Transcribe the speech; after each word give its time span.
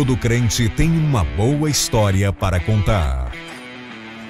Todo 0.00 0.16
crente 0.16 0.66
tem 0.66 0.88
uma 0.88 1.22
boa 1.22 1.68
história 1.68 2.32
para 2.32 2.58
contar. 2.58 3.30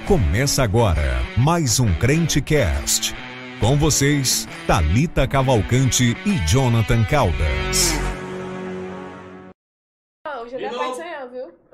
Começa 0.05 0.65
agora 0.65 1.23
mais 1.37 1.79
um 1.79 1.95
Crente 1.95 2.41
Cast. 2.41 3.15
Com 3.61 3.77
vocês, 3.77 4.49
Talita 4.67 5.29
Cavalcante 5.29 6.17
e 6.27 6.39
Jonathan 6.45 7.05
Caldas. 7.05 8.10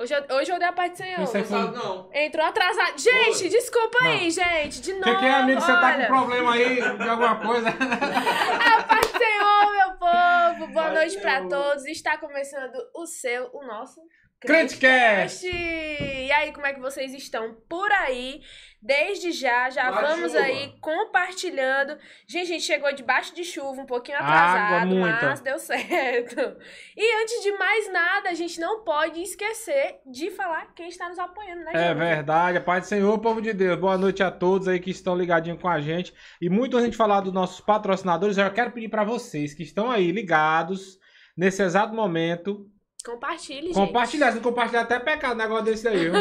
Hoje 0.06 0.14
eu, 0.28 0.36
hoje 0.36 0.52
eu 0.52 0.58
dei 0.60 0.68
a 0.68 0.72
parte. 0.72 1.02
Isso 1.02 1.36
aí 1.36 1.44
foi- 1.44 1.44
Sabe 1.44 1.76
não. 1.76 2.08
Entrou 2.12 2.46
atrasado. 2.46 2.96
Gente, 2.96 3.48
desculpa 3.48 3.98
aí, 4.04 4.30
gente. 4.30 4.80
De 4.80 4.92
O 4.92 5.00
novo. 5.00 5.04
que, 5.04 5.16
que 5.18 5.24
é, 5.24 5.30
amigo? 5.34 5.60
Você 5.60 5.66
tá 5.72 5.86
olha. 5.94 6.06
com 6.06 6.14
problema 6.14 6.52
aí 6.54 6.74
de 6.76 7.08
alguma 7.08 7.36
coisa? 7.40 7.68
A 7.74 8.82
paz 8.84 9.06
do 9.12 9.18
Senhor, 9.18 9.72
meu 9.72 9.98
povo! 9.98 10.72
Boa 10.72 10.90
noite 10.92 11.18
pra 11.18 11.38
Senhor. 11.38 11.48
todos. 11.48 11.84
Está 11.86 12.16
começando 12.18 12.74
o 12.94 13.04
seu, 13.06 13.50
o 13.52 13.66
nosso. 13.66 14.00
Crentecast. 14.40 15.44
E 15.48 16.30
aí, 16.30 16.52
como 16.52 16.66
é 16.66 16.72
que 16.74 16.80
vocês 16.80 17.12
estão 17.14 17.54
por 17.68 17.90
aí? 17.90 18.40
Desde 18.80 19.32
já, 19.32 19.68
já 19.70 19.90
Vai, 19.90 20.04
vamos 20.04 20.32
chuva. 20.32 20.44
aí 20.44 20.74
compartilhando. 20.80 21.96
Gente, 22.26 22.42
a 22.42 22.52
gente 22.52 22.64
chegou 22.64 22.92
debaixo 22.94 23.34
de 23.34 23.44
chuva, 23.44 23.80
um 23.82 23.86
pouquinho 23.86 24.18
atrasado, 24.18 24.94
mas 24.94 25.40
deu 25.40 25.58
certo. 25.58 26.56
E 26.96 27.22
antes 27.22 27.42
de 27.42 27.52
mais 27.52 27.92
nada, 27.92 28.28
a 28.30 28.34
gente 28.34 28.60
não 28.60 28.84
pode 28.84 29.20
esquecer 29.20 29.96
de 30.06 30.30
falar 30.30 30.72
quem 30.74 30.88
está 30.88 31.08
nos 31.08 31.18
apoiando, 31.18 31.64
né, 31.64 31.72
É 31.74 31.94
verdade, 31.94 32.58
a 32.58 32.60
paz 32.60 32.84
do 32.84 32.88
Senhor, 32.88 33.18
povo 33.18 33.40
de 33.42 33.52
Deus. 33.52 33.78
Boa 33.78 33.98
noite 33.98 34.22
a 34.22 34.30
todos 34.30 34.68
aí 34.68 34.78
que 34.78 34.90
estão 34.90 35.16
ligadinhos 35.16 35.60
com 35.60 35.68
a 35.68 35.80
gente. 35.80 36.14
E 36.40 36.48
muito 36.48 36.76
de 36.76 36.84
gente 36.84 36.96
falar 36.96 37.20
dos 37.20 37.32
nossos 37.32 37.60
patrocinadores, 37.60 38.36
eu 38.38 38.44
já 38.44 38.50
quero 38.50 38.70
pedir 38.70 38.88
pra 38.88 39.04
vocês 39.04 39.52
que 39.54 39.62
estão 39.62 39.90
aí 39.90 40.12
ligados 40.12 40.98
nesse 41.36 41.62
exato 41.62 41.94
momento, 41.94 42.66
Compartilhe, 43.06 43.68
gente. 43.68 43.74
compartilhar. 43.74 44.28
Se 44.30 44.36
não 44.36 44.42
compartilhar, 44.42 44.80
até 44.82 44.96
é 44.96 45.00
pecado 45.00 45.34
um 45.34 45.36
negócio 45.38 45.64
desse 45.64 45.84
daí, 45.84 45.98
viu? 46.10 46.12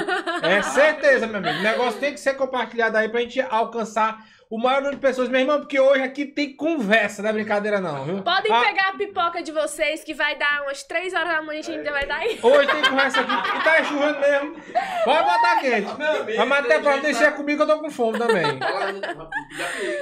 É 0.44 0.62
certeza, 0.62 1.26
meu 1.28 1.38
amigo. 1.38 1.58
O 1.60 1.64
negócio 1.64 2.00
tem 2.00 2.14
que 2.14 2.20
ser 2.20 2.36
compartilhado 2.36 2.96
aí 2.98 3.10
pra 3.10 3.22
gente 3.22 3.42
alcançar 3.42 4.24
o 4.48 4.60
maior 4.60 4.78
número 4.78 4.96
de 4.98 5.02
pessoas, 5.02 5.28
meu 5.28 5.40
irmão, 5.42 5.58
porque 5.60 5.80
hoje 5.80 6.04
aqui 6.04 6.24
tem 6.24 6.56
conversa, 6.56 7.24
não 7.24 7.32
é 7.32 7.34
brincadeira 7.34 7.82
não, 7.82 8.06
viu? 8.06 8.22
Podem 8.22 8.54
Ah, 8.54 8.62
pegar 8.62 8.90
a 8.90 8.94
pipoca 8.94 9.42
de 9.42 9.52
vocês, 9.52 10.04
que 10.04 10.14
vai 10.14 10.36
dar 10.38 10.62
umas 10.62 10.84
3 10.84 11.14
horas 11.16 11.30
da 11.30 11.42
manhã, 11.42 11.60
a 11.60 11.64
gente 11.64 11.78
ainda 11.80 11.92
vai 11.92 12.06
dar 12.06 12.18
aí. 12.18 12.40
Hoje 12.44 12.68
tem 12.72 12.82
conversa 12.84 13.22
aqui 13.22 13.58
e 13.58 13.64
tá 13.64 13.84
chovendo 13.84 14.20
mesmo. 14.20 14.56
Pode 15.04 15.24
botar 15.24 15.60
quente. 15.62 15.98
Meu 15.98 16.22
amigo, 16.22 16.46
Mas 16.46 16.66
até 16.66 16.80
pra 16.80 16.98
deixar 16.98 17.32
que 17.32 17.38
comigo, 17.38 17.64
eu 17.64 17.68
tô 17.68 17.80
com 17.80 17.90
fome 17.90 18.20
também. 18.20 18.60
tá. 18.60 19.30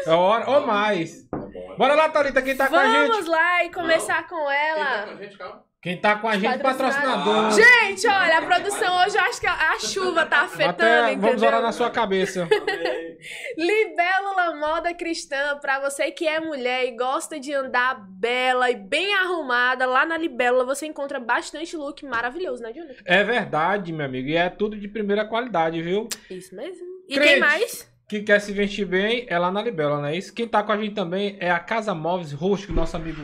É 0.05 0.11
hora 0.11 0.49
ou 0.49 0.67
mais. 0.67 1.23
Tá. 1.29 1.37
Bora 1.77 1.95
lá, 1.95 2.09
Thalita, 2.09 2.41
quem 2.41 2.55
tá 2.57 2.67
com 2.67 2.75
a 2.75 2.83
Vamos 2.83 3.15
gente? 3.17 3.29
lá 3.29 3.63
e 3.63 3.71
começar 3.71 4.27
com 4.27 4.35
Quem 4.35 4.45
tá 4.45 4.53
ela. 4.53 5.03
com 5.05 5.11
a 5.11 5.15
gente, 5.15 5.37
calma? 5.37 5.72
Quem 5.83 5.97
tá 5.97 6.15
com 6.15 6.29
a 6.29 6.37
gente, 6.37 6.59
Patrocinador. 6.59 7.51
patrocinador. 7.51 7.51
Gente, 7.51 8.07
olha, 8.07 8.37
a 8.37 8.41
produção 8.41 9.03
hoje 9.03 9.17
eu 9.17 9.21
acho 9.21 9.41
que 9.41 9.47
a 9.47 9.77
chuva 9.79 10.25
tá 10.25 10.43
afetando, 10.43 10.69
Até 10.69 11.11
entendeu? 11.11 11.27
vamos 11.29 11.43
orar 11.43 11.61
na 11.61 11.73
sua 11.73 11.89
cabeça. 11.91 12.47
Libélula 13.57 14.55
Moda 14.55 14.93
Cristã, 14.93 15.57
pra 15.59 15.81
você 15.81 16.09
que 16.09 16.25
é 16.25 16.39
mulher 16.39 16.85
e 16.85 16.91
gosta 16.95 17.37
de 17.37 17.53
andar 17.53 17.95
bela 18.09 18.71
e 18.71 18.75
bem 18.75 19.13
arrumada, 19.13 19.85
lá 19.85 20.05
na 20.05 20.17
Libélula 20.17 20.63
você 20.63 20.85
encontra 20.85 21.19
bastante 21.19 21.75
look 21.75 22.05
maravilhoso, 22.05 22.63
né, 22.63 22.71
Jonathan? 22.71 23.01
É 23.03 23.21
verdade, 23.23 23.91
meu 23.91 24.05
amigo. 24.05 24.29
E 24.29 24.37
é 24.37 24.49
tudo 24.49 24.77
de 24.77 24.87
primeira 24.87 25.25
qualidade, 25.25 25.81
viu? 25.81 26.07
Isso 26.29 26.55
mesmo. 26.55 26.81
E 27.09 27.15
Crente. 27.15 27.29
quem 27.29 27.39
mais? 27.41 27.93
Quem 28.07 28.23
quer 28.23 28.39
se 28.39 28.53
vestir 28.53 28.85
bem 28.85 29.25
é 29.27 29.37
lá 29.37 29.51
na 29.51 29.61
Libela, 29.61 29.97
não 29.97 30.05
é 30.05 30.15
isso? 30.15 30.33
Quem 30.33 30.47
tá 30.47 30.63
com 30.63 30.71
a 30.71 30.77
gente 30.77 30.93
também 30.95 31.35
é 31.41 31.51
a 31.51 31.59
Casa 31.59 31.93
Móveis 31.93 32.31
Rústico, 32.31 32.71
nosso 32.71 32.95
amigo. 32.95 33.21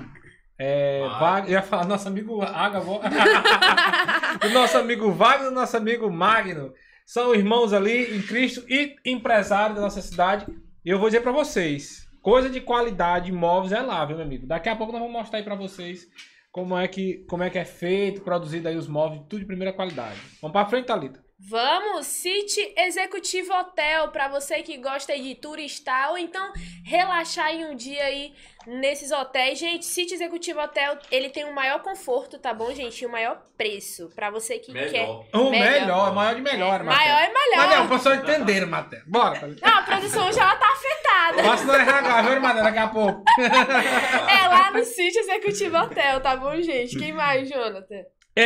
É, 0.59 1.01
Ah. 1.09 1.45
Ia 1.47 1.61
falar 1.61 1.85
nosso 1.85 2.07
amigo 2.07 2.41
Agavó. 2.41 2.99
o 4.45 4.49
nosso 4.49 4.77
amigo 4.77 5.11
Wagner 5.11 5.51
nosso 5.51 5.77
amigo 5.77 6.11
Magno. 6.11 6.73
São 7.05 7.33
irmãos 7.33 7.71
ali 7.73 8.15
em 8.17 8.21
Cristo 8.21 8.63
e 8.69 8.95
empresários 9.05 9.75
da 9.75 9.81
nossa 9.81 10.01
cidade. 10.01 10.45
E 10.85 10.89
eu 10.89 10.99
vou 10.99 11.07
dizer 11.07 11.21
pra 11.21 11.31
vocês: 11.31 12.07
coisa 12.21 12.49
de 12.49 12.59
qualidade, 12.61 13.31
móveis 13.31 13.71
é 13.71 13.81
lá, 13.81 14.03
viu, 14.05 14.17
meu 14.17 14.25
amigo? 14.25 14.45
Daqui 14.45 14.67
a 14.69 14.75
pouco 14.75 14.91
nós 14.91 15.01
vamos 15.01 15.15
mostrar 15.15 15.39
aí 15.39 15.45
pra 15.45 15.55
vocês 15.55 16.07
como 16.51 16.77
é 16.77 16.87
que, 16.87 17.25
como 17.29 17.41
é, 17.43 17.49
que 17.49 17.57
é 17.57 17.65
feito, 17.65 18.21
produzido 18.21 18.67
aí 18.67 18.75
os 18.75 18.87
móveis, 18.87 19.21
tudo 19.29 19.39
de 19.39 19.45
primeira 19.45 19.71
qualidade. 19.73 20.19
Vamos 20.41 20.51
pra 20.51 20.65
frente, 20.65 20.85
Thalita. 20.87 21.23
Vamos, 21.41 22.05
City 22.05 22.73
Executivo 22.75 23.53
Hotel, 23.53 24.09
pra 24.09 24.27
você 24.27 24.61
que 24.61 24.77
gosta 24.77 25.17
de 25.17 25.35
turistar 25.35 26.09
ou 26.11 26.17
então 26.17 26.51
relaxar 26.83 27.49
em 27.51 27.63
um 27.65 27.75
dia 27.75 28.03
aí 28.03 28.33
nesses 28.67 29.09
hotéis. 29.09 29.57
Gente, 29.57 29.85
City 29.85 30.13
Executivo 30.15 30.59
Hotel, 30.59 30.97
ele 31.09 31.29
tem 31.29 31.45
o 31.45 31.55
maior 31.55 31.81
conforto, 31.81 32.37
tá 32.37 32.53
bom, 32.53 32.73
gente? 32.73 33.01
E 33.01 33.05
o 33.05 33.09
maior 33.09 33.41
preço 33.57 34.11
pra 34.13 34.29
você 34.29 34.59
que 34.59 34.73
quer. 34.73 34.91
Melhor. 34.91 35.25
O 35.33 35.49
Melhor. 35.49 35.71
melhor, 35.71 36.13
maior 36.13 36.35
de 36.35 36.41
melhor, 36.41 36.83
Matheus. 36.83 37.05
Maior 37.05 37.21
é 37.21 37.33
melhor. 37.33 37.57
Mas 37.57 37.69
não, 37.69 37.87
pra 37.87 37.97
pessoal 37.97 38.15
entender, 38.15 38.65
Matheus. 38.65 39.03
Bora, 39.07 39.39
Thalita. 39.39 39.65
Não, 39.65 39.77
a 39.77 39.83
produção 39.83 40.27
hoje 40.27 40.39
ela 40.39 40.55
tá 40.57 40.67
afetada. 40.73 41.43
Passa 41.43 41.63
no 41.63 41.73
RH, 41.73 42.21
viu, 42.21 42.41
Matheus, 42.41 42.63
daqui 42.65 42.79
a 42.79 42.87
pouco. 42.89 43.23
É 43.39 44.47
lá 44.49 44.71
no 44.71 44.83
City 44.83 45.19
Executivo 45.19 45.77
Hotel, 45.77 46.19
tá 46.19 46.35
bom, 46.35 46.61
gente? 46.61 46.99
Quem 46.99 47.13
mais, 47.13 47.47
Jonathan? 47.47 48.03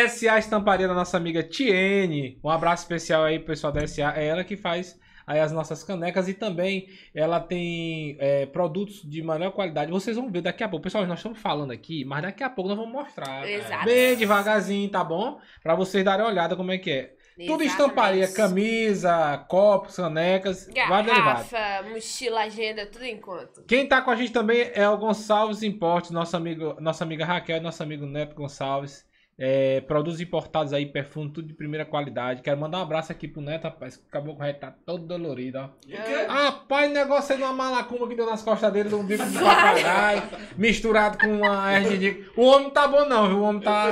SA 0.07 0.39
Estamparia 0.39 0.87
da 0.87 0.93
nossa 0.93 1.17
amiga 1.17 1.43
Tiene. 1.43 2.39
Um 2.43 2.49
abraço 2.49 2.83
especial 2.83 3.23
aí 3.23 3.37
pro 3.37 3.47
pessoal 3.47 3.71
da 3.71 3.85
SA. 3.85 4.13
É 4.15 4.25
ela 4.25 4.43
que 4.43 4.57
faz 4.57 4.99
aí 5.25 5.39
as 5.39 5.51
nossas 5.51 5.83
canecas 5.83 6.27
e 6.27 6.33
também 6.33 6.89
ela 7.13 7.39
tem 7.39 8.17
é, 8.19 8.45
produtos 8.45 9.01
de 9.03 9.21
melhor 9.21 9.51
qualidade. 9.51 9.91
Vocês 9.91 10.17
vão 10.17 10.31
ver 10.31 10.41
daqui 10.41 10.63
a 10.63 10.69
pouco. 10.69 10.83
Pessoal, 10.83 11.05
nós 11.05 11.19
estamos 11.19 11.39
falando 11.39 11.71
aqui, 11.71 12.03
mas 12.05 12.23
daqui 12.23 12.43
a 12.43 12.49
pouco 12.49 12.69
nós 12.69 12.77
vamos 12.77 12.91
mostrar. 12.91 13.47
Exato. 13.47 13.85
Bem 13.85 14.15
devagarzinho, 14.15 14.89
tá 14.89 15.03
bom? 15.03 15.39
Pra 15.61 15.75
vocês 15.75 16.03
darem 16.03 16.25
uma 16.25 16.31
olhada 16.31 16.55
como 16.55 16.71
é 16.71 16.77
que 16.77 16.91
é. 16.91 17.13
Tudo 17.47 17.63
estamparia, 17.63 18.25
Exatamente. 18.25 18.55
camisa, 18.55 19.45
copos, 19.49 19.95
canecas. 19.95 20.67
Garrafa, 20.67 21.83
mochila, 21.89 22.41
agenda, 22.41 22.85
tudo 22.85 23.05
enquanto. 23.05 23.63
Quem 23.63 23.87
tá 23.87 24.03
com 24.03 24.11
a 24.11 24.15
gente 24.15 24.31
também 24.31 24.69
é 24.73 24.87
o 24.87 24.97
Gonçalves 24.97 25.63
Importes, 25.63 26.11
nosso 26.11 26.37
amigo, 26.37 26.75
nossa 26.79 27.03
amiga 27.03 27.25
Raquel 27.25 27.57
e 27.57 27.59
nosso 27.59 27.81
amigo 27.81 28.05
Neto 28.05 28.35
Gonçalves. 28.35 29.03
É, 29.37 29.81
produtos 29.81 30.21
importados 30.21 30.73
aí, 30.73 30.85
perfume, 30.85 31.31
tudo 31.31 31.47
de 31.47 31.53
primeira 31.53 31.85
qualidade. 31.85 32.41
Quero 32.41 32.59
mandar 32.59 32.79
um 32.79 32.83
abraço 32.83 33.11
aqui 33.11 33.27
pro 33.27 33.41
Neto, 33.41 33.63
rapaz, 33.63 33.97
que 33.97 34.03
acabou 34.07 34.35
com 34.35 34.43
o 34.43 34.53
tá 34.53 34.71
todo 34.85 35.07
dolorido, 35.07 35.57
ó. 35.57 35.69
E 35.87 35.95
o 35.95 36.03
quê? 36.03 36.25
Rapaz, 36.27 36.89
o 36.89 36.93
negócio 36.93 37.31
aí 37.31 37.37
de 37.37 37.43
uma 37.43 37.53
malacuma 37.53 38.07
que 38.07 38.15
deu 38.15 38.25
nas 38.27 38.43
costas 38.43 38.71
dele, 38.71 38.89
de 38.89 38.95
um 38.95 39.03
bico 39.03 39.25
de 39.25 39.39
papagaio, 39.39 40.23
misturado 40.55 41.17
com 41.17 41.27
uma 41.27 41.71
RGD. 41.71 42.25
O 42.37 42.43
homem 42.43 42.69
tá 42.69 42.87
bom 42.87 43.05
não, 43.05 43.27
viu? 43.27 43.39
O 43.39 43.43
homem 43.43 43.61
tá, 43.61 43.89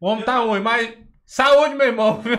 o 0.00 0.06
homem 0.06 0.24
tá 0.24 0.38
ruim, 0.38 0.60
mas 0.60 0.94
saúde, 1.24 1.74
meu 1.74 1.86
irmão. 1.86 2.22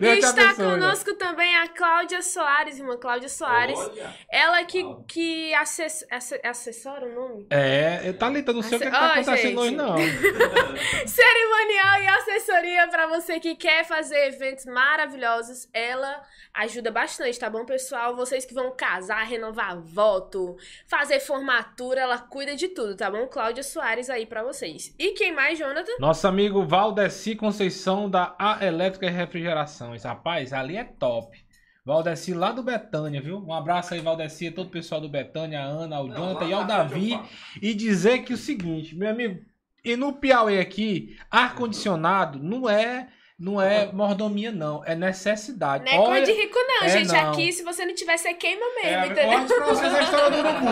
E 0.00 0.06
está 0.18 0.32
né? 0.32 0.54
conosco 0.54 1.14
também 1.14 1.54
a 1.56 1.68
Cláudia 1.68 2.22
Soares, 2.22 2.78
irmã 2.78 2.96
Cláudia 2.96 3.28
Soares. 3.28 3.78
Olha. 3.78 4.14
Ela 4.30 4.64
que, 4.64 4.82
que 5.06 5.54
assess, 5.54 6.04
asse- 6.10 6.40
assessora 6.42 7.06
o 7.06 7.14
nome? 7.14 7.46
É, 7.50 8.12
Thalita, 8.14 8.52
não 8.52 8.62
sei 8.62 8.78
o 8.78 8.80
que, 8.80 8.86
que 8.86 8.90
tá 8.90 9.12
acontecendo 9.12 9.60
hoje, 9.60 9.74
não. 9.74 9.96
Cerimonial 11.06 12.02
e 12.02 12.06
assessoria 12.08 12.88
para 12.88 13.06
você 13.06 13.38
que 13.38 13.54
quer 13.54 13.84
fazer 13.84 14.28
eventos 14.28 14.64
maravilhosos. 14.64 15.68
Ela 15.72 16.22
ajuda 16.54 16.90
bastante, 16.90 17.38
tá 17.38 17.48
bom, 17.48 17.64
pessoal? 17.64 18.16
Vocês 18.16 18.44
que 18.44 18.54
vão 18.54 18.74
casar, 18.74 19.24
renovar 19.24 19.80
voto, 19.80 20.56
fazer 20.86 21.20
formatura, 21.20 22.00
ela 22.00 22.18
cuida 22.18 22.54
de 22.56 22.68
tudo, 22.68 22.96
tá 22.96 23.10
bom? 23.10 23.26
Cláudia 23.26 23.62
Soares 23.62 24.10
aí 24.10 24.26
para 24.26 24.42
vocês. 24.42 24.94
E 24.98 25.12
quem 25.12 25.32
mais, 25.32 25.58
Jonathan? 25.58 25.92
Nosso 25.98 26.26
amigo 26.26 26.64
Valdeci 26.64 27.36
Conceição 27.42 28.08
da 28.08 28.36
A 28.38 28.64
Elétrica 28.64 29.04
e 29.04 29.10
Refrigerações. 29.10 30.04
Rapaz, 30.04 30.52
ali 30.52 30.76
é 30.76 30.84
top. 30.84 31.36
Valdeci 31.84 32.32
lá 32.32 32.52
do 32.52 32.62
Betânia, 32.62 33.20
viu? 33.20 33.44
Um 33.44 33.52
abraço 33.52 33.94
aí, 33.94 34.00
Valdeci, 34.00 34.52
todo 34.52 34.68
o 34.68 34.70
pessoal 34.70 35.00
do 35.00 35.08
Betânia, 35.08 35.60
a 35.60 35.64
Ana, 35.64 35.96
ao 35.96 36.06
Não, 36.06 36.14
Jonathan 36.14 36.44
e 36.44 36.52
ao 36.52 36.60
eu 36.60 36.66
Davi. 36.68 37.20
E 37.60 37.74
dizer 37.74 38.20
que 38.20 38.32
o 38.32 38.36
seguinte, 38.36 38.94
meu 38.94 39.10
amigo, 39.10 39.40
e 39.84 39.96
no 39.96 40.12
Piauí 40.12 40.60
aqui, 40.60 41.16
ar-condicionado 41.28 42.38
não 42.38 42.70
é, 42.70 43.08
não 43.36 43.60
é 43.60 43.90
mordomia, 43.92 44.52
não. 44.52 44.84
É 44.84 44.94
necessidade. 44.94 45.84
Não 45.84 45.92
é 45.92 46.06
coisa 46.06 46.26
de 46.26 46.40
rico, 46.40 46.56
não, 46.56 46.86
é, 46.86 46.88
gente. 46.90 47.08
não. 47.08 47.32
Aqui, 47.32 47.52
se 47.52 47.64
você 47.64 47.84
não 47.84 47.92
tiver, 47.92 48.18
você 48.18 48.34
queima 48.34 48.64
É, 48.84 49.00
mesmo, 49.00 49.04
eu 49.04 49.10
entendeu? 49.10 49.38
acho 49.38 49.54
pra 49.56 49.66
vocês 49.66 49.92
a 49.92 50.02
história 50.02 50.30
do 50.30 50.38
urubu. 50.38 50.64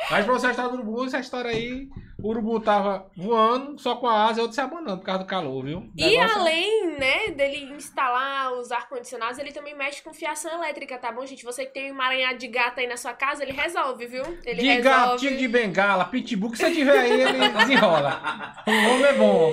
Mas 0.10 0.24
pra 0.24 0.32
vocês 0.32 0.44
a 0.44 0.50
história 0.52 0.70
do 0.70 0.76
urubu, 0.78 1.04
essa 1.04 1.18
história 1.18 1.50
aí, 1.50 1.90
o 2.18 2.28
urubu 2.28 2.58
tava 2.60 3.10
voando, 3.16 3.78
só 3.78 3.96
com 3.96 4.06
a 4.06 4.24
asa 4.26 4.38
e 4.38 4.42
outro 4.42 4.54
se 4.54 4.60
abanando 4.60 4.98
por 4.98 5.04
causa 5.06 5.22
do 5.22 5.26
calor, 5.28 5.62
viu? 5.64 5.90
E 5.96 6.04
Negócio 6.16 6.36
é- 6.36 6.40
além, 6.40 6.86
né, 6.98 7.28
dele 7.28 7.64
instalar 7.74 8.52
os 8.54 8.72
ar-condicionados, 8.72 9.38
ele 9.38 9.52
também 9.52 9.74
mexe 9.76 10.02
com 10.02 10.14
fiação 10.14 10.50
elétrica, 10.52 10.96
tá 10.98 11.12
bom, 11.12 11.24
gente? 11.26 11.44
Você 11.44 11.66
que 11.66 11.72
tem 11.74 11.84
um 11.86 11.94
emaranhado 11.94 12.38
de 12.38 12.48
gato 12.48 12.80
aí 12.80 12.86
na 12.86 12.96
sua 12.96 13.12
casa, 13.12 13.42
ele 13.42 13.52
resolve, 13.52 14.06
viu? 14.06 14.22
Ele 14.44 14.60
De 14.60 14.66
resolve. 14.66 14.82
gato, 14.82 15.16
tigre 15.18 15.36
de 15.36 15.48
bengala, 15.48 16.04
pitbull, 16.06 16.50
que 16.50 16.58
você 16.58 16.72
tiver 16.72 16.98
aí, 16.98 17.20
ele 17.20 17.48
desenrola. 17.56 18.20
O 18.66 18.70
homem 18.70 19.04
é 19.04 19.12
bom. 19.12 19.52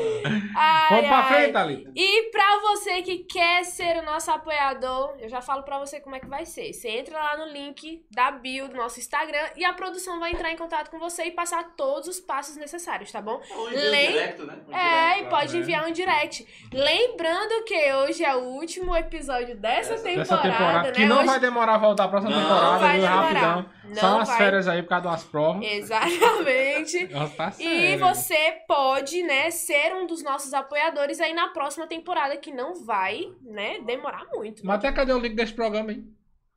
Ai, 0.55 0.89
Vamos 0.89 1.07
pra 1.07 1.17
ai. 1.17 1.33
frente, 1.33 1.53
Thalita. 1.53 1.91
E 1.95 2.23
pra 2.31 2.59
você 2.61 3.01
que 3.01 3.19
quer 3.19 3.63
ser 3.65 3.97
o 3.97 4.05
nosso 4.05 4.31
apoiador, 4.31 5.15
eu 5.19 5.27
já 5.29 5.41
falo 5.41 5.63
pra 5.63 5.79
você 5.79 5.99
como 5.99 6.15
é 6.15 6.19
que 6.19 6.27
vai 6.27 6.45
ser. 6.45 6.71
Você 6.73 6.89
entra 6.89 7.17
lá 7.17 7.37
no 7.37 7.51
link 7.51 8.05
da 8.11 8.31
bio 8.31 8.67
do 8.67 8.75
nosso 8.75 8.99
Instagram 8.99 9.49
e 9.55 9.65
a 9.65 9.73
produção 9.73 10.19
vai 10.19 10.31
entrar 10.31 10.51
em 10.51 10.57
contato 10.57 10.89
com 10.89 10.99
você 10.99 11.25
e 11.25 11.31
passar 11.31 11.75
todos 11.75 12.07
os 12.07 12.19
passos 12.19 12.53
necessários, 12.63 13.11
tá 13.11 13.21
bom? 13.21 13.39
Ou 13.51 13.67
envia 13.69 13.87
um 13.87 13.91
Lem- 13.91 14.11
direct, 14.11 14.41
né? 14.43 14.57
Um 14.67 14.75
É, 14.75 15.09
direct 15.13 15.23
e 15.23 15.29
pode 15.29 15.53
né? 15.53 15.59
enviar 15.59 15.87
um 15.87 15.91
direct. 15.91 16.67
Lembrando 16.73 17.63
que 17.65 17.93
hoje 17.93 18.23
é 18.23 18.35
o 18.35 18.39
último 18.39 18.95
episódio 18.95 19.55
dessa 19.55 19.91
Dessa- 19.91 20.03
temporada, 20.03 20.19
Dessa 20.19 20.37
temporada, 20.37 20.87
né? 20.89 20.91
que 20.93 21.05
não 21.05 21.17
Hoje- 21.17 21.25
vai 21.27 21.39
demorar 21.39 21.75
a 21.75 21.77
voltar 21.77 22.03
a 22.05 22.07
próxima 22.07 22.31
Não 22.35 22.41
temporada, 22.41 22.77
vai 22.79 22.99
viu? 22.99 23.07
demorar. 23.07 23.23
Rapidão. 23.23 23.65
Não 23.85 23.95
Só 23.95 24.15
umas 24.15 24.27
vai. 24.29 24.37
férias 24.37 24.67
aí 24.67 24.81
por 24.81 24.89
causa 24.89 25.09
das 25.09 25.23
provas. 25.23 25.63
Exatamente. 25.65 27.07
Nossa, 27.13 27.35
tá 27.35 27.53
E 27.59 27.97
você 27.97 28.61
pode, 28.67 29.21
né, 29.23 29.51
ser 29.51 29.93
um 29.95 30.05
dos 30.07 30.23
nossos 30.23 30.53
apoiadores 30.53 31.19
aí 31.19 31.33
na 31.33 31.49
próxima 31.49 31.85
temporada, 31.87 32.37
que 32.37 32.51
não 32.51 32.73
vai, 32.85 33.31
né, 33.41 33.79
demorar 33.85 34.25
muito. 34.33 34.65
Mas 34.65 34.77
até 34.77 34.91
cadê 34.91 35.13
o 35.13 35.19
link 35.19 35.35
desse 35.35 35.53
programa 35.53 35.91
aí? 35.91 36.03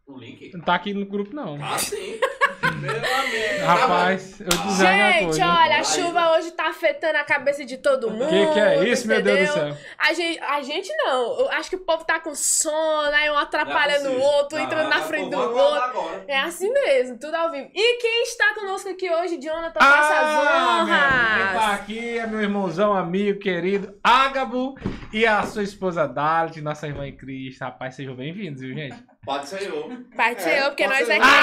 O 0.07 0.17
link? 0.19 0.53
Não 0.55 0.61
tá 0.61 0.77
aqui 0.77 0.95
no 0.95 1.05
grupo, 1.05 1.35
não. 1.35 1.59
Ah, 1.61 1.77
sim. 1.79 2.21
Meu 2.81 2.91
amigo. 2.91 3.65
Rapaz, 3.65 4.41
eu 4.41 4.47
dizendo 4.49 4.89
a 5.03 5.11
Gente, 5.13 5.25
coisa. 5.25 5.47
olha, 5.47 5.79
a 5.81 5.85
chuva 5.85 6.33
hoje 6.37 6.51
tá 6.53 6.69
afetando 6.69 7.17
a 7.19 7.25
cabeça 7.25 7.65
de 7.65 7.79
todo 7.79 8.11
mundo. 8.11 8.25
O 8.25 8.29
que, 8.29 8.47
que 8.53 8.61
é 8.61 8.89
isso, 8.89 9.07
meu 9.09 9.23
Deus 9.23 9.39
do 9.39 9.45
entendeu? 9.57 9.75
céu? 9.75 9.85
A 9.99 10.13
gente, 10.13 10.39
a 10.41 10.63
gente 10.63 10.93
não. 10.97 11.41
Eu 11.41 11.51
acho 11.53 11.71
que 11.71 11.77
o 11.77 11.81
povo 11.81 12.05
tá 12.05 12.21
com 12.21 12.35
sono, 12.35 13.15
aí 13.15 13.31
um 13.31 13.37
atrapalha 13.39 13.99
no 14.01 14.11
Não 14.11 14.21
é 14.21 14.25
outro, 14.25 14.41
possível. 14.59 14.65
entrando 14.65 14.89
na 14.89 14.97
Ah, 14.97 15.03
frente 15.03 15.31
do 15.31 15.39
outro. 15.39 16.25
É 16.29 16.39
assim 16.39 16.71
mesmo, 16.73 17.19
tudo 17.19 17.35
ao 17.35 17.51
vivo. 17.51 17.69
E 17.75 17.99
quem 18.01 18.23
está 18.25 18.55
conosco 18.55 18.89
aqui 18.89 19.11
hoje, 19.11 19.39
Jonathan, 19.41 19.81
faça 19.81 20.15
as 20.15 20.29
Ah, 20.29 20.85
meu, 20.85 20.87
quem 20.87 21.47
tá 21.47 21.53
honras. 21.65 21.81
aqui 21.81 22.19
é 22.19 22.27
meu 22.27 22.41
irmãozão, 22.43 22.95
amigo, 22.95 23.39
querido, 23.41 23.97
Ágabo 24.05 24.77
e 25.13 25.25
a 25.27 25.43
sua 25.45 25.63
esposa 25.63 26.07
Dalit, 26.07 26.61
nossa 26.61 26.87
irmã 26.87 27.07
em 27.07 27.17
Cristo. 27.17 27.61
Rapaz, 27.63 27.95
sejam 27.95 28.15
bem-vindos, 28.15 28.61
viu, 28.61 28.75
gente? 28.75 28.97
Pode 29.27 29.49
ser 29.49 29.63
eu. 29.65 29.91
Parte 30.17 30.43
ser 30.43 30.51
É, 30.51 30.61
eu, 30.63 30.69
porque 30.71 30.85
pode 30.85 31.01
nós 31.01 31.09
é 31.11 31.17
eu. 31.19 31.21
crente. 31.21 31.37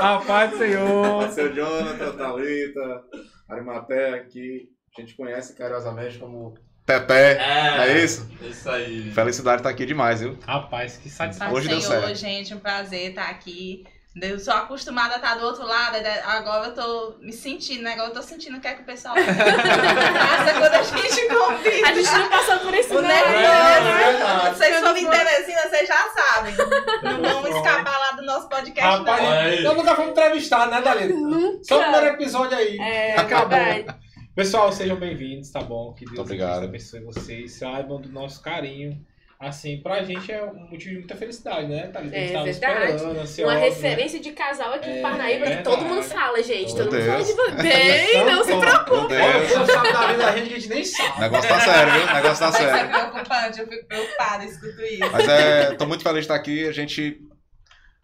A 0.00 0.18
paz 0.26 0.50
do 0.50 0.58
Senhor. 0.58 1.20
Pode 1.20 1.34
ser 1.34 1.50
o 1.50 1.54
Jonathan, 1.54 2.12
Thalita, 2.16 3.04
Arimaté 3.48 4.14
aqui. 4.14 4.68
A 4.96 5.00
gente 5.00 5.14
conhece 5.14 5.54
carinhosamente 5.54 6.18
como 6.18 6.54
Teté. 6.86 7.36
É, 7.36 7.88
É 7.90 7.98
isso? 8.02 8.28
Isso 8.40 8.70
aí. 8.70 9.10
Felicidade 9.12 9.62
tá 9.62 9.68
aqui 9.68 9.84
demais, 9.84 10.20
viu? 10.20 10.38
Rapaz, 10.46 10.96
que 10.96 11.10
satisfação. 11.10 11.54
Hoje 11.54 11.68
deu 11.68 11.80
Senhor, 11.80 12.00
certo. 12.00 12.14
gente, 12.16 12.54
um 12.54 12.58
prazer 12.60 13.10
estar 13.10 13.28
aqui. 13.28 13.84
Eu 14.20 14.38
sou 14.38 14.54
acostumada 14.54 15.14
a 15.14 15.16
estar 15.16 15.34
do 15.34 15.44
outro 15.44 15.66
lado, 15.66 16.00
né? 16.00 16.22
agora 16.24 16.68
eu 16.68 16.74
tô 16.74 17.16
me 17.20 17.32
sentindo, 17.32 17.82
né? 17.82 17.92
Agora 17.92 18.08
eu 18.08 18.14
tô 18.14 18.22
sentindo 18.22 18.56
o 18.56 18.60
que 18.60 18.66
é 18.66 18.72
que 18.74 18.80
o 18.80 18.84
pessoal 18.86 19.14
passa 19.20 20.54
quando 20.58 20.74
a 20.74 20.82
gente 20.82 21.28
convida. 21.28 21.88
A 21.88 21.92
gente 21.94 22.12
não 22.12 22.28
passou 22.30 22.58
por 22.60 22.74
isso, 22.74 22.92
O 22.96 23.02
não. 23.02 23.08
nervoso, 23.08 23.34
É, 23.36 23.82
né? 23.82 24.54
Vocês 24.54 24.76
foram 24.80 24.96
em 24.96 25.10
Teresina, 25.10 25.60
vocês 25.68 25.88
já 25.88 26.08
sabem. 26.14 26.54
Não 27.02 27.22
vamos 27.42 27.56
escapar 27.56 27.98
lá 27.98 28.10
do 28.12 28.22
nosso 28.22 28.48
podcast, 28.48 28.98
Rapaz, 28.98 29.22
não. 29.22 29.30
Aí. 29.32 29.64
eu 29.64 29.74
nunca 29.74 29.94
fui 29.94 30.06
entrevistado, 30.06 30.70
né, 30.70 30.80
Dalita? 30.80 31.12
Nunca. 31.14 31.64
Só 31.64 31.78
o 31.78 31.82
primeiro 31.82 32.06
episódio 32.06 32.56
aí. 32.56 32.78
É, 32.78 33.16
Acabou. 33.20 33.48
verdade. 33.50 33.98
Pessoal, 34.34 34.72
sejam 34.72 34.96
bem-vindos, 34.96 35.50
tá 35.50 35.60
bom? 35.60 35.92
Que 35.92 36.06
Deus 36.06 36.30
abençoe 36.62 37.00
vocês, 37.00 37.52
saibam 37.54 38.00
do 38.00 38.08
nosso 38.08 38.42
carinho. 38.42 38.98
Assim, 39.38 39.76
pra 39.82 40.02
gente 40.02 40.32
é 40.32 40.42
um 40.42 40.54
motivo 40.70 40.78
de 40.78 40.98
muita 41.00 41.14
felicidade, 41.14 41.68
né, 41.68 41.88
Thalita? 41.88 42.16
A 42.16 42.18
gente 42.20 42.30
É 42.30 42.32
tava 42.32 42.44
verdade. 42.46 42.94
esperando, 43.24 43.44
Uma 43.50 43.54
né? 43.54 43.60
referência 43.68 44.18
de 44.18 44.32
casal 44.32 44.72
aqui 44.72 44.88
em 44.88 44.98
É, 44.98 45.02
Parnaíba 45.02 45.42
que 45.44 45.48
verdade. 45.52 45.62
todo 45.76 45.84
mundo 45.84 46.02
fala, 46.02 46.42
gente. 46.42 46.74
Meu 46.74 46.84
todo 46.84 46.94
mundo 46.94 47.04
fala 47.06 47.16
Deus. 47.22 47.26
de 47.28 47.32
você. 47.34 47.62
Bem, 47.62 48.24
não 48.24 48.44
se 48.44 48.56
preocupe. 48.56 49.08
Deus. 49.14 49.56
não 49.56 49.66
sabe 49.66 49.92
da 49.92 50.06
vida 50.06 50.22
da 50.22 50.36
gente 50.36 50.48
que 50.48 50.54
a 50.54 50.58
gente 50.58 50.68
nem 50.70 50.84
sabe. 50.84 51.16
O 51.16 51.20
negócio 51.20 51.48
tá 51.50 51.60
sério, 51.60 51.92
viu? 51.92 52.02
O 52.02 52.14
negócio 52.14 52.38
tá 52.38 52.46
Mas 52.46 52.54
isso 52.54 52.64
é 52.64 52.70
sério. 52.72 52.90
preocupante, 52.90 53.60
eu 53.60 53.68
fico 53.68 53.86
preocupada, 53.86 54.44
escuto 54.46 54.82
isso. 54.82 55.10
Mas 55.12 55.28
é, 55.28 55.74
tô 55.74 55.86
muito 55.86 56.02
feliz 56.02 56.14
de 56.16 56.20
estar 56.24 56.34
aqui. 56.34 56.66
A 56.66 56.72
gente 56.72 57.20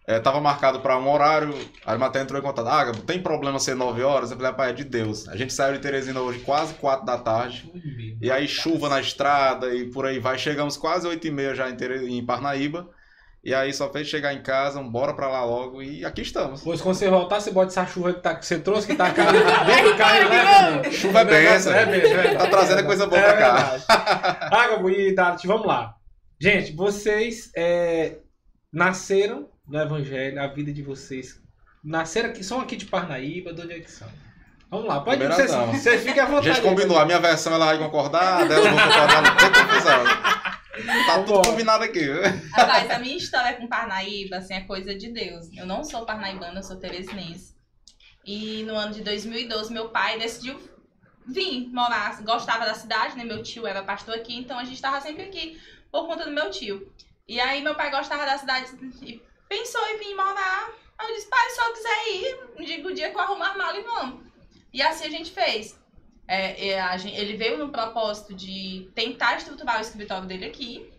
é, 0.07 0.19
tava 0.19 0.41
marcado 0.41 0.81
para 0.81 0.99
um 0.99 1.09
horário. 1.09 1.55
A 1.85 1.91
Arimaté 1.93 2.21
entrou 2.21 2.41
em 2.41 2.43
contato. 2.43 2.67
Ah, 2.67 2.93
tem 3.07 3.23
problema 3.23 3.59
ser 3.59 3.75
9 3.75 4.03
horas? 4.03 4.31
Eu 4.31 4.37
falei, 4.37 4.51
rapaz, 4.51 4.71
é 4.71 4.75
de 4.75 4.85
Deus. 4.85 5.29
A 5.29 5.37
gente 5.37 5.53
saiu 5.53 5.75
de 5.75 5.79
Teresina 5.81 6.21
hoje 6.21 6.41
quase 6.41 6.75
4 6.75 7.07
da 7.07 7.19
tarde. 7.19 7.71
E 8.21 8.31
aí 8.31 8.49
chuva 8.49 8.89
na 8.89 9.01
estrada 9.01 9.75
e 9.75 9.91
por 9.91 10.05
aí 10.07 10.19
vai. 10.19 10.39
Chegamos 10.39 10.77
quase 10.77 11.07
8 11.07 11.27
e 11.27 11.31
meia 11.31 11.55
já 11.55 11.71
em, 11.71 11.77
Tere... 11.77 12.07
em 12.09 12.25
Parnaíba. 12.25 12.89
E 13.45 13.53
aí 13.53 13.73
só 13.73 13.91
fez 13.91 14.07
chegar 14.07 14.33
em 14.33 14.41
casa, 14.41 14.79
um 14.79 14.89
bora 14.89 15.15
pra 15.15 15.29
lá 15.29 15.45
logo 15.45 15.83
e 15.83 16.05
aqui 16.05 16.23
estamos. 16.23 16.63
Pois 16.63 16.81
quando 16.81 16.95
você 16.95 17.11
voltar, 17.11 17.41
você 17.41 17.51
bota 17.51 17.73
essa 17.73 17.85
chuva 17.85 18.13
que, 18.13 18.21
tá, 18.21 18.37
que 18.37 18.47
você 18.47 18.61
trouxe, 18.61 18.87
que 18.87 18.95
tá 18.95 19.11
caindo 19.11 19.33
dentro 19.67 19.91
do 19.91 19.97
carro 19.99 20.17
e 20.17 20.29
leva. 20.29 20.71
né? 20.83 20.91
Chuva 20.93 21.21
é 21.23 21.25
benção. 21.25 21.73
É 21.73 21.87
benção, 21.87 22.21
é 22.21 22.35
Tá 22.37 22.47
trazendo 22.47 22.85
coisa 22.85 23.07
boa 23.07 23.21
pra 23.21 23.37
cá. 23.37 24.49
Água 24.53 24.93
e 24.93 25.13
Dalit, 25.13 25.45
vamos 25.45 25.67
lá. 25.67 25.93
Gente, 26.41 26.73
vocês 26.73 27.51
é, 27.57 28.19
nasceram 28.73 29.49
no 29.67 29.79
Evangelho, 29.81 30.41
a 30.41 30.47
vida 30.47 30.73
de 30.73 30.82
vocês. 30.82 31.41
Nasceram 31.82 32.31
aqui, 32.31 32.44
são 32.44 32.61
aqui 32.61 32.76
de 32.76 32.87
Parnaíba, 32.87 33.53
de 33.53 33.62
onde 33.62 33.73
é 33.73 33.81
que 33.81 33.91
são? 33.91 34.09
Vamos 34.70 34.87
lá, 34.87 35.00
pode 35.00 35.26
vocês, 35.26 35.50
vocês 35.50 36.03
fiquem 36.03 36.23
à 36.23 36.25
A 36.25 36.29
vontade. 36.29 36.47
gente 36.55 36.62
combinou, 36.62 36.99
a 36.99 37.05
minha 37.05 37.20
versão 37.20 37.53
ela 37.53 37.67
vai 37.67 37.79
concordar, 37.79 38.43
a 38.43 38.44
dela 38.44 38.64
eu 38.67 38.70
vou 38.70 38.81
concordar, 38.81 39.23
não 39.23 39.37
tem 39.37 39.53
confusão. 39.53 40.05
Tá 41.06 41.23
tudo 41.23 41.43
combinado 41.43 41.85
aqui. 41.85 42.09
Rapaz, 42.55 42.91
a 42.91 42.99
minha 42.99 43.17
história 43.17 43.55
com 43.56 43.69
Parnaíba, 43.69 44.38
assim, 44.38 44.55
é 44.55 44.62
coisa 44.62 44.94
de 44.94 45.12
Deus. 45.12 45.47
Eu 45.55 45.67
não 45.67 45.85
sou 45.85 46.06
parnaibana, 46.06 46.61
eu 46.61 46.62
sou 46.62 46.76
teresinense. 46.76 47.55
E 48.25 48.62
no 48.62 48.75
ano 48.75 48.94
de 48.94 49.03
2012, 49.03 49.73
meu 49.73 49.91
pai 49.91 50.19
decidiu 50.19 50.58
vir 51.26 51.69
morar, 51.69 52.23
gostava 52.23 52.65
da 52.65 52.75
cidade, 52.75 53.17
né? 53.17 53.25
Meu 53.25 53.43
tio 53.43 53.67
era 53.67 53.82
pastor 53.82 54.15
aqui, 54.15 54.37
então 54.38 54.58
a 54.58 54.65
gente 54.65 54.81
tava 54.81 55.00
sempre 55.00 55.25
aqui 55.25 55.61
por 55.91 56.06
conta 56.06 56.25
do 56.25 56.31
meu 56.31 56.50
tio. 56.50 56.91
E 57.29 57.38
aí 57.38 57.62
meu 57.62 57.75
pai 57.75 57.91
gostava 57.91 58.25
da 58.25 58.38
cidade 58.38 58.70
e 59.03 59.20
pensou 59.53 59.87
em 59.89 59.99
vir 59.99 60.15
morar. 60.15 60.71
Aí 60.99 61.09
eu 61.11 61.15
disse, 61.15 61.29
pai, 61.29 61.51
se 61.51 61.61
eu 61.61 61.73
quiser 61.73 62.09
ir, 62.15 62.67
diga 62.67 62.89
o 62.89 62.94
dia 62.94 63.11
que 63.11 63.17
eu 63.17 63.21
arrumar 63.21 63.56
mala 63.56 63.79
e 63.79 63.82
vamos. 63.82 64.25
E 64.73 64.81
assim 64.81 65.06
a 65.06 65.11
gente 65.11 65.31
fez. 65.31 65.79
É, 66.27 66.69
é, 66.69 66.81
a 66.81 66.97
gen- 66.97 67.15
ele 67.15 67.37
veio 67.37 67.59
no 67.59 67.71
propósito 67.71 68.32
de 68.32 68.91
tentar 68.94 69.37
estruturar 69.37 69.79
o 69.79 69.82
escritório 69.82 70.27
dele 70.27 70.47
aqui. 70.47 70.91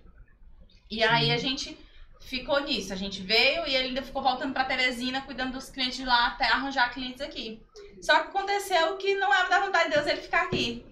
E 0.91 1.03
aí 1.03 1.31
a 1.31 1.37
gente 1.37 1.77
ficou 2.21 2.59
nisso. 2.61 2.93
A 2.93 2.95
gente 2.95 3.21
veio 3.21 3.65
e 3.67 3.75
ele 3.75 3.87
ainda 3.89 4.03
ficou 4.03 4.21
voltando 4.21 4.53
pra 4.53 4.65
Teresina, 4.65 5.21
cuidando 5.21 5.53
dos 5.53 5.69
clientes 5.69 6.05
lá 6.05 6.27
até 6.27 6.45
arranjar 6.45 6.93
clientes 6.93 7.21
aqui. 7.21 7.61
Só 8.01 8.13
que 8.19 8.27
aconteceu 8.27 8.97
que 8.97 9.15
não 9.15 9.33
era 9.33 9.49
da 9.49 9.61
vontade 9.65 9.89
de 9.89 9.95
Deus 9.95 10.05
ele 10.07 10.21
ficar 10.21 10.43
aqui. 10.43 10.85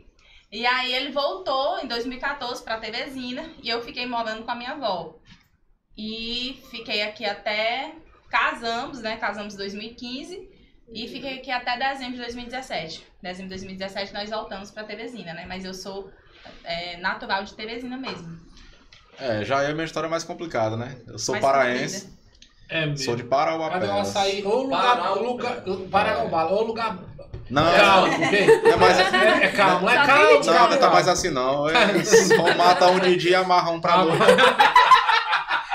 E 0.51 0.65
aí 0.65 0.93
ele 0.93 1.11
voltou 1.11 1.79
em 1.79 1.87
2014 1.87 2.63
pra 2.63 2.79
Teresina 2.79 3.49
e 3.61 3.69
eu 3.69 3.81
fiquei 3.81 4.05
morando 4.07 4.43
com 4.43 4.51
a 4.51 4.55
minha 4.55 4.71
avó. 4.71 5.15
E 5.97 6.61
fiquei 6.71 7.01
aqui 7.03 7.25
até 7.25 7.91
casamos, 8.29 9.01
né? 9.01 9.17
Casamos 9.17 9.53
em 9.53 9.57
2015 9.57 10.49
e 10.93 11.07
fiquei 11.07 11.35
aqui 11.39 11.51
até 11.51 11.77
dezembro 11.77 12.13
de 12.13 12.21
2017. 12.21 13.05
Dezembro 13.21 13.43
de 13.49 13.55
2017 13.65 14.13
nós 14.13 14.29
voltamos 14.29 14.71
pra 14.71 14.83
Teresina, 14.83 15.33
né? 15.33 15.45
Mas 15.47 15.63
eu 15.65 15.73
sou 15.73 16.09
é, 16.63 16.97
natural 16.97 17.43
de 17.43 17.53
Teresina 17.53 17.97
mesmo. 17.97 18.39
É, 19.19 19.43
já 19.43 19.61
é 19.61 19.67
a 19.69 19.73
minha 19.73 19.85
história 19.85 20.09
mais 20.09 20.23
complicada, 20.23 20.75
né? 20.75 20.97
Eu 21.07 21.19
sou 21.19 21.33
Mais 21.33 21.45
paraense, 21.45 22.09
É 22.69 22.85
mesmo. 22.85 22.97
sou 23.05 23.15
de 23.15 23.23
Cadê 23.23 23.85
o 23.87 23.99
açaí? 23.99 24.43
Ou 24.43 24.63
lugar. 24.63 25.11
Ou 25.11 25.23
lugar 25.23 25.61
Paranaubala, 25.91 26.51
ou 26.51 26.63
lugar. 26.63 26.97
Não, 27.49 27.63
Calmo, 27.75 28.13
ok? 28.25 28.49
é 28.63 28.75
mais, 28.77 28.97
É, 28.97 29.03
é 29.43 29.51
calmo, 29.51 29.89
é 29.89 29.95
calmo. 29.95 30.21
não, 30.23 30.41
calmo, 30.41 30.59
não 30.61 30.69
tá 30.69 30.77
calmo. 30.77 30.93
mais 30.95 31.07
assim 31.09 31.29
não. 31.29 31.69
É, 31.69 32.03
só 32.05 32.55
mata 32.55 32.87
um 32.87 32.99
de 32.99 33.17
dia 33.17 33.31
e 33.31 33.35
amarra 33.35 33.71
um 33.71 33.81
pra 33.81 33.97
noite. 33.97 34.17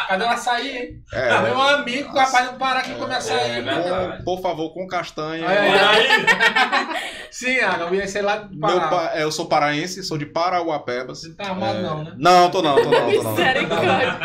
Cadê 0.09 0.25
o 0.25 0.29
açaí, 0.29 0.77
hein? 0.77 0.89
É, 1.13 1.39
Meu 1.41 1.61
amigo, 1.61 2.13
capaz 2.13 2.51
de 2.51 2.57
parar 2.57 2.83
que. 2.83 2.93
É 2.93 3.61
verdade. 3.63 4.19
com- 4.19 4.25
por 4.25 4.41
favor, 4.43 4.73
com 4.73 4.87
castanha. 4.87 5.49
Aí, 5.49 5.59
aí. 5.69 6.07
Sim, 7.31 7.59
Água, 7.61 7.89
eu 7.89 7.95
ia 7.97 8.09
ser 8.09 8.23
lá 8.23 8.37
de 8.39 8.57
Meu 8.57 8.69
Pará. 8.81 8.89
pa- 8.89 9.11
é, 9.15 9.23
eu 9.23 9.31
sou 9.33 9.47
paraense, 9.47 10.03
sou 10.03 10.17
de 10.17 10.25
Parauapebas. 10.27 11.21
Você 11.21 11.35
tá 11.35 11.49
armado, 11.51 11.79
É, 11.79 11.83
não, 11.83 12.05
né? 12.05 12.13
Não, 12.17 12.51
tô 12.51 12.63
não, 12.63 12.77
tô 12.77 12.85
não, 12.85 12.91
tô 13.13 13.23
não. 13.23 13.33
Misericórdia. 13.33 14.17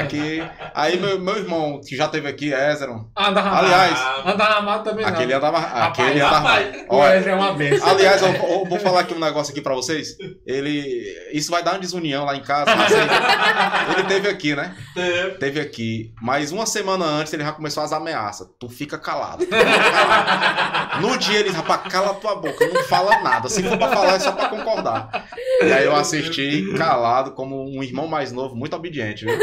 Aqui. 0.00 0.42
Aí 0.74 0.98
meu, 1.00 1.18
meu 1.20 1.36
irmão, 1.36 1.80
que 1.80 1.96
já 1.96 2.06
teve 2.08 2.28
aqui, 2.28 2.52
Ézeron. 2.52 3.08
Anda 3.16 3.40
armado. 3.40 3.64
Aliás, 3.66 3.98
Anda 4.24 4.44
armado 4.44 4.84
também 4.84 5.04
não. 5.04 5.12
aquele 5.12 5.32
andava. 5.32 5.58
Rapaz, 5.58 5.84
Aquele 5.86 6.20
andava. 6.20 6.36
rapaz, 6.48 6.76
O 6.88 6.96
Olha, 6.96 7.14
é 7.30 7.34
uma 7.34 7.52
benção. 7.54 7.88
Aliás, 7.88 8.22
eu, 8.22 8.28
eu 8.34 8.64
vou 8.66 8.78
falar 8.78 9.00
aqui 9.00 9.14
um 9.14 9.18
negócio 9.18 9.50
aqui 9.52 9.60
pra 9.60 9.74
vocês. 9.74 10.08
Ele. 10.46 11.04
Isso 11.32 11.50
vai 11.50 11.62
dar 11.62 11.72
uma 11.72 11.78
desunião 11.80 12.24
lá 12.24 12.36
em 12.36 12.42
casa. 12.42 12.74
mas 12.76 12.92
ele, 12.92 13.98
ele 13.98 14.02
teve 14.08 14.28
aqui, 14.28 14.54
né? 14.54 14.74
Teve. 14.94 15.13
Teve 15.38 15.60
aqui. 15.60 16.12
Mas 16.20 16.52
uma 16.52 16.66
semana 16.66 17.04
antes 17.04 17.32
ele 17.32 17.42
já 17.44 17.52
começou 17.52 17.82
as 17.82 17.92
ameaças. 17.92 18.48
Tu 18.58 18.68
fica 18.68 18.98
calado. 18.98 19.44
tu 19.46 19.54
fica 19.56 19.90
calado. 19.90 21.00
No 21.02 21.18
dia 21.18 21.40
ele, 21.40 21.50
rapaz, 21.50 21.82
cala 21.92 22.14
tua 22.14 22.36
boca, 22.36 22.66
não 22.68 22.82
fala 22.84 23.20
nada. 23.20 23.48
Se 23.48 23.62
for 23.62 23.76
pra 23.76 23.88
falar, 23.88 24.14
é 24.14 24.20
só 24.20 24.32
pra 24.32 24.48
concordar. 24.48 25.28
E 25.62 25.72
aí 25.72 25.84
eu 25.84 25.94
assisti 25.96 26.72
calado, 26.76 27.32
como 27.32 27.64
um 27.76 27.82
irmão 27.82 28.06
mais 28.06 28.30
novo, 28.32 28.54
muito 28.54 28.74
obediente, 28.76 29.24
viu? 29.24 29.34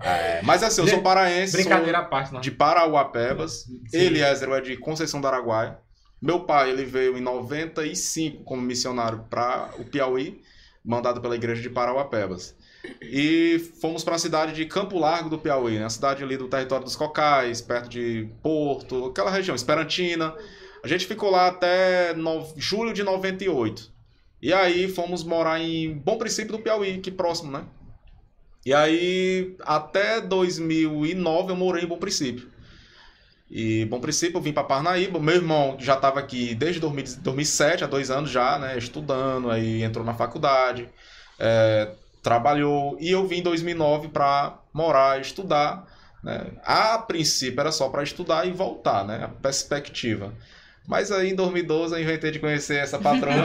É, 0.00 0.40
mas 0.42 0.62
assim, 0.62 0.80
eu 0.82 0.88
sou 0.88 1.02
paraense. 1.02 1.52
sou- 1.52 1.60
Brincadeira 1.62 1.98
à 1.98 2.04
parte, 2.04 2.32
não. 2.32 2.40
de 2.40 2.50
Parauapebas. 2.50 3.64
Sim. 3.88 3.98
Eliezer 3.98 4.48
é 4.50 4.60
de 4.60 4.76
Conceição 4.76 5.20
do 5.20 5.26
Araguaia. 5.28 5.78
Meu 6.20 6.40
pai, 6.40 6.70
ele 6.70 6.84
veio 6.84 7.16
em 7.16 7.20
95 7.20 8.42
como 8.44 8.60
missionário 8.60 9.24
para 9.30 9.68
o 9.78 9.84
Piauí, 9.84 10.40
mandado 10.84 11.20
pela 11.20 11.36
igreja 11.36 11.62
de 11.62 11.70
Parauapebas. 11.70 12.56
E 13.02 13.58
fomos 13.80 14.02
para 14.04 14.16
a 14.16 14.18
cidade 14.18 14.52
de 14.52 14.64
Campo 14.66 14.98
Largo 14.98 15.28
do 15.30 15.38
Piauí, 15.38 15.78
né? 15.78 15.84
a 15.84 15.90
cidade 15.90 16.22
ali 16.22 16.36
do 16.36 16.48
território 16.48 16.84
dos 16.84 16.96
Cocais, 16.96 17.60
perto 17.60 17.88
de 17.88 18.28
Porto, 18.42 19.06
aquela 19.06 19.30
região, 19.30 19.54
Esperantina. 19.54 20.34
A 20.82 20.88
gente 20.88 21.06
ficou 21.06 21.30
lá 21.30 21.48
até 21.48 22.14
no- 22.14 22.46
julho 22.56 22.92
de 22.92 23.02
98. 23.02 23.90
E 24.40 24.52
aí 24.52 24.88
fomos 24.88 25.24
morar 25.24 25.60
em 25.60 25.92
Bom 25.92 26.16
Princípio 26.18 26.52
do 26.52 26.58
Piauí, 26.62 26.98
que 26.98 27.10
próximo, 27.10 27.50
né? 27.50 27.64
E 28.64 28.74
aí, 28.74 29.56
até 29.60 30.20
2009 30.20 31.52
eu 31.52 31.56
morei 31.56 31.84
em 31.84 31.86
Bom 31.86 31.98
Princípio. 31.98 32.48
E 33.50 33.86
Bom 33.86 33.98
Princípio 33.98 34.36
eu 34.36 34.42
vim 34.42 34.52
para 34.52 34.62
Parnaíba. 34.64 35.18
Meu 35.18 35.36
irmão 35.36 35.76
já 35.80 35.94
estava 35.94 36.20
aqui 36.20 36.54
desde 36.54 36.80
2000 36.80 37.16
2007, 37.22 37.82
há 37.84 37.86
dois 37.86 38.10
anos 38.10 38.30
já, 38.30 38.58
né? 38.58 38.76
Estudando, 38.76 39.50
aí 39.50 39.82
entrou 39.82 40.04
na 40.04 40.12
faculdade, 40.14 40.88
é, 41.38 41.90
trabalhou. 42.22 42.96
E 43.00 43.10
eu 43.10 43.26
vim 43.26 43.38
em 43.38 43.42
2009 43.42 44.08
para 44.08 44.58
morar, 44.72 45.20
estudar. 45.20 45.86
Né? 46.22 46.52
A 46.64 46.98
princípio 46.98 47.60
era 47.60 47.72
só 47.72 47.88
para 47.88 48.02
estudar 48.02 48.46
e 48.46 48.50
voltar, 48.50 49.04
né? 49.04 49.24
A 49.24 49.28
perspectiva. 49.28 50.32
Mas 50.88 51.12
aí 51.12 51.30
em 51.30 51.34
2012 51.34 51.94
eu 51.94 52.00
inventei 52.00 52.30
de 52.30 52.38
conhecer 52.38 52.78
essa 52.78 52.98
patroa. 52.98 53.34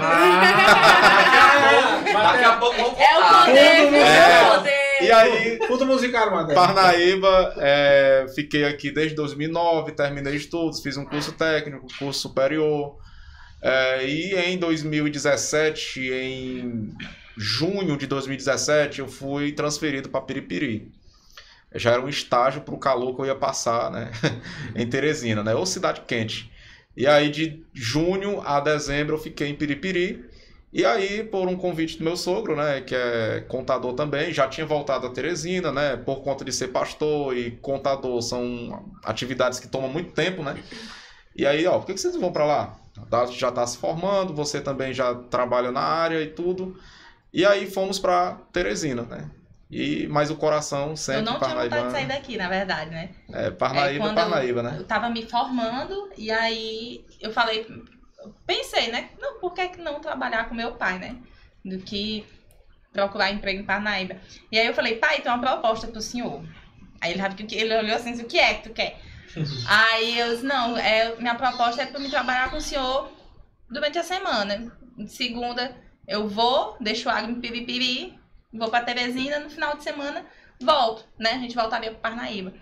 Daqui 2.14 2.44
a 2.46 2.58
pouco 2.58 2.78
vamos 2.78 2.98
É 2.98 3.18
o 3.18 3.22
poder, 3.22 3.86
Tudo? 3.86 3.96
É 3.98 4.42
o 4.42 4.56
poder. 4.56 5.02
e 5.02 5.12
aí, 5.12 5.60
Fundo 5.68 5.86
musical, 5.86 6.32
Matheus. 6.32 6.54
Parnaíba, 6.54 7.54
é, 7.58 8.26
fiquei 8.34 8.64
aqui 8.64 8.92
desde 8.92 9.14
2009, 9.16 9.92
terminei 9.92 10.36
estudos, 10.36 10.82
fiz 10.82 10.96
um 10.96 11.04
curso 11.04 11.34
técnico, 11.34 11.86
curso 12.00 12.22
superior. 12.22 12.96
É, 13.62 14.06
e 14.06 14.36
em 14.36 14.58
2017, 14.58 16.12
em 16.12 16.94
junho 17.38 17.98
de 17.98 18.08
2017, 18.08 19.00
eu 19.00 19.08
fui 19.08 19.52
transferido 19.52 20.10
para 20.10 20.22
Piripiri. 20.22 20.92
Já 21.76 21.92
era 21.92 22.02
um 22.02 22.10
estágio 22.10 22.62
para 22.62 22.74
o 22.74 22.78
calor 22.78 23.16
que 23.16 23.22
eu 23.22 23.26
ia 23.26 23.36
passar 23.36 23.92
né, 23.92 24.12
em 24.76 24.88
Teresina, 24.88 25.44
né, 25.44 25.56
ou 25.56 25.66
cidade 25.66 26.02
quente. 26.02 26.52
E 26.96 27.08
aí 27.08 27.30
de 27.30 27.66
junho 27.74 28.42
a 28.42 28.60
dezembro 28.60 29.16
eu 29.16 29.20
fiquei 29.20 29.48
em 29.48 29.56
Piripiri. 29.56 30.30
E 30.72 30.84
aí, 30.84 31.24
por 31.24 31.48
um 31.48 31.56
convite 31.56 32.00
do 32.00 32.04
meu 32.04 32.18
sogro, 32.18 32.56
né, 32.56 32.82
que 32.82 32.96
é 32.96 33.42
contador 33.48 33.94
também, 33.94 34.34
já 34.34 34.48
tinha 34.48 34.66
voltado 34.66 35.06
a 35.06 35.10
Teresina, 35.12 35.72
né, 35.72 35.96
por 35.98 36.24
conta 36.24 36.44
de 36.44 36.52
ser 36.52 36.70
pastor 36.70 37.38
e 37.38 37.52
contador 37.52 38.20
são 38.24 38.84
atividades 39.04 39.60
que 39.60 39.68
tomam 39.68 39.88
muito 39.88 40.14
tempo, 40.14 40.42
né? 40.42 40.58
E 41.36 41.46
aí, 41.46 41.66
ó, 41.68 41.78
por 41.78 41.86
que 41.86 41.94
que 41.94 42.00
vocês 42.02 42.16
vão 42.16 42.32
para 42.32 42.46
lá? 42.46 42.80
Já 43.32 43.50
está 43.50 43.66
se 43.66 43.78
formando, 43.78 44.34
você 44.34 44.62
também 44.62 44.94
já 44.94 45.14
trabalha 45.16 45.72
na 45.72 45.82
área 45.82 46.22
e 46.22 46.28
tudo. 46.28 46.76
E 47.34 47.46
aí 47.46 47.70
fomos 47.70 47.98
para 47.98 48.36
Teresina, 48.52 49.02
né? 49.02 49.30
E 49.72 50.08
mas 50.08 50.30
o 50.30 50.36
coração 50.36 50.92
Eu 50.92 50.98
sempre 50.98 51.24
não 51.24 51.40
tinha 51.40 51.56
vontade 51.56 51.86
de 51.88 51.92
sair 51.92 52.08
daqui, 52.08 52.38
na 52.38 52.48
verdade, 52.48 52.92
né? 52.92 53.10
É, 53.34 53.48
É, 53.48 53.52
Parnaíba, 53.52 54.06
quando 54.06 54.16
Parnaíba, 54.16 54.60
eu, 54.60 54.64
né? 54.64 54.76
Eu 54.78 54.84
tava 54.84 55.10
me 55.10 55.26
formando 55.26 56.12
e 56.16 56.30
aí 56.30 57.04
eu 57.20 57.32
falei, 57.34 57.66
pensei, 58.46 58.92
né? 58.92 59.10
Não, 59.20 59.40
por 59.40 59.52
que 59.54 59.68
que 59.70 59.82
não 59.82 60.00
trabalhar 60.00 60.48
com 60.48 60.54
meu 60.54 60.74
pai, 60.74 61.00
né? 61.00 61.18
Do 61.66 61.80
que 61.80 62.24
procurar 62.92 63.32
emprego 63.32 63.62
em 63.62 63.66
Parnaíba. 63.66 64.18
E 64.52 64.60
aí 64.60 64.68
eu 64.68 64.76
falei, 64.76 64.98
pai, 64.98 65.22
tem 65.22 65.32
uma 65.32 65.42
proposta 65.42 65.88
pro 65.88 66.02
senhor. 66.02 66.44
Aí 67.02 67.14
ele, 67.14 67.22
ele 67.52 67.76
olhou 67.76 67.96
assim, 67.96 68.14
o 68.22 68.26
que 68.26 68.38
é 68.38 68.54
que 68.54 68.70
tu 68.70 68.74
quer? 68.76 69.00
aí 69.68 70.20
eu 70.20 70.36
disse, 70.36 70.46
não, 70.46 70.78
é, 70.78 71.16
minha 71.16 71.34
proposta 71.34 71.82
é 71.82 71.88
pra 71.88 72.00
me 72.00 72.12
trabalhar 72.12 72.52
com 72.52 72.58
o 72.58 72.62
senhor 72.62 73.12
durante 73.68 73.98
a 73.98 74.04
semana. 74.04 74.72
De 74.96 75.12
segunda 75.12 75.76
eu 76.08 76.28
vou, 76.28 76.76
deixo 76.80 77.10
o 77.10 77.18
em 77.20 77.36
Piripiri, 77.36 78.18
vou 78.54 78.70
pra 78.70 78.82
Teresina, 78.82 79.40
no 79.40 79.50
final 79.50 79.76
de 79.78 79.84
semana 79.84 80.26
volto, 80.62 81.06
né? 81.20 81.32
A 81.34 81.40
gente 81.40 81.56
voltaria 81.56 81.92
pro 81.92 82.00
Parnaíba. 82.00 82.54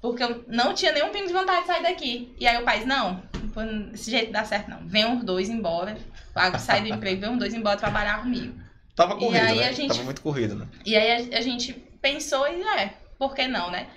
Porque 0.00 0.22
eu 0.22 0.44
não 0.46 0.74
tinha 0.74 0.92
nenhum 0.92 1.10
pingo 1.10 1.26
de 1.26 1.32
vontade 1.32 1.62
de 1.62 1.66
sair 1.66 1.82
daqui. 1.82 2.32
E 2.38 2.46
aí 2.46 2.60
o 2.60 2.64
pai 2.64 2.76
disse, 2.76 2.88
não, 2.88 3.22
pô, 3.52 3.62
desse 3.90 4.10
jeito 4.10 4.26
não 4.26 4.32
dá 4.32 4.44
certo 4.44 4.68
não. 4.70 4.86
Vem 4.86 5.16
os 5.16 5.24
dois 5.24 5.48
embora, 5.48 5.96
sai 6.58 6.82
do 6.82 6.88
emprego, 6.88 7.20
vem 7.20 7.30
os 7.32 7.38
dois 7.38 7.54
embora 7.54 7.76
trabalhar 7.76 8.22
comigo. 8.22 8.54
Tava 8.94 9.14
E 9.14 9.18
corrido, 9.18 9.44
aí 9.44 9.58
né? 9.58 9.72
gente- 9.72 9.88
Tava 9.88 10.02
muito 10.04 10.20
corrido, 10.20 10.54
né? 10.56 10.66
E 10.84 10.94
aí 10.96 11.32
a, 11.34 11.38
a 11.38 11.40
gente 11.40 11.72
pensou 12.00 12.46
e 12.48 12.62
é, 12.62 12.94
por 13.18 13.34
que 13.34 13.46
não, 13.48 13.70
né? 13.70 13.88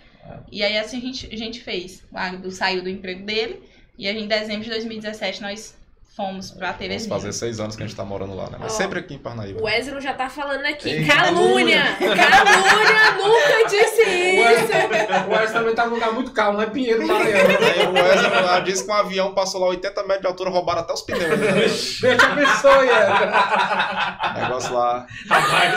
E 0.52 0.64
aí 0.64 0.78
assim 0.78 0.98
a 0.98 1.02
gente, 1.02 1.30
a 1.34 1.38
gente 1.38 1.60
fez. 1.62 2.04
O 2.12 2.18
Agdo 2.18 2.52
saiu 2.52 2.82
do 2.84 2.90
emprego 2.90 3.26
dele 3.26 3.62
e 3.98 4.08
aí, 4.08 4.18
em 4.18 4.28
dezembro 4.28 4.64
de 4.64 4.70
2017 4.70 5.42
nós 5.42 5.78
fomos 6.16 6.52
pra 6.52 6.68
Vamos 6.68 6.80
Teresina. 6.80 7.16
fazer 7.16 7.32
seis 7.34 7.60
anos 7.60 7.76
que 7.76 7.84
a 7.84 7.88
gente 7.88 7.96
tá 7.96 8.04
morando 8.04 8.36
lá, 8.36 8.50
né? 8.50 8.58
Mas 8.60 8.74
Ó, 8.74 8.76
sempre 8.76 9.00
aqui 9.00 9.14
em 9.14 9.18
Parnaíba. 9.18 9.62
O 9.62 9.70
Ezra 9.70 10.00
já 10.02 10.14
tá 10.14 10.30
falando 10.30 10.66
aqui. 10.66 10.90
Ei, 10.90 11.06
calúnia! 11.06 11.84
Calúnia! 11.98 13.12
Nunca 13.18 13.70
disse 13.70 14.02
isso! 14.02 14.72
O 15.28 15.32
Wes 15.34 15.52
também 15.52 15.74
tá 15.74 15.86
num 15.86 15.94
lugar 15.96 16.12
muito 16.12 16.32
calmo, 16.32 16.58
não 16.58 16.64
é 16.64 16.70
Pinheiro 16.70 17.08
Maranhão. 17.08 17.40
Aí 17.40 17.88
o 17.88 17.92
Wesley 17.94 18.42
lá 18.44 18.60
disse 18.60 18.84
que 18.86 18.92
um 18.92 18.94
avião 18.96 19.34
passou 19.34 19.62
lá 19.62 19.68
80 19.68 20.02
metros 20.04 20.22
de 20.22 20.28
altura, 20.28 20.50
roubaram 20.50 20.82
até 20.82 20.94
os 20.94 21.02
pneus. 21.02 21.30
Né? 21.40 21.52
Deixa 22.02 22.28
a 22.28 22.36
pessoa, 22.36 22.86
é. 22.86 24.42
Negócio 24.42 24.74
lá. 24.74 25.06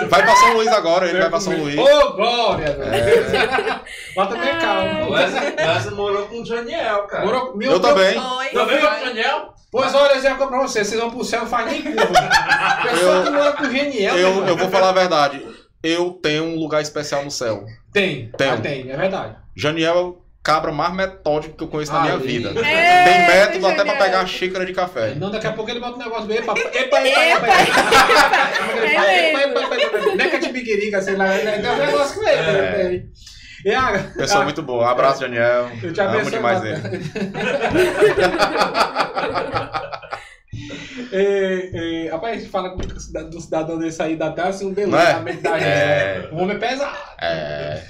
Vai 0.08 0.22
pra 0.22 0.36
São 0.36 0.54
Luís 0.54 0.68
agora, 0.68 1.08
ele 1.08 1.18
vai 1.20 1.30
pra 1.30 1.40
São 1.40 1.56
Luís. 1.56 1.78
Ô, 1.78 2.12
glória, 2.14 2.72
velho. 2.72 2.94
É, 2.94 3.80
Lá 4.16 4.26
também 4.26 4.48
é 4.48 4.54
calmo. 4.58 5.06
O 5.08 5.12
Wesley 5.12 5.54
Wesley 5.56 5.94
morou 5.94 6.26
com 6.26 6.40
o 6.40 6.44
Daniel, 6.44 7.02
cara. 7.04 7.24
Morou- 7.24 7.56
meu 7.56 7.72
eu 7.72 7.78
Deus. 7.78 7.94
também. 7.94 8.14
Também 8.52 8.78
com 8.80 8.86
o. 8.86 9.04
Daniel? 9.04 9.54
Pois 9.76 9.92
olha, 9.92 10.20
Zé, 10.20 10.32
pra 10.34 10.46
vocês, 10.46 10.86
vocês 10.86 11.00
vão 11.00 11.10
pro 11.10 11.24
céu, 11.24 11.40
não 11.40 11.48
faz 11.48 11.66
nem 11.70 11.82
curva. 11.82 12.06
Pessoa 12.84 13.14
Eu- 13.16 13.24
que 13.24 13.30
mora 13.30 13.52
com 13.54 13.64
o 13.64 13.70
Geniel. 13.70 14.14
meu 14.14 14.22
Eu, 14.22 14.28
irmão. 14.30 14.48
eu 14.48 14.56
vou 14.56 14.68
falar 14.70 14.90
a 14.90 14.92
verdade. 14.92 15.44
Eu 15.82 16.10
tenho 16.22 16.44
um 16.44 16.56
lugar 16.58 16.80
especial 16.80 17.24
no 17.24 17.30
céu. 17.30 17.64
Tem, 17.92 18.30
Tenho. 18.38 18.52
ah, 18.54 18.56
tem, 18.58 18.88
é 18.90 18.96
verdade. 18.96 19.34
Janiel 19.56 19.96
é 19.96 20.00
o 20.00 20.22
cabra 20.44 20.70
mais 20.70 20.94
metódico 20.94 21.56
que 21.56 21.64
eu 21.64 21.68
conheço 21.68 21.92
na 21.92 22.00
minha 22.02 22.16
vida. 22.18 22.50
Eita, 22.50 22.60
Tem 22.62 23.26
método 23.26 23.66
até 23.66 23.84
pra 23.84 23.96
pegar 23.96 24.20
a 24.20 24.26
xícara 24.26 24.64
de 24.64 24.72
café. 24.72 25.14
Não, 25.16 25.30
daqui 25.30 25.46
a 25.48 25.52
pouco 25.52 25.70
ele 25.70 25.80
bota 25.80 25.96
um 25.96 25.98
negócio 26.04 26.26
bem. 26.26 26.38
Epa, 26.38 26.52
epa, 26.52 26.68
epa, 26.68 27.00
epa, 27.00 27.00
Epa. 27.00 27.46
epa. 27.48 29.06
É 29.06 29.30
Epa, 29.30 29.40
epa, 29.40 29.60
epa, 29.60 29.74
epa. 29.76 29.98
Não 30.16 30.24
é 30.24 30.28
que 30.30 30.36
é 30.36 30.38
de 30.38 30.52
biquirica, 30.52 31.02
sei 31.02 31.16
lá. 31.16 31.24
né? 31.26 31.58
Tem 31.58 31.70
um 31.70 31.76
negócio 31.76 32.14
com 32.20 32.28
ele. 32.28 32.38
É. 32.40 32.72
tem. 32.72 32.94
E 32.94 33.08
a... 33.76 33.98
Pessoa 34.16 34.42
Ah, 34.42 34.44
muito 34.44 34.62
boa. 34.62 34.90
Abraço, 34.90 35.20
Janiel. 35.20 35.70
Eu 35.82 35.92
te 35.92 36.00
Amo 36.00 36.10
abençoe, 36.10 36.32
demais 36.32 36.62
ele. 36.62 36.80
É, 41.10 42.06
é, 42.06 42.10
rapaz, 42.10 42.36
a 42.36 42.40
gente 42.40 42.50
fala 42.50 42.76
do 42.76 43.00
cida- 43.00 43.24
do 43.24 43.40
cidadão 43.40 43.78
desse 43.78 44.02
aí 44.02 44.16
da 44.16 44.32
terra, 44.32 44.48
assim, 44.48 44.66
um 44.66 44.72
delírio 44.72 44.98
é? 44.98 45.12
na 45.12 45.20
mente 45.20 45.42
da 45.42 45.58
gente. 45.58 45.68
É. 45.68 46.18
né? 46.22 46.28
O 46.32 46.36
homem 46.42 46.56
é 46.56 46.58
pesado. 46.58 46.96
É. 47.20 47.82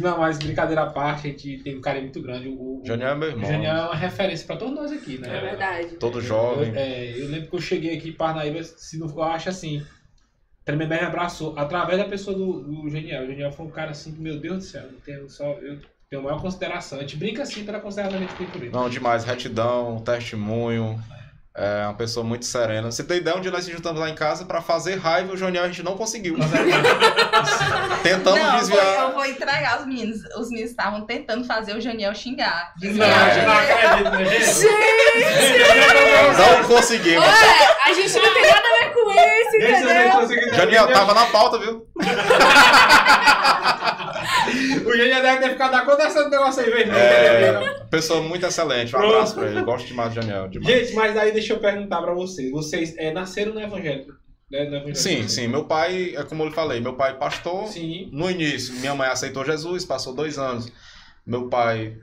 Não, 0.00 0.18
mas 0.18 0.38
brincadeira 0.38 0.82
à 0.82 0.86
parte, 0.86 1.26
a 1.26 1.30
gente 1.30 1.58
tem 1.58 1.76
um 1.76 1.80
carinho 1.80 2.04
muito 2.04 2.22
grande. 2.22 2.48
O, 2.48 2.80
o, 2.80 2.82
Janiel 2.84 3.10
é 3.10 3.14
meu 3.16 3.28
o 3.28 3.30
irmão. 3.32 3.50
Janiel 3.50 3.76
é 3.76 3.82
uma 3.82 3.96
referência 3.96 4.46
pra 4.46 4.56
todos 4.56 4.74
nós 4.74 4.92
aqui, 4.92 5.18
né? 5.18 5.36
É 5.36 5.40
verdade. 5.40 5.88
Todo 5.96 6.20
jovem. 6.20 6.68
Eu, 6.68 6.74
é, 6.76 7.20
eu 7.20 7.28
lembro 7.28 7.48
que 7.50 7.56
eu 7.56 7.60
cheguei 7.60 7.96
aqui 7.96 8.10
em 8.10 8.12
Parnaíba, 8.12 8.62
se 8.62 8.98
não, 8.98 9.08
eu 9.08 9.22
acho 9.24 9.48
assim, 9.48 9.84
Tremembé 10.68 11.00
me 11.00 11.06
abraçou 11.06 11.54
através 11.56 11.96
da 11.98 12.04
pessoa 12.04 12.36
do, 12.36 12.60
do 12.60 12.90
Genial. 12.90 13.22
O 13.22 13.26
Genial 13.26 13.50
foi 13.50 13.64
um 13.64 13.70
cara 13.70 13.92
assim 13.92 14.12
que, 14.12 14.20
meu 14.20 14.38
Deus 14.38 14.58
do 14.58 14.64
céu, 14.64 14.82
eu 14.82 15.00
tenho, 15.02 15.30
só, 15.30 15.44
eu 15.62 15.78
tenho 16.10 16.20
a 16.20 16.24
maior 16.26 16.42
consideração. 16.42 16.98
A 16.98 17.00
gente 17.00 17.16
brinca 17.16 17.42
assim 17.42 17.64
pela 17.64 17.80
consideração 17.80 18.18
que 18.18 18.24
a 18.24 18.28
gente 18.28 18.36
tem 18.36 18.46
por 18.48 18.60
ele. 18.62 18.70
Não, 18.70 18.86
demais. 18.90 19.24
Retidão, 19.24 19.98
testemunho. 20.04 21.02
É 21.56 21.86
uma 21.86 21.94
pessoa 21.94 22.22
muito 22.24 22.44
serena. 22.44 22.92
Você 22.92 23.02
tem 23.02 23.16
ideia 23.16 23.34
onde 23.36 23.50
nós 23.50 23.64
se 23.64 23.72
juntamos 23.72 23.98
lá 23.98 24.08
em 24.10 24.14
casa 24.14 24.44
pra 24.44 24.60
fazer 24.60 24.96
raiva, 24.96 25.32
o 25.32 25.36
Janiel 25.38 25.64
a 25.64 25.66
gente 25.68 25.82
não 25.82 25.96
conseguiu. 25.96 26.36
Tentamos 28.04 28.38
Não, 28.38 28.46
eu 28.46 28.50
vou, 28.52 28.58
desviar. 28.60 29.00
eu 29.08 29.12
vou 29.14 29.24
entregar 29.24 29.80
os 29.80 29.86
meninos. 29.86 30.20
Os 30.36 30.50
meninos 30.50 30.70
estavam 30.70 31.00
tentando 31.06 31.44
fazer 31.44 31.74
o 31.74 31.80
Janiel 31.80 32.14
xingar. 32.14 32.74
Não, 32.74 32.80
Desviar 32.80 33.08
o 33.08 33.12
não 33.12 33.34
Janiel. 33.34 34.06
acredito, 34.06 34.10
né, 34.10 34.24
gente? 34.26 34.66
Não 36.38 36.68
conseguimos. 36.68 37.24
Ué, 37.24 37.76
a 37.86 37.92
gente 37.92 38.14
não 38.14 38.34
tem 38.34 38.42
nada 38.42 38.62
a 38.68 38.78
ver 38.84 38.92
com 38.94 38.97
isso, 39.18 39.58
não 39.58 39.90
entendeu? 39.90 40.10
consegui- 40.12 40.54
Janiel, 40.54 40.86
tava 40.92 41.14
na 41.14 41.26
pauta, 41.26 41.58
viu? 41.58 41.86
O 44.86 44.96
Genial 44.96 45.20
deve 45.22 45.40
ter 45.40 45.50
ficado 45.50 45.74
acontecendo 45.74 46.30
negócio 46.30 46.62
aí, 46.62 46.70
velho. 46.70 46.92
É, 46.92 47.84
pessoa 47.90 48.22
muito 48.22 48.46
excelente. 48.46 48.94
Um 48.96 48.98
abraço 48.98 49.34
pra 49.34 49.46
ele. 49.48 49.62
Gosto 49.62 49.86
demais 49.86 50.14
do 50.14 50.20
Janiel. 50.22 50.48
Demais. 50.48 50.74
Gente, 50.78 50.94
mas 50.94 51.16
aí 51.16 51.32
deixa 51.32 51.52
eu 51.52 51.58
perguntar 51.58 52.00
pra 52.00 52.14
vocês. 52.14 52.50
Vocês 52.50 52.94
é, 52.96 53.12
nasceram 53.12 53.52
no 53.52 53.60
Evangelho? 53.60 54.06
Né? 54.50 54.94
Sim, 54.94 55.28
sim. 55.28 55.46
Meu 55.46 55.64
pai, 55.64 56.14
é 56.16 56.22
como 56.24 56.42
eu 56.42 56.48
lhe 56.48 56.54
falei, 56.54 56.80
meu 56.80 56.94
pai 56.94 57.10
é 57.10 57.14
pastor. 57.14 57.66
Sim. 57.66 58.08
No 58.12 58.30
início, 58.30 58.74
minha 58.76 58.94
mãe 58.94 59.08
aceitou 59.08 59.44
Jesus, 59.44 59.84
passou 59.84 60.14
dois 60.14 60.38
anos. 60.38 60.72
Meu 61.26 61.48
pai, 61.48 61.94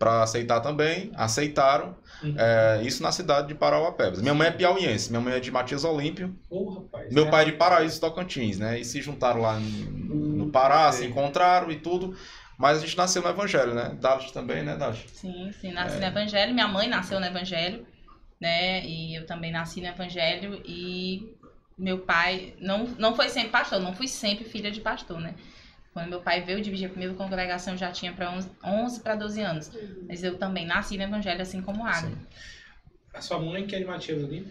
para 0.00 0.22
aceitar 0.22 0.60
também, 0.60 1.12
aceitaram. 1.14 1.94
Uhum. 2.22 2.34
É, 2.38 2.80
isso 2.82 3.02
na 3.02 3.12
cidade 3.12 3.48
de 3.48 3.54
Parauapebas. 3.54 4.22
Minha 4.22 4.32
mãe 4.32 4.48
é 4.48 4.50
piauiense, 4.50 5.10
minha 5.10 5.20
mãe 5.20 5.34
é 5.34 5.40
de 5.40 5.50
Matias 5.50 5.84
Olímpio. 5.84 6.34
Rapaz. 6.50 7.12
Meu 7.12 7.26
né? 7.26 7.30
pai 7.30 7.42
é 7.42 7.44
de 7.44 7.52
Paraíso 7.52 8.00
Tocantins, 8.00 8.58
né? 8.58 8.80
E 8.80 8.84
se 8.84 9.02
juntaram 9.02 9.42
lá 9.42 9.60
em- 9.60 9.84
no 9.84 10.50
Pará, 10.50 10.90
sei. 10.90 11.04
se 11.04 11.10
encontraram 11.10 11.70
e 11.70 11.76
tudo. 11.76 12.16
Mas 12.58 12.78
a 12.78 12.80
gente 12.80 12.96
nasceu 12.96 13.20
no 13.22 13.28
Evangelho, 13.28 13.74
né? 13.74 13.94
Dalit 14.00 14.32
também, 14.32 14.62
né, 14.62 14.74
Dalit? 14.74 15.06
Sim, 15.10 15.50
sim, 15.60 15.70
nasci 15.72 15.96
É. 15.96 16.00
no 16.00 16.06
Evangelho. 16.06 16.54
Minha 16.54 16.68
mãe 16.68 16.88
nasceu 16.88 17.20
no 17.20 17.26
Evangelho, 17.26 17.86
né? 18.40 18.82
E 18.86 19.14
eu 19.18 19.26
também 19.26 19.52
nasci 19.52 19.82
no 19.82 19.86
Evangelho. 19.88 20.62
E 20.64 21.34
meu 21.78 21.98
pai 21.98 22.54
não, 22.58 22.84
não 22.98 23.14
foi 23.14 23.28
sempre 23.28 23.50
pastor, 23.50 23.80
não 23.80 23.94
fui 23.94 24.08
sempre 24.08 24.44
filha 24.44 24.70
de 24.70 24.80
pastor, 24.80 25.20
né? 25.20 25.34
Quando 25.92 26.08
meu 26.08 26.20
pai 26.20 26.42
veio 26.42 26.60
dividir 26.62 26.86
a 26.86 26.90
primeira 26.90 27.14
congregação, 27.14 27.74
eu 27.74 27.78
já 27.78 27.90
tinha 27.90 28.12
para 28.12 28.30
11, 28.30 28.48
11 28.64 29.00
para 29.00 29.16
12 29.16 29.40
anos. 29.40 29.70
Mas 30.08 30.22
eu 30.22 30.38
também 30.38 30.66
nasci 30.66 30.96
no 30.96 31.02
Evangelho, 31.02 31.42
assim 31.42 31.60
como 31.60 31.84
Água. 31.84 32.12
A 33.12 33.20
sua 33.20 33.40
mãe 33.40 33.66
que 33.66 33.74
é 33.74 33.80
de 33.80 33.84
Matias 33.84 34.22
Olimpo? 34.22 34.48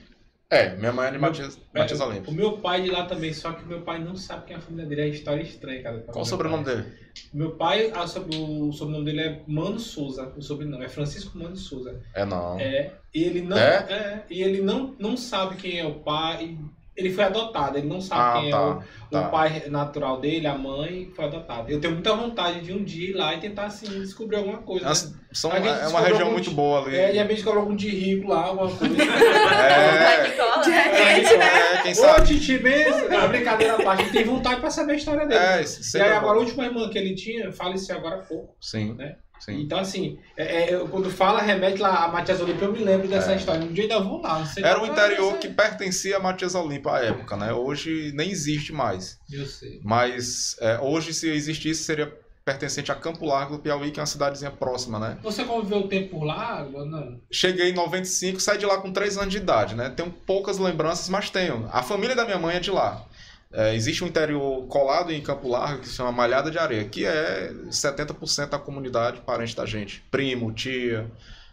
É, 0.49 0.75
minha 0.75 0.91
mãe 0.91 1.07
é 1.07 1.11
de 1.11 1.17
Meu- 1.19 1.29
Matias, 1.29 1.59
Matias 1.73 1.99
É, 1.99 2.03
Olímpio. 2.03 2.31
O 2.31 2.35
meu 2.35 2.57
pai 2.57 2.81
de 2.81 2.89
lá 2.89 3.05
também, 3.05 3.31
só 3.33 3.53
que 3.53 3.63
o 3.63 3.67
meu 3.67 3.81
pai 3.81 3.99
não 3.99 4.15
sabe 4.15 4.47
quem 4.47 4.55
é 4.55 4.59
a 4.59 4.61
família 4.61 4.85
dele. 4.87 5.01
É 5.01 5.05
uma 5.05 5.13
história 5.13 5.43
estranha, 5.43 5.83
cara. 5.83 5.99
Qual 5.99 6.23
o 6.23 6.27
sobrenome 6.27 6.65
dele? 6.65 6.91
Meu 7.31 7.51
pai, 7.51 7.91
a 7.91 8.03
o 8.03 8.73
sobrenome 8.73 9.05
dele 9.05 9.21
é 9.21 9.41
Mano 9.47 9.79
Souza. 9.79 10.33
O 10.35 10.41
sobrenome 10.41 10.83
é 10.83 10.89
Francisco 10.89 11.37
Mano 11.37 11.55
Souza. 11.55 12.01
É 12.15 12.25
não. 12.25 12.59
É. 12.59 12.93
E 13.13 13.23
ele 13.23 13.41
não. 13.43 13.57
É? 13.57 13.75
é, 13.89 14.25
e 14.29 14.41
ele 14.41 14.59
não, 14.61 14.95
não 14.99 15.15
sabe 15.15 15.55
quem 15.55 15.79
é 15.79 15.85
o 15.85 15.99
pai. 15.99 16.57
Ele 16.99 17.13
foi 17.13 17.23
adotado, 17.23 17.77
ele 17.77 17.87
não 17.87 18.01
sabe 18.01 18.21
Ah, 18.21 18.33
quem 18.41 18.47
é 18.49 18.51
tá. 18.51 18.61
o, 18.69 18.83
tá. 19.09 19.21
o 19.27 19.31
pai 19.31 19.63
natural 19.69 20.19
dele, 20.19 20.45
a 20.47 20.53
mãe 20.57 21.09
foi 21.15 21.25
adotada. 21.25 21.71
Eu 21.71 21.79
tenho 21.79 21.93
muita 21.93 22.13
vontade 22.13 22.59
de 22.59 22.73
um 22.73 22.83
dia 22.83 23.11
ir 23.11 23.13
lá 23.13 23.33
e 23.33 23.39
tentar 23.39 23.67
assim 23.67 23.87
descobrir 24.01 24.35
alguma 24.35 24.57
coisa. 24.57 24.85
As- 24.89 25.09
né? 25.11 25.17
são, 25.31 25.51
é 25.51 25.87
uma 25.87 26.01
região 26.01 26.21
algum 26.23 26.31
muito 26.33 26.51
boa 26.51 26.81
ali. 26.83 26.97
É, 26.97 27.11
de 27.11 27.17
repente 27.19 27.41
coloca 27.43 27.61
algum 27.61 27.75
de 27.75 27.87
rico 27.87 28.27
lá, 28.27 28.47
alguma 28.47 28.69
coisa. 28.69 28.95
É, 28.99 30.03
Vai 30.03 30.29
que 30.31 30.37
cola, 30.37 30.61
De 30.63 30.69
né? 30.69 30.81
repente, 30.81 31.37
né? 31.37 31.45
é, 31.45 31.81
quem 31.83 31.91
Ô, 31.91 31.95
sabe. 31.95 32.27
Titi, 32.27 32.59
mesmo. 32.61 33.13
É 33.13 33.27
brincadeira 33.27 33.75
à 33.75 33.83
parte. 33.83 34.11
Tem 34.11 34.23
vontade 34.23 34.59
pra 34.59 34.69
saber 34.69 34.93
a 34.93 34.95
história 34.95 35.25
dele. 35.27 35.39
É, 35.39 35.61
e 35.61 35.67
sempre 35.67 36.07
aí 36.07 36.13
é 36.13 36.17
agora 36.17 36.37
a 36.37 36.41
última 36.41 36.65
irmã 36.65 36.89
que 36.89 36.97
ele 36.97 37.15
tinha 37.15 37.51
faleceu 37.51 37.95
agora 37.97 38.15
há 38.15 38.19
pouco. 38.19 38.55
Sim, 38.59 38.93
né? 38.95 39.15
Sim. 39.39 39.61
Então, 39.61 39.79
assim, 39.79 40.17
é, 40.37 40.73
é, 40.73 40.79
quando 40.89 41.09
fala, 41.09 41.41
remete 41.41 41.79
lá 41.81 42.05
a 42.05 42.07
Matias 42.09 42.39
Olímpio, 42.41 42.67
eu 42.67 42.71
me 42.73 42.79
lembro 42.79 43.07
dessa 43.07 43.33
É. 43.33 43.35
história. 43.35 43.61
Um 43.61 43.73
dia 43.73 43.83
ainda 43.83 43.99
vou 43.99 44.21
lá. 44.21 44.43
Era 44.57 44.81
o 44.81 44.85
é 44.85 44.89
interior 44.89 45.37
que 45.37 45.47
pertencia 45.47 46.17
a 46.17 46.19
Matias 46.19 46.55
Olimpo 46.55 46.89
à 46.89 46.99
época, 46.99 47.35
né? 47.37 47.51
Hoje 47.53 48.11
nem 48.13 48.29
existe 48.29 48.71
mais. 48.73 49.19
Eu 49.31 49.45
sei. 49.45 49.79
Mas 49.83 50.55
é, 50.59 50.79
hoje, 50.79 51.13
se 51.13 51.29
existisse, 51.29 51.83
seria 51.83 52.11
pertencente 52.45 52.91
a 52.91 52.95
Campo 52.95 53.25
Largo 53.25 53.57
do 53.57 53.59
Piauí, 53.61 53.91
que 53.91 53.99
é 53.99 54.01
uma 54.01 54.07
cidadezinha 54.07 54.49
próxima, 54.49 54.97
né? 54.97 55.19
Você 55.21 55.43
conviveu 55.43 55.79
o 55.79 55.87
tempo 55.87 56.17
por 56.17 56.23
lá? 56.23 56.65
Não. 56.71 57.19
Cheguei 57.31 57.69
em 57.69 57.73
95, 57.73 58.39
saí 58.39 58.57
de 58.57 58.65
lá 58.65 58.79
com 58.81 58.91
3 58.91 59.17
anos 59.19 59.29
de 59.29 59.37
idade, 59.37 59.75
né? 59.75 59.89
Tenho 59.95 60.09
poucas 60.11 60.57
lembranças, 60.57 61.09
mas 61.09 61.29
tenho. 61.29 61.69
A 61.71 61.83
família 61.83 62.15
da 62.15 62.25
minha 62.25 62.39
mãe 62.39 62.55
é 62.55 62.59
de 62.59 62.71
lá. 62.71 63.05
É, 63.51 63.73
existe 63.73 64.03
um 64.03 64.07
interior 64.07 64.67
colado 64.67 65.11
em 65.11 65.21
Campo 65.21 65.47
Largo 65.47 65.81
que 65.81 65.87
se 65.87 65.95
chama 65.95 66.11
Malhada 66.11 66.51
de 66.51 66.59
Areia, 66.59 66.87
que 66.87 67.03
é 67.03 67.51
70% 67.69 68.49
da 68.49 68.59
comunidade 68.59 69.21
parente 69.21 69.55
da 69.55 69.65
gente. 69.65 70.01
Primo, 70.11 70.51
tia. 70.51 71.09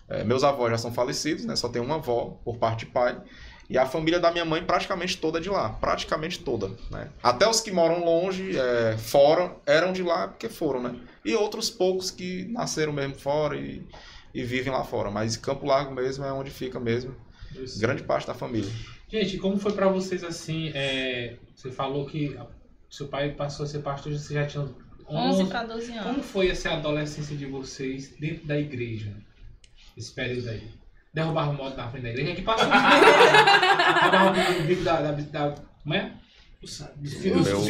É, 0.08 0.22
meus 0.22 0.44
avós 0.44 0.70
já 0.70 0.78
são 0.78 0.92
falecidos, 0.92 1.44
né? 1.46 1.56
Só 1.56 1.68
tenho 1.68 1.84
uma 1.84 1.96
avó 1.96 2.38
por 2.44 2.58
parte 2.58 2.80
de 2.84 2.92
pai. 2.92 3.18
E 3.68 3.76
a 3.76 3.86
família 3.86 4.20
da 4.20 4.30
minha 4.30 4.44
mãe 4.44 4.62
praticamente 4.62 5.16
toda 5.16 5.38
é 5.38 5.40
de 5.40 5.48
lá. 5.48 5.70
Praticamente 5.70 6.40
toda, 6.40 6.70
né? 6.90 7.08
Até 7.22 7.48
os 7.48 7.60
que 7.60 7.72
moram 7.72 8.04
longe, 8.04 8.56
é, 8.56 8.96
fora, 8.98 9.56
eram 9.64 9.92
de 9.92 10.02
lá 10.02 10.28
porque 10.28 10.48
foram, 10.50 10.82
né? 10.82 10.96
E 11.24 11.34
outros 11.34 11.70
poucos 11.70 12.10
que 12.10 12.44
nasceram 12.50 12.92
mesmo 12.92 13.16
fora 13.16 13.56
e, 13.56 13.82
e 14.34 14.44
vivem 14.44 14.72
lá 14.72 14.84
fora. 14.84 15.10
Mas 15.10 15.36
Campo 15.36 15.66
Largo 15.66 15.94
mesmo 15.94 16.24
é 16.24 16.32
onde 16.32 16.50
fica 16.50 16.78
mesmo 16.78 17.16
sei. 17.66 17.80
grande 17.80 18.02
parte 18.02 18.26
da 18.26 18.34
família. 18.34 18.70
Gente, 19.08 19.38
como 19.38 19.58
foi 19.58 19.72
pra 19.72 19.88
vocês 19.88 20.22
assim? 20.22 20.70
é, 20.74 21.36
você 21.56 21.70
falou 21.70 22.04
que 22.06 22.38
seu 22.90 23.08
pai 23.08 23.30
passou 23.30 23.64
a 23.64 23.68
ser 23.68 23.80
pastor, 23.80 24.12
você 24.12 24.34
já 24.34 24.46
tinha 24.46 24.62
11 25.08 25.42
11. 25.42 25.44
pra 25.46 25.64
12 25.64 25.92
anos. 25.92 26.04
Como 26.04 26.22
foi 26.22 26.50
essa 26.50 26.74
adolescência 26.74 27.34
de 27.34 27.46
vocês 27.46 28.14
dentro 28.20 28.46
da 28.46 28.58
igreja? 28.58 29.16
Esse 29.96 30.12
período 30.12 30.50
aí. 30.50 30.70
Derrubar 31.14 31.48
o 31.50 31.54
moto 31.54 31.76
na 31.76 31.88
frente 31.88 32.02
da 32.02 32.10
igreja. 32.10 32.32
A 32.32 32.34
gente 32.34 32.44
passou. 32.44 32.68
Derrubar 34.10 34.60
o 34.60 34.66
bico 34.66 34.82
da, 34.82 35.00
da, 35.00 35.12
da. 35.12 35.54
É? 35.94 36.10
Dos 36.10 36.25
O 36.66 37.42
meu-. 37.42 37.60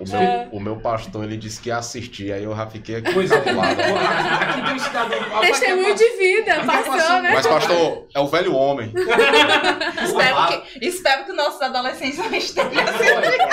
O 0.00 0.08
meu, 0.08 0.48
o 0.52 0.60
meu 0.60 0.76
pastor, 0.76 1.24
ele 1.24 1.36
disse 1.36 1.60
que 1.60 1.68
ia 1.68 1.78
assistir, 1.78 2.32
aí 2.32 2.44
eu 2.44 2.54
já 2.54 2.66
fiquei 2.66 2.96
aqui. 2.96 3.12
Pois 3.12 3.30
é. 3.30 3.36
Aqui 3.46 4.62
tem 4.62 4.74
um 4.74 4.78
cidadão. 4.78 5.40
Testemunho 5.40 5.94
de 5.94 6.10
vida, 6.16 6.64
passou, 6.64 7.22
né? 7.22 7.30
Mas, 7.32 7.46
pastor, 7.46 8.06
é 8.14 8.20
o 8.20 8.26
velho 8.26 8.54
homem. 8.54 8.92
Espero 10.02 10.46
que, 10.46 10.86
espero 10.86 11.24
que 11.24 11.32
nossos 11.32 11.60
adolescentes 11.60 12.18
não 12.18 12.34
estejam 12.34 12.66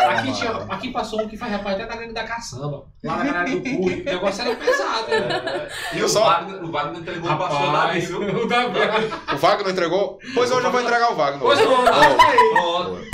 aqui, 0.09 0.31
tinha, 0.33 0.51
aqui 0.69 0.91
passou 0.91 1.21
um 1.21 1.27
que 1.27 1.37
faz 1.37 1.51
rapaz 1.51 1.75
até 1.75 1.85
da 1.85 1.95
gangue 1.95 2.13
da 2.13 2.23
caçamba. 2.23 2.85
Lá 3.03 3.17
na 3.17 3.23
galera 3.25 3.49
do 3.49 3.61
Curi. 3.61 4.01
O 4.01 4.05
negócio 4.05 4.41
era 4.41 4.55
pesado, 4.55 5.09
né? 5.09 5.67
E 5.93 5.99
Eu 5.99 6.05
o 6.05 6.09
só- 6.09 6.23
Wagner, 6.23 6.63
o 6.63 6.71
Wagner 6.71 7.01
entregou 7.01 7.31
o 7.31 7.37
pastor 7.37 7.91
viu? 7.91 8.19
o 9.33 9.37
Wagner 9.37 9.71
entregou? 9.71 10.19
Pois 10.33 10.51
hoje 10.51 10.65
eu 10.65 10.71
vou 10.71 10.81
entregar 10.81 11.11
o 11.11 11.15
Wagner. 11.15 11.39
Pois 11.41 11.59
Hoje. 11.59 13.09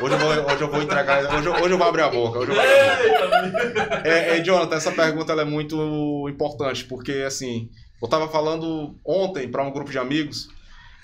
Hoje, 0.00 0.14
eu, 0.14 0.18
vou, 0.18 0.28
hoje 0.52 0.60
eu 0.62 0.70
vou 0.70 0.82
entregar. 0.82 1.34
Hoje, 1.34 1.46
eu- 1.46 1.52
hoje 1.54 1.70
eu 1.74 1.78
vou 1.78 1.86
abrir 1.86 2.02
a 2.02 2.08
boca. 2.08 2.38
Hoje 2.38 2.50
eu 2.50 2.54
vou 2.54 2.64
abrir 2.64 2.80
a 2.80 3.76
boca. 3.86 4.08
É, 4.08 4.38
é, 4.38 4.42
Jonathan, 4.42 4.76
essa 4.76 4.92
pergunta 4.92 5.32
é 5.32 5.44
muito 5.44 6.28
importante, 6.28 6.84
porque 6.84 7.24
assim, 7.26 7.68
eu 8.02 8.08
tava 8.08 8.28
falando 8.28 8.94
ontem 9.04 9.48
para 9.48 9.62
um 9.62 9.70
grupo 9.72 9.90
de 9.90 9.98
amigos 9.98 10.48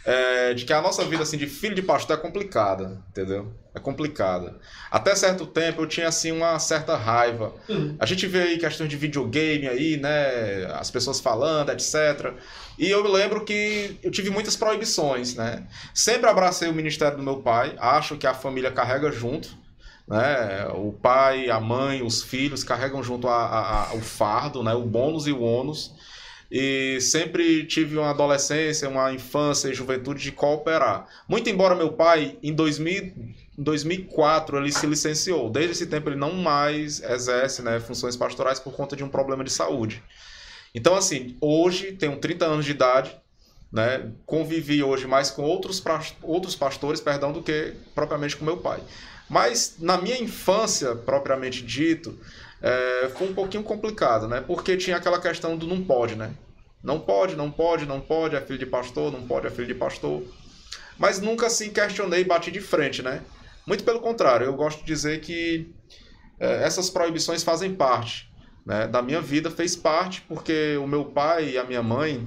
é, 0.05 0.55
de 0.55 0.65
que 0.65 0.73
a 0.73 0.81
nossa 0.81 1.05
vida 1.05 1.23
assim, 1.23 1.37
de 1.37 1.47
filho 1.47 1.75
de 1.75 1.83
pastor 1.83 2.17
é 2.19 2.21
complicada, 2.21 3.03
entendeu? 3.11 3.53
É 3.75 3.79
complicada. 3.79 4.59
Até 4.91 5.15
certo 5.15 5.47
tempo 5.47 5.83
eu 5.83 5.87
tinha 5.87 6.09
assim 6.09 6.33
uma 6.33 6.59
certa 6.59 6.97
raiva. 6.97 7.55
A 7.99 8.07
gente 8.07 8.27
vê 8.27 8.43
aí 8.43 8.59
questões 8.59 8.89
de 8.89 8.97
videogame 8.97 9.69
aí, 9.69 9.97
né? 9.97 10.65
As 10.75 10.91
pessoas 10.91 11.21
falando, 11.21 11.71
etc. 11.71 12.35
E 12.79 12.89
eu 12.91 13.03
me 13.05 13.11
lembro 13.11 13.45
que 13.45 13.99
eu 14.03 14.11
tive 14.11 14.31
muitas 14.31 14.57
proibições, 14.57 15.35
né? 15.35 15.67
Sempre 15.95 16.29
abracei 16.29 16.69
o 16.69 16.75
ministério 16.75 17.17
do 17.19 17.23
meu 17.23 17.43
pai, 17.43 17.77
acho 17.79 18.17
que 18.17 18.27
a 18.27 18.35
família 18.35 18.73
carrega 18.73 19.13
junto 19.13 19.59
né? 20.09 20.67
O 20.75 20.93
pai, 20.93 21.51
a 21.51 21.61
mãe, 21.61 22.03
os 22.03 22.23
filhos 22.23 22.65
carregam 22.65 23.03
junto 23.03 23.29
a, 23.29 23.35
a- 23.37 23.91
a- 23.91 23.95
o 23.95 24.01
fardo, 24.01 24.63
né? 24.63 24.75
O 24.75 24.83
bônus 24.83 25.27
e 25.27 25.33
o 25.33 25.41
ônus. 25.41 25.95
E 26.51 27.01
sempre 27.01 27.65
tive 27.65 27.97
uma 27.97 28.11
adolescência, 28.11 28.89
uma 28.89 29.13
infância 29.13 29.69
e 29.69 29.75
juventude 29.75 30.23
de 30.23 30.33
cooperar. 30.33 31.07
Muito 31.29 31.49
embora 31.49 31.77
meu 31.77 31.93
pai, 31.93 32.37
em 32.43 32.53
2000, 32.53 33.05
em 33.57 33.63
2004, 33.63 34.59
ele 34.59 34.73
se 34.73 34.85
licenciou. 34.87 35.49
Desde 35.49 35.73
esse 35.73 35.87
tempo 35.87 36.09
ele 36.09 36.17
não 36.17 36.33
mais 36.33 37.01
exerce 37.03 37.63
né, 37.63 37.79
funções 37.79 38.17
pastorais 38.17 38.59
por 38.59 38.73
conta 38.73 38.97
de 38.97 39.05
um 39.05 39.09
problema 39.09 39.45
de 39.45 39.53
saúde. 39.53 40.03
Então, 40.75 40.97
assim, 40.97 41.37
hoje 41.41 41.93
tenho 41.93 42.17
30 42.17 42.47
anos 42.47 42.65
de 42.65 42.73
idade, 42.73 43.17
né? 43.73 44.11
Convivi 44.27 44.83
hoje 44.83 45.07
mais 45.07 45.31
com 45.31 45.43
outros, 45.43 45.83
outros 46.23 46.57
pastores, 46.57 47.01
perdão, 47.01 47.33
do 47.33 47.43
que 47.43 47.75
propriamente 47.95 48.37
com 48.37 48.45
meu 48.45 48.57
pai. 48.57 48.81
Mas 49.29 49.77
na 49.79 49.97
minha 49.97 50.19
infância, 50.19 50.97
propriamente 50.97 51.63
dito, 51.63 52.19
é, 52.63 53.11
foi 53.17 53.29
um 53.29 53.35
pouquinho 53.35 53.63
complicado, 53.63 54.29
né? 54.29 54.41
Porque 54.41 54.77
tinha 54.77 54.97
aquela 54.97 55.21
questão 55.21 55.57
do 55.57 55.67
não 55.67 55.83
pode, 55.83 56.15
né? 56.15 56.33
Não 56.83 56.99
pode, 56.99 57.37
não 57.37 57.51
pode, 57.51 57.87
não 57.87 58.01
pode, 58.01 58.37
é 58.37 58.41
filho 58.41 58.59
de 58.59 58.67
pastor, 58.67 59.13
não 59.13 59.27
pode, 59.27 59.47
é 59.47 59.51
filho 59.51 59.67
de 59.67 59.75
pastor. 59.75 60.23
Mas 60.99 61.21
nunca 61.21 61.47
assim 61.47 61.71
questionei 61.71 62.25
bati 62.25 62.51
de 62.51 62.61
frente, 62.61 63.03
né? 63.03 63.23
Muito 63.67 63.85
pelo 63.85 64.01
contrário, 64.01 64.47
eu 64.47 64.55
gosto 64.55 64.81
de 64.81 64.87
dizer 64.87 65.21
que 65.21 65.73
é, 66.39 66.65
essas 66.65 66.91
proibições 66.91 67.43
fazem 67.43 67.75
parte 67.75 68.31
né, 68.65 68.87
da 68.87 69.03
minha 69.03 69.21
vida, 69.21 69.51
fez 69.51 69.77
parte, 69.77 70.23
porque 70.23 70.77
o 70.77 70.87
meu 70.87 71.05
pai 71.05 71.51
e 71.51 71.59
a 71.59 71.65
minha 71.65 71.83
mãe 71.83 72.27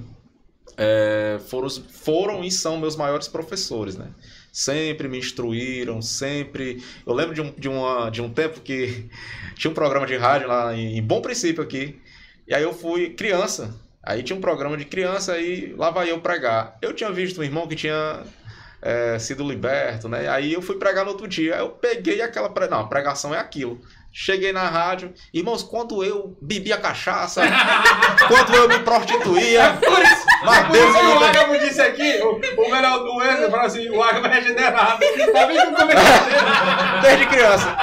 é, 0.76 1.38
foram, 1.48 1.68
foram 1.68 2.44
e 2.44 2.50
são 2.50 2.78
meus 2.78 2.96
maiores 2.96 3.28
professores, 3.28 3.96
né? 3.96 4.10
Sempre 4.54 5.08
me 5.08 5.18
instruíram, 5.18 6.00
sempre. 6.00 6.80
Eu 7.04 7.12
lembro 7.12 7.34
de 7.34 7.40
um, 7.40 7.50
de 7.58 7.68
uma, 7.68 8.08
de 8.08 8.22
um 8.22 8.32
tempo 8.32 8.60
que 8.60 9.10
tinha 9.58 9.68
um 9.68 9.74
programa 9.74 10.06
de 10.06 10.16
rádio 10.16 10.46
lá 10.46 10.72
em, 10.72 10.96
em 10.96 11.02
Bom 11.02 11.20
Princípio 11.20 11.60
aqui, 11.60 12.00
e 12.46 12.54
aí 12.54 12.62
eu 12.62 12.72
fui 12.72 13.10
criança. 13.10 13.74
Aí 14.00 14.22
tinha 14.22 14.36
um 14.36 14.40
programa 14.40 14.76
de 14.76 14.84
criança 14.84 15.36
e 15.40 15.72
lá 15.72 15.90
vai 15.90 16.08
eu 16.08 16.20
pregar. 16.20 16.78
Eu 16.80 16.92
tinha 16.92 17.10
visto 17.10 17.40
um 17.40 17.42
irmão 17.42 17.66
que 17.66 17.74
tinha 17.74 18.22
é, 18.80 19.18
sido 19.18 19.42
liberto, 19.42 20.08
né? 20.08 20.28
Aí 20.28 20.52
eu 20.52 20.62
fui 20.62 20.76
pregar 20.76 21.04
no 21.04 21.10
outro 21.10 21.26
dia. 21.26 21.54
Aí 21.54 21.60
eu 21.60 21.70
peguei 21.70 22.22
aquela. 22.22 22.48
Pre... 22.48 22.68
Não, 22.68 22.86
pregação 22.86 23.34
é 23.34 23.38
aquilo. 23.40 23.80
Cheguei 24.16 24.52
na 24.52 24.68
rádio, 24.68 25.12
irmãos, 25.32 25.64
quando 25.64 26.04
eu 26.04 26.38
bebia 26.40 26.76
cachaça, 26.76 27.42
quando 28.28 28.54
eu 28.54 28.68
me 28.68 28.78
prostituía, 28.78 29.76
mas 30.44 30.70
Deus 30.70 30.94
o. 30.94 31.24
Ágamo 31.24 31.58
disse 31.58 31.80
aqui, 31.80 32.20
o, 32.22 32.62
o 32.62 32.70
melhor 32.70 33.00
do 33.00 33.20
Enzo, 33.24 33.50
falou 33.50 33.66
assim, 33.66 33.90
o 33.90 34.00
Ágamo 34.00 34.28
é 34.28 34.34
regenerado. 34.34 35.00
Tá 35.32 35.46
vendo 35.46 35.74
como 35.74 35.90
é 35.90 35.94
é? 35.96 37.00
desde 37.02 37.26
criança. 37.26 37.76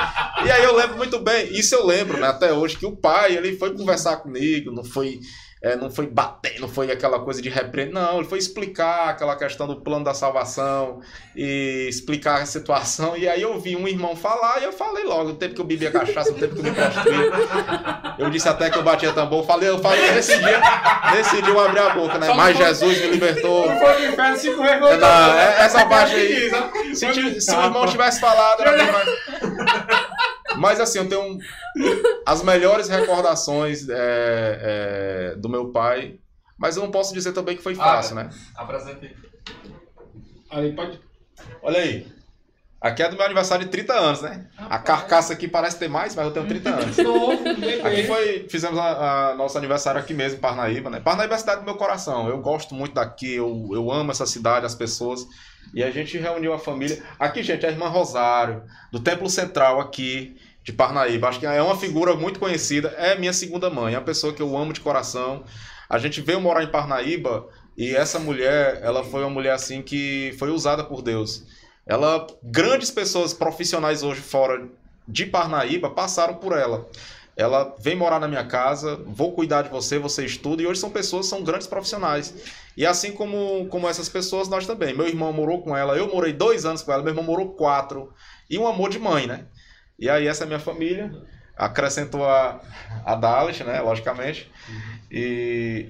E 0.46 0.50
aí 0.50 0.64
eu 0.64 0.74
lembro 0.74 0.96
muito 0.96 1.20
bem, 1.20 1.52
isso 1.52 1.76
eu 1.76 1.86
lembro, 1.86 2.18
né, 2.18 2.30
até 2.30 2.54
hoje, 2.54 2.78
que 2.78 2.86
o 2.86 2.96
pai, 2.96 3.36
ele 3.36 3.58
foi 3.58 3.76
conversar 3.76 4.16
comigo, 4.16 4.72
não 4.72 4.86
foi, 4.86 5.20
é, 5.62 5.76
não 5.76 5.92
foi 5.92 6.08
bater, 6.08 6.60
não 6.60 6.68
foi 6.68 6.92
aquela 6.92 7.20
coisa 7.20 7.42
de 7.42 7.50
repreender, 7.50 7.94
não, 7.94 8.18
ele 8.18 8.28
foi 8.28 8.40
explicar 8.40 9.10
aquela 9.10 9.36
questão 9.36 9.68
do 9.68 9.82
plano 9.82 10.04
da 10.04 10.14
salvação 10.14 11.02
e 11.36 11.88
explicar 11.88 12.42
a 12.42 12.46
situação, 12.46 13.16
e 13.16 13.28
aí 13.28 13.42
eu 13.42 13.60
vi 13.60 13.76
um 13.76 13.88
irmão 13.88 14.16
falar 14.16 14.60
e 14.60 14.64
eu 14.64 14.74
falei 14.74 15.04
logo, 15.04 15.30
o 15.30 15.36
tempo 15.36 15.54
que 15.56 15.62
eu 15.62 15.66
bebia 15.66 15.92
cachaça, 15.92 16.32
o 16.32 16.36
tempo 16.36 16.56
que 16.56 16.62
eu 16.62 16.64
me 16.64 16.72
prostituía. 16.72 17.32
Eu 18.18 18.30
disse 18.30 18.50
até 18.50 18.70
que 18.70 18.78
eu 18.78 18.84
batia 18.84 19.14
tambor, 19.14 19.46
falei, 19.46 19.70
eu 19.70 19.80
falei 19.80 20.12
nesse 20.12 20.38
dia, 20.38 20.62
nesse 21.14 21.42
dia 21.42 21.54
eu 21.54 21.60
abri 21.60 21.80
a 21.80 21.90
boca, 21.90 22.18
né, 22.18 22.34
mas 22.36 22.58
não 22.58 22.66
Jesus 22.66 23.02
me 23.02 23.08
libertou. 23.08 23.68
Não 23.68 23.80
foi 23.80 24.08
no 24.08 24.14
inferno. 24.36 24.98
Não, 24.98 25.34
é- 25.38 25.62
essa 25.62 25.86
parte 25.86 26.16
aí. 26.16 26.50
Se, 26.96 27.42
se 27.42 27.56
o 27.56 27.64
irmão 27.64 27.86
tivesse 27.86 28.20
falado, 28.20 28.64
bem 28.64 28.92
mais... 28.92 30.01
Mas 30.62 30.80
assim, 30.80 31.00
eu 31.00 31.10
tenho 31.10 31.40
as 32.24 32.44
melhores 32.44 32.88
recordações 32.88 33.90
é, 33.90 33.96
é, 35.32 35.36
do 35.36 35.50
meu 35.50 35.70
pai, 35.72 36.20
mas 36.56 36.78
eu 36.78 36.84
não 36.84 36.92
posso 36.92 37.12
dizer 37.16 37.34
também 37.34 37.58
que 37.58 37.64
foi 37.64 37.74
fácil, 37.74 38.16
né? 38.16 38.30
Apresente. 38.56 39.16
Ali, 40.52 40.74
pode. 40.74 41.00
Olha 41.64 41.80
aí. 41.80 42.08
Aqui 42.80 43.02
é 43.02 43.10
do 43.10 43.16
meu 43.16 43.26
aniversário 43.26 43.66
de 43.66 43.72
30 43.72 43.94
anos, 43.94 44.22
né? 44.22 44.48
A 44.58 44.78
carcaça 44.78 45.34
aqui 45.34 45.48
parece 45.48 45.80
ter 45.80 45.88
mais, 45.88 46.16
mas 46.16 46.26
eu 46.26 46.32
tenho 46.32 46.48
30 46.48 46.70
anos. 46.70 46.98
Novo. 47.02 47.44
Aqui 47.84 48.04
foi, 48.06 48.48
fizemos 48.48 48.78
a, 48.78 49.30
a 49.30 49.36
nosso 49.36 49.58
aniversário 49.58 50.00
aqui 50.00 50.14
mesmo, 50.14 50.38
em 50.38 50.42
Parnaíba, 50.42 50.92
né? 50.92 51.00
Parnaíba 51.00 51.34
é 51.34 51.38
a 51.38 51.40
cidade 51.40 51.62
do 51.62 51.66
meu 51.66 51.76
coração. 51.76 52.28
Eu 52.28 52.40
gosto 52.40 52.76
muito 52.76 52.94
daqui, 52.94 53.34
eu, 53.34 53.70
eu 53.72 53.92
amo 53.92 54.12
essa 54.12 54.28
cidade, 54.28 54.66
as 54.66 54.76
pessoas. 54.76 55.28
E 55.74 55.84
a 55.84 55.92
gente 55.92 56.18
reuniu 56.18 56.54
a 56.54 56.60
família. 56.60 57.02
Aqui, 57.20 57.42
gente, 57.44 57.66
é 57.66 57.70
a 57.70 57.72
irmã 57.72 57.88
Rosário, 57.88 58.64
do 58.92 59.00
Templo 59.00 59.30
Central 59.30 59.80
aqui, 59.80 60.36
de 60.64 60.72
Parnaíba. 60.72 61.28
Acho 61.28 61.40
que 61.40 61.46
é 61.46 61.62
uma 61.62 61.78
figura 61.78 62.16
muito 62.16 62.40
conhecida. 62.40 62.90
É 62.98 63.18
minha 63.18 63.34
segunda 63.34 63.70
mãe, 63.70 63.94
é 63.94 63.98
uma 63.98 64.06
pessoa 64.06 64.34
que 64.34 64.42
eu 64.42 64.58
amo 64.58 64.74
de 64.74 64.80
coração. 64.80 65.44
A 65.90 65.98
gente 65.98 66.22
veio 66.22 66.40
morar 66.40 66.64
em 66.64 66.72
Parnaíba 66.72 67.48
e 67.78 67.96
essa 67.96 68.20
mulher, 68.20 68.80
ela 68.84 69.04
foi 69.04 69.22
uma 69.22 69.30
mulher 69.30 69.54
assim 69.54 69.82
que 69.82 70.36
foi 70.38 70.50
usada 70.50 70.84
por 70.84 71.02
Deus. 71.02 71.44
Ela, 71.86 72.28
grandes 72.44 72.92
pessoas 72.92 73.34
profissionais 73.34 74.04
hoje 74.04 74.22
fora 74.22 74.70
de 75.08 75.26
Parnaíba 75.26 75.90
passaram 75.90 76.36
por 76.36 76.58
ela. 76.58 76.88
Ela 77.36 77.76
vem 77.80 77.96
morar 77.96 78.20
na 78.20 78.28
minha 78.28 78.46
casa, 78.46 79.02
vou 79.08 79.32
cuidar 79.32 79.64
de 79.64 79.70
você, 79.70 79.98
você 79.98 80.26
estuda, 80.26 80.62
e 80.62 80.68
hoje 80.68 80.80
são 80.80 80.92
pessoas, 80.92 81.26
são 81.26 81.44
grandes 81.44 81.66
profissionais. 81.66 82.34
E 82.78 82.86
assim 82.86 83.14
como, 83.14 83.66
como 83.68 83.88
essas 83.88 84.10
pessoas, 84.10 84.48
nós 84.48 84.68
também. 84.68 84.94
Meu 84.96 85.08
irmão 85.08 85.34
morou 85.34 85.62
com 85.62 85.76
ela, 85.76 85.98
eu 85.98 86.08
morei 86.14 86.34
dois 86.34 86.66
anos 86.66 86.84
com 86.84 86.92
ela, 86.92 87.02
meu 87.02 87.12
irmão 87.12 87.24
morou 87.24 87.54
quatro. 87.54 88.14
E 88.50 88.60
um 88.60 88.68
amor 88.68 88.90
de 88.90 89.00
mãe, 89.00 89.28
né? 89.28 89.46
E 90.02 90.10
aí 90.10 90.28
essa 90.28 90.44
é 90.44 90.46
a 90.46 90.48
minha 90.48 90.60
família. 90.60 91.14
Acrescentou 91.56 92.28
a, 92.28 92.60
a 93.06 93.14
Dallas, 93.14 93.60
né? 93.60 93.80
Logicamente. 93.82 94.52
E 95.12 95.90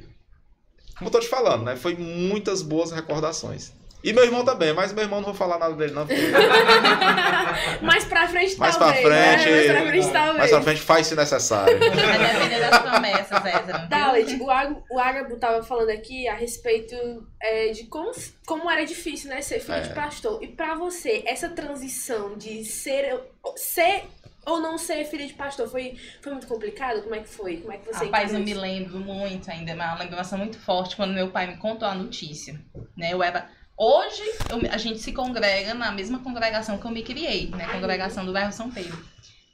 como 0.98 1.08
eu 1.08 1.12
tô 1.12 1.20
te 1.20 1.30
falando, 1.30 1.64
né? 1.64 1.78
Foi 1.78 1.96
muitas 1.96 2.62
boas 2.62 2.92
recordações. 2.92 3.74
E 4.04 4.12
meu 4.14 4.24
irmão 4.24 4.44
também, 4.44 4.74
mas 4.74 4.92
meu 4.94 5.04
irmão 5.04 5.20
não 5.20 5.26
vou 5.28 5.34
falar 5.36 5.60
nada 5.60 5.76
dele, 5.76 5.94
não. 5.94 6.08
Porque 6.08 6.22
mais 7.82 8.04
pra 8.06 8.28
frente, 8.28 8.58
mais 8.58 8.76
pra 8.78 8.88
talvez. 8.94 9.06
frente, 9.06 9.46
né? 9.50 9.52
Mais 9.52 9.66
pra 9.68 9.86
frente, 9.92 10.12
talvez. 10.12 10.38
mais 10.38 10.52
pra 10.52 10.62
frente 10.62 10.82
faz 10.82 11.08
se 11.08 11.16
necessário. 11.16 11.78
Vai 11.80 11.90
depender 11.90 12.60
das 12.60 12.80
promessas, 12.80 13.46
Ezra. 13.46 13.78
Dalit, 13.90 14.42
o, 14.42 14.50
Ag- 14.50 14.84
o 14.90 15.00
Ágabo 15.00 15.36
tava 15.38 15.64
falando 15.64 15.90
aqui 15.90 16.28
a 16.28 16.34
respeito 16.34 16.96
é, 17.42 17.70
de 17.70 17.86
como, 17.86 18.12
como 18.46 18.70
era 18.70 18.84
difícil, 18.86 19.30
né, 19.30 19.42
ser 19.42 19.60
filho 19.60 19.76
É. 19.78 19.82
de 19.82 19.94
pastor. 19.94 20.42
E 20.44 20.48
pra 20.48 20.76
você, 20.76 21.24
essa 21.28 21.50
transição 21.50 22.36
de 22.38 22.64
ser, 22.66 23.20
ser 23.56 24.04
ou 24.46 24.60
não 24.60 24.78
ser 24.80 25.06
filho 25.06 25.28
de 25.28 25.34
pastor 25.34 25.70
foi, 25.70 25.96
foi 26.22 26.32
muito 26.32 26.48
complicado? 26.48 27.04
Como 27.04 27.14
é 27.14 27.20
que 27.20 27.30
foi? 27.30 27.58
Como 27.58 27.72
é 27.72 27.78
que 27.78 27.86
você 27.94 28.06
Rapaz, 28.06 28.34
eu 28.34 28.40
me 28.40 28.54
lembro 28.56 28.98
muito 29.00 29.50
ainda, 29.52 29.76
mas 29.76 29.88
é 29.88 29.92
uma 29.94 30.04
lembrança 30.04 30.36
muito 30.38 30.58
forte 30.60 30.96
quando 30.96 31.14
meu 31.14 31.30
pai 31.30 31.46
me 31.46 31.58
contou 31.58 31.88
a 31.88 31.94
notícia. 31.94 32.60
Né? 32.98 33.14
Eu 33.14 33.22
era. 33.22 33.48
Hoje 33.84 34.22
eu- 34.48 34.72
a 34.72 34.78
gente 34.78 35.00
se 35.00 35.12
congrega 35.12 35.74
na 35.74 35.92
mesma 35.92 36.20
congregação 36.20 36.78
que 36.78 36.86
eu 36.86 36.92
me 36.92 37.02
criei, 37.02 37.48
né? 37.50 37.68
Congregação 37.68 38.24
do 38.24 38.32
bairro 38.32 38.52
São 38.52 38.70
Pedro. 38.70 39.04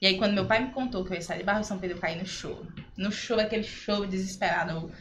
E 0.01 0.05
aí, 0.05 0.17
quando 0.17 0.33
meu 0.33 0.45
pai 0.45 0.65
me 0.65 0.71
contou 0.73 1.05
que 1.05 1.11
eu 1.11 1.15
ia 1.15 1.21
sair 1.21 1.39
do 1.39 1.45
bairro 1.45 1.63
São 1.63 1.79
Pedro, 1.79 1.95
eu 1.95 2.01
caí 2.01 2.17
no 2.17 2.25
choro. 2.25 2.67
No 2.97 3.09
choro, 3.09 3.39
aquele 3.39 3.63
choro 3.63 4.05
desesperado. 4.05 4.91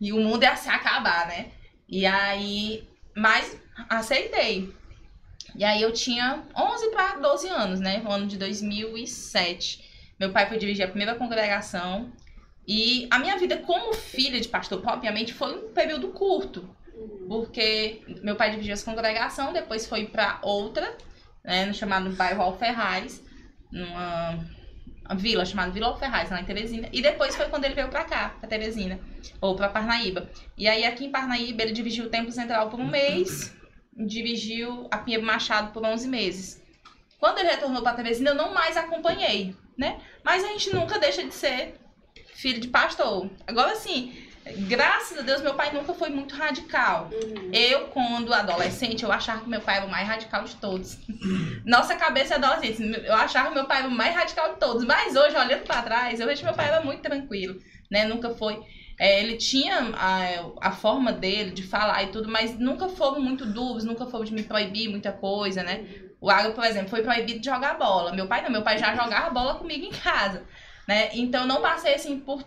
E 0.00 0.12
o 0.12 0.18
mundo 0.18 0.42
ia 0.42 0.56
se 0.56 0.68
acabar, 0.68 1.28
né? 1.28 1.52
E 1.88 2.04
aí. 2.04 2.82
Mas 3.14 3.56
aceitei. 3.88 4.74
E 5.54 5.62
aí 5.62 5.80
eu 5.80 5.92
tinha 5.92 6.42
11 6.56 6.90
para 6.90 7.18
12 7.20 7.46
anos, 7.46 7.78
né? 7.78 7.98
No 7.98 8.10
ano 8.10 8.26
de 8.26 8.36
2007. 8.36 10.12
Meu 10.18 10.32
pai 10.32 10.48
foi 10.48 10.58
dirigir 10.58 10.84
a 10.84 10.88
primeira 10.88 11.14
congregação. 11.14 12.10
E 12.66 13.06
a 13.12 13.20
minha 13.20 13.38
vida 13.38 13.58
como 13.58 13.94
filha 13.94 14.40
de 14.40 14.48
pastor, 14.48 14.80
propriamente, 14.80 15.32
foi 15.32 15.56
um 15.56 15.72
período 15.72 16.08
curto. 16.08 16.68
Porque 17.28 18.02
meu 18.22 18.36
pai 18.36 18.50
dividiu 18.50 18.72
essa 18.72 18.84
congregação, 18.84 19.52
depois 19.52 19.86
foi 19.86 20.06
para 20.06 20.38
outra, 20.42 20.96
né, 21.44 21.66
no 21.66 21.74
chamado 21.74 22.10
bairro 22.10 22.42
Alferraz, 22.42 23.22
numa 23.70 24.38
uma 25.12 25.16
vila 25.16 25.44
chamada 25.44 25.70
Vila 25.70 25.88
Alferraz, 25.88 26.30
lá 26.30 26.40
em 26.40 26.44
Teresina. 26.44 26.88
E 26.92 27.02
depois 27.02 27.36
foi 27.36 27.46
quando 27.46 27.64
ele 27.64 27.74
veio 27.74 27.88
pra 27.88 28.04
cá, 28.04 28.34
pra 28.38 28.48
Teresina, 28.48 28.98
ou 29.40 29.54
pra 29.54 29.68
Parnaíba. 29.68 30.30
E 30.56 30.68
aí 30.68 30.84
aqui 30.84 31.06
em 31.06 31.10
Parnaíba 31.10 31.62
ele 31.62 31.72
dividiu 31.72 32.06
o 32.06 32.08
Templo 32.08 32.32
Central 32.32 32.70
por 32.70 32.80
um 32.80 32.88
mês, 32.88 33.54
dirigiu 33.94 34.88
a 34.90 34.98
Pinheiro 34.98 35.26
Machado 35.26 35.72
por 35.72 35.84
11 35.84 36.08
meses. 36.08 36.62
Quando 37.18 37.38
ele 37.38 37.50
retornou 37.50 37.82
pra 37.82 37.94
Teresina, 37.94 38.30
eu 38.30 38.34
não 38.34 38.54
mais 38.54 38.76
acompanhei, 38.76 39.54
né? 39.76 40.00
Mas 40.24 40.44
a 40.44 40.48
gente 40.48 40.74
nunca 40.74 40.98
deixa 40.98 41.22
de 41.22 41.34
ser 41.34 41.74
filho 42.34 42.60
de 42.60 42.68
pastor. 42.68 43.30
Agora 43.46 43.76
sim, 43.76 44.16
graças 44.68 45.18
a 45.18 45.22
Deus 45.22 45.40
meu 45.40 45.54
pai 45.54 45.72
nunca 45.72 45.94
foi 45.94 46.10
muito 46.10 46.34
radical. 46.34 47.10
Uhum. 47.12 47.50
Eu, 47.52 47.88
quando 47.88 48.34
adolescente, 48.34 49.02
eu 49.04 49.12
achava 49.12 49.42
que 49.42 49.48
meu 49.48 49.60
pai 49.60 49.76
era 49.76 49.86
o 49.86 49.90
mais 49.90 50.06
radical 50.06 50.44
de 50.44 50.56
todos. 50.56 50.98
Nossa 51.64 51.94
cabeça 51.94 52.34
é 52.34 52.36
adolescente, 52.36 53.02
eu 53.04 53.14
achava 53.14 53.48
que 53.48 53.54
meu 53.54 53.66
pai 53.66 53.78
era 53.78 53.88
o 53.88 53.90
mais 53.90 54.14
radical 54.14 54.54
de 54.54 54.60
todos. 54.60 54.84
Mas 54.84 55.16
hoje, 55.16 55.36
olhando 55.36 55.62
pra 55.64 55.82
trás, 55.82 56.18
eu 56.20 56.26
vejo 56.26 56.40
que 56.40 56.46
meu 56.46 56.54
pai 56.54 56.68
era 56.68 56.80
muito 56.82 57.02
tranquilo, 57.02 57.58
né? 57.90 58.04
Nunca 58.04 58.30
foi. 58.30 58.60
é, 58.98 59.20
ele 59.20 59.36
tinha 59.36 59.90
a, 59.94 60.68
a 60.68 60.72
forma 60.72 61.12
dele 61.12 61.50
de 61.50 61.62
falar 61.62 62.02
e 62.04 62.08
tudo, 62.08 62.28
mas 62.28 62.58
nunca 62.58 62.88
foram 62.88 63.20
muito 63.20 63.46
duros, 63.46 63.84
nunca 63.84 64.06
foram 64.06 64.24
de 64.24 64.32
me 64.32 64.42
proibir 64.42 64.88
muita 64.88 65.12
coisa, 65.12 65.62
né? 65.62 65.84
O 66.20 66.30
Água, 66.30 66.52
por 66.52 66.64
exemplo, 66.64 66.88
foi 66.88 67.02
proibido 67.02 67.40
de 67.40 67.46
jogar 67.46 67.76
bola. 67.78 68.12
Meu 68.12 68.28
pai 68.28 68.42
não, 68.42 68.50
meu 68.50 68.62
pai 68.62 68.78
já 68.78 68.94
jogava 68.94 69.30
bola 69.30 69.56
comigo 69.56 69.84
em 69.84 69.90
casa, 69.90 70.44
né? 70.86 71.10
Então 71.14 71.46
não 71.46 71.60
passei 71.60 71.94
assim 71.94 72.20
por 72.20 72.44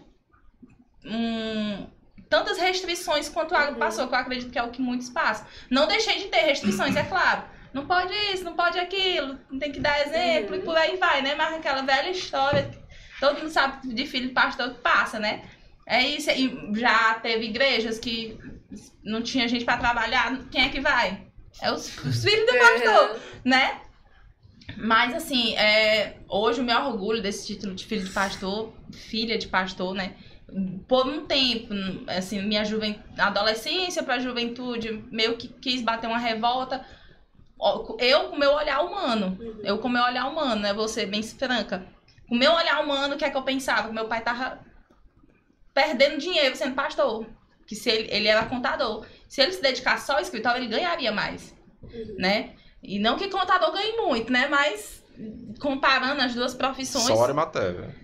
hum, 1.05 1.87
tantas 2.29 2.57
restrições 2.57 3.29
quanto 3.29 3.51
o 3.53 3.57
Água 3.57 3.73
Uhum. 3.73 3.79
passou, 3.79 4.07
que 4.07 4.13
eu 4.15 4.19
acredito 4.19 4.51
que 4.51 4.57
é 4.59 4.63
o 4.63 4.71
que 4.71 4.81
muitos 4.81 5.09
passam. 5.09 5.45
Não 5.69 5.87
deixei 5.87 6.17
de 6.19 6.25
ter 6.25 6.41
restrições, 6.41 6.95
é 6.95 7.03
claro. 7.03 7.43
Não 7.73 7.85
pode 7.85 8.13
isso, 8.33 8.43
não 8.43 8.55
pode 8.55 8.79
aquilo, 8.79 9.37
tem 9.59 9.71
que 9.71 9.79
dar 9.79 9.99
exemplo 10.01 10.55
Uhum. 10.55 10.61
e 10.61 10.65
por 10.65 10.77
aí 10.77 10.97
vai, 10.97 11.21
né? 11.21 11.35
Mas 11.35 11.53
aquela 11.55 11.81
velha 11.81 12.09
história, 12.09 12.71
todo 13.19 13.37
mundo 13.39 13.49
sabe 13.49 13.93
de 13.93 14.05
filho 14.07 14.27
de 14.29 14.33
pastor 14.33 14.73
que 14.73 14.79
passa, 14.79 15.19
né? 15.19 15.43
É 15.87 16.01
isso, 16.01 16.31
e 16.31 16.71
já 16.79 17.13
teve 17.15 17.45
igrejas 17.45 17.99
que 17.99 18.39
não 19.03 19.21
tinha 19.21 19.47
gente 19.47 19.63
pra 19.65 19.77
trabalhar, 19.77 20.35
quem 20.49 20.63
é 20.65 20.69
que 20.69 20.79
vai? 20.79 21.27
É 21.61 21.71
os, 21.71 21.95
os 22.03 22.23
filhos 22.23 22.45
do 22.51 22.57
pastor, 22.57 23.19
né? 23.43 23.81
Mas 24.77 25.13
assim, 25.13 25.55
é, 25.55 26.17
hoje 26.27 26.59
o 26.61 26.63
meu 26.63 26.79
orgulho 26.79 27.21
desse 27.21 27.45
título 27.45 27.75
de 27.75 27.85
filho 27.85 28.03
de 28.03 28.11
pastor, 28.11 28.73
filha 28.91 29.37
de 29.37 29.47
pastor, 29.47 29.93
né? 29.93 30.15
Por 30.87 31.07
um 31.07 31.25
tempo, 31.25 31.73
assim, 32.07 32.41
minha 32.41 32.63
juven... 32.63 32.99
adolescência 33.17 34.03
pra 34.03 34.19
juventude, 34.19 35.03
meio 35.11 35.35
que 35.37 35.47
quis 35.47 35.81
bater 35.81 36.07
uma 36.07 36.19
revolta. 36.19 36.85
Eu 37.99 38.29
com 38.29 38.37
meu 38.37 38.51
olhar 38.53 38.81
humano, 38.81 39.37
Uhum. 39.39 39.59
eu 39.63 39.77
com 39.79 39.89
meu 39.89 40.03
olhar 40.03 40.27
humano, 40.27 40.61
né? 40.61 40.73
Vou 40.73 40.87
ser 40.87 41.07
bem 41.07 41.23
franca. 41.23 41.85
Com 42.29 42.35
meu 42.35 42.51
olhar 42.53 42.83
humano, 42.83 43.15
o 43.15 43.17
que 43.17 43.25
é 43.25 43.29
que 43.29 43.37
eu 43.37 43.43
pensava? 43.43 43.91
Meu 43.91 44.07
pai 44.07 44.21
tava 44.21 44.59
perdendo 45.73 46.17
dinheiro 46.17 46.55
sendo 46.55 46.75
pastor. 46.75 47.25
Que 47.67 47.75
se 47.75 47.89
ele, 47.89 48.07
ele 48.11 48.27
era 48.27 48.45
contador. 48.45 49.05
Se 49.27 49.41
ele 49.41 49.51
se 49.51 49.61
dedicasse 49.61 50.05
só 50.05 50.13
ao 50.13 50.21
escritório, 50.21 50.59
ele 50.61 50.67
ganharia 50.71 51.11
mais, 51.11 51.55
Uhum. 51.81 52.15
né? 52.19 52.53
E 52.83 52.99
não 52.99 53.17
que 53.17 53.27
contador 53.29 53.71
ganhe 53.71 53.97
muito, 53.97 54.31
né? 54.31 54.47
Mas 54.47 55.03
comparando 55.59 56.21
as 56.21 56.33
duas 56.33 56.53
profissões. 56.53 57.05
Sorry, 57.05 57.33
Matéria. 57.33 57.95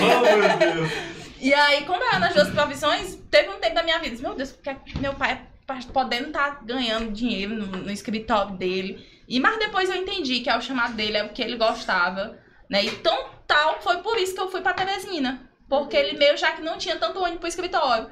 Oh, 0.00 0.36
meu 0.36 0.58
Deus. 0.58 1.12
E 1.42 1.52
aí, 1.52 1.84
comparando 1.84 2.26
as 2.26 2.34
duas 2.34 2.50
profissões, 2.50 3.18
teve 3.28 3.48
um 3.48 3.58
tempo 3.58 3.74
da 3.74 3.82
minha 3.82 3.98
vida, 3.98 4.16
meu 4.22 4.32
Deus, 4.32 4.52
porque 4.52 4.76
meu 5.00 5.12
pai 5.14 5.40
pas- 5.66 5.84
podendo 5.84 6.28
estar 6.28 6.64
ganhando 6.64 7.10
dinheiro 7.10 7.56
no, 7.56 7.66
no 7.78 7.90
escritório 7.90 8.52
dele. 8.54 9.04
E 9.26 9.40
mas 9.40 9.58
depois 9.58 9.90
eu 9.90 9.96
entendi 9.96 10.38
que 10.38 10.48
é 10.48 10.56
o 10.56 10.62
chamado 10.62 10.94
dele, 10.94 11.16
é 11.16 11.24
o 11.24 11.30
que 11.30 11.42
ele 11.42 11.56
gostava, 11.56 12.38
né? 12.70 12.84
Então, 12.84 13.26
tal, 13.44 13.80
foi 13.82 13.96
por 14.02 14.16
isso 14.18 14.34
que 14.36 14.40
eu 14.40 14.52
fui 14.52 14.60
pra 14.60 14.72
Teresina. 14.72 15.40
Porque 15.68 15.96
ele 15.96 16.16
meio 16.16 16.36
já 16.38 16.52
que 16.52 16.62
não 16.62 16.78
tinha 16.78 16.94
tanto 16.94 17.18
ônibus 17.18 17.40
pro 17.40 17.48
escritório. 17.48 18.08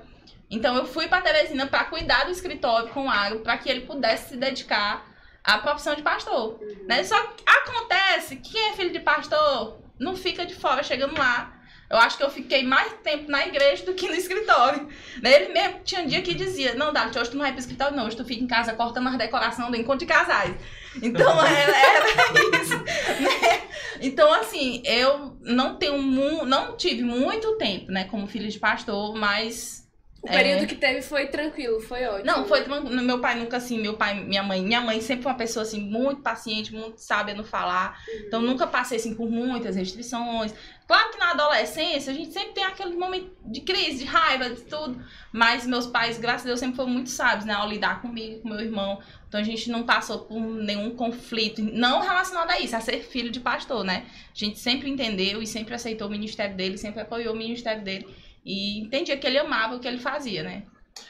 Então 0.50 0.74
eu 0.74 0.84
fui 0.84 1.06
pra 1.06 1.20
Teresina 1.20 1.68
pra 1.68 1.84
cuidar 1.84 2.24
do 2.24 2.32
escritório 2.32 2.88
com 2.88 3.06
o 3.06 3.08
agro, 3.10 3.40
pra 3.40 3.56
que 3.58 3.70
ele 3.70 3.82
pudesse 3.82 4.30
se 4.30 4.36
dedicar 4.36 5.06
à 5.44 5.58
profissão 5.58 5.94
de 5.94 6.02
pastor. 6.02 6.60
Né? 6.86 7.02
Só 7.04 7.20
que 7.20 7.42
acontece 7.46 8.36
que 8.36 8.52
quem 8.52 8.70
é 8.70 8.72
filho 8.74 8.92
de 8.92 9.00
pastor 9.00 9.80
não 9.98 10.16
fica 10.16 10.46
de 10.46 10.54
fora 10.54 10.82
chegando 10.82 11.18
lá. 11.18 11.56
Eu 11.90 11.98
acho 11.98 12.16
que 12.16 12.22
eu 12.22 12.30
fiquei 12.30 12.62
mais 12.62 12.92
tempo 13.02 13.28
na 13.28 13.44
igreja 13.44 13.84
do 13.84 13.94
que 13.94 14.06
no 14.06 14.14
escritório. 14.14 14.88
Né? 15.20 15.42
Ele 15.42 15.52
mesmo 15.52 15.80
tinha 15.82 16.02
um 16.02 16.06
dia 16.06 16.22
que 16.22 16.34
dizia, 16.34 16.74
não, 16.74 16.92
Dalit, 16.92 17.18
hoje 17.18 17.30
tu 17.30 17.36
não 17.36 17.42
vai 17.42 17.50
pro 17.50 17.60
escritório, 17.60 17.96
não. 17.96 18.06
Hoje 18.06 18.16
tu 18.16 18.24
fica 18.24 18.44
em 18.44 18.46
casa 18.46 18.74
cortando 18.74 19.08
as 19.08 19.18
decorações 19.18 19.68
do 19.68 19.76
encontro 19.76 19.98
de 19.98 20.06
casais. 20.06 20.54
Então 21.02 21.32
era, 21.44 21.76
era 21.76 22.62
isso. 22.62 22.76
Né? 22.76 23.62
Então, 24.00 24.32
assim, 24.32 24.82
eu 24.84 25.36
não 25.40 25.76
tenho 25.76 26.00
não 26.46 26.76
tive 26.76 27.02
muito 27.02 27.56
tempo, 27.58 27.90
né, 27.90 28.04
como 28.04 28.26
filho 28.26 28.48
de 28.48 28.58
pastor, 28.58 29.14
mas 29.14 29.79
O 30.22 30.28
É. 30.28 30.32
período 30.32 30.66
que 30.66 30.74
teve 30.74 31.00
foi 31.00 31.28
tranquilo, 31.28 31.80
foi 31.80 32.04
ótimo. 32.04 32.26
Não, 32.26 32.44
foi 32.46 32.62
tran- 32.62 32.82
meu 32.82 33.20
pai 33.20 33.36
nunca 33.38 33.56
assim, 33.56 33.80
meu 33.80 33.94
pai, 33.94 34.22
minha 34.22 34.42
mãe, 34.42 34.62
minha 34.62 34.80
mãe 34.82 35.00
sempre 35.00 35.22
foi 35.22 35.32
uma 35.32 35.38
pessoa 35.38 35.62
assim 35.62 35.80
muito 35.80 36.20
paciente, 36.20 36.74
muito 36.74 36.98
sábia 37.00 37.34
no 37.34 37.42
falar. 37.42 37.98
Então 38.26 38.42
nunca 38.42 38.66
passei 38.66 38.98
assim 38.98 39.14
por 39.14 39.30
muitas 39.30 39.76
restrições. 39.76 40.52
Claro 40.86 41.10
que 41.10 41.18
na 41.18 41.30
adolescência 41.30 42.12
a 42.12 42.14
gente 42.14 42.32
sempre 42.32 42.52
tem 42.52 42.64
aquele 42.64 42.96
momento 42.96 43.30
de 43.46 43.60
crise, 43.62 44.00
de 44.00 44.04
raiva, 44.04 44.50
de 44.50 44.60
tudo, 44.62 45.02
mas 45.32 45.64
meus 45.66 45.86
pais, 45.86 46.18
graças 46.18 46.42
a 46.42 46.46
Deus, 46.48 46.60
sempre 46.60 46.76
foram 46.76 46.90
muito 46.90 47.08
sábios, 47.08 47.44
né, 47.46 47.54
ao 47.54 47.68
lidar 47.68 48.02
comigo, 48.02 48.40
com 48.42 48.48
meu 48.48 48.60
irmão. 48.60 49.00
Então 49.28 49.40
a 49.40 49.44
gente 49.44 49.70
não 49.70 49.84
passou 49.84 50.18
por 50.18 50.38
nenhum 50.38 50.90
conflito, 50.96 51.62
não 51.62 52.00
relacionado 52.00 52.50
a 52.50 52.58
isso, 52.60 52.74
a 52.76 52.80
ser 52.80 52.98
filho 53.04 53.30
de 53.30 53.38
pastor, 53.40 53.84
né? 53.84 54.04
A 54.34 54.38
gente 54.38 54.58
sempre 54.58 54.90
entendeu 54.90 55.40
e 55.40 55.46
sempre 55.46 55.72
aceitou 55.74 56.08
o 56.08 56.10
ministério 56.10 56.56
dele, 56.56 56.76
sempre 56.76 57.00
apoiou 57.00 57.32
o 57.32 57.36
ministério 57.38 57.82
dele 57.82 58.06
e 58.44 58.80
entendia 58.80 59.16
que 59.16 59.26
ele 59.26 59.38
amava 59.38 59.76
o 59.76 59.80
que 59.80 59.88
ele 59.88 59.98
fazia, 59.98 60.42
né? 60.42 60.64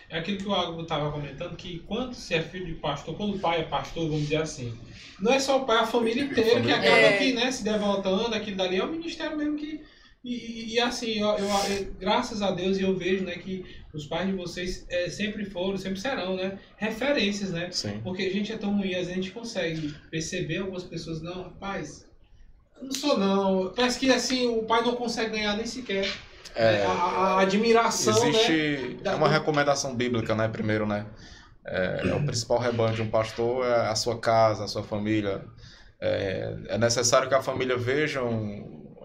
É 0.09 0.19
aquilo 0.19 0.39
que 0.39 0.47
o 0.47 0.55
Água 0.55 0.83
estava 0.83 1.11
comentando, 1.11 1.57
que 1.57 1.79
quando 1.81 2.15
se 2.15 2.35
é 2.35 2.43
filho 2.43 2.67
de 2.67 2.75
pastor, 2.75 3.17
quando 3.17 3.37
o 3.37 3.39
pai 3.39 3.61
é 3.61 3.65
pastor, 3.65 4.05
vamos 4.09 4.25
dizer 4.25 4.43
assim, 4.43 4.77
não 5.21 5.33
é 5.33 5.39
só 5.39 5.59
o 5.63 5.65
pai, 5.65 5.79
a 5.79 5.87
família 5.87 6.25
inteira 6.25 6.61
que 6.61 6.71
acaba 6.71 7.13
que 7.19 7.33
né, 7.33 7.51
se 7.51 7.63
devotando, 7.65 8.35
aquilo 8.35 8.57
dali 8.57 8.77
é 8.77 8.85
o 8.85 8.91
ministério 8.91 9.37
mesmo 9.37 9.57
que. 9.57 9.81
E, 10.23 10.75
e- 10.75 10.81
assim, 10.81 11.13
eu, 11.19 11.29
eu- 11.29 11.49
eu- 11.49 11.95
graças 11.99 12.43
a 12.43 12.51
Deus 12.51 12.79
eu 12.79 12.95
vejo 12.95 13.25
né, 13.25 13.37
que 13.39 13.65
os 13.95 14.07
pais 14.07 14.27
de 14.27 14.35
vocês 14.35 14.85
é, 14.91 15.09
sempre 15.09 15.47
foram, 15.47 15.79
sempre 15.79 15.99
serão, 15.99 16.37
né? 16.37 16.59
Referências, 16.77 17.53
né? 17.53 17.71
Sim. 17.71 18.01
Porque 18.03 18.23
a 18.25 18.31
gente 18.31 18.53
é 18.53 18.59
tão 18.59 18.77
ruim, 18.77 18.91
às 18.91 19.07
vezes 19.07 19.13
a 19.13 19.15
gente 19.15 19.31
consegue 19.31 19.95
perceber 20.11 20.59
algumas 20.59 20.85
pessoas, 20.85 21.23
não, 21.23 21.45
rapaz, 21.45 22.07
eu 22.77 22.85
não 22.85 22.93
sou 22.93 23.17
não. 23.17 23.73
Parece 23.75 23.99
que 23.99 24.11
assim, 24.11 24.47
o 24.47 24.65
pai 24.65 24.83
não 24.83 24.95
consegue 24.95 25.31
ganhar 25.31 25.57
nem 25.57 25.65
sequer. 25.67 26.07
É, 26.55 26.85
a, 26.85 26.91
a 26.91 27.41
admiração, 27.41 28.13
né? 28.21 28.29
Existe 28.29 28.99
da- 29.03 29.13
é 29.13 29.15
uma 29.15 29.29
recomendação 29.29 29.95
bíblica, 29.95 30.35
né? 30.35 30.49
Primeiro, 30.49 30.87
né? 30.87 31.07
É, 31.65 32.03
é 32.09 32.15
o 32.15 32.25
principal 32.25 32.59
rebanho 32.59 32.95
de 32.95 33.03
um 33.03 33.11
pastor 33.11 33.65
é 33.67 33.89
a 33.89 33.95
sua 33.95 34.19
casa, 34.19 34.65
a 34.65 34.69
sua 34.69 34.83
família. 34.83 35.45
É, 36.01 36.57
é 36.69 36.79
necessário 36.79 37.29
que 37.29 37.35
a 37.35 37.43
família 37.43 37.77
vejam, 37.77 38.65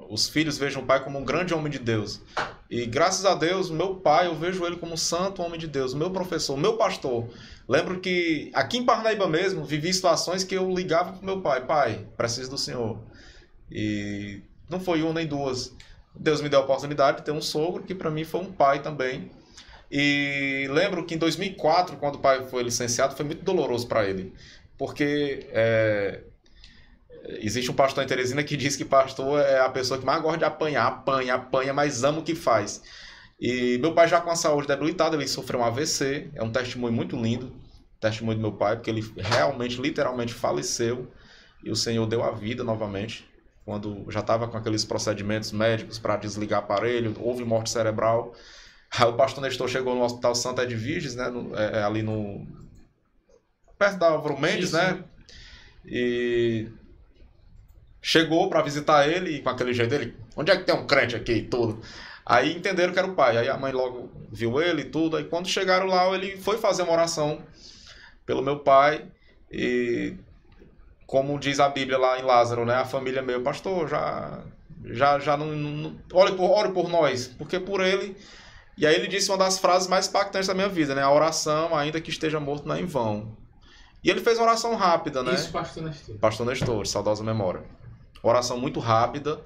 os 0.10 0.30
filhos 0.30 0.58
vejam 0.58 0.82
o 0.82 0.86
pai 0.86 1.04
como 1.04 1.20
um 1.20 1.26
grande 1.26 1.54
homem 1.54 1.72
de 1.72 1.80
Deus. 1.80 2.22
E 2.70 2.86
graças 2.86 3.26
a 3.26 3.36
Deus, 3.36 3.70
meu 3.70 3.96
pai, 3.96 4.28
eu 4.28 4.36
vejo 4.36 4.66
ele 4.66 4.78
como 4.78 4.94
um 4.94 4.98
santo 4.98 5.42
homem 5.44 5.60
de 5.60 5.68
Deus, 5.68 5.94
meu 5.94 6.10
professor, 6.10 6.58
meu 6.58 6.78
pastor. 6.78 7.28
Lembro 7.68 8.00
que 8.00 8.50
aqui 8.54 8.78
em 8.78 8.86
Parnaíba 8.86 9.28
mesmo, 9.28 9.64
vivi 9.64 9.94
situações 9.94 10.44
que 10.44 10.56
eu 10.56 10.72
ligava 10.72 11.14
pro 11.14 11.26
meu 11.26 11.42
pai, 11.42 11.66
pai, 11.66 12.08
preciso 12.18 12.50
do 12.50 12.58
senhor. 12.58 12.98
E 13.72 14.42
não 14.70 14.80
foi 14.80 15.02
uma 15.04 15.14
nem 15.14 15.28
duas. 15.28 15.74
Deus 16.18 16.42
me 16.42 16.50
deu 16.50 16.60
a 16.60 16.64
oportunidade 16.64 17.18
de 17.18 17.24
ter 17.24 17.32
um 17.32 17.42
sogro 17.42 17.84
que 17.84 17.94
para 17.94 18.10
mim 18.10 18.24
foi 18.24 18.42
um 18.42 18.52
pai 18.52 18.82
também. 18.82 19.32
E 19.92 20.68
lembro 20.72 21.06
que 21.06 21.16
em 21.16 21.18
2004, 21.18 21.98
quando 21.98 22.16
o 22.16 22.20
pai 22.20 22.44
foi 22.46 22.64
licenciado, 22.64 23.16
foi 23.16 23.26
muito 23.26 23.44
doloroso 23.44 23.88
para 23.88 24.06
ele, 24.06 24.34
porque 24.78 25.48
é, 25.52 26.24
existe 27.40 27.70
um 27.70 27.74
pastor 27.74 28.04
em 28.04 28.08
Teresina 28.08 28.44
que 28.44 28.58
diz 28.58 28.76
que 28.76 28.84
pastor 28.84 29.40
é 29.40 29.60
a 29.60 29.70
pessoa 29.70 30.00
que 30.00 30.06
mais 30.06 30.22
gosta 30.22 30.40
de 30.40 30.46
apanhar, 30.46 30.88
apanha, 30.88 31.36
apanha, 31.36 31.74
mas 31.74 32.04
ama 32.04 32.20
o 32.20 32.24
que 32.24 32.36
faz. 32.36 32.82
E 33.40 33.78
meu 33.80 33.94
pai 33.94 34.08
já 34.08 34.22
com 34.22 34.32
a 34.32 34.36
saúde 34.36 34.68
debilitada, 34.68 35.16
ele 35.16 35.28
sofreu 35.28 35.60
um 35.60 35.64
AVC, 35.64 36.32
é 36.34 36.44
um 36.44 36.52
testemunho 36.52 36.94
muito 36.94 37.16
lindo, 37.16 37.54
testemunho 38.00 38.38
do 38.38 38.42
meu 38.42 38.54
pai, 38.54 38.76
porque 38.76 38.90
ele 38.90 39.04
realmente, 39.18 39.80
literalmente 39.80 40.34
faleceu 40.34 41.12
e 41.64 41.70
o 41.70 41.76
Senhor 41.76 42.06
deu 42.08 42.24
a 42.24 42.32
vida 42.32 42.64
novamente 42.64 43.28
quando 43.66 44.06
já 44.10 44.20
estava 44.22 44.48
com 44.48 44.58
aqueles 44.58 44.86
procedimentos 44.86 45.52
médicos 45.52 46.00
para 46.00 46.18
desligar 46.18 46.60
aparelho, 46.60 47.16
houve 47.20 47.44
morte 47.44 47.70
cerebral. 47.72 48.34
Aí 48.98 49.08
o 49.08 49.14
pastor 49.14 49.44
Nestor 49.44 49.68
chegou 49.68 49.96
no 49.96 50.04
Hospital 50.04 50.36
Santa 50.36 50.64
Edviges, 50.64 51.16
né, 51.16 51.30
no- 51.30 51.56
é, 51.58 51.80
é 51.80 51.84
ali 51.84 52.02
no... 52.04 52.46
perto 53.78 53.98
da 54.00 54.08
Álvaro 54.10 54.40
Mendes, 54.40 54.70
Sim, 54.70 54.78
né, 54.78 55.04
e 55.86 56.68
chegou 58.02 58.50
para 58.50 58.62
visitar 58.62 59.08
ele 59.08 59.32
e 59.38 59.42
com 59.42 59.50
aquele 59.50 59.74
jeito 59.74 59.90
dele, 59.90 60.16
onde 60.36 60.52
é 60.52 60.58
que 60.58 60.64
tem 60.64 60.76
um 60.76 60.86
crente 60.86 61.16
aqui? 61.16 61.34
e 61.34 61.42
tudo. 61.44 61.82
Aí 62.26 62.56
entenderam 62.56 62.94
que 62.94 63.00
era 63.00 63.08
o 63.08 63.16
pai, 63.16 63.38
aí 63.38 63.50
a 63.50 63.58
mãe 63.58 63.72
logo 63.72 64.10
viu 64.32 64.62
ele 64.62 64.82
e 64.82 64.86
tudo, 64.90 65.18
aí 65.18 65.24
quando 65.26 65.48
chegaram 65.48 65.86
lá 65.88 66.08
ele 66.16 66.38
foi 66.38 66.58
fazer 66.58 66.84
uma 66.84 66.94
oração 66.94 67.42
pelo 68.26 68.42
meu 68.42 68.60
pai 68.60 69.06
e 69.52 70.16
como 71.06 71.40
diz 71.40 71.60
a 71.60 71.70
Bíblia 71.70 71.98
lá 71.98 72.20
em 72.20 72.24
Lázaro, 72.24 72.66
né? 72.66 72.76
A 72.76 72.86
família 72.86 73.22
meu, 73.22 73.42
pastor, 73.42 73.88
já 73.88 74.44
já 74.84 75.20
já 75.20 75.36
não, 75.36 75.48
não 75.48 75.96
ore 76.14 76.34
por 76.34 76.50
ore 76.50 76.72
por 76.72 76.90
nós, 76.90 77.28
porque 77.28 77.60
por 77.60 77.82
ele. 77.82 78.16
E 78.78 78.86
aí 78.86 78.94
ele 78.96 79.08
disse 79.08 79.32
uma 79.32 79.38
das 79.38 79.58
frases 79.58 79.88
mais 79.88 80.08
impactantes 80.08 80.48
da 80.48 80.54
minha 80.54 80.68
vida, 80.68 80.94
né? 80.94 81.02
A 81.02 81.12
oração, 81.12 81.76
ainda 81.76 82.02
que 82.02 82.10
esteja 82.10 82.40
morto, 82.40 82.68
não 82.68 82.76
é 82.76 82.82
em 82.82 82.86
vão. 82.86 83.38
E 84.04 84.10
ele 84.10 84.22
fez 84.22 84.38
uma 84.38 84.46
oração 84.46 84.76
rápida, 84.76 85.24
né? 85.24 85.34
Isso, 85.34 85.52
pastor 85.52 85.84
Nestor. 85.84 86.16
Pastor 86.18 86.46
Nestor, 86.46 86.86
saudosa 86.86 87.24
memória. 87.24 87.64
Oração 88.22 88.58
muito 88.60 88.80
rápida. 88.80 89.40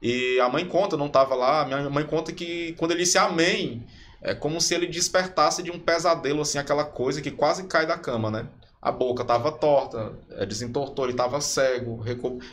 E 0.00 0.40
a 0.40 0.48
mãe 0.48 0.66
conta, 0.66 0.96
não 0.96 1.06
estava 1.06 1.34
lá, 1.34 1.62
a 1.62 1.64
minha 1.64 1.88
mãe 1.88 2.04
conta 2.04 2.32
que 2.32 2.72
quando 2.72 2.90
ele 2.90 3.00
disse 3.00 3.18
amém, 3.18 3.86
é 4.20 4.34
como 4.34 4.60
se 4.60 4.74
ele 4.74 4.86
despertasse 4.86 5.62
de 5.62 5.70
um 5.70 5.78
pesadelo, 5.78 6.40
assim, 6.40 6.58
aquela 6.58 6.84
coisa 6.84 7.20
que 7.20 7.30
quase 7.30 7.64
cai 7.64 7.86
da 7.86 7.96
cama, 7.96 8.30
né? 8.30 8.46
A 8.82 8.90
boca 8.90 9.22
estava 9.22 9.52
torta, 9.52 10.12
é, 10.32 10.44
desentortou, 10.44 11.04
ele 11.04 11.12
estava 11.12 11.40
cego, 11.40 12.04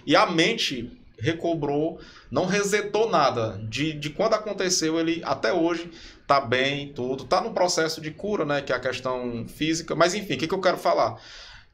e 0.05 0.15
a 0.15 0.27
mente 0.27 0.95
recobrou, 1.17 1.99
não 2.29 2.45
resetou 2.45 3.09
nada. 3.09 3.59
De, 3.67 3.93
de 3.93 4.11
quando 4.11 4.35
aconteceu, 4.35 4.99
ele 4.99 5.21
até 5.25 5.51
hoje 5.51 5.91
tá 6.27 6.39
bem, 6.39 6.93
tudo. 6.93 7.25
Tá 7.25 7.41
no 7.41 7.51
processo 7.51 7.99
de 7.99 8.11
cura, 8.11 8.45
né? 8.45 8.61
Que 8.61 8.71
é 8.71 8.75
a 8.75 8.79
questão 8.79 9.45
física. 9.47 9.95
Mas 9.95 10.13
enfim, 10.13 10.35
o 10.35 10.37
que, 10.37 10.47
que 10.47 10.53
eu 10.53 10.61
quero 10.61 10.77
falar? 10.77 11.19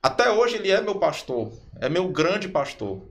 Até 0.01 0.31
hoje 0.31 0.55
ele 0.55 0.71
é 0.71 0.81
meu 0.81 0.95
pastor, 0.95 1.51
é 1.79 1.89
meu 1.89 2.07
grande 2.09 2.47
pastor. 2.47 3.01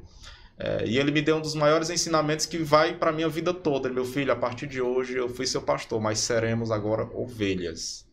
É, 0.57 0.85
e 0.87 0.99
ele 0.99 1.11
me 1.11 1.21
deu 1.21 1.37
um 1.37 1.41
dos 1.41 1.55
maiores 1.55 1.91
ensinamentos 1.91 2.47
que 2.47 2.59
vai 2.59 2.95
para 2.95 3.13
minha 3.13 3.29
vida 3.29 3.53
toda. 3.53 3.89
Ele, 3.89 3.97
Meu 3.97 4.05
filho, 4.05 4.33
a 4.33 4.37
partir 4.37 4.67
de 4.67 4.81
hoje 4.81 5.17
eu 5.17 5.29
fui 5.29 5.47
seu 5.47 5.63
pastor, 5.63 6.01
mas 6.01 6.21
seremos 6.21 6.71
agora 6.71 7.09
ovelhas. 7.13 8.04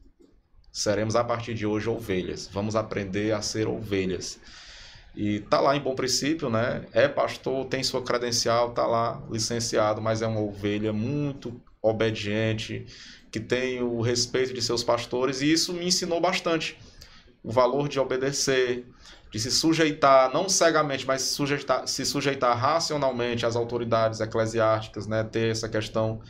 Seremos 0.72 1.16
a 1.16 1.24
partir 1.24 1.54
de 1.54 1.66
hoje 1.66 1.90
ovelhas. 1.90 2.50
Vamos 2.52 2.76
aprender 2.76 3.34
a 3.34 3.42
ser 3.42 3.68
ovelhas. 3.68 4.40
E 5.16 5.42
tá 5.42 5.60
lá 5.60 5.76
em 5.76 5.82
bom 5.82 5.94
princípio, 5.94 6.50
né? 6.50 6.86
É 6.94 7.08
pastor, 7.08 7.66
tem 7.66 7.84
sua 7.84 8.02
credencial, 8.02 8.72
tá 8.72 8.86
lá 8.88 9.22
licenciado, 9.30 10.02
mas 10.02 10.22
é 10.22 10.28
uma 10.28 10.40
ovelha 10.40 10.94
muito 10.94 11.60
obediente, 11.82 12.86
que 13.30 13.40
tem 13.40 13.82
o 13.82 14.02
respeito 14.02 14.54
de 14.54 14.62
seus 14.62 14.84
pastores, 14.84 15.42
e 15.42 15.52
isso 15.52 15.74
me 15.74 15.86
ensinou 15.86 16.22
bastante 16.22 16.78
o 17.44 17.52
valor 17.52 17.90
de 17.90 18.00
obedecer, 18.00 18.86
de 19.32 19.40
se 19.40 19.50
sujeitar, 19.50 20.32
não 20.34 20.48
cegamente, 20.48 21.06
mas 21.08 21.22
sujeitar, 21.24 21.88
se 21.88 22.06
sujeitar 22.06 22.56
racionalmente 22.58 23.46
às 23.46 23.56
autoridades 23.56 24.20
eclesiásticas, 24.20 25.08
né? 25.08 25.24
Ter 25.24 25.50
essa 25.50 25.68
questão, 25.68 26.22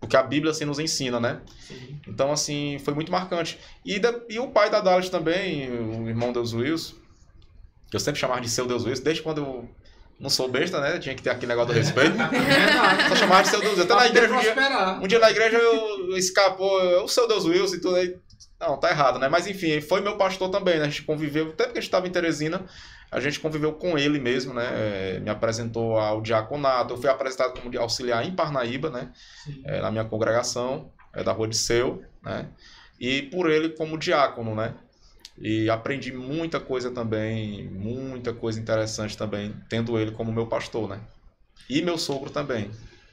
porque 0.00 0.16
a 0.16 0.22
Bíblia 0.22 0.50
assim 0.50 0.64
nos 0.64 0.78
ensina, 0.78 1.18
né? 1.18 1.40
Sim. 1.66 1.98
Então, 2.06 2.30
assim, 2.32 2.78
foi 2.84 2.94
muito 2.94 3.10
marcante. 3.10 3.58
E, 3.84 3.98
da- 3.98 4.14
e 4.28 4.38
o 4.38 4.48
pai 4.48 4.68
da 4.70 4.80
Dallas 4.80 5.08
também, 5.08 5.70
o 5.70 6.08
irmão 6.08 6.32
Deus 6.32 6.52
Wilson, 6.52 6.94
que 7.90 7.96
eu 7.96 8.00
sempre 8.00 8.20
chamava 8.20 8.40
de 8.40 8.48
seu 8.48 8.66
Deus 8.66 8.84
Wilson, 8.84 9.02
desde 9.02 9.22
quando 9.22 9.38
eu 9.38 9.68
não 10.20 10.30
sou 10.30 10.48
besta, 10.48 10.80
né? 10.80 10.98
Tinha 10.98 11.14
que 11.14 11.22
ter 11.22 11.30
aquele 11.30 11.48
negócio 11.48 11.72
do 11.72 11.78
respeito. 11.78 12.16
Só 13.08 13.16
chamava 13.16 13.42
de 13.42 13.48
seu 13.48 13.60
Deus 13.60 13.78
Wilson. 13.78 13.84
Até 13.84 13.94
na 13.94 14.06
igreja 14.06 14.34
um 14.34 14.40
dia, 14.40 14.54
um 15.02 15.06
dia 15.08 15.18
na 15.18 15.30
igreja 15.30 15.56
eu, 15.58 16.16
escapou, 16.16 17.02
o 17.02 17.08
seu 17.08 17.26
Deus 17.26 17.44
Wilson 17.44 17.76
e 17.76 17.80
tudo 17.80 17.96
aí. 17.96 18.16
Não, 18.60 18.76
tá 18.78 18.90
errado, 18.90 19.18
né? 19.18 19.28
Mas 19.28 19.46
enfim, 19.48 19.80
foi 19.80 20.00
meu 20.00 20.16
pastor 20.16 20.48
também, 20.50 20.78
né? 20.78 20.84
A 20.84 20.88
gente 20.88 21.02
conviveu, 21.02 21.46
até 21.48 21.64
porque 21.64 21.78
a 21.78 21.80
gente 21.80 21.88
estava 21.88 22.06
em 22.06 22.10
Teresina, 22.12 22.62
a 23.12 23.20
gente 23.20 23.38
conviveu 23.38 23.74
com 23.74 23.98
ele 23.98 24.18
mesmo, 24.18 24.54
né? 24.54 24.66
É, 24.72 25.20
me 25.20 25.28
apresentou 25.28 25.98
ao 25.98 26.22
diaconato, 26.22 26.94
eu 26.94 26.98
fui 26.98 27.10
apresentado 27.10 27.60
como 27.60 27.78
auxiliar 27.78 28.26
em 28.26 28.34
Parnaíba, 28.34 28.88
né? 28.88 29.12
É, 29.66 29.82
na 29.82 29.90
minha 29.90 30.04
congregação, 30.06 30.90
é 31.12 31.22
da 31.22 31.30
Rua 31.30 31.46
de 31.46 31.56
Seu, 31.56 32.02
né? 32.22 32.48
E 32.98 33.22
por 33.24 33.50
ele 33.50 33.68
como 33.68 33.98
diácono, 33.98 34.54
né? 34.54 34.74
E 35.38 35.68
aprendi 35.68 36.10
muita 36.10 36.58
coisa 36.58 36.90
também, 36.90 37.68
muita 37.68 38.32
coisa 38.32 38.58
interessante 38.58 39.16
também, 39.16 39.54
tendo 39.68 39.98
ele 39.98 40.12
como 40.12 40.32
meu 40.32 40.46
pastor, 40.46 40.88
né? 40.88 40.98
E 41.68 41.82
meu 41.82 41.98
sogro 41.98 42.30
também. 42.30 42.70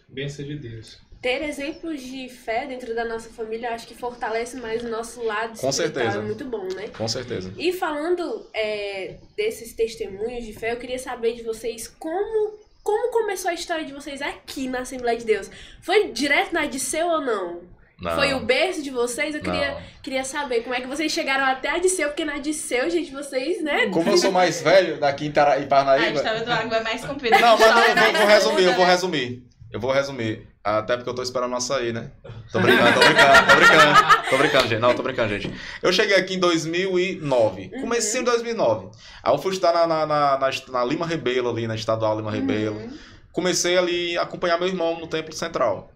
Bênção 0.07 0.45
de 0.45 0.57
Deus. 0.57 0.97
Ter 1.21 1.43
exemplos 1.43 2.01
de 2.01 2.29
fé 2.29 2.65
dentro 2.65 2.95
da 2.95 3.03
nossa 3.03 3.29
família, 3.29 3.71
acho 3.71 3.85
que 3.85 3.93
fortalece 3.93 4.55
mais 4.55 4.83
o 4.83 4.87
nosso 4.87 5.21
lado 5.23 5.59
Com 5.59 5.69
espiritual. 5.69 6.03
certeza. 6.05 6.19
É 6.19 6.21
muito 6.21 6.45
bom, 6.45 6.65
né? 6.73 6.87
Com 6.97 7.07
certeza. 7.07 7.53
E 7.57 7.73
falando 7.73 8.47
é, 8.53 9.15
desses 9.35 9.73
testemunhos 9.73 10.45
de 10.45 10.53
fé, 10.53 10.71
eu 10.71 10.77
queria 10.77 10.97
saber 10.97 11.33
de 11.33 11.43
vocês 11.43 11.89
como, 11.89 12.57
como 12.81 13.11
começou 13.11 13.51
a 13.51 13.53
história 13.53 13.83
de 13.83 13.91
vocês 13.91 14.21
aqui 14.21 14.69
na 14.69 14.79
Assembleia 14.79 15.17
de 15.17 15.25
Deus. 15.25 15.51
Foi 15.81 16.09
direto 16.11 16.53
na 16.53 16.65
Disseu 16.67 17.07
ou 17.07 17.21
não? 17.21 17.61
Não, 18.01 18.15
Foi 18.15 18.33
o 18.33 18.39
berço 18.39 18.81
de 18.81 18.91
vocês? 18.91 19.35
Eu 19.35 19.41
queria, 19.41 19.73
não. 19.73 19.81
queria 20.01 20.23
saber 20.23 20.61
como 20.61 20.73
é 20.73 20.79
que 20.79 20.87
vocês 20.87 21.11
chegaram 21.11 21.43
até 21.43 21.69
a 21.69 21.79
Disseu, 21.79 22.07
porque 22.07 22.23
na 22.23 22.37
Disseu, 22.37 22.89
gente, 22.89 23.11
vocês, 23.11 23.61
né? 23.61 23.89
Como 23.89 24.09
eu 24.09 24.17
sou 24.17 24.31
mais 24.31 24.61
velho 24.61 24.97
daqui 24.97 25.25
em, 25.25 25.31
Tara, 25.33 25.59
em 25.59 25.65
A 25.65 25.67
Parnaíba... 25.67 26.15
história 26.15 26.45
do 26.45 26.49
água 26.51 26.77
é 26.77 26.83
mais 26.83 27.03
comprida. 27.03 27.37
Não, 27.37 27.57
mas 27.57 27.69
não, 27.75 27.81
A 27.81 27.87
eu 27.89 27.95
vou, 27.95 28.03
é 28.03 28.13
vou 28.13 28.27
resumir, 28.27 28.63
eu 28.63 28.73
vou 28.73 28.85
né? 28.85 28.91
resumir. 28.91 29.43
Eu 29.69 29.79
vou 29.81 29.91
resumir. 29.91 30.47
Até 30.63 30.97
porque 30.97 31.09
eu 31.09 31.13
tô 31.15 31.23
esperando 31.23 31.53
o 31.53 31.55
açaí, 31.55 31.93
né? 31.93 32.11
Tô 32.51 32.59
brincando, 32.59 32.93
tô 32.93 32.99
brincando, 32.99 33.47
tô 33.49 33.55
brincando. 33.55 34.29
Tô 34.29 34.37
brincando, 34.37 34.67
gente. 34.67 34.79
Não, 34.81 34.93
tô 34.93 35.01
brincando, 35.03 35.29
gente. 35.29 35.53
Eu 35.81 35.91
cheguei 35.93 36.17
aqui 36.17 36.35
em 36.35 36.39
2009. 36.39 37.71
Uhum. 37.73 37.81
Comecei 37.81 38.21
em 38.21 38.23
2009. 38.23 38.89
Aí 39.23 39.33
eu 39.33 39.37
fui 39.37 39.53
estudar 39.53 39.73
na, 39.73 39.87
na, 39.87 40.05
na, 40.05 40.37
na, 40.37 40.49
na 40.69 40.85
Lima 40.85 41.07
Rebelo, 41.07 41.49
ali, 41.49 41.65
na 41.65 41.75
Estadual 41.75 42.17
Lima 42.17 42.29
Rebelo. 42.31 42.75
Uhum. 42.77 42.97
Comecei 43.31 43.77
ali 43.77 44.17
a 44.17 44.23
acompanhar 44.23 44.59
meu 44.59 44.67
irmão 44.67 44.99
no 44.99 45.07
Templo 45.07 45.33
Central. 45.33 45.91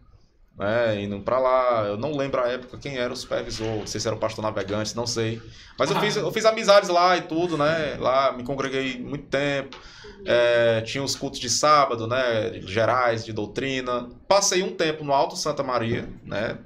Né, 0.57 1.01
indo 1.01 1.19
pra 1.21 1.39
lá, 1.39 1.85
eu 1.87 1.97
não 1.97 2.15
lembro 2.15 2.39
a 2.39 2.47
época 2.47 2.77
quem 2.77 2.95
era 2.95 3.11
o 3.11 3.15
supervisor, 3.15 3.65
não 3.79 3.87
sei 3.87 3.99
se 3.99 4.07
era 4.07 4.15
o 4.15 4.19
pastor 4.19 4.43
navegante, 4.43 4.95
não 4.95 5.07
sei. 5.07 5.41
Mas 5.79 5.89
eu, 5.89 5.97
Ah. 5.97 5.99
fiz, 5.99 6.15
eu 6.15 6.31
fiz 6.31 6.45
amizades 6.45 6.89
lá 6.89 7.17
e 7.17 7.21
tudo, 7.23 7.57
né? 7.57 7.97
Lá 7.99 8.31
me 8.31 8.43
congreguei 8.43 8.99
muito 8.99 9.25
tempo. 9.25 9.75
É, 10.25 10.81
tinha 10.81 11.03
os 11.03 11.15
cultos 11.15 11.39
de 11.39 11.49
sábado, 11.49 12.07
né? 12.07 12.49
de 12.51 12.71
Gerais, 12.71 13.25
de 13.25 13.33
doutrina. 13.33 14.09
Passei 14.27 14.63
um 14.63 14.71
tempo 14.75 15.03
no 15.03 15.13
Alto 15.13 15.35
Santa 15.35 15.63
Maria, 15.63 16.07
né? 16.25 16.57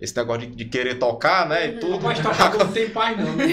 Esse 0.00 0.16
negócio 0.16 0.42
de, 0.42 0.54
de 0.54 0.64
querer 0.66 0.98
tocar, 1.00 1.48
né? 1.48 1.66
E 1.68 1.72
tudo. 1.80 1.98
Tocador 2.22 2.58
não 2.66 2.72
tem 2.72 2.88
paz, 2.90 3.16
não. 3.18 3.34
né? 3.34 3.46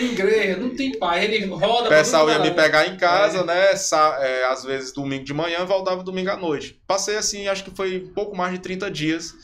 Em 0.00 0.04
igreja, 0.12 0.56
não 0.56 0.74
tem 0.74 0.98
paz. 0.98 1.22
Ele 1.22 1.44
roda. 1.46 1.84
O 1.84 1.88
pessoal 1.90 2.30
ia 2.30 2.38
me 2.38 2.50
pegar 2.52 2.86
em 2.86 2.96
casa, 2.96 3.44
né? 3.44 3.76
sa- 3.76 4.16
é, 4.20 4.46
às 4.46 4.64
vezes 4.64 4.90
domingo 4.92 5.24
de 5.24 5.34
manhã, 5.34 5.66
voltava 5.66 6.02
domingo 6.02 6.30
à 6.30 6.36
noite. 6.36 6.80
Passei 6.86 7.16
assim, 7.16 7.46
acho 7.46 7.62
que 7.62 7.70
foi 7.76 8.04
um 8.08 8.14
pouco 8.14 8.34
mais 8.34 8.52
de 8.54 8.60
30 8.60 8.90
dias 8.90 9.34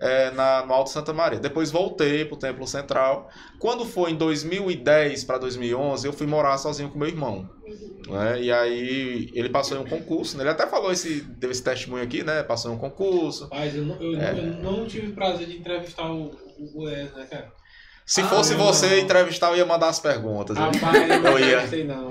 é, 0.00 0.30
na, 0.30 0.64
no 0.64 0.72
Alto 0.72 0.90
Santa 0.90 1.12
Maria. 1.12 1.38
Depois 1.38 1.70
voltei 1.70 2.24
pro 2.24 2.36
Templo 2.36 2.66
Central. 2.66 3.28
Quando 3.58 3.84
foi 3.84 4.10
em 4.12 4.16
2010 4.16 5.24
para 5.24 5.38
2011, 5.38 6.06
eu 6.06 6.12
fui 6.12 6.26
morar 6.26 6.56
sozinho 6.58 6.88
com 6.90 6.98
meu 6.98 7.08
irmão. 7.08 7.48
né? 8.08 8.42
E 8.42 8.50
aí 8.50 9.30
ele 9.34 9.48
passou 9.50 9.76
em 9.76 9.80
um 9.80 9.86
concurso. 9.86 10.36
né? 10.36 10.42
Ele 10.42 10.50
até 10.50 10.66
falou 10.66 10.90
esse, 10.90 11.20
deu 11.20 11.50
esse 11.50 11.62
testemunho 11.62 12.02
aqui, 12.02 12.24
né? 12.24 12.42
Passou 12.42 12.72
em 12.72 12.74
um 12.74 12.78
concurso. 12.78 13.44
Rapaz, 13.44 13.74
eu 13.76 13.84
não, 13.84 13.96
eu, 14.02 14.18
É. 14.20 14.30
eu 14.38 14.44
não 14.62 14.86
tive 14.86 15.08
o 15.08 15.14
prazer 15.14 15.46
de 15.46 15.58
entrevistar 15.58 16.10
o, 16.10 16.30
o, 16.58 16.82
o 16.82 16.84
né, 16.86 17.26
cara? 17.30 17.52
Se 18.10 18.22
Ah, 18.22 18.24
fosse 18.26 18.54
não. 18.56 18.64
você 18.64 18.98
entrevistar, 18.98 19.50
eu 19.50 19.56
ia 19.58 19.64
mandar 19.64 19.88
as 19.88 20.00
perguntas. 20.00 20.56
né? 20.56 20.68
Rapaz, 20.74 21.08
eu 21.10 21.20
não 21.20 21.38
ia. 21.38 21.64
sei 21.68 21.84
não. 21.84 22.10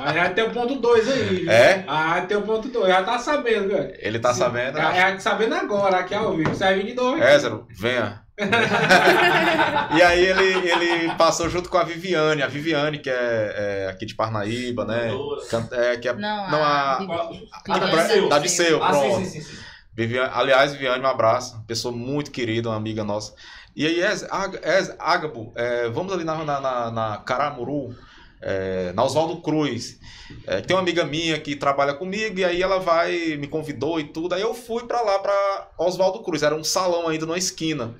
Mas 0.00 0.14
já 0.14 0.30
tem 0.30 0.42
o 0.44 0.50
ponto 0.50 0.76
2 0.76 1.06
aí, 1.06 1.22
viu? 1.34 1.50
É? 1.50 1.84
Ah, 1.86 2.22
tem 2.26 2.34
o 2.38 2.40
ponto 2.42 2.66
2. 2.68 2.88
Já 2.88 3.02
tá 3.02 3.18
sabendo, 3.18 3.68
cara. 3.68 3.92
Ele 3.98 4.18
tá 4.18 4.32
sabendo. 4.32 4.78
né? 4.78 4.92
É, 4.98 5.10
é 5.12 5.18
sabendo 5.18 5.54
agora, 5.54 5.98
aqui 5.98 6.14
ao 6.14 6.34
vivo. 6.34 6.54
Serve 6.54 6.84
de 6.84 6.94
novo. 6.94 7.22
Ézero, 7.22 7.66
venha. 7.78 8.22
e 9.94 10.02
aí 10.02 10.24
ele, 10.26 10.68
ele 10.70 11.14
passou 11.16 11.48
junto 11.50 11.68
com 11.68 11.76
a 11.76 11.84
Viviane, 11.84 12.42
a 12.42 12.46
Viviane, 12.46 12.98
que 12.98 13.10
é, 13.10 13.54
é 13.86 13.90
aqui 13.90 14.06
de 14.06 14.14
Parnaíba, 14.14 14.86
né? 14.86 15.10
Can- 15.50 15.68
É, 15.72 15.96
que 15.98 16.08
é, 16.08 16.14
Não, 16.14 16.50
Não, 16.50 16.62
a... 16.64 16.92
a- 16.94 16.98
Vivi- 16.98 17.48
Ah, 17.68 17.78
da 17.78 18.28
da 18.28 18.38
Disseu, 18.38 18.82
Ah, 18.82 18.92
sim, 18.94 18.98
pronto. 19.00 19.18
sim, 19.18 19.24
sim, 19.26 19.40
sim. 19.42 19.56
Viviane, 19.96 20.30
aliás, 20.34 20.72
Viviane, 20.72 21.04
um 21.04 21.06
abraço. 21.06 21.62
Pessoa 21.68 21.94
muito 21.94 22.30
querida, 22.32 22.68
uma 22.70 22.76
amiga 22.76 23.04
nossa. 23.04 23.34
E 23.76 23.86
aí, 23.86 24.00
Ez, 24.00 24.24
Ag- 24.30 24.60
Ez- 24.62 24.94
Ágabo, 24.98 25.52
é, 25.56 25.88
vamos 25.88 26.12
ali 26.12 26.24
na, 26.24 26.44
na, 26.44 26.60
na, 26.60 26.90
na 26.90 27.16
Caramuru, 27.18 27.94
é, 28.40 28.92
na 28.92 29.02
Oswaldo 29.04 29.40
Cruz. 29.42 29.98
É, 30.46 30.60
tem 30.60 30.76
uma 30.76 30.82
amiga 30.82 31.04
minha 31.04 31.38
que 31.40 31.56
trabalha 31.56 31.92
comigo 31.94 32.38
e 32.38 32.44
aí 32.44 32.62
ela 32.62 32.78
vai, 32.78 33.36
me 33.36 33.46
convidou 33.48 33.98
e 33.98 34.04
tudo. 34.04 34.34
Aí 34.34 34.42
eu 34.42 34.54
fui 34.54 34.84
pra 34.86 35.00
lá, 35.00 35.18
pra 35.18 35.70
Oswaldo 35.78 36.22
Cruz. 36.22 36.42
Era 36.42 36.54
um 36.54 36.64
salão 36.64 37.08
ainda 37.08 37.26
numa 37.26 37.38
esquina. 37.38 37.94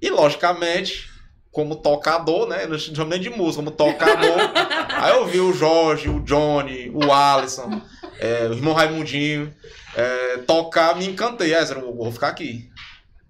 E, 0.00 0.08
logicamente, 0.10 1.08
como 1.50 1.76
tocador, 1.76 2.46
né? 2.48 2.66
Não 2.66 2.78
chamo 2.78 3.10
nem 3.10 3.20
de 3.20 3.30
música, 3.30 3.56
como 3.62 3.70
tocador. 3.76 4.36
aí 4.90 5.12
eu 5.14 5.26
vi 5.26 5.40
o 5.40 5.52
Jorge, 5.52 6.08
o 6.08 6.20
Johnny, 6.20 6.90
o 6.94 7.12
Alisson, 7.12 7.80
é, 8.18 8.46
o 8.48 8.52
irmão 8.54 8.74
Raimundinho 8.74 9.54
é, 9.94 10.38
tocar, 10.38 10.96
me 10.96 11.06
encantei. 11.06 11.54
Ezra, 11.54 11.80
eu 11.80 11.94
vou 11.94 12.10
ficar 12.12 12.28
aqui. 12.28 12.68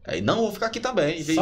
Aí, 0.06 0.20
não, 0.20 0.36
vou 0.36 0.52
ficar 0.52 0.66
aqui 0.66 0.78
também. 0.78 1.20
E, 1.20 1.34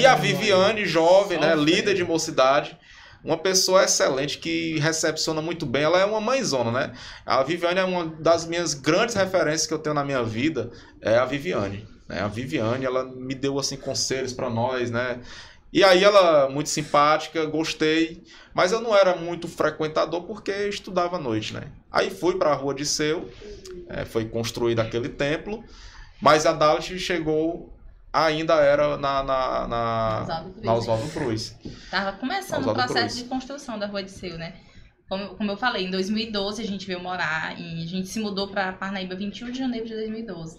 e 0.00 0.06
a 0.06 0.14
né, 0.14 0.20
Viviane, 0.20 0.84
jovem, 0.84 1.38
Só 1.38 1.44
né? 1.44 1.56
fé. 1.56 1.56
Líder 1.56 1.94
de 1.94 2.04
mocidade. 2.04 2.78
Uma 3.22 3.36
pessoa 3.36 3.84
excelente 3.84 4.38
que 4.38 4.78
recepciona 4.78 5.42
muito 5.42 5.66
bem. 5.66 5.82
Ela 5.82 6.00
é 6.00 6.04
uma 6.04 6.20
mãezona, 6.20 6.70
né? 6.70 6.92
A 7.24 7.42
Viviane 7.42 7.78
é 7.78 7.84
uma 7.84 8.06
das 8.06 8.46
minhas 8.46 8.72
grandes 8.72 9.14
referências 9.14 9.66
que 9.66 9.74
eu 9.74 9.78
tenho 9.78 9.94
na 9.94 10.04
minha 10.04 10.22
vida. 10.22 10.70
É 11.00 11.16
a 11.16 11.24
Viviane. 11.24 11.86
Né? 12.08 12.20
A 12.20 12.28
Viviane, 12.28 12.84
ela 12.84 13.04
me 13.04 13.34
deu, 13.34 13.58
assim, 13.58 13.76
conselhos 13.76 14.32
pra 14.32 14.48
nós, 14.48 14.90
né? 14.90 15.20
E 15.72 15.84
aí 15.84 16.02
ela, 16.02 16.48
muito 16.48 16.68
simpática, 16.68 17.44
gostei. 17.44 18.22
Mas 18.54 18.72
eu 18.72 18.80
não 18.80 18.96
era 18.96 19.14
muito 19.14 19.46
frequentador 19.46 20.22
porque 20.22 20.50
estudava 20.50 21.16
à 21.16 21.20
noite, 21.20 21.54
né? 21.54 21.64
Aí 21.92 22.10
fui 22.10 22.36
pra 22.36 22.54
Rua 22.54 22.74
de 22.74 22.86
Seu. 22.86 23.30
é, 23.88 24.04
foi 24.04 24.24
construído 24.24 24.80
aquele 24.80 25.08
templo. 25.08 25.62
Mas 26.20 26.46
a 26.46 26.52
Dalit 26.52 26.98
chegou... 26.98 27.72
Ainda 28.12 28.54
era 28.54 28.96
na, 28.96 29.22
na, 29.22 29.68
na, 29.68 30.20
Oswaldo 30.22 30.50
Cruz, 30.52 30.64
na 30.64 30.72
né? 30.72 30.78
Oswaldo 30.78 31.08
Cruz. 31.10 31.56
Tava 31.90 32.12
começando 32.18 32.68
o 32.68 32.74
processo 32.74 32.94
Cruz. 32.94 33.16
de 33.16 33.24
construção 33.24 33.78
da 33.78 33.86
Rua 33.86 34.02
de 34.02 34.10
Seu, 34.10 34.36
né? 34.36 34.54
Como, 35.08 35.36
como 35.36 35.50
eu 35.50 35.56
falei, 35.56 35.86
em 35.86 35.90
2012 35.90 36.62
a 36.62 36.66
gente 36.66 36.86
veio 36.86 37.00
morar 37.00 37.58
e 37.58 37.84
a 37.84 37.86
gente 37.86 38.08
se 38.08 38.18
mudou 38.18 38.48
pra 38.48 38.72
Parnaíba 38.72 39.14
21 39.14 39.50
de 39.52 39.58
janeiro 39.58 39.86
de 39.86 39.94
2012. 39.94 40.58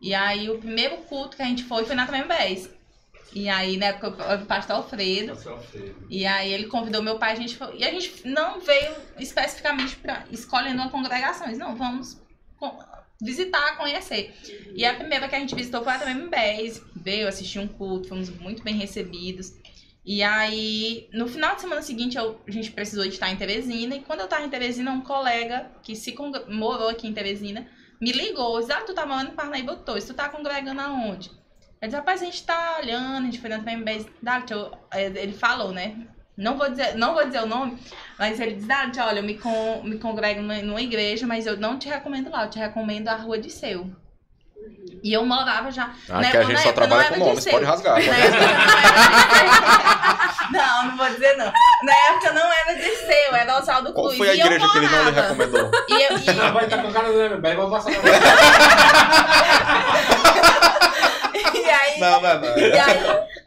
E 0.00 0.14
aí 0.14 0.48
o 0.48 0.58
primeiro 0.58 0.98
culto 0.98 1.36
que 1.36 1.42
a 1.42 1.46
gente 1.46 1.64
foi 1.64 1.84
foi 1.84 1.96
na 1.96 2.06
Tremembés. 2.06 2.70
E 3.32 3.48
aí, 3.48 3.76
na 3.76 3.86
época, 3.86 4.34
o 4.34 4.46
pastor 4.46 4.76
Alfredo. 4.76 5.36
E 6.08 6.24
aí 6.24 6.52
ele 6.52 6.66
convidou 6.68 7.02
meu 7.02 7.18
pai, 7.18 7.32
a 7.32 7.36
gente 7.36 7.56
foi, 7.56 7.76
e 7.76 7.84
a 7.84 7.90
gente 7.90 8.26
não 8.26 8.60
veio 8.60 8.94
especificamente 9.18 9.96
para 9.96 10.24
escolhendo 10.30 10.80
uma 10.80 10.90
congregação, 10.90 11.46
Eles, 11.46 11.58
não, 11.58 11.74
vamos 11.76 12.20
visitar, 13.20 13.76
conhecer. 13.76 14.34
E 14.74 14.84
a 14.84 14.94
primeira 14.94 15.28
que 15.28 15.34
a 15.34 15.38
gente 15.38 15.54
visitou 15.54 15.82
foi 15.82 15.92
a 15.92 15.98
Tremembés, 15.98 16.82
veio 16.94 17.28
assistir 17.28 17.58
um 17.58 17.68
culto, 17.68 18.08
fomos 18.08 18.28
muito 18.30 18.62
bem 18.62 18.74
recebidos. 18.76 19.52
E 20.04 20.22
aí, 20.22 21.08
no 21.12 21.26
final 21.26 21.56
de 21.56 21.62
semana 21.62 21.82
seguinte, 21.82 22.16
eu- 22.16 22.40
a 22.46 22.50
gente 22.50 22.70
precisou 22.70 23.04
de 23.04 23.10
estar 23.10 23.30
em 23.30 23.36
Teresina, 23.36 23.96
e 23.96 24.00
quando 24.02 24.20
eu 24.20 24.28
tava 24.28 24.44
em 24.44 24.50
Teresina, 24.50 24.92
um 24.92 25.00
colega 25.00 25.70
que 25.82 25.96
se 25.96 26.14
morou 26.48 26.88
aqui 26.88 27.08
em 27.08 27.12
Teresina 27.12 27.66
me 28.00 28.12
ligou, 28.12 28.60
disse, 28.60 28.72
ah, 28.72 28.82
tu 28.82 28.94
tá 28.94 29.04
morando 29.06 29.32
em 29.32 29.34
Parnaíba, 29.34 29.72
eu 29.72 29.78
tô, 29.78 29.94
tu 29.98 30.14
tá 30.14 30.28
congregando 30.28 30.80
aonde? 30.80 31.30
Eu 31.80 31.88
disse, 31.88 31.96
rapaz, 31.96 32.22
a 32.22 32.24
gente 32.24 32.42
tá 32.44 32.78
olhando, 32.80 33.22
a 33.22 33.24
gente 33.26 33.40
foi 33.40 33.50
na 33.50 33.58
deixa 33.58 34.54
eu- 34.54 34.78
aí 34.90 35.04
ele 35.04 35.32
falou, 35.32 35.72
né? 35.72 36.06
Não 36.36 36.58
vou 36.58 36.68
dizer, 36.68 36.94
não 36.96 37.14
vou 37.14 37.24
dizer 37.24 37.42
o 37.42 37.46
nome, 37.46 37.78
mas 38.18 38.38
ele 38.38 38.56
diz, 38.56 38.66
Dart, 38.66 38.94
olha, 38.98 39.20
eu 39.20 39.22
me, 39.22 39.38
con, 39.38 39.80
me 39.84 39.98
congrego 39.98 40.42
numa, 40.42 40.80
igreja, 40.82 41.26
mas 41.26 41.46
eu 41.46 41.56
não 41.56 41.78
te 41.78 41.88
recomendo 41.88 42.30
lá, 42.30 42.44
eu 42.44 42.50
te 42.50 42.58
recomendo 42.58 43.08
a 43.08 43.14
Rua 43.16 43.38
de 43.38 43.50
Seu. 43.50 43.90
E 45.02 45.12
eu 45.12 45.24
morava 45.24 45.70
já. 45.70 45.90
Ah, 46.10 46.20
na 46.20 46.30
que 46.30 46.36
a 46.36 46.40
época- 46.40 46.44
gente 46.56 46.62
só 46.62 46.68
época 46.70 46.86
não 46.86 46.96
trabalha 46.96 47.06
era 47.06 47.14
com 47.14 47.20
de 47.22 47.28
nomes, 47.28 47.44
pode 47.44 47.64
rasgar. 47.64 47.94
pode 47.94 48.06
Na 48.06 48.12
rasgar. 48.14 48.32
época 48.32 48.46
não 48.46 48.58
era 48.58 49.48
de 49.48 50.34
Seu. 50.34 50.36
Não, 50.46 50.84
não 50.86 50.96
vou 50.96 51.08
dizer 51.10 51.36
não. 51.36 51.52
Na 51.82 51.92
época 52.08 52.32
não 52.32 52.52
era 52.52 52.74
de 52.74 52.82
Seu, 52.96 53.34
era 53.34 53.58
Oswaldo 53.58 53.92
Qual 53.92 54.06
Cruz. 54.06 54.16
foi 54.18 54.28
a 54.30 54.34
e 54.34 54.38
eu 54.40 54.46
igreja 54.46 54.68
que 54.70 54.78
ele 54.78 54.86
não 54.86 54.92
lhe 55.04 55.10
morava. 55.10 55.20
recomendou? 55.22 55.70
E 55.88 55.92
eu, 55.94 56.18
e- 56.18 56.40
Ah, 56.40 56.50
vai 56.52 56.64
estar 56.64 56.78
com 56.82 56.88
a 56.88 56.92
cara 56.92 57.08
do 57.08 57.40
vou 57.56 57.70
passar 57.70 57.90
e 61.44 61.70
aí, 61.70 62.00
Não, 62.00 62.20
não, 62.20 62.40
não. 62.40 62.58
E 62.58 62.78
aí, 62.78 62.98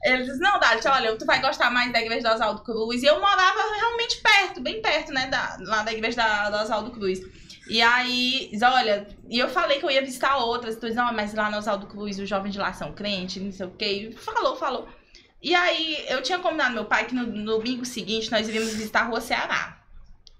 ele 0.03 0.23
disse, 0.23 0.39
não, 0.39 0.59
Dalit, 0.59 0.87
olha, 0.87 1.15
tu 1.17 1.25
vai 1.25 1.41
gostar 1.41 1.69
mais 1.69 1.91
da 1.91 1.99
igreja 1.99 2.29
do 2.29 2.33
Oswaldo 2.35 2.61
Cruz. 2.61 3.03
E 3.03 3.05
eu 3.05 3.19
morava 3.19 3.75
realmente 3.75 4.21
perto, 4.21 4.61
bem 4.61 4.81
perto, 4.81 5.11
né, 5.11 5.27
da, 5.27 5.57
lá 5.61 5.83
da 5.83 5.91
igreja 5.91 6.49
do 6.49 6.57
Oswaldo 6.57 6.91
Cruz. 6.91 7.19
E 7.67 7.81
aí, 7.81 8.49
olha, 8.63 9.07
e 9.29 9.37
eu 9.37 9.47
falei 9.49 9.77
que 9.79 9.85
eu 9.85 9.91
ia 9.91 10.01
visitar 10.01 10.37
outras. 10.37 10.77
Tu 10.77 10.87
diz, 10.87 10.95
não, 10.95 11.13
mas 11.13 11.33
lá 11.33 11.51
no 11.51 11.57
Oswaldo 11.57 11.87
Cruz, 11.87 12.17
os 12.17 12.27
jovens 12.27 12.53
de 12.53 12.59
lá 12.59 12.73
são 12.73 12.93
crentes, 12.93 13.43
não 13.43 13.51
sei 13.51 13.65
o 13.65 13.71
quê. 13.71 14.15
Falou, 14.17 14.55
falou. 14.55 14.87
E 15.41 15.53
aí, 15.53 16.05
eu 16.09 16.21
tinha 16.21 16.39
combinado 16.39 16.73
meu 16.73 16.85
pai 16.85 17.05
que 17.05 17.13
no, 17.13 17.25
no 17.25 17.45
domingo 17.45 17.85
seguinte 17.85 18.31
nós 18.31 18.47
iríamos 18.47 18.73
visitar 18.73 19.01
a 19.01 19.05
Rua 19.05 19.21
Ceará. 19.21 19.77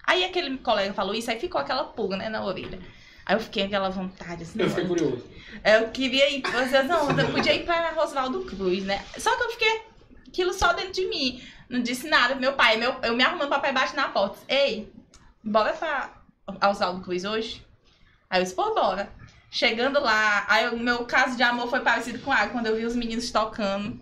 Aí 0.05 0.25
aquele 0.25 0.57
colega 0.57 0.93
falou 0.93 1.13
isso, 1.13 1.29
aí 1.29 1.39
ficou 1.39 1.61
aquela 1.61 1.83
pulga, 1.83 2.17
né, 2.17 2.29
na 2.29 2.43
orelha. 2.43 2.79
Aí 3.29 3.35
eu 3.35 3.39
fiquei 3.39 3.61
com 3.61 3.67
aquela 3.67 3.89
vontade, 3.89 4.41
assim, 4.41 4.57
Eu 4.57 4.65
não, 4.65 4.73
fiquei 4.73 4.87
curioso. 4.87 5.23
eu 5.63 5.89
queria 5.89 6.31
ir, 6.31 6.41
você 6.41 6.81
não, 6.81 7.11
eu 7.11 7.27
podia 7.31 7.53
ir 7.53 7.63
pra 7.63 7.93
Oswaldo 8.03 8.43
Cruz, 8.43 8.83
né? 8.83 9.05
Só 9.19 9.35
que 9.37 9.43
eu 9.43 9.51
fiquei 9.51 9.81
aquilo 10.27 10.51
só 10.51 10.73
dentro 10.73 10.93
de 10.93 11.05
mim. 11.05 11.43
Não 11.69 11.79
disse 11.79 12.09
nada. 12.09 12.33
Meu 12.33 12.53
pai, 12.53 12.77
meu, 12.77 12.95
eu 13.03 13.15
me 13.15 13.23
arrumando, 13.23 13.47
papai 13.47 13.71
bate 13.71 13.95
na 13.95 14.07
porta. 14.07 14.39
Ei, 14.47 14.91
bora 15.43 15.73
pra 15.73 16.11
Oswaldo 16.71 17.01
Cruz 17.01 17.23
hoje? 17.23 17.63
Aí 18.31 18.39
eu 18.39 18.43
disse, 18.45 18.55
pô, 18.55 18.73
bora. 18.73 19.11
Chegando 19.51 19.99
lá, 19.99 20.47
aí 20.49 20.67
o 20.69 20.79
meu 20.79 21.05
caso 21.05 21.37
de 21.37 21.43
amor 21.43 21.69
foi 21.69 21.81
parecido 21.81 22.17
com 22.19 22.31
a 22.31 22.47
quando 22.47 22.65
eu 22.65 22.77
vi 22.77 22.85
os 22.85 22.95
meninos 22.95 23.29
tocando. 23.29 23.99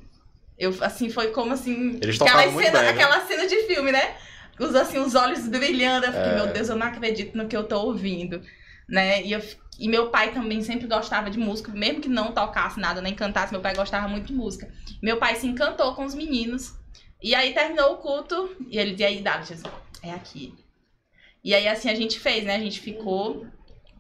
Eu, 0.58 0.74
assim, 0.80 1.10
foi 1.10 1.32
como 1.32 1.52
assim. 1.54 2.00
Eles 2.02 2.22
aquela 2.22 2.44
cena, 2.44 2.56
bem, 2.62 2.72
né? 2.72 2.90
aquela 2.92 3.26
cena 3.28 3.46
de 3.46 3.58
filme, 3.64 3.92
né? 3.92 4.16
Os, 4.58 4.74
assim, 4.74 5.00
os 5.00 5.16
olhos 5.16 5.46
brilhando. 5.50 6.06
Eu 6.06 6.14
fiquei, 6.14 6.32
É. 6.32 6.36
meu 6.36 6.48
Deus, 6.48 6.70
eu 6.70 6.78
não 6.78 6.88
acredito 6.88 7.38
no 7.38 7.46
que 7.50 7.58
eu 7.58 7.66
tô 7.66 7.82
ouvindo. 7.82 8.42
Né? 8.88 9.24
E, 9.24 9.32
eu, 9.32 9.42
e 9.80 9.88
meu 9.88 10.10
pai 10.10 10.32
também 10.32 10.62
sempre 10.62 10.88
gostava 10.88 11.30
de 11.30 11.38
música, 11.38 11.72
mesmo 11.72 12.02
que 12.02 12.10
não 12.10 12.32
tocasse 12.32 12.80
nada, 12.80 13.02
nem 13.02 13.14
cantasse, 13.14 13.52
meu 13.52 13.62
pai 13.62 13.76
gostava 13.76 14.08
muito 14.08 14.28
de 14.28 14.34
música. 14.34 14.72
Meu 15.02 15.18
pai 15.18 15.36
se 15.36 15.48
encantou 15.48 15.94
com 15.94 16.06
os 16.06 16.16
meninos. 16.16 16.74
E 17.22 17.34
aí 17.34 17.54
terminou 17.54 17.94
o 17.94 17.98
culto, 17.98 18.56
e 18.70 18.78
ele 18.78 18.92
dizia 18.92 19.08
aí, 19.08 19.22
David, 19.22 19.64
é 20.04 20.12
aqui. 20.12 20.54
E 21.44 21.54
aí 21.54 21.68
assim 21.68 21.90
a 21.90 21.96
gente 21.96 22.20
fez, 22.20 22.44
né? 22.44 22.56
A 22.56 22.60
gente 22.60 22.80
ficou. 22.80 23.48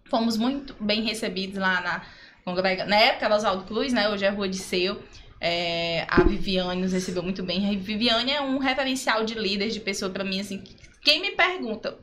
Fomos 0.10 0.38
muito 0.38 0.76
bem 0.80 1.04
recebidos 1.04 1.58
lá 1.58 1.82
na 1.82 2.86
Na 2.86 2.96
época 2.96 3.26
era 3.26 3.36
Oswaldo 3.36 3.64
Cruz, 3.64 3.94
né? 3.94 4.10
Hoje 4.10 4.26
é 4.26 4.30
Rua 4.30 4.48
de 4.48 4.58
Seu. 4.58 5.02
É, 5.40 6.06
a 6.10 6.24
Viviane 6.24 6.82
nos 6.82 6.94
recebeu 6.94 7.22
muito 7.22 7.44
bem. 7.44 7.70
A 7.70 7.78
Viviane 7.78 8.32
é 8.32 8.42
um 8.42 8.58
referencial 8.58 9.24
de 9.24 9.36
líder, 9.36 9.70
de 9.70 9.80
pessoa 9.80 10.12
pra 10.12 10.24
mim, 10.24 10.40
assim. 10.40 10.64
Quem 11.02 11.22
me 11.22 11.32
pergunta, 11.32 11.98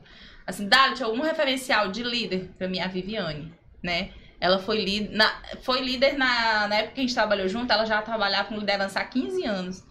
assim, 0.45 0.67
Dalit, 0.67 1.01
algum 1.03 1.21
referencial 1.21 1.89
de 1.91 2.03
líder 2.03 2.49
pra 2.57 2.67
mim 2.67 2.79
é 2.79 2.83
a 2.83 2.87
Viviane, 2.87 3.53
né? 3.83 4.11
Ela 4.39 4.59
foi, 4.59 4.83
li- 4.83 5.09
na, 5.09 5.33
foi 5.61 5.81
líder 5.81 6.17
na, 6.17 6.67
na 6.67 6.75
época 6.75 6.95
que 6.95 6.99
a 6.99 7.03
gente 7.03 7.13
trabalhou 7.15 7.47
junto, 7.47 7.71
ela 7.71 7.85
já 7.85 8.01
trabalhava 8.01 8.49
com 8.49 8.57
liderança 8.59 8.99
há 8.99 9.05
15 9.05 9.45
anos. 9.45 9.83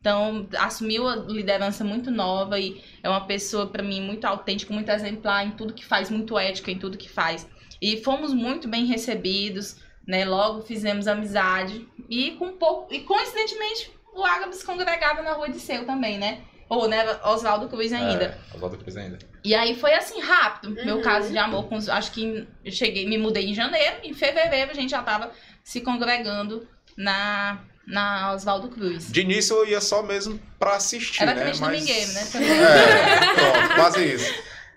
Então, 0.00 0.48
assumiu 0.58 1.06
a 1.06 1.14
liderança 1.14 1.84
muito 1.84 2.10
nova 2.10 2.58
e 2.58 2.82
é 3.02 3.08
uma 3.08 3.24
pessoa, 3.26 3.68
pra 3.68 3.82
mim, 3.84 4.00
muito 4.00 4.24
autêntica, 4.24 4.72
muito 4.74 4.90
exemplar 4.90 5.46
em 5.46 5.52
tudo 5.52 5.74
que 5.74 5.84
faz, 5.84 6.10
muito 6.10 6.36
ética 6.36 6.72
em 6.72 6.78
tudo 6.78 6.98
que 6.98 7.08
faz. 7.08 7.48
E 7.80 8.02
fomos 8.02 8.34
muito 8.34 8.66
bem 8.66 8.84
recebidos, 8.86 9.76
né? 10.06 10.24
Logo 10.24 10.62
fizemos 10.62 11.06
amizade. 11.06 11.86
E 12.10 12.32
com 12.32 12.52
pouco. 12.56 12.92
E 12.92 13.00
coincidentemente, 13.02 13.92
o 14.12 14.24
Ágabas 14.24 14.56
se 14.56 14.66
congregava 14.66 15.22
na 15.22 15.34
rua 15.34 15.48
de 15.48 15.60
Seu 15.60 15.86
também, 15.86 16.18
né? 16.18 16.40
Ou, 16.74 16.88
né, 16.88 17.04
Oswaldo 17.24 17.68
Cruz 17.68 17.92
ainda. 17.92 18.24
É, 18.24 18.54
Oswaldo 18.56 18.78
Cruz 18.78 18.96
ainda. 18.96 19.18
E 19.44 19.54
aí 19.54 19.74
foi 19.78 19.92
assim, 19.92 20.20
rápido. 20.20 20.74
Meu 20.86 20.96
Uhum. 20.96 21.02
caso 21.02 21.30
de 21.30 21.36
amor 21.36 21.64
com 21.68 21.76
os. 21.76 21.86
Acho 21.88 22.12
que 22.12 22.48
eu 22.64 22.72
cheguei, 22.72 23.06
me 23.06 23.18
mudei 23.18 23.44
em 23.50 23.54
janeiro, 23.54 23.96
em 24.02 24.14
fevereiro 24.14 24.70
a 24.70 24.74
gente 24.74 24.90
já 24.90 25.02
tava 25.02 25.30
se 25.62 25.82
congregando 25.82 26.66
na, 26.96 27.60
na 27.86 28.32
Oswaldo 28.32 28.68
Cruz. 28.70 29.12
De 29.12 29.20
início 29.20 29.54
eu 29.56 29.66
ia 29.66 29.80
só 29.82 30.02
mesmo 30.02 30.40
pra 30.58 30.76
assistir, 30.76 31.22
Era 31.22 31.34
né? 31.34 31.42
crente 31.42 31.60
Mas... 31.60 31.70
domingueiro, 31.72 32.12
né? 32.12 32.22
É, 32.40 33.34
pronto, 33.34 33.74
quase 33.74 34.04
isso. 34.14 34.34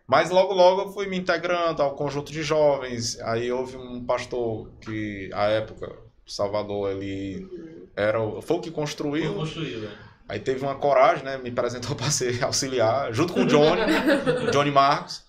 Mas 0.07 0.29
logo, 0.29 0.53
logo 0.53 0.81
eu 0.81 0.89
fui 0.93 1.07
me 1.07 1.17
integrando 1.17 1.81
ao 1.81 1.95
conjunto 1.95 2.29
de 2.31 2.43
jovens. 2.43 3.17
Aí 3.21 3.49
houve 3.51 3.77
um 3.77 4.03
pastor 4.05 4.69
que, 4.81 5.29
à 5.33 5.45
época, 5.45 5.91
Salvador, 6.27 6.91
ele 6.91 7.47
era, 7.95 8.21
o- 8.21 8.41
foi 8.41 8.57
o 8.57 8.59
que 8.61 8.69
construiu. 8.69 9.33
Construiu, 9.33 9.79
né? 9.79 9.89
Aí 10.28 10.39
teve 10.39 10.63
uma 10.63 10.76
coragem, 10.76 11.23
né? 11.23 11.38
Me 11.38 11.49
apresentou 11.49 11.93
para 11.97 12.09
ser 12.09 12.43
auxiliar, 12.43 13.13
junto 13.13 13.34
com 13.34 13.41
o 13.41 13.45
Johnny, 13.45 13.82
Johnny 14.51 14.71
Marcos. 14.71 15.23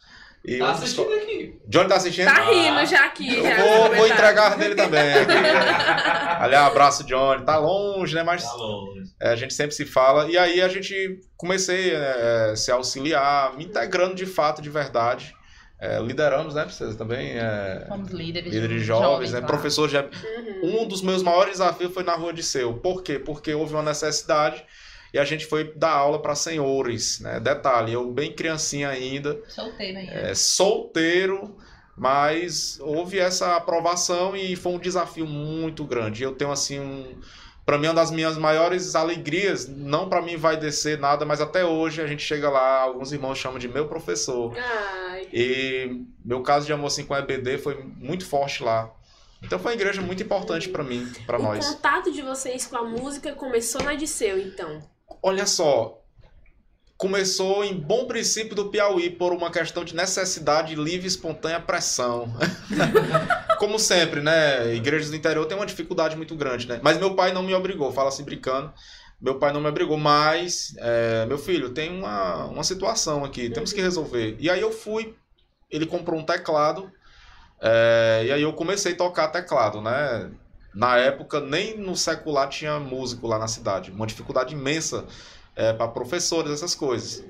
E 0.44 0.58
Tá 0.58 0.66
outros- 0.68 0.84
assistindo 0.84 1.12
aqui. 1.12 1.58
Johnny 1.66 1.88
tá 1.88 1.96
assistindo? 1.96 2.26
Tá 2.26 2.44
rindo 2.44 2.86
já 2.86 3.04
aqui. 3.06 3.34
Eu 3.36 3.44
já, 3.44 3.56
vou, 3.56 3.94
vou 3.96 4.06
entregar 4.06 4.56
dele 4.56 4.76
também. 4.76 5.12
aqui. 5.12 5.32
Aliás, 6.40 6.66
abraço, 6.68 7.04
Johnny. 7.04 7.44
Tá 7.44 7.58
longe, 7.58 8.14
né? 8.14 8.22
Mas 8.22 8.44
Tá 8.44 8.52
longe. 8.54 9.02
é, 9.20 9.30
a 9.30 9.36
gente 9.36 9.52
sempre 9.54 9.74
se 9.74 9.84
fala. 9.84 10.30
E 10.30 10.38
aí 10.38 10.60
a 10.62 10.68
gente 10.68 11.18
comecei 11.36 11.92
é, 11.92 12.50
a 12.52 12.56
se 12.56 12.70
auxiliar, 12.70 13.56
me 13.56 13.64
integrando 13.64 14.14
de 14.14 14.24
fato, 14.26 14.62
de 14.62 14.70
verdade. 14.70 15.34
É, 15.80 15.98
lideramos, 16.00 16.54
né, 16.54 16.62
Princesa, 16.64 16.96
também. 16.96 17.32
É, 17.36 17.84
Fomos 17.88 18.10
líderes. 18.12 18.52
líderes 18.54 18.82
jovens, 18.86 19.32
né? 19.32 19.40
lá. 19.40 19.46
Professor 19.46 19.88
de... 19.88 19.96
Uhum. 19.98 20.82
Um 20.84 20.88
dos 20.88 21.02
meus 21.02 21.22
maiores 21.24 21.52
desafios 21.58 21.92
foi 21.92 22.02
na 22.04 22.14
Rua 22.14 22.32
de 22.32 22.42
Seu. 22.42 22.72
Por 22.74 23.02
quê? 23.02 23.18
Porque 23.18 23.52
houve 23.52 23.74
uma 23.74 23.82
necessidade 23.82 24.64
e 25.12 25.18
a 25.18 25.24
gente 25.24 25.46
foi 25.46 25.72
dar 25.74 25.92
aula 25.92 26.20
para 26.20 26.34
senhores, 26.34 27.20
né? 27.20 27.40
Detalhe, 27.40 27.92
eu 27.92 28.10
bem 28.12 28.32
criancinha 28.32 28.88
ainda, 28.88 29.40
Solteiro 29.48 29.98
ainda. 29.98 30.12
é, 30.12 30.34
solteiro, 30.34 31.56
mas 31.96 32.78
houve 32.80 33.18
essa 33.18 33.56
aprovação 33.56 34.36
e 34.36 34.54
foi 34.56 34.72
um 34.72 34.78
desafio 34.78 35.26
muito 35.26 35.84
grande. 35.84 36.22
Eu 36.22 36.34
tenho 36.34 36.50
assim 36.52 36.78
um 36.80 37.18
para 37.64 37.78
mim 37.78 37.88
uma 37.88 37.94
das 37.94 38.12
minhas 38.12 38.38
maiores 38.38 38.94
alegrias, 38.94 39.66
não 39.66 40.08
para 40.08 40.22
mim 40.22 40.36
vai 40.36 40.56
descer 40.56 40.98
nada, 41.00 41.24
mas 41.26 41.40
até 41.40 41.64
hoje 41.64 42.00
a 42.00 42.06
gente 42.06 42.22
chega 42.22 42.48
lá, 42.48 42.82
alguns 42.82 43.10
irmãos 43.10 43.36
chamam 43.38 43.58
de 43.58 43.66
meu 43.66 43.88
professor. 43.88 44.54
Ai, 44.56 45.26
E 45.32 46.02
meu 46.24 46.42
caso 46.42 46.64
de 46.64 46.72
amor 46.72 46.86
assim 46.86 47.04
com 47.04 47.12
a 47.12 47.18
EBD 47.18 47.58
foi 47.58 47.82
muito 47.82 48.24
forte 48.24 48.62
lá. 48.62 48.88
Então 49.42 49.58
foi 49.58 49.72
uma 49.72 49.74
igreja 49.74 50.00
muito 50.00 50.22
importante 50.22 50.68
para 50.68 50.84
mim, 50.84 51.10
para 51.26 51.40
o 51.40 51.42
nós. 51.42 51.66
contato 51.66 52.12
de 52.12 52.22
vocês 52.22 52.66
com 52.66 52.76
a 52.76 52.84
música 52.84 53.32
começou 53.32 53.82
na 53.82 53.94
Disseu, 53.94 54.38
então. 54.38 54.80
Olha 55.22 55.46
só, 55.46 56.02
começou 56.96 57.64
em 57.64 57.74
bom 57.74 58.06
princípio 58.06 58.54
do 58.54 58.70
Piauí 58.70 59.10
por 59.10 59.32
uma 59.32 59.50
questão 59.50 59.84
de 59.84 59.94
necessidade 59.94 60.74
livre 60.74 61.06
espontânea 61.06 61.60
pressão. 61.60 62.32
Como 63.58 63.78
sempre, 63.78 64.20
né? 64.20 64.74
Igrejas 64.74 65.10
do 65.10 65.16
interior 65.16 65.46
têm 65.46 65.56
uma 65.56 65.66
dificuldade 65.66 66.16
muito 66.16 66.34
grande, 66.34 66.66
né? 66.66 66.80
Mas 66.82 66.98
meu 66.98 67.14
pai 67.14 67.32
não 67.32 67.42
me 67.42 67.54
obrigou, 67.54 67.92
fala 67.92 68.08
assim 68.08 68.24
brincando. 68.24 68.72
Meu 69.20 69.38
pai 69.38 69.52
não 69.52 69.60
me 69.60 69.68
obrigou, 69.68 69.96
mas, 69.96 70.74
é, 70.78 71.24
meu 71.26 71.38
filho, 71.38 71.70
tem 71.70 71.90
uma, 71.90 72.44
uma 72.46 72.62
situação 72.62 73.24
aqui, 73.24 73.48
temos 73.48 73.72
que 73.72 73.80
resolver. 73.80 74.36
E 74.38 74.50
aí 74.50 74.60
eu 74.60 74.70
fui, 74.70 75.14
ele 75.70 75.86
comprou 75.86 76.20
um 76.20 76.24
teclado, 76.24 76.92
é, 77.60 78.24
e 78.26 78.32
aí 78.32 78.42
eu 78.42 78.52
comecei 78.52 78.92
a 78.92 78.96
tocar 78.96 79.28
teclado, 79.28 79.80
né? 79.80 80.30
Na 80.76 80.98
época, 80.98 81.40
nem 81.40 81.78
no 81.78 81.96
secular 81.96 82.50
tinha 82.50 82.78
músico 82.78 83.26
lá 83.26 83.38
na 83.38 83.48
cidade. 83.48 83.90
Uma 83.90 84.06
dificuldade 84.06 84.54
imensa 84.54 85.06
para 85.78 85.88
professores, 85.88 86.52
essas 86.52 86.74
coisas. 86.74 87.24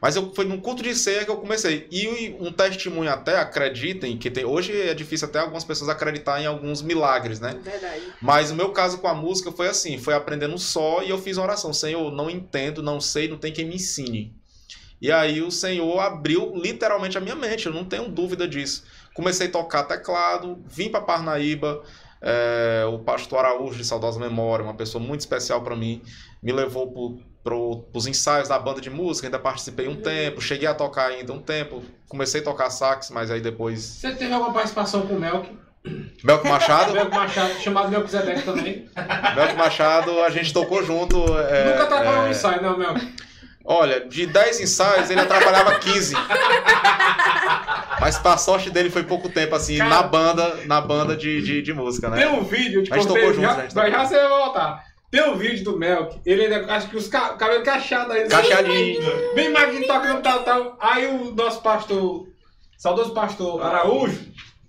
Mas 0.00 0.14
eu 0.14 0.32
foi 0.32 0.44
num 0.44 0.60
culto 0.60 0.84
de 0.84 0.94
ceia 0.94 1.24
que 1.24 1.30
eu 1.32 1.36
comecei. 1.36 1.88
E 1.90 2.36
um 2.38 2.52
testemunho 2.52 3.10
até, 3.10 3.40
acreditem, 3.40 4.16
que 4.16 4.30
tem, 4.30 4.44
hoje 4.44 4.72
é 4.80 4.94
difícil 4.94 5.26
até 5.26 5.40
algumas 5.40 5.64
pessoas 5.64 5.90
acreditar 5.90 6.40
em 6.40 6.46
alguns 6.46 6.80
milagres, 6.80 7.40
né? 7.40 7.58
Verdade. 7.60 8.02
Mas 8.20 8.52
o 8.52 8.54
meu 8.54 8.70
caso 8.70 8.98
com 8.98 9.08
a 9.08 9.14
música 9.14 9.50
foi 9.50 9.66
assim, 9.66 9.98
foi 9.98 10.14
aprendendo 10.14 10.56
só 10.56 11.02
e 11.02 11.10
eu 11.10 11.18
fiz 11.18 11.36
uma 11.38 11.46
oração, 11.46 11.72
Senhor, 11.72 12.12
não 12.12 12.30
entendo, 12.30 12.84
não 12.84 13.00
sei, 13.00 13.26
não 13.26 13.36
tem 13.36 13.52
quem 13.52 13.64
me 13.64 13.74
ensine. 13.74 14.32
E 15.00 15.10
aí 15.10 15.42
o 15.42 15.50
Senhor 15.50 15.98
abriu 15.98 16.54
literalmente 16.54 17.18
a 17.18 17.20
minha 17.20 17.34
mente, 17.34 17.66
eu 17.66 17.72
não 17.72 17.84
tenho 17.84 18.08
dúvida 18.08 18.46
disso. 18.46 18.84
Comecei 19.12 19.48
a 19.48 19.50
tocar 19.50 19.82
teclado, 19.82 20.62
vim 20.68 20.88
para 20.88 21.00
Parnaíba, 21.00 21.82
é, 22.22 22.84
o 22.86 23.00
pastor 23.00 23.40
Araújo 23.40 23.76
de 23.76 23.84
saudosa 23.84 24.20
memória, 24.20 24.64
uma 24.64 24.74
pessoa 24.74 25.02
muito 25.02 25.20
especial 25.20 25.60
para 25.62 25.74
mim, 25.74 26.00
me 26.42 26.52
levou 26.52 27.20
para 27.42 27.54
os 27.56 28.06
ensaios 28.06 28.48
da 28.48 28.58
banda 28.58 28.80
de 28.80 28.88
música, 28.88 29.26
ainda 29.26 29.38
participei 29.38 29.88
um 29.88 29.96
tempo, 29.96 30.40
cheguei 30.40 30.68
a 30.68 30.74
tocar 30.74 31.08
ainda 31.08 31.32
um 31.32 31.40
tempo, 31.40 31.82
comecei 32.08 32.40
a 32.40 32.44
tocar 32.44 32.70
sax, 32.70 33.10
mas 33.10 33.30
aí 33.30 33.40
depois... 33.40 33.80
Você 33.80 34.12
teve 34.12 34.32
alguma 34.32 34.52
participação 34.52 35.06
com 35.06 35.14
o 35.14 35.20
Melk? 35.20 35.50
Melco 36.22 36.46
Machado, 36.46 36.92
Melk 36.94 37.10
Machado, 37.10 37.54
chamado 37.54 37.88
Melquisedeque 37.90 38.42
também. 38.42 38.88
Melco 39.34 39.56
Machado, 39.56 40.20
a 40.22 40.30
gente 40.30 40.52
tocou 40.52 40.84
junto. 40.84 41.16
é, 41.38 41.72
Nunca 41.72 41.82
atrapalhou 41.82 42.22
é, 42.22 42.28
um 42.28 42.30
ensaio, 42.30 42.62
não, 42.62 42.78
Melk? 42.78 43.31
Olha, 43.64 44.00
de 44.00 44.26
10 44.26 44.60
ensaios, 44.60 45.10
ele 45.10 45.20
atrapalhava 45.20 45.78
15. 45.78 46.14
Mas 48.00 48.18
pra 48.18 48.36
sorte 48.36 48.70
dele 48.70 48.90
foi 48.90 49.04
pouco 49.04 49.28
tempo, 49.28 49.54
assim, 49.54 49.78
Cara. 49.78 49.90
na 49.90 50.02
banda, 50.02 50.56
na 50.66 50.80
banda 50.80 51.16
de, 51.16 51.40
de, 51.42 51.62
de 51.62 51.72
música, 51.72 52.08
né? 52.08 52.16
Tem 52.16 52.28
um 52.28 52.42
vídeo, 52.42 52.82
te 52.82 52.92
A 52.92 52.96
gente 52.96 53.06
tocou 53.08 53.32
junto, 53.32 53.42
já, 53.42 53.54
né? 53.54 53.68
Mas 53.74 53.92
já 53.92 54.04
você 54.04 54.18
vai 54.18 54.28
voltar. 54.28 54.82
Tem 55.10 55.22
um 55.28 55.36
vídeo 55.36 55.64
do 55.64 55.78
Melk, 55.78 56.20
ele 56.24 56.44
ainda, 56.46 56.72
acho 56.74 56.88
que 56.88 56.96
os 56.96 57.06
ca- 57.06 57.34
cabelo 57.34 57.62
cacheado 57.62 58.12
ainda. 58.12 58.28
Cacheadinho. 58.28 59.34
Bem 59.34 59.50
magrinho, 59.52 59.86
tocando 59.86 60.22
tal, 60.22 60.42
tal. 60.42 60.76
Aí 60.80 61.06
o 61.06 61.32
nosso 61.34 61.60
pastor, 61.60 62.26
saudoso 62.78 63.12
pastor 63.12 63.62
Araújo, 63.62 64.18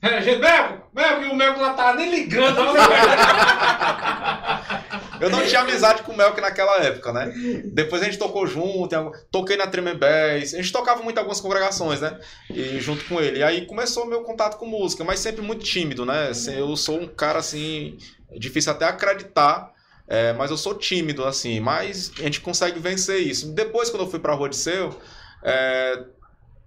é, 0.01 0.21
gente, 0.21 0.41
Melk, 0.41 0.73
Melk, 0.93 1.23
e 1.23 1.27
o 1.29 1.35
Melk 1.35 1.59
lá 1.59 1.73
tá 1.73 1.93
nem 1.95 2.09
ligando. 2.11 2.59
Eu 5.23 5.29
não 5.29 5.45
tinha 5.45 5.61
amizade 5.61 6.03
com 6.03 6.11
o 6.11 6.17
Melk 6.17 6.39
naquela 6.41 6.77
época, 6.83 7.13
né? 7.13 7.33
Depois 7.65 8.01
a 8.01 8.05
gente 8.05 8.17
tocou 8.17 8.45
junto, 8.45 8.93
toquei 9.31 9.55
na 9.55 9.67
Tremembés, 9.67 10.53
a 10.53 10.57
gente 10.57 10.71
tocava 10.71 11.01
muito 11.01 11.15
em 11.15 11.19
algumas 11.19 11.39
congregações, 11.39 12.01
né? 12.01 12.19
E 12.49 12.79
junto 12.81 13.05
com 13.05 13.21
ele. 13.21 13.39
E 13.39 13.43
aí 13.43 13.65
começou 13.65 14.03
o 14.03 14.07
meu 14.07 14.21
contato 14.23 14.57
com 14.57 14.65
música, 14.65 15.03
mas 15.03 15.19
sempre 15.19 15.41
muito 15.41 15.63
tímido, 15.63 16.05
né? 16.05 16.29
Assim, 16.29 16.57
Eu 16.57 16.75
sou 16.75 16.99
um 16.99 17.07
cara, 17.07 17.39
assim, 17.39 17.97
difícil 18.37 18.71
até 18.71 18.85
acreditar, 18.85 19.71
é, 20.07 20.33
mas 20.33 20.51
eu 20.51 20.57
sou 20.57 20.75
tímido, 20.75 21.23
assim, 21.25 21.59
mas 21.59 22.11
a 22.19 22.23
gente 22.23 22.41
consegue 22.41 22.79
vencer 22.79 23.19
isso. 23.19 23.53
Depois, 23.53 23.89
quando 23.89 24.03
eu 24.03 24.09
fui 24.09 24.19
pra 24.19 24.33
Rua 24.33 24.49
de 24.49 24.57
Seu, 24.57 24.99
é, 25.41 26.03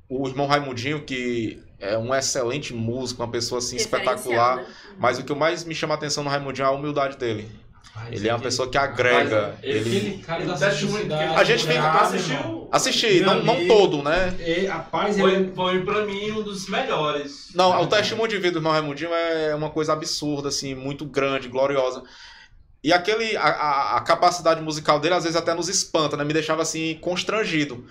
o 0.09 0.26
irmão 0.26 0.46
Raimundinho, 0.46 1.04
que 1.04 1.62
é 1.78 1.98
um 1.98 2.14
excelente 2.14 2.72
músico, 2.72 3.22
uma 3.22 3.30
pessoa, 3.30 3.59
assim, 3.59 3.76
espetacular, 3.76 4.57
né? 4.57 4.66
mas 4.98 5.18
o 5.18 5.24
que 5.24 5.34
mais 5.34 5.64
me 5.64 5.74
chama 5.74 5.94
a 5.94 5.96
atenção 5.96 6.24
no 6.24 6.30
Raimundinho 6.30 6.64
é 6.64 6.68
a 6.68 6.72
humildade 6.72 7.18
dele. 7.18 7.48
Ele 8.11 8.28
é 8.28 8.32
uma 8.32 8.40
pessoa 8.40 8.68
que 8.68 8.78
agrega. 8.78 9.57
Ele... 9.62 9.97
Ele, 9.97 10.18
cara, 10.22 10.44
que 10.44 10.51
A 10.53 11.44
gente 11.44 11.66
fica- 11.66 11.82
Ah, 11.82 12.01
assistiu. 12.03 12.68
Assisti, 12.70 13.20
não, 13.20 13.42
não 13.42 13.66
todo, 13.66 14.03
né? 14.03 14.34
E, 14.38 14.66
rapaz, 14.66 15.18
ele... 15.18 15.53
Foi, 15.53 15.53
foi 15.55 15.84
pra 15.84 16.05
mim 16.05 16.30
um 16.32 16.42
dos 16.42 16.68
melhores. 16.68 17.51
Não, 17.55 17.82
o 17.82 17.86
testemunho 17.86 18.28
de 18.28 18.36
vida 18.36 18.53
do 18.53 18.59
irmão 18.59 18.72
Raimundinho 18.72 19.12
é 19.12 19.55
uma 19.55 19.70
coisa 19.70 19.92
absurda, 19.92 20.49
assim, 20.49 20.74
muito 20.74 21.05
grande, 21.05 21.49
gloriosa. 21.49 22.03
E 22.82 22.92
aquele, 22.92 23.36
a, 23.36 23.42
a, 23.42 23.97
a 23.97 24.01
capacidade 24.03 24.61
musical 24.62 25.01
dele 25.01 25.14
às 25.14 25.24
vezes 25.24 25.36
até 25.36 25.53
nos 25.55 25.68
espanta, 25.68 26.16
né? 26.16 26.24
Me 26.24 26.32
deixava 26.32 26.62
assim 26.62 26.97
constrangido. 27.01 27.84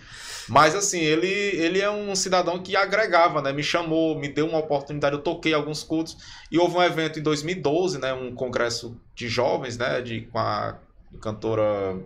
Mas 0.47 0.75
assim, 0.75 0.99
ele, 0.99 1.27
ele 1.27 1.81
é 1.81 1.89
um 1.89 2.15
cidadão 2.15 2.59
que 2.59 2.75
agregava, 2.75 3.41
né? 3.41 3.51
Me 3.51 3.63
chamou, 3.63 4.17
me 4.17 4.27
deu 4.27 4.47
uma 4.47 4.59
oportunidade, 4.59 5.15
eu 5.15 5.21
toquei 5.21 5.53
alguns 5.53 5.83
cultos. 5.83 6.17
E 6.51 6.59
houve 6.59 6.77
um 6.77 6.83
evento 6.83 7.19
em 7.19 7.23
2012, 7.23 7.99
né? 7.99 8.13
Um 8.13 8.33
congresso 8.33 8.99
de 9.15 9.27
jovens, 9.27 9.77
né? 9.77 10.01
De, 10.01 10.21
com 10.21 10.39
a 10.39 10.77
cantora 11.21 11.97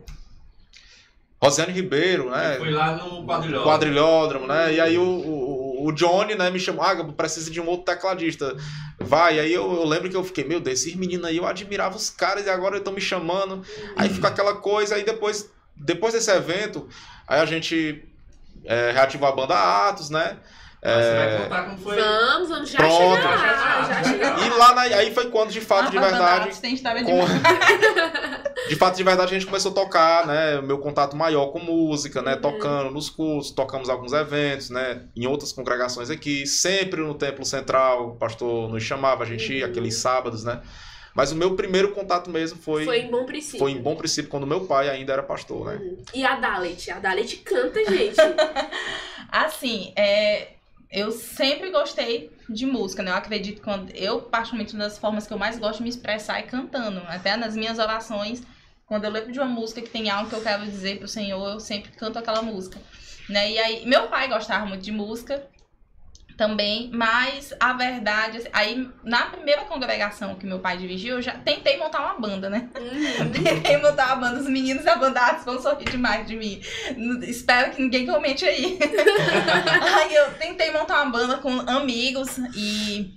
Rosiane 1.41 1.71
Ribeiro, 1.71 2.29
né? 2.29 2.55
Foi 2.57 2.71
lá 2.71 2.95
no 2.97 3.25
quadrilhão. 3.25 3.63
quadrilhódromo, 3.63 4.47
né? 4.47 4.73
E 4.73 4.81
aí 4.81 4.97
o, 4.97 5.03
o, 5.03 5.87
o 5.87 5.91
Johnny, 5.93 6.35
né, 6.35 6.49
me 6.49 6.59
chamou, 6.59 6.83
ah, 6.83 7.03
precisa 7.13 7.49
de 7.49 7.61
um 7.61 7.67
outro 7.67 7.85
tecladista. 7.85 8.55
Vai, 8.99 9.39
aí 9.39 9.53
eu, 9.53 9.71
eu 9.71 9.85
lembro 9.85 10.09
que 10.09 10.17
eu 10.17 10.23
fiquei, 10.23 10.43
meu 10.43 10.59
Deus, 10.59 10.81
esses 10.81 10.95
meninos 10.95 11.25
aí, 11.25 11.37
eu 11.37 11.47
admirava 11.47 11.95
os 11.95 12.09
caras 12.09 12.45
e 12.45 12.49
agora 12.49 12.77
estão 12.77 12.91
me 12.91 12.99
chamando. 12.99 13.63
Aí 13.95 14.09
fica 14.09 14.27
aquela 14.27 14.55
coisa, 14.55 14.95
aí 14.95 15.03
depois, 15.03 15.49
depois 15.77 16.13
desse 16.13 16.29
evento, 16.29 16.89
aí 17.25 17.39
a 17.39 17.45
gente 17.45 18.08
é, 18.69 18.91
reativou 18.91 19.27
a 19.27 19.31
banda 19.31 19.55
Atos, 19.89 20.09
né? 20.09 20.37
Mas 20.81 20.93
Você 21.05 21.11
vai 21.13 21.35
É, 21.35 21.37
contar 21.39 21.63
como 21.65 21.77
foi. 21.79 21.95
Vamos, 21.97 22.47
vamos 22.49 22.69
já 22.69 22.77
Pronto. 22.77 23.15
chegar 23.17 23.35
lá, 23.35 23.83
já 23.83 24.03
chegar 24.03 24.37
lá. 24.37 24.45
e 24.45 24.49
lá 24.51 24.75
na- 24.75 24.81
aí 24.83 25.13
foi 25.13 25.29
quando, 25.29 25.49
de 25.51 25.59
fato, 25.59 25.87
Ah, 25.87 25.91
de 25.91 25.99
verdade, 25.99 26.17
Bandados 26.19 26.59
tem 26.59 26.73
história 26.73 27.03
com- 27.03 27.19
de 28.69 28.75
fato, 28.77 28.95
de 28.95 29.03
verdade, 29.03 29.31
a 29.31 29.33
gente 29.33 29.45
começou 29.45 29.71
a 29.71 29.75
tocar, 29.75 30.25
né? 30.25 30.61
Meu 30.61 30.77
contato 30.77 31.17
maior 31.17 31.47
com 31.47 31.59
música, 31.59 32.21
né? 32.21 32.35
Uhum. 32.35 32.41
Tocando 32.41 32.91
nos 32.91 33.09
cursos, 33.09 33.51
tocamos 33.51 33.89
alguns 33.89 34.13
eventos, 34.13 34.69
né? 34.69 35.01
Em 35.15 35.27
outras 35.27 35.51
congregações 35.51 36.09
aqui, 36.09 36.47
sempre 36.47 37.01
no 37.01 37.13
Templo 37.13 37.43
Central, 37.43 38.09
o 38.11 38.15
pastor 38.15 38.69
nos 38.69 38.81
chamava, 38.83 39.23
a 39.23 39.27
gente 39.27 39.51
ia 39.53 39.65
Uhum. 39.65 39.71
aqueles 39.71 39.95
sábados, 39.97 40.45
né? 40.45 40.61
Mas 41.13 41.31
o 41.31 41.35
meu 41.35 41.55
primeiro 41.55 41.91
contato 41.91 42.29
mesmo 42.29 42.59
foi, 42.59 42.85
Foi 42.85 42.99
foi, 42.99 43.07
em 43.07 43.11
bom 43.11 43.25
princípio. 43.25 43.69
em 43.69 43.81
bom 43.81 43.95
princípio, 43.95 44.29
quando 44.29 44.45
meu 44.47 44.65
pai 44.65 44.89
ainda 44.89 45.13
era 45.13 45.23
pastor, 45.23 45.67
né? 45.67 45.75
Uhum. 45.77 45.97
E 46.13 46.25
a 46.25 46.35
Dalet? 46.35 46.91
A 46.91 46.99
Dalet 46.99 47.37
canta, 47.37 47.83
gente. 47.85 48.15
Assim, 49.31 49.91
é, 49.95 50.53
eu 50.91 51.11
sempre 51.11 51.69
gostei 51.69 52.31
de 52.49 52.65
música, 52.65 53.03
né? 53.03 53.11
Eu 53.11 53.15
acredito 53.15 53.57
que 53.57 53.63
quando 53.63 53.91
eu, 53.91 54.21
particularmente, 54.21 54.73
uma 54.73 54.85
das 54.85 54.97
formas 54.97 55.27
que 55.27 55.33
eu 55.33 55.37
mais 55.37 55.59
gosto 55.59 55.77
de 55.77 55.83
me 55.83 55.89
expressar 55.89 56.39
é 56.39 56.43
cantando. 56.43 57.01
Até 57.07 57.37
nas 57.37 57.55
minhas 57.55 57.77
orações, 57.77 58.41
quando 58.85 59.03
eu 59.05 59.11
lembro 59.11 59.31
de 59.31 59.39
uma 59.39 59.47
música 59.47 59.81
que 59.81 59.89
tem 59.89 60.09
algo 60.09 60.29
que 60.29 60.35
eu 60.35 60.41
quero 60.41 60.65
dizer 60.65 60.97
pro 60.97 61.07
Senhor, 61.07 61.47
eu 61.47 61.59
sempre 61.59 61.91
canto 61.91 62.17
aquela 62.17 62.41
música. 62.41 62.79
Né? 63.29 63.51
E 63.51 63.59
aí, 63.59 63.85
meu 63.85 64.07
pai 64.07 64.27
gostava 64.27 64.65
muito 64.65 64.81
de 64.81 64.91
música 64.91 65.43
também, 66.39 66.89
mas 66.93 67.53
a 67.59 67.73
verdade, 67.73 68.37
assim, 68.37 68.47
aí 68.53 68.89
na 69.03 69.25
primeira 69.25 69.63
congregação 69.63 70.35
que 70.35 70.45
meu 70.45 70.59
pai 70.59 70.77
dirigiu, 70.77 71.17
eu 71.17 71.21
já 71.21 71.33
tentei 71.33 71.77
montar 71.77 71.99
uma 71.99 72.13
banda, 72.13 72.49
né? 72.49 72.69
Uhum. 72.79 73.29
Tentei 73.43 73.75
montar 73.75 74.05
uma 74.05 74.15
banda, 74.15 74.39
os 74.39 74.47
meninos 74.47 74.87
abandados 74.87 75.43
vão 75.43 75.61
sorrir 75.61 75.83
demais 75.83 76.25
de 76.25 76.37
mim. 76.37 76.61
Espero 77.23 77.71
que 77.71 77.81
ninguém 77.81 78.05
comente 78.05 78.45
aí. 78.45 78.79
aí 79.99 80.15
eu 80.15 80.31
tentei 80.35 80.71
montar 80.71 81.03
uma 81.03 81.11
banda 81.11 81.39
com 81.39 81.59
amigos 81.69 82.37
e 82.55 83.13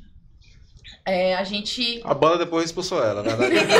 é, 1.07 1.37
a 1.37 1.45
gente. 1.45 2.01
A 2.03 2.15
banda 2.15 2.39
depois 2.39 2.65
expulsou 2.65 3.05
ela, 3.05 3.23
na 3.23 3.37
verdade. 3.37 3.73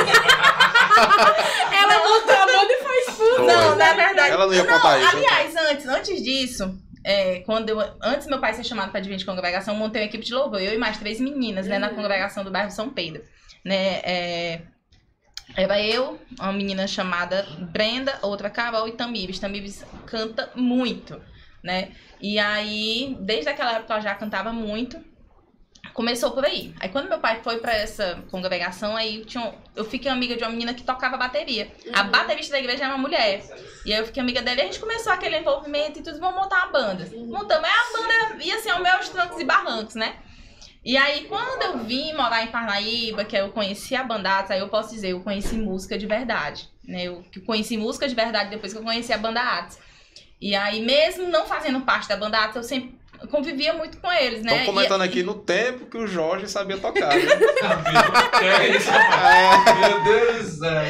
Ela 1.73 1.97
montou 1.99 2.33
a 2.33 2.45
banda 2.45 2.71
e 2.71 2.81
foi 2.81 2.97
expulsa. 2.99 3.43
Não, 3.43 3.75
na 3.75 3.93
verdade. 3.93 4.31
Ela 4.31 4.45
não 4.45 4.53
ia 4.53 4.63
contar 4.63 4.99
isso. 4.99 5.17
Aliás, 5.17 5.55
antes, 5.55 5.85
antes 5.85 6.23
disso, 6.23 6.79
é, 7.03 7.39
quando 7.41 7.69
eu, 7.69 7.79
antes 8.01 8.27
meu 8.27 8.39
pai 8.39 8.53
ser 8.53 8.63
chamado 8.63 8.91
para 8.91 8.99
advento 8.99 9.19
de 9.19 9.25
congregação, 9.25 9.73
eu 9.73 9.79
montei 9.79 10.01
uma 10.01 10.07
equipe 10.07 10.23
de 10.25 10.33
louvor, 10.33 10.61
eu 10.61 10.73
e 10.73 10.77
mais 10.77 10.97
três 10.97 11.19
meninas, 11.19 11.67
né, 11.67 11.77
na 11.79 11.89
Uhum. 11.89 11.95
congregação 11.95 12.43
do 12.43 12.51
bairro 12.51 12.71
São 12.71 12.89
Pedro, 12.89 13.23
né, 13.63 13.99
é, 14.03 14.61
era 15.55 15.79
eu, 15.81 16.19
uma 16.39 16.53
menina 16.53 16.87
chamada 16.87 17.43
Brenda, 17.71 18.17
outra 18.21 18.49
Carol 18.49 18.87
e 18.87 18.93
Tamires. 18.93 19.39
Tamires 19.39 19.85
canta 20.05 20.49
muito, 20.55 21.21
né? 21.61 21.91
E 22.19 22.39
aí, 22.39 23.17
desde 23.19 23.49
aquela 23.49 23.73
época 23.73 23.93
ela 23.93 24.01
já 24.01 24.15
cantava 24.15 24.51
muito. 24.51 24.97
Começou 25.93 26.31
por 26.31 26.43
aí. 26.43 26.73
Aí 26.79 26.89
quando 26.89 27.07
meu 27.07 27.19
pai 27.19 27.41
foi 27.43 27.59
pra 27.59 27.71
essa 27.75 28.23
congregação, 28.31 28.95
aí 28.97 29.23
tinha 29.25 29.43
um- 29.43 29.53
eu 29.75 29.85
fiquei 29.85 30.09
amiga 30.09 30.35
de 30.35 30.43
uma 30.43 30.49
menina 30.49 30.73
que 30.73 30.81
tocava 30.83 31.17
bateria. 31.17 31.71
A 31.93 32.01
Uhum. 32.01 32.09
baterista 32.09 32.53
da 32.53 32.59
igreja 32.59 32.85
era 32.85 32.93
uma 32.95 32.97
mulher. 33.01 33.43
E 33.85 33.93
aí 33.93 33.99
eu 33.99 34.05
fiquei 34.05 34.21
amiga 34.21 34.41
dela 34.41 34.57
e 34.59 34.61
a 34.61 34.65
gente 34.65 34.79
começou 34.79 35.13
aquele 35.13 35.37
envolvimento 35.37 35.99
e 35.99 36.01
tudo, 36.01 36.19
vamos 36.19 36.35
montar 36.41 36.63
uma 36.63 36.71
banda. 36.71 37.07
Uhum. 37.13 37.27
Montamos. 37.27 37.63
Aí 37.69 37.71
a 37.75 37.97
banda 38.31 38.43
ia 38.43 38.55
assim, 38.55 38.69
ao 38.71 38.81
meus 38.81 39.07
trancos 39.09 39.39
e 39.39 39.43
barrancos, 39.45 39.93
né? 39.95 40.15
E 40.85 40.97
aí, 40.97 41.25
quando 41.25 41.61
eu 41.61 41.77
vim 41.85 42.11
morar 42.13 42.43
em 42.43 42.47
Parnaíba, 42.47 43.23
que 43.23 43.37
eu 43.37 43.49
conheci 43.51 43.95
a 43.95 44.03
Bandatos, 44.03 44.51
aí 44.51 44.59
eu 44.59 44.67
posso 44.67 44.93
dizer, 44.93 45.11
eu 45.11 45.21
conheci 45.21 45.55
música 45.55 45.97
de 45.97 46.05
verdade. 46.05 46.67
Né? 46.83 47.03
Eu 47.03 47.23
conheci 47.45 47.77
música 47.77 48.05
de 48.05 48.13
verdade 48.13 48.49
depois 48.49 48.73
que 48.73 48.79
eu 48.79 48.83
conheci 48.83 49.13
a 49.13 49.17
Banda 49.17 49.39
Atos. 49.41 49.77
E 50.41 50.53
aí, 50.53 50.81
mesmo 50.81 51.29
não 51.29 51.45
fazendo 51.45 51.79
parte 51.81 52.09
da 52.09 52.17
Banda 52.17 52.37
Atos, 52.39 52.55
eu 52.57 52.63
sempre 52.63 52.99
convivia 53.29 53.73
muito 53.73 53.97
com 53.97 54.11
eles, 54.11 54.43
né? 54.43 54.51
Estão 54.51 54.63
E- 54.63 54.65
comentando 54.65 55.01
aqui 55.01 55.23
no 55.23 55.35
tempo 55.35 55.85
que 55.85 55.97
o 55.97 56.07
Jorge 56.07 56.47
sabia 56.47 56.77
tocar. 56.77 57.09
né? 57.09 57.21
É 58.41 58.67
isso, 58.69 58.89
rapaz? 58.89 59.79
Meu 59.79 60.03
Deus 60.03 60.45
do 60.45 60.59
céu. 60.59 60.83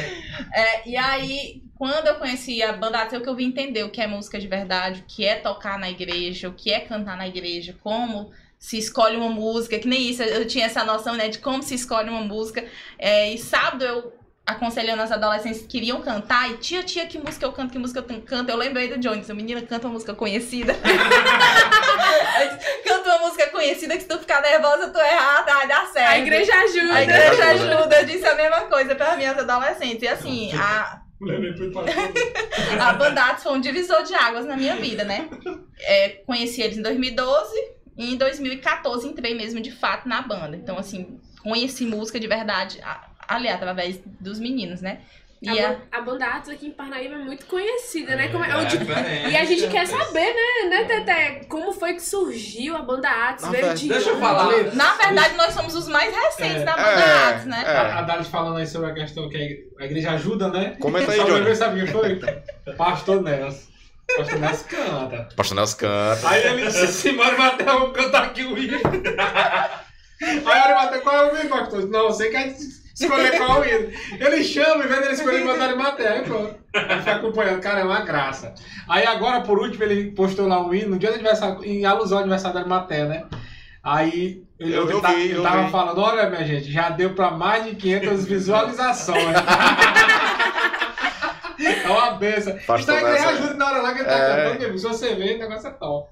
É, 0.52 0.88
e 0.88 0.96
aí, 0.96 1.62
quando 1.76 2.06
eu 2.06 2.14
conheci 2.16 2.62
a 2.62 2.72
banda 2.72 2.98
é 3.00 3.20
que 3.20 3.28
eu 3.28 3.34
vim 3.34 3.46
entender 3.46 3.82
o 3.84 3.90
que 3.90 4.00
é 4.00 4.06
música 4.06 4.38
de 4.38 4.46
verdade, 4.48 5.00
o 5.00 5.04
que 5.06 5.24
é 5.24 5.36
tocar 5.36 5.78
na 5.78 5.90
igreja, 5.90 6.48
o 6.48 6.52
que 6.52 6.72
é 6.72 6.80
cantar 6.80 7.16
na 7.16 7.26
igreja, 7.26 7.74
como 7.82 8.30
se 8.58 8.78
escolhe 8.78 9.16
uma 9.16 9.28
música, 9.28 9.78
que 9.78 9.86
nem 9.86 10.08
isso, 10.08 10.22
eu 10.22 10.46
tinha 10.46 10.66
essa 10.66 10.84
noção, 10.84 11.14
né, 11.14 11.28
de 11.28 11.38
como 11.38 11.62
se 11.62 11.74
escolhe 11.74 12.08
uma 12.08 12.22
música. 12.22 12.64
É, 12.98 13.30
e 13.32 13.38
sábado 13.38 13.84
eu 13.84 14.12
aconselhando 14.46 15.00
as 15.02 15.10
adolescentes 15.10 15.62
que 15.62 15.66
queriam 15.68 16.00
cantar, 16.02 16.50
e 16.50 16.56
tia, 16.58 16.82
tia, 16.82 17.06
que 17.06 17.18
música 17.18 17.46
eu 17.46 17.52
canto, 17.52 17.72
que 17.72 17.78
música 17.78 18.00
eu 18.06 18.20
canto. 18.22 18.50
Eu 18.50 18.56
lembrei 18.56 18.88
do 18.88 18.98
Jones, 18.98 19.28
a 19.30 19.34
menina 19.34 19.62
canta 19.62 19.86
uma 19.86 19.94
música 19.94 20.14
conhecida. 20.14 20.74
canta 22.84 23.08
uma 23.16 23.18
música 23.26 23.46
conhecida 23.48 23.94
que 23.96 24.02
se 24.02 24.08
tu 24.08 24.18
ficar 24.18 24.40
nervosa, 24.40 24.88
tu 24.90 24.98
errada, 24.98 25.52
ai, 25.54 25.66
dá 25.68 25.86
certo. 25.86 26.08
A 26.10 26.18
igreja 26.18 26.52
ajuda. 26.54 26.94
A 26.94 27.02
igreja 27.02 27.44
ajuda. 27.50 28.00
eu 28.00 28.06
disse 28.06 28.26
a 28.26 28.34
mesma 28.34 28.60
coisa 28.62 28.94
para 28.94 29.16
minhas 29.16 29.38
adolescentes. 29.38 30.02
E 30.02 30.08
assim, 30.08 30.52
a, 30.54 31.00
a 32.80 32.92
Bandatos 32.94 33.42
foi 33.42 33.52
um 33.52 33.60
divisor 33.60 34.02
de 34.02 34.14
águas 34.14 34.44
na 34.46 34.56
minha 34.56 34.76
vida, 34.76 35.04
né? 35.04 35.28
É, 35.80 36.08
conheci 36.26 36.62
eles 36.62 36.76
em 36.78 36.82
2012 36.82 37.52
e 37.96 38.14
em 38.14 38.16
2014 38.16 39.06
entrei 39.06 39.34
mesmo 39.34 39.60
de 39.60 39.70
fato 39.70 40.08
na 40.08 40.22
banda. 40.22 40.56
Então, 40.56 40.78
assim, 40.78 41.20
conheci 41.42 41.84
música 41.86 42.18
de 42.18 42.26
verdade, 42.26 42.80
a- 42.82 43.08
ali 43.28 43.48
através 43.48 43.98
dos 44.20 44.38
meninos, 44.38 44.80
né? 44.80 45.00
E 45.42 45.48
A, 45.48 45.52
a, 45.52 45.72
ban- 45.72 45.80
a 45.92 46.00
banda 46.00 46.26
Atos 46.26 46.48
aqui 46.50 46.66
em 46.66 46.70
Parnaíba 46.70 47.14
é 47.16 47.18
muito 47.18 47.44
conhecida, 47.46 48.16
né? 48.16 48.28
Como 48.28 48.42
é- 48.44 48.48
É, 48.48 49.30
E 49.30 49.36
a 49.36 49.44
gente 49.44 49.68
quer 49.68 49.86
saber, 49.86 50.32
né, 50.34 50.68
né, 50.70 50.84
Teté? 50.84 51.40
Como 51.48 51.72
foi 51.72 51.94
que 51.94 52.00
surgiu 52.02 52.76
a 52.76 52.82
banda 52.82 53.08
Atos? 53.08 53.48
Veio 53.48 53.74
de 53.74 53.88
Deixa 53.88 54.10
eu 54.10 54.18
falar. 54.18 54.50
na 54.74 54.94
verdade, 54.94 55.34
nós 55.36 55.52
somos 55.52 55.74
os 55.74 55.86
mais 55.88 56.14
recentes 56.14 56.62
É. 56.62 56.64
da 56.64 56.76
banda 56.76 56.88
É, 57.00 57.28
Atos, 57.28 57.44
né? 57.46 57.62
é. 57.66 57.76
A, 57.76 57.98
a 57.98 58.02
Dalit 58.02 58.30
falando 58.30 58.56
aí 58.56 58.66
sobre 58.66 58.90
a 58.90 58.94
questão 58.94 59.28
que 59.28 59.36
a 59.36 59.40
igre- 59.40 59.64
a 59.80 59.84
igreja 59.84 60.10
ajuda, 60.12 60.48
né? 60.48 60.76
Comenta 60.80 61.12
aí, 61.12 61.18
Só 61.18 61.24
Johnny. 61.24 61.54
sabe 61.56 61.80
quem 61.84 61.92
foi? 61.92 62.20
Pastor 62.76 63.22
Nelson. 63.22 63.74
Pastor 64.16 64.38
Nelson 64.38 64.64
canta. 64.68 65.28
Pastor 65.36 65.56
Nelson 65.56 65.76
canta. 65.78 66.28
Aí 66.28 66.46
ele 66.46 66.66
disse 66.66 66.84
assim, 66.84 67.12
mano, 67.12 67.36
Matheus, 67.38 67.70
vamos 67.72 67.92
cantar 67.96 68.24
aqui 68.24 68.44
o 68.44 68.56
hino. 68.56 68.78
Aí 70.22 70.62
ele 70.64 70.74
Matheus, 70.74 71.02
qual 71.02 71.16
é 71.26 71.32
o 71.32 71.36
hino, 71.40 71.48
pastor? 71.50 71.88
Não, 71.90 72.06
você 72.06 72.30
quer 72.30 72.54
escolher 72.94 73.36
qual 73.38 73.64
é 73.64 73.66
o 73.76 73.80
hino. 73.82 73.92
Ele 74.20 74.44
chama, 74.44 74.84
em 74.84 74.88
vez 74.88 75.00
dele 75.00 75.12
escolher, 75.14 75.44
mandar 75.44 75.66
ele 75.70 75.74
Matheus. 75.76 76.10
Aí 76.10 76.22
pronto. 76.22 76.54
Ele 76.74 76.98
fica 76.98 77.14
acompanhando. 77.16 77.60
Cara, 77.60 77.80
é 77.80 77.84
uma 77.84 78.00
graça. 78.02 78.54
Aí 78.88 79.06
agora, 79.06 79.40
por 79.42 79.58
último, 79.58 79.82
ele 79.84 80.10
postou 80.12 80.46
lá 80.46 80.60
um 80.64 80.72
hino, 80.74 80.90
no 80.90 80.98
dia 80.98 81.10
do 81.10 81.14
aniversário, 81.14 81.64
em 81.64 81.84
alusão 81.84 82.18
ao 82.18 82.22
aniversário 82.24 82.60
da 82.60 82.66
Matheus, 82.66 83.08
né? 83.08 83.24
Aí 83.82 84.42
ele, 84.58 84.74
Eu- 84.74 84.84
ele 84.84 84.92
eu 84.94 85.00
tá- 85.00 85.12
vi, 85.12 85.22
ele 85.22 85.36
eu 85.36 85.42
tava 85.42 85.64
vi. 85.64 85.70
falando, 85.70 86.00
olha 86.00 86.30
minha 86.30 86.44
gente, 86.44 86.72
já 86.72 86.88
deu 86.88 87.14
pra 87.14 87.30
mais 87.30 87.64
de 87.66 87.74
500 87.74 88.24
visualizações. 88.26 89.36
É 91.58 91.88
uma 91.88 92.10
benção. 92.12 92.56
Pastor 92.66 92.96
Então 92.96 93.08
Nelson, 93.12 93.28
ajuda 93.28 93.54
na 93.54 93.66
hora 93.66 93.82
lá 93.82 93.92
que 93.92 93.98
ele 94.00 94.08
tá 94.08 94.14
É. 94.16 94.50
cantando. 94.52 94.78
Se 94.78 94.84
você 94.88 95.14
vê, 95.14 95.34
o 95.34 95.38
negócio 95.38 95.68
é 95.68 95.70
top. 95.72 96.08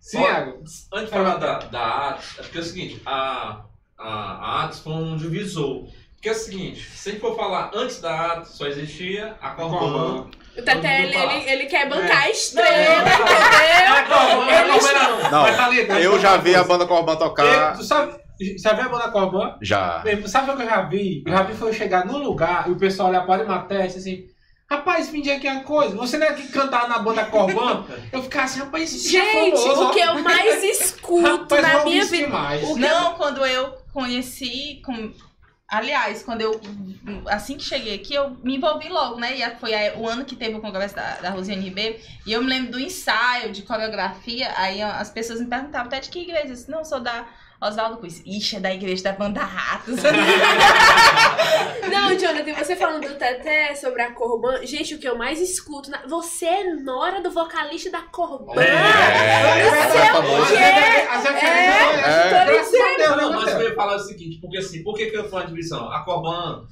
Sim, 0.00 0.20
Iago. 0.22 0.62
Antes 0.92 1.06
de 1.06 1.10
falar 1.10 1.36
da, 1.36 1.58
da 1.58 2.08
Atos, 2.10 2.38
é 2.38 2.42
porque 2.42 2.58
é 2.58 2.60
o 2.60 2.64
seguinte, 2.64 3.02
a, 3.06 3.62
a, 3.98 4.08
a 4.08 4.64
Atos 4.64 4.80
foi 4.80 4.92
um 4.92 5.16
divisor. 5.16 5.86
Porque 6.24 6.38
é 6.38 6.40
o 6.40 6.42
seguinte, 6.42 6.90
se 6.94 7.10
a 7.10 7.12
gente 7.12 7.20
for 7.20 7.36
falar 7.36 7.70
antes 7.74 8.00
da 8.00 8.32
Atos, 8.32 8.56
só 8.56 8.66
existia 8.66 9.36
a 9.42 9.50
Corban. 9.50 10.30
O 10.56 10.62
Teté, 10.62 11.02
ele, 11.02 11.14
ele, 11.14 11.50
ele 11.50 11.66
quer 11.66 11.82
É. 11.82 11.86
bancar 11.86 12.16
a 12.16 12.24
Não, 12.24 12.30
estrela, 12.30 13.04
entendeu? 15.74 16.12
Eu 16.12 16.18
já 16.18 16.38
vi 16.38 16.54
a 16.54 16.64
banda 16.64 16.86
Corban 16.86 17.16
tocar. 17.16 17.76
Tu 17.76 17.84
sabe, 17.84 18.14
sabe 18.58 18.80
a 18.80 18.88
banda 18.88 19.10
Corban? 19.10 19.58
Já. 19.60 20.02
Sabe 20.24 20.50
o 20.50 20.56
que 20.56 20.62
eu 20.62 20.66
já 20.66 20.80
vi? 20.80 21.22
Eu 21.26 21.32
já 21.32 21.42
vi 21.42 21.52
foi 21.54 21.68
eu 21.68 21.74
chegar 21.74 22.06
num 22.06 22.16
lugar 22.16 22.68
e 22.68 22.72
o 22.72 22.76
pessoal 22.76 23.10
olhar 23.10 23.26
para 23.26 23.44
uma 23.44 23.58
testa 23.64 23.98
assim. 23.98 24.24
Rapaz, 24.70 25.10
vim 25.10 25.28
aqui 25.30 25.46
uma 25.46 25.62
coisa. 25.62 25.94
Você 25.94 26.16
não 26.16 26.26
é 26.26 26.32
que 26.32 26.48
cantar 26.48 26.88
na 26.88 27.00
banda 27.00 27.26
Corban? 27.26 27.84
Eu 28.10 28.22
ficava 28.22 28.46
assim, 28.46 28.60
rapaz, 28.60 28.90
isso 28.94 29.14
é 29.14 29.20
Gente, 29.20 29.58
famoso, 29.60 29.84
o 29.84 29.90
que 29.90 30.00
eu 30.00 30.14
mais 30.22 30.64
escuto 30.64 31.20
Rapaz, 31.22 31.60
na 31.62 31.72
eu 31.74 31.84
minha 31.84 32.04
vida. 32.06 32.16
demais. 32.16 32.62
O 32.70 32.74
que 32.74 32.80
Não, 32.80 33.12
quando 33.14 33.44
eu 33.44 33.74
conheci. 33.92 34.80
Com... 34.82 35.12
Aliás, 35.74 36.22
quando 36.22 36.40
eu. 36.40 36.60
Assim 37.26 37.56
que 37.56 37.64
cheguei 37.64 37.96
aqui, 37.96 38.14
eu 38.14 38.30
me 38.42 38.56
envolvi 38.56 38.88
logo, 38.88 39.18
né? 39.18 39.36
E 39.36 39.56
foi 39.56 39.72
o 39.96 40.08
ano 40.08 40.24
que 40.24 40.36
teve 40.36 40.54
o 40.54 40.60
congresso 40.60 40.94
da, 40.94 41.16
da 41.16 41.30
Rosiane 41.30 41.62
Ribeiro. 41.62 41.98
E 42.24 42.32
eu 42.32 42.42
me 42.42 42.48
lembro 42.48 42.72
do 42.72 42.80
ensaio 42.80 43.50
de 43.50 43.62
coreografia. 43.62 44.52
Aí 44.56 44.80
as 44.80 45.10
pessoas 45.10 45.40
me 45.40 45.46
perguntavam 45.46 45.88
até 45.88 45.98
de 45.98 46.10
que 46.10 46.20
igreja? 46.20 46.46
Eu 46.46 46.52
disse, 46.52 46.70
não, 46.70 46.84
sou 46.84 47.00
da 47.00 47.26
Oswaldo 47.66 47.96
Cruz. 47.98 48.22
Ixi, 48.26 48.56
é 48.56 48.60
da 48.60 48.72
igreja 48.74 49.02
da 49.04 49.12
banda 49.12 49.40
Ratos. 49.42 49.96
Não, 51.90 52.18
Jonathan, 52.18 52.54
você 52.54 52.76
falando 52.76 53.06
do 53.08 53.14
Teté 53.14 53.74
sobre 53.74 54.02
a 54.02 54.12
Corban, 54.12 54.64
gente, 54.66 54.94
o 54.94 54.98
que 54.98 55.08
eu 55.08 55.16
mais 55.16 55.40
escuto. 55.40 55.90
na- 55.90 56.02
Você 56.06 56.46
é 56.46 56.74
nora 56.74 57.20
do 57.22 57.30
vocalista 57.30 57.90
da 57.90 58.02
Corban. 58.02 58.60
É, 58.60 59.60
é 59.60 60.12
o 60.12 60.14
famoso. 60.16 60.46
quê? 60.48 60.54
As 61.10 61.24
referências 61.24 61.74
são 61.74 61.90
essas. 61.92 62.24
tô 62.24 62.52
Graças 62.52 62.74
a 62.80 62.96
Deus, 62.96 63.16
Não, 63.16 63.32
mas 63.32 63.54
eu 63.54 63.62
ia 63.62 63.74
falar 63.74 63.96
o 63.96 64.00
seguinte, 64.00 64.38
porque 64.40 64.58
assim, 64.58 64.82
por 64.82 64.94
que, 64.96 65.06
que 65.06 65.16
eu 65.16 65.28
falo 65.28 65.44
de 65.44 65.48
divisão? 65.50 65.90
A 65.90 66.00
Corban, 66.04 66.64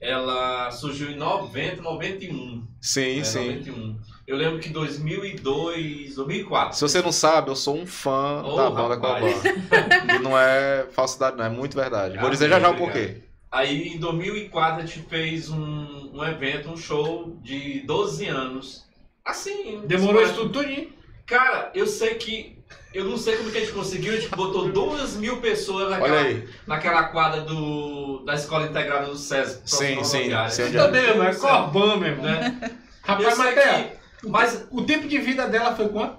ela 0.00 0.70
surgiu 0.70 1.10
em 1.10 1.16
90, 1.16 1.82
91. 1.82 2.66
Sim, 2.80 3.18
né, 3.18 3.24
sim. 3.24 3.48
91. 3.56 3.96
Eu 4.26 4.36
lembro 4.36 4.58
que 4.58 4.70
2002, 4.70 6.14
2004. 6.14 6.76
Se 6.76 6.80
você 6.80 7.02
não 7.02 7.12
sabe, 7.12 7.50
eu 7.50 7.56
sou 7.56 7.76
um 7.76 7.86
fã 7.86 8.42
Ô, 8.42 8.56
da 8.56 8.70
banda 8.70 8.94
rapaz. 8.94 9.42
E 9.44 10.18
não 10.22 10.38
é 10.38 10.86
falsidade, 10.92 11.36
não, 11.36 11.44
é 11.44 11.50
muito 11.50 11.76
verdade. 11.76 12.16
Vou 12.18 12.30
dizer 12.30 12.48
já 12.48 12.58
já 12.58 12.70
o 12.70 12.76
porquê. 12.76 13.22
Aí 13.52 13.88
em 13.94 13.98
2004 13.98 14.82
a 14.82 14.86
gente 14.86 15.06
fez 15.08 15.50
um, 15.50 16.10
um 16.14 16.24
evento, 16.24 16.70
um 16.70 16.76
show 16.76 17.38
de 17.42 17.80
12 17.86 18.26
anos. 18.26 18.84
Assim. 19.24 19.82
Demorou 19.86 20.22
mas- 20.22 20.30
isso 20.30 20.40
tudo 20.40 20.62
tudinho. 20.62 20.92
Cara, 21.26 21.70
eu 21.74 21.86
sei 21.86 22.14
que. 22.14 22.58
Eu 22.92 23.04
não 23.04 23.16
sei 23.16 23.36
como 23.36 23.50
que 23.50 23.58
a 23.58 23.60
gente 23.60 23.72
conseguiu, 23.72 24.12
a 24.12 24.16
gente 24.16 24.34
botou 24.34 24.70
duas 24.70 25.16
mil 25.16 25.40
pessoas 25.40 25.90
naquela, 25.90 26.42
naquela 26.66 27.02
quadra 27.04 27.40
do, 27.40 28.22
da 28.24 28.34
Escola 28.34 28.66
Integrada 28.66 29.06
do 29.06 29.16
SESC. 29.16 29.62
Sim, 29.64 30.04
sim, 30.04 30.32
onde 30.32 30.46
Isso 30.48 30.72
também, 30.72 31.04
é 31.04 31.34
Corban, 31.34 31.96
meu 31.96 32.08
irmão. 32.08 32.24
Né? 32.24 32.70
Rapaz, 33.02 33.36
que- 33.36 34.03
mas 34.28 34.66
o 34.70 34.82
tempo 34.82 35.06
de 35.08 35.18
vida 35.18 35.46
dela 35.46 35.74
foi 35.76 35.88
quanto? 35.88 36.18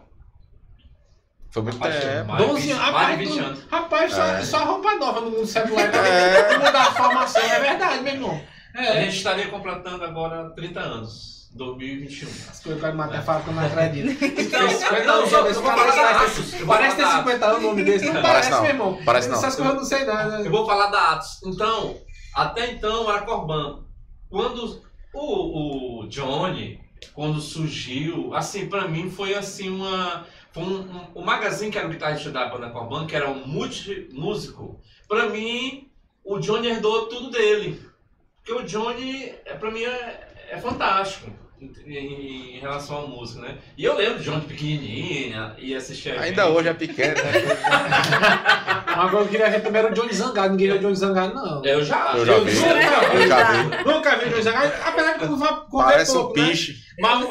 Foi 1.52 1.62
muito 1.64 1.78
que 1.80 1.88
tempo. 1.88 2.28
mais 2.32 2.42
de 2.42 2.48
12 2.48 2.62
20 2.68 2.72
anos. 2.72 2.84
Rapaz, 2.86 3.18
de 3.18 3.26
20 3.26 3.34
tu- 3.38 3.46
anos. 3.46 3.60
rapaz 3.72 4.12
só, 4.14 4.24
É. 4.26 4.42
só 4.44 4.64
roupa 4.66 4.96
nova 4.96 5.22
no 5.22 5.32
mundo 5.32 5.46
celular. 5.48 5.94
É. 5.96 6.58
Mudar 6.58 6.82
a 6.82 6.92
formação, 6.92 7.42
é 7.42 7.60
verdade, 7.60 8.04
meu 8.04 8.14
irmão. 8.14 8.42
A 8.76 8.84
É. 8.84 9.04
gente 9.06 9.18
estaria 9.18 9.48
completando 9.48 10.04
agora 10.04 10.50
30 10.52 10.82
anos. 10.82 11.34
2021. 11.56 12.28
As 12.28 12.60
coisas 12.62 12.82
que 12.84 12.90
o 12.90 12.96
Matheus 12.98 13.24
fala 13.24 13.42
que 13.42 13.48
eu 13.48 13.54
não 13.54 13.66
acredito. 13.66 14.08
Então, 14.42 14.70
50 14.70 15.04
não, 15.06 15.14
anos 15.20 15.30
só- 15.30 15.46
eu 15.48 15.54
vou 15.54 15.64
falar 15.64 15.86
Atos. 16.26 16.56
Parece 16.68 16.96
ter 16.98 17.04
falar 17.04 17.14
da 17.14 17.18
50 17.24 17.46
anos 17.46 17.58
o 17.60 17.62
nome 17.68 17.84
desse. 17.86 18.06
Não 18.08 18.22
Parece 18.22 18.28
parece, 18.28 18.52
não. 18.52 18.62
meu 18.62 18.70
irmão. 18.72 19.00
Parece 19.06 19.30
não. 19.30 19.38
Essas 19.38 19.56
coisas 19.56 19.74
eu 19.74 19.80
não 19.80 19.86
sei 19.86 20.04
né? 20.28 20.42
Eu 20.46 20.52
vou 20.52 20.66
falar 20.66 20.88
da 20.88 21.12
Atos. 21.12 21.40
Então, 21.46 21.96
até 22.36 22.72
então 22.72 23.10
era 23.10 23.22
Corban. 23.22 23.86
Quando 24.30 24.82
o, 25.14 26.02
o 26.04 26.08
Johnny, 26.10 26.82
quando 27.14 27.40
surgiu, 27.42 28.34
assim, 28.34 28.68
pra 28.68 28.88
mim 28.88 29.10
foi 29.10 29.34
assim 29.36 29.70
uma. 29.70 30.26
Foi 30.52 30.64
um, 30.64 30.80
um- 30.82 31.12
o 31.16 31.22
magazine 31.26 31.72
que 31.72 31.78
era 31.78 31.88
o 31.88 31.90
guitarrista 31.92 32.32
da 32.32 32.48
banda 32.48 32.70
Corban, 32.70 33.06
que 33.08 33.16
era 33.16 33.30
um 33.30 33.46
multi, 33.48 34.10
músico, 34.14 34.80
pra 35.08 35.30
mim, 35.30 35.90
o 36.24 36.40
Johnny 36.40 36.68
herdou 36.68 37.08
tudo 37.08 37.30
dele. 37.30 37.82
Porque 38.38 38.54
o 38.54 38.64
Johnny, 38.66 39.34
é, 39.46 39.54
pra 39.56 39.72
mim, 39.72 39.84
é, 39.84 40.48
é 40.52 40.58
fantástico. 40.58 41.32
Em, 41.62 42.60
relação 42.60 43.06
à 43.06 43.08
música, 43.08 43.42
né? 43.42 43.58
E 43.78 43.84
eu 43.86 43.96
lembro 43.96 44.20
de 44.20 44.26
Johnny 44.26 44.42
pequenininha 44.42 45.56
e 45.58 45.74
assistia 45.74 46.20
a 46.20 46.22
Ainda 46.24 46.44
gente. 46.44 46.52
hoje 46.54 46.68
é 46.68 46.74
pequeno, 46.74 47.14
né? 47.16 47.32
Que 49.10 49.16
eu 49.16 49.28
queria 49.28 49.50
ver 49.50 49.62
também 49.62 49.82
era 49.82 49.92
o 49.92 49.94
Johnny 49.94 50.14
Zangado. 50.14 50.52
Ninguém 50.52 50.68
viu 50.68 50.78
o 50.78 50.80
Johnny 50.80 50.96
Zangado, 50.96 51.34
não. 51.36 51.64
Eu 51.66 51.84
já. 51.84 52.14
Eu 52.16 52.26
já 52.26 52.40
vi. 52.40 52.54
Nunca 52.54 52.74
vi. 53.10 53.16
Eu 53.22 53.28
já 53.28 53.52
vi. 53.52 53.84
Nunca 53.86 54.16
vi 54.16 54.26
o 54.26 54.30
Johnny 54.30 54.42
Zangado. 54.42 54.74
Apesar 54.86 55.12
de 55.14 55.20
que 55.20 55.26
eu 55.26 55.30
não 55.32 55.38
vou 55.38 55.84
Parece 55.84 56.12
um 56.12 56.14
pouco, 56.16 56.40
né? 56.40 56.48
piche. 56.48 56.76
Mas 57.00 57.24
o- 57.24 57.30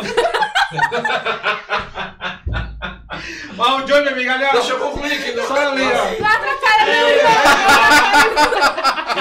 Mas 3.56 3.82
o 3.82 3.86
Johnny, 3.86 4.08
amigo, 4.08 4.30
ali, 4.30 4.44
ó. 4.44 4.52
Deixa 4.52 4.72
eu 4.72 4.78
concluir 4.80 5.12
aqui. 5.12 5.32
não. 5.32 5.46
Só 5.46 5.56
ali, 5.72 5.82
ó. 5.82 6.04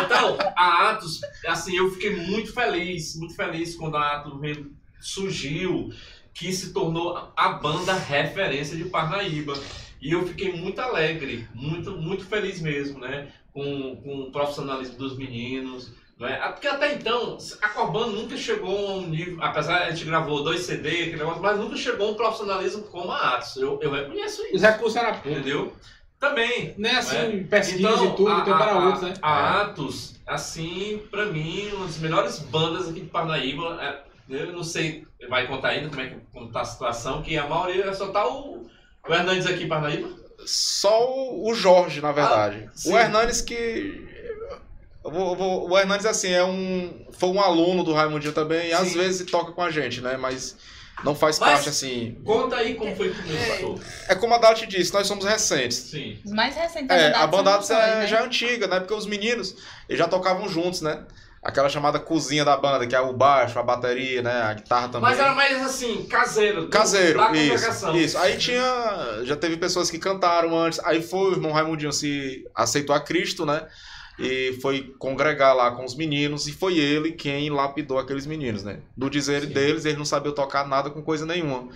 Então, 0.05 0.37
a 0.57 0.89
Atos, 0.91 1.21
assim, 1.47 1.77
eu 1.77 1.89
fiquei 1.91 2.15
muito 2.15 2.53
feliz, 2.53 3.15
muito 3.17 3.35
feliz 3.35 3.75
quando 3.75 3.95
a 3.97 4.17
Atos 4.17 4.39
mesmo 4.39 4.71
surgiu, 5.03 5.89
que 6.33 6.51
se 6.51 6.73
tornou 6.73 7.31
a 7.35 7.49
banda 7.49 7.93
referência 7.93 8.75
de 8.77 8.85
Parnaíba. 8.85 9.53
E 10.01 10.11
eu 10.11 10.27
fiquei 10.27 10.51
muito 10.53 10.79
alegre, 10.81 11.47
muito, 11.53 11.91
muito 11.91 12.25
feliz 12.25 12.59
mesmo, 12.61 12.99
né? 12.99 13.27
Com, 13.53 13.95
com 13.97 14.21
o 14.23 14.31
profissionalismo 14.31 14.97
dos 14.97 15.15
meninos. 15.17 15.91
Não 16.19 16.27
é? 16.27 16.35
Porque 16.51 16.67
até 16.67 16.93
então, 16.93 17.37
a 17.61 17.69
Corban 17.69 18.07
nunca 18.07 18.37
chegou 18.37 18.87
a 18.87 18.93
um 18.95 19.07
nível, 19.07 19.41
apesar 19.41 19.79
de 19.79 19.83
a 19.85 19.91
gente 19.91 20.05
gravou 20.05 20.43
dois 20.43 20.61
CD, 20.61 20.89
aquele 20.89 21.17
negócio, 21.17 21.41
mas 21.41 21.57
nunca 21.59 21.75
chegou 21.75 22.07
a 22.07 22.11
um 22.11 22.15
profissionalismo 22.15 22.83
como 22.83 23.11
a 23.11 23.35
Atos. 23.35 23.55
Eu, 23.57 23.79
eu 23.81 23.91
reconheço 23.91 24.41
Os 24.43 24.49
isso, 24.53 24.65
recursos 24.65 24.95
eram 24.95 25.11
poucos. 25.13 25.31
entendeu? 25.31 25.73
Também, 26.19 26.73
Não 26.77 26.89
é 26.89 26.95
assim, 26.97 27.17
É. 27.17 27.43
pesquisa 27.43 27.79
então, 27.89 28.05
e 28.05 28.15
tudo, 28.15 28.31
a, 28.31 28.41
tem 28.41 28.53
para 28.53 28.71
a- 28.73 28.85
outros, 28.85 29.01
né? 29.01 29.13
A 29.21 29.61
Atos, 29.61 30.15
assim, 30.25 31.01
pra 31.11 31.25
mim, 31.25 31.69
uma 31.73 31.85
das 31.87 31.97
melhores 31.97 32.39
bandas 32.39 32.87
aqui 32.89 33.01
de 33.01 33.07
Parnaíba. 33.09 33.77
é, 33.81 34.03
eu 34.29 34.51
não 34.53 34.63
sei, 34.63 35.05
vai 35.29 35.47
contar 35.47 35.69
ainda 35.69 35.89
como 35.89 36.01
é 36.01 36.09
que 36.09 36.15
como 36.31 36.51
tá 36.51 36.61
a 36.61 36.65
situação, 36.65 37.21
que 37.21 37.37
a 37.37 37.47
maioria 37.47 37.93
só 37.93 38.07
tá 38.07 38.27
o, 38.27 38.65
o 39.07 39.13
Hernandes 39.13 39.45
aqui 39.45 39.63
em 39.63 39.67
Parnaíba. 39.67 40.09
Só 40.45 41.09
o 41.09 41.49
o 41.49 41.53
Jorge, 41.53 42.01
na 42.01 42.11
verdade. 42.11 42.65
Ah, 42.67 42.89
o 42.89 42.97
Hernanes 42.97 43.41
que. 43.41 44.07
eu 45.03 45.11
vou- 45.11 45.29
eu 45.31 45.35
vou- 45.35 45.69
o 45.69 45.77
Hernanes, 45.77 46.05
assim, 46.05 46.31
é 46.31 46.43
um. 46.43 47.05
Foi 47.13 47.29
um 47.29 47.39
aluno 47.41 47.83
do 47.83 47.93
Raimundinho 47.93 48.33
também, 48.33 48.69
e 48.69 48.73
às 48.73 48.89
Sim. 48.89 48.97
vezes 48.97 49.29
toca 49.29 49.51
com 49.51 49.61
a 49.61 49.69
gente, 49.69 50.01
né? 50.01 50.17
Mas 50.17 50.55
não 51.03 51.13
faz 51.15 51.39
Mas- 51.39 51.49
parte, 51.53 51.69
assim. 51.69 52.17
Conta 52.25 52.55
aí 52.57 52.75
como 52.75 52.95
foi 52.95 53.13
que 53.13 53.21
começou. 53.21 53.79
É 54.09 54.15
como 54.15 54.33
a 54.33 54.37
Dati 54.37 54.65
disse, 54.65 54.93
nós 54.93 55.07
somos 55.07 55.23
recentes. 55.25 55.77
Sim. 55.77 56.17
Os 56.25 56.31
mais 56.31 56.55
recentes 56.55 56.89
É, 56.95 57.13
a 57.13 57.25
Bandados 57.27 57.69
é 57.69 57.99
né? 58.01 58.07
já 58.07 58.23
antiga, 58.23 58.67
né? 58.67 58.79
Porque 58.79 58.93
os 58.93 59.05
meninos 59.05 59.55
eles 59.87 59.99
já 59.99 60.07
tocavam 60.07 60.47
juntos, 60.49 60.81
né? 60.81 61.03
Aquela 61.43 61.67
chamada 61.67 61.99
cozinha 61.99 62.45
da 62.45 62.55
banda, 62.55 62.87
que 62.87 62.95
é 62.95 63.01
o 63.01 63.11
baixo, 63.11 63.59
a 63.59 63.63
bateria, 63.63 64.21
né? 64.21 64.43
A 64.43 64.53
guitarra 64.53 64.87
também. 64.87 65.01
Mas 65.01 65.19
era 65.19 65.35
mais 65.35 65.61
assim, 65.61 66.05
caseiro. 66.05 66.69
Caseiro, 66.69 67.19
da 67.19 67.33
isso, 67.33 67.91
isso. 67.97 68.17
Aí 68.17 68.37
tinha. 68.37 69.23
Já 69.23 69.35
teve 69.35 69.57
pessoas 69.57 69.91
que 69.91 69.99
cantaram 69.99 70.57
antes. 70.57 70.79
Aí 70.85 71.03
foi 71.03 71.31
o 71.31 71.31
irmão 71.33 71.51
Raimundinho 71.51 71.91
se 71.91 72.45
aceitou 72.55 72.95
a 72.95 72.99
Cristo, 72.99 73.45
né? 73.45 73.67
E 74.17 74.57
foi 74.61 74.93
congregar 74.99 75.53
lá 75.53 75.71
com 75.71 75.83
os 75.83 75.95
meninos. 75.95 76.47
E 76.47 76.53
foi 76.53 76.77
ele 76.77 77.11
quem 77.11 77.49
lapidou 77.49 77.99
aqueles 77.99 78.25
meninos, 78.25 78.63
né? 78.63 78.79
Do 78.95 79.09
dizer 79.09 79.41
Sim. 79.41 79.49
deles, 79.49 79.83
eles 79.83 79.97
não 79.97 80.05
sabiam 80.05 80.33
tocar 80.33 80.65
nada 80.65 80.89
com 80.89 81.01
coisa 81.01 81.25
nenhuma. 81.25 81.67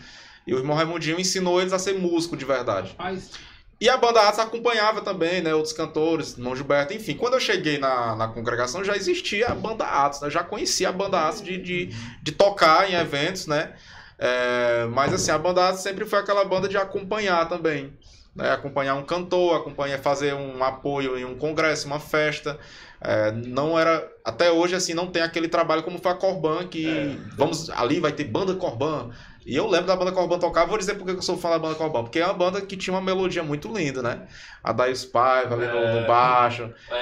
E 0.46 0.54
o 0.54 0.58
irmão 0.58 0.78
Raimundinho 0.78 1.20
ensinou 1.20 1.60
eles 1.60 1.74
a 1.74 1.80
ser 1.80 2.00
músico 2.00 2.38
de 2.38 2.46
verdade. 2.46 2.96
Mas, 2.98 3.32
E 3.80 3.88
a 3.90 3.96
banda 3.96 4.22
Atos 4.22 4.40
acompanhava 4.40 5.02
também, 5.02 5.42
né? 5.42 5.54
Outros 5.54 5.74
cantores, 5.74 6.34
irmão 6.34 6.56
Gilberto, 6.56 6.94
enfim. 6.94 7.16
Quando 7.16 7.36
eu 7.36 7.40
cheguei 7.40 7.78
na, 7.78 8.16
na 8.16 8.28
congregação, 8.28 8.84
já 8.84 8.96
existia 8.96 9.48
a 9.50 9.56
banda 9.56 9.86
Atos, 9.86 10.22
né? 10.22 10.30
Já 10.32 10.44
conhecia 10.44 10.90
a 10.90 10.92
banda 10.92 11.28
Atos 11.28 11.44
de, 11.44 11.58
de, 11.58 11.86
de 12.22 12.32
tocar 12.32 12.90
em 12.90 12.96
eventos, 12.96 13.46
né? 13.46 13.74
É, 14.18 14.88
mas 14.92 15.14
assim, 15.14 15.30
a 15.30 15.38
banda 15.38 15.70
Atos 15.70 15.82
sempre 15.82 16.06
foi 16.06 16.18
aquela 16.18 16.44
banda 16.44 16.68
de 16.68 16.76
acompanhar 16.76 17.48
também. 17.48 17.94
Né? 18.36 18.52
Acompanhar 18.52 18.96
um 18.96 19.04
cantor, 19.04 19.56
acompanhar, 19.56 20.00
fazer 20.00 20.34
um 20.34 20.64
apoio 20.64 21.16
em 21.16 21.26
um 21.26 21.36
congresso, 21.38 21.86
uma 21.86 22.00
festa. 22.00 22.58
É, 23.00 23.32
não 23.32 23.78
era. 23.78 24.12
Até 24.26 24.52
hoje, 24.52 24.74
assim, 24.74 24.96
não 24.96 25.06
tem 25.06 25.22
aquele 25.22 25.48
trabalho 25.48 25.84
como 25.84 26.00
foi 26.00 26.12
a 26.12 26.16
Corban, 26.16 26.68
que 26.68 27.16
vamos. 27.36 27.70
Ali 27.70 28.00
vai 28.00 28.12
ter 28.12 28.24
banda 28.24 28.56
Corban. 28.56 29.12
E 29.48 29.56
eu 29.56 29.66
lembro 29.66 29.88
da 29.88 29.96
banda 29.96 30.12
Corban 30.12 30.38
tocar, 30.40 30.66
vou 30.66 30.78
dizer 30.78 30.96
porque 30.96 31.12
eu 31.12 31.22
sou 31.22 31.38
fã 31.38 31.50
da 31.50 31.58
banda 31.58 31.76
Corban, 31.76 32.04
porque 32.04 32.20
é 32.20 32.26
uma 32.26 32.34
banda 32.34 32.60
que 32.60 32.76
tinha 32.76 32.94
uma 32.94 33.02
melodia 33.02 33.42
muito 33.42 33.72
linda, 33.74 34.02
né? 34.04 34.28
A 34.62 34.74
Daís 34.74 35.06
Paiva 35.06 35.56
ali 35.56 35.66
no, 35.68 35.74
no 35.74 36.00
É. 36.00 36.06
baixo. 36.06 36.70
É, 36.92 36.98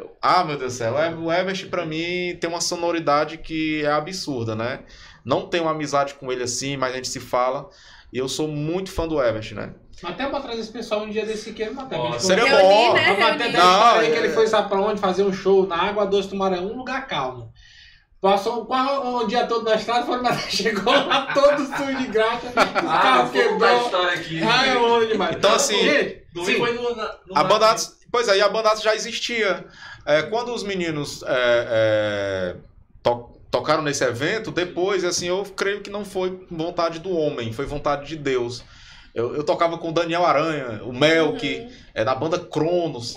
Ah, 0.22 0.44
meu 0.44 0.56
Deus 0.56 0.74
do 0.74 0.76
céu, 0.78 0.94
o 1.18 1.32
Everest 1.32 1.66
pra 1.66 1.84
mim 1.84 2.36
tem 2.40 2.48
uma 2.48 2.60
sonoridade 2.60 3.38
que 3.38 3.82
é 3.84 3.90
absurda, 3.90 4.54
né? 4.54 4.80
Não 5.24 5.48
tenho 5.48 5.66
amizade 5.68 6.14
com 6.14 6.30
ele 6.30 6.44
assim, 6.44 6.76
mas 6.76 6.92
a 6.92 6.96
gente 6.96 7.08
se 7.08 7.18
fala. 7.18 7.68
E 8.12 8.18
eu 8.18 8.28
sou 8.28 8.46
muito 8.46 8.92
fã 8.92 9.08
do 9.08 9.20
Everest, 9.20 9.54
né? 9.54 9.74
até 10.04 10.26
pra 10.26 10.40
trazer 10.40 10.60
esse 10.60 10.70
pessoal 10.70 11.04
um 11.04 11.10
dia 11.10 11.24
desse 11.24 11.52
que 11.54 11.62
ele 11.62 11.70
matar. 11.70 11.98
Ó, 11.98 12.18
Seria 12.18 12.44
bom. 12.44 12.92
né? 12.92 13.00
Aí 13.08 13.52
Não, 13.52 13.98
que 14.00 14.18
ele 14.18 14.26
é- 14.26 14.30
foi 14.30 14.46
sabe 14.46 14.68
pra 14.68 14.78
onde 14.78 15.00
fazer 15.00 15.22
um 15.22 15.32
show 15.32 15.66
na 15.66 15.74
Água 15.74 16.04
Doce 16.06 16.28
Tumarão, 16.28 16.66
um 16.66 16.76
lugar 16.76 17.06
calmo. 17.06 17.50
Passou 18.26 18.66
quase 18.66 18.90
um 19.06 19.24
dia 19.28 19.46
todo 19.46 19.64
na 19.64 19.76
estrada, 19.76 20.04
foi, 20.04 20.20
mas 20.20 20.40
chegou 20.50 20.92
lá 20.92 21.32
todo 21.32 21.64
sujo 21.64 21.96
de 21.98 22.06
graxa, 22.08 22.48
o 22.48 22.50
Ah, 22.56 22.98
carro 23.00 23.30
quebrou. 23.30 23.84
história 23.84 24.14
aqui. 24.14 24.40
Ah, 24.42 24.66
é 24.66 24.74
bom 24.74 25.06
demais. 25.06 25.36
Então, 25.36 25.54
assim, 25.54 25.78
Gente, 25.78 26.24
sim, 26.44 26.58
foi 26.58 26.72
no, 26.72 26.92
no 26.96 27.38
A 27.38 27.44
banda 27.44 27.76
pois 28.10 28.26
é, 28.26 28.38
e 28.38 28.40
a 28.42 28.48
banda 28.48 28.74
já 28.76 28.96
existia. 28.96 29.64
É, 30.04 30.22
quando 30.22 30.52
os 30.52 30.64
meninos 30.64 31.22
é, 31.22 31.26
é, 31.70 32.56
to- 33.00 33.30
tocaram 33.48 33.82
nesse 33.82 34.02
evento, 34.02 34.50
depois, 34.50 35.04
assim, 35.04 35.28
eu 35.28 35.44
creio 35.56 35.80
que 35.80 35.88
não 35.90 36.04
foi 36.04 36.44
vontade 36.50 36.98
do 36.98 37.10
homem, 37.16 37.52
foi 37.52 37.64
vontade 37.64 38.06
de 38.06 38.16
Deus. 38.16 38.64
Eu, 39.16 39.34
eu 39.34 39.42
tocava 39.42 39.78
com 39.78 39.88
o 39.88 39.92
Daniel 39.92 40.26
Aranha, 40.26 40.82
o 40.84 40.92
Melk, 40.92 41.68
é, 41.94 42.04
da 42.04 42.14
banda 42.14 42.38
Cronos. 42.38 43.14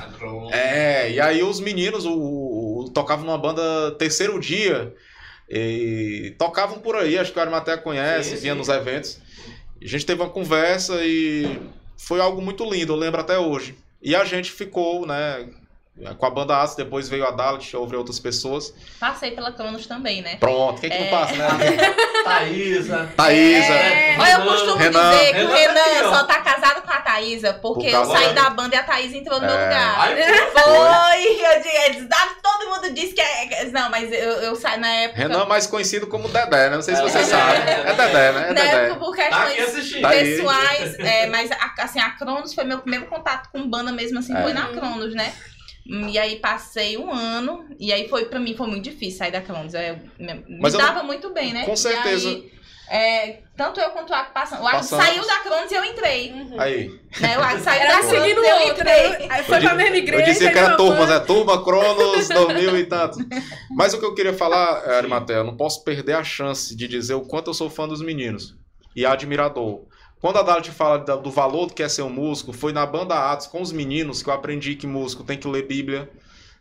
É, 0.52 1.12
e 1.12 1.20
aí 1.20 1.44
os 1.44 1.60
meninos 1.60 2.06
o, 2.06 2.14
o- 2.14 2.80
o- 2.86 2.90
tocavam 2.90 3.26
numa 3.26 3.38
banda 3.38 3.92
Terceiro 4.00 4.40
Dia. 4.40 4.94
E 5.50 6.34
tocavam 6.38 6.80
por 6.80 6.96
aí, 6.96 7.18
acho 7.18 7.34
que 7.34 7.38
o 7.40 7.42
Arma 7.42 7.58
até 7.58 7.76
conhece, 7.76 8.36
Sim, 8.36 8.42
vinha 8.42 8.54
sim. 8.54 8.60
nos 8.60 8.70
eventos. 8.70 9.20
A 9.82 9.88
gente 9.88 10.06
teve 10.06 10.22
uma 10.22 10.30
conversa 10.30 11.00
e 11.04 11.60
foi 11.98 12.22
algo 12.22 12.42
muito 12.42 12.64
lindo, 12.70 12.94
eu 12.94 12.98
lembro 12.98 13.20
até 13.20 13.38
hoje. 13.38 13.76
E 14.02 14.16
a 14.16 14.24
gente 14.24 14.52
ficou, 14.52 15.06
né, 15.06 15.50
com 16.18 16.26
a 16.26 16.30
banda 16.30 16.62
Aço, 16.62 16.78
depois 16.78 17.10
veio 17.10 17.26
a 17.28 17.32
Dalit, 17.32 17.76
houve 17.76 17.96
outras 17.96 18.20
pessoas. 18.20 18.74
Passei 19.00 19.32
pela 19.32 19.52
Cronos 19.52 19.86
também, 19.88 20.22
né? 20.22 20.38
Pronto, 20.40 20.80
quem 20.80 20.90
que 20.90 20.96
É. 20.96 21.04
não 21.04 21.10
passa, 21.10 21.36
né? 21.36 21.48
Thaísa. 22.24 23.10
Thaísa. 23.16 23.74
É, 23.74 24.16
olha, 24.20 24.32
eu 24.32 24.42
costumo 24.46 24.76
Renan. 24.76 25.12
dizer 25.12 25.34
que 25.34 25.44
o 25.44 25.48
Renan 25.52 25.74
tá 25.74 25.84
Renan 25.86 26.10
só 26.10 26.24
tá 26.24 26.42
casado 26.42 26.82
com 26.82 26.92
a 26.92 27.02
Thaísa 27.02 27.54
porque 27.56 27.90
Por 27.90 27.96
eu 27.96 28.06
saí 28.06 28.34
da- 28.34 28.44
da 28.44 28.50
banda 28.50 28.76
e 28.76 28.80
a 28.80 28.84
Thaísa 28.84 29.18
entrou 29.18 29.40
no 29.40 29.46
meu 29.48 29.56
É. 29.56 29.64
lugar. 29.64 29.96
Ai, 30.00 30.16
Foi! 30.54 31.46
Eu 31.46 31.62
disse, 31.62 32.08
todo 32.42 32.70
mundo 32.70 32.94
disse 32.94 33.14
que 33.14 33.22
é. 33.22 33.66
Não, 33.72 33.90
mas 33.90 34.12
eu, 34.12 34.18
eu 34.42 34.56
saí 34.56 34.80
na 34.80 34.88
época. 34.90 35.22
Renan 35.22 35.46
mais 35.46 35.66
conhecido 35.68 36.08
como 36.08 36.28
Dedé, 36.30 36.70
né? 36.70 36.76
Não 36.76 36.82
sei 36.82 36.96
se 36.96 37.02
você 37.02 37.20
É. 37.20 37.24
sabe. 37.24 37.70
É 37.70 37.94
Dedé, 37.94 38.32
né? 38.32 38.42
É 38.50 38.54
na 38.54 38.62
Dedé. 38.62 38.86
época 38.86 39.00
por 39.00 39.16
Tá 39.16 39.46
questões. 39.46 40.02
Tá 40.02 40.10
aí. 40.10 40.24
pessoais, 40.38 41.00
é, 41.00 41.28
mas 41.28 41.52
a, 41.52 41.74
assim, 41.84 42.00
a 42.00 42.12
Cronos 42.12 42.54
foi 42.54 42.64
meu 42.64 42.80
primeiro 42.80 43.06
contato 43.08 43.50
com 43.52 43.68
banda 43.70 43.92
mesmo 43.92 44.20
assim, 44.20 44.36
É. 44.36 44.42
foi 44.42 44.54
na 44.54 44.68
Cronos, 44.68 45.14
né? 45.16 45.34
E 45.90 46.20
aí 46.20 46.36
passei 46.36 46.98
um 46.98 47.12
ano, 47.12 47.66
e 47.80 47.92
aí 47.92 48.08
foi 48.08 48.26
pra 48.26 48.40
mim 48.40 48.56
foi 48.56 48.68
muito 48.68 48.84
difícil 48.84 49.18
sair 49.18 49.32
da 49.32 49.42
Cronos. 49.42 49.74
Eu, 49.74 49.98
me 50.20 50.46
Mas 50.62 50.74
eu 50.74 50.80
dava 50.80 51.02
muito 51.02 51.32
bem, 51.34 51.52
né? 51.52 51.66
Com 51.66 51.76
certeza. 51.76 52.30
E 52.30 52.32
aí, 52.32 52.52
é, 52.92 53.40
tanto 53.56 53.80
eu 53.80 53.90
quanto 53.92 54.12
o 54.12 54.14
Arco 54.16 54.34
passando. 54.34 54.62
O 54.62 54.70
Passamos. 54.70 55.06
saiu 55.06 55.26
da 55.26 55.40
Cronos 55.40 55.72
e 55.72 55.76
eu 55.76 55.86
entrei. 55.86 56.34
Aí. 56.58 57.00
Né? 57.20 57.38
O 57.38 57.42
Arco 57.42 57.64
saiu 57.64 57.82
Era 57.82 57.94
da 57.94 58.00
Cronos 58.02 58.20
seguindo 58.22 58.40
o 58.40 58.46
eu 58.46 58.56
outro. 58.58 58.72
entrei. 58.74 59.28
Aí 59.30 59.44
foi 59.44 59.58
Eu 59.58 59.62
pra 59.62 59.74
mesma 59.76 59.98
igreja. 59.98 60.24
Eu 60.24 60.34
dizia 60.34 60.52
que 60.52 60.58
era 60.58 60.70
mesma 60.70 60.78
turmas, 60.78 61.00
banda. 61.00 61.16
é 61.16 61.20
turma, 61.20 61.64
Cronos, 61.64 62.28
2000 62.28 62.78
e 62.78 62.86
tanto. 62.86 63.20
Mas 63.72 63.94
o 63.94 64.00
que 64.00 64.06
eu 64.06 64.14
queria 64.14 64.34
falar, 64.34 64.84
é, 64.88 64.98
Arimatea, 64.98 65.38
eu 65.38 65.44
não 65.44 65.58
posso 65.58 65.84
perder 65.84 66.14
a 66.14 66.24
chance 66.24 66.76
de 66.76 66.88
dizer 66.88 67.14
o 67.16 67.22
quanto 67.22 67.50
eu 67.50 67.54
sou 67.54 67.70
fã 67.70 67.88
dos 67.88 68.02
meninos 68.02 68.56
e 68.96 69.06
admirador. 69.06 69.88
Quando 70.22 70.38
a 70.38 70.42
Dalit 70.42 70.70
fala 70.72 71.00
da- 71.00 71.16
do 71.16 71.32
valor 71.32 71.68
do 71.68 71.74
que 71.74 71.82
é 71.84 71.88
ser 71.90 72.02
um 72.02 72.10
músico, 72.10 72.52
foi 72.52 72.74
na 72.74 72.86
banda 72.86 73.32
Atos 73.32 73.48
com 73.48 73.62
os 73.62 73.72
meninos 73.72 74.22
que 74.22 74.30
eu 74.30 74.34
aprendi 74.34 74.76
que 74.76 74.86
músico 74.86 75.24
tem 75.24 75.38
que 75.38 75.48
ler 75.48 75.66
Bíblia, 75.66 76.10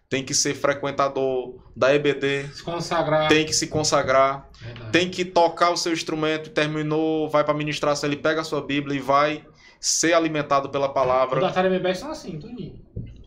tem 0.09 0.25
que 0.25 0.33
ser 0.33 0.55
frequentador 0.55 1.57
da 1.77 1.93
EBD, 1.95 2.49
Se 2.55 2.63
consagrar. 2.63 3.29
tem 3.29 3.45
que 3.45 3.53
se 3.53 3.67
consagrar, 3.67 4.49
Verdade. 4.61 4.91
tem 4.93 5.11
que 5.11 5.25
tocar 5.25 5.71
o 5.71 5.77
seu 5.77 5.93
instrumento, 5.93 6.51
terminou, 6.51 7.29
vai 7.29 7.45
para 7.45 7.53
ministração, 7.53 8.09
ele 8.09 8.17
pega 8.17 8.41
a 8.41 8.45
sua 8.45 8.63
Bíblia 8.63 8.97
e 8.97 9.01
vai 9.01 9.45
ser 9.81 10.13
alimentado 10.15 10.71
pela 10.71 10.87
Os 10.89 10.95
palavra. 10.95 11.41
da 11.41 11.51
Taremebé 11.53 11.95
são 11.95 12.11
assim, 12.11 12.39
tudinho. 12.39 12.81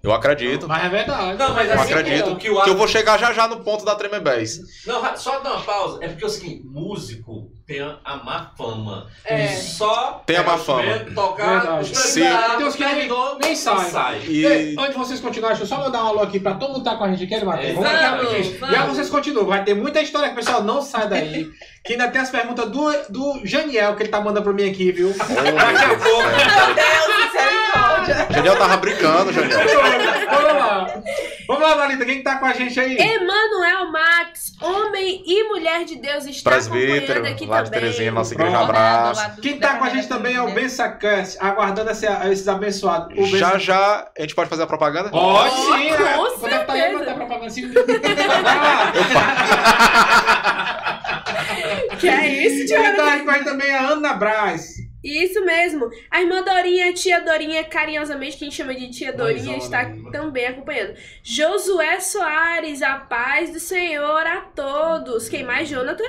Eu 0.03 0.11
acredito. 0.13 0.67
Mas 0.67 0.83
é 0.85 0.89
verdade. 0.89 1.37
Não, 1.37 1.53
mas 1.53 1.69
Eu 1.69 1.79
assim, 1.79 1.93
acredito 1.93 2.31
o 2.31 2.35
que 2.35 2.49
o 2.49 2.61
que 2.63 2.69
eu 2.69 2.75
vou 2.75 2.87
chegar 2.87 3.19
já 3.19 3.31
já 3.33 3.47
no 3.47 3.59
ponto 3.59 3.85
da 3.85 3.95
Tremebés. 3.95 4.59
Não, 4.85 5.15
só 5.15 5.39
dar 5.39 5.53
uma 5.53 5.61
pausa. 5.61 5.99
É 6.03 6.07
porque 6.07 6.23
é 6.23 6.27
o 6.27 6.29
seguinte, 6.29 6.63
músico 6.65 7.51
tem 7.71 7.79
a, 7.79 8.15
má 8.17 8.51
fama. 8.57 9.07
É. 9.23 9.47
Só 9.47 10.21
Tem 10.25 10.35
a 10.35 10.43
má 10.43 10.57
fama. 10.57 10.99
tocar, 11.15 11.79
os 11.79 11.87
Sim. 11.87 12.23
Tem 12.57 12.65
uns 12.65 12.75
que 12.75 12.83
terminou, 12.83 13.37
nem 13.39 13.55
sai. 13.55 13.89
sai. 13.89 14.21
E 14.27 14.45
Ei, 14.45 14.75
Antes 14.77 14.91
de 14.91 14.97
vocês 14.97 15.19
continuarem, 15.21 15.57
deixa 15.57 15.71
eu 15.71 15.77
só 15.77 15.85
mandar 15.85 16.03
um 16.03 16.07
alô 16.07 16.19
aqui 16.21 16.37
pra 16.39 16.55
todo 16.55 16.73
mundo 16.73 16.83
que 16.83 16.89
tá 16.89 16.97
com 16.97 17.05
a 17.05 17.09
gente 17.09 17.23
aqui, 17.23 17.33
ele 17.33 17.45
Matheus. 17.45 17.69
É, 17.69 17.73
Vamos 17.73 17.89
aqui 17.89 18.57
vamos. 18.59 18.75
E 18.75 18.77
aí 18.77 18.87
vocês 18.89 19.09
continuam. 19.09 19.47
Vai 19.47 19.63
ter 19.63 19.73
muita 19.73 20.01
história 20.01 20.27
que 20.27 20.33
o 20.33 20.37
pessoal 20.37 20.63
não 20.63 20.81
sai 20.81 21.07
daí. 21.07 21.47
Que 21.83 21.93
ainda 21.93 22.09
tem 22.09 22.21
as 22.21 22.29
perguntas 22.29 22.69
do, 22.69 22.91
do 23.09 23.41
Janiel, 23.43 23.95
que 23.95 24.03
ele 24.03 24.09
tá 24.09 24.21
mandando 24.21 24.43
pra 24.43 24.53
mim 24.53 24.69
aqui, 24.69 24.91
viu? 24.91 25.09
Daqui 25.17 25.33
a 25.33 25.97
pouco. 25.97 26.27
Meu 26.27 26.75
Deus, 26.75 27.25
misericórdia. 27.25 27.60
Janiel 28.31 28.57
tava 28.57 28.77
brincando, 28.77 29.31
Janiel. 29.33 29.59
Vamos 30.29 30.53
lá. 30.53 30.87
Vamos 31.47 31.63
lá, 31.63 31.75
Dalita. 31.75 32.05
Quem 32.05 32.17
que 32.17 32.23
tá 32.23 32.37
com 32.37 32.45
a 32.45 32.53
gente 32.53 32.79
aí? 32.79 32.95
Emanuel 32.97 33.91
Max, 33.91 34.53
homem 34.61 35.21
e 35.25 35.43
mulher 35.49 35.83
de 35.83 35.95
Deus, 35.97 36.25
está 36.25 36.51
Presbítero, 36.51 36.95
acompanhando 37.13 37.27
aqui 37.27 37.45
lá 37.45 37.61
de 37.61 37.69
também. 37.71 37.81
Terezinha, 37.81 38.11
nossa 38.11 38.33
igreja, 38.33 38.51
Pronto. 38.51 38.69
abraço. 38.69 39.41
Quem 39.41 39.57
tá 39.59 39.75
com 39.75 39.83
a 39.83 39.89
gente 39.89 40.07
também 40.07 40.35
é 40.35 40.41
o 40.41 40.51
Bensacast, 40.53 41.37
aguardando 41.39 41.91
esse- 41.91 42.05
esses 42.31 42.47
abençoados. 42.47 43.17
O 43.17 43.25
Já 43.37 43.57
já, 43.57 44.07
a 44.17 44.21
gente 44.21 44.35
pode 44.35 44.49
fazer 44.49 44.63
a 44.63 44.67
propaganda? 44.67 45.09
Pode 45.09 45.55
sim, 45.55 45.65
Com 45.65 45.71
né? 45.73 45.85
É 45.85 46.59
que 46.59 46.65
tá 46.65 46.73
aí, 46.73 46.81
certeza. 46.81 47.11
a 47.11 47.13
propaganda 47.15 47.47
assim. 47.47 47.71
Vai 47.71 48.55
lá. 48.55 48.91
Que 51.99 52.07
é 52.09 52.27
isso, 52.27 52.57
Quem 52.57 52.65
Tiago? 52.81 52.97
tá 52.97 53.11
aí 53.13 53.19
com 53.21 53.29
a 53.29 53.33
gente 53.33 53.43
também 53.45 53.69
é 53.69 53.77
a 53.77 53.87
Ana 53.89 54.13
Braz. 54.13 54.80
Isso 55.03 55.43
mesmo. 55.43 55.89
A 56.11 56.21
irmã 56.21 56.43
Dorinha, 56.43 56.93
tia 56.93 57.19
Dorinha, 57.21 57.63
carinhosamente, 57.63 58.37
quem 58.37 58.51
chama 58.51 58.73
de 58.75 58.89
tia 58.91 59.11
Dorinha, 59.11 59.57
está 59.57 59.83
né? 59.83 60.11
também 60.11 60.45
acompanhando. 60.45 60.95
Josué 61.23 61.99
Soares, 61.99 62.81
a 62.83 62.97
paz 62.97 63.49
do 63.51 63.59
Senhor 63.59 64.25
a 64.27 64.41
todos. 64.41 65.27
Quem 65.27 65.43
mais, 65.43 65.67
Jonathan? 65.67 66.03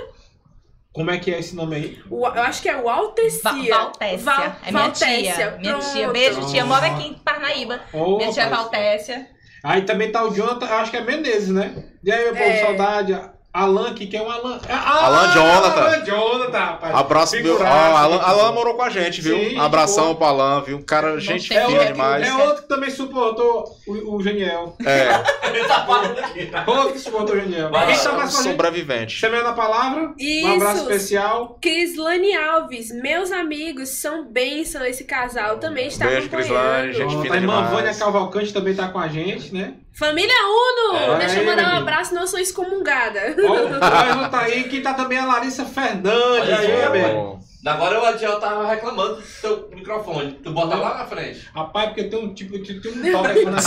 Como 0.92 1.10
é 1.10 1.18
que 1.18 1.32
é 1.32 1.38
esse 1.38 1.56
nome 1.56 1.74
aí? 1.76 2.02
O- 2.10 2.26
eu 2.26 2.42
acho 2.42 2.60
que 2.60 2.68
é 2.68 2.76
o 2.76 2.86
Altecia. 2.86 3.50
Va 3.50 3.84
Valtécia. 3.84 4.18
Val- 4.24 4.56
é 4.62 4.70
minha 4.70 4.82
Valtécia, 4.82 5.32
tia. 5.34 5.50
Minha 5.58 5.74
pronto. 5.78 5.92
tia. 5.92 6.10
Beijo, 6.10 6.50
tia. 6.50 6.64
Mora 6.66 6.86
aqui 6.88 7.06
em 7.08 7.14
Parnaíba. 7.14 7.80
Ô, 7.94 8.18
minha 8.18 8.30
tia 8.30 8.44
rapaz. 8.44 8.62
Valtécia. 8.64 9.26
Aí 9.64 9.82
também 9.86 10.12
tá 10.12 10.22
o 10.22 10.34
Jonathan, 10.34 10.66
acho 10.66 10.90
que 10.90 10.98
é 10.98 11.00
Menezes, 11.00 11.48
né? 11.48 11.82
E 12.04 12.12
aí, 12.12 12.24
meu 12.24 12.32
povo, 12.34 12.44
É. 12.44 12.56
saudade. 12.60 13.12
Alan, 13.52 13.92
que 13.94 14.06
que 14.06 14.16
é 14.16 14.22
um 14.22 14.30
Alan. 14.30 14.58
Ah, 14.68 15.04
Alan 15.06 15.32
Jonathan. 15.32 15.80
Alan 15.82 16.04
Jonathan, 16.04 16.58
rapaz. 16.58 16.94
Abraço, 16.94 17.34
meu. 17.36 17.44
Figuraça, 17.52 17.98
Alan. 17.98 18.16
Alan 18.22 18.52
morou 18.52 18.74
com 18.74 18.82
a 18.82 18.88
gente, 18.88 19.20
viu? 19.20 19.36
Sim, 19.36 19.58
Abração 19.58 20.04
boa. 20.04 20.16
pro 20.16 20.24
Alan, 20.26 20.62
viu? 20.62 20.82
Cara, 20.84 21.20
gente 21.20 21.54
É 21.54 21.66
fina 21.66 21.84
demais. 21.84 22.26
é 22.26 22.34
outro 22.34 22.62
que 22.62 22.68
também 22.68 22.88
suportou 22.90 23.64
o, 23.86 24.16
o 24.16 24.22
Geniel. 24.22 24.74
É, 24.86 25.08
Ele 25.54 25.64
tá 25.68 25.84
falando 25.84 26.18
aqui. 26.18 26.50
Outro 26.66 26.92
que 26.92 26.98
suportou 26.98 27.36
o 27.36 27.40
Geniel. 27.40 27.70
Vai 27.70 27.86
Quem 27.88 27.96
tá 28.02 28.12
mais 28.12 28.32
com 28.32 28.38
a 28.38 28.42
gente? 28.42 28.50
sobrevivente. 28.52 29.20
Semana 29.20 29.50
a 29.50 29.52
palavra. 29.52 30.14
Isso. 30.18 30.46
Um 30.48 30.54
abraço 30.56 30.82
especial. 30.82 31.58
Crislane 31.60 32.34
Alves, 32.34 32.90
meus 32.90 33.30
amigos, 33.30 33.90
são 33.90 34.24
bênção 34.24 34.82
esse 34.84 35.04
casal, 35.04 35.58
também 35.58 35.88
está 35.88 36.06
Beijo, 36.06 36.26
acompanhando. 36.26 36.46
Crislane, 36.48 36.92
gente 36.94 37.06
Pronto, 37.08 37.22
fina 37.22 37.34
a 37.34 37.38
irmã 37.38 37.54
demais. 37.56 37.70
Vânia 37.74 37.94
Cavalcante 37.94 38.52
também 38.52 38.74
tá 38.74 38.88
com 38.88 38.98
a 38.98 39.08
gente, 39.08 39.52
né? 39.52 39.74
Família 39.94 40.34
Uno! 40.46 40.96
É, 40.96 41.18
Deixa 41.18 41.40
eu 41.40 41.46
mandar 41.46 41.74
um 41.74 41.78
abraço, 41.78 42.14
não 42.14 42.26
sou 42.26 42.38
excomungada. 42.38 43.36
Ó, 43.46 44.26
o 44.26 44.30
tá 44.30 44.40
aí. 44.42 44.64
Quem 44.64 44.82
tá 44.82 44.94
também 44.94 45.18
é 45.18 45.20
a 45.20 45.26
Larissa 45.26 45.64
Fernandes. 45.64 46.12
Olha 46.12 46.58
aí, 46.58 47.42
Agora 47.64 48.00
o 48.00 48.04
Adiel 48.04 48.40
tava 48.40 48.66
reclamando 48.66 49.16
do 49.16 49.22
teu 49.40 49.70
microfone. 49.72 50.32
Tu 50.42 50.50
bota 50.50 50.74
lá 50.74 50.98
na 50.98 51.06
frente. 51.06 51.48
Rapaz, 51.54 51.88
porque 51.90 52.04
tem 52.04 52.18
um 52.18 52.34
tipo 52.34 52.58
tem 52.58 52.92
um 52.92 53.12
toque 53.12 53.28
aqui 53.28 53.44
na 53.44 53.60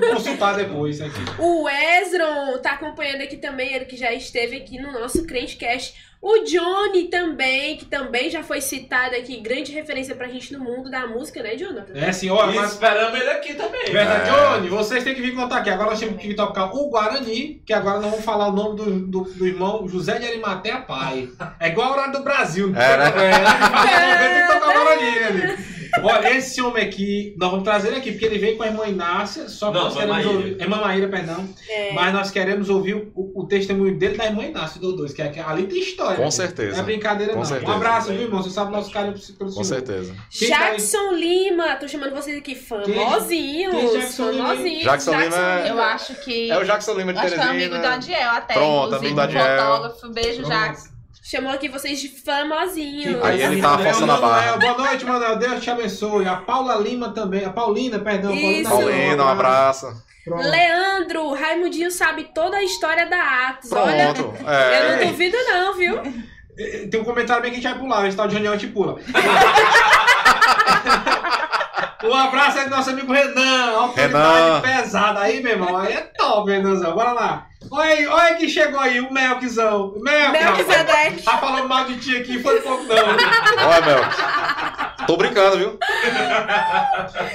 Vou 0.00 0.14
consultar 0.16 0.56
depois 0.56 1.00
aqui. 1.00 1.20
O 1.38 1.68
Ezron 1.68 2.58
tá 2.58 2.72
acompanhando 2.72 3.20
aqui 3.20 3.36
também, 3.36 3.72
ele 3.74 3.84
que 3.84 3.96
já 3.96 4.12
esteve 4.12 4.56
aqui 4.56 4.80
no 4.80 4.90
nosso 4.90 5.24
Crentecast. 5.24 6.09
O 6.22 6.44
Johnny 6.44 7.04
também, 7.08 7.78
que 7.78 7.86
também 7.86 8.28
já 8.28 8.42
foi 8.42 8.60
citado 8.60 9.16
aqui, 9.16 9.40
grande 9.40 9.72
referência 9.72 10.14
pra 10.14 10.28
gente 10.28 10.52
no 10.52 10.62
mundo 10.62 10.90
da 10.90 11.06
música, 11.06 11.42
né, 11.42 11.56
Jonathan? 11.56 11.94
É 11.94 12.10
ó, 12.28 12.50
E 12.50 12.54
mas 12.56 12.72
esperamos 12.72 13.18
ele 13.18 13.30
aqui 13.30 13.54
também. 13.54 13.90
Verdade, 13.90 14.28
É. 14.28 14.32
Johnny, 14.56 14.68
vocês 14.68 15.02
têm 15.02 15.14
que 15.14 15.22
vir 15.22 15.34
contar 15.34 15.56
aqui. 15.58 15.70
Agora 15.70 15.90
nós 15.90 15.98
temos 15.98 16.20
que 16.20 16.34
tocar 16.34 16.74
o 16.74 16.90
Guarani, 16.90 17.62
que 17.64 17.72
agora 17.72 18.00
nós 18.00 18.10
vamos 18.10 18.24
falar 18.24 18.48
o 18.48 18.52
nome 18.52 18.76
do, 18.76 19.00
do, 19.06 19.20
do 19.32 19.46
irmão 19.46 19.88
José 19.88 20.18
de 20.18 20.26
Arimatea 20.26 20.82
Pai. 20.82 21.30
É 21.58 21.68
igual 21.68 21.88
a 21.88 21.92
horário 21.92 22.12
do 22.12 22.22
Brasil. 22.22 22.68
não 22.68 22.78
É, 22.78 22.98
né? 22.98 23.10
tem- 23.12 23.24
é, 23.24 24.18
tem 24.18 24.46
que 24.46 24.52
tocar 24.52 24.68
o 24.68 24.72
Guarani, 24.84 25.10
né, 25.20 25.26
amigo? 25.26 25.79
Olha, 26.02 26.36
esse 26.36 26.60
homem 26.62 26.82
aqui, 26.84 27.34
nós 27.38 27.50
vamos 27.50 27.64
trazer 27.64 27.88
ele 27.88 27.96
aqui, 27.98 28.12
porque 28.12 28.24
ele 28.26 28.38
veio 28.38 28.56
com 28.56 28.62
a 28.62 28.66
irmã 28.66 28.86
Inácia, 28.86 29.48
só 29.48 29.68
que 29.70 29.74
Não, 29.78 29.84
nós 29.84 29.96
irmã 29.96 30.00
queremos 30.14 30.24
Maíra. 30.26 30.38
ouvir. 30.48 30.60
Irmã 30.62 30.76
Maíra, 30.80 31.08
perdão. 31.08 31.48
É. 31.68 31.92
Mas 31.92 32.12
nós 32.12 32.30
queremos 32.30 32.68
ouvir 32.68 32.94
o, 33.14 33.32
o 33.42 33.46
testemunho 33.46 33.96
dele 33.98 34.16
da 34.16 34.26
irmã 34.26 34.44
Inácia 34.44 34.80
do 34.80 34.92
dois, 34.94 35.12
que, 35.12 35.22
é, 35.22 35.28
que 35.28 35.40
ali 35.40 35.64
tem 35.66 35.78
história. 35.80 36.16
Com 36.16 36.22
amigo. 36.22 36.32
certeza. 36.32 36.72
Não 36.76 36.80
é 36.80 36.82
brincadeira, 36.84 37.32
Com 37.32 37.38
não. 37.40 37.44
certeza. 37.44 37.70
Um 37.72 37.74
abraço, 37.74 38.12
viu, 38.12 38.22
irmão? 38.22 38.42
Você 38.42 38.50
sabe 38.50 38.70
o 38.70 38.72
nosso 38.76 38.90
carinho 38.90 39.14
pelo 39.38 39.52
Com 39.52 39.64
certeza. 39.64 40.14
Quem 40.30 40.48
tá? 40.50 40.58
Jackson 40.70 41.12
Lima, 41.12 41.76
tô 41.76 41.88
chamando 41.88 42.14
vocês 42.14 42.36
aqui 42.38 42.54
famosinhos. 42.54 43.70
Quem 43.74 43.86
é 43.86 43.92
Jackson 44.00 44.30
Lima? 44.30 44.48
famosinhos. 44.48 44.82
Jackson 44.84 45.10
Lima 45.20 45.36
é- 45.36 45.70
Eu 45.70 45.80
acho 45.82 46.14
que. 46.22 46.50
É 46.50 46.58
o 46.58 46.64
Jackson 46.64 46.94
Lima 46.94 47.12
de 47.12 47.18
Acho 47.20 47.34
que 47.34 47.40
é 47.40 47.44
amigo 47.44 47.78
do. 47.78 47.86
Adiel 47.86 48.30
até. 48.30 48.54
Pronto, 48.54 48.86
inclusive, 48.94 49.06
amigo 49.06 49.14
do 49.16 49.20
Adiel. 49.20 49.56
fotógrafo. 49.66 50.08
Beijo. 50.10 50.42
Jackson. 50.44 50.89
Chamou 51.22 51.52
aqui 51.52 51.68
vocês 51.68 52.00
de 52.00 52.08
famosinhos. 52.08 53.22
Aí 53.22 53.42
ele 53.42 53.60
tá 53.60 53.68
Manuel, 53.70 53.86
forçando 53.92 54.12
a 54.12 54.16
barra. 54.20 54.56
Boa 54.56 54.78
noite, 54.78 55.04
Manuel. 55.04 55.36
Deus 55.36 55.62
te 55.62 55.70
abençoe. 55.70 56.26
A 56.26 56.36
Paula 56.36 56.74
Lima 56.76 57.10
também. 57.12 57.44
A 57.44 57.50
Paulina, 57.50 57.98
perdão. 57.98 58.34
Isso. 58.34 58.68
Paulino, 58.70 59.22
um 59.24 59.28
abraço. 59.28 59.86
Pronto. 60.24 60.42
Leandro, 60.48 61.32
Raimundinho 61.34 61.90
sabe 61.90 62.24
toda 62.34 62.56
a 62.56 62.62
história 62.62 63.06
da 63.06 63.48
Atos. 63.48 63.70
Olha, 63.72 64.14
Pronto. 64.14 64.34
eu 64.42 64.48
É. 64.48 64.96
não 65.02 65.08
duvido 65.08 65.36
não, 65.46 65.74
viu? 65.74 66.00
Eh, 66.58 66.88
Tem 66.90 67.00
um 67.00 67.04
comentário 67.04 67.42
bem 67.42 67.50
que 67.52 67.58
a 67.58 67.60
gente 67.60 67.70
vai 67.70 67.78
pular. 67.80 68.06
Esse 68.08 68.16
tal 68.16 68.26
de 68.26 68.34
Daniel 68.34 68.52
a 68.54 68.56
gente 68.56 68.72
pula. 68.72 68.96
Um 72.02 72.14
abraço 72.14 72.58
aí 72.58 72.64
do 72.64 72.70
nosso 72.70 72.88
amigo 72.90 73.12
Renan. 73.12 73.72
Autoridade 73.76 74.38
Renan. 74.38 74.60
pesada 74.62 75.20
aí, 75.20 75.42
meu 75.42 75.52
irmão. 75.52 75.76
Aí 75.76 75.92
é 75.92 76.00
top, 76.00 76.50
Renanzão. 76.50 76.94
Bora 76.94 77.12
lá. 77.12 77.46
Olha 77.70 77.94
aí, 77.94 78.06
olha 78.06 78.34
quem 78.34 78.48
chegou 78.48 78.80
aí, 78.80 79.00
o 79.00 79.12
Melkzão. 79.12 79.94
Melk. 80.00 80.32
Melquisedeque. 80.32 81.22
Tá 81.22 81.38
falando 81.38 81.68
mal 81.68 81.84
de 81.84 81.98
ti 81.98 82.16
aqui, 82.16 82.42
foi 82.42 82.60
pouco 82.60 82.84
não. 82.84 82.96
Olha, 82.96 83.86
meu. 83.86 85.06
Tô 85.06 85.16
brincando, 85.16 85.56
viu? 85.56 85.78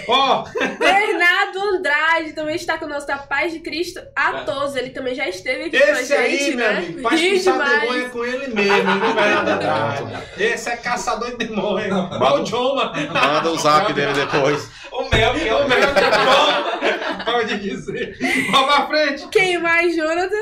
Ó, 0.08 0.44
Bernardo 0.78 1.60
Andrade 1.74 2.34
também 2.34 2.56
está 2.56 2.78
conosco 2.78 3.08
da 3.08 3.18
Paz 3.18 3.54
de 3.54 3.60
Cristo 3.60 4.02
a 4.16 4.44
todos. 4.44 4.76
Ele 4.76 4.90
também 4.90 5.16
já 5.16 5.28
esteve 5.28 5.66
aqui 5.66 5.80
com 5.80 5.92
a 5.92 6.02
esse 6.02 6.14
aí, 6.14 6.38
gente, 6.38 6.56
meu 6.56 6.72
né? 6.72 6.78
amigo, 6.78 7.10
Ri 7.10 7.36
expulsar 7.36 7.80
demônio 7.80 8.06
é 8.06 8.10
com 8.10 8.26
ele 8.26 8.48
mesmo, 8.48 8.92
viu, 8.92 9.14
Bernardo 9.14 9.52
Andrade? 9.52 10.26
Esse 10.38 10.70
é 10.70 10.76
caçador 10.78 11.32
de 11.38 11.48
demônio. 11.48 11.88
Igual 11.88 12.44
o 12.44 12.76
mano. 12.76 12.92
Manda 13.14 13.50
o 13.50 13.58
zap 13.58 13.92
dele 13.94 14.14
depois. 14.14 14.70
O 14.92 15.10
Mel, 15.10 15.34
que 15.34 15.48
é 15.48 15.56
o 15.56 15.68
Mel. 15.68 15.90
Pode 17.26 17.58
dizer. 17.58 18.18
Vamos 18.52 18.76
pra 18.76 18.88
frente. 18.88 19.28
Quem 19.28 19.58
mais, 19.58 19.96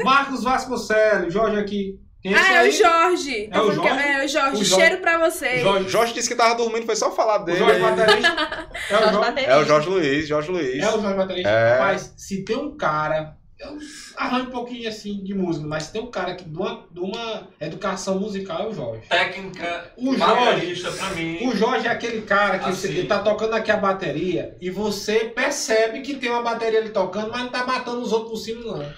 Marcos 0.03 0.43
Vasconcelos, 0.43 1.33
Jorge 1.33 1.57
aqui. 1.57 1.99
Quem 2.21 2.33
é 2.33 2.37
Ah, 2.37 2.53
é 2.63 2.69
o 2.69 2.71
Jorge. 2.71 3.49
É 3.51 3.59
o 3.61 3.69
que 3.69 3.75
Jorge? 3.75 3.89
É 3.99 4.23
o 4.23 4.27
Jorge. 4.27 4.61
O 4.61 4.63
Jorge. 4.63 4.65
Cheiro 4.65 4.97
pra 5.01 5.17
vocês. 5.17 5.61
Jorge, 5.61 5.89
Jorge 5.89 6.13
disse 6.13 6.29
que 6.29 6.35
tava 6.35 6.55
dormindo, 6.55 6.85
foi 6.85 6.95
só 6.95 7.11
falar 7.11 7.41
o 7.41 7.45
dele. 7.45 7.59
Jorge 7.59 7.75
aí. 7.75 7.81
Baterista. 7.81 8.67
É 8.89 8.95
o 8.95 8.99
Jorge 8.99 9.11
Jorge. 9.13 9.17
Baterista. 9.19 9.51
É 9.51 9.57
o 9.57 9.65
Jorge 9.65 9.89
Luiz, 9.89 10.27
Jorge 10.27 10.51
Luiz. 10.51 10.83
É 10.83 10.87
o 10.89 11.01
Jorge 11.01 11.17
Baterista. 11.17 11.49
É. 11.49 11.71
Rapaz, 11.73 12.13
se 12.17 12.43
tem 12.45 12.55
um 12.57 12.77
cara. 12.77 13.35
Eu 13.59 13.77
arranjo 14.17 14.47
um 14.47 14.51
pouquinho 14.51 14.89
assim 14.89 15.23
de 15.23 15.33
música, 15.33 15.65
mas 15.65 15.89
tem 15.89 16.01
um 16.01 16.07
cara 16.11 16.35
que 16.35 16.43
de 16.43 16.57
uma, 16.57 16.85
de 16.91 16.99
uma 16.99 17.47
educação 17.61 18.19
musical 18.19 18.63
é 18.63 18.67
o 18.67 18.73
Jorge. 18.73 19.03
Técnica, 19.07 19.91
O 19.95 20.13
Jorge. 20.17 20.81
pra 20.97 21.09
mim. 21.11 21.47
O 21.47 21.55
Jorge 21.55 21.87
é 21.87 21.89
aquele 21.91 22.21
cara 22.23 22.59
que 22.59 22.69
Assim. 22.69 22.93
você 22.93 23.03
tá 23.05 23.19
tocando 23.19 23.53
aqui 23.53 23.71
a 23.71 23.77
bateria 23.77 24.57
e 24.59 24.69
você 24.69 25.25
percebe 25.25 26.01
que 26.01 26.15
tem 26.15 26.29
uma 26.29 26.41
bateria 26.41 26.79
ali 26.79 26.89
tocando, 26.89 27.31
mas 27.31 27.41
não 27.43 27.49
tá 27.49 27.65
matando 27.65 28.01
os 28.01 28.11
outros 28.11 28.31
por 28.31 28.37
cima, 28.37 28.65
não. 28.77 28.93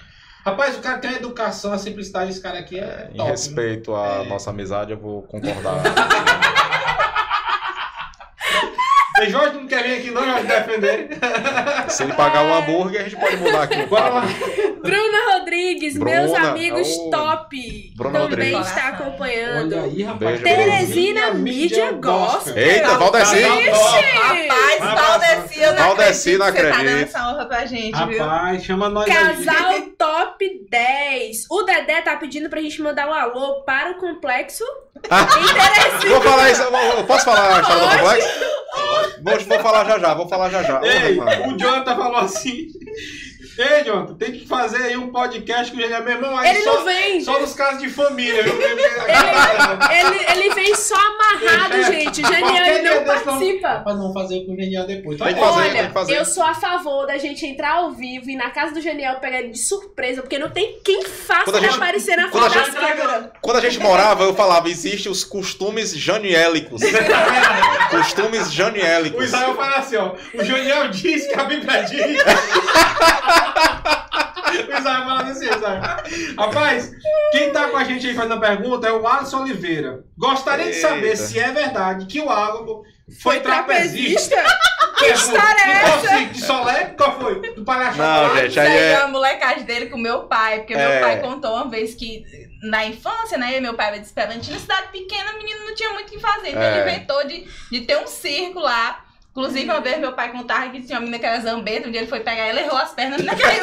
Rapaz, 0.46 0.76
o 0.76 0.80
cara 0.80 0.98
tem 0.98 1.10
uma 1.10 1.16
educação, 1.16 1.72
a 1.72 1.78
simplicidade 1.78 2.28
desse 2.28 2.40
cara 2.40 2.60
aqui 2.60 2.78
é 2.78 3.10
Em 3.12 3.16
top. 3.16 3.30
respeito 3.30 3.92
à 3.96 4.22
É. 4.24 4.28
nossa 4.28 4.50
amizade, 4.50 4.92
eu 4.92 4.96
vou 4.96 5.22
concordar. 5.22 5.82
E 9.22 9.30
Jorge 9.30 9.56
não 9.56 9.66
quer 9.66 9.82
vir 9.82 9.98
aqui 9.98 10.10
não, 10.10 10.24
Jorge, 10.24 10.46
defender. 10.46 11.08
Se 11.88 12.02
ele 12.02 12.12
pagar 12.12 12.44
o 12.44 12.54
hambúrguer, 12.54 13.00
a 13.00 13.04
gente 13.04 13.16
pode 13.16 13.36
mudar 13.38 13.62
aqui 13.62 13.86
Bora 13.86 14.08
lá. 14.08 14.22
Bruna 14.82 15.32
Rodrigues, 15.32 15.96
meus 15.96 16.30
Bruna, 16.30 16.50
amigos 16.50 16.88
oh. 16.98 17.10
top. 17.10 17.92
Bruna 17.96 18.20
também 18.20 18.52
Rodrigues. 18.52 18.68
está 18.68 18.88
acompanhando. 18.88 19.72
Olha 19.72 19.84
aí, 19.84 20.02
rapaz. 20.02 20.40
Teresina 20.42 21.30
Mídia 21.32 21.92
Gospel. 21.92 22.56
Eita, 22.56 22.98
Valdeci! 22.98 23.42
Rapaz, 23.42 24.78
Valdeci, 24.80 25.60
eu 25.60 25.72
não 25.72 25.78
Valdeci, 25.78 26.36
não 26.36 26.46
acredito 26.46 26.74
Você 26.74 26.78
tá 26.78 26.84
dando 26.84 27.02
essa 27.02 27.28
honra 27.28 27.44
pra 27.46 27.66
gente, 27.66 28.06
viu? 28.06 28.18
Rapaz, 28.22 28.64
chama 28.64 28.88
nós 28.88 29.08
aí. 29.08 29.14
Casal 29.16 29.80
Top 29.96 30.66
10. 30.70 31.46
O 31.50 31.62
Dedé 31.62 32.02
tá 32.02 32.16
pedindo 32.16 32.50
pra 32.50 32.60
gente 32.60 32.82
mandar 32.82 33.08
um 33.08 33.14
alô 33.14 33.62
para 33.62 33.92
o 33.92 33.94
complexo 33.94 34.64
Teresina. 35.02 36.08
Vou 36.08 36.20
falar 36.20 36.50
isso, 36.50 36.62
posso 37.06 37.24
falar 37.24 37.56
a 37.56 37.60
história 37.60 37.82
do 37.82 37.98
complexo? 37.98 38.55
Vou, 39.22 39.38
vou 39.40 39.58
falar 39.60 39.84
já 39.84 39.98
já, 39.98 40.14
vou 40.14 40.28
falar 40.28 40.50
já 40.50 40.62
já. 40.62 40.80
Ei, 40.82 41.18
o 41.18 41.56
Jonathan 41.58 41.96
falou 41.96 42.16
assim. 42.18 42.68
Ei, 43.58 43.84
Jonathan, 43.84 44.14
tem 44.14 44.32
que 44.32 44.46
fazer 44.46 44.82
aí 44.82 44.96
um 44.98 45.10
podcast 45.10 45.72
com 45.72 45.78
o 45.78 45.80
Genial. 45.80 46.02
Meu 46.02 46.12
irmão, 46.14 46.36
aí 46.36 46.50
Ele 46.50 46.60
só, 46.62 46.74
não 46.74 46.84
vem. 46.84 47.20
só 47.22 47.40
nos 47.40 47.54
casos 47.54 47.80
de 47.80 47.88
família, 47.88 48.42
viu? 48.42 48.52
Ele, 48.60 50.26
ele 50.30 50.54
vem 50.54 50.74
só 50.74 50.94
amarrado, 50.94 51.82
gente. 51.84 52.20
O 52.22 52.26
Genial 52.26 52.66
ele 52.66 52.82
não 52.88 53.04
participa. 53.04 53.68
Rapaz, 53.68 53.96
não 53.98 54.12
fazer 54.12 54.44
com 54.44 54.52
o 54.52 54.56
Genial 54.56 54.86
depois. 54.86 55.18
Tem 55.18 55.34
que 55.34 55.40
Olha, 55.40 55.52
fazer, 55.52 55.68
Olha, 55.68 55.78
tem 55.78 55.86
que 55.86 55.92
fazer. 55.94 56.18
eu 56.18 56.24
sou 56.26 56.42
a 56.44 56.54
favor 56.54 57.06
da 57.06 57.16
gente 57.16 57.46
entrar 57.46 57.76
ao 57.76 57.92
vivo 57.92 58.28
e 58.28 58.36
na 58.36 58.50
casa 58.50 58.74
do 58.74 58.80
Genial 58.80 59.20
pegar 59.20 59.38
ele 59.38 59.48
de 59.50 59.58
surpresa, 59.58 60.20
porque 60.20 60.38
não 60.38 60.50
tem 60.50 60.78
quem 60.84 61.02
faça 61.04 61.44
Quando 61.44 61.56
a 61.56 61.58
ele 61.58 61.66
gente- 61.68 61.76
aparecer 61.76 62.16
na 62.16 62.28
frente 62.30 62.52
gente- 62.52 62.70
câmeras. 62.72 63.24
Quando 63.40 63.56
a 63.56 63.60
gente 63.60 63.78
morava, 63.80 64.24
eu 64.24 64.34
falava, 64.34 64.68
existem 64.68 65.10
os 65.10 65.24
costumes 65.24 65.96
janiélicos. 65.96 66.82
costumes 67.90 68.48
O 68.48 68.52
janiélicos. 68.52 69.24
Israel 69.24 69.54
fala 69.54 69.76
assim, 69.76 69.96
ó. 69.96 70.14
O 70.34 70.44
Genial 70.44 70.88
diz 70.88 71.26
que 71.26 71.34
a 71.40 71.44
Bíblia 71.44 71.82
diz. 71.84 71.96
o 73.46 74.78
Israel 74.78 75.04
fala 75.04 75.22
assim, 75.22 75.44
Israel. 75.48 75.82
Rapaz, 76.38 76.90
quem 77.32 77.52
tá 77.52 77.68
com 77.68 77.76
a 77.76 77.84
gente 77.84 78.06
aí 78.06 78.14
fazendo 78.14 78.34
a 78.34 78.40
pergunta 78.40 78.86
é 78.86 78.92
o 78.92 79.06
Alisson 79.06 79.42
Oliveira. 79.42 80.04
Gostaria 80.16 80.66
de 80.66 80.74
saber 80.74 81.06
Eita. 81.08 81.16
se 81.16 81.38
é 81.38 81.50
verdade 81.52 82.06
que 82.06 82.20
o 82.20 82.30
Ágabo 82.30 82.82
foi, 83.20 83.34
Foi 83.34 83.40
trapezista. 83.40 84.36
Que 84.98 85.06
história 85.12 85.60
é 85.66 85.70
essa? 85.72 86.08
Cirque 86.08 86.32
de 86.34 86.40
Solé? 86.40 86.84
Qual 86.96 87.20
foi? 87.20 87.54
Do 87.54 87.64
palhaço 87.64 87.98
Não, 87.98 88.36
gente, 88.38 88.58
aí 88.58 88.78
é 88.94 88.98
uma 89.00 89.08
molecagem 89.08 89.64
dele 89.64 89.86
com 89.86 89.98
meu 89.98 90.20
pai, 90.22 90.60
porque 90.60 90.72
É. 90.72 90.88
meu 90.88 91.00
pai 91.06 91.20
contou 91.20 91.54
uma 91.54 91.68
vez 91.68 91.94
que 91.94 92.24
na 92.62 92.86
infância, 92.86 93.36
né, 93.36 93.60
meu 93.60 93.74
pai 93.74 93.88
era 93.88 93.98
de 93.98 94.06
Esperantina, 94.06 94.58
cidade 94.58 94.88
pequena, 94.90 95.32
o 95.32 95.36
menino 95.36 95.66
não 95.66 95.74
tinha 95.74 95.90
muito 95.90 96.08
o 96.08 96.10
que 96.12 96.18
fazer, 96.18 96.48
então 96.48 96.62
É. 96.62 96.80
ele 96.80 96.90
inventou 96.90 97.26
de, 97.26 97.46
de 97.70 97.80
ter 97.82 97.98
um 97.98 98.06
circo 98.06 98.58
lá. 98.58 99.04
Inclusive, 99.36 99.64
uma 99.66 99.82
vez 99.82 99.98
meu 100.00 100.14
pai 100.14 100.32
contava 100.32 100.70
que 100.70 100.80
tinha 100.80 100.96
uma 100.96 101.00
menina 101.00 101.18
que 101.18 101.26
era 101.26 101.40
zambeta, 101.42 101.86
um 101.86 101.90
dia 101.90 102.00
ele 102.00 102.08
foi 102.08 102.20
pegar 102.20 102.46
ela, 102.46 102.58
errou 102.58 102.78
as 102.78 102.94
pernas, 102.94 103.20
a 103.20 103.22
menina 103.22 103.36
caiu. 103.36 103.62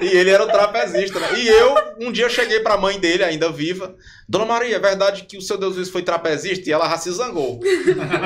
E 0.00 0.16
ele 0.16 0.30
era 0.30 0.44
o 0.44 0.46
trapezista, 0.46 1.18
né? 1.18 1.28
E 1.36 1.48
eu, 1.48 1.74
um 2.00 2.12
dia, 2.12 2.28
cheguei 2.28 2.60
pra 2.60 2.76
mãe 2.76 3.00
dele, 3.00 3.24
ainda 3.24 3.50
viva. 3.50 3.96
Dona 4.28 4.44
Maria, 4.44 4.76
é 4.76 4.78
verdade 4.78 5.24
que 5.24 5.36
o 5.36 5.42
seu 5.42 5.58
Deus 5.58 5.74
Luiz 5.74 5.90
foi 5.90 6.02
trapezista? 6.02 6.70
E 6.70 6.72
ela 6.72 6.88
já 6.88 6.98
se 6.98 7.10
zangou. 7.10 7.58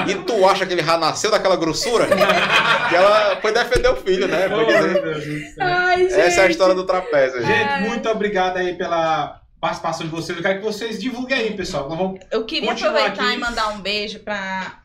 E 0.06 0.14
tu 0.16 0.46
acha 0.46 0.66
que 0.66 0.74
ele 0.74 0.82
já 0.82 0.98
nasceu 0.98 1.30
daquela 1.30 1.56
grossura? 1.56 2.06
Que 2.06 2.94
ela 2.94 3.40
foi 3.40 3.52
defender 3.52 3.88
o 3.88 3.96
filho, 3.96 4.28
né? 4.28 4.50
Foi 4.50 4.66
Oh. 4.66 5.62
Ai, 5.62 6.02
gente. 6.02 6.20
Essa 6.20 6.42
é 6.42 6.46
a 6.46 6.50
história 6.50 6.74
do 6.74 6.84
trapézio, 6.84 7.40
gente. 7.40 7.56
Gente, 7.56 7.88
muito 7.88 8.08
obrigado 8.10 8.58
aí 8.58 8.74
pela 8.74 9.40
participação 9.58 10.04
de 10.06 10.12
vocês. 10.12 10.36
Eu 10.36 10.44
quero 10.44 10.58
que 10.58 10.64
vocês 10.64 11.00
divulguem 11.00 11.38
aí, 11.38 11.56
pessoal. 11.56 11.88
Nós 11.88 11.96
vamos... 11.98 12.20
Eu 12.30 12.44
queria 12.44 12.70
aproveitar 12.70 13.24
aqui. 13.24 13.34
e 13.34 13.38
mandar 13.38 13.68
um 13.70 13.80
beijo 13.80 14.20
pra. 14.20 14.82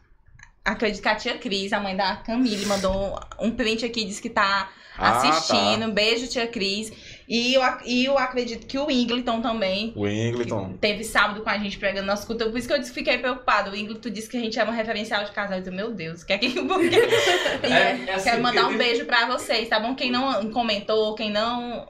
Acredito 0.64 1.02
que 1.02 1.08
a 1.10 1.16
tia 1.16 1.38
Cris, 1.38 1.74
a 1.74 1.80
mãe 1.80 1.96
da 1.96 2.18
Camille, 2.18 2.66
mandou 2.68 3.20
um 3.40 3.50
print 3.52 3.84
aqui, 3.86 4.06
disse 4.06 4.22
que 4.22 4.30
tá 4.30 4.70
Ah, 4.98 5.18
assistindo. 5.18 5.92
Beijo, 5.92 6.28
tia 6.28 6.46
Cris. 6.46 6.92
E 7.28 7.54
eu, 7.56 7.62
e 7.86 8.06
eu 8.06 8.18
acredito 8.18 8.68
que 8.68 8.78
o 8.78 8.92
Ingleton 8.92 9.42
também 9.42 9.94
O 9.96 10.06
Ingleton. 10.08 10.74
teve 10.80 11.04
sábado 11.04 11.42
com 11.42 11.50
a 11.50 11.58
gente 11.58 11.78
pregando 11.80 12.06
nosso 12.06 12.28
culto. 12.28 12.50
Por 12.52 12.58
isso 12.60 12.68
que 12.68 12.74
eu 12.74 12.80
disse- 12.80 12.94
fiquei 12.94 13.18
preocupada. 13.18 13.72
O 13.72 13.76
Ingleton 13.76 14.10
disse 14.10 14.30
que 14.30 14.38
a 14.38 14.40
gente 14.40 14.60
era 14.60 14.70
um 14.70 14.74
referencial 14.74 15.24
de 15.24 15.32
casal. 15.32 15.58
Eu 15.58 15.64
disse, 15.64 15.76
meu 15.76 15.92
Deus, 15.94 16.24
que 16.26 16.34
é 16.34 16.38
que. 16.38 16.54
É, 17.64 18.06
é 18.10 18.14
assim, 18.14 18.30
quero 18.30 18.44
mandar 18.44 18.68
um 18.68 18.78
beijo 18.78 19.06
pra 19.06 19.26
vocês, 19.28 19.68
tá 19.70 19.80
bom? 19.80 19.96
Quem 19.96 20.12
não 20.12 20.52
comentou, 20.52 21.16
quem 21.16 21.32
não. 21.32 21.88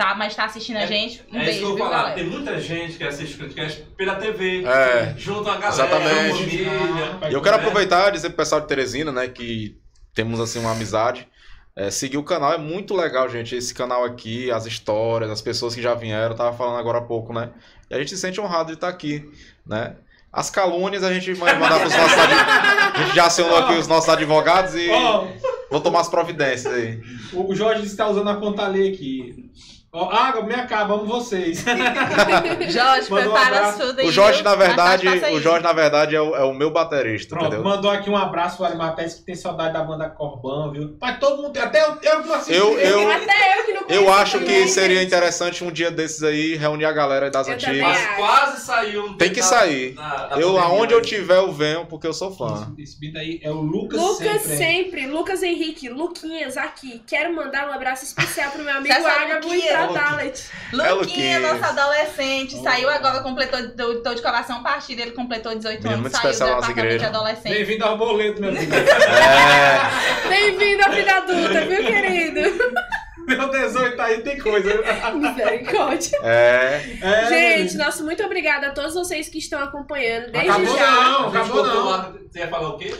Tá, 0.00 0.14
mas 0.14 0.34
tá 0.34 0.46
assistindo 0.46 0.78
a 0.78 0.80
É- 0.82 0.86
gente, 0.86 1.22
um 1.30 1.36
É 1.38 1.42
isso 1.42 1.44
que 1.44 1.44
beijo, 1.44 1.62
eu 1.64 1.68
vou 1.68 1.78
falar. 1.78 1.90
galera? 1.98 2.14
Tem 2.14 2.24
muita 2.24 2.58
gente 2.58 2.96
que 2.96 3.04
assiste 3.04 3.34
o 3.34 3.38
podcast 3.38 3.82
pela 3.98 4.14
TV. 4.16 4.64
É. 4.64 5.14
Junto 5.18 5.48
a 5.48 5.52
galera, 5.58 5.68
Exatamente. 5.68 6.30
a 6.32 6.36
família. 6.36 7.28
E 7.30 7.32
eu 7.34 7.42
quero 7.42 7.56
aproveitar 7.56 8.08
e 8.08 8.12
dizer 8.12 8.30
pro 8.30 8.38
pessoal 8.38 8.60
de 8.62 8.66
Teresina, 8.66 9.12
né, 9.12 9.28
que 9.28 9.76
temos 10.14 10.40
assim 10.40 10.58
uma 10.58 10.72
amizade. 10.72 11.28
É, 11.76 11.90
seguir 11.90 12.16
o 12.18 12.22
canal 12.24 12.52
é 12.52 12.58
muito 12.58 12.94
legal, 12.96 13.28
gente. 13.28 13.54
Esse 13.54 13.72
canal 13.74 14.04
aqui, 14.04 14.50
as 14.50 14.64
histórias, 14.66 15.30
as 15.30 15.40
pessoas 15.42 15.74
que 15.74 15.82
já 15.82 15.94
vieram, 15.94 16.30
eu 16.32 16.36
tava 16.36 16.56
falando 16.56 16.78
agora 16.78 16.98
há 16.98 17.02
pouco, 17.02 17.32
né? 17.32 17.50
E 17.90 17.94
a 17.94 17.98
gente 17.98 18.10
se 18.10 18.18
sente 18.18 18.40
honrado 18.40 18.68
de 18.68 18.74
estar 18.74 18.88
aqui, 18.88 19.30
né? 19.66 19.96
As 20.32 20.48
calúnias 20.50 21.02
a 21.04 21.12
gente 21.12 21.32
vai 21.34 21.58
mandar 21.58 21.80
pros 21.80 21.92
nossos 21.94 22.18
advogados. 22.18 23.00
A 23.00 23.02
gente 23.04 23.16
já 23.16 23.26
acionou 23.26 23.56
aqui 23.58 23.74
os 23.74 23.86
nossos 23.88 24.08
advogados 24.08 24.74
e 24.76 24.88
Ó, 24.90 25.26
vou 25.70 25.80
tomar 25.80 26.00
as 26.00 26.08
providências 26.08 26.72
aí. 26.72 27.00
o 27.32 27.54
Jorge 27.54 27.82
disse 27.82 27.92
que 27.92 27.98
tá 27.98 28.08
usando 28.08 28.30
a 28.30 28.36
conta 28.36 28.66
aqui. 28.66 29.50
Ó, 29.92 30.08
Água, 30.08 30.42
me 30.44 30.54
acaba, 30.54 30.94
amo 30.94 31.04
vocês. 31.04 31.64
Jorge, 32.70 33.10
Manda 33.10 33.28
um 33.28 33.32
prepara 33.32 33.56
abraço. 33.58 33.78
tudo 33.80 33.98
aí. 34.00 34.06
O 34.06 34.12
Jorge, 34.12 34.42
na 34.42 34.54
verdade, 34.54 35.08
o. 35.08 35.40
Jorge, 35.40 35.64
na 35.64 35.72
verdade, 35.72 36.14
é 36.14 36.20
o, 36.20 36.36
é 36.36 36.44
o 36.44 36.54
meu 36.54 36.70
baterista, 36.70 37.30
Pronto, 37.34 37.46
entendeu? 37.54 37.64
mandou 37.64 37.90
aqui 37.90 38.08
um 38.08 38.16
abraço 38.16 38.56
pro 38.58 38.66
Arimatés 38.66 39.14
que 39.14 39.22
tem 39.22 39.34
saudade 39.34 39.72
da 39.72 39.82
banda 39.82 40.08
Corbão, 40.08 40.70
viu? 40.70 40.96
Mas 41.00 41.18
todo 41.18 41.42
mundo, 41.42 41.56
até 41.58 41.82
eu, 41.82 41.98
eu 42.02 42.22
que 42.22 42.28
não 42.28 42.34
assisti. 42.36 42.54
Eu- 42.54 42.78
eu- 42.78 43.10
Até 43.10 43.58
eu 43.60 43.64
que 43.66 43.72
não 43.72 43.82
conheço 43.82 44.04
Eu 44.04 44.12
acho 44.12 44.38
também, 44.38 44.62
que 44.62 44.68
seria 44.68 44.98
gente. 44.98 45.08
interessante 45.08 45.64
um 45.64 45.72
dia 45.72 45.90
desses 45.90 46.22
aí 46.22 46.54
reunir 46.56 46.84
a 46.84 46.92
galera 46.92 47.28
das 47.28 47.48
Eu 47.48 47.54
antigas. 47.54 47.80
Mas 47.82 48.16
quase 48.16 48.60
saiu. 48.64 49.06
um 49.06 49.14
Tem 49.16 49.30
que 49.32 49.40
na- 49.40 49.46
sair. 49.46 49.94
na- 49.94 50.28
na 50.28 50.36
Eu, 50.38 50.56
aonde 50.58 50.94
eu 50.94 51.02
tiver, 51.02 51.36
eu 51.38 51.50
venho, 51.50 51.86
porque 51.86 52.06
eu 52.06 52.12
sou 52.12 52.30
fã. 52.30 52.72
Esse, 52.78 52.96
esse 53.04 53.18
aí 53.18 53.40
é 53.42 53.50
o 53.50 53.54
Lucas, 53.60 54.00
Lucas 54.00 54.42
sempre. 54.42 54.56
sempre, 54.56 55.06
Lucas 55.08 55.42
Henrique, 55.42 55.88
Luquinhas 55.88 56.56
aqui. 56.56 57.02
Quero 57.06 57.34
mandar 57.34 57.68
um 57.68 57.72
abraço 57.72 58.04
especial 58.04 58.52
pro 58.52 58.62
meu 58.62 58.76
amigo 58.76 58.94
Ágabo 58.94 59.48
Luquinha. 59.86 60.04
Dalet. 60.10 60.50
É, 60.72 60.92
Luquinha, 60.92 61.40
nosso 61.40 61.64
adolescente, 61.64 62.62
saiu 62.62 62.88
agora, 62.90 63.20
completou, 63.20 63.70
tô, 63.70 64.02
tô 64.02 64.14
de 64.14 64.22
coração 64.22 64.62
partido, 64.62 65.00
ele 65.00 65.12
completou 65.12 65.54
18 65.54 65.82
Menino 65.82 66.00
anos, 66.06 66.20
muito 66.20 66.36
saiu 66.38 66.56
do 66.56 66.62
de 66.66 66.70
igrejas. 66.72 67.08
adolescente. 67.08 67.52
Bem-vindo 67.54 67.84
ao 67.84 67.98
boleto, 67.98 68.40
meu 68.40 68.50
amigo. 68.50 68.72
É, 68.74 70.28
Bem-vindo 70.28 70.84
à 70.84 70.88
vida 70.88 71.12
adulta, 71.16 71.60
viu, 71.66 71.84
querido? 71.86 72.40
meu 73.26 73.48
18 73.48 74.00
aí 74.02 74.22
tem 74.22 74.38
coisa. 74.38 74.82
Misericórdia. 75.14 76.18
é. 76.24 76.82
É, 77.00 77.26
Gente, 77.28 77.76
nosso 77.76 78.02
muito 78.04 78.24
obrigada 78.24 78.68
a 78.68 78.70
todos 78.70 78.94
vocês 78.94 79.28
que 79.28 79.38
estão 79.38 79.62
acompanhando 79.62 80.30
desde 80.32 80.50
Acabou 80.50 80.76
já. 80.78 80.90
não, 80.90 81.24
A 81.24 81.28
acabou 81.28 81.64
não. 81.66 82.12
Você 82.30 82.38
ia 82.40 82.48
falar 82.48 82.68
o 82.70 82.78
quê? 82.78 82.94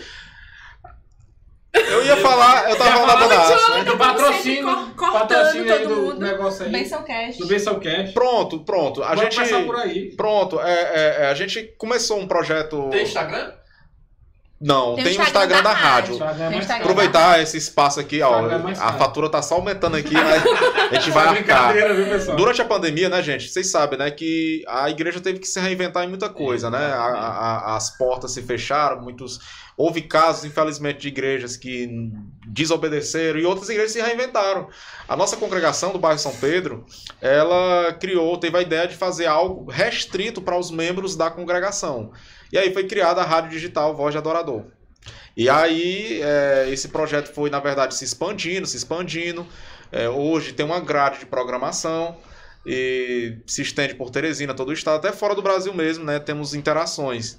Eu 1.72 2.04
ia 2.04 2.16
falar, 2.16 2.68
eu 2.68 2.76
tava 2.76 2.90
falando 2.92 3.06
da 3.08 3.16
banda 3.16 3.40
Aço, 3.40 3.70
né? 3.74 3.84
Do 3.84 3.96
patrocínio, 3.96 4.94
patrocínio 4.96 5.72
aí 5.72 5.82
todo 5.82 5.94
do 5.94 6.00
mundo. 6.02 6.20
negócio 6.20 6.64
aí. 6.64 6.72
Benção 6.72 7.02
Cash. 7.04 7.36
Do 7.36 7.46
Benção 7.46 7.78
Cash. 7.80 8.12
Pronto, 8.12 8.60
pronto. 8.60 9.02
A 9.02 9.14
Vamos 9.14 9.22
gente. 9.22 9.36
começar 9.36 9.62
por 9.64 9.76
aí. 9.76 10.10
Pronto, 10.16 10.60
é, 10.60 10.72
é, 10.72 11.16
é, 11.22 11.26
a 11.26 11.34
gente 11.34 11.72
começou 11.78 12.18
um 12.18 12.26
projeto. 12.26 12.88
Tem 12.90 13.02
Instagram? 13.04 13.52
Não, 14.60 14.94
Tem 14.94 15.04
tem, 15.04 15.16
o 15.16 15.20
o 15.20 15.22
Instagram 15.22 15.62
da 15.62 15.72
rádio. 15.72 16.12
Instagram 16.12 16.44
é 16.44 16.58
Instagram. 16.58 16.66
caro. 16.66 16.82
Aproveitar 16.82 17.40
esse 17.42 17.56
espaço 17.56 17.98
aqui, 17.98 18.20
ó. 18.20 18.42
Instagram 18.42 18.70
é 18.70 18.72
A 18.78 18.92
fatura 18.92 19.30
tá 19.30 19.40
só 19.40 19.54
aumentando 19.54 19.96
aqui, 19.96 20.12
mas 20.12 20.42
a 20.90 20.94
gente 20.96 21.10
vai 21.12 21.24
É 21.24 21.28
arcar. 21.28 21.68
brincadeira, 21.72 21.94
viu, 21.94 22.04
pessoal? 22.06 22.36
Durante 22.36 22.60
a 22.60 22.64
pandemia, 22.66 23.08
né, 23.08 23.22
gente? 23.22 23.48
Vocês 23.48 23.70
sabem, 23.70 23.98
né, 23.98 24.10
que 24.10 24.62
a 24.68 24.90
igreja 24.90 25.18
teve 25.18 25.38
que 25.38 25.46
se 25.48 25.58
reinventar 25.58 26.04
em 26.04 26.08
muita 26.08 26.28
coisa, 26.28 26.68
né? 26.68 26.78
A- 26.92 26.98
a- 27.72 27.76
as 27.76 27.96
portas 27.96 28.32
se 28.32 28.42
fecharam, 28.42 29.00
muitos. 29.00 29.40
Houve 29.78 30.02
casos, 30.02 30.44
infelizmente, 30.44 31.00
de 31.00 31.08
igrejas 31.08 31.56
que 31.56 31.88
desobedeceram 32.46 33.38
e 33.40 33.46
outras 33.46 33.68
igrejas 33.70 33.92
se 33.92 34.00
reinventaram. 34.02 34.68
A 35.08 35.16
nossa 35.16 35.38
congregação 35.38 35.90
do 35.90 35.98
bairro 35.98 36.18
São 36.18 36.34
Pedro, 36.36 36.84
ela 37.18 37.92
criou, 37.94 38.36
teve 38.36 38.58
a 38.58 38.60
ideia 38.60 38.86
de 38.86 38.94
fazer 38.94 39.24
algo 39.24 39.70
restrito 39.70 40.42
para 40.42 40.58
os 40.58 40.70
membros 40.70 41.16
da 41.16 41.30
congregação. 41.30 42.12
E 42.52 42.58
aí 42.58 42.72
foi 42.72 42.84
criada 42.84 43.20
a 43.20 43.24
rádio 43.24 43.50
digital 43.50 43.94
Voz 43.94 44.12
de 44.12 44.18
Adorador. 44.18 44.64
E 45.36 45.48
aí, 45.48 46.20
é, 46.22 46.68
esse 46.70 46.88
projeto 46.88 47.32
foi, 47.32 47.48
na 47.50 47.60
verdade, 47.60 47.94
se 47.94 48.04
expandindo, 48.04 48.66
se 48.66 48.76
expandindo. 48.76 49.46
É, 49.92 50.08
hoje 50.08 50.52
tem 50.52 50.66
uma 50.66 50.80
grade 50.80 51.20
de 51.20 51.26
programação 51.26 52.16
e 52.66 53.38
se 53.46 53.62
estende 53.62 53.94
por 53.94 54.10
Teresina, 54.10 54.54
todo 54.54 54.68
o 54.68 54.72
estado, 54.72 54.96
até 54.96 55.12
fora 55.12 55.34
do 55.34 55.42
Brasil 55.42 55.72
mesmo, 55.72 56.04
né? 56.04 56.18
Temos 56.18 56.54
interações. 56.54 57.38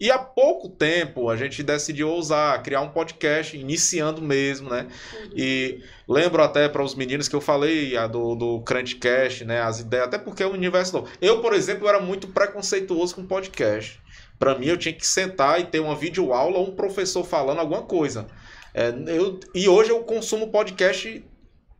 E 0.00 0.12
há 0.12 0.18
pouco 0.18 0.68
tempo 0.68 1.28
a 1.28 1.36
gente 1.36 1.60
decidiu 1.60 2.08
ousar, 2.08 2.62
criar 2.62 2.82
um 2.82 2.90
podcast, 2.90 3.56
iniciando 3.56 4.22
mesmo, 4.22 4.70
né? 4.70 4.86
E 5.34 5.80
lembro 6.08 6.40
até 6.40 6.68
para 6.68 6.84
os 6.84 6.94
meninos 6.94 7.26
que 7.26 7.34
eu 7.34 7.40
falei 7.40 7.96
a 7.96 8.06
do, 8.06 8.36
do 8.36 8.60
Crantcast, 8.60 9.44
né? 9.44 9.60
As 9.60 9.80
ideias, 9.80 10.06
até 10.06 10.16
porque 10.16 10.42
é 10.42 10.46
um 10.46 10.52
universo 10.52 10.92
novo. 10.92 11.08
Eu, 11.20 11.40
por 11.40 11.52
exemplo, 11.52 11.88
era 11.88 11.98
muito 11.98 12.28
preconceituoso 12.28 13.16
com 13.16 13.26
podcast. 13.26 14.00
Para 14.38 14.56
mim, 14.56 14.66
eu 14.66 14.76
tinha 14.76 14.92
que 14.92 15.06
sentar 15.06 15.60
e 15.60 15.64
ter 15.64 15.80
uma 15.80 15.96
videoaula 15.96 16.58
ou 16.58 16.68
um 16.68 16.74
professor 16.76 17.24
falando 17.24 17.58
alguma 17.58 17.82
coisa. 17.82 18.26
É, 18.72 18.88
eu, 19.06 19.40
e 19.54 19.68
hoje 19.68 19.90
eu 19.90 20.00
consumo 20.04 20.48
podcast 20.48 21.24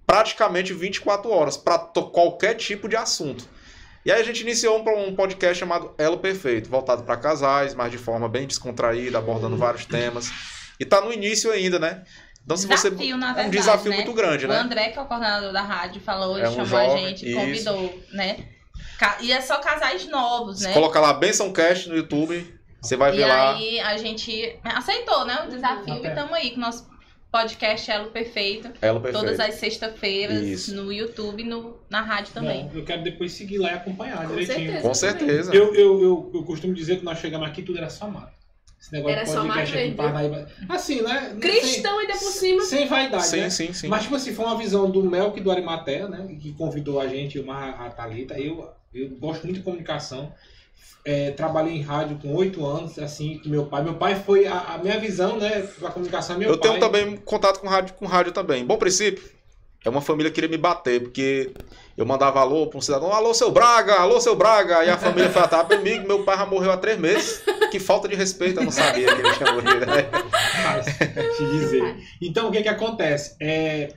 praticamente 0.06 0.72
24 0.72 1.30
horas 1.30 1.56
para 1.56 1.78
qualquer 1.78 2.54
tipo 2.54 2.88
de 2.88 2.96
assunto. 2.96 3.46
E 4.04 4.10
aí 4.10 4.20
a 4.20 4.24
gente 4.24 4.40
iniciou 4.40 4.78
um, 4.78 5.08
um 5.08 5.14
podcast 5.14 5.58
chamado 5.58 5.94
Elo 5.98 6.18
Perfeito, 6.18 6.70
voltado 6.70 7.02
para 7.02 7.16
casais, 7.16 7.74
mas 7.74 7.90
de 7.92 7.98
forma 7.98 8.28
bem 8.28 8.46
descontraída, 8.46 9.18
abordando 9.18 9.56
vários 9.56 9.84
temas. 9.84 10.30
E 10.80 10.84
tá 10.84 11.00
no 11.00 11.12
início 11.12 11.50
ainda, 11.50 11.78
né? 11.78 12.04
Então 12.42 12.56
se 12.56 12.66
você 12.66 12.88
Desafio, 12.88 13.16
na 13.18 13.26
é 13.26 13.30
um 13.30 13.34
verdade, 13.34 13.56
desafio 13.56 13.90
né? 13.90 13.96
muito 13.96 14.14
grande, 14.14 14.46
O 14.46 14.48
né? 14.48 14.56
André, 14.56 14.88
que 14.88 14.98
é 14.98 15.02
o 15.02 15.04
coordenador 15.04 15.52
da 15.52 15.60
rádio, 15.60 16.00
falou 16.00 16.38
É 16.38 16.48
um 16.48 16.52
chamou 16.52 16.66
jovem, 16.66 17.04
a 17.04 17.08
gente, 17.08 17.28
isso. 17.28 17.38
convidou, 17.38 18.02
né? 18.14 18.38
E 19.20 19.32
é 19.32 19.40
só 19.40 19.58
casais 19.58 20.06
novos, 20.08 20.60
né? 20.60 20.68
Se 20.68 20.74
colocar 20.74 21.00
lá 21.00 21.12
Benção 21.12 21.52
Cast 21.52 21.88
no 21.88 21.96
YouTube, 21.96 22.46
você 22.80 22.96
vai 22.96 23.10
ver 23.12 23.22
E 23.22 23.24
lá. 23.24 23.54
aí 23.54 23.80
a 23.80 23.96
gente 23.96 24.58
aceitou, 24.64 25.24
né, 25.24 25.42
o 25.46 25.50
desafio 25.50 25.94
Até. 25.94 26.06
e 26.06 26.10
estamos 26.10 26.32
aí 26.32 26.50
com 26.50 26.56
o 26.56 26.60
nosso 26.60 26.88
podcast 27.30 27.90
Elo 27.90 28.10
Perfeito, 28.10 28.70
Elo 28.80 29.00
Perfeito. 29.00 29.22
todas 29.24 29.38
as 29.38 29.56
sextas-feiras 29.56 30.68
no 30.68 30.90
YouTube 30.92 31.42
e 31.42 31.46
no, 31.46 31.76
na 31.90 32.00
rádio 32.00 32.32
também. 32.32 32.64
Bom, 32.68 32.78
eu 32.78 32.84
quero 32.84 33.02
depois 33.02 33.32
seguir 33.32 33.58
lá 33.58 33.72
e 33.72 33.74
acompanhar 33.74 34.22
Com 34.22 34.28
direitinho. 34.28 34.56
certeza. 34.58 34.80
Com 34.88 34.94
certeza. 34.94 35.54
Eu, 35.54 35.74
eu, 35.74 36.00
eu, 36.02 36.30
eu 36.34 36.42
costumo 36.44 36.72
dizer 36.72 36.98
que 36.98 37.04
nós 37.04 37.18
chegamos 37.18 37.46
aqui 37.46 37.62
tudo 37.62 37.78
era 37.78 37.90
só 37.90 38.08
mato. 38.08 38.32
Esse 38.80 38.92
negócio 38.92 39.16
Era 39.16 39.24
de 39.24 39.30
só 39.30 39.40
podcast 39.42 39.76
mato 39.76 39.86
aqui. 39.86 39.94
Parnaíba. 39.96 40.48
Assim, 40.68 41.02
né? 41.02 41.36
Cristão 41.40 41.98
ainda 41.98 42.12
por 42.12 42.30
cima. 42.30 42.62
Sem, 42.62 42.78
sem 42.78 42.88
vaidade, 42.88 43.26
Sim, 43.26 43.40
né? 43.40 43.50
sim, 43.50 43.72
sim. 43.72 43.88
Mas, 43.88 44.02
tipo 44.04 44.14
assim, 44.14 44.32
foi 44.32 44.44
uma 44.44 44.56
visão 44.56 44.90
do 44.90 45.02
Melk 45.02 45.38
e 45.38 45.42
do 45.42 45.50
Arimatea, 45.50 46.08
né? 46.08 46.28
Que 46.40 46.52
convidou 46.52 47.00
a 47.00 47.08
gente, 47.08 47.38
uma, 47.40 47.70
a 47.70 47.90
Thalita. 47.90 48.38
Eu, 48.38 48.70
eu 48.94 49.08
gosto 49.10 49.44
muito 49.44 49.56
de 49.58 49.62
comunicação. 49.64 50.32
É, 51.04 51.30
trabalhei 51.30 51.74
em 51.74 51.80
rádio 51.82 52.18
com 52.18 52.34
oito 52.34 52.64
anos, 52.66 52.98
assim, 52.98 53.38
que 53.38 53.48
meu 53.48 53.66
pai. 53.66 53.82
Meu 53.82 53.94
pai 53.94 54.14
foi. 54.14 54.46
A, 54.46 54.58
a 54.74 54.78
minha 54.78 54.98
visão, 54.98 55.38
né, 55.38 55.66
da 55.80 55.90
comunicação 55.90 56.36
é 56.36 56.38
meu 56.38 56.50
eu 56.50 56.58
pai. 56.58 56.68
tenho 56.70 56.80
também 56.80 57.16
contato 57.16 57.60
com 57.60 57.66
rádio, 57.66 57.94
com 57.94 58.06
rádio 58.06 58.32
também. 58.32 58.64
Bom 58.64 58.76
princípio, 58.76 59.22
é 59.84 59.88
uma 59.88 60.00
família 60.00 60.30
que 60.30 60.34
queria 60.34 60.50
me 60.50 60.56
bater, 60.56 61.00
porque 61.02 61.52
eu 61.96 62.04
mandava 62.04 62.40
alô 62.40 62.66
para 62.66 62.78
um 62.78 62.80
cidadão, 62.80 63.12
alô 63.12 63.32
seu 63.32 63.50
Braga, 63.50 63.94
alô 63.94 64.20
seu 64.20 64.34
Braga, 64.34 64.84
e 64.84 64.90
a 64.90 64.98
família 64.98 65.30
foi 65.30 65.42
atrás 65.42 65.66
comigo, 65.68 66.06
meu 66.06 66.24
pai 66.24 66.36
já 66.36 66.46
morreu 66.46 66.72
há 66.72 66.76
três 66.76 66.98
meses. 66.98 67.42
Que 67.70 67.78
falta 67.78 68.08
de 68.08 68.14
respeito, 68.14 68.60
eu 68.60 68.64
não 68.64 68.72
sabia 68.72 69.14
que 69.14 69.20
ele 69.20 69.32
tinha 69.34 69.52
morrido. 69.52 69.86
né? 69.86 70.08
Mas, 70.64 71.36
te 71.36 71.44
dizer. 71.50 71.96
Então, 72.20 72.48
o 72.48 72.50
que 72.50 72.62
que 72.62 72.68
acontece? 72.68 73.36
É, 73.40 73.92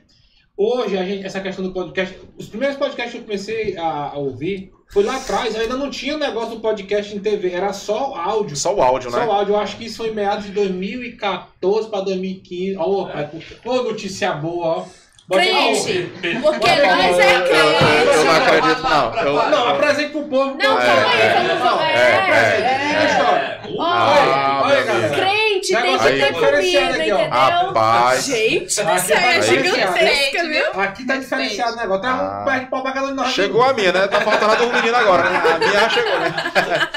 hoje, 0.58 0.98
a 0.98 1.04
gente, 1.06 1.26
essa 1.26 1.40
questão 1.40 1.64
do 1.64 1.74
podcast, 1.74 2.20
os 2.38 2.48
primeiros 2.48 2.78
podcasts 2.78 3.14
que 3.14 3.20
eu 3.20 3.24
comecei 3.24 3.78
a, 3.78 4.12
a 4.12 4.18
ouvir 4.18 4.72
foi 4.90 5.04
lá 5.04 5.16
atrás, 5.16 5.56
ainda 5.56 5.78
não 5.78 5.90
tinha 5.90 6.16
o 6.16 6.20
negócio 6.20 6.56
do 6.56 6.60
podcast 6.60 7.16
em 7.16 7.20
TV, 7.20 7.52
era 7.54 7.72
só 7.72 8.14
áudio. 8.14 8.58
Só 8.58 8.76
o 8.76 8.82
áudio, 8.82 9.10
Só 9.10 9.20
né? 9.20 9.26
o 9.26 9.32
áudio, 9.32 9.54
eu 9.54 9.60
acho 9.60 9.78
que 9.78 9.86
isso 9.86 9.98
foi 9.98 10.10
em 10.10 10.14
meados 10.16 10.46
de 10.46 10.52
2014 10.52 11.90
para 11.90 12.02
2015. 12.02 12.76
Ó, 12.78 13.06
pai, 13.06 13.30
ô, 13.64 13.84
notícia 13.84 14.34
boa, 14.34 14.68
ó. 14.80 14.86
Bota- 15.28 15.42
Crente. 15.44 16.12
Porque 16.42 16.70
nós 16.76 17.20
é 17.20 17.36
Eu 17.36 17.40
não 17.40 17.46
crente. 17.46 18.28
acredito, 18.30 18.82
não. 18.84 19.16
Eu- 19.16 19.50
Não, 19.50 19.70
apresente 19.70 20.10
pro 20.12 20.24
povo. 20.24 20.58
Não, 20.62 20.80
É, 20.82 20.86
calma 20.86 21.12
aí, 21.12 21.22
é, 21.22 21.34
vamos 21.64 21.82
é, 21.82 21.94
é, 21.94 21.96
é, 21.96 22.62
é. 22.94 23.62
Ah, 23.80 24.62
Olha, 24.62 24.76
olha, 24.76 24.84
galera. 24.84 25.16
Crente 25.16 25.41
tem 25.62 25.98
que 25.98 26.04
ter 26.04 26.34
Diferenciado 26.34 26.88
comida, 26.88 27.04
aqui, 27.04 27.12
ó. 27.12 27.16
entendeu? 27.20 27.30
Rapaz. 27.30 28.26
Gente 28.26 28.64
do 28.66 28.70
céu, 28.72 28.88
é 28.90 28.96
tá 29.36 29.42
gigantesca, 29.42 29.92
diferenciado. 29.94 30.50
viu? 30.50 30.82
Aqui 30.82 31.06
tá 31.06 31.16
diferenciado 31.18 31.74
o 31.74 31.76
negócio. 31.78 32.02
Tá 32.02 32.10
Ah. 32.12 32.42
um 32.42 32.46
pé 32.46 32.60
de 32.60 32.66
pau 32.68 32.82
pra 32.84 32.92
cada 32.92 33.06
um 33.08 33.10
de 33.10 33.16
nós. 33.16 33.32
Chegou 33.34 33.64
a 33.64 33.74
minha, 33.74 33.92
né? 33.92 34.08
Tá 34.08 34.22
faltando 34.22 34.52
a 34.52 34.56
do 34.56 34.74
menino 34.74 34.96
agora? 34.96 35.24
A 35.52 35.58
minha 35.58 35.72
já 35.72 35.90
chegou, 35.90 36.20
né? 36.20 36.34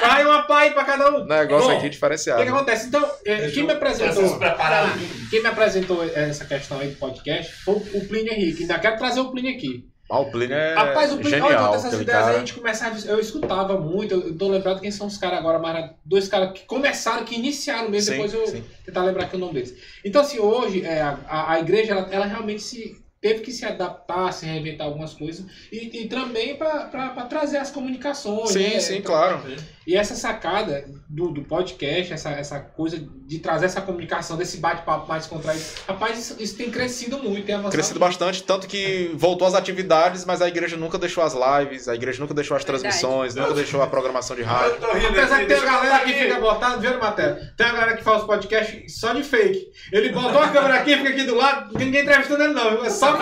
Vai 0.00 0.24
uma 0.24 0.42
pá 0.42 0.60
aí 0.60 0.70
pra 0.70 0.84
cada 0.84 1.10
um. 1.10 1.24
Negócio 1.24 1.70
aqui 1.70 1.86
O 1.86 1.90
diferenciado. 1.90 2.40
que, 2.40 2.46
que 2.48 2.52
acontece? 2.54 2.86
Então, 2.88 3.10
eh, 3.26 3.50
quem 3.52 3.64
me 3.64 3.72
apresentou. 3.72 4.14
Vocês 4.14 4.32
prepararam? 4.38 4.90
Quem 5.30 5.40
me 5.42 5.48
apresentou 5.48 6.04
essa 6.14 6.44
questão 6.44 6.78
aí 6.80 6.88
do 6.88 6.96
podcast 6.96 7.52
foi 7.64 7.74
o 7.74 8.06
Plínio 8.06 8.32
Henrique. 8.32 8.62
Ainda 8.62 8.78
quero 8.78 8.96
trazer 8.98 9.20
o 9.20 9.30
Plínio 9.30 9.54
aqui. 9.54 9.84
Ah, 10.14 10.20
o 10.20 10.30
Plínio 10.30 10.56
é 10.56 10.74
Rapaz, 10.74 11.12
o 11.12 11.16
Plínio, 11.18 11.38
olha, 11.44 11.48
genial. 11.48 11.64
todas 11.66 11.80
essas 11.80 11.86
aquele 11.94 12.02
ideias 12.02 12.20
aí, 12.20 12.26
cara. 12.26 12.36
a 12.36 12.40
gente 12.40 12.54
começava. 12.54 12.98
Eu 13.06 13.18
escutava 13.20 13.80
muito, 13.80 14.14
eu 14.14 14.36
tô 14.36 14.48
lembrado 14.48 14.80
quem 14.80 14.90
são 14.90 15.06
os 15.06 15.18
caras 15.18 15.38
agora, 15.38 15.58
mas 15.58 15.90
dois 16.04 16.28
caras 16.28 16.52
que 16.52 16.64
começaram, 16.66 17.24
que 17.24 17.34
iniciaram 17.34 17.88
mesmo, 17.90 18.06
Sim, 18.12 18.12
depois 18.12 18.32
eu 18.34 18.46
sim. 18.46 18.64
tentar 18.84 19.02
lembrar 19.02 19.24
aqui 19.24 19.36
o 19.36 19.38
nome 19.38 19.54
deles. 19.54 19.74
Então, 20.04 20.22
assim, 20.22 20.38
hoje 20.38 20.84
é, 20.84 21.00
a, 21.02 21.18
a- 21.28 21.52
a 21.52 21.60
igreja, 21.60 21.92
ela, 21.92 22.08
ela 22.10 22.26
realmente 22.26 22.62
se 22.62 23.02
teve 23.24 23.40
que 23.40 23.50
se 23.50 23.64
adaptar, 23.64 24.30
se 24.34 24.44
reinventar 24.44 24.86
algumas 24.86 25.14
coisas 25.14 25.46
e, 25.72 26.02
e 26.02 26.08
também 26.08 26.56
para 26.56 27.24
trazer 27.26 27.56
as 27.56 27.70
comunicações. 27.70 28.50
Sim, 28.50 28.74
né? 28.74 28.80
sim, 28.80 28.96
Então, 28.98 29.12
claro. 29.12 29.40
E 29.86 29.96
essa 29.96 30.14
sacada 30.14 30.84
do, 31.08 31.30
do 31.30 31.42
podcast, 31.42 32.12
essa, 32.12 32.30
essa 32.30 32.60
coisa 32.60 32.98
de 33.26 33.38
trazer 33.38 33.66
essa 33.66 33.80
comunicação, 33.80 34.36
desse 34.36 34.58
bate-papo 34.58 35.08
mais 35.08 35.26
contraído, 35.26 35.64
rapaz, 35.86 36.18
isso, 36.18 36.42
isso 36.42 36.56
tem 36.56 36.70
crescido 36.70 37.22
muito, 37.22 37.44
tem 37.44 37.54
avançado. 37.54 37.74
Crescido 37.74 37.98
bastante, 37.98 38.42
tanto 38.42 38.66
que 38.66 39.10
voltou 39.14 39.46
às 39.46 39.54
atividades, 39.54 40.24
mas 40.26 40.42
a 40.42 40.48
igreja 40.48 40.76
nunca 40.76 40.98
deixou 40.98 41.24
as 41.24 41.34
lives, 41.34 41.88
a 41.88 41.94
igreja 41.94 42.20
nunca 42.20 42.34
deixou 42.34 42.56
as 42.56 42.62
Verdade. 42.62 42.82
transmissões, 42.82 43.34
nunca 43.34 43.54
deixou 43.54 43.82
a 43.82 43.86
programação 43.86 44.36
de 44.36 44.42
rádio. 44.42 44.72
Eu 44.72 44.80
tô 44.80 44.92
rindo 44.92 45.08
Apesar 45.08 45.40
que 45.40 45.46
tem 45.46 45.56
uma 45.56 45.66
galera 45.66 46.04
que 46.04 46.12
fica 46.12 46.40
botando, 46.40 46.80
vendo 46.80 46.98
matéria? 46.98 47.54
Tem 47.56 47.66
uma 47.66 47.74
galera 47.74 47.96
que 47.96 48.04
faz 48.04 48.24
podcast 48.24 48.88
só 48.90 49.12
de 49.12 49.22
fake. 49.22 49.66
Ele 49.92 50.10
botou 50.10 50.40
a 50.40 50.48
câmera 50.48 50.74
aqui, 50.74 50.96
fica 50.96 51.10
aqui 51.10 51.24
do 51.24 51.34
lado, 51.34 51.78
ninguém 51.78 52.02
entrevistando 52.02 52.42
ele 52.42 52.54
não, 52.54 52.84
é 52.84 52.90
só 52.90 53.13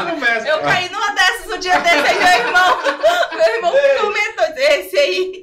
Eu 0.47 0.61
caí 0.61 0.89
numa 0.91 1.11
dessas 1.15 1.53
um 1.53 1.59
dia 1.59 1.79
desse 1.81 2.07
aí, 2.07 2.19
meu 2.19 2.47
irmão. 2.47 2.79
Meu 3.33 3.55
irmão 3.55 3.73
comentou, 4.01 4.45
esse 4.57 4.99
aí. 4.99 5.43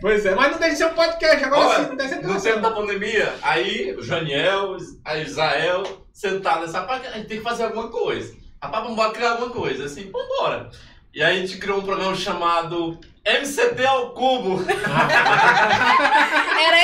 Pois 0.00 0.26
é, 0.26 0.34
mas 0.34 0.52
não 0.52 0.58
deixa 0.58 0.72
de 0.72 0.78
ser 0.78 0.86
um 0.86 0.94
podcast, 0.94 1.44
agora 1.44 1.66
Olha, 1.66 1.82
sim, 1.82 1.88
não 1.88 1.96
deixa 1.96 2.14
de 2.16 2.20
ser 2.22 2.26
No 2.26 2.40
tempo 2.40 2.60
da 2.60 2.70
pandemia, 2.70 3.34
aí 3.42 3.94
o 3.96 4.02
Janiel, 4.02 4.76
a 5.04 5.18
Israel, 5.18 5.82
sentado 6.12 6.60
nessa 6.60 6.82
parte, 6.82 7.08
a 7.08 7.12
gente 7.12 7.28
tem 7.28 7.38
que 7.38 7.44
fazer 7.44 7.64
alguma 7.64 7.88
coisa. 7.88 8.34
Rapaz, 8.62 8.82
vamos 8.82 8.92
embora 8.92 9.12
criar 9.12 9.30
alguma 9.32 9.50
coisa. 9.50 9.84
Assim, 9.84 10.10
vambora. 10.10 10.70
E 11.16 11.22
aí 11.22 11.38
a 11.38 11.40
gente 11.40 11.56
criou 11.56 11.78
um 11.78 11.82
programa 11.82 12.14
chamado 12.14 13.00
MCT 13.24 13.86
ao 13.86 14.10
Cubo. 14.10 14.62
Era 14.68 14.76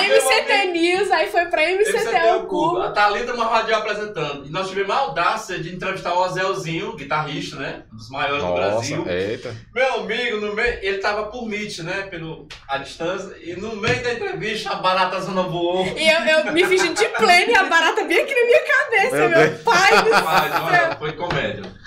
MCT 0.06 0.72
News, 0.72 1.10
aí 1.10 1.30
foi 1.30 1.44
pra 1.46 1.70
MCT 1.70 2.16
ao 2.16 2.46
Cubo. 2.46 2.80
A 2.80 2.92
Thalita 2.92 3.36
Marradio 3.36 3.76
apresentando. 3.76 4.46
E 4.46 4.50
nós 4.50 4.70
tivemos 4.70 4.90
a 4.90 5.00
audácia 5.00 5.58
de 5.58 5.74
entrevistar 5.74 6.14
o 6.14 6.24
Azelzinho, 6.24 6.96
guitarrista, 6.96 7.56
né? 7.56 7.82
Um 7.92 7.96
dos 7.96 8.08
maiores 8.08 8.42
do 8.42 8.48
Nossa, 8.48 8.70
Brasil. 8.70 9.04
eita. 9.06 9.54
Meu 9.74 10.00
amigo, 10.00 10.40
no 10.40 10.54
meio, 10.54 10.78
ele 10.80 10.96
tava 10.96 11.24
por 11.26 11.46
Meet, 11.46 11.80
né? 11.80 12.06
Pelo, 12.10 12.48
a 12.66 12.78
distância. 12.78 13.36
E 13.38 13.54
no 13.54 13.76
meio 13.76 14.02
da 14.02 14.14
entrevista, 14.14 14.70
a 14.70 14.76
barata 14.76 15.20
zona 15.20 15.42
voou. 15.42 15.84
E 15.86 16.08
eu, 16.08 16.20
eu 16.24 16.52
me 16.54 16.64
fingi 16.64 16.88
de 16.88 17.06
pleno 17.10 17.52
e 17.52 17.54
a 17.54 17.64
barata 17.64 18.02
bem 18.04 18.22
aqui 18.22 18.34
na 18.34 18.46
minha 18.46 18.62
cabeça, 18.62 19.16
Meu 19.16 19.28
meu, 19.28 19.58
pai 19.58 20.02
do 20.04 20.10
Mas, 20.10 20.52
céu. 20.52 20.62
olha, 20.62 20.96
foi 20.98 21.12
comédia. 21.12 21.81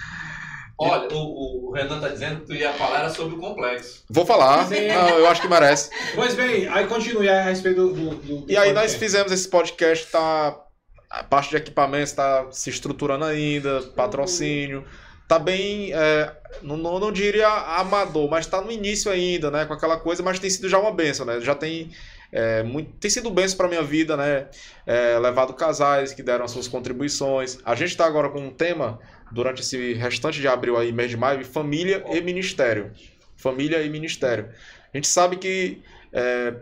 Olha, 0.77 1.07
o, 1.13 1.69
o 1.69 1.71
Renan 1.71 2.01
tá 2.01 2.09
dizendo 2.09 2.41
que 2.41 2.47
tu 2.47 2.53
ia 2.53 2.73
falar 2.73 2.99
era 2.99 3.09
sobre 3.09 3.35
o 3.35 3.39
complexo. 3.39 4.03
Vou 4.09 4.25
falar, 4.25 4.69
não, 4.69 5.19
eu 5.19 5.27
acho 5.27 5.41
que 5.41 5.47
merece. 5.47 5.89
Pois 6.13 6.35
bem, 6.35 6.67
aí 6.67 6.85
continue 6.87 7.29
a 7.29 7.41
respeito 7.41 7.87
do. 7.87 8.15
do, 8.15 8.15
do 8.41 8.51
E 8.51 8.57
aí 8.57 8.73
nós 8.73 8.91
podcast. 8.91 8.99
fizemos 8.99 9.31
esse 9.31 9.47
podcast, 9.47 10.07
tá. 10.11 10.61
A 11.09 11.23
parte 11.23 11.51
de 11.51 11.57
equipamentos 11.57 12.11
tá 12.11 12.47
se 12.51 12.69
estruturando 12.69 13.23
ainda, 13.23 13.81
patrocínio. 13.95 14.83
Tá 15.27 15.39
bem. 15.39 15.93
é, 15.93 16.31
não, 16.61 16.77
não, 16.77 17.11
diria 17.11 17.47
amador, 17.47 18.29
mas 18.29 18.45
tá 18.45 18.59
no 18.59 18.71
início 18.71 19.09
ainda, 19.09 19.49
né? 19.49 19.65
Com 19.65 19.73
aquela 19.73 19.97
coisa, 19.97 20.21
mas 20.21 20.39
tem 20.39 20.49
sido 20.49 20.67
já 20.67 20.77
uma 20.77 20.91
benção, 20.91 21.25
né? 21.25 21.39
Já 21.39 21.55
tem 21.55 21.91
é, 22.31 22.63
muito, 22.63 22.91
tem 22.99 23.09
sido 23.09 23.29
bênção 23.29 23.57
para 23.57 23.69
minha 23.69 23.81
vida, 23.81 24.17
né? 24.17 24.47
É, 24.85 25.17
levado 25.17 25.53
casais 25.53 26.13
que 26.13 26.21
deram 26.21 26.43
as 26.43 26.51
suas 26.51 26.67
contribuições. 26.67 27.59
A 27.63 27.75
gente 27.75 27.91
está 27.91 28.05
agora 28.05 28.29
com 28.29 28.39
um 28.39 28.51
tema 28.51 28.99
durante 29.31 29.61
esse 29.61 29.93
restante 29.93 30.39
de 30.39 30.47
abril 30.47 30.77
aí, 30.77 30.91
mês 30.91 31.09
de 31.09 31.17
maio, 31.17 31.45
família 31.45 32.03
e 32.11 32.21
ministério. 32.21 32.91
Família 33.35 33.81
e 33.81 33.89
ministério. 33.89 34.49
A 34.93 34.97
gente 34.97 35.07
sabe 35.07 35.37
que 35.37 35.81
é, 36.13 36.53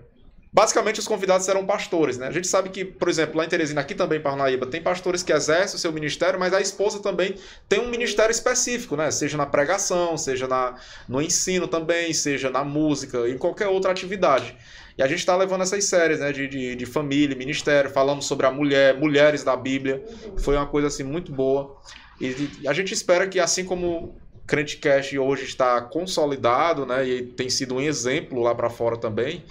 Basicamente, 0.53 0.99
os 0.99 1.07
convidados 1.07 1.47
serão 1.47 1.65
pastores, 1.65 2.19
né? 2.19 2.27
A 2.27 2.31
gente 2.31 2.47
sabe 2.47 2.69
que, 2.69 2.85
por 2.85 3.09
exemplo, 3.09 3.35
lá 3.35 3.43
em 3.43 3.49
Teresina, 3.49 3.81
aqui 3.81 3.95
também 3.95 4.19
em 4.19 4.21
Parnaíba, 4.21 4.67
tem 4.67 4.79
pastores 4.79 5.23
que 5.23 5.33
exercem 5.33 5.75
o 5.75 5.79
seu 5.79 5.91
ministério, 5.91 6.39
mas 6.39 6.53
a 6.53 6.61
esposa 6.61 7.01
também 7.01 7.33
tem 7.67 7.79
um 7.79 7.89
ministério 7.89 8.31
específico, 8.31 8.95
né? 8.95 9.09
Seja 9.09 9.35
na 9.35 9.47
pregação, 9.47 10.15
seja 10.15 10.47
na, 10.47 10.75
no 11.09 11.19
ensino 11.19 11.67
também, 11.67 12.13
seja 12.13 12.51
na 12.51 12.63
música, 12.63 13.27
em 13.27 13.35
qualquer 13.35 13.67
outra 13.67 13.89
atividade. 13.89 14.55
E 14.95 15.01
a 15.01 15.07
gente 15.07 15.17
está 15.17 15.35
levando 15.35 15.63
essas 15.63 15.85
séries, 15.85 16.19
né? 16.19 16.31
De, 16.31 16.47
de, 16.47 16.75
de 16.75 16.85
família, 16.85 17.35
ministério, 17.35 17.89
falando 17.89 18.21
sobre 18.21 18.45
a 18.45 18.51
mulher, 18.51 18.95
mulheres 18.95 19.43
da 19.43 19.57
Bíblia. 19.57 20.03
Foi 20.37 20.55
uma 20.55 20.67
coisa, 20.67 20.87
assim, 20.87 21.01
muito 21.01 21.31
boa. 21.31 21.81
E, 22.19 22.67
a 22.67 22.73
gente 22.73 22.93
espera 22.93 23.27
que, 23.27 23.39
assim 23.39 23.65
como 23.65 24.15
Crente 24.45 24.77
Cash 24.77 25.13
hoje 25.13 25.45
está 25.45 25.81
consolidado, 25.81 26.85
né? 26.85 27.07
E 27.07 27.23
tem 27.23 27.49
sido 27.49 27.75
um 27.75 27.81
exemplo 27.81 28.41
lá 28.41 28.53
para 28.53 28.69
fora 28.69 28.97
também 28.97 29.43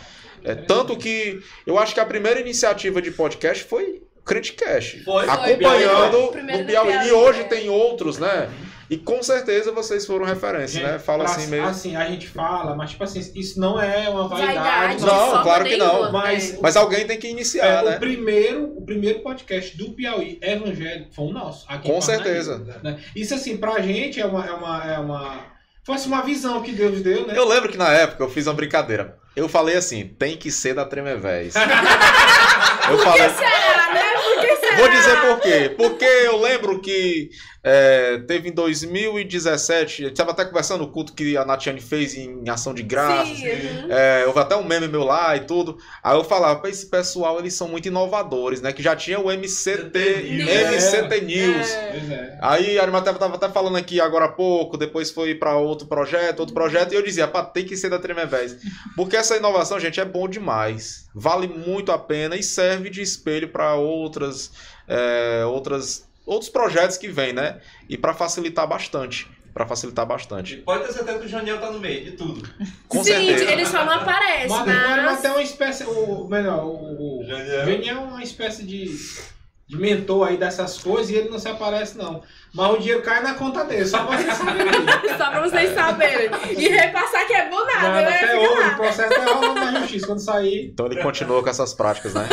é, 0.45 0.55
tanto 0.55 0.97
que 0.97 1.41
eu 1.67 1.79
acho 1.79 1.95
que 1.95 2.01
a 2.01 2.07
primeira 2.07 2.41
iniciativa 2.41 3.01
de 3.01 3.11
podcast 3.11 3.65
foi. 3.65 4.03
Foi, 5.05 5.29
acompanhando 5.29 6.33
foi. 6.33 6.63
o 6.63 6.67
Piauí. 6.67 7.09
E 7.09 7.13
hoje 7.13 7.41
é. 7.41 7.45
tem 7.45 7.69
outros, 7.69 8.19
né? 8.19 8.49
E 8.93 8.99
com 8.99 9.23
certeza 9.23 9.73
vocês 9.73 10.05
foram 10.05 10.27
referência, 10.27 10.83
né? 10.87 10.99
Fala 10.99 11.25
pra- 11.25 11.33
assim 11.33 11.47
mesmo. 11.47 11.67
Assim, 11.67 11.97
a 11.97 12.05
gente 12.05 12.29
fala, 12.29 12.75
mas 12.77 12.91
tipo 12.91 13.03
assim, 13.05 13.21
isso 13.35 13.59
não 13.59 13.81
é 13.81 14.07
uma 14.11 14.29
Vaidade, 14.29 14.59
vaidade. 14.59 14.97
de 14.99 15.07
Não, 15.07 15.43
claro 15.43 15.65
que 15.65 15.77
não. 15.79 15.93
nenhuma, 15.95 16.13
Mas- 16.13 16.53
é. 16.55 16.59
Mas 16.61 16.77
alguém 16.77 17.07
tem 17.07 17.19
que 17.19 17.27
É, 17.27 17.31
iniciar, 17.31 17.83
o 17.85 17.89
né? 17.89 17.99
primeiro, 17.99 18.65
o 18.77 18.85
primeiro 18.85 19.21
podcast 19.21 19.75
do 19.79 19.93
Piauí 19.93 20.39
evangélico 20.43 21.09
foi 21.15 21.25
o 21.25 21.33
nosso. 21.33 21.67
Com 21.83 22.01
certeza. 22.03 22.59
né? 22.83 22.99
Isso 23.17 23.35
assim, 23.35 23.57
pra 23.57 23.81
gente 23.81 24.21
é 24.21 24.27
uma, 24.27 24.45
é 24.47 24.53
uma, 24.53 24.85
é 24.85 24.99
uma. 24.99 25.53
Fosse 25.85 26.07
uma 26.07 26.21
visão 26.23 26.61
que 26.63 26.73
Deus 26.73 27.01
deu, 27.01 27.27
né? 27.27 27.33
Eu 27.37 27.49
lembro 27.49 27.71
que 27.71 27.79
na 27.79 27.91
época 27.93 28.23
eu 28.23 28.29
fiz 28.31 28.47
uma 28.47 28.55
brincadeira. 28.55 29.17
Eu 29.35 29.49
falei 29.49 29.75
assim, 29.77 30.07
tem 30.07 30.37
que 30.37 30.51
ser 30.51 30.75
da 30.75 30.85
Tremevés. 30.85 31.55
eu 32.91 32.99
falei, 32.99 33.31
Será, 33.31 33.93
né? 33.95 34.03
Por 34.23 34.41
que 34.43 34.57
será? 34.57 34.62
Vou 34.79 34.89
dizer 34.89 35.21
por 35.21 35.41
quê. 35.41 35.75
Porque 35.77 36.05
eu 36.05 36.41
lembro 36.41 36.81
que 36.81 37.31
é, 37.65 38.19
teve 38.27 38.49
em 38.49 38.53
2017, 38.53 40.03
eu 40.03 40.09
estava 40.09 40.33
até 40.33 40.45
conversando 40.45 40.83
o 40.83 40.89
culto 40.89 41.13
que 41.13 41.37
a 41.37 41.45
Natiane 41.45 41.81
fez 41.81 42.17
em 42.17 42.49
ação 42.49 42.75
de 42.75 42.83
graças. 42.83 43.39
Sim, 43.39 43.47
uhum. 43.47 43.87
É, 43.93 44.25
houve 44.27 44.41
até 44.41 44.57
um 44.57 44.65
meme 44.65 44.89
meu 44.89 45.05
lá 45.05 45.37
e 45.37 45.41
tudo. 45.41 45.79
Aí 46.03 46.17
eu 46.17 46.25
falava, 46.25 46.59
"Pô, 46.59 46.67
esse 46.67 46.87
pessoal, 46.87 47.39
eles 47.39 47.55
são 47.55 47.69
muito 47.69 47.87
inovadores, 47.87 48.61
né? 48.61 48.73
Que 48.73 48.83
já 48.83 48.97
tinha 48.97 49.21
o 49.21 49.31
MCT, 49.31 50.23
News. 50.23 50.51
MCT 50.51 51.21
News. 51.21 51.71
É. 51.71 51.93
É. 52.11 52.39
Aí 52.43 52.79
a 52.79 52.83
Arimatea 52.83 53.15
tava 53.15 53.37
até 53.37 53.49
falando 53.49 53.77
aqui 53.77 54.01
agora 54.01 54.25
há 54.25 54.29
pouco, 54.29 54.77
depois 54.77 55.11
foi 55.11 55.35
pra 55.35 55.57
outro 55.57 55.87
projeto, 55.87 56.41
outro 56.41 56.55
projeto, 56.55 56.93
e 56.93 56.97
eu 56.97 57.03
dizia, 57.03 57.29
pá, 57.29 57.45
tem 57.45 57.65
que 57.65 57.77
ser 57.77 57.89
da 57.91 57.99
Tremevés. 57.99 58.57
Porque 58.97 59.17
essa 59.17 59.37
inovação, 59.37 59.79
gente, 59.79 60.01
é 60.01 60.05
bom 60.05 60.29
demais. 60.29 61.07
Vale 61.15 61.47
muito 61.47 61.93
a 61.93 61.99
pena 61.99 62.35
e 62.37 62.43
serve 62.43 62.91
de 62.91 63.03
espelho 63.03 63.49
para 63.49 63.75
outras, 63.75 64.51
é, 64.89 65.45
outras, 65.45 66.07
outros 66.27 66.51
projetos 66.51 66.97
que 66.97 67.09
vêm, 67.09 67.33
né? 67.33 67.61
E 67.89 67.97
pra 67.97 68.15
facilitar 68.15 68.67
bastante. 68.67 69.29
Pra 69.53 69.67
facilitar 69.67 70.07
bastante. 70.07 70.57
Pode 70.59 70.87
ter 70.87 70.93
certeza 70.95 71.19
que 71.19 71.27
o 71.27 71.29
Janiel 71.29 71.61
tá 71.61 71.71
no 71.71 71.79
meio 71.79 72.05
de 72.05 72.13
tudo. 72.13 72.49
Com 72.89 73.05
Sim, 73.05 73.13
certeza. 73.13 73.53
ele 73.53 73.67
só 73.67 73.85
não 73.85 73.93
aparece, 73.93 74.49
Mas 74.49 74.67
mas 74.67 75.05
mas... 75.05 75.19
até 75.19 75.31
uma 75.31 75.43
espécie. 75.43 75.85
O, 75.85 76.27
melhor, 76.27 76.65
o, 76.65 77.21
o 77.21 77.25
Janiel. 77.27 77.97
É 77.97 78.01
uma 78.01 78.23
espécie 78.23 78.65
de, 78.65 78.97
de 79.67 79.77
mentor 79.77 80.29
aí 80.29 80.39
dessas 80.39 80.79
coisas 80.79 81.11
e 81.11 81.17
ele 81.17 81.29
não 81.29 81.39
se 81.39 81.49
aparece, 81.49 81.99
não. 81.99 82.23
Mas 82.55 82.71
o 82.71 82.77
dinheiro 82.79 83.01
cai 83.03 83.23
na 83.23 83.35
conta 83.35 83.65
dele, 83.65 83.87
só 83.87 84.05
pra 84.05 84.17
vocês 84.19 84.37
saberem. 84.37 84.73
Só 85.17 85.31
pra 85.31 85.41
vocês 85.41 85.75
saberem. 85.75 86.31
E 86.59 86.69
repassar 86.69 87.27
que 87.27 87.33
é 87.33 87.49
bom 87.49 87.65
nada, 87.65 87.89
Nada, 87.89 88.11
né? 88.11 88.17
até 88.17 88.27
Fica 88.27 88.39
hoje, 88.41 88.69
o 88.69 88.77
processo 88.77 89.15
tá 89.15 89.25
rolando 89.33 89.61
na 89.61 89.81
justiça. 89.81 90.07
Quando 90.07 90.19
sair, 90.19 90.71
Então 90.73 90.87
ele 90.87 91.03
continua 91.03 91.43
com 91.43 91.49
essas 91.49 91.73
práticas, 91.73 92.13
né? 92.15 92.29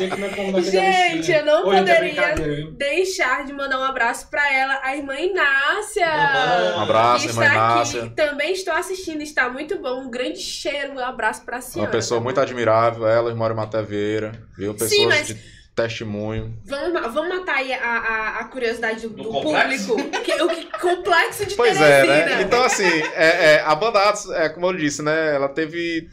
é 0.00 0.52
daquele 0.52 0.62
Gente, 0.62 1.32
eu 1.32 1.44
não 1.44 1.66
Hoje 1.66 1.78
é 1.78 1.94
poderia 1.94 2.34
deixar 2.76 3.44
de 3.44 3.52
mandar 3.52 3.78
um 3.78 3.84
abraço 3.84 4.28
pra 4.28 4.52
ela, 4.52 4.80
a 4.82 4.96
irmã 4.96 5.14
Inácia. 5.16 6.06
Mamãe. 6.06 6.72
Um 6.76 6.80
abraço, 6.80 7.24
que 7.24 7.30
irmã 7.30 7.42
está 7.44 7.54
Inácia. 7.54 8.02
aqui. 8.02 8.10
Também 8.14 8.52
estou 8.52 8.74
assistindo, 8.74 9.22
está 9.22 9.48
muito 9.48 9.78
bom. 9.80 10.02
Um 10.02 10.10
grande 10.10 10.40
cheiro, 10.40 10.94
um 10.94 10.98
abraço 10.98 11.44
pra 11.44 11.60
senhora. 11.60 11.88
Uma 11.90 11.96
pessoa 11.96 12.20
tá 12.20 12.24
muito 12.24 12.40
admirável, 12.40 13.06
ela, 13.06 13.30
irmã 13.30 13.52
Maté 13.54 13.82
Vieira, 13.82 14.32
viu? 14.56 14.72
Pessoas 14.74 14.90
Sim, 14.90 15.06
mas- 15.06 15.26
de 15.28 15.54
testemunho. 15.74 16.56
Vamos, 16.64 17.14
vamos 17.14 17.28
matar 17.38 17.56
aí 17.56 17.72
a, 17.72 17.78
a, 17.78 18.38
a 18.40 18.44
curiosidade 18.44 19.02
do, 19.08 19.10
Do 19.10 19.24
público. 19.24 19.96
Que, 20.22 20.42
o 20.42 20.48
que, 20.48 20.78
complexo 20.78 21.46
de 21.46 21.54
Pois 21.54 21.80
é, 21.80 22.02
Teresina. 22.02 22.36
né? 22.36 22.42
Então, 22.42 22.62
assim, 22.62 22.84
é, 23.14 23.54
é, 23.54 23.60
a 23.64 23.74
banda 23.74 23.98
Atos, 24.00 24.30
é, 24.30 24.48
como 24.48 24.66
eu 24.66 24.72
disse, 24.76 25.02
né? 25.02 25.34
Ela 25.34 25.48
teve. 25.48 26.08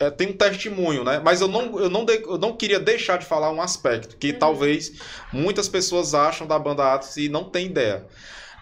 é, 0.00 0.10
tem 0.10 0.28
um 0.28 0.32
testemunho, 0.32 1.04
né? 1.04 1.20
Mas 1.24 1.40
eu 1.40 1.48
não, 1.48 1.78
eu, 1.78 1.88
não 1.88 2.04
de- 2.04 2.22
eu 2.24 2.38
não 2.38 2.56
queria 2.56 2.80
deixar 2.80 3.16
de 3.18 3.24
falar 3.26 3.50
um 3.52 3.62
aspecto 3.62 4.16
que 4.16 4.32
talvez 4.32 4.92
muitas 5.32 5.68
pessoas 5.68 6.14
acham 6.14 6.46
da 6.46 6.58
banda 6.58 6.92
Atos 6.94 7.16
e 7.16 7.28
não 7.28 7.44
tem 7.44 7.66
ideia. 7.66 8.04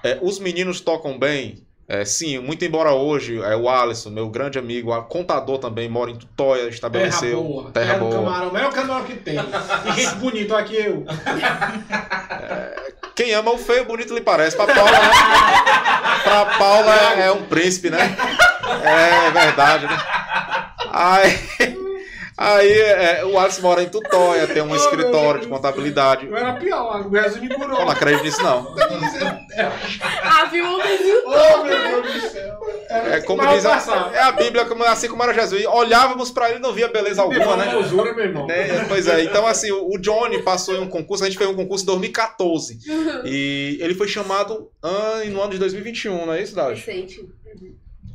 É, 0.04 0.18
os 0.20 0.38
meninos 0.38 0.80
tocam 0.80 1.18
bem. 1.18 1.64
É, 1.92 2.06
sim, 2.06 2.38
muito 2.38 2.64
embora 2.64 2.94
hoje 2.94 3.38
é, 3.42 3.54
o 3.54 3.68
Alisson, 3.68 4.08
meu 4.08 4.26
grande 4.30 4.58
amigo, 4.58 4.94
a 4.94 5.02
contador 5.02 5.58
também, 5.58 5.90
mora 5.90 6.10
em 6.10 6.16
Tutóia, 6.16 6.62
Terra 6.62 6.70
estabeleceu. 6.74 7.42
boa. 7.42 7.70
Terra 7.70 7.86
Terra 7.86 7.98
do 7.98 8.06
boa. 8.06 8.24
camarão. 8.24 8.48
O 8.48 8.52
melhor 8.54 8.72
camarão 8.72 9.04
que 9.04 9.14
tem. 9.14 9.36
E 9.36 9.92
gente 9.92 10.14
bonito, 10.14 10.54
aqui 10.54 10.74
eu. 10.74 11.04
Quem 13.14 13.34
ama 13.34 13.50
o 13.50 13.58
feio, 13.58 13.84
bonito 13.84 14.14
lhe 14.14 14.22
parece. 14.22 14.56
Pra 14.56 14.66
Paula, 14.68 14.90
né? 14.90 15.10
pra 16.24 16.46
Paula 16.58 16.94
é, 16.94 17.26
é 17.26 17.32
um 17.32 17.42
príncipe, 17.42 17.90
né? 17.90 18.16
É 18.84 19.30
verdade, 19.30 19.86
né? 19.86 19.98
Aí, 20.90 21.76
aí 22.36 22.72
é, 22.72 23.24
o 23.24 23.38
Alisson 23.38 23.62
mora 23.62 23.82
em 23.82 23.88
Tutóia, 23.88 24.46
tem 24.46 24.62
um 24.62 24.70
Oh, 24.72 24.76
escritório 24.76 25.40
de 25.40 25.48
contabilidade. 25.48 26.26
Eu 26.26 26.36
era 26.36 26.54
pior, 26.54 27.06
o 27.06 27.14
Jesus 27.14 27.40
me 27.40 27.48
curou. 27.48 27.78
Eu 27.78 27.84
não 27.84 27.92
acredito 27.92 28.24
nisso, 28.24 28.42
não. 28.42 28.74
Ah, 30.22 30.46
viu? 30.46 30.64
Viu? 30.64 31.22
Oh, 31.26 31.64
meu 31.64 32.02
Deus 32.02 32.22
do 32.22 32.28
céu. 32.30 32.58
É 32.88 33.20
como 33.20 33.42
Mas 33.42 33.62
diz 33.62 33.66
a, 33.66 34.10
é 34.14 34.20
a 34.20 34.32
Bíblia, 34.32 34.64
como, 34.64 34.82
assim 34.84 35.08
como 35.08 35.22
era 35.22 35.34
Jesus. 35.34 35.64
Olhávamos 35.66 36.30
pra 36.30 36.48
ele 36.48 36.58
e 36.58 36.62
não 36.62 36.72
via 36.72 36.88
beleza 36.88 37.20
alguma, 37.20 37.56
né? 37.56 37.70
Formosura, 37.70 38.14
meu 38.14 38.24
irmão. 38.24 38.46
Né? 38.46 38.84
Pois 38.88 39.06
é, 39.06 39.24
então 39.24 39.46
assim, 39.46 39.70
o 39.70 39.98
Johnny 39.98 40.42
passou 40.42 40.74
em 40.74 40.80
um 40.80 40.88
concurso, 40.88 41.24
a 41.24 41.26
gente 41.26 41.38
fez 41.38 41.48
um 41.50 41.54
concurso 41.54 41.84
em 41.84 41.86
2014. 41.86 42.78
E 43.24 43.78
ele 43.80 43.94
foi 43.94 44.08
chamado 44.08 44.70
ah, 44.82 45.20
no 45.26 45.40
ano 45.40 45.52
de 45.52 45.58
2021, 45.58 46.26
não 46.26 46.32
é 46.32 46.42
isso, 46.42 46.54
Davi? 46.54 46.74
Recente. 46.74 47.20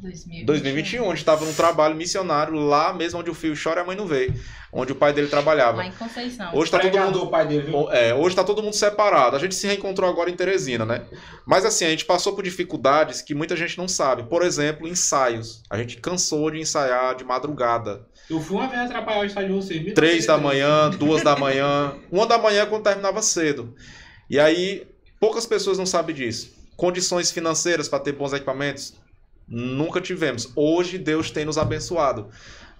2021, 0.02 1.04
onde 1.04 1.20
estava 1.20 1.46
num 1.46 1.54
trabalho 1.54 1.96
missionário 1.96 2.54
lá 2.56 2.94
mesmo 2.94 3.20
onde 3.20 3.30
o 3.30 3.34
filho 3.34 3.56
chora 3.62 3.82
e 3.82 3.84
a 3.84 3.86
mãe 3.86 3.96
não 3.96 4.06
vê, 4.06 4.32
onde 4.72 4.92
o 4.92 4.96
pai 4.96 5.14
dele 5.14 5.28
trabalhava. 5.28 5.78
Lá 5.78 5.88
em 5.88 5.92
Conceição. 5.92 6.52
Hoje 6.54 6.72
tá 6.72 6.80
todo 6.80 6.98
mundo 7.00 7.24
o 7.24 7.28
pai 7.28 7.48
dele, 7.48 7.72
viu? 7.72 7.92
é, 7.92 8.14
hoje 8.14 8.36
tá 8.36 8.44
todo 8.44 8.62
mundo 8.62 8.74
separado. 8.74 9.36
A 9.36 9.40
gente 9.40 9.56
se 9.56 9.66
reencontrou 9.66 10.10
agora 10.10 10.30
em 10.30 10.36
Teresina, 10.36 10.86
né? 10.86 11.06
Mas 11.46 11.66
assim, 11.66 11.86
a 11.86 11.90
gente 11.90 12.06
passou 12.06 12.34
por 12.34 12.44
dificuldades 12.44 13.22
que 13.22 13.34
muita 13.34 13.56
gente 13.56 13.78
não 13.78 13.88
sabe. 13.88 14.24
Por 14.24 14.44
exemplo, 14.44 14.88
ensaios. 14.88 15.64
A 15.70 15.78
gente 15.78 15.98
cansou 15.98 16.52
de 16.52 16.60
ensaiar 16.60 17.16
de 17.16 17.24
madrugada. 17.24 18.06
Eu 18.30 18.42
fui 18.42 18.58
uma 18.58 18.68
vez 18.68 18.82
atrapalhar 18.82 19.22
o 19.22 19.26
estádio 19.26 19.50
de 19.50 19.56
vocês. 19.56 19.94
Três 19.94 20.26
da 20.26 20.38
manhã, 20.38 20.90
duas 20.90 21.24
da 21.24 21.36
manhã, 21.38 21.96
uma 22.12 22.26
da 22.26 22.38
manhã 22.38 22.66
quando 22.66 22.84
terminava 22.84 23.22
cedo. 23.22 23.74
E 24.30 24.38
aí, 24.38 24.86
poucas 25.20 25.46
pessoas 25.46 25.78
não 25.78 25.86
sabem 25.86 26.14
disso. 26.14 26.54
Condições 26.76 27.32
financeiras 27.32 27.88
para 27.88 28.00
ter 28.00 28.12
bons 28.12 28.34
equipamentos? 28.34 28.94
Nunca 29.48 30.02
tivemos. 30.02 30.52
Hoje 30.56 30.98
Deus 30.98 31.32
tem 31.32 31.46
nos 31.46 31.58
abençoado. 31.58 32.30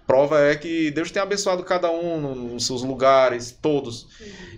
Prova 0.06 0.40
é 0.40 0.56
que 0.56 0.90
Deus 0.90 1.10
tem 1.10 1.22
abençoado 1.22 1.62
cada 1.64 1.90
um 1.90 2.20
no- 2.20 2.34
nos 2.34 2.66
seus 2.66 2.82
lugares, 2.82 3.50
todos. 3.52 4.06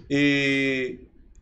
E 0.08 1.00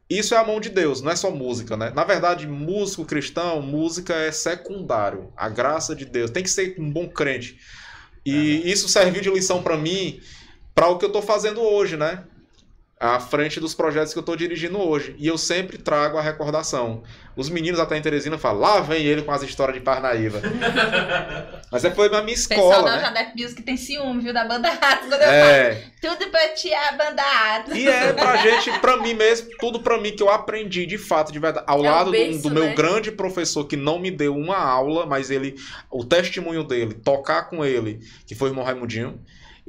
isso 0.09 0.35
é 0.35 0.39
a 0.39 0.45
mão 0.45 0.61
de 0.61 0.71
Deus, 0.71 1.03
não 1.03 1.11
é 1.13 1.17
só 1.17 1.31
música, 1.31 1.77
né? 1.77 1.91
Na 1.95 2.05
verdade, 2.05 2.47
músico 2.47 3.05
cristão, 3.05 3.61
música 3.61 4.15
é 4.15 4.33
secundário. 4.33 5.31
A 5.37 5.49
graça 5.49 5.95
de 5.95 6.05
Deus. 6.07 6.31
Tem 6.31 6.43
que 6.43 6.51
ser 6.51 6.77
um 6.79 6.91
bom 6.91 7.09
crente. 7.09 7.59
E 8.25 8.63
isso 8.71 8.89
serviu 8.89 9.23
de 9.23 9.31
lição 9.31 9.63
para 9.63 9.77
mim, 9.77 10.21
para 10.75 10.89
o 10.89 10.99
que 10.99 11.05
eu 11.05 11.13
tô 11.13 11.23
fazendo 11.23 11.61
hoje, 11.61 11.97
né? 11.97 12.25
À 13.01 13.21
frente 13.21 13.61
dos 13.61 13.75
projetos 13.75 14.13
que 14.13 14.19
eu 14.19 14.23
tô 14.23 14.35
dirigindo 14.35 14.79
hoje. 14.81 15.15
E 15.19 15.27
eu 15.27 15.39
sempre 15.39 15.79
trago 15.79 16.19
a 16.19 16.23
recordação. 16.23 17.03
Os 17.37 17.49
meninos 17.49 17.79
até 17.79 17.97
em 17.97 18.03
Teresina 18.03 18.37
falam, 18.37 18.61
lá 18.61 18.81
vem 18.81 19.05
ele 19.07 19.23
com 19.23 19.31
as 19.31 19.43
histórias 19.43 19.77
de 19.79 19.83
Parnaíba. 19.85 20.41
Mas 21.71 21.85
é, 21.85 21.91
foi 21.91 22.09
na 22.09 22.23
minha 22.23 22.37
O 22.37 22.49
pessoal 22.49 22.71
escola, 22.71 22.91
da 22.91 22.97
né? 22.97 23.03
Jadep 23.05 23.41
Music 23.43 23.63
tem 23.63 23.77
ciúme, 23.77 24.23
viu, 24.23 24.33
da 24.33 24.45
banda 24.45 24.69
Atos. 24.69 25.09
Quando 25.09 25.23
eu 25.23 25.29
É, 25.29 25.75
falo, 26.01 26.17
tudo 26.17 26.31
pra 26.31 26.49
ti 26.49 26.73
é 26.73 26.89
a 26.89 26.93
banda 26.93 27.23
Atos. 27.57 27.75
E 27.77 27.87
é 27.89 28.13
pra 28.13 28.37
gente, 28.39 28.77
pra 28.81 28.97
mim 28.97 29.15
mesmo, 29.15 29.49
tudo 29.61 29.81
pra 29.81 30.01
mim 30.01 30.11
que 30.11 30.23
eu 30.23 30.31
aprendi 30.31 30.87
de 30.87 30.99
fato, 30.99 31.31
de 31.31 31.39
verdade. 31.39 31.65
Ao 31.69 31.85
É 31.85 31.91
lado 31.91 32.07
do- 32.07 32.11
berço, 32.13 32.43
do, 32.43 32.51
meu 32.51 32.65
né? 32.65 32.75
grande 32.75 33.13
professor 33.13 33.65
que 33.65 33.77
não 33.77 33.99
me 33.99 34.11
deu 34.11 34.35
uma 34.35 34.57
aula, 34.57 35.07
mas 35.07 35.31
ele, 35.31 35.55
o 35.91 36.05
testemunho 36.05 36.65
dele, 36.65 36.95
tocar 36.95 37.49
com 37.49 37.65
ele, 37.65 38.01
que 38.27 38.35
foi 38.35 38.49
o 38.49 38.51
irmão 38.51 38.65
Raimundinho, 38.65 39.21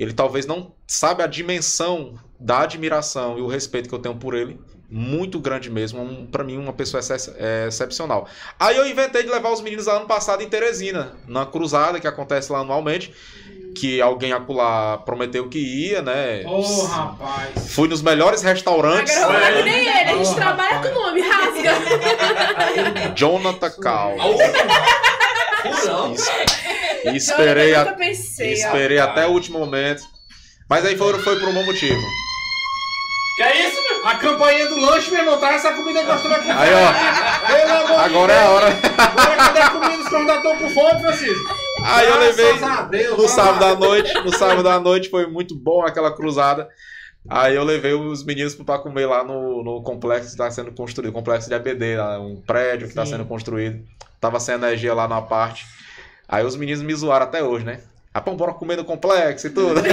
ele 0.02 0.14
talvez 0.14 0.46
não 0.46 0.72
sabe 0.88 1.22
a 1.24 1.28
dimensão 1.28 2.14
da 2.40 2.62
admiração 2.62 3.38
e 3.38 3.42
o 3.42 3.48
respeito 3.48 3.90
que 3.90 3.96
eu 3.96 4.00
tenho 4.00 4.16
por 4.16 4.34
ele. 4.34 4.60
Muito 4.92 5.40
grande 5.40 5.70
mesmo, 5.70 6.02
um, 6.02 6.26
para 6.26 6.44
mim 6.44 6.58
uma 6.58 6.74
pessoa 6.74 7.00
excep- 7.00 7.36
é, 7.38 7.68
excepcional. 7.68 8.28
Aí 8.60 8.76
eu 8.76 8.88
inventei 8.88 9.22
de 9.22 9.30
levar 9.30 9.52
os 9.52 9.62
meninos 9.62 9.86
lá 9.86 9.98
ano 9.98 10.08
passado 10.08 10.42
em 10.42 10.50
Teresina, 10.50 11.16
na 11.28 11.46
cruzada 11.46 12.00
que 12.00 12.08
acontece 12.08 12.52
lá 12.52 12.60
anualmente, 12.62 13.14
que 13.76 14.02
alguém 14.02 14.34
acolá 14.34 14.98
prometeu 14.98 15.48
que 15.48 15.60
ia, 15.60 16.02
né? 16.02 16.44
Ô, 16.48 16.62
rapaz. 16.86 17.72
Fui 17.72 17.88
nos 17.88 18.02
melhores 18.02 18.42
restaurantes. 18.42 19.16
Agora 19.16 19.38
eu 19.38 19.42
vou 19.42 19.42
falar 19.52 19.58
que 19.64 19.70
nem 19.70 19.88
ele, 19.88 20.10
a 20.10 20.16
gente 20.18 20.30
Oh, 20.32 20.34
trabalha 20.34 20.76
rapaz. 20.78 20.94
com 20.94 21.00
o 21.00 21.04
nome, 21.04 21.22
rasga. 21.22 21.72
Jonathan 23.16 23.70
Cal. 23.80 24.16
Furão. 25.62 26.16
E 27.06 27.16
esperei, 27.16 27.74
eu 27.74 27.80
a- 27.80 27.84
nunca 27.86 27.98
pensei, 27.98 28.54
ó. 28.64 28.68
esperei 28.68 29.00
até 29.00 29.28
o 29.28 29.32
último 29.32 29.60
momento. 29.60 30.04
Mas 30.70 30.86
aí 30.86 30.98
foi, 30.98 31.18
foi 31.20 31.40
por 31.40 31.50
um 31.50 31.54
bom 31.54 31.66
motivo. 31.66 32.00
Que 33.36 33.44
é 33.44 33.68
isso, 33.68 33.82
meu? 33.84 34.06
A 34.06 34.16
campainha 34.16 34.68
do 34.68 34.78
lanche, 34.80 35.10
meu 35.12 35.22
irmão, 35.22 35.40
traz 35.40 35.64
essa 35.64 35.74
comida 35.74 36.04
gostosa 36.04 36.40
com 36.40 36.52
Aí, 36.52 36.70
ó. 36.74 37.48
Pelo 37.48 37.72
amor 37.72 37.88
de 37.88 37.94
Agora 38.06 38.34
é 38.34 38.44
a 38.44 38.50
hora. 38.50 38.68
Agora 38.68 39.36
cadê 39.38 39.60
a 39.62 39.70
comida? 39.70 39.98
Os 39.98 40.06
estão 40.06 40.58
com 40.58 40.70
fome, 40.70 41.02
Francisco. 41.02 41.56
Aí 41.84 42.08
eu 42.08 42.20
levei. 42.20 42.58
Graças 42.58 42.90
Deus, 42.90 43.18
No 43.18 43.28
sábado 43.30 43.66
à 43.66 43.76
noite. 43.76 44.14
No 44.14 44.38
sábado 44.38 44.68
à 44.70 44.80
noite 44.80 45.10
foi 45.10 45.26
muito 45.26 45.56
bom 45.56 45.86
aquela 45.86 46.14
cruzada. 46.14 46.68
Aí 47.30 47.56
eu 47.56 47.64
levei 47.64 47.94
os 47.94 48.24
meninos 48.26 48.56
pra 48.56 48.78
comer 48.80 49.06
lá 49.06 49.24
no, 49.24 49.64
no 49.64 49.84
complexo 49.84 50.26
que 50.26 50.32
está 50.32 50.50
sendo 50.52 50.72
construído, 50.72 51.14
complexo 51.14 51.48
de 51.48 51.56
ABD, 51.56 51.98
um 52.22 52.42
prédio 52.46 52.88
que 52.88 52.92
está 52.92 53.06
sendo 53.06 53.26
construído. 53.26 53.84
Tava 54.20 54.40
sem 54.40 54.56
energia 54.56 54.94
lá 54.94 55.08
na 55.08 55.22
parte. 55.22 55.66
Aí 56.30 56.46
os 56.46 56.56
meninos 56.56 56.84
me 56.84 56.94
zoaram 56.94 57.26
até 57.26 57.44
hoje, 57.44 57.66
né? 57.66 57.80
Pô, 58.24 58.36
bora 58.36 58.54
comer 58.54 58.78
no 58.78 58.86
complexo 58.86 59.48
e 59.48 59.50
tudo. 59.50 59.82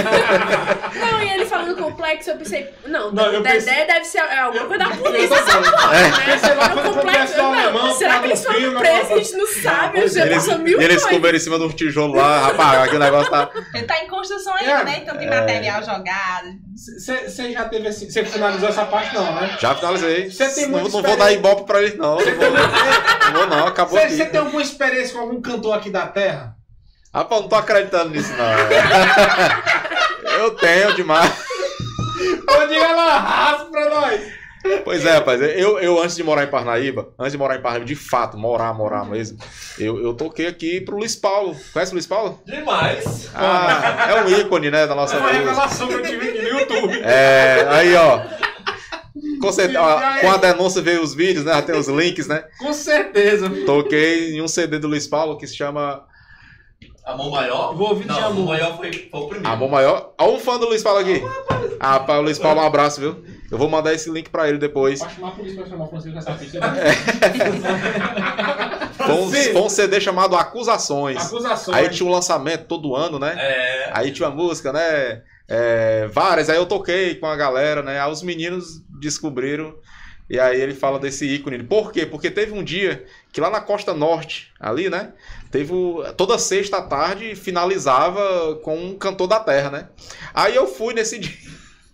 Não, 0.99 1.21
e 1.23 1.29
ele 1.29 1.45
falando 1.45 1.75
complexo, 1.75 2.29
eu 2.31 2.37
pensei, 2.37 2.73
não, 2.85 3.11
Não, 3.11 3.25
eu 3.25 3.41
Dedé 3.43 3.55
pensei- 3.55 3.85
deve 3.85 4.05
ser 4.05 4.17
é 4.19 4.39
alguma 4.39 4.65
coisa 4.65 4.83
da 4.85 4.95
polícia. 4.95 5.27
tô 5.37 5.43
falando. 5.43 5.91
né? 5.91 6.11
É 6.87 6.89
complexo, 6.93 7.33
do 7.35 7.41
não, 7.41 7.93
Será 7.93 8.13
lá 8.15 8.19
que 8.19 8.25
eles 8.27 8.43
foram 8.43 8.59
filme, 8.59 8.79
presos? 8.79 9.11
A 9.11 9.15
gente 9.17 9.33
não 9.37 9.47
sabe, 9.47 10.07
já 10.07 10.21
é. 10.21 10.25
Eles, 10.27 10.45
passou 10.45 10.59
mil 10.59 10.81
e 10.81 10.83
eles 10.83 11.05
comeram 11.05 11.37
em 11.37 11.39
cima 11.39 11.57
de 11.57 11.63
um 11.65 11.69
tijolo 11.69 12.15
lá, 12.15 12.39
rapaz, 12.47 12.79
aquele 12.83 12.99
negócio 12.99 13.31
tá. 13.31 13.49
Ele 13.73 13.85
tá 13.85 14.03
em 14.03 14.07
construção 14.07 14.53
ainda, 14.55 14.71
É. 14.71 14.83
né? 14.83 14.99
Então 15.01 15.17
tem 15.17 15.29
material 15.29 15.83
jogado. 15.83 16.47
Você 16.75 17.51
já 17.51 17.65
teve 17.65 17.87
assim. 17.87 18.09
Você 18.09 18.23
finalizou 18.25 18.69
essa 18.69 18.85
parte, 18.85 19.13
não, 19.15 19.33
né? 19.35 19.57
Já 19.59 19.75
finalizei. 19.75 20.29
Você 20.29 20.49
tem 20.49 20.67
não, 20.67 20.83
não 20.83 20.89
vou 20.89 21.17
dar 21.17 21.31
ibope 21.31 21.65
pra 21.65 21.81
eles, 21.81 21.97
não. 21.97 22.17
Não 22.17 22.23
vou, 22.35 22.51
não, 22.51 23.31
vou, 23.33 23.47
não, 23.47 23.67
acabou 23.67 23.99
Você 23.99 24.25
tem 24.25 24.39
alguma 24.39 24.61
experiência 24.61 25.13
com 25.15 25.21
algum 25.21 25.41
cantor 25.41 25.75
aqui 25.77 25.89
da 25.89 26.05
terra? 26.07 26.55
Rapaz, 27.13 27.41
não 27.41 27.49
tô 27.49 27.55
acreditando 27.55 28.09
nisso, 28.11 28.31
não. 28.33 28.45
Eu 30.37 30.51
tenho 30.51 30.93
demais. 30.95 31.31
Diga 32.69 32.91
lá, 32.95 33.19
rasga 33.19 33.71
pra 33.71 33.89
nós. 33.89 34.21
Pois 34.83 35.05
é, 35.05 35.11
rapaz. 35.13 35.41
Eu, 35.41 35.79
eu 35.79 36.01
antes 36.01 36.15
de 36.15 36.23
morar 36.23 36.43
em 36.43 36.47
Parnaíba, 36.47 37.09
antes 37.17 37.31
de 37.31 37.37
morar 37.37 37.55
em 37.55 37.61
Parnaíba, 37.61 37.85
de 37.85 37.95
fato, 37.95 38.37
morar, 38.37 38.73
morar 38.73 39.05
mesmo, 39.05 39.37
eu, 39.79 40.01
eu 40.03 40.13
toquei 40.13 40.47
aqui 40.47 40.81
pro 40.81 40.97
Luiz 40.97 41.15
Paulo. 41.15 41.55
Conhece 41.71 41.91
o 41.91 41.95
Luiz 41.95 42.05
Paulo? 42.07 42.41
Demais. 42.45 43.29
Ah, 43.33 44.07
é 44.09 44.23
um 44.23 44.29
ícone, 44.39 44.69
né, 44.69 44.85
da 44.85 44.93
nossa 44.95 45.15
É 45.15 45.19
uma 45.19 45.27
música. 45.27 45.45
revelação 45.45 45.87
que 45.87 45.93
eu 45.93 46.03
tive 46.03 46.29
aqui 46.29 46.41
no 46.41 46.59
YouTube. 46.59 46.99
É, 47.01 47.65
aí, 47.69 47.95
ó. 47.95 48.21
Com, 49.39 49.51
certeza, 49.51 49.81
ó, 49.81 50.19
com 50.19 50.31
a 50.31 50.37
denúncia 50.37 50.81
veio 50.81 51.01
os 51.01 51.13
vídeos, 51.13 51.45
né? 51.45 51.61
Tem 51.61 51.75
os 51.77 51.87
links, 51.87 52.27
né? 52.27 52.43
Com 52.59 52.73
certeza. 52.73 53.49
Toquei 53.65 54.31
em 54.35 54.41
um 54.41 54.47
CD 54.47 54.79
do 54.79 54.87
Luiz 54.87 55.07
Paulo 55.07 55.37
que 55.37 55.47
se 55.47 55.55
chama 55.55 56.03
Amor 57.07 57.31
Maior? 57.31 57.73
Vou 57.73 57.89
ouvir 57.91 58.03
de 58.03 58.11
amor. 58.11 58.25
Amor 58.25 58.45
Maior 58.47 58.75
foi, 58.75 58.91
foi 58.91 59.19
o 59.21 59.27
primeiro. 59.27 59.47
Amor 59.47 59.69
Maior. 59.69 60.13
Olha 60.17 60.33
um 60.33 60.39
fã 60.39 60.59
do 60.59 60.65
Luiz 60.67 60.83
Paulo 60.83 60.99
aqui. 60.99 61.23
Ah, 61.79 61.93
rapaz, 61.93 62.19
o 62.19 62.21
Luiz 62.21 62.37
Paulo, 62.37 62.59
um 62.59 62.65
abraço, 62.65 62.99
viu? 62.99 63.23
Eu 63.49 63.57
vou 63.57 63.69
mandar 63.69 63.93
esse 63.93 64.11
link 64.11 64.29
pra 64.29 64.49
ele 64.49 64.57
depois. 64.57 64.99
Pode 64.99 65.15
chamar 65.15 65.29
a 65.29 65.31
polícia 65.31 65.61
pra 65.61 65.69
chamar 65.69 65.85
o 65.85 65.87
Francisco 65.87 66.15
nessa 66.15 66.33
fita. 66.33 66.59
Foi 68.97 69.15
um, 69.15 69.31
foi 69.31 69.61
um 69.61 69.69
CD 69.69 70.01
chamado 70.01 70.35
Acusações. 70.35 71.25
Acusações. 71.25 71.77
Aí 71.77 71.87
tinha 71.89 72.09
o 72.09 72.11
lançamento 72.11 72.65
todo 72.65 72.93
ano, 72.93 73.17
né? 73.17 73.35
É. 73.39 73.89
Aí 73.93 74.11
tinha 74.11 74.27
uma 74.27 74.35
música, 74.35 74.73
né? 74.73 75.21
É, 75.47 76.07
várias, 76.07 76.49
aí 76.49 76.57
eu 76.57 76.65
toquei 76.65 77.15
com 77.15 77.25
a 77.25 77.37
galera, 77.37 77.81
né? 77.81 78.01
Aí 78.01 78.11
os 78.11 78.21
meninos 78.21 78.81
descobriram. 78.99 79.75
E 80.29 80.37
aí 80.37 80.59
ele 80.59 80.73
fala 80.73 80.99
desse 80.99 81.25
ícone. 81.25 81.63
Por 81.63 81.91
quê? 81.91 82.05
Porque 82.05 82.29
teve 82.29 82.51
um 82.51 82.61
dia 82.61 83.05
que 83.31 83.39
lá 83.39 83.49
na 83.49 83.61
costa 83.61 83.93
norte, 83.93 84.51
ali, 84.59 84.89
né? 84.89 85.13
Teve 85.51 85.73
o- 85.73 86.03
toda 86.15 86.37
sexta 86.37 86.77
à 86.77 86.81
tarde 86.81 87.35
finalizava 87.35 88.55
com 88.63 88.77
um 88.77 88.97
cantor 88.97 89.27
da 89.27 89.39
terra, 89.39 89.69
né? 89.69 89.87
Aí 90.33 90.55
eu 90.55 90.67
fui 90.67 90.93
nesse 90.93 91.17
dia. 91.19 91.33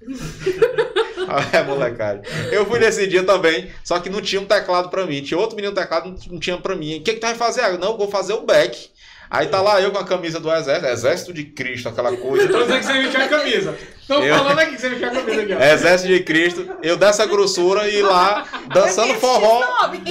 é, 1.54 1.64
molecada. 1.64 2.22
Eu 2.52 2.66
fui 2.66 2.80
nesse 2.80 3.08
dia 3.08 3.24
também, 3.24 3.72
só 3.84 4.00
que 4.00 4.10
não 4.10 4.22
tinha 4.22 4.42
um 4.42 4.46
teclado 4.46 4.90
pra 4.90 5.06
mim. 5.06 5.22
Tinha 5.22 5.40
outro 5.40 5.56
menino 5.56 5.74
teclado, 5.74 6.16
não- 6.30 6.40
tinha 6.40 6.58
pra 6.58 6.76
mim. 6.76 6.98
O 6.98 7.02
que 7.04 7.14
que 7.14 7.20
tu 7.20 7.26
vai 7.28 7.36
fazer? 7.36 7.62
Ah, 7.62 7.72
Não, 7.78 7.92
eu 7.92 7.98
vou 7.98 8.10
fazer 8.10 8.34
o 8.34 8.42
back. 8.42 8.92
Aí 9.30 9.48
tá 9.48 9.60
lá 9.62 9.82
eu 9.82 9.90
com 9.92 9.98
a 9.98 10.04
camisa 10.06 10.40
do 10.40 10.52
exército, 10.54 10.86
exército 10.86 11.34
de 11.34 11.44
Cristo, 11.46 11.90
aquela 11.90 12.16
coisa. 12.16 12.48
Tô 12.50 12.62
dizendo 12.62 12.80
que 12.80 12.86
você 12.86 12.94
vestiu 13.02 13.22
a 13.22 13.28
camisa. 13.28 13.76
Tô 14.08 14.22
Eu- 14.22 14.36
falando 14.36 14.60
aqui 14.60 14.76
que 14.76 14.82
você 14.82 14.90
vestiu 14.90 15.08
a 15.08 15.12
camisa 15.12 15.42
aqui, 15.42 15.54
ó. 15.56 15.60
Exército 15.74 16.14
de 16.14 16.20
Cristo, 16.24 16.70
eu 16.84 16.96
dessa 16.98 17.26
grossura 17.26 17.88
e 17.90 18.00
lá 18.04 18.46
dançando 18.72 19.16
forró, 19.16 19.66
nome. 19.82 20.02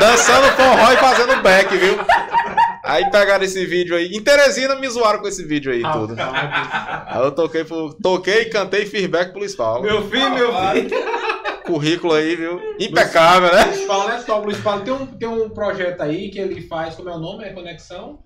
dançando 0.00 0.48
forró 0.56 0.92
e 0.92 0.96
fazendo 0.96 1.42
back, 1.42 1.76
viu? 1.76 1.96
Aí 2.84 3.10
pegaram 3.10 3.44
esse 3.44 3.64
vídeo 3.64 3.94
aí. 3.94 4.06
Em 4.12 4.20
Teresina 4.22 4.74
me 4.74 4.88
zoaram 4.88 5.20
com 5.20 5.28
esse 5.28 5.44
vídeo 5.44 5.72
aí 5.72 5.80
e 5.82 5.92
tudo. 5.92 6.16
Aí 6.18 7.22
eu 7.22 7.30
toquei, 7.32 7.64
pro, 7.64 7.94
toquei, 7.94 8.46
cantei 8.46 8.82
e 8.82 8.86
fiz 8.86 9.06
back 9.06 9.30
pro 9.30 9.40
Luiz 9.40 9.54
Paulo. 9.54 9.82
Meu 9.82 10.08
filho, 10.08 10.30
meu 10.30 10.52
filho. 10.52 10.90
Currículo 11.64 12.14
aí, 12.14 12.34
viu? 12.34 12.60
Impecável, 12.80 13.52
né? 13.54 13.64
Luiz 13.66 13.84
Paulo 13.86 14.10
é 14.10 14.22
top. 14.22 14.46
Luiz 14.46 14.58
Paulo 14.58 14.82
tem 14.82 14.92
um, 14.92 15.06
tem 15.06 15.28
um 15.28 15.48
projeto 15.48 16.00
aí 16.00 16.28
que 16.28 16.38
ele 16.40 16.60
faz, 16.62 16.96
como 16.96 17.08
é 17.08 17.14
o 17.14 17.18
nome? 17.20 17.44
É 17.44 17.50
Conexão? 17.52 18.18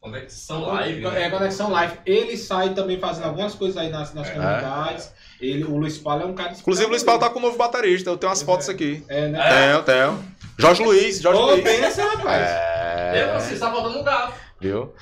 Conexão 0.00 0.62
Live. 0.62 1.06
É, 1.06 1.10
né? 1.10 1.30
Conexão 1.30 1.70
Live. 1.70 1.98
Ele 2.04 2.36
sai 2.36 2.70
também 2.74 2.98
fazendo 2.98 3.26
algumas 3.26 3.54
coisas 3.54 3.76
aí 3.76 3.88
nas, 3.88 4.12
nas 4.12 4.26
É. 4.28 4.32
comunidades. 4.32 5.12
Ele, 5.40 5.62
o 5.62 5.76
Luiz 5.76 5.96
Paulo 5.96 6.22
é 6.22 6.26
um 6.26 6.34
cara... 6.34 6.52
Inclusive 6.58 6.86
o 6.86 6.90
Luiz 6.90 7.04
Paulo 7.04 7.20
tá 7.20 7.30
com 7.30 7.38
um 7.38 7.42
novo 7.42 7.56
baterista, 7.56 8.10
eu 8.10 8.16
tenho 8.16 8.30
umas 8.30 8.42
fotos 8.42 8.68
aqui. 8.68 9.04
É, 9.08 9.28
né? 9.28 9.40
Tenho, 9.48 9.82
tenho. 9.84 10.24
Jorge 10.62 10.82
Luiz, 10.82 11.20
Jorge 11.20 11.40
Ô, 11.40 11.46
Luiz. 11.46 11.62
pensa, 11.62 12.04
rapaz. 12.04 12.42
É, 12.48 13.38
você 13.38 13.56
tá 13.56 13.70
faltando 13.70 13.98
um 13.98 14.04
gato. 14.04 14.34
viu? 14.60 14.92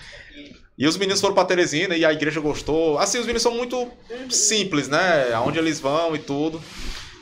E 0.76 0.86
os 0.86 0.96
meninos 0.96 1.20
foram 1.20 1.34
pra 1.34 1.44
Teresina 1.44 1.94
e 1.94 2.04
a 2.04 2.12
igreja 2.12 2.40
gostou. 2.40 2.98
Assim, 2.98 3.18
os 3.18 3.26
meninos 3.26 3.42
são 3.42 3.52
muito 3.54 3.86
simples, 4.30 4.88
né? 4.88 5.32
Aonde 5.34 5.58
eles 5.58 5.78
vão 5.78 6.16
e 6.16 6.18
tudo. 6.18 6.60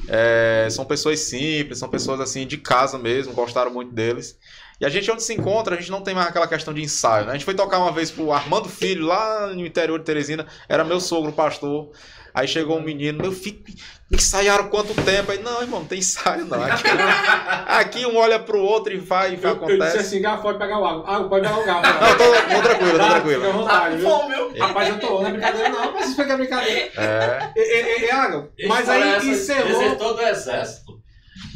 É, 0.09 0.69
são 0.70 0.85
pessoas 0.85 1.20
simples, 1.20 1.78
são 1.78 1.89
pessoas 1.89 2.20
assim 2.20 2.47
de 2.47 2.56
casa 2.56 2.97
mesmo, 2.97 3.35
gostaram 3.35 3.70
muito 3.70 3.93
deles. 3.93 4.39
E 4.81 4.86
a 4.86 4.89
gente 4.89 5.10
onde 5.10 5.23
se 5.24 5.35
encontra, 5.35 5.74
a 5.74 5.78
gente 5.78 5.90
não 5.90 6.01
tem 6.01 6.15
mais 6.15 6.28
aquela 6.28 6.47
questão 6.47 6.73
de 6.73 6.81
ensaio, 6.81 7.24
né? 7.27 7.32
A 7.32 7.35
gente 7.35 7.44
foi 7.44 7.55
tocar 7.55 7.78
uma 7.78 7.90
vez 7.90 8.10
pro 8.12 8.32
Armando 8.32 8.69
Filho, 8.69 9.06
lá 9.06 9.48
no 9.48 9.66
interior 9.66 9.98
de 9.98 10.05
Teresina, 10.05 10.47
era 10.69 10.85
meu 10.85 11.01
sogro, 11.01 11.32
pastor. 11.32 11.90
Aí 12.39 12.47
chegou 12.47 12.78
um 12.78 12.82
menino, 12.82 13.20
meu 13.20 13.32
filho, 13.32 13.59
ensaiaram 14.12 14.69
quanto 14.69 14.94
tempo? 15.02 15.32
Aí, 15.32 15.43
não, 15.43 15.60
irmão, 15.60 15.81
não 15.81 15.86
tem 15.89 15.98
ensaio 15.98 16.44
não. 16.44 16.62
Aqui, 16.62 16.85
aqui 17.66 18.06
um 18.06 18.16
olha 18.16 18.39
pro 18.39 18.60
outro 18.60 18.93
e 18.94 18.97
vai 18.98 19.31
e 19.31 19.35
Eu, 19.35 19.40
eu 19.43 19.55
disse 19.56 19.65
acontece. 19.73 19.98
assim, 19.98 20.23
Gafo, 20.23 20.43
pode 20.43 20.56
pegar 20.59 20.78
o 20.78 20.85
água. 20.85 21.10
Água, 21.16 21.28
pode 21.28 21.43
pegar 21.48 21.59
o 21.59 21.65
Gafo. 21.65 22.01
Não, 22.05 22.16
tô, 22.16 22.55
tô 22.55 22.62
tranquilo, 22.62 22.93
tô 22.93 22.98
Tá, 22.98 23.10
tranquilo. 23.10 23.40
Fica 23.44 23.48
à 23.48 23.52
Tá 23.52 23.59
vontade, 23.59 23.97
viu? 23.97 24.09
fome, 24.09 24.35
viu? 24.36 24.52
Rapaz, 24.62 24.89
eu 24.89 25.01
tô. 25.01 25.20
Não 25.20 25.27
é 25.27 25.31
brincadeira, 25.32 25.69
não. 25.70 25.93
Mas 25.93 26.06
isso 26.06 26.15
foi 26.16 26.24
que 26.27 26.32
é 26.32 26.36
brincadeira. 26.36 26.90
É. 26.97 27.51
E, 27.56 27.60
e, 27.60 28.05
e, 28.06 28.10
Água, 28.12 28.51
mas 28.69 28.89
aí 28.89 29.28
encerrou. 29.31 29.81
Desertou 29.81 30.15
do 30.15 30.23
exército. 30.23 30.98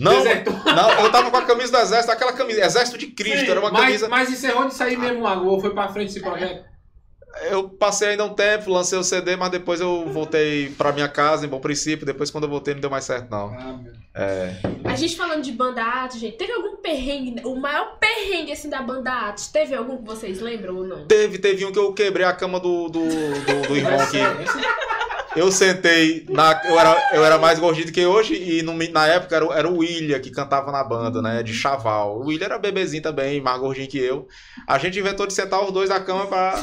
Não, 0.01 0.17
Desertou. 0.17 0.55
não, 0.65 0.91
eu 1.05 1.13
tava 1.13 1.31
com 1.31 1.37
a 1.37 1.43
camisa 1.43 1.71
do 1.71 1.79
exército, 1.79 2.13
aquela 2.13 2.33
camisa, 2.33 2.61
exército 2.65 2.99
de 2.99 3.07
Cristo, 3.09 3.45
Sim, 3.45 3.51
era 3.53 3.61
uma 3.61 3.71
mas, 3.71 3.83
camisa. 3.85 4.09
mas 4.09 4.31
encerrou 4.31 4.67
de 4.67 4.75
sair 4.75 4.97
mesmo, 4.97 5.25
Água, 5.27 5.51
ou 5.53 5.61
foi 5.61 5.71
pra 5.75 5.89
frente 5.89 6.11
esse 6.11 6.21
projeto? 6.21 6.72
Eu 7.51 7.69
passei 7.69 8.09
ainda 8.09 8.25
um 8.25 8.35
tempo, 8.35 8.71
lancei 8.71 8.99
o 8.99 9.03
CD, 9.03 9.37
mas 9.37 9.51
depois 9.51 9.81
eu 9.81 10.07
voltei 10.13 10.71
pra 10.77 10.93
minha 10.93 11.09
casa, 11.09 11.47
em 11.47 11.49
bom 11.49 11.61
princípio, 11.61 12.05
depois 12.07 12.31
quando 12.31 12.45
eu 12.45 12.51
voltei 12.51 12.75
não 12.75 12.81
deu 12.81 12.91
mais 12.91 13.05
certo 13.05 13.31
não. 13.31 13.47
Ah, 13.59 13.79
meu. 13.83 13.93
É. 14.15 14.55
A 14.85 14.95
gente 14.95 15.17
falando 15.17 15.43
de 15.43 15.53
banda 15.53 15.83
Atos, 15.83 16.21
gente, 16.21 16.37
teve 16.37 16.53
algum 16.53 16.77
perrengue, 16.77 17.41
o 17.45 17.55
maior 17.57 17.97
perrengue 17.99 18.53
assim 18.53 18.69
da 18.69 18.83
banda 18.83 19.11
Atos, 19.11 19.47
teve 19.49 19.75
algum 19.75 19.97
que 19.97 20.05
vocês 20.05 20.41
lembram 20.41 20.77
ou 20.77 20.85
não? 20.87 21.07
Teve, 21.07 21.39
teve 21.39 21.65
um 21.65 21.73
que 21.73 21.79
eu 21.79 21.93
quebrei 21.95 22.27
a 22.27 22.33
cama 22.35 22.61
do, 22.61 22.89
do, 22.89 23.01
do, 23.09 23.69
do 23.69 23.77
irmão 23.77 23.99
aqui. 23.99 24.19
Esse- 24.19 24.83
Eu 25.35 25.51
sentei, 25.51 26.27
na, 26.29 26.61
eu, 26.67 26.79
era, 26.79 27.09
eu 27.15 27.25
era 27.25 27.39
mais 27.39 27.59
gordinho 27.59 27.87
do 27.87 27.93
que 27.93 28.05
hoje, 28.05 28.35
e 28.35 28.61
no- 28.61 28.75
na 28.91 29.07
época 29.07 29.35
era, 29.35 29.47
o- 29.47 29.51
era 29.55 29.67
o 29.67 29.79
William 29.79 30.21
que 30.21 30.31
cantava 30.31 30.71
na 30.71 30.85
banda, 30.85 31.23
né? 31.23 31.43
De 31.43 31.55
chaval. 31.55 32.19
O 32.21 32.27
William 32.27 32.45
era 32.45 32.59
bebezinho 32.59 33.03
também, 33.03 33.41
mais 33.41 33.59
gordinho 33.59 33.89
que 33.89 33.97
eu. 33.99 34.29
A 34.69 34.77
gente 34.77 34.99
inventou 34.99 35.27
de 35.27 35.33
sentar 35.33 35.65
os 35.65 35.73
dois 35.73 35.89
na 35.89 36.01
cama 36.01 36.27
pra 36.27 36.63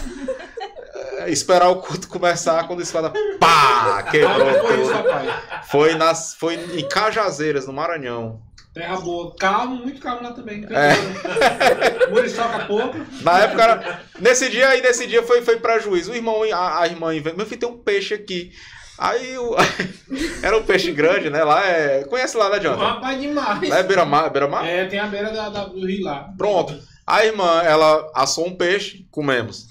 esperar 1.28 1.70
o 1.70 1.78
culto 1.78 2.08
começar, 2.08 2.66
quando 2.68 2.82
isso 2.82 2.92
fala 2.92 3.12
pá! 3.40 4.04
Quebrou 4.04 4.54
Como 4.54 4.68
foi 4.68 4.82
isso, 4.82 4.92
tudo. 4.92 5.34
Foi, 5.70 5.96
nas, 5.96 6.36
foi 6.36 6.56
em 6.56 6.88
Cajazeiras, 6.88 7.68
no 7.68 7.74
Maranhão. 7.74 8.42
Terra 8.74 8.98
boa. 8.98 9.36
Calmo, 9.36 9.78
muito 9.78 10.00
calmo 10.00 10.22
lá 10.24 10.32
também. 10.32 10.64
É. 10.70 12.08
Muriçoca 12.10 12.66
pouco. 12.66 12.98
Na 13.22 13.40
época 13.40 13.64
era. 13.64 14.02
Nesse 14.20 14.50
dia 14.50 14.70
aí, 14.70 14.82
nesse 14.82 15.08
dia 15.08 15.24
foi, 15.24 15.42
foi 15.42 15.58
prejuízo. 15.58 16.12
O 16.12 16.16
irmão, 16.16 16.44
a, 16.54 16.82
a 16.82 16.88
irmã, 16.88 17.12
meu 17.36 17.46
filho 17.46 17.60
tem 17.60 17.70
um 17.70 17.78
peixe 17.78 18.14
aqui. 18.14 18.52
Aí 18.98 19.38
o. 19.38 19.56
era 20.44 20.58
um 20.58 20.64
peixe 20.64 20.92
grande, 20.92 21.30
né? 21.30 21.44
Lá 21.44 21.66
é. 21.66 22.04
Conhece 22.04 22.38
lá, 22.38 22.50
né, 22.50 22.60
Jonathan? 22.60 22.86
Rapaz 22.86 23.20
demais. 23.20 23.70
Lá 23.70 23.80
é 23.80 23.84
Beira-Mar, 23.84 24.30
Beira-Mar? 24.30 24.68
É, 24.68 24.86
tem 24.86 25.00
a 25.00 25.08
beira 25.08 25.32
da, 25.32 25.50
da- 25.50 25.66
do 25.66 25.86
rio 25.86 26.06
lá. 26.06 26.30
Pronto. 26.38 26.78
A 27.08 27.26
irmã, 27.26 27.62
ela 27.64 28.12
assou 28.14 28.46
um 28.48 28.56
peixe, 28.56 29.08
comemos. 29.10 29.68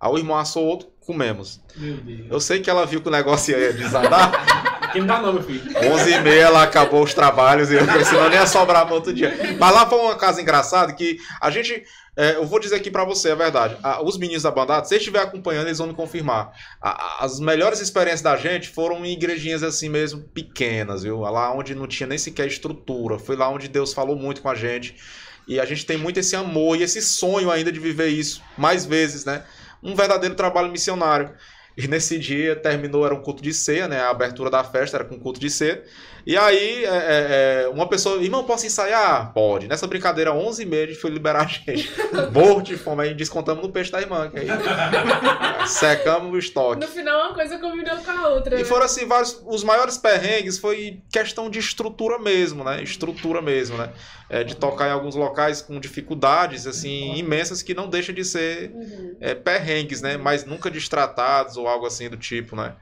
Aí 0.00 0.10
o 0.10 0.16
irmão 0.18 0.36
assou 0.36 0.64
outro, 0.64 0.88
comemos. 1.00 1.60
Meu 1.76 1.96
Deus. 1.98 2.26
Eu 2.30 2.40
sei 2.40 2.60
que 2.60 2.70
ela 2.70 2.86
viu 2.86 3.00
que 3.02 3.08
o 3.08 3.12
negócio 3.12 3.56
ia 3.58 3.72
desandar. 3.72 4.78
Aqui 4.80 4.98
não 4.98 5.06
dá 5.06 5.20
não, 5.20 5.32
meu 5.34 5.42
filho. 5.42 5.62
11 5.92 6.10
e 6.12 6.20
meia 6.20 6.42
ela 6.44 6.62
acabou 6.62 7.02
os 7.04 7.12
trabalhos 7.14 7.70
e 7.70 7.74
eu 7.74 7.84
senão 8.04 8.28
nem 8.28 8.38
ia 8.38 8.46
sobrar 8.46 8.86
para 8.86 8.94
outro 8.94 9.12
dia. 9.12 9.32
Mas 9.58 9.74
lá 9.74 9.86
foi 9.86 9.98
uma 9.98 10.16
casa 10.16 10.40
engraçada 10.40 10.92
que 10.92 11.18
a 11.40 11.50
gente. 11.50 11.84
é, 12.16 12.36
eu 12.36 12.44
vou 12.46 12.58
dizer 12.58 12.74
aqui 12.76 12.90
para 12.90 13.04
você, 13.04 13.30
é 13.30 13.36
verdade. 13.36 13.76
a- 13.82 14.02
os 14.02 14.18
meninos 14.18 14.42
da 14.42 14.50
bandada, 14.50 14.84
se 14.84 14.96
estiver 14.96 15.20
acompanhando, 15.20 15.66
eles 15.68 15.78
vão 15.78 15.86
me 15.86 15.94
confirmar. 15.94 16.50
A- 16.82 17.24
as 17.24 17.38
melhores 17.38 17.80
experiências 17.80 18.22
da 18.22 18.36
gente 18.36 18.68
foram 18.68 19.04
em 19.06 19.12
igrejinhas 19.12 19.62
assim 19.62 19.88
mesmo, 19.88 20.22
pequenas, 20.34 21.02
viu? 21.04 21.20
Lá 21.20 21.52
onde 21.54 21.74
não 21.74 21.86
tinha 21.86 22.06
nem 22.08 22.18
sequer 22.18 22.46
estrutura. 22.48 23.18
Foi 23.18 23.36
lá 23.36 23.48
onde 23.48 23.68
Deus 23.68 23.92
falou 23.92 24.16
muito 24.16 24.42
com 24.42 24.48
a 24.48 24.54
gente. 24.56 24.96
E 25.46 25.58
a 25.60 25.64
gente 25.64 25.86
tem 25.86 25.96
muito 25.96 26.18
esse 26.18 26.34
amor 26.36 26.76
e 26.76 26.82
esse 26.82 27.00
sonho 27.00 27.50
ainda 27.50 27.70
de 27.72 27.78
viver 27.80 28.08
isso 28.08 28.42
mais 28.58 28.84
vezes, 28.84 29.24
né? 29.24 29.44
Um 29.82 29.94
verdadeiro 29.94 30.34
trabalho 30.34 30.70
missionário. 30.70 31.34
E 31.76 31.86
nesse 31.86 32.18
dia 32.18 32.56
terminou, 32.56 33.06
era 33.06 33.14
um 33.14 33.22
culto 33.22 33.42
de 33.42 33.54
ceia, 33.54 33.88
né? 33.88 34.00
A 34.00 34.10
abertura 34.10 34.50
da 34.50 34.62
festa 34.62 34.98
era 34.98 35.04
com 35.04 35.18
culto 35.18 35.40
de 35.40 35.48
ceia. 35.48 35.82
E 36.26 36.36
aí, 36.36 36.84
é, 36.84 36.88
é, 36.88 37.62
é, 37.64 37.68
uma 37.68 37.88
pessoa, 37.88 38.22
irmão, 38.22 38.44
posso 38.44 38.66
ensaiar? 38.66 39.32
Pode. 39.32 39.66
Nessa 39.66 39.86
brincadeira, 39.86 40.32
11 40.32 40.64
h 40.64 40.76
a 40.76 40.86
gente 40.86 41.00
foi 41.00 41.10
liberar 41.10 41.42
a 41.42 41.46
gente. 41.46 41.90
Morro 42.32 42.60
de 42.60 42.76
fome, 42.76 43.04
aí 43.04 43.14
descontamos 43.14 43.62
no 43.62 43.72
peixe 43.72 43.90
da 43.90 44.00
irmã. 44.00 44.30
Que 44.30 44.40
aí, 44.40 44.48
secamos 45.66 46.32
o 46.32 46.38
estoque. 46.38 46.80
No 46.80 46.88
final, 46.88 47.28
uma 47.28 47.34
coisa 47.34 47.58
combinou 47.58 47.96
com 47.96 48.10
a 48.10 48.28
outra. 48.28 48.56
E 48.56 48.58
né? 48.58 48.64
foram 48.64 48.84
assim, 48.84 49.06
vários, 49.06 49.40
os 49.46 49.64
maiores 49.64 49.96
perrengues 49.96 50.58
foi 50.58 51.00
questão 51.10 51.48
de 51.48 51.58
estrutura 51.58 52.18
mesmo, 52.18 52.62
né? 52.64 52.82
Estrutura 52.82 53.40
mesmo, 53.40 53.78
né? 53.78 53.90
É, 54.32 54.44
de 54.44 54.54
tocar 54.54 54.86
em 54.88 54.92
alguns 54.92 55.16
locais 55.16 55.60
com 55.60 55.80
dificuldades, 55.80 56.64
assim, 56.64 57.16
imensas 57.16 57.62
que 57.62 57.74
não 57.74 57.88
deixam 57.88 58.14
de 58.14 58.24
ser 58.24 58.70
Uhum. 58.70 59.16
é, 59.20 59.34
perrengues, 59.34 60.00
né? 60.00 60.16
Mas 60.16 60.44
nunca 60.44 60.70
destratados 60.70 61.56
ou 61.56 61.66
algo 61.66 61.84
assim 61.84 62.08
do 62.08 62.16
tipo, 62.16 62.54
né? 62.54 62.76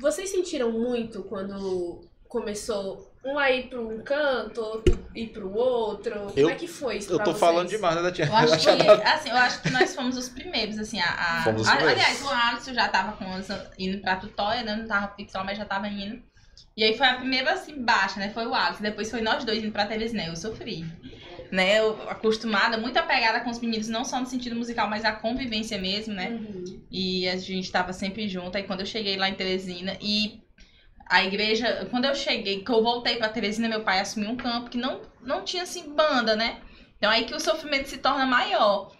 Vocês 0.00 0.30
sentiram 0.30 0.72
muito 0.72 1.22
quando 1.24 2.00
começou 2.28 3.12
um 3.24 3.38
a 3.38 3.50
ir 3.50 3.68
para 3.68 3.80
um 3.80 4.00
canto, 4.02 4.60
outro 4.60 5.06
ir 5.14 5.26
para 5.28 5.44
o 5.44 5.52
outro? 5.54 6.14
Eu- 6.14 6.30
Como 6.30 6.50
é 6.50 6.54
que 6.54 6.66
foi 6.68 6.96
isso 6.98 7.12
Eu 7.12 7.18
tô 7.18 7.24
vocês? 7.26 7.38
falando 7.40 7.68
demais, 7.68 7.96
né, 7.96 8.02
Datinha? 8.02 8.28
Eu 8.28 8.34
acho 8.34 8.56
que, 8.76 8.90
assim, 9.06 9.28
eu 9.30 9.36
acho 9.36 9.62
que 9.62 9.70
nós 9.70 9.94
fomos 9.94 10.16
os 10.16 10.28
primeiros, 10.30 10.78
assim, 10.78 10.98
a... 11.00 11.10
a- 11.40 11.44
Fomos 11.44 11.62
os 11.62 11.68
a- 11.68 11.76
primeiros. 11.76 12.02
aliás, 12.02 12.22
o 12.22 12.28
Alisson 12.28 12.72
já 12.74 12.88
tava 12.88 13.12
com 13.18 13.34
os, 13.34 13.48
indo 13.78 14.00
pra 14.00 14.16
Tutóia, 14.16 14.62
né? 14.62 14.76
Não 14.76 14.86
tava 14.86 15.14
fixo, 15.14 15.36
mas 15.44 15.58
já 15.58 15.64
tava 15.66 15.88
indo. 15.88 16.22
E 16.76 16.84
aí 16.84 16.94
foi 16.96 17.06
a 17.06 17.14
primeira, 17.14 17.52
assim, 17.52 17.82
baixa, 17.82 18.20
né? 18.20 18.28
Foi 18.30 18.46
o 18.46 18.54
Alisson. 18.54 18.82
Depois 18.82 19.10
foi 19.10 19.22
nós 19.22 19.44
dois 19.44 19.64
indo 19.64 19.72
pra 19.72 19.86
Teresina. 19.86 20.26
Eu 20.26 20.36
sofri. 20.36 20.84
Né? 21.50 21.78
Eu, 21.78 22.10
acostumada, 22.10 22.76
muito 22.76 22.98
apegada 22.98 23.40
com 23.40 23.50
os 23.50 23.58
meninos, 23.60 23.88
não 23.88 24.04
só 24.04 24.20
no 24.20 24.26
sentido 24.26 24.54
musical, 24.54 24.86
mas 24.88 25.04
a 25.04 25.12
convivência 25.12 25.78
mesmo, 25.78 26.12
né? 26.12 26.28
Uhum. 26.28 26.82
E 26.90 27.26
a 27.28 27.36
gente 27.36 27.72
tava 27.72 27.94
sempre 27.94 28.28
junto. 28.28 28.56
Aí 28.56 28.64
quando 28.64 28.80
eu 28.80 28.86
cheguei 28.86 29.16
lá 29.16 29.28
em 29.28 29.34
Teresina 29.34 29.96
e 30.02 30.42
a 31.08 31.24
igreja, 31.24 31.86
quando 31.90 32.04
eu 32.04 32.14
cheguei, 32.14 32.62
que 32.62 32.70
eu 32.70 32.82
voltei 32.82 33.16
pra 33.16 33.28
Teresina, 33.28 33.68
meu 33.68 33.82
pai 33.82 34.00
assumiu 34.00 34.28
um 34.28 34.36
campo 34.36 34.68
que 34.68 34.76
não, 34.76 35.00
não 35.22 35.44
tinha 35.44 35.62
assim 35.62 35.94
banda, 35.94 36.36
né? 36.36 36.60
Então 36.98 37.10
aí 37.10 37.24
que 37.24 37.34
o 37.34 37.40
sofrimento 37.40 37.88
se 37.88 37.98
torna 37.98 38.26
maior. 38.26 38.92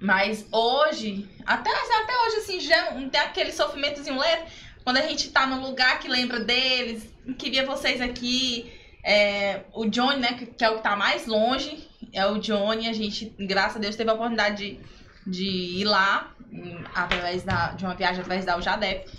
Mas 0.00 0.46
hoje, 0.52 1.28
até, 1.44 1.70
até 1.70 2.26
hoje, 2.26 2.36
assim, 2.36 2.60
já 2.60 2.92
não 2.92 3.08
tem 3.08 3.20
aquele 3.20 3.50
sofrimentozinho 3.50 4.18
leve. 4.18 4.44
Quando 4.88 4.96
a 4.96 5.06
gente 5.06 5.28
tá 5.28 5.46
num 5.46 5.60
lugar 5.60 6.00
que 6.00 6.08
lembra 6.08 6.40
deles, 6.40 7.12
queria 7.36 7.66
vocês 7.66 8.00
aqui. 8.00 8.72
É, 9.04 9.64
o 9.74 9.84
Johnny, 9.84 10.18
né, 10.18 10.32
que, 10.32 10.46
que 10.46 10.64
é 10.64 10.70
o 10.70 10.76
que 10.78 10.82
tá 10.82 10.96
mais 10.96 11.26
longe, 11.26 11.86
é 12.10 12.26
o 12.26 12.38
Johnny. 12.38 12.88
A 12.88 12.94
gente, 12.94 13.30
graças 13.38 13.76
a 13.76 13.80
Deus, 13.80 13.96
teve 13.96 14.08
a 14.08 14.14
oportunidade 14.14 14.80
de, 15.26 15.30
de 15.30 15.44
ir 15.80 15.84
lá, 15.84 16.32
em- 16.50 16.82
através 16.94 17.42
da, 17.42 17.72
de 17.72 17.84
uma 17.84 17.94
viagem 17.94 18.22
através 18.22 18.46
da 18.46 18.56
UJADEP. 18.56 19.10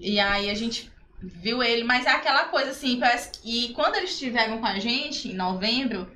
E 0.00 0.18
aí 0.18 0.48
a 0.48 0.54
gente 0.54 0.90
viu 1.22 1.62
ele, 1.62 1.84
mas 1.84 2.06
é 2.06 2.10
aquela 2.10 2.44
coisa 2.44 2.70
assim, 2.70 2.98
parece 2.98 3.32
que. 3.32 3.66
E 3.66 3.74
quando 3.74 3.96
eles 3.96 4.12
estiveram 4.12 4.56
com 4.56 4.66
a 4.66 4.78
gente, 4.78 5.28
em 5.28 5.34
novembro, 5.34 6.10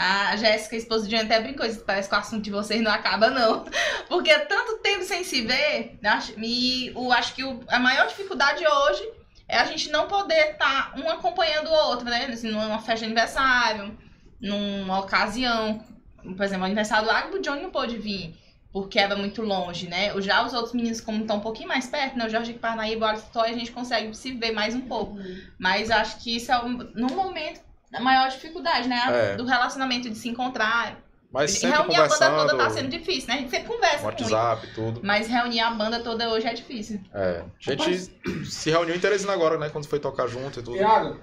a 0.00 0.36
Jéssica, 0.36 0.76
a 0.76 0.78
esposa 0.78 1.08
de 1.08 1.10
Johnny, 1.16 1.24
até 1.24 1.40
brincou, 1.40 1.66
parece 1.84 2.08
que 2.08 2.14
o 2.14 2.18
assunto 2.18 2.42
de 2.42 2.50
vocês 2.50 2.80
não 2.80 2.90
acaba, 2.92 3.30
não. 3.30 3.64
Porque 4.08 4.30
é 4.30 4.38
tanto 4.38 4.78
tempo 4.78 5.02
sem 5.02 5.24
se 5.24 5.42
ver, 5.42 5.98
acho- 6.04 6.34
e 6.38 6.92
o, 6.94 7.12
acho 7.12 7.34
que 7.34 7.42
o- 7.44 7.60
a 7.68 7.78
maior 7.80 8.06
dificuldade 8.06 8.64
hoje 8.66 9.02
é 9.48 9.56
a 9.58 9.64
gente 9.64 9.90
não 9.90 10.06
poder 10.06 10.52
estar 10.52 10.92
um 10.96 11.08
acompanhando 11.10 11.68
o 11.68 11.72
outro, 11.88 12.04
né? 12.04 12.26
Assim, 12.26 12.48
numa 12.50 12.78
festa 12.78 12.98
de 13.00 13.04
aniversário, 13.06 13.98
numa 14.40 15.00
ocasião. 15.00 15.82
Por 16.22 16.42
exemplo, 16.44 16.62
o 16.62 16.66
aniversário 16.66 17.04
do 17.06 17.10
Agbo, 17.10 17.36
o 17.36 17.40
Johnny 17.40 17.62
não 17.62 17.70
pôde 17.70 17.96
vir, 17.96 18.36
porque 18.72 18.98
era 18.98 19.16
muito 19.16 19.42
longe, 19.42 19.88
né? 19.88 20.12
Já 20.20 20.44
os 20.44 20.52
outros 20.52 20.74
meninos, 20.74 21.00
como 21.00 21.22
estão 21.22 21.38
um 21.38 21.40
pouquinho 21.40 21.68
mais 21.68 21.86
perto, 21.86 22.16
né? 22.16 22.26
O 22.26 22.30
Jorge 22.30 22.52
Parnaíba, 22.54 23.06
o 23.06 23.08
Alisson 23.08 23.26
Toy, 23.32 23.48
a 23.50 23.54
gente 23.54 23.72
consegue 23.72 24.14
se 24.16 24.32
ver 24.32 24.52
mais 24.52 24.74
um 24.74 24.82
pouco. 24.82 25.14
Uhum. 25.16 25.40
Mas 25.58 25.90
acho 25.90 26.18
que 26.18 26.36
isso 26.36 26.52
é, 26.52 26.58
um- 26.62 26.76
no 26.94 27.08
momento, 27.14 27.60
a 27.92 28.00
maior 28.00 28.28
dificuldade, 28.28 28.88
né? 28.88 29.32
É. 29.32 29.36
Do 29.36 29.44
relacionamento, 29.44 30.10
de 30.10 30.16
se 30.16 30.28
encontrar. 30.28 30.98
Mas 31.30 31.52
sempre 31.52 31.76
reunir 31.76 31.96
a 31.96 32.08
banda 32.08 32.30
toda 32.30 32.56
tá 32.56 32.70
sendo 32.70 32.88
difícil, 32.88 33.28
né? 33.28 33.34
A 33.34 33.38
gente 33.38 33.50
sempre 33.50 33.68
conversa 33.68 34.02
muito. 34.02 34.22
WhatsApp, 34.22 34.66
tudo. 34.74 35.00
Mas 35.02 35.26
reunir 35.26 35.60
a 35.60 35.70
banda 35.70 36.00
toda 36.00 36.30
hoje 36.30 36.46
é 36.46 36.54
difícil. 36.54 37.00
É. 37.12 37.44
A 37.66 37.70
gente 37.70 38.46
se 38.46 38.70
reuniu 38.70 38.94
em 38.94 38.98
Teresina 38.98 39.32
agora, 39.34 39.58
né? 39.58 39.68
Quando 39.68 39.86
foi 39.86 40.00
tocar 40.00 40.26
junto 40.26 40.60
e 40.60 40.62
tudo. 40.62 40.78
Tiago, 40.78 41.18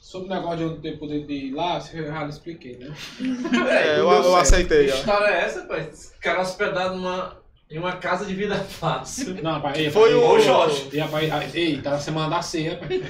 sobre 0.00 0.28
o 0.28 0.30
negócio 0.30 0.58
de 0.58 0.62
eu 0.62 0.80
ter 0.80 0.98
poder 0.98 1.26
de 1.26 1.32
ir 1.32 1.52
lá, 1.52 1.82
eu 1.92 2.06
já 2.06 2.26
expliquei, 2.26 2.76
né? 2.76 2.94
É, 3.70 3.98
eu, 3.98 4.10
eu 4.10 4.36
aceitei. 4.36 4.88
Que 4.88 4.94
história 4.94 5.34
é 5.34 5.44
essa, 5.44 5.62
pai? 5.62 5.88
Esse 5.90 6.16
cara 6.18 6.42
hospedado 6.42 6.94
numa, 6.96 7.36
em 7.68 7.78
uma 7.78 7.96
casa 7.96 8.24
de 8.24 8.32
vida 8.34 8.54
fácil. 8.56 9.36
Não, 9.42 9.60
pai. 9.60 9.72
Ei, 9.76 9.90
Foi 9.90 10.10
pai, 10.10 10.18
o- 10.18 10.38
Jorge. 10.40 10.88
E, 10.92 10.98
rapaz, 10.98 11.32
ah, 11.32 11.42
ei, 11.52 11.80
tá 11.82 11.90
na 11.90 11.98
semana 11.98 12.36
da 12.36 12.42
ceia, 12.42 12.76
pai. 12.76 13.02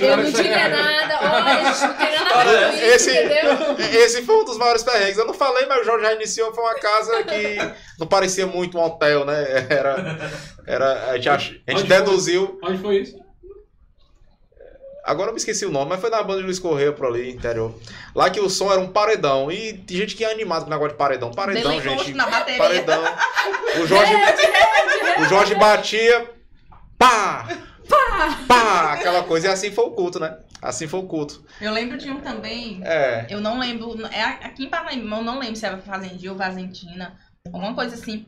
Eu 0.00 0.16
não 0.16 0.24
diria 0.30 0.68
nada, 0.68 1.18
olha, 1.22 1.62
não 1.62 1.94
tem 1.94 2.12
nada 2.12 2.34
a 2.34 2.44
ver 2.44 2.66
com 2.70 2.74
isso, 2.74 2.84
Esse, 2.86 3.10
entendeu? 3.10 3.76
esse 4.02 4.22
foi 4.22 4.36
um 4.36 4.44
dos 4.44 4.58
maiores 4.58 4.82
perrengues. 4.82 5.16
Eu 5.18 5.26
não 5.26 5.34
falei, 5.34 5.66
mas 5.66 5.80
o 5.82 5.84
Jorge 5.84 6.04
já 6.06 6.12
iniciou. 6.14 6.52
Foi 6.52 6.64
uma 6.64 6.74
casa 6.74 7.22
que 7.22 7.56
não 7.98 8.06
parecia 8.06 8.46
muito 8.46 8.76
um 8.78 8.82
hotel, 8.82 9.24
né? 9.24 9.66
Era. 9.70 10.30
era 10.66 11.10
a 11.10 11.16
gente, 11.16 11.28
a 11.28 11.36
gente 11.38 11.62
Onde 11.70 11.78
foi? 11.78 11.86
deduziu. 11.86 12.58
Onde 12.64 12.78
foi 12.78 12.96
isso? 12.98 13.23
Agora 15.04 15.28
eu 15.28 15.34
me 15.34 15.38
esqueci 15.38 15.66
o 15.66 15.70
nome, 15.70 15.90
mas 15.90 16.00
foi 16.00 16.08
na 16.08 16.22
banda 16.22 16.38
de 16.38 16.44
Luiz 16.46 16.58
Correia 16.58 16.90
por 16.92 17.06
ali, 17.06 17.30
interior. 17.30 17.74
Lá 18.14 18.30
que 18.30 18.40
o 18.40 18.48
som 18.48 18.72
era 18.72 18.80
um 18.80 18.88
paredão. 18.90 19.52
E 19.52 19.74
tem 19.74 19.98
gente 19.98 20.16
que 20.16 20.24
é 20.24 20.32
animado 20.32 20.62
com 20.62 20.68
o 20.68 20.70
negócio 20.70 20.92
de 20.92 20.96
paredão. 20.98 21.30
Paredão, 21.30 21.70
Delinquente 21.70 22.04
gente. 22.06 22.16
na 22.16 22.26
bateria. 22.26 22.58
Paredão. 22.58 23.02
O 23.82 23.86
Jorge, 23.86 24.14
o 25.20 25.24
Jorge 25.26 25.54
batia. 25.56 26.30
Pá! 26.98 27.46
Pá! 28.48 28.92
Aquela 28.94 29.22
coisa. 29.24 29.48
E 29.48 29.50
assim 29.50 29.70
foi 29.70 29.84
o 29.84 29.90
culto, 29.90 30.18
né? 30.18 30.38
Assim 30.62 30.86
foi 30.88 31.00
o 31.00 31.04
culto. 31.06 31.44
Eu 31.60 31.72
lembro 31.72 31.98
de 31.98 32.10
um 32.10 32.20
também. 32.20 32.80
É. 32.82 33.26
Eu 33.28 33.40
não 33.42 33.58
lembro. 33.58 33.94
É 34.06 34.22
aqui 34.22 34.64
em 34.64 34.70
Parnaíba, 34.70 35.16
eu 35.16 35.22
não 35.22 35.38
lembro 35.38 35.56
se 35.56 35.66
era 35.66 35.76
Fazendinha 35.78 36.32
ou 36.32 36.38
Vazentina. 36.38 37.14
Alguma 37.46 37.74
coisa 37.74 37.94
assim. 37.94 38.24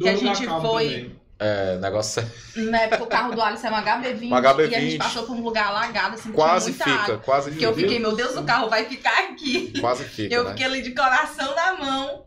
Que 0.00 0.08
a 0.08 0.12
Dono 0.14 0.34
gente 0.34 0.46
foi- 0.46 0.88
também. 0.88 1.20
É, 1.38 1.76
negócio. 1.78 2.22
Na 2.56 2.82
época 2.82 3.04
o 3.04 3.06
carro 3.06 3.34
do 3.34 3.42
Alisson 3.42 3.66
era 3.66 3.76
um 3.76 3.80
HB20. 3.82 4.24
Um 4.26 4.30
HB20. 4.30 4.70
E 4.70 4.74
a 4.74 4.80
gente 4.80 4.98
passou 4.98 5.24
por 5.24 5.32
um 5.36 5.42
lugar 5.42 5.66
alagado, 5.66 6.14
assim, 6.14 6.30
Quase 6.32 6.72
com 6.72 6.78
muita 6.78 6.84
fica, 6.84 7.02
água. 7.12 7.18
quase 7.24 7.50
Que 7.50 7.64
eu 7.66 7.74
fiquei, 7.74 7.98
meu 7.98 8.14
Deus, 8.14 8.36
o 8.36 8.44
carro 8.44 8.68
vai 8.70 8.84
ficar 8.84 9.18
aqui. 9.30 9.72
Quase 9.80 10.04
fica, 10.04 10.32
eu 10.34 10.44
né? 10.44 10.50
fiquei 10.50 10.66
ali 10.66 10.82
de 10.82 10.92
coração 10.94 11.54
na 11.54 11.74
mão. 11.74 12.24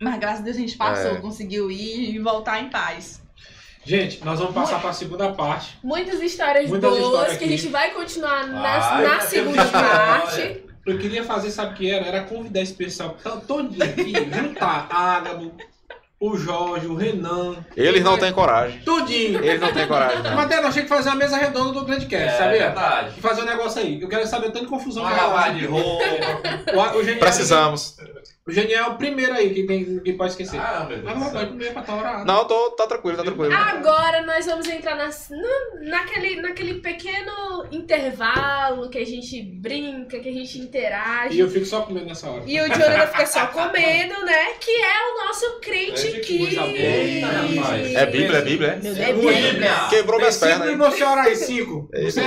Mas 0.00 0.18
graças 0.18 0.40
a 0.40 0.44
Deus 0.44 0.56
a 0.56 0.60
gente 0.60 0.76
passou, 0.76 1.12
É. 1.12 1.20
conseguiu 1.20 1.70
ir 1.70 2.14
e 2.14 2.18
voltar 2.18 2.60
em 2.60 2.68
paz. 2.70 3.20
Gente, 3.84 4.22
nós 4.24 4.38
vamos 4.38 4.54
passar 4.54 4.78
pra 4.80 4.92
segunda 4.92 5.32
parte. 5.32 5.78
Muitas 5.82 6.20
histórias 6.20 6.68
Muitas 6.68 6.90
boas 6.90 7.02
histórias 7.02 7.36
que 7.38 7.44
a 7.44 7.48
gente 7.48 7.68
vai 7.68 7.90
continuar 7.92 8.46
na, 8.46 8.60
Ai, 8.62 9.04
na 9.06 9.16
tá 9.16 9.20
segunda 9.22 9.64
parte. 9.66 10.64
Eu 10.86 10.98
queria 10.98 11.24
fazer, 11.24 11.50
sabe 11.50 11.72
o 11.72 11.76
que 11.76 11.90
era? 11.90 12.04
Era 12.06 12.24
convidar 12.24 12.60
esse 12.60 12.74
pessoal 12.74 13.16
todinho 13.46 13.82
aqui, 13.82 14.12
juntar 14.34 14.86
Ágabo, 14.90 15.54
o 16.20 16.36
Jorge, 16.36 16.86
o 16.86 16.94
Renan. 16.94 17.64
Eles 17.74 18.04
não 18.04 18.18
têm 18.18 18.30
coragem. 18.30 18.80
Tudinho. 18.80 19.42
Eles 19.42 19.58
não 19.58 19.72
têm 19.72 19.86
coragem, 19.88 20.22
não. 20.22 20.36
Mas 20.36 20.48
nós 20.50 20.54
temos 20.54 20.74
que 20.74 20.86
fazer 20.86 21.08
uma 21.08 21.16
mesa 21.16 21.38
redonda 21.38 21.72
do 21.80 21.86
Grande 21.86 22.04
Cast, 22.04 22.26
É 22.28 22.36
sabia? 22.38 22.58
verdade. 22.58 23.14
E 23.16 23.20
fazer 23.22 23.40
um 23.42 23.46
negócio 23.46 23.80
aí. 23.80 23.98
Eu 24.02 24.06
quero 24.08 24.26
saber 24.26 24.48
o 24.48 24.52
tanto 24.52 24.64
de 24.66 24.70
confusão 24.70 25.02
Uma 25.02 25.12
que 25.14 25.18
ela 25.18 25.28
lavagem 25.32 25.60
de 25.60 25.66
roupa. 25.66 26.04
O, 26.74 26.98
o 27.00 27.18
Precisamos. 27.18 27.96
O 28.50 28.52
Geniel 28.52 28.84
é 28.84 28.88
o 28.88 28.96
primeiro 28.96 29.32
aí 29.32 29.54
que, 29.54 29.64
tem, 29.66 29.98
que 30.00 30.12
pode 30.14 30.30
esquecer. 30.32 30.58
Ah, 30.60 30.86
meu 30.88 30.98
Deus. 31.00 31.16
Mas 31.16 31.32
pode 31.32 31.46
comer 31.50 31.72
pra 31.72 31.94
hora. 31.94 32.24
Não, 32.24 32.44
tô, 32.46 32.70
tá 32.72 32.86
tranquilo, 32.86 33.16
tá 33.16 33.22
tranquilo. 33.22 33.54
Agora 33.54 34.22
nós 34.26 34.46
vamos 34.46 34.68
entrar 34.68 34.96
nas, 34.96 35.28
no- 35.30 35.88
naquele, 35.88 36.40
naquele 36.40 36.74
pequeno 36.80 37.64
intervalo 37.70 38.88
que 38.90 38.98
a 38.98 39.06
gente 39.06 39.40
brinca, 39.42 40.18
que 40.18 40.28
a 40.28 40.32
gente 40.32 40.58
interage. 40.58 41.36
E 41.36 41.40
eu 41.40 41.48
fico 41.48 41.64
só 41.66 41.82
comendo 41.82 42.06
nessa 42.06 42.28
hora. 42.28 42.42
E 42.46 42.60
o 42.60 42.66
Jonathan 42.66 43.06
fica 43.06 43.26
só 43.26 43.46
comendo, 43.48 44.24
né? 44.24 44.54
Que 44.60 44.70
é 44.70 45.12
o 45.14 45.26
nosso 45.26 45.60
crente 45.60 46.10
Crente 46.10 46.20
que. 46.20 46.56
É 47.96 48.06
Bíblia, 48.06 48.38
é 48.38 48.42
Bíblia, 48.42 48.80
é? 48.82 48.86
É 49.08 49.12
Bíblia. 49.12 49.88
Quebrou 49.88 50.18
minhas 50.18 50.36
pernas. 50.38 50.68
cinco 50.68 50.82
e 50.82 50.90
você 50.90 51.04
orar 51.04 51.24
aí, 51.26 51.36
cinco. 51.36 51.88
Eita, 51.94 52.10
Você. 52.10 52.20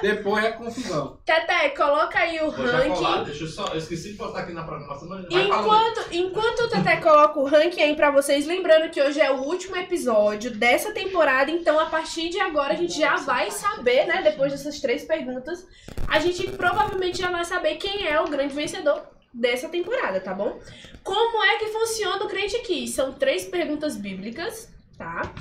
Depois 0.00 0.44
é 0.44 0.52
confusão. 0.52 1.18
Tete, 1.24 1.76
coloca 1.76 2.18
aí 2.18 2.38
o 2.40 2.48
ranking. 2.50 3.24
deixa 3.24 3.44
eu 3.44 3.48
só. 3.48 3.66
Eu 3.68 3.78
esqueci 3.78 4.10
de 4.12 4.14
botar 4.16 4.40
aqui 4.40 4.52
na 4.52 4.62
programação, 4.62 5.08
mas. 5.08 5.26
Enquanto, 5.30 6.06
enquanto 6.10 6.60
o 6.60 6.68
Tete 6.68 7.02
coloca 7.02 7.38
o 7.38 7.44
ranking 7.44 7.82
aí 7.82 7.94
pra 7.94 8.10
vocês, 8.10 8.46
lembrando 8.46 8.90
que 8.90 9.00
hoje 9.00 9.20
é 9.20 9.30
o 9.30 9.42
último 9.42 9.76
episódio 9.76 10.50
dessa 10.50 10.92
temporada, 10.92 11.50
então 11.50 11.78
a 11.78 11.86
partir 11.86 12.30
de 12.30 12.40
agora 12.40 12.72
a 12.72 12.76
gente 12.76 12.98
já 12.98 13.16
vai 13.16 13.50
saber, 13.50 14.06
né? 14.06 14.22
Depois 14.22 14.52
dessas 14.52 14.80
três 14.80 15.04
perguntas, 15.04 15.66
a 16.06 16.18
gente 16.18 16.50
provavelmente 16.52 17.18
já 17.18 17.30
vai 17.30 17.44
saber 17.44 17.76
quem 17.76 18.06
é 18.06 18.20
o 18.20 18.28
grande 18.28 18.54
vencedor 18.54 19.02
dessa 19.32 19.68
temporada, 19.68 20.20
tá 20.20 20.32
bom? 20.32 20.58
Como 21.04 21.44
é 21.44 21.58
que 21.58 21.66
funciona 21.66 22.24
o 22.24 22.28
crente 22.28 22.56
aqui? 22.56 22.88
São 22.88 23.12
três 23.12 23.44
perguntas 23.44 23.96
bíblicas, 23.96 24.72
tá? 24.96 25.32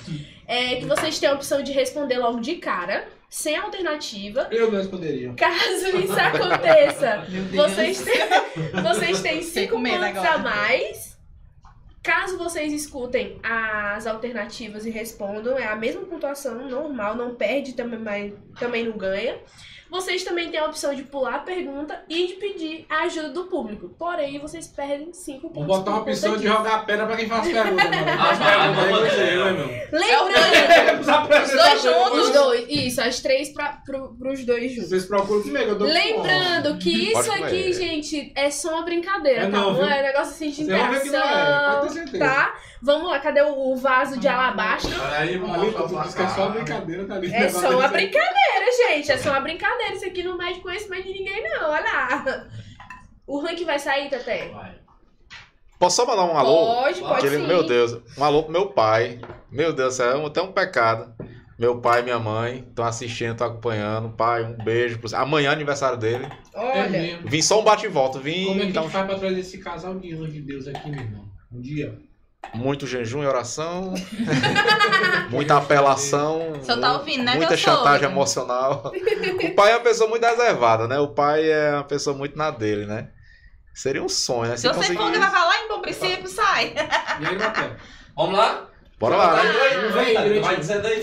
É, 0.46 0.76
que 0.76 0.86
vocês 0.86 1.18
têm 1.20 1.30
a 1.30 1.34
opção 1.34 1.64
de 1.64 1.72
responder 1.72 2.18
logo 2.18 2.40
de 2.40 2.56
cara, 2.56 3.08
sem 3.30 3.56
alternativa. 3.56 4.48
Eu 4.52 4.72
mesmo 4.72 4.92
poderia. 4.92 5.34
Caso 5.34 5.98
isso 5.98 6.20
aconteça, 6.20 7.26
vocês 7.54 8.04
têm, 8.04 8.82
vocês 8.82 9.22
têm 9.22 9.42
cinco 9.44 9.78
medo 9.78 10.04
pontos 10.04 10.18
agora. 10.18 10.34
a 10.34 10.38
mais. 10.38 11.18
Caso 12.02 12.38
vocês 12.38 12.72
escutem 12.72 13.38
as 13.44 14.08
alternativas 14.08 14.86
e 14.86 14.90
respondam, 14.90 15.58
é 15.58 15.66
a 15.68 15.76
mesma 15.76 16.04
pontuação 16.06 16.70
normal, 16.70 17.16
não 17.16 17.36
perde 17.36 17.74
também, 17.74 18.00
mas 18.00 18.34
também 18.58 18.86
não 18.86 18.98
ganha. 18.98 19.38
Vocês 19.90 20.24
também 20.24 20.50
têm 20.50 20.60
a 20.60 20.66
opção 20.66 20.94
de 20.94 21.04
pular 21.04 21.36
a 21.36 21.40
pergunta 21.40 22.04
e 22.10 22.28
de 22.28 22.34
pedir 22.34 22.86
a 22.90 23.04
ajuda 23.04 23.30
do 23.30 23.46
público. 23.46 23.90
Porém, 23.98 24.40
vocês 24.40 24.68
perdem 24.68 25.14
cinco 25.14 25.44
Vou 25.44 25.52
pontos. 25.52 25.68
botar 25.68 25.92
uma 25.92 26.02
opção 26.02 26.38
de 26.38 26.44
jogar 26.48 26.76
a 26.76 26.80
pedra 26.80 27.06
pra 27.06 27.16
quem 27.16 27.28
faz 27.28 27.48
pergunta. 27.48 27.84
As 27.84 28.38
perguntas, 28.38 29.12
você, 29.12 29.36
né, 29.36 29.52
meu? 29.52 29.68
Lembrando, 30.00 31.02
Os 31.02 31.10
apresentadores. 31.10 31.50
Os 31.50 31.56
dois 31.56 31.82
juntos? 31.82 32.28
os 32.28 32.34
dois, 32.34 32.66
isso, 32.70 33.02
as 33.02 33.20
três 33.22 33.50
pra, 33.50 33.82
pro, 33.86 34.16
pros 34.18 34.46
dois 34.46 34.72
juntos. 34.72 34.90
Vocês 34.90 35.06
procuram 35.06 35.42
comigo, 35.42 35.72
eu 35.72 35.78
dou 35.78 35.88
Lembrando 35.88 36.78
que 36.78 37.12
isso 37.12 37.32
aqui, 37.32 37.74
gente, 37.74 38.32
é 38.36 38.50
só 38.50 38.74
uma 38.76 38.84
brincadeira, 38.84 39.44
É 39.44 39.50
tá 39.50 39.58
não? 39.58 39.70
É 39.82 40.00
um 40.00 40.04
negócio 40.04 40.34
assim 40.34 40.50
de 40.50 40.62
é, 40.62 40.76
interação, 40.76 42.20
tá? 42.20 42.56
Vamos 42.82 43.10
lá, 43.10 43.20
cadê 43.20 43.42
o, 43.42 43.76
vaso 43.76 44.20
de 44.20 44.28
alabastro? 44.28 44.94
Aí, 45.02 45.40
tu 45.40 46.04
disse 46.04 46.16
que 46.16 46.22
é 46.22 46.28
só 46.30 46.50
brincadeira, 46.50 47.06
tá 47.06 47.16
ali. 47.16 47.34
É 47.34 47.50
só 47.50 47.70
uma 47.72 47.88
brincadeira, 47.88 48.66
gente. 48.88 49.12
É 49.12 49.18
só 49.18 49.32
uma 49.32 49.40
brincadeira. 49.40 49.94
Isso 49.94 50.06
aqui 50.06 50.24
não 50.24 50.38
mede 50.38 50.60
conhecimento 50.60 51.04
de 51.06 51.14
ninguém, 51.14 51.44
não. 51.44 51.70
Olha 51.72 51.84
lá. 51.84 52.48
O 53.26 53.40
ranking 53.40 53.66
vai 53.66 53.80
sair, 53.80 54.10
Tete? 54.10 54.54
Vai. 54.54 54.76
Posso 55.80 55.98
só 55.98 56.06
mandar 56.08 56.26
um 56.26 56.38
alô? 56.38 56.66
Pode, 56.76 57.00
pode 57.02 57.14
Aquele- 57.28 57.42
sim. 57.42 57.48
meu 57.48 57.64
Deus, 57.64 58.00
um 58.18 58.24
alô 58.24 58.44
pro 58.44 58.52
meu 58.52 58.68
pai. 58.68 59.20
Meu 59.52 59.74
Deus 59.74 60.00
é 60.00 60.26
até 60.26 60.42
um 60.42 60.52
pecado. 60.52 61.14
Meu 61.60 61.82
pai 61.82 62.02
e 62.02 62.04
minha 62.04 62.20
mãe 62.20 62.66
estão 62.70 62.86
assistindo, 62.86 63.32
estão 63.32 63.48
acompanhando. 63.48 64.10
Pai, 64.10 64.44
um 64.44 64.54
beijo. 64.64 65.00
Pro... 65.00 65.16
Amanhã 65.16 65.50
é 65.50 65.54
aniversário 65.54 65.98
dele. 65.98 66.28
É 66.54 66.60
Olha. 66.60 66.90
mesmo. 66.90 67.28
Vim 67.28 67.42
só 67.42 67.60
um 67.60 67.64
bate 67.64 67.86
e 67.86 67.90
volta. 67.90 68.20
Vim 68.20 68.46
Como 68.46 68.62
é 68.62 68.66
que 68.66 68.70
a 68.70 68.74
dar 68.74 68.82
gente 68.84 68.92
faz 68.92 69.06
pra 69.08 69.20
trazer 69.20 69.40
esse 69.40 69.58
casal 69.58 70.00
de 70.00 70.14
anjo 70.14 70.32
de 70.32 70.42
Deus 70.42 70.68
aqui, 70.68 70.90
meu 70.90 71.00
irmão? 71.00 71.26
Um 71.52 71.60
dia. 71.62 71.98
Muito 72.54 72.88
jejum 72.88 73.24
e 73.24 73.28
oração. 73.28 73.94
muita 75.30 75.58
apelação. 75.58 76.62
Só 76.64 76.80
tá 76.80 76.94
ouvindo, 76.94 77.24
né, 77.24 77.36
Muita 77.36 77.58
chantagem 77.58 78.10
emocional. 78.10 78.92
o 79.44 79.56
pai 79.56 79.72
é 79.72 79.76
uma 79.76 79.84
pessoa 79.84 80.10
muito 80.10 80.26
reservada, 80.26 80.88
né? 80.88 81.00
O 81.00 81.10
pai 81.10 81.50
é 81.50 81.74
uma 81.74 81.84
pessoa 81.84 82.16
muito 82.16 82.38
na 82.38 82.52
dele, 82.52 82.86
né? 82.86 83.10
Seria 83.74 84.02
um 84.02 84.10
sonho, 84.10 84.50
né? 84.50 84.58
Se 84.58 84.68
você 84.68 84.96
for 84.96 85.12
que 85.12 85.20
vai 85.20 85.32
falar 85.32 85.64
em 85.64 85.68
bom 85.68 85.82
princípio, 85.82 86.28
sai. 86.28 86.74
E 87.20 87.26
aí, 87.26 87.38
Matheus? 87.38 87.74
Vamos 88.16 88.38
lá? 88.38 88.67
Bora 89.00 89.16
lá, 89.16 89.44
né? 89.44 89.52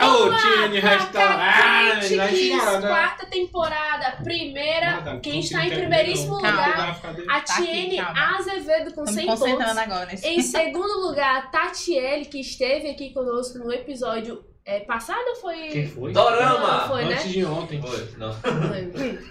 Ô, 0.03 0.27
lá, 0.27 0.67
restaurante. 0.67 2.17
Né? 2.17 2.89
quarta 2.89 3.27
temporada, 3.27 4.17
primeira. 4.25 4.91
Nada, 4.97 5.21
Quem 5.21 5.39
está 5.39 5.65
em 5.65 5.71
primeiríssimo 5.71 6.35
lugar, 6.35 7.01
a 7.29 7.41
Tiene. 7.41 8.01
Azevedo 8.01 8.93
com 8.95 9.05
Tô 9.05 9.13
100 9.13 9.17
me 9.17 9.27
pontos. 9.27 9.41
concentrando 9.41 9.79
agora 9.81 10.07
nesse. 10.07 10.27
Em 10.27 10.43
segundo 10.43 11.07
lugar, 11.07 11.37
a 11.37 11.43
Tatiele, 11.43 12.25
que 12.25 12.41
esteve 12.41 12.91
aqui 12.91 13.11
conosco 13.11 13.59
no 13.59 13.73
episódio 13.73 14.45
é, 14.67 14.81
passado 14.81 15.23
ou 15.29 15.37
foi? 15.37 15.69
Quem 15.69 15.87
foi? 15.87 16.13
Dorama! 16.13 16.79
Não, 16.79 16.89
foi, 16.89 17.05
né? 17.05 17.15
Antes 17.15 17.31
de 17.31 17.45
ontem. 17.45 17.83
Foi, 17.83 18.09
não. 18.17 18.33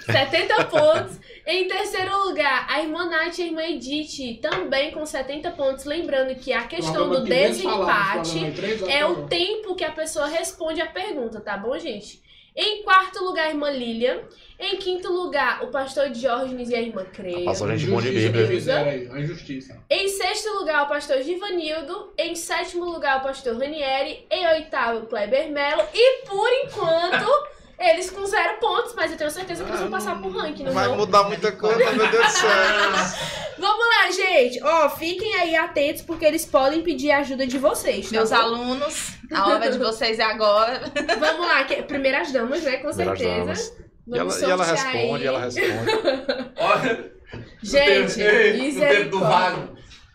70 0.02 0.66
pontos. 0.66 1.20
Em 1.46 1.68
terceiro 1.68 2.28
lugar, 2.28 2.68
a 2.70 2.82
irmã 2.82 3.10
Nath 3.10 3.40
e 3.40 3.42
a 3.42 3.46
irmã 3.48 3.64
Edith, 3.64 4.40
também 4.42 4.92
com 4.92 5.06
70 5.06 5.52
pontos. 5.52 5.86
Lembrando 5.86 6.36
que 6.36 6.54
a 6.54 6.64
questão 6.68 7.10
do 7.10 7.24
desempate 7.24 8.40
é 8.88 9.06
o 9.06 9.28
tempo 9.28 9.76
que 9.76 9.84
a 9.84 9.92
pessoa 9.92 10.28
responde 10.28 10.82
a 10.82 10.88
pergunta, 10.88 11.42
tá 11.42 11.58
bom, 11.58 11.78
gente? 11.78 12.23
Em 12.56 12.84
quarto 12.84 13.24
lugar, 13.24 13.48
a 13.48 13.50
irmã 13.50 13.70
Lilian. 13.72 14.22
Em 14.60 14.78
quinto 14.78 15.12
lugar, 15.12 15.64
o 15.64 15.68
pastor 15.68 16.10
Diógenes 16.10 16.70
e 16.70 16.76
a 16.76 16.82
irmã 16.82 17.04
Creia. 17.06 17.46
Passou 17.46 17.68
gente 17.76 17.86
de 18.02 18.30
Bíblia. 18.30 19.10
a 19.12 19.20
injustiça. 19.20 19.84
Em 19.90 20.08
sexto 20.08 20.54
lugar, 20.60 20.84
o 20.84 20.88
pastor 20.88 21.22
Givanildo. 21.24 22.14
Em 22.18 22.36
sétimo 22.36 22.86
lugar, 22.86 23.20
o 23.20 23.24
pastor 23.24 23.58
Ranieri. 23.58 24.26
Em 24.30 24.48
oitavo, 24.48 25.00
o 25.00 25.08
Kleber 25.08 25.50
Melo. 25.50 25.82
E 25.94 26.26
por 26.28 26.48
enquanto, 26.64 27.26
eles 27.80 28.10
com 28.10 28.26
zero 28.26 28.60
pontos, 28.60 28.94
mas 28.96 29.12
eu 29.12 29.18
tenho 29.18 29.30
certeza 29.32 29.64
que 29.64 29.70
eles 29.70 29.82
vão 29.82 29.90
passar 29.90 30.20
por 30.22 30.32
ranking, 30.32 30.64
não 30.64 30.72
Vai 30.74 30.88
vão? 30.88 30.98
mudar 30.98 31.24
muita 31.24 31.52
coisa, 31.52 31.78
meu 31.92 32.08
Deus 32.10 32.26
do 32.26 32.32
céu. 32.32 32.50
Vamos 33.60 33.86
lá, 33.88 34.12
gente. 34.12 34.62
Ó, 34.64 34.90
fiquem 34.90 35.36
aí 35.36 35.56
atentos 35.56 36.02
porque 36.02 36.26
eles 36.26 36.46
podem 36.46 36.82
pedir 36.82 37.12
a 37.12 37.20
ajuda 37.20 37.46
de 37.48 37.58
vocês, 37.58 38.08
tá 38.10 38.16
Meus 38.18 38.30
bom? 38.30 38.36
alunos, 38.36 39.12
a 39.32 39.48
hora 39.48 39.72
de 39.72 39.78
vocês 39.78 40.20
é 40.20 40.24
agora. 40.24 40.82
Vamos 41.20 41.48
lá, 41.48 41.64
que, 41.66 41.82
primeiras 41.84 42.32
damas, 42.32 42.62
né? 42.64 42.78
Com 42.78 42.90
Primeiras 42.90 43.20
certeza. 43.20 43.40
damas. 43.40 43.74
E 44.06 44.18
ela, 44.18 44.30
Vamos 44.30 44.42
e 44.42 44.46
ela 44.52 44.66
responde, 44.66 45.16
aí. 45.16 45.26
ela 45.28 45.40
responde. 45.40 46.52
Olha, 46.58 47.14
Gente, 47.64 48.20
no 48.20 48.26
tempo, 48.26 48.36
ei, 48.36 48.72
no 48.74 48.80
tempo 48.82 49.10
do. 49.10 49.20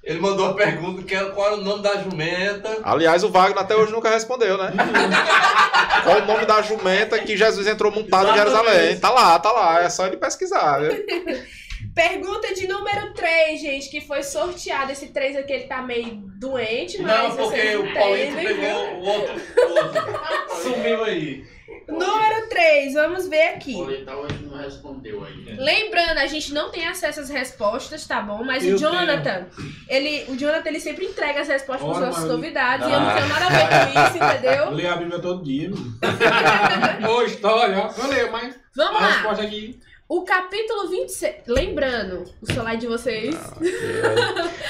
Ele 0.03 0.21
mandou 0.21 0.47
a 0.47 0.55
pergunta 0.55 1.03
que 1.03 1.15
era 1.15 1.31
qual 1.31 1.49
era 1.49 1.57
o 1.57 1.65
nome 1.65 1.83
da 1.83 2.03
jumenta. 2.03 2.79
Aliás, 2.83 3.25
o 3.25 3.31
Wagner 3.31 3.63
até 3.63 3.77
hoje 3.77 3.93
nunca 3.93 4.09
respondeu, 4.09 4.57
né? 4.57 4.73
Qual 6.05 6.19
o 6.19 6.27
nome 6.27 6.47
da 6.47 6.63
jumenta 6.63 7.19
que 7.19 7.37
Jesus 7.37 7.67
entrou 7.67 7.93
montado 7.93 8.31
em 8.31 8.35
Jerusalém? 8.35 8.99
Tá 8.99 9.11
lá, 9.11 9.39
tá 9.39 9.53
lá. 9.53 9.83
É 9.83 9.91
só 9.91 10.07
ele 10.07 10.17
pesquisar, 10.17 10.79
viu? 10.79 10.93
Pergunta 11.95 12.55
de 12.55 12.69
número 12.69 13.13
3, 13.13 13.61
gente, 13.61 13.91
que 13.91 14.01
foi 14.01 14.23
sorteado. 14.23 14.93
Esse 14.93 15.09
3 15.09 15.37
aqui, 15.37 15.53
ele 15.53 15.65
tá 15.65 15.83
meio 15.83 16.23
doente, 16.39 17.01
mas 17.03 17.13
Não, 17.13 17.37
porque 17.37 17.57
vocês 17.61 17.81
o 17.81 17.93
Paulito 17.95 18.35
pegou 18.37 18.55
viu? 18.55 18.77
o 18.77 19.05
outro, 19.05 19.35
o 19.35 19.71
outro. 19.71 20.63
Sumiu 20.63 21.05
aí. 21.05 21.45
Número 21.89 22.49
3, 22.51 22.93
vamos 22.95 23.29
ver 23.29 23.49
aqui. 23.49 23.73
Polita 23.73 24.15
hoje 24.15 24.39
não 24.45 24.59
respondeu 24.59 25.25
aí. 25.25 25.57
Lembrando, 25.59 26.19
a 26.19 26.27
gente 26.27 26.53
não 26.53 26.71
tem 26.71 26.87
acesso 26.87 27.21
às 27.21 27.31
respostas, 27.31 28.07
tá 28.07 28.21
bom? 28.21 28.45
Mas 28.45 28.65
Eu 28.65 28.77
o 28.77 28.79
Jonathan, 28.79 29.47
ele, 29.89 30.25
o 30.29 30.37
Jonathan, 30.37 30.69
ele 30.69 30.81
sempre 30.81 31.07
entrega 31.07 31.41
as 31.41 31.49
respostas 31.49 31.85
pros 31.87 31.97
Ora, 31.97 32.07
nossos 32.07 32.31
convidados. 32.31 32.87
E 32.87 32.93
eu 32.93 33.01
não 33.01 33.09
Ah. 33.09 33.15
tenho 33.15 33.29
nada 33.29 33.47
a 33.47 33.49
ver 33.49 33.69
com 33.69 34.01
isso, 34.17 34.23
Eu 34.23 34.29
entendeu? 34.29 34.71
leio 34.77 34.93
a 34.93 34.97
Bíblia 34.97 35.19
todo 35.19 35.43
dia. 35.43 35.71
Boa 37.01 37.25
história, 37.25 37.79
ó. 37.79 38.03
Eu 38.03 38.09
leio, 38.09 38.33
mas 38.33 38.55
Vamos 38.77 38.97
a 39.01 39.05
lá. 39.05 39.11
resposta 39.13 39.45
aqui. 39.45 39.81
O 40.11 40.23
capítulo 40.23 40.89
26. 40.89 41.35
Lembrando, 41.47 42.25
o 42.41 42.47
celular 42.47 42.77
de 42.79 42.87
vocês. 42.87 43.37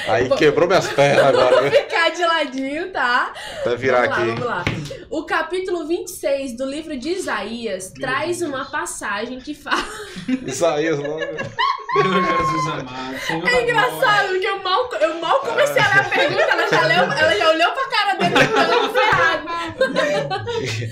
Aí 0.09 0.27
quebrou 0.37 0.67
minhas 0.67 0.87
pernas 0.91 1.27
agora, 1.27 1.61
viu? 1.61 1.71
Ficar 1.71 2.09
de 2.09 2.25
ladinho, 2.25 2.91
tá? 2.91 3.31
Até 3.61 3.73
virar 3.77 4.09
vamos 4.09 4.17
lá, 4.17 4.17
aqui. 4.17 4.31
vamos 4.31 4.45
lá. 4.45 4.65
O 5.09 5.23
capítulo 5.23 5.87
26 5.87 6.57
do 6.57 6.65
livro 6.65 6.97
de 6.97 7.11
Isaías 7.11 7.93
traz 7.97 8.41
uma 8.41 8.65
passagem 8.65 9.39
que 9.39 9.53
fala. 9.53 9.81
Isaías, 10.45 10.99
não. 10.99 11.15
Meu 11.15 12.03
Jesus 12.03 12.67
amado. 12.67 13.47
É 13.47 13.63
engraçado, 13.63 14.27
porque 14.27 14.45
eu 14.45 14.59
mal, 14.61 14.89
eu 14.99 15.13
mal 15.21 15.39
comecei 15.39 15.81
a 15.81 15.87
ler 15.87 15.99
a 16.01 16.03
pergunta, 16.03 16.43
ela 16.43 16.67
já, 16.67 16.81
leu, 16.85 17.11
ela 17.13 17.35
já 17.35 17.49
olhou 17.49 17.71
pra 17.71 17.87
cara 17.89 18.13
dele 18.15 18.35
e 18.35 18.47
falou 18.47 18.93
ferrado. 18.93 19.49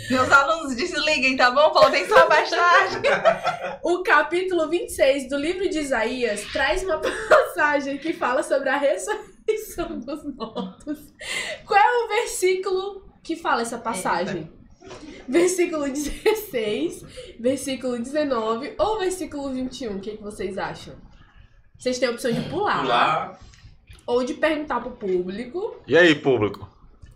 Meus 0.09 0.31
alunos 0.31 0.75
desliguem, 0.75 1.35
tá 1.37 1.51
bom? 1.51 1.71
Voltem 1.71 2.07
só 2.07 2.27
mais 2.27 2.49
tarde. 2.49 3.01
O 3.83 4.01
capítulo 4.01 4.36
26 4.45 5.29
do 5.29 5.37
livro 5.37 5.67
de 5.69 5.79
Isaías 5.79 6.43
traz 6.51 6.83
uma 6.83 6.99
passagem 7.29 7.97
que 7.97 8.13
fala 8.13 8.43
sobre 8.43 8.69
a 8.69 8.77
ressurreição. 8.77 9.99
Dos 9.99 10.35
notos? 10.35 10.99
Qual 11.65 11.79
é 11.79 12.05
o 12.05 12.07
versículo 12.09 13.05
que 13.23 13.35
fala 13.35 13.61
essa 13.61 13.77
passagem? 13.77 14.51
Versículo 15.27 15.83
16, 15.89 17.03
versículo 17.39 17.97
19 17.97 18.75
ou 18.77 18.99
versículo 18.99 19.49
21? 19.53 19.97
O 19.97 19.99
que, 19.99 20.17
que 20.17 20.23
vocês 20.23 20.57
acham? 20.57 20.95
Vocês 21.77 21.99
têm 21.99 22.07
a 22.09 22.11
opção 22.11 22.31
de 22.31 22.41
pular, 22.49 22.81
Pular. 22.81 23.39
ou 24.05 24.23
de 24.23 24.33
perguntar 24.35 24.79
pro 24.81 24.91
público. 24.91 25.81
E 25.87 25.97
aí, 25.97 26.15
público? 26.15 26.67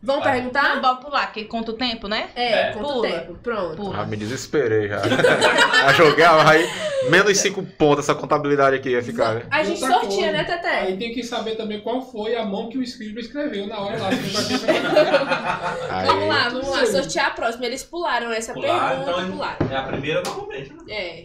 Vão 0.03 0.19
Vai. 0.19 0.33
perguntar? 0.33 0.75
Não, 0.75 0.81
bora 0.81 0.95
pular, 0.95 1.31
que 1.31 1.45
conta 1.45 1.71
o 1.71 1.75
tempo, 1.75 2.07
né? 2.07 2.31
É, 2.35 2.69
É. 2.69 2.71
quanto 2.73 2.87
Pula. 2.93 3.07
tempo? 3.09 3.33
Pronto. 3.35 3.75
Pula. 3.77 3.95
Já 3.97 4.05
me 4.05 4.17
desesperei 4.17 4.87
já. 4.89 4.97
já 5.07 5.93
joguei 5.93 6.25
aí, 6.25 6.67
menos 7.09 7.37
5 7.37 7.63
pontos 7.77 8.05
essa 8.05 8.15
contabilidade 8.15 8.75
aqui 8.75 8.89
ia 8.89 9.01
ficar, 9.03 9.35
né? 9.35 9.45
A 9.49 9.63
gente 9.63 9.81
Outra 9.83 9.99
sortia, 9.99 10.17
coisa. 10.17 10.31
né, 10.33 10.43
Teté? 10.43 10.79
Aí 10.81 10.97
tem 10.97 11.13
que 11.13 11.23
saber 11.23 11.55
também 11.55 11.81
qual 11.81 12.01
foi 12.01 12.35
a 12.35 12.45
mão 12.45 12.69
que 12.69 12.77
o 12.77 12.83
escriba 12.83 13.19
escreveu 13.19 13.67
na 13.67 13.79
hora 13.79 13.97
lá. 13.99 14.09
Vamos 16.05 16.27
lá, 16.27 16.49
vamos 16.49 16.69
lá. 16.69 16.85
Sortear 16.85 17.27
a 17.27 17.31
próxima. 17.31 17.65
Eles 17.65 17.83
pularam 17.83 18.31
essa 18.31 18.53
Pular, 18.53 18.89
pergunta 18.89 19.11
então 19.11 19.27
e 19.27 19.31
pularam. 19.31 19.67
é 19.69 19.75
a 19.75 19.83
primeira 19.83 20.21
normalmente. 20.23 20.73
né? 20.73 20.79
É. 20.89 21.23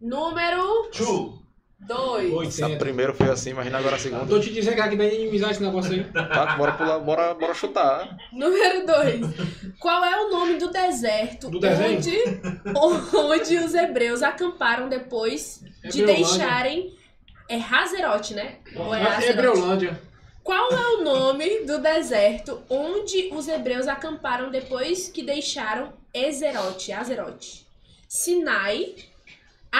Número 0.00 0.90
Two. 0.92 1.45
2. 1.80 2.48
Essa 2.48 2.66
80. 2.66 2.78
primeira 2.78 3.14
foi 3.14 3.28
assim, 3.28 3.50
imagina 3.50 3.78
agora 3.78 3.96
a 3.96 3.98
segunda. 3.98 4.26
Tô 4.26 4.40
te 4.40 4.52
dizendo 4.52 4.74
que 4.74 4.80
aqui 4.80 4.96
dá 4.96 5.04
inimizade 5.04 5.52
esse 5.52 5.62
negócio 5.62 5.92
aí. 5.92 6.04
Tá, 6.12 6.56
bora 6.56 6.72
pular, 6.72 6.98
bora, 6.98 7.34
bora 7.34 7.54
chutar. 7.54 8.16
Número 8.32 8.86
2. 8.86 9.20
Qual 9.78 10.04
é 10.04 10.24
o 10.24 10.30
nome 10.30 10.54
do 10.56 10.70
deserto 10.70 11.50
Do 11.50 11.58
onde, 11.58 12.18
onde 13.14 13.56
os 13.58 13.74
hebreus 13.74 14.22
acamparam 14.22 14.88
depois 14.88 15.62
de 15.90 16.04
deixarem. 16.04 16.94
É 17.48 17.60
Hazerote, 17.60 18.34
né? 18.34 18.56
Ou 18.74 18.92
é 18.92 19.00
Hazerote? 19.00 19.30
Hebreolândia. 19.30 20.00
Qual 20.42 20.70
é 20.72 20.86
o 20.94 21.04
nome 21.04 21.64
do 21.64 21.78
deserto 21.78 22.62
onde 22.68 23.30
os 23.32 23.46
hebreus 23.48 23.86
acamparam 23.86 24.50
depois 24.50 25.08
que 25.08 25.22
deixaram 25.22 25.92
Ezerote, 26.12 26.92
Azerote? 26.92 27.66
Sinai, 28.08 28.94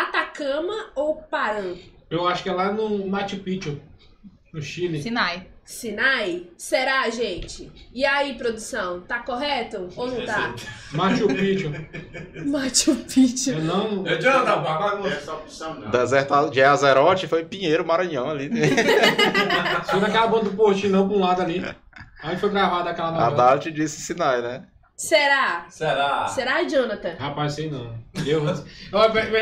Atacama 0.03 0.91
ou 0.95 1.17
Paran? 1.17 1.75
Eu 2.11 2.29
acho 2.29 2.43
que 2.43 2.49
é 2.49 2.53
lá 2.53 2.71
no 2.71 3.07
Machu 3.07 3.39
Picchu, 3.39 3.81
no 4.53 4.61
Chile. 4.61 5.03
Sinai. 5.03 5.47
Sinai? 5.65 6.49
Será, 6.57 7.09
gente? 7.11 7.73
E 7.93 8.05
aí, 8.05 8.35
produção? 8.35 9.01
Tá 9.01 9.21
correto 9.21 9.89
ou 9.97 10.07
não 10.07 10.25
tá? 10.25 10.55
Machu 10.93 11.27
Picchu. 11.29 11.73
Machu 12.47 12.95
Picchu. 12.95 13.51
Eu 13.53 13.65
não. 13.65 14.07
Eu 14.07 14.21
já 14.21 14.45
não, 14.45 14.59
agora 14.69 15.09
Essa 15.09 15.33
opção 15.33 15.75
não. 15.75 15.91
Deserto 15.91 16.51
de 16.51 16.63
Azerote 16.63 17.27
foi 17.27 17.45
Pinheiro, 17.45 17.85
Maranhão 17.85 18.29
ali. 18.31 18.51
Foi 19.91 20.01
naquela 20.01 20.27
banda 20.29 20.45
do 20.45 20.57
Portinão 20.57 21.09
pra 21.09 21.17
um 21.17 21.21
lado 21.21 21.43
ali. 21.43 21.65
Aí 22.23 22.37
foi 22.37 22.51
gravada 22.51 22.91
aquela 22.91 23.09
A 23.09 23.13
novela. 23.13 23.37
Dart 23.37 23.67
disse 23.69 24.01
Sinai, 24.01 24.43
né? 24.43 24.67
Será? 24.97 25.67
Será? 25.69 26.27
Será, 26.29 26.63
Jonathan? 26.65 27.17
Rapaz, 27.19 27.53
sei 27.55 27.71
não. 27.71 27.95
Eu. 28.27 28.43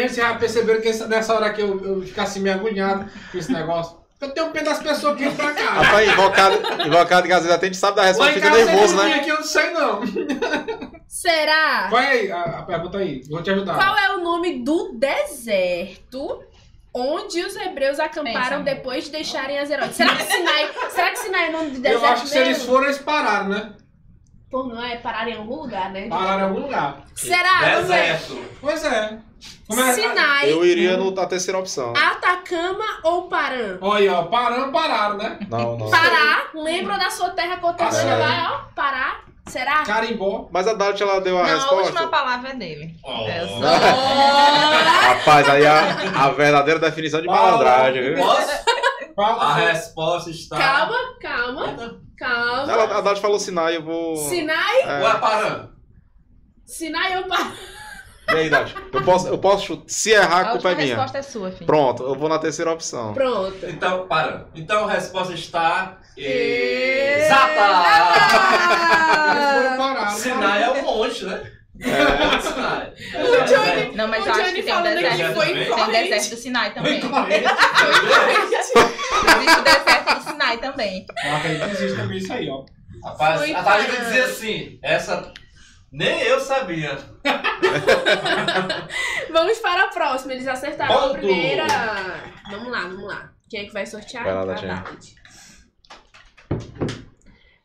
Se 0.09 0.17
já 0.17 0.35
perceberam 0.35 0.81
que 0.81 0.89
essa- 0.89 1.07
nessa 1.07 1.33
hora 1.35 1.53
que 1.53 1.61
eu, 1.63 1.81
eu 1.85 2.03
ficasse 2.03 2.41
meio 2.41 2.57
agoniado 2.57 3.09
com 3.31 3.39
esse 3.39 3.53
negócio. 3.53 4.03
Eu 4.21 4.31
tenho 4.31 4.51
pena 4.51 4.71
das 4.71 4.83
pessoas 4.83 5.17
que 5.17 5.25
vêm 5.25 5.35
pra 5.37 5.53
cá. 5.53 5.71
Rapaz, 5.75 6.09
invocado, 6.09 6.83
invocado 6.87 7.27
que 7.27 7.33
às 7.33 7.41
vezes 7.41 7.55
até 7.55 7.67
a 7.67 7.69
gente 7.69 7.79
sabe 7.79 7.97
da 7.97 8.05
resposta, 8.05 8.33
fica 8.33 8.51
nervoso, 8.51 8.97
né? 8.97 9.15
aqui, 9.15 9.29
eu 9.29 9.37
não 9.37 9.43
sei 9.45 9.71
não. 9.71 10.01
Será? 11.07 11.89
Vai 11.91 12.07
aí, 12.07 12.33
a, 12.33 12.41
a 12.43 12.63
pergunta 12.63 12.99
aí. 12.99 13.23
Vou 13.31 13.43
te 13.43 13.51
ajudar. 13.51 13.75
Qual 13.77 13.97
é 13.99 14.17
o 14.17 14.21
nome 14.23 14.65
do 14.65 14.95
deserto 14.95 16.43
onde 16.93 17.41
os 17.43 17.55
hebreus 17.57 18.01
acamparam 18.01 18.63
Pensa. 18.65 18.77
depois 18.77 19.05
de 19.05 19.11
deixarem 19.11 19.59
Azerote? 19.59 19.95
Será 19.95 20.17
que 20.17 20.23
Sinai, 20.25 20.71
será 20.91 21.11
que 21.11 21.19
Sinai 21.19 21.49
é 21.49 21.51
nome 21.51 21.71
de 21.71 21.79
deserto 21.81 22.03
Eu 22.05 22.09
acho 22.11 22.23
que 22.23 22.29
se 22.31 22.39
eles 22.39 22.59
mesmo? 22.59 22.73
foram, 22.73 22.85
eles 22.87 22.99
pararam, 22.99 23.49
né? 23.49 23.73
Pô, 24.55 24.63
não 24.63 24.81
é 24.81 24.99
parar 24.99 25.29
em 25.29 25.37
algum 25.37 25.63
lugar, 25.63 25.91
né? 25.91 26.07
Pararam 26.09 26.39
em 26.39 26.43
algum 26.45 26.61
lugar. 26.61 26.99
Será? 27.13 27.59
Ver. 27.59 27.77
Deserto. 27.83 28.39
Pois 28.61 28.85
é. 28.85 29.19
Como 29.67 29.81
é 29.83 29.93
Sinai, 29.95 30.49
Eu 30.53 30.65
iria 30.65 30.97
no, 30.97 31.11
na 31.11 31.27
terceira 31.27 31.59
opção. 31.59 31.93
Atacama 31.97 32.85
ou 33.03 33.23
Paran? 33.23 33.79
Olha, 33.81 34.15
ó, 34.15 34.23
pararam, 34.27 34.71
pararam, 34.71 35.17
né? 35.17 35.41
Não, 35.51 35.77
não. 35.77 35.91
Pará, 35.91 36.45
lembra 36.55 36.97
da 36.97 37.11
sua 37.11 37.31
terra 37.31 37.57
contemporânea 37.57 38.15
Ah, 38.15 38.19
lá, 38.19 38.53
ó? 38.71 38.75
Pará? 38.77 39.23
Será? 39.49 39.83
Carimbó. 39.83 40.49
Mas 40.53 40.69
a 40.69 40.75
Dart 40.75 41.01
ela 41.01 41.21
deu 41.21 41.37
a 41.37 41.43
Não, 41.43 41.51
a 41.51 41.55
resposta. 41.57 41.87
última 41.91 42.07
palavra 42.07 42.51
é 42.51 42.55
dele. 42.55 42.95
Oh. 43.03 43.27
É 43.27 43.41
só- 43.49 45.09
Rapaz, 45.09 45.49
aí 45.51 45.67
a, 45.67 46.27
a 46.27 46.31
verdadeira 46.31 46.79
definição 46.79 47.21
de 47.21 47.27
malandragem, 47.27 48.15
viu? 48.15 48.25
Posso? 48.25 48.53
A 49.43 49.55
resposta 49.55 50.31
está. 50.31 50.57
Calma, 50.57 50.97
calma, 51.21 51.99
calma. 52.17 52.73
Ela, 52.73 52.99
a 52.99 53.01
Dart 53.01 53.19
falou 53.21 53.39
Sinai, 53.39 53.77
eu 53.77 53.83
vou. 53.83 54.17
Sinai, 54.17 54.81
É. 54.83 55.03
Ué, 55.03 55.19
Paran. 55.19 55.71
Sinai 56.65 57.19
ou 57.19 57.25
Pará? 57.25 57.53
E 58.31 58.35
aí, 58.37 58.49
Dart? 58.49 58.73
Eu 58.93 59.03
posso, 59.03 59.29
eu 59.29 59.37
posso 59.39 59.67
chutar. 59.67 59.85
Se 59.87 60.11
errar, 60.11 60.37
a 60.37 60.41
A 60.41 60.45
culpa 60.53 60.69
última 60.69 60.71
é 60.71 60.75
minha. 60.77 60.95
resposta 60.97 61.19
é 61.19 61.23
sua, 61.23 61.51
filho. 61.53 61.67
Pronto, 61.67 62.03
eu 62.05 62.15
vou 62.15 62.29
na 62.29 62.39
terceira 62.39 62.73
opção. 62.73 63.13
Pronto. 63.13 63.67
Então, 63.67 64.07
para. 64.09 64.47
Então 64.55 64.89
a 64.89 64.91
resposta 64.93 65.35
está. 65.35 65.99
Exata! 66.17 67.55
Pararam. 69.77 70.11
Sinai 70.17 70.63
é 70.63 70.71
um 70.71 70.83
monte, 70.83 71.25
né? 71.25 71.51
É. 71.81 73.21
O 73.21 73.45
Johnny, 73.47 73.97
Não, 73.97 74.07
mas 74.09 74.25
o 74.25 74.29
eu 74.29 74.33
acho 74.33 74.43
Johnny 74.43 74.55
que 74.55 74.63
tem 74.63 74.73
um 74.73 74.77
falando 74.77 74.95
deserto. 75.01 75.35
foi 75.35 75.47
Tem 75.47 75.55
deserto 75.91 76.31
do 76.31 76.37
Sinai 76.37 76.73
também. 76.75 77.01
Foi 77.01 77.11
correto. 77.11 77.49
Existe 78.45 78.79
o 79.59 79.63
deserto 79.63 80.15
do 80.15 80.21
Sinai 80.23 80.59
também. 80.59 81.07
Que 81.07 81.75
existe 81.75 81.97
também 81.97 82.19
isso 82.19 82.33
aí, 82.33 82.49
ó. 82.49 82.65
Rapaz, 83.05 83.41
Foi 83.41 83.55
a 83.55 83.63
Thalita 83.63 83.93
parando. 83.93 84.05
dizia 84.07 84.25
assim: 84.25 84.79
essa. 84.83 85.33
Nem 85.93 86.21
eu 86.23 86.41
sabia. 86.41 86.99
Vamos 89.31 89.59
para 89.59 89.85
a 89.85 89.89
próxima. 89.89 90.33
Eles 90.33 90.47
acertaram 90.47 90.95
a 90.95 90.99
Ponto. 91.09 91.19
primeira. 91.19 91.67
Vamos 92.51 92.73
lá, 92.73 92.81
vamos 92.81 93.05
lá. 93.07 93.31
Quem 93.49 93.61
é 93.61 93.65
que 93.67 93.73
vai 93.73 93.87
sortear? 93.87 94.25
Vai 94.25 94.35
lá, 94.35 94.55
A. 94.55 94.85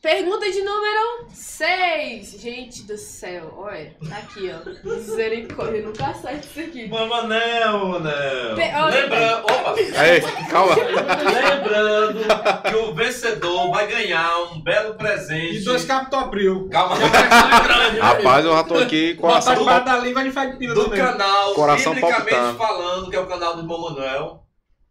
Pergunta 0.02 0.50
de 0.50 0.62
número 0.62 1.28
6. 1.34 2.40
Gente 2.40 2.84
do 2.84 2.98
céu, 2.98 3.54
olha. 3.58 3.94
Tá 4.08 4.16
aqui, 4.16 4.50
ó. 4.50 4.90
Misericórdia, 4.90 5.82
nunca 5.82 6.08
acerto 6.08 6.48
isso 6.48 6.60
aqui. 6.62 6.88
Mama, 6.88 7.24
não, 7.24 8.00
não. 8.00 8.56
Pe- 8.56 8.74
olha- 8.76 9.02
Lembrando, 9.02 9.44
opa, 9.44 9.76
Aí, 9.98 10.22
calma. 10.50 10.76
lembrando 10.76 12.20
que 12.64 12.76
o 12.78 12.96
vencedor 12.96 13.72
vai 13.72 13.88
ganhar 13.88 14.38
um 14.54 14.62
belo 14.62 14.96
presente. 14.96 15.58
E 15.58 15.64
dois 15.66 15.84
Abril. 16.16 16.70
Calma, 16.72 16.96
Rapaz, 18.00 18.46
eu 18.46 18.54
já 18.54 18.64
tô 18.64 18.76
aqui, 18.76 19.16
Botar 19.16 19.28
coração. 19.28 19.56
debaixo 19.56 19.86
da 19.86 19.98
língua 19.98 20.24
de 20.24 20.32
do 20.74 20.84
também. 20.86 21.00
canal 21.00 21.54
Coração 21.54 21.94
Biblicamente 21.94 22.30
palpitando. 22.36 22.58
Falando, 22.58 23.10
que 23.10 23.16
é 23.18 23.20
o 23.20 23.28
canal 23.28 23.58
do 23.58 23.68
Manuel. 23.68 24.44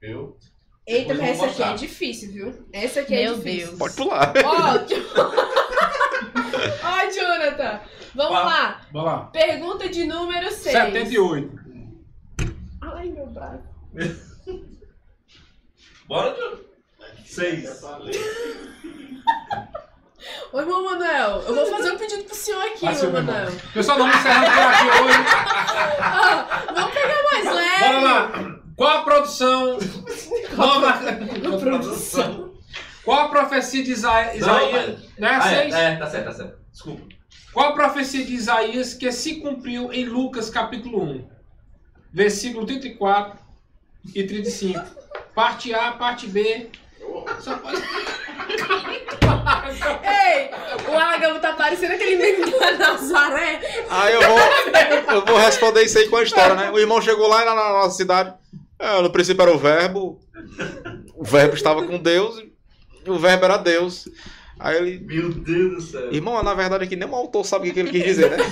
Viu? 0.02 0.36
Eita, 0.88 1.12
mas 1.14 1.28
essa 1.28 1.44
aqui 1.46 1.62
é 1.62 1.74
difícil, 1.74 2.32
viu? 2.32 2.66
Essa 2.72 3.00
aqui 3.00 3.14
é 3.14 3.24
Meu 3.24 3.34
difícil. 3.36 3.66
Deus. 3.66 3.78
Pode 3.78 3.94
pular. 3.94 4.32
Ó, 4.42 4.78
Ó, 6.82 7.10
Jonathan. 7.10 7.80
Vamos 8.14 8.32
Qual? 8.32 8.46
lá. 8.46 8.80
Bora 8.90 9.04
lá. 9.04 9.18
Pergunta 9.26 9.86
de 9.90 10.06
número 10.06 10.50
6. 10.50 10.62
78. 10.72 11.58
Ai, 12.80 13.08
meu 13.10 13.26
braço. 13.26 13.64
Bora, 16.08 16.34
John. 16.34 16.56
Seis. 17.26 17.68
Ô, 20.52 20.60
irmão 20.60 20.82
Manuel, 20.84 21.42
eu 21.46 21.54
vou 21.54 21.66
fazer 21.66 21.92
um 21.92 21.98
pedido 21.98 22.24
pro 22.24 22.34
senhor 22.34 22.62
aqui, 22.62 22.84
Vai, 22.86 22.94
irmão. 22.94 23.22
Manuel. 23.22 23.52
Pessoal, 23.74 23.98
vamos 23.98 24.16
encerrando 24.16 24.46
por 24.46 24.62
aqui 24.62 24.86
hoje. 25.02 25.18
Ó, 26.00 26.72
vamos 26.74 26.94
pegar 26.94 27.22
mais 27.30 27.44
leve. 27.54 27.84
Bora 27.84 28.00
lá. 28.00 28.32
Qual 28.78 28.98
a 28.98 29.02
produção 29.02 29.76
nova... 30.56 30.92
Produção. 31.58 32.52
Qual 33.04 33.18
a 33.18 33.28
profecia 33.28 33.82
de 33.82 33.90
Isa- 33.90 34.34
Isaías... 34.36 35.00
Né? 35.18 35.28
Ah, 35.28 35.42
Seis? 35.42 35.74
é, 35.74 35.84
é, 35.92 35.96
tá 35.96 36.06
certo, 36.06 36.24
tá 36.26 36.32
certo. 36.32 36.58
Desculpa. 36.70 37.02
Qual 37.52 37.70
a 37.70 37.72
profecia 37.72 38.24
de 38.24 38.32
Isaías 38.34 38.94
que 38.94 39.10
se 39.10 39.40
cumpriu 39.40 39.92
em 39.92 40.04
Lucas 40.04 40.48
capítulo 40.48 41.02
1? 41.02 41.28
Versículo 42.12 42.64
34 42.64 43.36
e 44.14 44.22
35. 44.24 44.80
Parte 45.34 45.74
A, 45.74 45.90
parte 45.92 46.28
B. 46.28 46.70
Só 47.40 47.56
pode... 47.58 47.82
Ei, 50.04 50.50
o 50.88 50.92
Alagamo 50.96 51.40
tá 51.40 51.52
parecendo 51.54 51.94
aquele 51.94 52.16
meme 52.16 52.50
da 52.58 52.72
Nazaré. 52.72 53.60
Aí 53.90 54.14
eu 54.14 54.20
vou, 54.22 54.38
eu 55.16 55.24
vou 55.24 55.36
responder 55.38 55.82
isso 55.82 55.98
aí 55.98 56.08
com 56.08 56.16
a 56.16 56.22
história, 56.22 56.54
né? 56.54 56.70
O 56.70 56.78
irmão 56.78 57.00
chegou 57.02 57.26
lá 57.28 57.44
na 57.44 57.54
nossa 57.54 57.96
cidade. 57.96 58.34
É, 58.78 59.02
no 59.02 59.10
princípio 59.10 59.42
era 59.42 59.52
o 59.52 59.58
verbo. 59.58 60.20
O 61.14 61.24
verbo 61.24 61.54
estava 61.54 61.84
com 61.84 61.98
Deus. 61.98 62.42
E 63.04 63.10
o 63.10 63.18
verbo 63.18 63.44
era 63.44 63.56
Deus. 63.56 64.08
Aí 64.58 64.76
ele. 64.76 64.98
Meu 65.00 65.30
Deus 65.32 65.74
do 65.74 65.80
céu. 65.90 66.12
Irmão, 66.12 66.42
na 66.42 66.54
verdade 66.54 66.84
aqui 66.84 66.96
nem 66.96 67.08
o 67.08 67.14
autor 67.14 67.44
sabe 67.44 67.70
o 67.70 67.74
que 67.74 67.80
ele 67.80 67.90
quis 67.90 68.04
dizer, 68.04 68.30
né? 68.30 68.36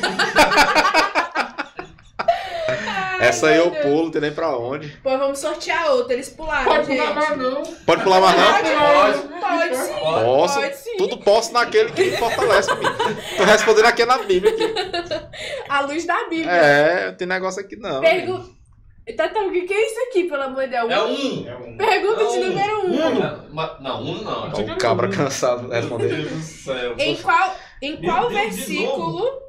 Essa 3.18 3.48
aí 3.48 3.56
eu 3.56 3.70
pulo, 3.70 4.04
não 4.04 4.10
tem 4.10 4.20
nem 4.20 4.32
pra 4.32 4.56
onde. 4.56 4.88
Pô, 5.02 5.16
vamos 5.18 5.38
sortear 5.38 5.90
outra. 5.90 6.12
Eles 6.12 6.28
pularam, 6.28 6.64
Pode 6.64 6.86
gente. 6.86 7.00
pular 7.00 7.14
mais 7.14 7.38
não. 7.38 7.62
Pode 7.62 8.02
pular 8.02 8.20
mais 8.20 8.36
não? 8.36 8.52
Pode, 8.52 9.18
Pode. 9.18 9.40
Pode 9.40 9.76
sim. 9.76 9.94
Posso. 10.00 10.54
Pode 10.60 10.76
sim. 10.76 10.96
Tudo 10.98 11.18
posso 11.18 11.52
naquele 11.52 11.92
que 11.92 12.04
me 12.04 12.16
fortalece, 12.16 12.70
amigo. 12.70 12.94
Tô 13.36 13.44
respondendo 13.44 13.86
aqui 13.86 14.04
na 14.04 14.18
Bíblia. 14.18 14.52
Aqui. 14.52 14.64
A 15.68 15.80
luz 15.80 16.04
da 16.06 16.28
Bíblia. 16.28 16.50
É, 16.50 17.06
não 17.06 17.14
tem 17.16 17.26
negócio 17.26 17.60
aqui 17.60 17.76
não. 17.76 18.00
Pergunta. 18.00 18.55
Tá, 19.14 19.26
o 19.40 19.52
que 19.52 19.62
que 19.62 19.72
é 19.72 19.86
isso 19.86 20.00
aqui, 20.08 20.24
pelo 20.24 20.42
amor 20.42 20.64
de 20.64 20.70
Deus? 20.70 20.90
É 20.90 21.00
um. 21.02 21.46
É 21.48 21.56
um. 21.56 21.76
Pergunta 21.76 22.26
de 22.26 22.38
Não. 22.40 22.48
número 22.48 22.80
um. 22.86 23.06
Uno. 23.06 23.54
Ma- 23.54 23.78
Não, 23.80 24.02
um 24.02 24.22
não. 24.22 24.50
Ó, 24.52 24.60
o 24.60 24.78
cabra 24.78 25.08
cansado 25.08 25.62
de 25.62 25.68
Meu 25.68 25.80
responder. 25.80 26.08
Deus 26.08 26.30
do 26.32 26.42
céu. 26.42 26.94
Em 26.98 27.16
qual, 27.16 27.56
em 27.80 28.00
Meu 28.00 28.10
qual 28.10 28.28
Deus, 28.28 28.40
de 28.40 28.56
versículo 28.56 29.42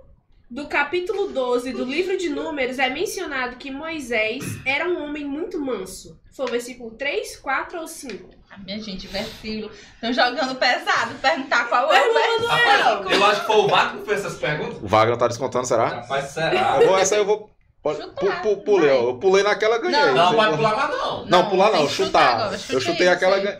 do 0.50 0.68
capítulo 0.68 1.30
12 1.30 1.74
do 1.74 1.84
livro 1.84 2.18
de 2.18 2.30
Números 2.30 2.78
é 2.78 2.90
mencionado 2.90 3.56
que 3.58 3.72
Moisés 3.72 4.44
era 4.66 4.88
um 4.88 5.04
homem 5.04 5.26
muito 5.26 5.60
manso? 5.60 6.20
Foi 6.36 6.46
o 6.46 6.50
versículo 6.52 6.92
3, 6.92 7.38
4 7.38 7.80
ou 7.80 7.88
5? 7.88 8.30
Ah, 8.52 8.60
Minha 8.60 8.80
gente, 8.80 9.08
versículo. 9.08 9.72
Estão 9.96 10.14
jogando 10.14 10.56
pesado. 10.56 11.16
Perguntar 11.16 11.68
qual 11.68 11.92
é 11.92 12.08
o 12.10 12.14
versículo. 12.14 12.48
Rapaz, 12.48 13.12
eu 13.12 13.26
acho 13.26 13.40
que 13.42 13.48
foi 13.48 13.56
o 13.56 13.68
Vaco 13.68 13.98
que 13.98 14.06
fez 14.06 14.20
essas 14.24 14.38
perguntas. 14.38 14.78
O 14.84 14.88
Wagner 14.88 15.18
tá 15.18 15.28
descontando, 15.28 15.66
será? 15.66 15.88
Rapaz, 15.88 16.26
será? 16.26 16.78
Eu 16.80 16.88
vou, 16.88 16.98
essa 17.00 17.16
aí 17.16 17.22
eu 17.22 17.26
vou. 17.26 17.50
Pode, 17.96 18.08
pu, 18.14 18.20
Chutar, 18.22 18.42
pu, 18.42 18.58
pulei, 18.58 18.90
vai. 18.90 18.98
ó. 18.98 19.02
Eu 19.10 19.18
pulei 19.20 19.44
naquela 19.44 19.78
ganhei. 19.78 20.00
Não, 20.00 20.14
Não, 20.16 20.34
pode 20.36 20.52
lá. 20.52 20.58
pular 20.58 20.72
lá 20.76 20.88
não. 20.90 21.26
Não, 21.26 21.26
Não, 21.44 21.50
pular 21.50 21.72
não, 21.72 21.88
chutar 21.88 22.06
chutar. 22.06 22.34
agora, 22.36 22.56
eu 22.56 22.60
chutei 22.60 22.80
chutei 22.82 23.06
isso 23.08 23.16
aquela. 23.16 23.36
aí. 23.38 23.44
ganhei. 23.44 23.60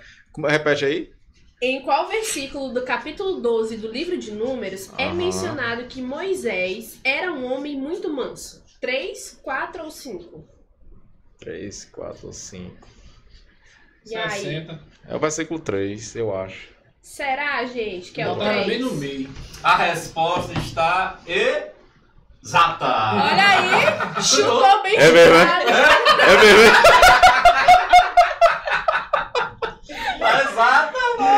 Repete 0.50 0.86
aí. 0.86 1.12
Em 1.62 1.82
qual 1.82 2.08
versículo 2.08 2.72
do 2.72 2.84
capítulo 2.84 3.42
12 3.42 3.78
do 3.78 3.88
livro 3.88 4.16
de 4.18 4.32
Números 4.32 4.92
é 4.98 5.06
Aham. 5.06 5.14
mencionado 5.16 5.86
que 5.86 6.02
Moisés 6.02 7.00
era 7.04 7.32
um 7.34 7.52
homem 7.52 7.76
muito 7.76 8.14
manso? 8.14 8.64
3, 8.80 9.40
4 9.42 9.84
ou 9.84 9.90
5? 9.90 10.48
3, 11.40 11.86
4, 11.86 12.32
5. 12.32 12.88
E 14.06 14.16
aí? 14.16 14.30
60. 14.30 14.80
É 15.08 15.16
o 15.16 15.20
versículo 15.20 15.60
3, 15.60 16.16
eu 16.16 16.36
acho. 16.36 16.70
Será, 17.02 17.66
gente, 17.66 18.12
que 18.12 18.22
é 18.22 18.28
o 18.30 18.36
Botaram 18.36 18.64
3? 18.64 18.68
bem 18.68 18.80
no 18.80 18.94
meio. 18.94 19.30
A 19.64 19.76
resposta 19.78 20.54
está 20.60 21.20
exata. 22.48 22.86
Olha 23.14 23.50
aí, 23.50 23.70
chutou 24.24 24.82
bem 24.84 24.96
É 24.96 25.12
mesmo, 25.12 25.36
é? 25.36 25.44
exata. 30.42 30.98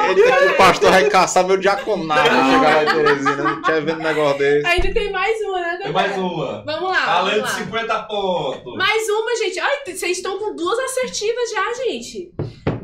Ele, 0.09 0.51
o 0.51 0.57
pastor 0.57 0.91
vai 0.91 1.09
caçar 1.09 1.43
meu 1.45 1.57
diaconato. 1.57 2.23
Chegar 2.23 2.75
lá 2.75 2.83
em 2.83 2.85
Teresina. 2.87 3.35
Não 3.35 3.61
tinha 3.61 3.81
vendo 3.81 3.99
um 3.99 4.03
negócio 4.03 4.37
desse. 4.39 4.67
Ainda 4.67 4.93
tem 4.93 5.11
mais 5.11 5.41
uma, 5.41 5.59
né? 5.59 5.79
Tem 5.81 5.91
mais 5.91 6.17
uma. 6.17 6.63
Vamos 6.65 6.91
lá, 6.91 7.17
Além 7.17 7.33
de 7.35 7.39
lá. 7.41 7.47
50 7.47 7.99
pontos. 8.03 8.75
Mais 8.75 9.09
uma, 9.09 9.35
gente. 9.35 9.59
Ai, 9.59 9.77
vocês 9.85 10.17
estão 10.17 10.37
com 10.39 10.55
duas 10.55 10.79
assertivas 10.79 11.51
já, 11.51 11.73
gente. 11.85 12.31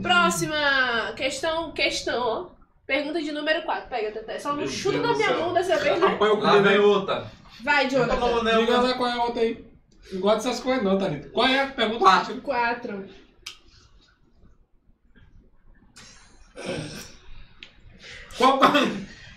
Próxima 0.02 1.14
questão, 1.16 1.72
questão, 1.72 2.22
ó. 2.22 2.56
Pergunta 2.86 3.20
de 3.20 3.32
número 3.32 3.64
4. 3.64 3.90
Pega, 3.90 4.12
Teté. 4.12 4.38
Só 4.38 4.52
chuta 4.68 5.00
Deus 5.00 5.10
na 5.10 5.14
minha 5.16 5.38
mão 5.40 5.54
dessa 5.54 5.78
vez, 5.78 6.00
né? 6.00 6.18
Lá 6.20 6.58
vem 6.60 6.80
outra. 6.80 7.26
Vai, 7.64 7.90
Jonathan. 7.90 8.20
bom, 8.20 8.44
né? 8.44 8.58
Diga 8.58 8.82
lá 8.82 8.94
qual 8.94 9.10
é 9.10 9.14
a 9.14 9.24
outra 9.24 9.42
aí. 9.42 9.66
Não 10.12 10.20
gosto 10.22 10.44
dessas 10.44 10.60
coisas 10.60 10.84
não, 10.84 10.98
Thalita. 10.98 11.30
Qual 11.30 11.48
é 11.48 11.62
a 11.62 11.68
pergunta? 11.68 12.00
Quatro. 12.00 12.42
4. 12.42 13.10
Qual, 18.38 18.60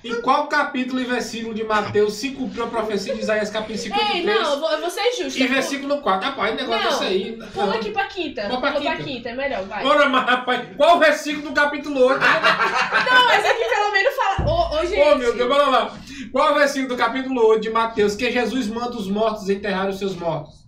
em 0.09 0.21
qual 0.21 0.47
capítulo 0.49 1.01
e 1.01 1.05
versículo 1.05 1.55
de 1.55 1.65
Mateus 1.65 2.15
se 2.15 2.31
cumpriu 2.31 2.65
a 2.65 2.67
profecia 2.67 3.15
de 3.15 3.21
Isaías 3.21 3.51
capítulo 3.51 3.79
53? 3.79 4.17
Ei, 4.17 4.25
não, 4.25 4.53
eu 4.53 4.61
vou, 4.61 4.71
eu 4.71 4.81
vou 4.81 4.91
ser 4.91 5.13
justa. 5.17 5.39
E 5.39 5.47
versículo 5.47 6.01
4. 6.01 6.29
Rapaz, 6.29 6.57
negócio 6.57 6.83
Não, 6.83 6.91
desse 6.91 7.05
aí. 7.05 7.39
Pula 7.53 7.75
aqui 7.75 7.91
pra 7.91 8.05
quinta. 8.07 8.43
Vamos 8.43 8.61
pra 8.61 8.73
Pula 8.73 8.85
pra 8.85 8.97
quinta. 8.97 9.29
é 9.29 9.35
melhor, 9.35 9.65
vai. 9.65 9.85
Ora, 9.85 10.09
mas 10.09 10.25
rapaz, 10.27 10.69
qual 10.77 10.97
o 10.97 10.99
versículo 10.99 11.49
do 11.49 11.53
capítulo 11.53 12.01
8? 12.07 12.21
Não, 12.21 13.25
mas 13.27 13.45
aqui 13.45 13.65
pelo 13.65 13.93
menos 13.93 14.15
fala. 14.15 14.51
Ô, 14.51 14.77
ô, 14.79 14.87
gente. 14.87 15.01
Ô, 15.01 15.17
meu 15.17 15.35
Deus, 15.37 15.49
bora 15.49 15.67
lá. 15.69 15.99
Qual 16.33 16.53
o 16.53 16.55
versículo 16.55 16.89
do 16.89 16.97
capítulo 16.97 17.47
8 17.47 17.63
de 17.63 17.71
Mateus 17.71 18.15
que 18.15 18.31
Jesus 18.31 18.67
manda 18.69 18.97
os 18.97 19.09
mortos 19.09 19.49
enterrar 19.49 19.89
os 19.89 19.99
seus 19.99 20.15
mortos? 20.15 20.68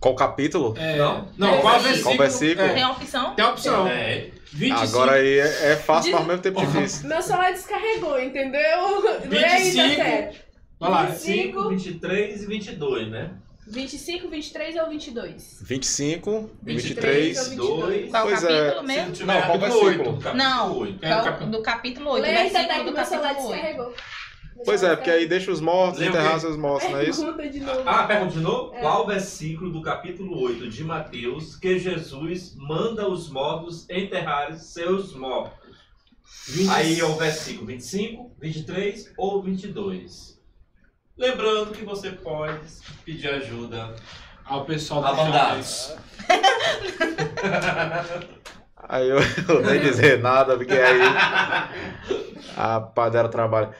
Qual 0.00 0.14
capítulo? 0.14 0.74
É, 0.78 0.96
Não. 0.96 1.28
não, 1.36 1.60
qual 1.60 1.80
versículo? 1.80 2.16
Qual 2.16 2.18
versículo? 2.28 2.68
Tem 2.68 2.78
É, 2.78 2.82
a 2.82 2.90
opção? 2.90 3.34
tem 3.34 3.44
a 3.44 3.50
opção. 3.50 3.86
É. 3.88 4.30
25. 4.52 4.80
Agora 4.80 5.12
aí 5.12 5.38
é, 5.40 5.72
é 5.72 5.76
fácil, 5.76 6.12
mas 6.12 6.20
ao 6.20 6.26
mesmo 6.26 6.42
tempo 6.42 6.60
difícil. 6.64 7.08
Meu 7.08 7.20
celular 7.20 7.52
descarregou, 7.52 8.18
entendeu? 8.20 9.02
Não 9.26 9.38
é 9.38 9.44
aí, 9.44 9.64
25. 9.64 9.88
Teté. 9.88 10.32
Vai 10.80 10.90
lá. 10.90 11.02
25. 11.06 11.68
23 11.70 12.42
e 12.42 12.46
22, 12.46 13.08
né? 13.10 13.30
25, 13.70 14.28
23 14.28 14.76
ou 14.76 14.88
23? 14.88 15.58
25, 15.62 16.50
23 16.62 17.36
ou 17.38 17.44
23. 17.44 17.48
22. 17.48 18.10
Qual 18.10 18.22
Pois 18.26 18.44
é. 18.44 18.46
capítulo 18.48 18.80
Se 18.80 18.86
mesmo? 18.86 19.26
não 19.26 19.34
Não, 19.34 19.42
qual 19.42 19.58
capítulo 19.58 19.84
versículo? 19.84 20.10
8. 20.14 20.22
capítulo 20.22 20.36
Não. 20.36 20.78
8. 20.78 21.04
É, 21.04 21.46
do 21.46 21.62
capítulo 21.62 22.10
8. 22.12 22.22
Lê 22.22 22.28
aí, 22.30 22.36
Teté, 22.50 22.58
versículo 22.58 22.84
que 22.84 22.90
do 22.90 22.96
meu 22.96 23.04
celular 23.04 23.34
capítulo 23.34 23.52
8. 23.88 23.94
Pois 24.64 24.82
é, 24.82 24.96
porque 24.96 25.10
aí 25.10 25.26
deixa 25.26 25.50
os 25.50 25.60
mortos 25.60 26.00
enterrar 26.00 26.40
seus 26.40 26.56
mortos, 26.56 26.90
não 26.90 26.98
é 26.98 27.08
isso? 27.08 27.24
Pergunta 27.24 27.48
de 27.48 27.60
novo. 27.60 27.82
Ah, 27.86 28.06
pergunta 28.06 28.32
de 28.32 28.40
novo? 28.40 28.74
É. 28.74 28.80
Qual 28.80 29.06
versículo 29.06 29.70
do 29.70 29.82
capítulo 29.82 30.40
8 30.42 30.68
de 30.68 30.84
Mateus 30.84 31.56
que 31.56 31.78
Jesus 31.78 32.54
manda 32.56 33.08
os 33.08 33.30
mortos 33.30 33.88
enterrar 33.88 34.52
seus 34.54 35.14
mortos? 35.14 35.68
Aí 36.70 36.98
é 36.98 37.04
o 37.04 37.14
versículo 37.14 37.66
25, 37.66 38.36
23 38.40 39.12
ou 39.16 39.42
22. 39.42 40.38
Lembrando 41.16 41.72
que 41.72 41.84
você 41.84 42.12
pode 42.12 42.60
pedir 43.04 43.28
ajuda 43.28 43.94
Ao 44.44 44.64
pessoal 44.64 45.00
do 45.00 45.06
Abandados. 45.08 45.96
Aí 48.76 49.08
eu, 49.08 49.18
eu 49.48 49.62
nem 49.62 49.80
dizer 49.80 50.20
nada, 50.20 50.56
porque 50.56 50.72
aí 50.72 51.00
a 52.56 52.80
padera 52.80 53.28
trabalha. 53.28 53.74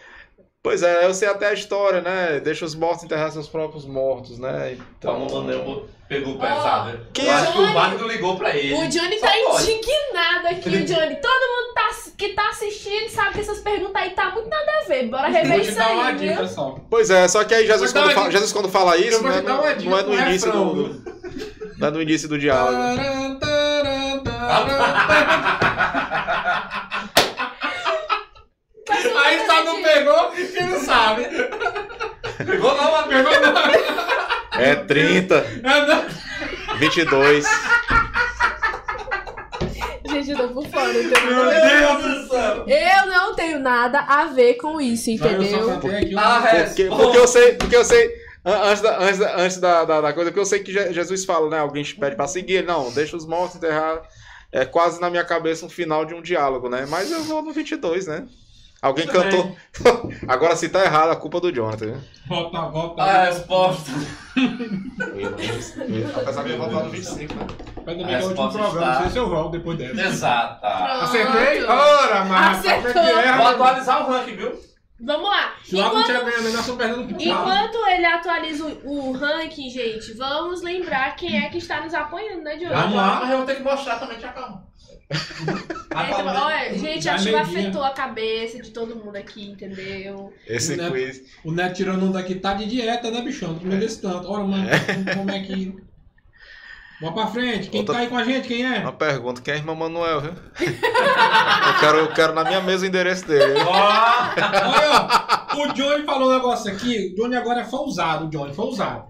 Pois 0.69 0.83
é, 0.83 1.07
eu 1.07 1.15
sei 1.15 1.27
até 1.29 1.47
a 1.49 1.55
história, 1.55 2.03
né? 2.03 2.41
Deixa 2.41 2.63
os 2.63 2.75
mortos 2.75 3.03
enterrar 3.03 3.33
seus 3.33 3.49
próprios 3.49 3.87
mortos, 3.87 4.39
né? 4.39 4.77
Então, 4.99 5.27
o 5.27 5.35
Manel 5.43 5.87
pegou 6.07 6.39
pesado. 6.39 6.91
né? 6.91 7.01
quem 7.15 7.25
Eu 7.25 7.33
acho 7.33 7.53
que 7.53 7.59
o 7.59 7.73
Wagner 7.73 8.07
ligou 8.07 8.37
pra 8.37 8.55
ele. 8.55 8.75
O 8.75 8.87
Johnny 8.87 9.19
Só 9.19 9.27
tá 9.29 9.33
pode. 9.47 9.71
indignado 9.73 10.47
aqui, 10.49 10.69
o 10.69 10.85
Johnny. 10.85 11.17
Todo 11.17 11.41
mundo 11.41 11.75
tá, 11.75 11.89
que 12.19 12.29
tá 12.35 12.51
assistindo 12.51 13.09
sabe 13.09 13.33
que 13.33 13.41
essas 13.41 13.61
perguntas 13.61 13.97
aí 14.03 14.11
tá 14.11 14.31
muito 14.31 14.51
nada 14.51 14.71
a 14.85 14.89
ver. 14.89 15.09
Bora 15.09 15.29
rever 15.29 15.61
isso 15.61 15.73
uma 15.81 16.05
aí, 16.09 16.17
viu? 16.19 16.33
dica 16.33 16.47
só. 16.47 16.79
Pois 16.91 17.09
é, 17.09 17.27
só 17.29 17.43
que 17.45 17.55
aí 17.55 17.67
Jesus, 17.67 17.91
quando, 17.91 18.05
uma 18.05 18.13
fala. 18.13 18.31
Jesus 18.31 18.53
quando 18.53 18.69
fala 18.69 18.97
isso, 18.99 19.23
né, 19.23 19.41
não, 19.41 19.61
uma 19.63 19.75
dica 19.75 19.91
não 19.91 19.99
é 19.99 20.03
no 20.03 20.15
início 20.15 20.53
do, 20.53 21.03
não 21.79 21.89
é 21.89 21.91
no 21.91 22.03
início 22.03 22.29
do 22.29 22.39
diálogo. 22.39 22.77
Aí 29.29 29.47
só 29.47 29.65
não 29.65 29.83
pegou 29.83 30.31
quem 30.31 30.67
não 30.67 30.81
sabe. 30.81 31.27
Pegou 32.45 32.77
não, 32.77 32.93
mas 32.93 33.07
Pegou 33.07 33.41
não. 33.41 34.61
É 34.61 34.75
30, 34.75 35.35
É, 35.37 35.87
não. 35.87 36.79
22. 36.79 37.45
Gente, 40.11 40.31
eu 40.31 40.37
tô 40.39 40.49
por 40.49 40.67
fora, 40.69 40.91
entendeu? 40.91 41.45
Meu 41.45 42.03
Deus 42.03 42.23
do 42.23 42.29
céu. 42.29 42.65
Eu 42.67 43.07
não 43.07 43.35
tenho 43.35 43.59
nada 43.59 44.01
a 44.01 44.25
ver 44.25 44.55
com 44.55 44.81
isso, 44.81 45.11
Não, 45.19 45.27
eu 45.31 45.43
só 45.45 45.57
entendeu? 45.57 45.69
catei 45.69 45.91
aqui 45.97 46.15
um- 46.15 46.19
a 46.19 46.41
Porque, 46.41 46.83
resposta. 46.83 46.97
porque 46.97 47.19
eu 47.19 47.29
sei, 47.29 47.53
porque 47.55 47.77
eu 47.77 47.85
sei, 47.85 48.15
an- 48.45 48.63
antes 48.71 48.81
da, 48.83 48.99
antes 48.99 49.19
da, 49.19 49.37
antes 49.37 49.57
da, 49.59 49.85
da, 49.85 50.01
da 50.01 50.13
coisa, 50.13 50.31
porque 50.31 50.41
eu 50.41 50.47
sei 50.47 50.61
que 50.61 50.73
Je- 50.73 50.93
Jesus 50.93 51.25
fala, 51.25 51.51
né? 51.51 51.59
Alguém 51.59 51.83
te 51.83 51.95
pede 51.95 52.17
pra 52.17 52.27
seguir, 52.27 52.65
não, 52.65 52.91
deixa 52.91 53.17
os 53.17 53.27
mortos 53.27 53.57
enterrar. 53.57 54.01
É 54.51 54.65
quase 54.65 54.99
na 54.99 55.11
minha 55.11 55.25
cabeça 55.25 55.67
um 55.67 55.69
final 55.69 56.07
de 56.07 56.15
um 56.15 56.23
diálogo, 56.23 56.71
né? 56.71 56.87
Mas 56.89 57.13
eu 57.13 57.23
vou 57.25 57.43
no 57.43 57.53
22, 57.53 58.07
né? 58.07 58.25
Alguém 58.81 59.07
Tudo 59.07 59.23
cantou. 59.23 59.57
Agora, 60.29 60.55
se 60.55 60.69
tá 60.69 60.85
errado, 60.85 61.11
a 61.11 61.17
culpa 61.17 61.39
é 61.39 61.41
do 61.41 61.53
Jonathan. 61.53 61.87
viu? 61.87 62.01
Volta, 62.29 62.61
volta. 62.69 63.03
A 63.03 63.25
resposta. 63.25 63.91
Apesar 66.17 66.43
de 66.45 66.51
eu 66.51 66.59
voltar 66.59 66.85
no 66.85 66.91
25, 66.91 67.35
né? 67.35 67.47
Vai 67.85 67.97
também 67.97 68.15
A 68.15 68.19
que 68.19 68.25
é 68.25 68.27
o 68.27 68.29
último 68.29 68.51
programa, 68.53 68.69
está- 68.69 68.95
não 68.95 69.01
sei 69.03 69.11
se 69.11 69.19
eu 69.19 69.29
volto 69.29 69.51
depois 69.53 69.79
dessa. 69.79 70.01
Exata. 70.01 70.69
Acertei? 70.69 71.65
Ora, 71.65 72.25
mas 72.25 72.65
é 72.65 72.77
Acertou. 72.77 73.03
é? 73.03 73.37
Vou 73.37 73.47
atualizar 73.47 74.09
o 74.09 74.13
ranking, 74.13 74.37
viu? 74.37 74.69
Vamos 75.01 75.29
lá. 75.31 75.53
Enquanto, 75.73 76.09
nada. 76.13 77.23
enquanto 77.23 77.87
ele 77.89 78.07
atualiza 78.07 78.65
o, 78.65 79.09
o 79.11 79.13
ranking, 79.13 79.71
gente, 79.71 80.13
vamos 80.15 80.61
lembrar 80.61 81.15
quem 81.15 81.45
é 81.45 81.49
que 81.51 81.59
está 81.59 81.81
nos 81.81 81.95
apoiando, 81.95 82.43
né, 82.43 82.57
Diogo? 82.57 82.75
Vamos 82.75 82.97
lá. 82.97 83.21
Mas 83.23 83.31
eu 83.31 83.37
vou 83.39 83.47
ter 83.47 83.57
que 83.57 83.63
mostrar 83.63 83.99
também, 84.01 84.19
já 84.19 84.33
Então, 85.11 86.27
olha, 86.27 86.79
gente, 86.79 87.09
acho 87.09 87.29
que 87.29 87.35
afetou 87.35 87.83
a 87.83 87.91
cabeça 87.91 88.61
de 88.61 88.71
todo 88.71 88.95
mundo 88.97 89.17
aqui, 89.17 89.49
entendeu? 89.51 90.33
Esse 90.47 90.77
Né? 90.77 90.91
quiz. 90.91 91.23
O 91.45 91.51
Neto 91.51 91.77
tirando 91.77 92.05
um 92.05 92.13
daqui 92.13 92.35
tá 92.35 92.53
de 92.55 92.67
dieta, 92.67 93.11
né, 93.11 93.23
bichão? 93.23 93.53
Não 93.53 93.59
comendo 93.59 93.85
esse 93.85 94.01
tanto. 94.01 94.31
Ora, 94.31 94.45
mano, 94.45 94.69
como 95.17 95.31
é 95.31 95.41
que. 95.41 95.75
Vamos 97.01 97.15
pra 97.15 97.31
frente. 97.31 97.71
Quem 97.71 97.81
Outra- 97.81 97.95
tá 97.95 98.01
aí 98.01 98.09
com 98.09 98.19
a 98.19 98.25
gente? 98.25 98.49
Quem 98.49 98.67
é? 98.67 98.81
Uma 98.81 98.93
pergunta, 98.93 99.41
quem 99.41 99.53
é 99.53 99.57
a 99.57 99.61
irmã 99.61 99.75
Manuel, 99.75 100.21
viu? 100.21 100.33
eu, 100.33 101.81
quero, 101.81 101.99
eu 101.99 102.13
quero 102.13 102.33
na 102.35 102.43
minha 102.45 102.61
mesa 102.61 102.85
o 102.85 102.89
endereço 102.89 103.25
dele. 103.27 103.55
viu? 103.55 103.69
Olha, 103.69 105.47
ó, 105.55 105.59
o 105.63 105.73
Johnny 105.75 106.05
falou 106.05 106.29
um 106.31 106.35
negócio 106.35 106.71
aqui. 106.73 107.13
O 107.13 107.23
Johnny 107.23 107.37
agora 107.37 107.65
foi 107.65 107.81
usado, 107.81 108.27
o 108.27 108.31
Johnny 108.31 108.53
foi 108.53 108.67
usado. 108.67 109.09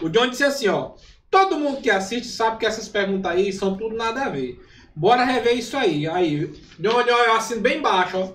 O 0.00 0.08
Johnny 0.08 0.30
disse 0.30 0.44
assim, 0.44 0.68
ó. 0.68 0.92
Todo 1.30 1.58
mundo 1.58 1.80
que 1.80 1.90
assiste 1.90 2.28
sabe 2.28 2.58
que 2.58 2.66
essas 2.66 2.88
perguntas 2.88 3.32
aí 3.32 3.52
são 3.52 3.76
tudo 3.76 3.96
nada 3.96 4.24
a 4.26 4.28
ver. 4.28 4.56
Bora 4.96 5.24
rever 5.24 5.56
isso 5.58 5.76
aí. 5.76 6.06
Aí, 6.06 6.46
Johnny, 6.78 7.10
ó, 7.10 7.24
eu 7.24 7.34
assino 7.34 7.60
bem 7.60 7.80
baixo, 7.80 8.16
ó. 8.18 8.28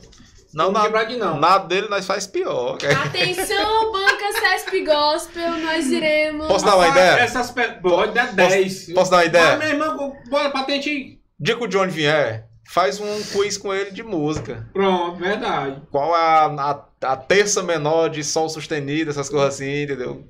Não, 0.53 0.73
quebrar 0.73 1.03
de 1.03 1.15
não. 1.15 1.39
nada 1.39 1.67
dele 1.67 1.87
nós 1.89 2.07
faz 2.07 2.25
pior. 2.25 2.77
Atenção, 3.05 3.91
banca 3.91 4.31
CESP 4.39 4.83
Gospel, 4.83 5.57
nós 5.59 5.85
iremos. 5.87 6.47
Posso 6.47 6.65
dar 6.65 6.75
uma 6.75 6.87
ideia? 6.87 7.19
Essas 7.19 7.51
pe... 7.51 7.63
Pode 7.81 8.13
dar 8.13 8.33
10. 8.33 8.93
Posso 8.93 9.11
dar 9.11 9.17
uma 9.17 9.23
Ah, 9.23 9.25
ideia? 9.25 9.57
meu 9.57 9.67
irmão, 9.69 10.15
bora, 10.27 10.49
patente 10.49 10.89
aí. 10.89 11.19
Dia 11.39 11.55
que 11.55 11.63
o 11.63 11.67
Johnny 11.67 11.91
vier, 11.91 12.47
faz 12.67 12.99
um 12.99 13.21
quiz 13.31 13.57
com 13.59 13.71
ele 13.73 13.91
de 13.91 14.01
música. 14.01 14.67
Pronto, 14.73 15.17
verdade. 15.17 15.81
Qual 15.91 16.15
é 16.15 16.19
a, 16.19 16.45
a, 16.45 17.11
a 17.13 17.15
terça 17.15 17.61
menor 17.61 18.09
de 18.09 18.23
sol 18.23 18.49
sustenido, 18.49 19.11
essas 19.11 19.29
coisas 19.29 19.53
assim, 19.53 19.83
entendeu? 19.83 20.27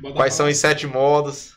Bota 0.00 0.14
Quais 0.16 0.34
são 0.34 0.48
os 0.48 0.56
sete 0.56 0.86
modos? 0.86 1.52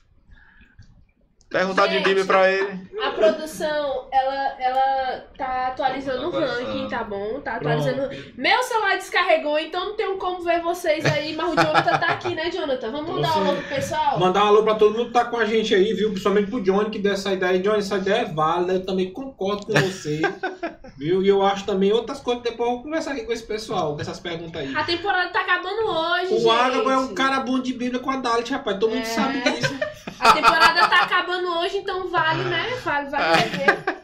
Perguntar 1.54 1.86
de 1.88 2.00
Bíblia 2.00 2.26
pra 2.26 2.52
ele. 2.52 2.82
A 3.00 3.12
produção, 3.12 4.08
ela, 4.12 4.56
ela 4.60 5.24
tá 5.38 5.68
atualizando 5.68 6.28
o 6.28 6.32
ranking, 6.32 6.88
tá 6.90 7.04
bom? 7.04 7.40
Tá 7.42 7.60
Pronto. 7.60 7.78
atualizando. 7.88 8.10
Meu 8.36 8.64
celular 8.64 8.96
descarregou, 8.96 9.60
então 9.60 9.86
não 9.90 9.96
tenho 9.96 10.18
como 10.18 10.42
ver 10.44 10.62
vocês 10.62 11.06
aí, 11.06 11.36
mas 11.36 11.46
o 11.52 11.56
Jonathan 11.56 11.98
tá 12.00 12.08
aqui, 12.08 12.34
né, 12.34 12.50
Jonathan? 12.50 12.90
Vamos 12.92 13.22
dar 13.22 13.38
um 13.38 13.42
alô 13.50 13.56
pro 13.58 13.70
pessoal? 13.76 14.20
Mandar 14.20 14.46
um 14.46 14.48
alô 14.48 14.64
pra 14.64 14.74
todo 14.76 14.98
mundo 14.98 15.08
que 15.08 15.14
tá 15.14 15.26
com 15.26 15.38
a 15.38 15.46
gente 15.46 15.76
aí, 15.76 15.94
viu? 15.94 16.10
Principalmente 16.10 16.50
pro 16.50 16.62
Johnny 16.64 16.90
que 16.90 16.98
deu 16.98 17.14
essa 17.14 17.32
ideia. 17.32 17.60
Johnny, 17.60 17.78
essa 17.80 17.98
ideia 17.98 18.22
é 18.22 18.26
válida, 18.26 18.74
eu 18.74 18.86
também 18.86 19.12
concordo 19.14 19.68
com 19.68 19.74
você. 19.74 20.22
viu? 20.98 21.22
E 21.22 21.28
eu 21.28 21.44
acho 21.46 21.66
também 21.66 21.92
outras 21.92 22.20
coisas, 22.20 22.42
depois 22.42 22.68
eu 22.68 22.76
vou 22.78 22.84
conversar 22.84 23.12
aqui 23.12 23.26
com 23.26 23.32
esse 23.34 23.44
pessoal, 23.44 23.94
com 23.96 24.02
essas 24.02 24.20
perguntas 24.20 24.60
aí. 24.62 24.76
A 24.76 24.84
temporada 24.84 25.30
tá 25.30 25.42
acabando 25.42 25.86
hoje, 25.88 26.34
O 26.34 26.40
gente. 26.40 26.50
Ágabo 26.50 26.90
é 26.90 26.98
um 26.98 27.14
cara 27.14 27.40
bom 27.42 27.60
de 27.60 27.74
Bíblia 27.74 28.00
com 28.00 28.10
a 28.10 28.18
Dalit, 28.18 28.52
rapaz. 28.52 28.80
Todo 28.80 28.90
mundo 28.92 29.02
É. 29.04 29.06
sabe 29.06 29.40
disso. 29.42 29.74
A 30.20 30.32
temporada 30.34 30.88
tá 30.88 31.02
acabando 31.04 31.43
hoje, 31.46 31.78
então 31.78 32.10
vale, 32.10 32.44
né? 32.44 32.76
Vale, 32.84 33.10
vale 33.10 33.42
rever. 33.42 34.04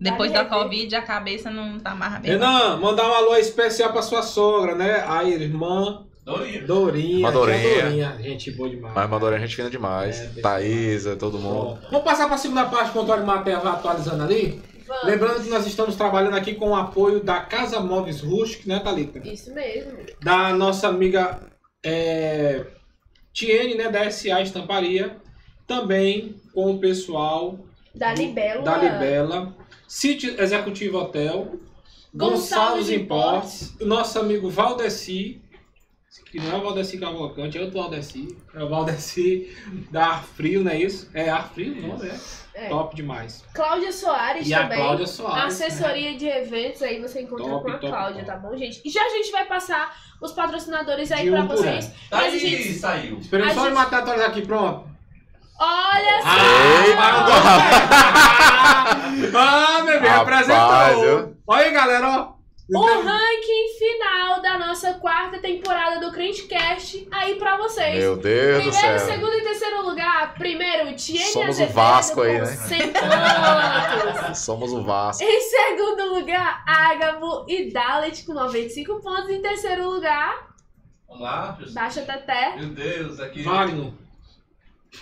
Depois 0.00 0.32
Vale 0.32 0.44
da. 0.44 0.50
Covid, 0.50 0.96
a 0.96 1.02
cabeça 1.02 1.50
não 1.50 1.78
tá 1.78 1.94
mais 1.94 2.20
bem. 2.20 2.32
Renan, 2.32 2.76
mandar 2.76 3.08
um 3.08 3.14
alô 3.14 3.36
especial 3.36 3.92
pra 3.92 4.02
sua 4.02 4.22
sogra, 4.22 4.74
né? 4.74 5.02
A 5.06 5.24
irmã 5.24 6.04
Dorinha. 6.24 6.62
Dorinha. 6.62 7.16
Irmã 7.16 7.32
Dorinha. 7.32 7.60
tia 7.60 7.82
Dorinha. 7.84 8.18
Gente 8.20 8.50
boa 8.52 8.68
demais. 8.68 8.94
Mas 8.94 9.10
Mandou 9.10 9.28
a 9.28 9.38
gente 9.38 9.54
fina 9.54 9.70
demais. 9.70 10.20
É, 10.20 10.40
Thaísa, 10.40 11.16
todo 11.16 11.38
mundo. 11.38 11.54
Bom, 11.54 11.78
Vamos 11.90 12.04
passar 12.04 12.26
para 12.26 12.34
a 12.34 12.38
segunda 12.38 12.64
parte 12.64 12.92
com 12.92 13.00
o 13.00 13.02
Antônio 13.02 13.26
Matheus 13.26 13.62
vai 13.62 13.72
atualizando 13.72 14.22
ali. 14.22 14.62
Vamos. 14.86 15.04
Lembrando 15.04 15.42
que 15.42 15.50
nós 15.50 15.66
estamos 15.66 15.96
trabalhando 15.96 16.36
aqui 16.36 16.54
com 16.54 16.70
o 16.70 16.76
apoio 16.76 17.22
da 17.22 17.40
Casa 17.40 17.80
Móveis 17.80 18.20
Rustic, 18.20 18.66
né, 18.66 18.80
Thalita? 18.80 19.18
Isso 19.26 19.52
mesmo. 19.54 19.92
Da 20.22 20.52
nossa 20.54 20.88
amiga 20.88 21.40
é, 21.84 22.66
Tiene, 23.32 23.74
né, 23.74 23.90
da 23.90 24.10
SA 24.10 24.40
Estamparia. 24.40 25.16
Também 25.66 26.34
com 26.52 26.72
o 26.72 26.78
pessoal 26.78 27.58
Da 27.94 28.12
Libélula. 28.14 28.62
da 28.64 28.76
Libela. 28.76 29.56
Sítio 29.88 30.40
Executivo 30.40 30.98
Hotel. 30.98 31.58
Gonçalves 32.14 32.86
Gonçalves 32.86 32.90
Importes. 32.90 33.74
Nosso 33.80 34.18
amigo 34.18 34.48
Valdeci. 34.50 35.40
Que 36.30 36.40
não 36.40 36.52
é 36.52 36.56
o 36.56 36.62
Valdeci 36.62 36.98
Cavalcante, 36.98 37.58
é 37.58 37.60
outro 37.60 37.80
Valdeci. 37.80 38.36
É 38.54 38.62
o 38.62 38.68
Valdeci 38.68 39.52
da 39.90 40.06
Ar 40.06 40.24
Frio, 40.24 40.62
não 40.62 40.70
é 40.70 40.78
isso? 40.80 41.08
É 41.14 41.28
Ar 41.28 41.52
Frio, 41.52 41.74
não 41.80 41.96
é? 42.04 42.20
É. 42.54 42.68
Top 42.68 42.94
demais. 42.94 43.42
Cláudia 43.52 43.92
Soares 43.92 44.46
E 44.48 44.54
a 44.54 44.62
também. 44.62 44.78
Cláudia 44.78 45.06
Soares. 45.08 45.60
Assessoria 45.60 46.16
de 46.16 46.26
eventos 46.26 46.82
aí 46.82 47.00
você 47.00 47.22
encontra 47.22 47.46
Top, 47.46 47.64
com 47.64 47.68
a 47.70 47.78
top, 47.78 47.86
Cláudia, 47.88 48.24
top. 48.24 48.26
tá 48.26 48.36
bom, 48.48 48.56
gente? 48.56 48.80
E 48.84 48.90
já 48.90 49.02
a 49.04 49.08
gente 49.10 49.30
vai 49.32 49.44
passar 49.46 49.92
os 50.20 50.30
patrocinadores 50.32 51.10
aí 51.10 51.24
De 51.24 51.30
pra 51.30 51.40
um 51.42 51.48
vocês. 51.48 51.90
Tá 52.08 52.18
a 52.18 52.20
aí, 52.22 52.38
gente... 52.38 52.74
saiu. 52.74 53.18
Esperando 53.18 53.50
A 53.50 53.54
só 53.54 53.64
gente- 53.64 53.74
matar 53.74 54.08
aqui, 54.20 54.42
pronto. 54.42 54.93
Olha 55.58 56.22
só! 56.22 56.28
Ah, 59.36 59.82
meu 59.84 60.00
bem, 60.00 60.10
Rapaz, 60.10 60.50
apresentou. 60.50 61.34
Olha 61.46 61.64
aí, 61.66 61.72
galera, 61.72 62.08
ó. 62.08 62.34
O 62.72 62.84
ranking 63.02 63.68
final 63.78 64.40
da 64.40 64.58
nossa 64.58 64.94
quarta 64.94 65.38
temporada 65.38 66.00
do 66.00 66.10
Crentecast 66.12 67.06
aí 67.10 67.34
pra 67.36 67.56
vocês. 67.56 67.98
Meu 67.98 68.16
Deus 68.16 68.64
do 68.64 68.70
Primeiro, 68.70 68.98
céu. 68.98 69.12
segundo 69.12 69.34
e 69.34 69.42
terceiro 69.42 69.82
lugar. 69.82 70.34
Primeiro, 70.34 70.94
Tiene 70.96 71.24
Somos 71.26 71.46
o 71.46 71.50
Azevedo 71.50 71.74
Vasco 71.74 72.20
aí, 72.22 72.38
né? 72.40 72.46
100 72.46 72.80
pontos. 72.92 74.38
Somos 74.38 74.72
o 74.72 74.82
Vasco. 74.82 75.22
Em 75.24 75.40
segundo 75.40 76.14
lugar, 76.14 76.62
Ágabo 76.66 77.44
e 77.48 77.70
Dalet 77.72 78.24
com 78.24 78.32
95 78.34 79.00
pontos. 79.00 79.30
Em 79.30 79.42
terceiro 79.42 79.88
lugar, 79.90 80.48
Vamos 81.08 81.22
lá. 81.22 81.58
Baixa 81.72 82.02
Teté, 82.02 82.56
Meu 82.56 82.68
Deus, 82.70 83.20
aqui. 83.20 83.42
Wagner. 83.42 83.92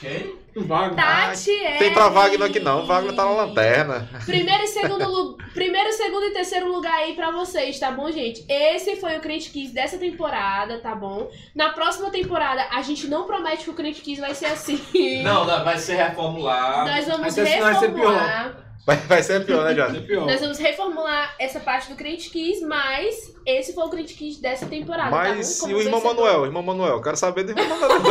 Quem? 0.00 0.41
Wagner. 0.56 0.96
Tatiele. 1.04 1.78
Tem 1.78 1.92
pra 1.92 2.08
Wagner 2.08 2.48
aqui 2.48 2.60
não. 2.60 2.84
Wagner 2.86 3.14
tá 3.14 3.24
na 3.24 3.30
lanterna. 3.30 4.08
Primeiro 4.26 4.62
e 4.64 4.66
segundo, 4.68 5.08
lu- 5.08 5.36
primeiro, 5.54 5.92
segundo 5.92 6.26
e 6.26 6.30
terceiro 6.32 6.70
lugar 6.70 6.92
aí 6.94 7.14
pra 7.14 7.30
vocês, 7.30 7.78
tá 7.78 7.90
bom, 7.90 8.10
gente? 8.10 8.44
Esse 8.48 8.96
foi 8.96 9.16
o 9.16 9.20
Crente 9.20 9.50
Kiss 9.50 9.72
dessa 9.72 9.96
temporada, 9.98 10.78
tá 10.80 10.94
bom? 10.94 11.30
Na 11.54 11.70
próxima 11.70 12.10
temporada, 12.10 12.66
a 12.70 12.82
gente 12.82 13.06
não 13.06 13.24
promete 13.26 13.64
que 13.64 13.70
o 13.70 13.74
Crente 13.74 14.00
Kiss 14.02 14.20
vai 14.20 14.34
ser 14.34 14.46
assim. 14.46 15.22
Não, 15.22 15.44
não, 15.46 15.64
vai 15.64 15.78
ser 15.78 15.94
reformulado. 15.94 16.90
Nós 16.90 17.06
vamos 17.06 17.20
Mas 17.22 17.38
esse 17.38 17.60
vai 17.60 17.74
ser 17.74 17.80
reformular. 17.86 18.56
Vai, 18.84 18.96
vai 18.96 19.22
ser 19.22 19.46
pior, 19.46 19.64
né, 19.64 19.70
É 19.72 19.74
Jorge? 19.76 20.00
pior. 20.00 20.26
Nós 20.26 20.40
vamos 20.40 20.58
reformular 20.58 21.34
essa 21.38 21.60
parte 21.60 21.88
do 21.88 21.94
Crente 21.94 22.28
Kiss, 22.30 22.64
mas 22.66 23.32
esse 23.46 23.72
foi 23.74 23.84
o 23.84 23.88
Crente 23.88 24.12
Kiss 24.14 24.42
dessa 24.42 24.66
temporada, 24.66 25.08
Mas 25.10 25.58
tá 25.60 25.66
bom? 25.66 25.70
e 25.70 25.74
o 25.76 25.80
irmão. 25.80 26.02
Manuel? 26.02 26.44
Irmão 26.46 26.62
Manuel, 26.64 27.00
quero 27.00 27.16
saber 27.16 27.44
do 27.44 27.52
irmão 27.58 27.78
Manuel. 27.78 28.02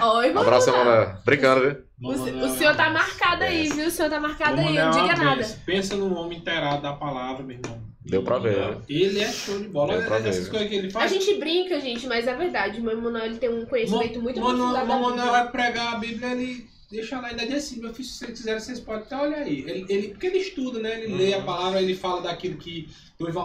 Ó, 0.00 0.22
irmão 0.22 0.42
Abraço. 0.42 0.70
Manuel. 0.72 1.16
Brincando, 1.24 1.60
viu? 1.62 1.76
O, 2.02 2.10
o 2.12 2.48
senhor 2.56 2.76
tá 2.76 2.90
marcado 2.90 3.44
aí, 3.44 3.68
viu? 3.68 3.86
O 3.86 3.90
senhor 3.90 4.10
tá 4.10 4.20
marcado 4.20 4.60
aí, 4.60 4.74
não 4.74 4.90
diga 4.90 5.16
nada. 5.16 5.58
Pensa 5.64 5.96
num 5.96 6.14
homem 6.16 6.38
inteirado 6.38 6.82
da 6.82 6.92
palavra, 6.92 7.42
meu 7.42 7.56
irmão. 7.56 7.80
Deu 8.04 8.22
pra 8.22 8.38
ver, 8.38 8.56
né? 8.56 8.76
Ele 8.88 9.20
é 9.20 9.32
show 9.32 9.58
de 9.58 9.68
bola. 9.68 9.96
Deu 9.98 10.06
pra 10.06 10.18
ver, 10.18 10.28
essas 10.28 10.48
coisas 10.48 10.68
que 10.68 10.74
ele 10.76 10.88
A 10.88 10.90
faz. 10.92 11.10
gente 11.10 11.34
brinca, 11.38 11.80
gente, 11.80 12.06
mas 12.06 12.26
é 12.28 12.34
verdade. 12.34 12.80
O 12.80 12.84
meu 12.84 13.00
Manuel 13.00 13.24
ele 13.26 13.36
tem 13.38 13.48
um 13.48 13.66
conhecimento 13.66 14.20
muito 14.22 14.40
Mano, 14.40 14.62
aprofundado 14.62 14.86
da 14.88 14.94
Mano 14.94 15.14
Bíblia. 15.16 15.30
vai 15.32 15.50
pregar 15.50 15.94
a 15.94 15.98
Bíblia, 15.98 16.30
ele 16.32 16.66
deixa 16.96 17.20
lá 17.20 17.28
ainda 17.28 17.46
diz 17.46 17.54
assim, 17.64 17.80
meu 17.80 17.92
filho, 17.94 18.08
se 18.08 18.18
vocês 18.18 18.30
quiserem, 18.38 18.60
vocês 18.60 18.80
podem 18.80 19.02
até 19.02 19.16
olhar 19.16 19.38
aí. 19.38 19.60
Ele, 19.66 19.86
ele, 19.88 20.08
porque 20.08 20.26
ele 20.26 20.38
estuda, 20.38 20.78
né? 20.80 21.02
Ele 21.02 21.14
lê 21.14 21.34
a 21.34 21.40
palavra, 21.42 21.80
ele 21.80 21.94
fala 21.94 22.22
daquilo 22.22 22.56
que 22.58 22.88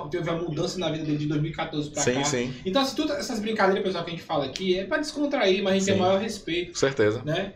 teve 0.10 0.30
uma 0.30 0.42
mudança 0.42 0.80
na 0.80 0.90
vida 0.92 1.06
dele 1.06 1.18
de 1.18 1.28
2014 1.28 1.92
pra 1.92 2.02
Sim, 2.02 2.14
cá. 2.16 2.24
sim. 2.24 2.54
Então, 2.66 2.82
assim, 2.82 2.96
todas 2.96 3.18
essas 3.18 3.40
brincadeiras, 3.40 3.84
pessoal, 3.84 4.04
que 4.04 4.10
a 4.12 4.14
gente 4.14 4.24
fala 4.26 4.46
aqui, 4.46 4.78
é 4.78 4.86
pra 4.86 4.98
descontrair, 4.98 5.64
mas 5.64 5.74
a 5.74 5.76
gente 5.78 5.86
tem 5.86 5.94
Sim. 5.96 6.00
o 6.00 6.04
maior 6.04 6.20
respeito, 6.20 6.72
Com 6.72 6.78
certeza. 6.78 7.22
né? 7.24 7.54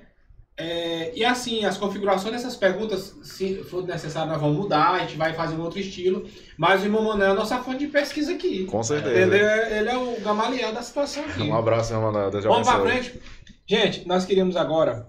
É, 0.57 1.11
e 1.13 1.26
assim, 1.26 1.65
as 1.65 1.77
configurações 1.77 2.31
dessas 2.31 2.55
perguntas, 2.55 3.13
se 3.23 3.55
for 3.65 3.85
necessário, 3.85 4.31
nós 4.31 4.39
vamos 4.39 4.55
mudar, 4.57 4.91
a 4.91 4.99
gente 4.99 5.17
vai 5.17 5.34
fazer 5.34 5.55
um 5.55 5.61
outro 5.61 5.80
estilo. 5.80 6.26
Mas 6.57 6.81
o 6.81 6.85
irmão 6.85 7.03
Manuel 7.03 7.30
é 7.30 7.31
a 7.31 7.35
nossa 7.35 7.57
fonte 7.61 7.80
de 7.80 7.88
pesquisa 7.88 8.31
aqui. 8.31 8.63
Com 8.65 8.77
Ele 8.77 8.85
certeza. 8.85 9.35
é, 9.35 9.80
ele 9.80 9.89
é 9.89 9.97
o 9.97 10.17
gamaliel 10.22 10.72
da 10.72 10.81
situação 10.81 11.26
aqui. 11.26 11.41
Um 11.41 11.55
abraço, 11.55 11.91
irmão 11.93 12.09
Manuel. 12.11 12.31
Vamos 12.41 12.67
pra 12.67 12.80
frente. 12.80 13.19
Gente, 13.67 14.07
nós 14.07 14.23
queríamos 14.26 14.55
agora. 14.55 15.07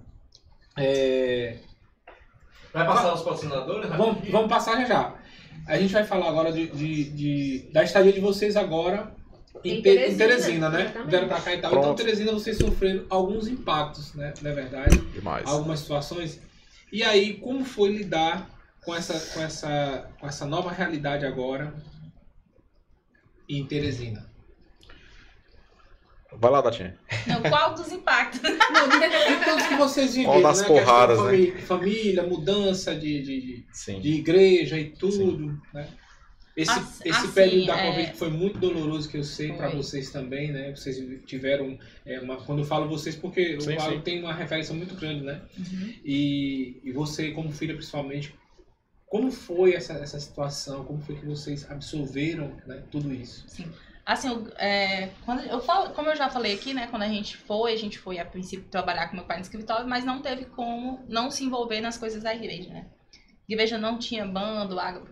É, 0.77 1.57
Vai 2.73 2.87
passar 2.87 3.15
os 3.15 3.23
patrocinadores? 3.23 3.89
vamos, 3.91 4.29
vamos 4.31 4.49
passar 4.49 4.81
já 4.83 4.85
já. 4.87 5.15
A 5.67 5.79
gente 5.79 5.93
vai 5.93 6.05
falar 6.05 6.29
agora 6.29 6.53
de, 6.53 6.67
de- 6.69 7.05
de- 7.11 7.71
da 7.73 7.83
estadia 7.83 8.13
de 8.13 8.21
vocês 8.21 8.55
agora 8.57 9.13
em, 9.65 9.79
Em 9.79 9.83
Te- 9.83 9.89
em 9.89 9.93
Teresina, 9.95 10.19
Teresina, 10.19 10.69
né? 10.69 10.81
exatamente. 10.83 11.11
Vieram 11.11 11.29
pra 11.29 11.41
cá 11.41 11.55
e 11.55 11.61
tal. 11.61 11.71
Então, 11.71 11.83
Pronto. 11.83 11.97
Teresina, 11.97 12.33
vocês 12.33 12.57
sofreram 12.59 13.05
alguns 13.09 13.49
impactos, 13.49 14.15
né? 14.15 14.33
Na 14.43 14.53
verdade, 14.53 14.99
Demais. 15.13 15.49
algumas 15.49 15.81
situações. 15.81 16.41
E 16.93 17.03
aí, 17.03 17.35
como 17.39 17.65
foi 17.65 17.89
lidar 17.91 18.49
com 18.85 18.95
essa, 18.95 19.19
com 19.35 19.41
essa, 19.43 20.09
com 20.21 20.27
essa 20.29 20.47
nova 20.47 20.71
realidade 20.71 21.25
agora 21.27 21.75
em 23.49 23.65
Teresina? 23.67 24.27
Vai 26.39 26.51
lá, 26.51 26.61
Datinha. 26.61 26.97
Não, 27.27 27.43
qual 27.43 27.75
dos 27.75 27.91
impactos? 27.93 28.41
Não, 28.45 28.89
de, 28.89 28.99
de 29.39 29.45
todos 29.45 29.67
que 29.67 29.75
vocês 29.77 30.15
viveram, 30.15 30.33
Qual 30.35 30.43
das 30.43 30.61
né? 30.61 30.67
Questão 30.67 30.85
porradas, 30.85 31.19
né? 31.19 31.25
famí- 31.25 31.53
Família, 31.63 32.23
mudança 32.23 32.95
de- 32.95 33.23
de- 33.23 33.41
de, 33.41 33.67
Sim. 33.73 34.01
de 34.01 34.13
igreja 34.15 34.79
e 34.79 34.91
tudo, 34.91 35.61
né? 35.73 35.89
Esse, 36.57 36.71
Assim- 36.71 37.03
esse 37.11 37.19
assim, 37.19 37.33
período 37.33 37.67
da 37.67 37.77
é- 37.79 37.91
Covid 37.91 38.17
foi 38.17 38.31
muito 38.31 38.59
doloroso, 38.59 39.09
que 39.11 39.19
eu 39.19 39.23
sei 39.25 39.53
para 39.53 39.69
vocês 39.69 40.11
também, 40.11 40.51
né? 40.53 40.75
Vocês 40.75 40.97
tiveram, 41.27 41.79
é, 42.07 42.19
uma, 42.19 42.37
quando 42.37 42.61
eu 42.61 42.65
falo 42.65 42.89
vocês, 42.89 43.15
porque 43.15 43.61
Sim, 43.61 43.75
o 43.75 43.77
Paulo 43.77 43.97
sim. 43.97 44.01
tem 44.01 44.21
uma 44.23 44.33
referência 44.33 44.75
muito 44.75 44.95
grande, 44.95 45.23
né? 45.23 45.43
Uhum. 45.59 45.93
E, 46.03 46.81
e 46.83 46.93
você, 46.93 47.31
como 47.33 47.53
filha 47.53 47.75
principalmente, 47.75 48.35
como 49.07 49.31
foi 49.31 49.75
essa, 49.75 49.93
essa 49.95 50.19
situação? 50.19 50.83
Como 50.85 50.99
foi 51.03 51.17
que 51.17 51.27
vocês 51.27 51.71
absorveram 51.71 52.57
né, 52.67 52.83
tudo 52.91 53.13
isso? 53.13 53.45
Assim, 54.07 54.47
é, 54.57 55.09
quando 55.25 55.43
eu 55.43 55.61
falo, 55.61 55.93
como 55.93 56.09
eu 56.11 56.17
já 56.17 56.31
falei 56.31 56.55
aqui, 56.55 56.73
né? 56.73 56.87
Quando 56.87 57.03
a 57.03 57.09
gente 57.09 57.37
foi, 57.37 57.73
a 57.73 57.77
gente 57.77 57.99
foi 57.99 58.21
a 58.21 58.25
princípio 58.25 58.71
trabalhar 58.71 59.09
com 59.09 59.17
meu 59.17 59.25
pai 59.25 59.39
no 59.39 59.43
escritório, 59.43 59.89
mas 59.89 60.05
não 60.05 60.23
teve 60.23 60.45
como 60.45 61.05
não 61.09 61.29
se 61.29 61.43
envolver 61.43 61.81
nas 61.81 61.99
coisas 61.99 62.23
da 62.23 62.33
igreja, 62.33 62.71
né? 62.71 62.87
A 63.13 63.53
igreja 63.53 63.77
não 63.77 63.99
tinha 63.99 64.25
banda, 64.25 65.03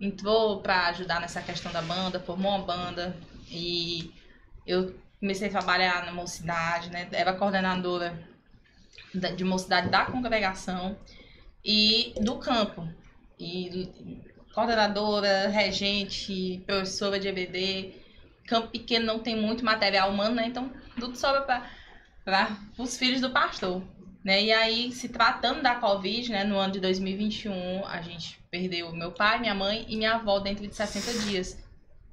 entrou 0.00 0.60
para 0.62 0.86
ajudar 0.86 1.20
nessa 1.20 1.42
questão 1.42 1.72
da 1.72 1.82
banda, 1.82 2.20
formou 2.20 2.52
uma 2.52 2.64
banda 2.64 3.16
e 3.50 4.14
eu 4.64 4.94
comecei 5.18 5.48
a 5.48 5.50
trabalhar 5.50 6.06
na 6.06 6.12
mocidade, 6.12 6.90
né? 6.90 7.08
Era 7.10 7.32
coordenadora 7.32 8.16
de 9.36 9.44
mocidade 9.44 9.88
da 9.88 10.04
congregação. 10.06 10.96
e 11.64 12.14
do 12.20 12.36
campo. 12.38 12.88
E 13.38 13.90
coordenadora, 14.54 15.48
regente, 15.48 16.62
professora 16.66 17.18
de 17.18 17.28
EBD. 17.28 18.07
Campo 18.48 18.68
pequeno 18.68 19.06
não 19.06 19.18
tem 19.18 19.36
muito 19.36 19.64
material 19.64 20.10
humano, 20.10 20.34
né? 20.34 20.46
Então 20.46 20.72
tudo 20.98 21.16
sobra 21.16 21.42
para 22.24 22.56
os 22.76 22.96
filhos 22.96 23.20
do 23.20 23.30
pastor. 23.30 23.82
Né? 24.24 24.44
E 24.44 24.52
aí, 24.52 24.92
se 24.92 25.08
tratando 25.08 25.62
da 25.62 25.76
Covid, 25.76 26.30
né, 26.30 26.44
no 26.44 26.58
ano 26.58 26.72
de 26.72 26.80
2021, 26.80 27.86
a 27.86 28.02
gente 28.02 28.38
perdeu 28.50 28.92
meu 28.92 29.12
pai, 29.12 29.38
minha 29.38 29.54
mãe 29.54 29.86
e 29.88 29.96
minha 29.96 30.14
avó 30.14 30.38
dentro 30.40 30.66
de 30.66 30.74
60 30.74 31.26
dias. 31.26 31.58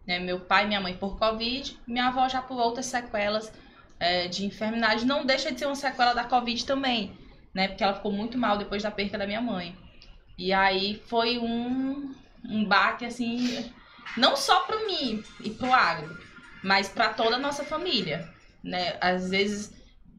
Né? 0.07 0.20
Meu 0.20 0.40
pai 0.40 0.66
e 0.66 0.68
minha 0.68 0.80
mãe 0.80 0.95
por 0.95 1.18
Covid, 1.18 1.78
minha 1.88 2.07
avó 2.07 2.30
já 2.30 2.41
por 2.41 2.57
outras 2.57 2.86
sequelas 2.86 3.52
é, 3.99 4.28
de 4.28 4.45
enfermidade. 4.45 5.06
Não 5.06 5.26
deixa 5.26 5.52
de 5.52 5.60
ser 5.60 5.66
uma 5.66 5.76
sequela 5.76 6.14
da 6.14 6.24
Covid 6.24 6.66
também, 6.66 7.18
né? 7.53 7.68
Porque 7.68 7.84
ela 7.84 7.95
ficou 7.95 8.12
muito 8.12 8.38
mal 8.38 8.57
depois 8.57 8.84
da 8.84 8.91
perda 8.91 9.18
da 9.18 9.28
minha 9.28 9.41
mãe. 9.41 9.76
E 10.38 10.53
aí 10.53 11.02
foi 11.07 11.38
um, 11.40 12.14
um 12.44 12.66
baque, 12.66 13.06
assim, 13.06 13.72
não 14.16 14.36
só 14.36 14.62
para 14.62 14.86
mim 14.86 15.24
e 15.41 15.49
pro 15.49 15.74
agro, 15.74 16.18
mas 16.66 16.90
para 16.90 17.14
toda 17.14 17.36
a 17.36 17.40
nossa 17.40 17.64
família, 17.64 18.28
né? 18.64 18.98
Às 19.00 19.30
vezes 19.30 19.72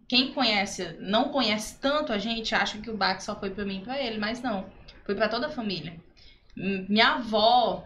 quem 0.09 0.33
conhece, 0.33 0.97
não 1.01 1.31
conhece 1.31 1.77
tanto 1.81 2.13
a 2.13 2.19
gente, 2.19 2.55
acha 2.55 2.79
que 2.79 2.89
o 2.89 2.97
baque 2.97 3.25
só 3.25 3.35
foi 3.35 3.51
para 3.51 3.65
mim 3.65 3.83
para 3.85 4.01
ele, 4.01 4.17
mas 4.17 4.41
não, 4.41 4.65
foi 5.05 5.17
para 5.17 5.29
toda 5.29 5.49
a 5.49 5.51
família. 5.51 5.97
Minha 6.55 7.15
avó, 7.15 7.85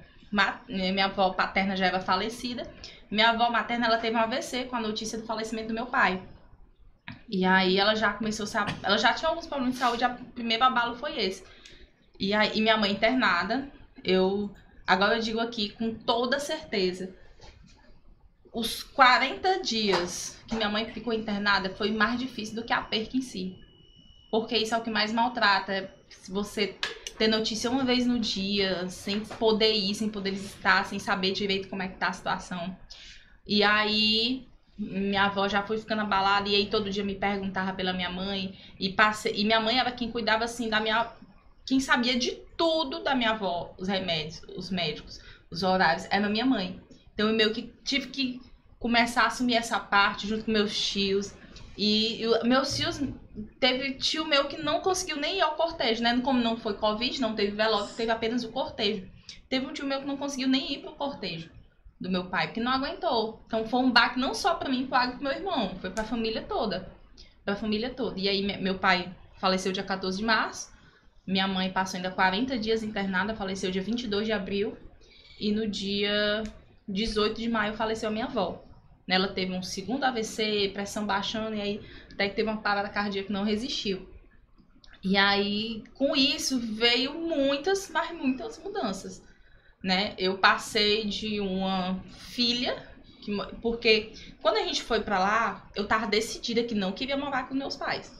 minha 0.69 1.07
avó 1.07 1.31
paterna 1.31 1.75
já 1.75 1.87
era 1.87 2.01
falecida, 2.01 2.71
minha 3.11 3.31
avó 3.31 3.49
materna 3.49 3.87
ela 3.87 3.97
teve 3.97 4.15
um 4.15 4.21
AVC 4.21 4.65
com 4.65 4.77
a 4.77 4.81
notícia 4.81 5.19
do 5.19 5.25
falecimento 5.25 5.69
do 5.69 5.75
meu 5.75 5.87
pai. 5.87 6.23
E 7.31 7.47
aí 7.47 7.79
ela 7.79 7.95
já 7.95 8.13
começou 8.13 8.45
a 8.61 8.67
ela 8.83 8.99
já 8.99 9.15
tinha 9.15 9.31
alguns 9.31 9.47
problemas 9.47 9.77
de 9.77 9.81
saúde, 9.81 10.05
o 10.05 10.25
primeiro 10.35 10.65
abalo 10.65 10.97
foi 10.97 11.19
esse. 11.19 11.43
E 12.19 12.35
aí 12.35 12.59
e 12.59 12.61
minha 12.61 12.77
mãe 12.77 12.93
internada, 12.93 13.67
eu 14.05 14.55
agora 14.87 15.17
eu 15.17 15.23
digo 15.23 15.41
aqui 15.41 15.71
com 15.71 15.95
toda 15.95 16.39
certeza, 16.39 17.19
os 18.53 18.83
40 18.83 19.63
dias 19.63 20.39
que 20.47 20.57
minha 20.57 20.69
mãe 20.69 20.87
ficou 20.93 21.13
internada 21.13 21.71
foi 21.71 21.91
mais 21.93 22.19
difícil 22.19 22.57
do 22.57 22.65
que 22.65 22.73
a 22.73 22.81
perca 22.81 23.17
em 23.17 23.23
si. 23.23 23.57
Porque 24.31 24.57
isso 24.57 24.75
é 24.75 24.79
o 24.79 24.83
que 24.83 24.91
mais 24.91 25.13
maltrata. 25.13 25.93
Se 26.09 26.31
você 26.31 26.77
ter 27.19 27.29
notícia 27.29 27.71
uma 27.71 27.85
vez 27.85 28.07
no 28.07 28.19
dia, 28.19 28.89
sem 28.89 29.21
poder 29.21 29.73
ir, 29.73 29.95
sem 29.95 30.09
poder 30.09 30.33
visitar, 30.33 30.85
sem 30.87 30.99
saber 30.99 31.33
direito 31.33 31.69
como 31.69 31.83
é 31.83 31.89
que 31.89 31.99
tá 31.99 32.09
a 32.09 32.13
situação. 32.13 32.77
E 33.47 33.63
aí, 33.63 34.49
minha 34.79 35.25
avó 35.25 35.49
já 35.49 35.63
foi 35.63 35.79
ficando 35.79 36.03
abalada 36.03 36.49
e 36.49 36.55
aí 36.55 36.67
todo 36.67 36.91
dia 36.91 37.05
me 37.05 37.15
perguntava 37.15 37.73
pela 37.73 37.93
minha 37.93 38.11
mãe 38.11 38.59
e 38.79 38.91
passei, 38.91 39.35
e 39.37 39.45
minha 39.45 39.61
mãe 39.61 39.79
era 39.79 39.93
quem 39.93 40.11
cuidava 40.11 40.45
assim 40.45 40.69
da 40.69 40.81
minha 40.81 41.13
quem 41.67 41.79
sabia 41.79 42.19
de 42.19 42.33
tudo 42.57 43.03
da 43.03 43.15
minha 43.15 43.31
avó, 43.31 43.75
os 43.79 43.87
remédios, 43.87 44.43
os 44.57 44.71
médicos, 44.71 45.21
os 45.51 45.63
horários, 45.63 46.07
era 46.11 46.29
minha 46.29 46.45
mãe. 46.45 46.81
Então 47.21 47.29
eu 47.29 47.37
meio 47.37 47.53
que 47.53 47.71
tive 47.85 48.07
que 48.07 48.41
começar 48.79 49.25
a 49.25 49.27
assumir 49.27 49.55
essa 49.55 49.79
parte 49.79 50.27
junto 50.27 50.47
com 50.47 50.51
meus 50.51 50.75
tios. 50.75 51.35
E 51.77 52.23
eu, 52.23 52.43
meus 52.47 52.75
tios, 52.75 52.99
teve 53.61 53.93
tio 53.97 54.25
meu 54.25 54.49
que 54.49 54.57
não 54.57 54.81
conseguiu 54.81 55.19
nem 55.19 55.37
ir 55.37 55.43
ao 55.43 55.55
cortejo, 55.55 56.03
né? 56.03 56.19
Como 56.23 56.41
não 56.41 56.57
foi 56.57 56.73
Covid, 56.73 57.21
não 57.21 57.35
teve 57.35 57.55
velório, 57.55 57.95
teve 57.95 58.11
apenas 58.11 58.43
o 58.43 58.51
cortejo. 58.51 59.07
Teve 59.51 59.67
um 59.67 59.73
tio 59.75 59.85
meu 59.85 60.01
que 60.01 60.07
não 60.07 60.17
conseguiu 60.17 60.49
nem 60.49 60.73
ir 60.73 60.79
pro 60.79 60.93
cortejo 60.93 61.51
do 62.01 62.11
meu 62.11 62.31
pai, 62.31 62.47
porque 62.47 62.61
não 62.61 62.73
aguentou. 62.73 63.43
Então 63.45 63.67
foi 63.67 63.81
um 63.81 63.91
baque 63.91 64.19
não 64.19 64.33
só 64.33 64.55
para 64.55 64.71
mim, 64.71 64.87
para 64.87 65.11
o 65.11 65.23
meu 65.23 65.33
irmão, 65.33 65.77
foi 65.79 65.91
para 65.91 66.03
a 66.03 66.07
família 66.07 66.41
toda. 66.41 66.91
Para 67.45 67.53
a 67.53 67.59
família 67.59 67.91
toda. 67.91 68.19
E 68.19 68.31
aí 68.31 68.41
meu 68.63 68.79
pai 68.79 69.15
faleceu 69.39 69.73
dia 69.73 69.85
14 69.85 70.17
de 70.17 70.25
março. 70.25 70.73
Minha 71.27 71.47
mãe 71.47 71.71
passou 71.71 71.99
ainda 71.99 72.11
40 72.11 72.59
dias 72.59 72.83
internada, 72.83 73.35
faleceu 73.35 73.71
dia 73.71 73.83
22 73.83 74.25
de 74.25 74.33
abril. 74.33 74.75
E 75.39 75.53
no 75.53 75.69
dia 75.69 76.43
18 76.93 77.41
de 77.41 77.49
maio 77.49 77.75
faleceu 77.75 78.11
minha 78.11 78.27
avó. 78.27 78.65
Ela 79.09 79.29
teve 79.29 79.53
um 79.53 79.63
segundo 79.63 80.05
AVC, 80.05 80.71
pressão 80.73 81.05
baixando, 81.05 81.57
e 81.57 81.61
aí 81.61 81.81
até 82.13 82.29
que 82.29 82.37
teve 82.37 82.49
uma 82.49 82.61
parada 82.61 82.89
cardíaca 82.89 83.27
que 83.27 83.33
não 83.33 83.45
resistiu. 83.45 84.09
E 85.03 85.17
aí, 85.17 85.83
com 85.95 86.15
isso, 86.15 86.59
veio 86.59 87.15
muitas, 87.15 87.91
mas 87.91 88.13
muitas 88.13 88.59
mudanças. 88.59 89.23
Né? 89.83 90.15
Eu 90.19 90.39
passei 90.39 91.07
de 91.07 91.41
uma 91.41 91.99
filha, 92.11 92.87
que, 93.23 93.35
porque 93.63 94.13
quando 94.43 94.59
a 94.59 94.63
gente 94.63 94.83
foi 94.83 95.01
para 95.01 95.19
lá, 95.19 95.71
eu 95.75 95.87
tava 95.87 96.07
decidida 96.07 96.63
que 96.63 96.75
não 96.75 96.93
queria 96.93 97.17
morar 97.17 97.49
com 97.49 97.55
meus 97.55 97.77
pais. 97.77 98.13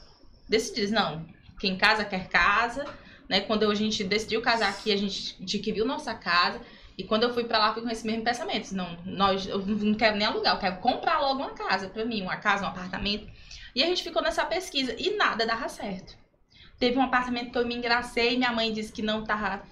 Decidida, 0.49 0.93
não, 0.93 1.27
quem 1.61 1.77
casa 1.77 2.05
quer 2.05 2.29
casa, 2.29 2.85
né? 3.29 3.41
Quando 3.41 3.71
a 3.71 3.75
gente 3.75 4.03
decidiu 4.03 4.43
casar 4.43 4.71
aqui, 4.71 4.91
a 4.91 4.97
gente 4.97 5.37
adquiriu 5.41 5.85
nossa 5.85 6.13
casa. 6.15 6.61
E 7.01 7.05
quando 7.05 7.23
eu 7.23 7.33
fui 7.33 7.45
para 7.45 7.59
lá, 7.59 7.73
fui 7.73 7.83
com 7.83 7.89
esse 7.89 8.07
mesmo 8.07 8.23
pensamento. 8.23 8.73
Não, 8.73 8.95
nós, 9.07 9.47
eu 9.47 9.59
não 9.65 9.95
quero 9.95 10.19
nem 10.19 10.27
alugar, 10.27 10.55
eu 10.55 10.61
quero 10.61 10.77
comprar 10.81 11.19
logo 11.19 11.41
uma 11.41 11.55
casa 11.55 11.89
para 11.89 12.05
mim, 12.05 12.21
uma 12.21 12.37
casa, 12.37 12.67
um 12.67 12.69
apartamento. 12.69 13.27
E 13.75 13.83
a 13.83 13.87
gente 13.87 14.03
ficou 14.03 14.21
nessa 14.21 14.45
pesquisa 14.45 14.95
e 14.99 15.17
nada 15.17 15.47
dava 15.47 15.67
certo. 15.71 16.15
Teve 16.79 16.99
um 16.99 17.03
apartamento 17.03 17.53
que 17.53 17.57
eu 17.57 17.67
me 17.67 17.75
engracei, 17.75 18.37
minha 18.37 18.53
mãe 18.53 18.71
disse 18.71 18.93
que 18.93 19.01
não 19.01 19.23
estava 19.23 19.63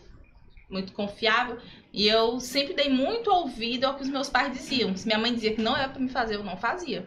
muito 0.70 0.94
confiável. 0.94 1.58
E 1.92 2.08
eu 2.08 2.40
sempre 2.40 2.72
dei 2.72 2.88
muito 2.88 3.30
ouvido 3.30 3.84
ao 3.84 3.94
que 3.94 4.02
os 4.04 4.08
meus 4.08 4.30
pais 4.30 4.50
diziam. 4.50 4.96
Se 4.96 5.06
minha 5.06 5.18
mãe 5.18 5.34
dizia 5.34 5.54
que 5.54 5.60
não 5.60 5.76
era 5.76 5.90
para 5.90 6.00
me 6.00 6.08
fazer, 6.08 6.36
eu 6.36 6.42
não 6.42 6.56
fazia. 6.56 7.06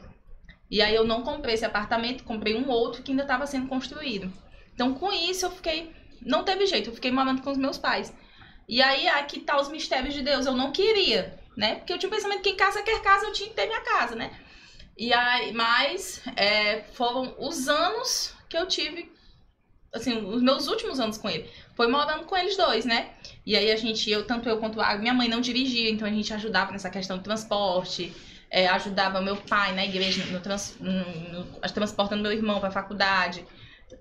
E 0.69 0.83
aí 0.83 0.93
eu 0.93 1.03
não 1.03 1.23
comprei 1.23 1.55
esse 1.55 1.65
apartamento, 1.65 2.23
comprei 2.23 2.55
um 2.55 2.69
outro 2.69 3.01
que 3.01 3.09
ainda 3.09 3.23
estava 3.23 3.47
sendo 3.47 3.67
construído. 3.67 4.31
Então 4.75 4.93
com 4.93 5.11
isso 5.11 5.47
eu 5.47 5.51
fiquei. 5.51 5.91
Não 6.21 6.43
teve 6.43 6.67
jeito, 6.67 6.91
eu 6.91 6.93
fiquei 6.93 7.11
morando 7.11 7.41
com 7.41 7.49
os 7.49 7.57
meus 7.57 7.79
pais. 7.79 8.13
E 8.71 8.81
aí, 8.81 9.05
aqui 9.05 9.41
tá 9.41 9.59
os 9.59 9.67
mistérios 9.67 10.13
de 10.13 10.21
Deus. 10.21 10.45
Eu 10.45 10.53
não 10.53 10.71
queria, 10.71 11.37
né? 11.57 11.75
Porque 11.75 11.91
eu 11.91 11.97
tinha 11.97 12.07
o 12.07 12.15
pensamento 12.15 12.41
que 12.41 12.51
em 12.51 12.55
casa 12.55 12.81
quer 12.81 13.01
casa, 13.01 13.25
eu 13.25 13.33
tinha 13.33 13.49
que 13.49 13.55
ter 13.55 13.67
minha 13.67 13.81
casa, 13.81 14.15
né? 14.15 14.31
E 14.97 15.11
aí, 15.13 15.51
mas 15.51 16.21
é, 16.37 16.83
foram 16.93 17.35
os 17.37 17.67
anos 17.67 18.33
que 18.47 18.57
eu 18.57 18.65
tive, 18.65 19.11
assim, 19.93 20.25
os 20.25 20.41
meus 20.41 20.69
últimos 20.69 21.01
anos 21.01 21.17
com 21.17 21.29
ele. 21.29 21.51
Foi 21.75 21.87
morando 21.87 22.23
com 22.23 22.37
eles 22.37 22.55
dois, 22.55 22.85
né? 22.85 23.09
E 23.45 23.57
aí 23.57 23.69
a 23.69 23.75
gente, 23.75 24.09
eu, 24.09 24.25
tanto 24.25 24.47
eu 24.47 24.57
quanto 24.57 24.79
a 24.79 24.97
minha 24.97 25.13
mãe 25.13 25.27
não 25.27 25.41
dirigia, 25.41 25.89
então 25.89 26.07
a 26.07 26.11
gente 26.11 26.33
ajudava 26.33 26.71
nessa 26.71 26.89
questão 26.89 27.17
do 27.17 27.23
transporte, 27.23 28.13
é, 28.49 28.69
ajudava 28.69 29.19
meu 29.19 29.35
pai 29.35 29.75
na 29.75 29.83
igreja, 29.83 30.23
no, 30.27 30.39
trans, 30.39 30.77
no, 30.79 30.93
no, 31.33 31.45
transportando 31.73 32.23
meu 32.23 32.31
irmão 32.31 32.61
para 32.61 32.69
a 32.69 32.71
faculdade, 32.71 33.45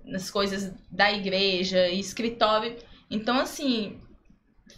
nas 0.04 0.30
coisas 0.30 0.72
da 0.88 1.10
igreja, 1.10 1.88
escritório. 1.88 2.76
Então, 3.10 3.36
assim, 3.36 4.00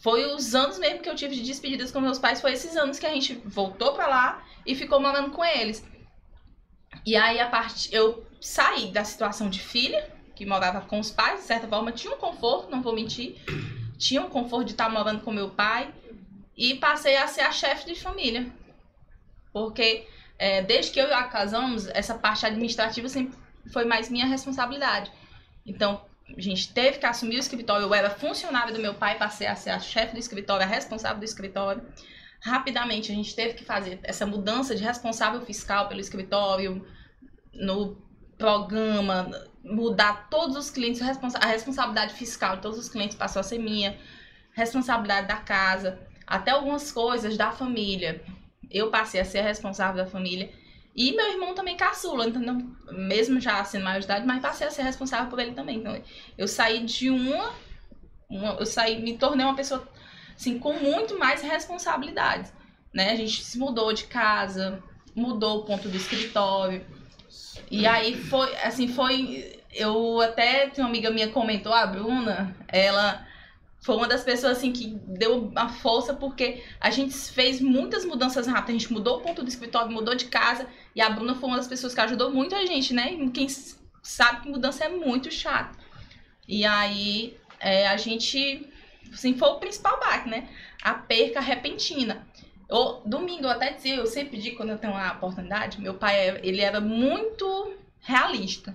foi 0.02 0.26
os 0.34 0.52
anos 0.54 0.78
mesmo 0.78 1.00
que 1.00 1.08
eu 1.08 1.14
tive 1.14 1.36
de 1.36 1.42
despedidas 1.42 1.92
com 1.92 2.00
meus 2.00 2.18
pais, 2.18 2.40
foi 2.40 2.52
esses 2.52 2.76
anos 2.76 2.98
que 2.98 3.06
a 3.06 3.10
gente 3.10 3.34
voltou 3.44 3.92
para 3.92 4.08
lá 4.08 4.44
e 4.66 4.74
ficou 4.74 5.00
morando 5.00 5.30
com 5.30 5.44
eles. 5.44 5.84
E 7.06 7.16
aí 7.16 7.38
a 7.38 7.48
parte 7.48 7.88
eu 7.94 8.26
saí 8.40 8.90
da 8.90 9.04
situação 9.04 9.48
de 9.48 9.60
filha, 9.60 10.10
que 10.34 10.44
morava 10.44 10.80
com 10.80 10.98
os 10.98 11.10
pais, 11.10 11.40
de 11.40 11.46
certa 11.46 11.68
forma, 11.68 11.92
tinha 11.92 12.14
um 12.14 12.18
conforto, 12.18 12.68
não 12.68 12.82
vou 12.82 12.92
mentir. 12.92 13.36
Tinha 13.96 14.20
um 14.20 14.28
conforto 14.28 14.66
de 14.66 14.72
estar 14.72 14.88
morando 14.88 15.20
com 15.20 15.30
meu 15.30 15.50
pai 15.50 15.94
e 16.56 16.74
passei 16.74 17.16
a 17.16 17.28
ser 17.28 17.42
a 17.42 17.52
chefe 17.52 17.86
de 17.86 18.00
família. 18.00 18.52
Porque 19.52 20.08
é, 20.36 20.62
desde 20.62 20.90
que 20.90 21.00
eu 21.00 21.06
e 21.06 21.12
a 21.12 21.22
casamos, 21.24 21.86
essa 21.86 22.14
parte 22.14 22.44
administrativa 22.44 23.08
sempre 23.08 23.38
foi 23.72 23.84
mais 23.84 24.10
minha 24.10 24.26
responsabilidade. 24.26 25.12
Então, 25.64 26.04
a 26.36 26.40
gente 26.40 26.72
teve 26.72 26.98
que 26.98 27.06
assumir 27.06 27.36
o 27.36 27.38
escritório. 27.40 27.86
Eu 27.86 27.94
era 27.94 28.10
funcionária 28.10 28.72
do 28.72 28.80
meu 28.80 28.94
pai, 28.94 29.18
passei 29.18 29.46
a 29.46 29.54
ser 29.54 29.70
a 29.70 29.78
chefe 29.78 30.14
do 30.14 30.18
escritório, 30.18 30.64
a 30.64 30.68
responsável 30.68 31.18
do 31.18 31.24
escritório. 31.24 31.82
Rapidamente, 32.40 33.12
a 33.12 33.14
gente 33.14 33.34
teve 33.34 33.54
que 33.54 33.64
fazer 33.64 34.00
essa 34.02 34.26
mudança 34.26 34.74
de 34.74 34.82
responsável 34.82 35.40
fiscal 35.42 35.88
pelo 35.88 36.00
escritório, 36.00 36.84
no 37.54 37.96
programa, 38.36 39.30
mudar 39.64 40.28
todos 40.28 40.56
os 40.56 40.70
clientes, 40.70 41.00
a 41.00 41.46
responsabilidade 41.46 42.14
fiscal 42.14 42.56
de 42.56 42.62
todos 42.62 42.78
os 42.78 42.88
clientes 42.88 43.16
passou 43.16 43.40
a 43.40 43.42
ser 43.44 43.58
minha, 43.58 43.96
responsabilidade 44.52 45.28
da 45.28 45.36
casa, 45.36 46.00
até 46.26 46.50
algumas 46.50 46.90
coisas 46.90 47.36
da 47.36 47.52
família. 47.52 48.24
Eu 48.70 48.90
passei 48.90 49.20
a 49.20 49.24
ser 49.24 49.38
a 49.38 49.44
responsável 49.44 50.04
da 50.04 50.10
família. 50.10 50.50
E 50.94 51.12
meu 51.12 51.30
irmão 51.30 51.54
também 51.54 51.76
caçula, 51.76 52.28
entendeu? 52.28 52.58
Mesmo 52.90 53.40
já 53.40 53.64
sendo 53.64 53.84
maior 53.84 53.98
de 53.98 54.04
idade, 54.04 54.26
mas 54.26 54.42
passei 54.42 54.66
a 54.66 54.70
ser 54.70 54.82
responsável 54.82 55.30
por 55.30 55.38
ele 55.38 55.52
também. 55.52 55.78
Então, 55.78 56.00
eu 56.36 56.46
saí 56.46 56.84
de 56.84 57.08
uma, 57.10 57.54
uma 58.28 58.54
eu 58.54 58.66
saí, 58.66 59.00
me 59.00 59.16
tornei 59.16 59.46
uma 59.46 59.56
pessoa 59.56 59.88
assim 60.36 60.58
com 60.58 60.74
muito 60.74 61.18
mais 61.18 61.40
responsabilidades, 61.40 62.52
né? 62.92 63.10
A 63.10 63.16
gente 63.16 63.42
se 63.42 63.58
mudou 63.58 63.92
de 63.92 64.04
casa, 64.04 64.82
mudou 65.14 65.60
o 65.60 65.64
ponto 65.64 65.88
do 65.88 65.96
escritório. 65.96 66.84
E 67.70 67.86
aí 67.86 68.14
foi, 68.14 68.54
assim, 68.56 68.88
foi 68.88 69.62
eu 69.72 70.20
até 70.20 70.68
tem 70.68 70.84
uma 70.84 70.90
amiga 70.90 71.10
minha 71.10 71.28
comentou, 71.28 71.72
a 71.72 71.86
Bruna, 71.86 72.54
ela 72.68 73.26
foi 73.82 73.96
uma 73.96 74.06
das 74.06 74.22
pessoas 74.22 74.58
assim 74.58 74.72
que 74.72 74.96
deu 75.06 75.50
a 75.56 75.68
força 75.68 76.14
porque 76.14 76.62
a 76.80 76.88
gente 76.88 77.12
fez 77.14 77.60
muitas 77.60 78.04
mudanças 78.04 78.46
rápidas. 78.46 78.68
A 78.68 78.78
gente 78.78 78.92
mudou 78.92 79.18
o 79.18 79.20
ponto 79.20 79.42
do 79.42 79.48
escritório, 79.48 79.90
mudou 79.90 80.14
de 80.14 80.26
casa 80.26 80.68
e 80.94 81.00
a 81.00 81.10
Bruna 81.10 81.34
foi 81.34 81.48
uma 81.48 81.56
das 81.56 81.66
pessoas 81.66 81.92
que 81.92 82.00
ajudou 82.00 82.30
muito 82.32 82.54
a 82.54 82.64
gente, 82.64 82.94
né? 82.94 83.16
Quem 83.34 83.48
sabe 84.00 84.42
que 84.42 84.48
mudança 84.48 84.84
é 84.84 84.88
muito 84.88 85.32
chato. 85.32 85.76
E 86.46 86.64
aí 86.64 87.36
é, 87.58 87.88
a 87.88 87.96
gente, 87.96 88.68
assim, 89.12 89.36
foi 89.36 89.48
o 89.48 89.58
principal 89.58 89.98
baque, 89.98 90.30
né? 90.30 90.48
A 90.80 90.94
perca 90.94 91.40
repentina. 91.40 92.24
Eu, 92.68 93.02
domingo, 93.04 93.44
eu 93.46 93.50
até 93.50 93.72
dizia, 93.72 93.96
eu 93.96 94.06
sempre 94.06 94.38
digo 94.38 94.58
quando 94.58 94.70
eu 94.70 94.78
tenho 94.78 94.92
uma 94.92 95.12
oportunidade, 95.12 95.80
meu 95.80 95.94
pai, 95.94 96.40
ele 96.44 96.60
era 96.60 96.80
muito 96.80 97.74
realista. 97.98 98.74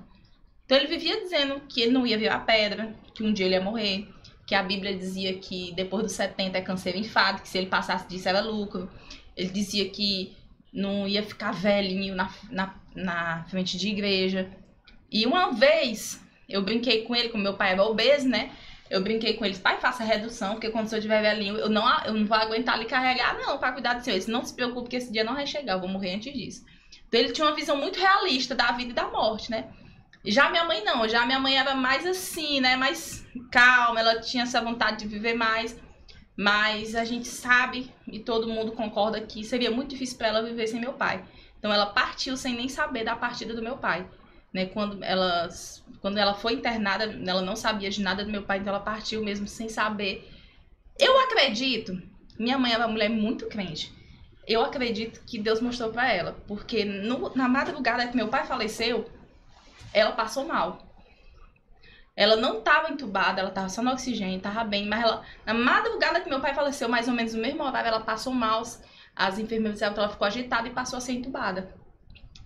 Então 0.66 0.78
ele 0.78 0.88
vivia 0.88 1.22
dizendo 1.22 1.62
que 1.62 1.82
ele 1.82 1.94
não 1.94 2.06
ia 2.06 2.18
virar 2.18 2.40
pedra, 2.42 2.94
que 3.14 3.24
um 3.24 3.32
dia 3.32 3.46
ele 3.46 3.56
ia 3.56 3.62
morrer, 3.62 4.06
que 4.48 4.56
a 4.56 4.64
Bíblia 4.64 4.98
dizia 4.98 5.34
que 5.38 5.74
depois 5.74 6.04
dos 6.04 6.14
70 6.14 6.58
é 6.58 6.62
câncer 6.62 6.96
ou 6.96 7.02
enfado, 7.02 7.42
que 7.42 7.50
se 7.50 7.58
ele 7.58 7.68
passasse 7.68 8.08
disso 8.08 8.30
era 8.30 8.40
lucro. 8.40 8.90
Ele 9.36 9.50
dizia 9.50 9.90
que 9.90 10.36
não 10.72 11.06
ia 11.06 11.22
ficar 11.22 11.52
velhinho 11.52 12.16
na, 12.16 12.34
na, 12.50 12.76
na 12.96 13.44
frente 13.50 13.78
de 13.78 13.90
igreja. 13.90 14.50
E 15.12 15.26
uma 15.26 15.52
vez 15.52 16.26
eu 16.48 16.62
brinquei 16.62 17.04
com 17.04 17.14
ele, 17.14 17.28
como 17.28 17.44
meu 17.44 17.56
pai 17.56 17.74
era 17.74 17.84
obeso, 17.84 18.28
né? 18.30 18.52
Eu 18.90 19.04
brinquei 19.04 19.34
com 19.34 19.44
ele, 19.44 19.58
pai, 19.58 19.82
faça 19.82 20.02
redução, 20.02 20.54
porque 20.54 20.70
quando 20.70 20.92
eu 20.94 21.02
tiver 21.02 21.22
velhinho, 21.22 21.58
eu 21.58 21.70
não, 21.70 21.86
eu 22.06 22.14
não 22.14 22.26
vou 22.26 22.38
aguentar 22.38 22.80
lhe 22.80 22.86
carregar, 22.86 23.38
não, 23.38 23.58
para 23.58 23.74
cuidar 23.74 23.96
do 23.96 24.02
senhor. 24.02 24.14
Ele 24.16 24.20
disse, 24.20 24.32
não 24.32 24.46
se 24.46 24.54
preocupe, 24.54 24.90
que 24.90 24.96
esse 24.96 25.12
dia 25.12 25.26
não 25.26 25.34
vai 25.34 25.46
chegar, 25.46 25.74
eu 25.74 25.82
vou 25.82 25.90
morrer 25.90 26.16
antes 26.16 26.34
disso. 26.34 26.66
Então 27.06 27.20
ele 27.20 27.34
tinha 27.34 27.46
uma 27.46 27.56
visão 27.56 27.76
muito 27.76 28.00
realista 28.00 28.56
da 28.56 28.72
vida 28.72 28.92
e 28.92 28.96
da 28.96 29.10
morte, 29.10 29.52
né? 29.52 29.66
Já 30.30 30.50
minha 30.50 30.66
mãe 30.66 30.84
não, 30.84 31.08
já 31.08 31.26
minha 31.26 31.40
mãe 31.40 31.58
era 31.58 31.74
mais 31.74 32.06
assim, 32.06 32.60
né? 32.60 32.76
Mais 32.76 33.26
calma, 33.50 34.00
ela 34.00 34.20
tinha 34.20 34.44
essa 34.44 34.62
vontade 34.62 34.98
de 35.00 35.08
viver 35.08 35.34
mais. 35.34 35.80
Mas 36.36 36.96
a 36.96 37.06
gente 37.06 37.28
sabe, 37.28 37.92
e 38.06 38.20
todo 38.20 38.48
mundo 38.48 38.74
concorda 38.74 39.22
que 39.22 39.44
seria 39.44 39.72
muito 39.72 39.92
difícil 39.92 40.18
para 40.18 40.28
ela 40.28 40.44
viver 40.44 40.68
sem 40.68 40.80
meu 40.82 40.94
pai. 40.94 41.24
Então 41.58 41.74
ela 41.74 41.88
partiu 41.88 42.36
sem 42.36 42.54
nem 42.56 42.68
saber 42.68 43.04
da 43.06 43.16
partida 43.16 43.56
do 43.56 43.62
meu 43.62 43.78
pai. 43.78 44.06
Né? 44.54 44.66
Quando, 44.68 45.04
ela, 45.04 45.50
quando 46.02 46.18
ela 46.18 46.34
foi 46.34 46.54
internada, 46.54 47.06
ela 47.26 47.42
não 47.42 47.56
sabia 47.56 47.90
de 47.90 48.02
nada 48.02 48.24
do 48.24 48.32
meu 48.32 48.44
pai, 48.44 48.60
então 48.60 48.74
ela 48.74 48.84
partiu 48.84 49.24
mesmo 49.24 49.48
sem 49.48 49.70
saber. 49.70 50.30
Eu 51.00 51.20
acredito, 51.22 52.00
minha 52.38 52.58
mãe 52.58 52.74
era 52.74 52.86
uma 52.86 52.92
mulher 52.92 53.10
muito 53.10 53.48
crente. 53.48 53.92
Eu 54.46 54.64
acredito 54.64 55.22
que 55.26 55.40
Deus 55.40 55.60
mostrou 55.62 55.90
para 55.92 56.12
ela, 56.12 56.34
porque 56.48 56.86
no- 56.86 57.34
na 57.36 57.48
madrugada 57.48 58.08
que 58.08 58.16
meu 58.16 58.28
pai 58.28 58.46
faleceu, 58.46 59.10
ela 59.98 60.12
passou 60.12 60.46
mal. 60.46 60.88
Ela 62.16 62.36
não 62.36 62.60
estava 62.60 62.92
entubada, 62.92 63.40
ela 63.40 63.50
estava 63.50 63.70
só 63.70 63.82
no 63.84 63.92
oxigênio, 63.92 64.38
estava 64.38 64.64
bem, 64.64 64.88
mas 64.88 65.04
ela, 65.04 65.24
na 65.46 65.54
madrugada 65.54 66.20
que 66.20 66.30
meu 66.30 66.42
pai 66.42 66.54
faleceu, 66.54 66.90
mais 66.90 67.08
ou 67.08 67.14
menos 67.14 67.34
no 67.34 67.42
mesmo 67.42 67.64
horário, 67.64 67.90
ela 67.90 68.00
passou 68.00 68.34
mal, 68.34 68.64
as 69.16 69.38
enfermeiras 69.38 69.74
disseram 69.74 69.94
que 69.94 70.00
ela 70.00 70.10
ficou 70.10 70.26
agitada 70.26 70.68
e 70.68 70.72
passou 70.72 70.98
a 70.98 71.02
ser 71.02 71.14
entubada. 71.14 71.76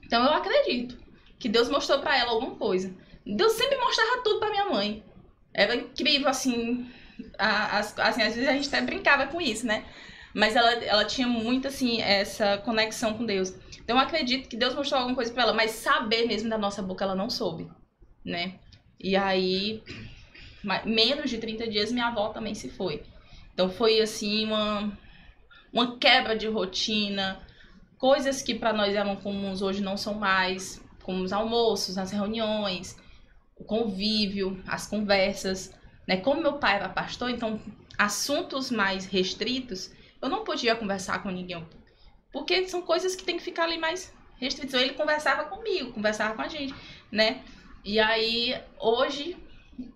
Então 0.03 0.23
eu 0.25 0.33
acredito 0.33 0.99
que 1.39 1.47
Deus 1.47 1.69
mostrou 1.69 1.99
para 1.99 2.17
ela 2.17 2.31
alguma 2.31 2.55
coisa. 2.55 2.93
Deus 3.25 3.53
sempre 3.53 3.77
mostrava 3.77 4.21
tudo 4.23 4.39
para 4.39 4.49
minha 4.49 4.65
mãe. 4.65 5.03
Era 5.53 5.75
incrível, 5.75 6.27
assim, 6.27 6.91
as, 7.37 7.97
assim, 7.97 8.21
às 8.23 8.35
vezes 8.35 8.49
a 8.49 8.53
gente 8.53 8.67
até 8.67 8.81
brincava 8.81 9.27
com 9.27 9.39
isso, 9.39 9.65
né? 9.65 9.85
Mas 10.33 10.55
ela, 10.55 10.71
ela 10.83 11.05
tinha 11.05 11.27
muito, 11.27 11.67
assim, 11.67 12.01
essa 12.01 12.57
conexão 12.59 13.13
com 13.13 13.25
Deus. 13.25 13.53
Então 13.91 13.99
eu 13.99 14.07
acredito 14.07 14.47
que 14.47 14.55
Deus 14.55 14.73
mostrou 14.73 14.99
alguma 14.99 15.17
coisa 15.17 15.33
para 15.33 15.43
ela, 15.43 15.53
mas 15.53 15.71
saber 15.71 16.25
mesmo 16.25 16.49
da 16.49 16.57
nossa 16.57 16.81
boca 16.81 17.03
ela 17.03 17.13
não 17.13 17.29
soube, 17.29 17.67
né? 18.23 18.57
E 18.97 19.17
aí, 19.17 19.83
menos 20.85 21.29
de 21.29 21.37
30 21.37 21.67
dias, 21.67 21.91
minha 21.91 22.07
avó 22.07 22.29
também 22.29 22.55
se 22.55 22.69
foi. 22.69 23.03
Então 23.53 23.69
foi 23.69 23.99
assim 23.99 24.45
uma, 24.45 24.97
uma 25.73 25.97
quebra 25.97 26.37
de 26.37 26.47
rotina, 26.47 27.45
coisas 27.97 28.41
que 28.41 28.55
para 28.55 28.71
nós 28.71 28.95
eram 28.95 29.17
comuns 29.17 29.61
hoje 29.61 29.81
não 29.81 29.97
são 29.97 30.13
mais, 30.13 30.81
como 31.03 31.21
os 31.21 31.33
almoços, 31.33 31.97
as 31.97 32.11
reuniões, 32.11 32.97
o 33.57 33.65
convívio, 33.65 34.63
as 34.65 34.87
conversas. 34.87 35.77
Né? 36.07 36.15
Como 36.15 36.41
meu 36.41 36.53
pai 36.53 36.77
era 36.77 36.87
pastor, 36.87 37.29
então 37.29 37.59
assuntos 37.97 38.71
mais 38.71 39.05
restritos, 39.05 39.91
eu 40.21 40.29
não 40.29 40.45
podia 40.45 40.77
conversar 40.77 41.21
com 41.21 41.29
ninguém. 41.29 41.67
Porque 42.31 42.67
são 42.67 42.81
coisas 42.81 43.15
que 43.15 43.23
tem 43.23 43.37
que 43.37 43.43
ficar 43.43 43.63
ali 43.63 43.77
mais 43.77 44.13
restritas. 44.37 44.79
Ele 44.79 44.93
conversava 44.93 45.43
comigo, 45.45 45.91
conversava 45.91 46.35
com 46.35 46.41
a 46.41 46.47
gente, 46.47 46.73
né? 47.11 47.43
E 47.83 47.99
aí, 47.99 48.59
hoje, 48.79 49.37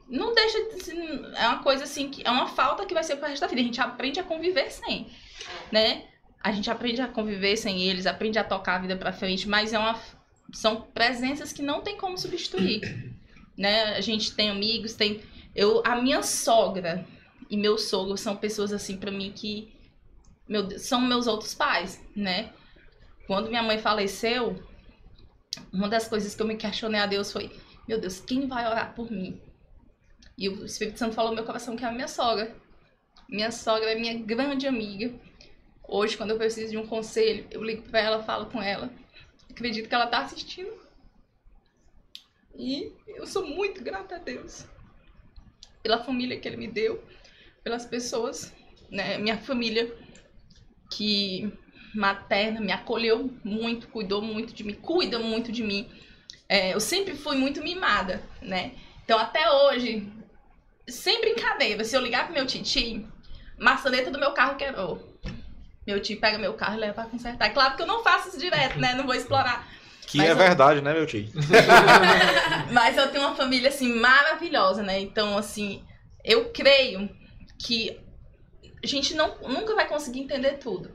não 0.08 0.34
deixa 0.34 0.58
de 0.60 1.36
é 1.36 1.48
uma 1.48 1.64
coisa 1.64 1.84
assim 1.84 2.10
que 2.10 2.26
é 2.26 2.30
uma 2.30 2.48
falta 2.48 2.86
que 2.86 2.94
vai 2.94 3.04
ser 3.04 3.18
pro 3.18 3.28
resto 3.28 3.42
da 3.42 3.48
vida. 3.48 3.62
A 3.62 3.64
gente 3.64 3.82
aprende 3.82 4.20
a 4.20 4.24
conviver 4.24 4.72
sem, 4.72 5.08
né? 5.72 6.06
A 6.42 6.52
gente 6.52 6.70
aprende 6.70 7.02
a 7.02 7.08
conviver 7.08 7.58
sem 7.58 7.84
eles, 7.84 8.06
aprende 8.06 8.38
a 8.38 8.44
tocar 8.44 8.76
a 8.76 8.80
vida 8.80 8.96
pra 8.96 9.14
frente, 9.14 9.48
mas 9.48 9.74
é 9.74 9.80
uma 9.80 10.00
são 10.54 10.82
presenças 10.82 11.52
que 11.52 11.62
não 11.62 11.82
tem 11.82 11.98
como 11.98 12.18
substituir, 12.18 13.16
né? 13.58 13.96
A 13.96 14.02
gente 14.02 14.34
tem 14.34 14.50
amigos, 14.50 14.94
tem 14.94 15.22
eu 15.56 15.82
a 15.86 15.96
minha 15.96 16.22
sogra 16.22 17.06
e 17.50 17.58
meu 17.58 17.78
sogro 17.78 18.18
são 18.18 18.36
pessoas 18.36 18.74
assim 18.74 18.98
pra 18.98 19.12
mim 19.12 19.32
que 19.34 19.75
meu 20.48 20.78
são 20.80 21.02
meus 21.02 21.28
outros 21.28 21.54
pais, 21.54 22.02
né? 22.16 22.54
Quando 23.28 23.50
minha 23.50 23.64
mãe 23.64 23.80
faleceu, 23.80 24.62
uma 25.72 25.90
das 25.90 26.08
coisas 26.08 26.36
que 26.36 26.42
eu 26.42 26.48
me 26.48 26.56
questionei 26.56 27.00
a 27.00 27.06
Deus 27.06 27.32
foi: 27.32 27.52
Meu 27.88 28.00
Deus, 28.00 28.20
quem 28.20 28.48
vai 28.48 28.68
orar 28.68 28.94
por 28.94 29.12
mim? 29.12 29.42
E 30.38 30.50
o 30.50 30.66
Espírito 30.66 31.00
Santo 31.00 31.16
falou 31.16 31.32
no 31.32 31.36
meu 31.36 31.46
coração 31.46 31.76
que 31.76 31.84
é 31.84 31.88
a 31.88 31.92
minha 31.92 32.08
sogra. 32.08 32.56
Minha 33.28 33.52
sogra 33.52 33.92
é 33.92 33.96
minha 33.96 34.14
grande 34.14 34.68
amiga. 34.68 35.14
Hoje, 35.88 36.18
quando 36.18 36.32
eu 36.32 36.38
preciso 36.38 36.72
de 36.72 36.78
um 36.78 36.86
conselho, 36.86 37.48
eu 37.52 37.64
ligo 37.64 37.84
pra 37.84 38.00
ela, 38.00 38.24
falo 38.24 38.48
com 38.48 38.62
ela. 38.62 38.92
Acredito 39.50 39.88
que 39.88 39.96
ela 39.96 40.08
tá 40.08 40.20
assistindo. 40.20 40.74
E 42.54 42.92
eu 43.08 43.26
sou 43.26 43.46
muito 43.48 43.84
grata 43.84 44.16
a 44.16 44.20
Deus 44.20 44.66
pela 45.82 46.04
família 46.04 46.40
que 46.40 46.48
ele 46.48 46.58
me 46.58 46.68
deu, 46.68 47.04
pelas 47.64 47.86
pessoas, 47.86 48.54
né? 48.90 49.18
Minha 49.18 49.38
família 49.38 49.96
que 50.92 51.52
materna 51.94 52.60
me 52.60 52.72
acolheu 52.72 53.34
muito, 53.44 53.88
cuidou 53.88 54.22
muito 54.22 54.54
de 54.54 54.64
mim, 54.64 54.74
cuida 54.74 55.18
muito 55.20 55.52
de 55.52 55.64
mim. 55.64 55.90
É, 56.48 56.74
eu 56.74 56.80
sempre 56.80 57.16
fui 57.16 57.38
muito 57.38 57.62
mimada, 57.64 58.22
né? 58.42 58.72
Então 59.04 59.18
até 59.18 59.50
hoje, 59.50 60.08
sem 60.88 61.22
brincadeira, 61.22 61.84
se 61.84 61.96
eu 61.96 62.02
ligar 62.02 62.26
pro 62.26 62.34
meu 62.34 62.46
tio, 62.46 63.08
maçaneta 63.58 64.12
do 64.12 64.20
meu 64.20 64.32
carro 64.34 64.56
quebrou. 64.56 65.18
Meu 65.88 66.00
tio 66.02 66.20
pega 66.20 66.38
meu 66.38 66.54
carro 66.54 66.76
e 66.76 66.80
leva 66.80 66.94
pra 66.94 67.06
consertar. 67.06 67.46
É 67.46 67.50
Claro 67.50 67.76
que 67.76 67.82
eu 67.84 67.88
não 67.88 68.04
faço 68.04 68.30
isso 68.30 68.40
direto, 68.40 68.80
né? 68.80 68.94
Não 68.96 69.06
vou 69.06 69.14
explorar. 69.16 69.68
Que 70.08 70.18
Mas 70.18 70.28
é 70.28 70.32
eu- 70.32 70.36
verdade, 70.36 70.82
né, 70.82 70.94
meu 70.94 71.06
tio? 71.06 71.28
Mas 72.72 72.98
eu 72.98 73.10
tenho 73.12 73.24
uma 73.26 73.36
família, 73.36 73.70
assim, 73.70 73.94
maravilhosa, 74.00 74.84
né? 74.84 75.00
Então, 75.00 75.38
assim, 75.38 75.84
eu 76.24 76.50
creio 76.52 77.10
que 77.60 78.00
a 78.86 78.88
gente 78.88 79.14
não, 79.14 79.38
nunca 79.42 79.76
vai 79.76 79.88
conseguir 79.88 80.20
entender 80.20 80.58
tudo. 80.58 80.92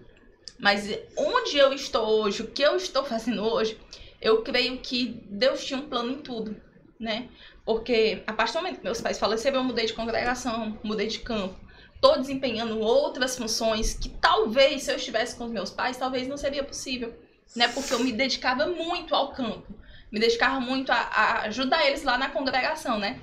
Mas 0.58 0.88
onde 1.16 1.56
eu 1.56 1.72
estou 1.72 2.06
hoje, 2.22 2.42
o 2.42 2.46
que 2.48 2.62
eu 2.62 2.76
estou 2.76 3.04
fazendo 3.04 3.42
hoje, 3.42 3.78
eu 4.20 4.42
creio 4.42 4.78
que 4.78 5.22
Deus 5.30 5.64
tinha 5.64 5.78
um 5.78 5.88
plano 5.88 6.12
em 6.12 6.18
tudo, 6.18 6.60
né? 6.98 7.28
Porque 7.64 8.22
a 8.26 8.32
partir 8.32 8.52
do 8.52 8.58
momento 8.58 8.78
que 8.78 8.84
meus 8.84 9.00
pais 9.00 9.18
faleceram, 9.18 9.58
eu 9.58 9.64
mudei 9.64 9.86
de 9.86 9.94
congregação, 9.94 10.78
mudei 10.82 11.06
de 11.06 11.20
campo. 11.20 11.58
Tô 12.00 12.16
desempenhando 12.16 12.78
outras 12.78 13.36
funções 13.36 13.94
que 13.94 14.08
talvez, 14.08 14.82
se 14.82 14.92
eu 14.92 14.96
estivesse 14.96 15.36
com 15.36 15.44
os 15.44 15.50
meus 15.50 15.70
pais, 15.70 15.96
talvez 15.96 16.26
não 16.26 16.36
seria 16.36 16.64
possível, 16.64 17.14
né? 17.56 17.68
Porque 17.68 17.92
eu 17.94 18.00
me 18.00 18.12
dedicava 18.12 18.66
muito 18.66 19.14
ao 19.14 19.32
campo 19.32 19.80
me 20.10 20.18
dedicava 20.18 20.60
muito 20.60 20.90
a, 20.90 20.96
a 20.96 21.42
ajudar 21.42 21.86
eles 21.86 22.02
lá 22.02 22.18
na 22.18 22.30
congregação, 22.30 22.98
né? 22.98 23.20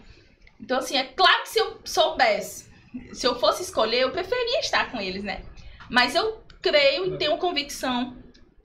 Então, 0.60 0.80
assim, 0.80 0.98
é 0.98 1.04
claro 1.04 1.44
que 1.44 1.50
se 1.50 1.60
eu 1.60 1.80
soubesse, 1.84 2.70
se 3.14 3.26
eu 3.26 3.36
fosse 3.40 3.64
escolher, 3.64 4.02
eu 4.02 4.12
preferia 4.12 4.60
estar 4.60 4.92
com 4.92 5.00
eles, 5.00 5.24
né? 5.24 5.44
Mas 5.90 6.16
eu 6.16 6.42
creio 6.62 7.14
e 7.14 7.18
tenho 7.18 7.38
convicção 7.38 8.18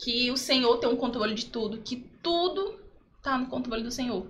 que 0.02 0.30
o 0.30 0.36
Senhor 0.36 0.78
tem 0.78 0.88
um 0.88 0.96
controle 0.96 1.34
de 1.34 1.46
tudo, 1.46 1.78
que 1.82 1.96
tudo 2.22 2.80
tá 3.22 3.38
no 3.38 3.46
controle 3.46 3.82
do 3.82 3.90
Senhor. 3.90 4.26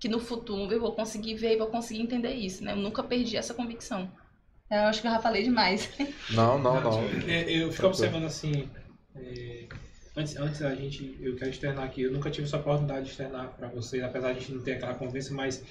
Que 0.00 0.08
no 0.08 0.18
futuro 0.18 0.72
eu 0.72 0.80
vou 0.80 0.92
conseguir 0.92 1.34
ver 1.34 1.54
e 1.54 1.58
vou 1.58 1.68
conseguir 1.68 2.02
entender 2.02 2.32
isso, 2.34 2.64
né? 2.64 2.72
Eu 2.72 2.76
nunca 2.76 3.02
perdi 3.04 3.36
essa 3.36 3.54
convicção. 3.54 4.10
Eu 4.70 4.80
acho 4.80 5.00
que 5.00 5.06
eu 5.06 5.12
já 5.12 5.20
falei 5.20 5.42
demais. 5.44 5.88
Não, 6.30 6.58
não, 6.58 6.80
não. 6.80 7.02
É, 7.28 7.48
eu 7.52 7.70
fico 7.70 7.86
observando 7.88 8.24
assim. 8.24 8.68
é, 9.14 9.66
antes, 10.16 10.34
antes 10.36 10.62
a 10.62 10.74
gente. 10.74 11.16
Eu 11.20 11.36
quero 11.36 11.50
externar 11.50 11.84
aqui. 11.84 12.02
Eu 12.02 12.10
nunca 12.12 12.30
tive 12.30 12.46
essa 12.46 12.56
oportunidade 12.56 13.04
de 13.04 13.10
externar 13.10 13.48
pra 13.56 13.68
vocês, 13.68 14.02
apesar 14.02 14.32
de 14.32 14.38
a 14.38 14.40
gente 14.40 14.52
não 14.54 14.62
ter 14.62 14.72
aquela 14.72 14.94
convivência, 14.94 15.34
mas 15.34 15.62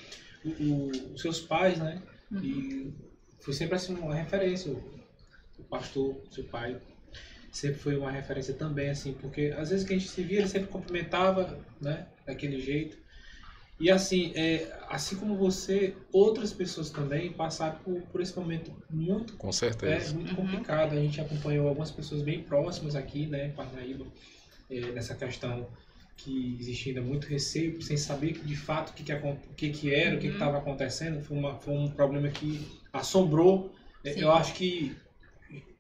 o- 0.45 0.49
o- 0.49 0.91
os 1.15 1.21
seus 1.21 1.41
pais, 1.41 1.79
né? 1.79 2.01
E 2.41 2.93
foi 3.41 3.53
sempre 3.53 3.75
assim 3.75 3.95
uma 3.95 4.15
referência. 4.15 4.71
O, 4.71 4.83
o 5.59 5.63
pastor, 5.63 6.21
seu 6.31 6.43
pai, 6.45 6.79
sempre 7.51 7.79
foi 7.79 7.95
uma 7.97 8.11
referência 8.11 8.53
também, 8.53 8.89
assim, 8.89 9.13
porque 9.13 9.53
às 9.57 9.69
vezes 9.69 9.85
que 9.85 9.93
a 9.93 9.97
gente 9.97 10.09
se 10.09 10.23
via, 10.23 10.39
ele 10.39 10.47
sempre 10.47 10.69
cumprimentava, 10.69 11.59
né? 11.81 12.07
Daquele 12.25 12.59
jeito. 12.59 12.97
E 13.79 13.89
assim, 13.89 14.31
é, 14.35 14.71
assim 14.89 15.15
como 15.15 15.35
você, 15.35 15.95
outras 16.13 16.53
pessoas 16.53 16.89
também 16.91 17.33
passaram 17.33 17.79
por, 17.79 18.01
por 18.03 18.21
esse 18.21 18.37
momento 18.37 18.71
muito 18.89 19.33
Com 19.37 19.51
é 19.51 19.53
certeza. 19.53 20.13
muito 20.13 20.29
Uhum. 20.29 20.35
complicado. 20.35 20.93
A 20.93 21.01
gente 21.01 21.19
acompanhou 21.19 21.67
algumas 21.67 21.91
pessoas 21.91 22.21
bem 22.21 22.43
próximas 22.43 22.95
aqui, 22.95 23.25
né, 23.25 23.47
em 23.47 23.51
Parnaíba, 23.51 24.05
é, 24.69 24.91
nessa 24.91 25.15
questão 25.15 25.67
que 26.17 26.57
existia 26.59 26.93
ainda 26.93 27.01
muito 27.01 27.25
receio, 27.27 27.81
sem 27.81 27.97
saber 27.97 28.33
de 28.43 28.55
fato 28.55 28.91
o 28.91 28.93
que, 28.93 29.03
que, 29.03 29.15
que, 29.57 29.69
que 29.71 29.93
era, 29.95 30.15
o 30.15 30.19
que 30.19 30.27
Uhum. 30.27 30.33
estava 30.33 30.57
acontecendo. 30.59 31.21
Foi, 31.23 31.37
uma, 31.37 31.55
foi 31.59 31.73
um 31.73 31.89
problema 31.89 32.29
que 32.29 32.80
assombrou. 32.91 33.73
É, 34.03 34.13
Sim. 34.13 34.21
Eu 34.21 34.31
acho 34.31 34.53
que 34.53 34.95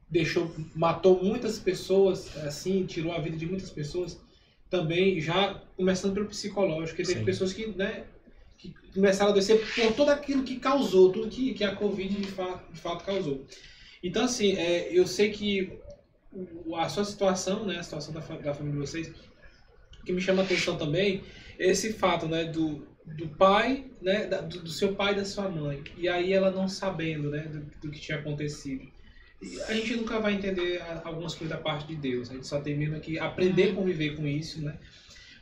deixou, 0.09 0.53
matou 0.75 1.23
muitas 1.23 1.57
pessoas, 1.57 2.37
assim, 2.37 2.85
tirou 2.85 3.13
a 3.13 3.19
vida 3.19 3.37
de 3.37 3.45
muitas 3.45 3.69
pessoas. 3.69 4.19
Também 4.69 5.19
já 5.19 5.61
começando 5.75 6.13
pelo 6.13 6.27
psicológico, 6.27 6.97
teve 6.97 7.19
Sim. 7.19 7.25
pessoas 7.25 7.53
que, 7.53 7.67
né, 7.67 8.05
que 8.57 8.73
começaram 8.93 9.31
a 9.31 9.33
descer 9.33 9.59
por 9.73 9.93
tudo 9.93 10.11
aquilo 10.11 10.43
que 10.43 10.59
causou, 10.59 11.11
tudo 11.11 11.29
que, 11.29 11.53
que 11.53 11.63
a 11.63 11.75
Covid 11.75 12.15
de 12.15 12.27
fato, 12.27 12.71
de 12.71 12.79
fato 12.79 13.03
causou. 13.03 13.45
Então, 14.03 14.23
assim, 14.23 14.53
é, 14.53 14.89
eu 14.91 15.05
sei 15.07 15.31
que 15.31 15.79
a 16.75 16.89
sua 16.89 17.03
situação, 17.03 17.65
né, 17.65 17.79
a 17.79 17.83
situação 17.83 18.13
da, 18.13 18.19
da 18.19 18.53
família 18.53 18.79
de 18.79 18.87
vocês, 18.87 19.11
o 20.01 20.05
que 20.05 20.13
me 20.13 20.21
chama 20.21 20.41
a 20.41 20.45
atenção 20.45 20.77
também 20.77 21.23
é 21.59 21.69
esse 21.69 21.93
fato, 21.93 22.27
né, 22.27 22.45
do, 22.45 22.87
do 23.05 23.27
pai, 23.29 23.85
né, 24.01 24.25
do, 24.27 24.61
do 24.61 24.69
seu 24.69 24.95
pai 24.95 25.13
e 25.13 25.17
da 25.17 25.25
sua 25.25 25.49
mãe. 25.49 25.83
E 25.97 26.07
aí 26.07 26.33
ela 26.33 26.51
não 26.51 26.67
sabendo, 26.67 27.29
né, 27.29 27.39
do, 27.41 27.59
do 27.81 27.91
que 27.91 27.99
tinha 27.99 28.17
acontecido. 28.19 28.85
E 29.41 29.59
a 29.63 29.73
gente 29.73 29.95
nunca 29.95 30.19
vai 30.19 30.33
entender 30.33 30.81
a- 30.81 31.01
algumas 31.05 31.33
coisas 31.33 31.55
da 31.57 31.61
parte 31.61 31.87
de 31.87 31.95
Deus. 31.95 32.29
A 32.29 32.33
gente 32.33 32.47
só 32.47 32.61
tem 32.61 32.77
mesmo 32.77 32.99
que 32.99 33.17
aprender 33.17 33.71
a 33.71 33.75
conviver 33.75 34.15
com 34.15 34.27
isso, 34.27 34.61
né? 34.61 34.77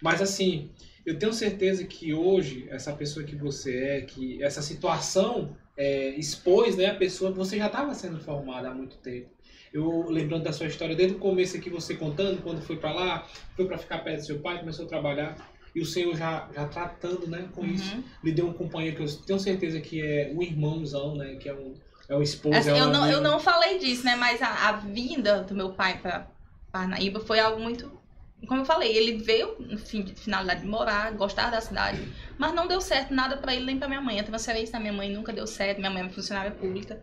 Mas 0.02 0.22
assim, 0.22 0.70
eu 1.06 1.20
tenho 1.20 1.34
certeza 1.34 1.84
que 1.84 2.14
hoje, 2.14 2.68
essa 2.70 2.94
pessoa 2.94 3.26
que 3.26 3.36
você 3.36 3.78
é, 3.78 4.02
que 4.02 4.42
essa 4.44 4.62
situação 4.62 5.56
é, 5.76 6.10
expôs, 6.12 6.76
né, 6.78 6.88
a 6.88 6.96
pessoa, 6.96 7.32
você 7.32 7.58
já 7.58 7.68
estava 7.68 7.94
sendo 7.94 8.20
formada 8.20 8.70
há 8.70 8.74
muito 8.74 8.98
tempo. 8.98 9.30
Eu 9.72 10.10
lembrando 10.10 10.44
da 10.44 10.52
sua 10.52 10.68
história 10.68 10.96
desde 10.96 11.16
o 11.16 11.20
começo 11.20 11.56
aqui, 11.58 11.70
você 11.70 11.96
contando, 11.96 12.42
quando 12.42 12.62
foi 12.62 12.78
para 12.78 12.92
lá, 12.94 13.28
foi 13.56 13.66
para 13.66 13.78
ficar 13.78 14.00
perto 14.00 14.22
do 14.22 14.26
seu 14.26 14.40
pai, 14.40 14.60
começou 14.60 14.86
a 14.86 14.88
trabalhar, 14.88 15.49
e 15.76 15.82
o 15.82 15.86
Senhor 15.86 16.16
já, 16.16 16.48
já 16.54 16.66
tratando, 16.68 17.28
né, 17.28 17.48
com 17.54 17.66
isso, 17.66 17.96
Uhum. 17.96 18.04
lhe 18.24 18.32
deu 18.32 18.48
um 18.48 18.54
companheiro 18.54 18.98
que 18.98 19.04
eu 19.04 19.16
tenho 19.22 19.40
certeza 19.40 19.80
que 19.80 20.02
é 20.02 20.32
um 20.36 20.42
irmãozão, 20.42 21.16
né, 21.16 21.36
que 21.36 21.48
é 21.50 21.54
um, 21.54 21.74
é 22.08 22.16
um 22.16 22.22
esposo, 22.22 22.56
Assim, 22.58 22.70
é 22.70 22.74
um 22.74 22.78
eu, 22.78 22.88
não, 22.88 23.10
eu 23.10 23.22
não 23.22 23.40
falei 23.40 23.78
disso, 23.78 24.04
né? 24.04 24.16
Mas 24.16 24.42
a, 24.42 24.70
a 24.70 24.72
vinda 24.74 25.44
do 25.44 25.54
meu 25.54 25.74
pai 25.74 26.00
pra 26.00 26.28
Parnaíba 26.72 27.20
foi 27.20 27.40
algo 27.40 27.62
muito. 27.62 28.00
Como 28.48 28.62
eu 28.62 28.66
falei, 28.66 28.96
ele 28.96 29.18
veio 29.22 29.58
no 29.60 29.78
fim 29.78 30.02
de 30.02 30.16
finalidade 30.16 30.62
de 30.62 30.68
morar, 30.68 31.12
gostar 31.12 31.52
da 31.52 31.60
cidade, 31.62 32.00
mas 32.38 32.54
não 32.54 32.68
deu 32.68 32.80
certo 32.82 33.14
nada 33.14 33.36
pra 33.38 33.54
ele 33.54 33.66
nem 33.66 33.78
pra 33.78 33.88
minha 33.88 34.00
mãe. 34.02 34.20
A 34.20 34.24
transferência 34.24 34.72
da 34.74 34.80
minha 34.80 34.94
mãe 34.94 35.12
nunca 35.12 35.32
deu 35.34 35.46
certo, 35.46 35.78
minha 35.80 35.92
mãe 35.92 36.04
é 36.06 36.10
funcionária 36.10 36.52
pública. 36.52 37.00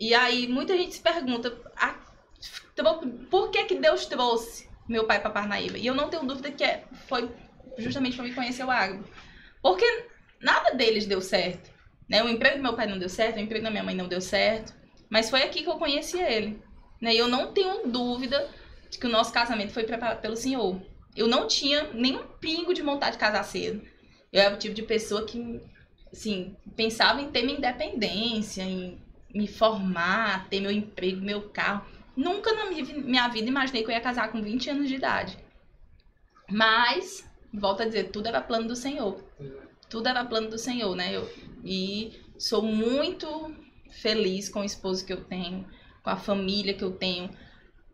E 0.00 0.14
aí 0.14 0.48
muita 0.48 0.76
gente 0.76 0.94
se 0.94 1.00
pergunta 1.00 1.54
a- 1.76 1.94
tro- 2.74 3.00
por 3.30 3.50
que 3.50 3.64
que 3.64 3.74
Deus 3.74 4.06
trouxe 4.06 4.68
meu 4.88 5.04
pai 5.06 5.20
pra 5.20 5.30
Parnaíba? 5.30 5.76
E 5.76 5.86
eu 5.86 5.94
não 5.94 6.08
tenho 6.08 6.24
dúvida 6.24 6.50
que 6.50 6.64
é, 6.64 6.84
foi 7.08 7.28
justamente 7.78 8.16
pra 8.16 8.24
me 8.24 8.34
conhecer 8.34 8.64
o 8.64 8.70
agro. 8.70 9.04
Porque 9.62 10.04
nada 10.40 10.74
deles 10.74 11.06
deu 11.06 11.20
certo. 11.20 11.70
Né? 12.08 12.22
O 12.22 12.28
emprego 12.28 12.56
do 12.56 12.62
meu 12.62 12.74
pai 12.74 12.86
não 12.86 12.98
deu 12.98 13.08
certo, 13.08 13.36
o 13.36 13.40
emprego 13.40 13.64
da 13.64 13.70
minha 13.70 13.82
mãe 13.82 13.94
não 13.94 14.08
deu 14.08 14.20
certo. 14.20 14.74
Mas 15.08 15.30
foi 15.30 15.42
aqui 15.42 15.62
que 15.62 15.68
eu 15.68 15.78
conheci 15.78 16.18
ele. 16.18 16.62
Né? 17.00 17.14
E 17.14 17.18
eu 17.18 17.28
não 17.28 17.52
tenho 17.52 17.86
dúvida 17.86 18.48
de 18.90 18.98
que 18.98 19.06
o 19.06 19.10
nosso 19.10 19.32
casamento 19.32 19.72
foi 19.72 19.84
preparado 19.84 20.20
pelo 20.20 20.36
Senhor. 20.36 20.80
Eu 21.16 21.26
não 21.26 21.46
tinha 21.46 21.84
nenhum 21.92 22.22
pingo 22.40 22.72
de 22.72 22.82
vontade 22.82 23.12
de 23.12 23.18
casar 23.18 23.42
cedo. 23.44 23.82
Eu 24.32 24.42
era 24.42 24.54
o 24.54 24.58
tipo 24.58 24.74
de 24.74 24.82
pessoa 24.82 25.24
que, 25.24 25.60
assim, 26.12 26.56
pensava 26.76 27.20
em 27.20 27.30
ter 27.30 27.42
minha 27.42 27.58
independência, 27.58 28.62
em 28.62 28.98
me 29.34 29.46
formar, 29.46 30.48
ter 30.48 30.60
meu 30.60 30.70
emprego, 30.70 31.20
meu 31.20 31.48
carro. 31.50 31.86
Nunca 32.16 32.52
na 32.52 32.66
minha 32.66 33.28
vida 33.28 33.48
imaginei 33.48 33.82
que 33.82 33.90
eu 33.90 33.94
ia 33.94 34.00
casar 34.00 34.30
com 34.30 34.42
20 34.42 34.70
anos 34.70 34.88
de 34.88 34.96
idade. 34.96 35.38
Mas, 36.50 37.28
volto 37.58 37.82
a 37.82 37.86
dizer, 37.86 38.10
tudo 38.10 38.28
era 38.28 38.40
plano 38.40 38.68
do 38.68 38.76
Senhor. 38.76 39.22
Tudo 39.88 40.08
era 40.08 40.24
plano 40.24 40.48
do 40.48 40.58
Senhor, 40.58 40.94
né? 40.94 41.16
Eu, 41.16 41.28
e 41.64 42.12
sou 42.38 42.62
muito 42.62 43.52
feliz 43.90 44.48
com 44.48 44.60
o 44.60 44.64
esposo 44.64 45.04
que 45.04 45.12
eu 45.12 45.24
tenho, 45.24 45.66
com 46.02 46.10
a 46.10 46.16
família 46.16 46.74
que 46.74 46.84
eu 46.84 46.92
tenho. 46.92 47.30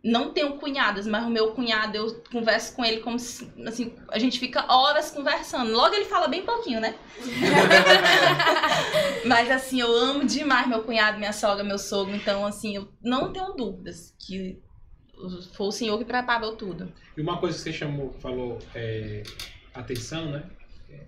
Não 0.02 0.34
tenho 0.34 0.58
cunhadas, 0.58 1.06
mas 1.06 1.24
o 1.24 1.30
meu 1.30 1.52
cunhado, 1.52 1.96
eu 1.96 2.22
converso 2.30 2.76
com 2.76 2.84
ele 2.84 3.00
como 3.00 3.18
se, 3.18 3.50
assim, 3.66 3.94
a 4.08 4.18
gente 4.18 4.38
fica 4.38 4.70
horas 4.70 5.10
conversando. 5.10 5.72
Logo 5.72 5.94
ele 5.94 6.04
fala 6.04 6.28
bem 6.28 6.42
pouquinho, 6.42 6.78
né? 6.78 6.94
mas 9.24 9.50
assim, 9.50 9.80
eu 9.80 9.90
amo 9.90 10.26
demais 10.26 10.68
meu 10.68 10.82
cunhado, 10.82 11.18
minha 11.18 11.32
sogra, 11.32 11.64
meu 11.64 11.78
sogro. 11.78 12.14
Então, 12.14 12.44
assim, 12.44 12.76
eu 12.76 12.92
não 13.02 13.32
tenho 13.32 13.54
dúvidas 13.54 14.14
que 14.18 14.62
foi 15.52 15.66
o 15.66 15.72
Senhor 15.72 15.98
que 15.98 16.04
preparou 16.04 16.56
tudo. 16.56 16.92
E 17.16 17.20
uma 17.20 17.38
coisa 17.38 17.56
que 17.56 17.62
você 17.62 17.72
chamou, 17.72 18.12
falou 18.14 18.58
é, 18.74 19.22
atenção, 19.74 20.30
né? 20.30 20.44
É, 20.88 21.00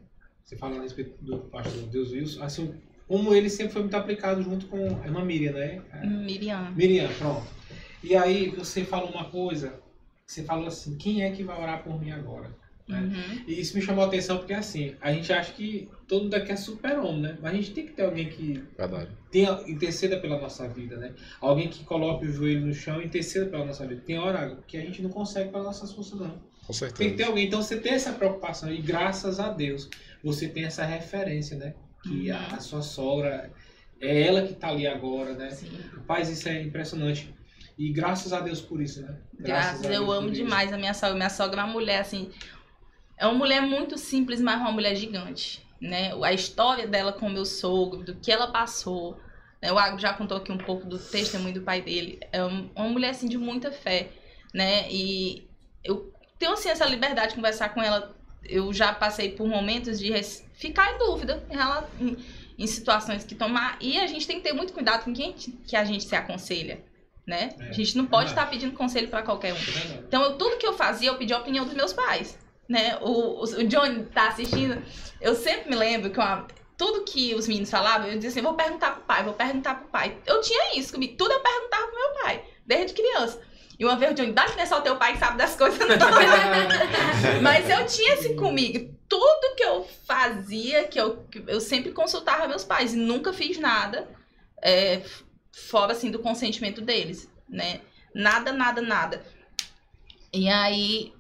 Você 0.45 0.57
fala 0.57 0.79
a 0.79 0.83
respeito 0.83 1.17
do 1.23 1.39
pastor 1.39 1.83
Deus 1.85 2.13
Wilson, 2.13 2.43
assim, 2.43 2.75
como 3.07 3.35
ele 3.35 3.49
sempre 3.49 3.73
foi 3.73 3.83
muito 3.83 3.97
aplicado 3.97 4.43
junto 4.43 4.67
com 4.67 5.01
a 5.03 5.07
irmã 5.07 5.25
Miriam, 5.25 5.53
né? 5.53 5.83
Miriam. 6.05 6.71
Miriam, 6.73 7.09
pronto. 7.19 7.47
E 8.03 8.15
aí 8.15 8.51
você 8.51 8.85
falou 8.85 9.11
uma 9.11 9.25
coisa, 9.31 9.81
você 10.27 10.43
falou 10.43 10.67
assim, 10.67 10.97
quem 10.97 11.23
é 11.23 11.31
que 11.31 11.43
vai 11.43 11.61
orar 11.61 11.83
por 11.83 12.01
mim 12.01 12.11
agora? 12.11 12.51
né? 12.89 13.01
Uhum. 13.01 13.45
E 13.49 13.61
isso 13.61 13.77
me 13.77 13.83
chamou 13.83 14.05
a 14.05 14.07
atenção 14.07 14.39
porque 14.39 14.53
assim, 14.53 14.95
a 15.01 15.13
gente 15.13 15.33
acha 15.33 15.53
que 15.53 15.89
todo 16.07 16.25
mundo 16.25 16.35
aqui 16.35 16.53
é 16.53 16.57
super-homem, 16.57 17.21
né? 17.21 17.39
Mas 17.43 17.53
a 17.53 17.57
gente 17.57 17.73
tem 17.73 17.87
que 17.87 17.93
ter 17.93 18.05
alguém 18.05 18.29
que 18.29 18.63
Verdade. 18.77 19.11
tenha, 19.31 19.61
interceda 19.67 20.19
pela 20.19 20.41
nossa 20.41 20.69
vida, 20.69 20.97
né? 20.97 21.13
Alguém 21.41 21.69
que 21.69 21.85
coloque 21.85 22.27
o 22.27 22.33
joelho 22.33 22.67
no 22.67 22.73
chão 22.73 23.03
e 23.03 23.07
interceda 23.07 23.47
pela 23.47 23.65
nossa 23.65 23.87
vida. 23.87 24.03
Tem 24.07 24.19
hora 24.19 24.59
que 24.67 24.77
a 24.77 24.81
gente 24.81 25.03
não 25.03 25.11
consegue 25.11 25.51
pelas 25.51 25.67
nossas 25.67 25.93
forças, 25.93 26.19
não. 26.19 26.39
Com 26.67 26.73
certeza. 26.73 26.99
Tem 26.99 27.11
que 27.11 27.17
ter 27.17 27.25
alguém. 27.25 27.47
Então 27.47 27.63
você 27.63 27.79
tem 27.79 27.93
essa 27.93 28.13
preocupação 28.13 28.71
e 28.73 28.81
graças 28.81 29.39
a 29.39 29.49
Deus 29.51 29.89
você 30.25 30.49
tem 30.49 30.65
essa 30.65 30.85
referência, 30.85 31.57
né? 31.57 31.75
Que 32.03 32.31
a, 32.31 32.47
a 32.49 32.61
sua 32.61 32.83
sogra 32.83 33.53
é 34.01 34.23
ela 34.27 34.43
que 34.47 34.55
tá 34.55 34.69
ali 34.69 34.87
agora, 34.87 35.35
né? 35.35 35.51
Sim. 35.51 35.71
Rapaz, 35.97 36.29
isso 36.29 36.49
é 36.49 36.63
impressionante. 36.63 37.33
E 37.79 37.93
graças 37.93 38.33
a 38.33 38.41
Deus 38.41 38.61
por 38.61 38.81
isso, 38.81 39.03
né? 39.03 39.17
Graças, 39.39 39.83
a 39.83 39.85
eu 39.87 39.91
Deus 40.05 40.11
amo 40.17 40.23
por 40.29 40.33
isso. 40.33 40.43
demais 40.45 40.73
a 40.73 40.79
minha 40.79 40.95
sogra. 40.95 41.15
Minha 41.17 41.31
sogra 41.31 41.61
é 41.61 41.65
uma 41.65 41.73
mulher 41.73 42.01
assim. 42.01 42.31
É 43.19 43.27
uma 43.27 43.35
mulher 43.35 43.61
muito 43.63 43.97
simples, 43.99 44.41
mas 44.41 44.61
uma 44.61 44.73
mulher 44.73 44.95
gigante. 44.97 45.65
Né? 45.81 46.13
A 46.23 46.33
história 46.33 46.87
dela 46.87 47.13
com 47.13 47.27
o 47.27 47.31
meu 47.31 47.45
sogro, 47.45 48.03
do 48.03 48.15
que 48.17 48.33
ela 48.33 48.51
passou. 48.51 49.19
Né? 49.63 49.71
O 49.73 49.79
Agro 49.79 49.99
já 50.01 50.13
contou 50.15 50.39
aqui 50.39 50.51
um 50.51 50.59
pouco 50.59 50.87
do 50.87 50.99
testemunho 50.99 51.55
do 51.55 51.61
pai 51.63 51.83
dele. 51.83 52.19
É 52.33 52.43
um- 52.45 52.71
uma 52.75 52.89
mulher 52.89 53.11
assim 53.11 53.29
de 53.29 53.37
muita 53.39 53.71
fé. 53.71 54.09
Né? 54.55 54.91
E 54.91 55.47
eu 55.85 56.13
tenho 56.39 56.53
assim, 56.53 56.69
essa 56.69 56.85
liberdade 56.87 57.31
de 57.31 57.35
conversar 57.37 57.71
com 57.71 57.83
ela. 57.83 58.15
Eu 58.45 58.73
já 58.73 58.93
passei 58.93 59.31
por 59.33 59.47
momentos 59.49 59.99
de 59.99 60.13
ficar 60.55 60.95
em 60.95 60.99
dúvida 60.99 61.45
em, 61.51 61.57
rela- 61.57 61.89
em- 62.01 62.17
em 62.59 62.67
situações 62.67 63.25
que 63.25 63.35
tomar. 63.35 63.77
E 63.81 63.99
a 63.99 64.07
gente 64.07 64.27
tem 64.27 64.37
que 64.37 64.43
ter 64.43 64.53
muito 64.53 64.73
cuidado 64.73 65.05
com 65.05 65.13
quem 65.13 65.33
que 65.33 65.75
a 65.77 65.85
gente 65.85 66.05
se 66.05 66.15
aconselha. 66.15 66.81
Né? 67.27 67.51
É, 67.59 67.65
a 67.71 67.73
gente 67.73 67.97
não 67.97 68.07
pode 68.07 68.27
verdade. 68.27 68.47
estar 68.47 68.51
pedindo 68.51 68.77
conselho 68.77 69.09
para 69.09 69.21
qualquer 69.23 69.53
um. 69.53 69.57
É. 69.57 69.95
Então, 70.07 70.23
eu, 70.23 70.39
tudo 70.39 70.59
que 70.59 70.67
eu 70.67 70.75
fazia, 70.75 71.09
eu 71.11 71.17
pedia 71.19 71.35
a 71.37 71.41
opinião 71.41 71.65
dos 71.65 71.75
meus 71.75 71.93
pais. 71.93 72.39
Né? 72.69 72.97
O, 73.01 73.41
o, 73.41 73.43
o 73.43 73.65
Johnny 73.67 74.05
tá 74.07 74.29
assistindo. 74.29 74.81
Eu 75.21 75.35
sempre 75.35 75.69
me 75.71 75.75
lembro 75.77 76.11
que 76.11 76.19
uma- 76.21 76.47
tudo 76.79 77.03
que 77.05 77.35
os 77.35 77.49
meninos 77.49 77.69
falavam, 77.71 78.07
eu 78.07 78.15
dizia 78.15 78.31
assim: 78.31 78.43
vou 78.43 78.55
perguntar 78.55 78.93
pro 78.93 79.03
pai, 79.03 79.25
vou 79.25 79.35
perguntar 79.35 79.75
pro 79.75 79.89
pai. 79.89 80.17
Eu 80.25 80.41
tinha 80.41 80.79
isso 80.79 80.93
comigo. 80.93 81.17
Tudo 81.17 81.33
eu 81.33 81.41
perguntava 81.41 81.87
pro 81.89 81.97
meu 81.99 82.23
pai, 82.23 82.45
desde 82.65 82.95
criança. 82.95 83.41
E 83.79 83.85
uma 83.85 83.97
vez 83.97 84.13
o 84.13 84.15
Johnny, 84.15 84.33
dá 84.33 84.45
que 84.45 84.57
não 84.57 84.63
é 84.63 84.67
só 84.67 84.81
teu 84.81 84.97
pai 84.97 85.13
que 85.13 85.19
sabe 85.19 85.37
das 85.37 85.55
coisas, 85.55 85.79
não. 85.79 85.97
Mas 87.43 87.69
eu 87.69 87.87
tinha 87.87 88.15
assim 88.15 88.35
comigo. 88.35 88.95
Tudo 89.09 89.55
que 89.55 89.63
eu 89.63 89.87
fazia, 90.07 90.85
que 90.85 90.99
eu, 90.99 91.27
eu 91.47 91.61
sempre 91.61 91.93
consultava 91.93 92.49
meus 92.49 92.65
pais. 92.65 92.95
E 92.95 92.97
nunca 92.97 93.33
fiz 93.33 93.59
nada 93.59 94.09
é, 94.63 95.03
fora 95.53 95.93
assim 95.93 96.11
do 96.11 96.19
consentimento 96.19 96.81
deles, 96.81 97.31
né? 97.49 97.81
Nada, 98.15 98.53
nada, 98.53 98.81
nada. 98.81 99.23
E 100.33 100.49
aí, 100.49 101.13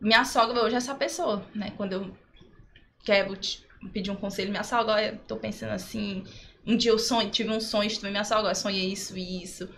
minha 0.00 0.24
sogra 0.24 0.62
hoje 0.62 0.74
é 0.74 0.78
essa 0.78 0.94
pessoa, 0.94 1.46
né? 1.54 1.72
Quando 1.76 1.92
eu 1.92 2.16
quero 3.04 3.38
pedir 3.92 4.10
um 4.10 4.16
conselho, 4.16 4.50
minha 4.50 4.64
sogra, 4.64 4.94
olha, 4.94 5.20
tô 5.26 5.36
pensando 5.36 5.70
assim. 5.70 6.24
Um 6.66 6.76
dia 6.76 6.90
eu 6.90 6.98
sonho, 6.98 7.30
tive 7.30 7.50
um 7.50 7.60
sonho 7.60 7.90
minha 8.02 8.24
sogra, 8.24 8.46
olha, 8.46 8.54
sonhei 8.54 8.92
isso 8.92 9.16
e 9.16 9.42
isso. 9.42 9.68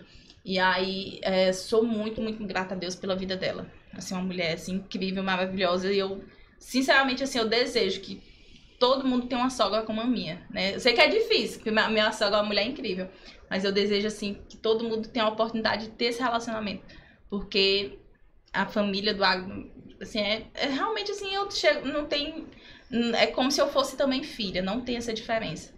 E 0.49 0.57
aí, 0.57 1.19
é, 1.21 1.53
sou 1.53 1.83
muito, 1.83 2.19
muito 2.19 2.43
grata 2.43 2.73
a 2.73 2.77
Deus 2.77 2.95
pela 2.95 3.15
vida 3.15 3.37
dela. 3.37 3.71
Assim, 3.93 4.15
uma 4.15 4.23
mulher 4.23 4.55
assim, 4.55 4.77
incrível, 4.77 5.21
maravilhosa. 5.21 5.93
E 5.93 5.99
eu, 5.99 6.23
sinceramente, 6.57 7.21
assim, 7.21 7.37
eu 7.37 7.47
desejo 7.47 8.01
que 8.01 8.19
todo 8.79 9.07
mundo 9.07 9.27
tenha 9.27 9.39
uma 9.39 9.51
sogra 9.51 9.83
como 9.83 10.01
a 10.01 10.07
minha, 10.07 10.43
né? 10.49 10.73
Eu 10.73 10.79
sei 10.79 10.93
que 10.93 11.01
é 11.01 11.07
difícil, 11.07 11.59
porque 11.59 11.69
minha, 11.69 11.87
minha 11.87 12.11
sogra 12.11 12.37
é 12.37 12.39
uma 12.39 12.47
mulher 12.47 12.65
incrível. 12.65 13.07
Mas 13.47 13.63
eu 13.63 13.71
desejo, 13.71 14.07
assim, 14.07 14.41
que 14.49 14.57
todo 14.57 14.83
mundo 14.83 15.07
tenha 15.07 15.25
a 15.25 15.29
oportunidade 15.29 15.85
de 15.85 15.91
ter 15.91 16.05
esse 16.05 16.19
relacionamento. 16.19 16.83
Porque 17.29 17.99
a 18.51 18.65
família 18.65 19.13
do 19.13 19.23
agro, 19.23 19.71
assim, 20.01 20.17
é, 20.17 20.47
é 20.55 20.65
realmente 20.65 21.11
assim, 21.11 21.31
eu 21.31 21.51
chego, 21.51 21.87
não 21.87 22.07
tem. 22.07 22.47
É 23.19 23.27
como 23.27 23.51
se 23.51 23.61
eu 23.61 23.67
fosse 23.67 23.95
também 23.95 24.23
filha, 24.23 24.63
não 24.63 24.81
tem 24.81 24.97
essa 24.97 25.13
diferença. 25.13 25.77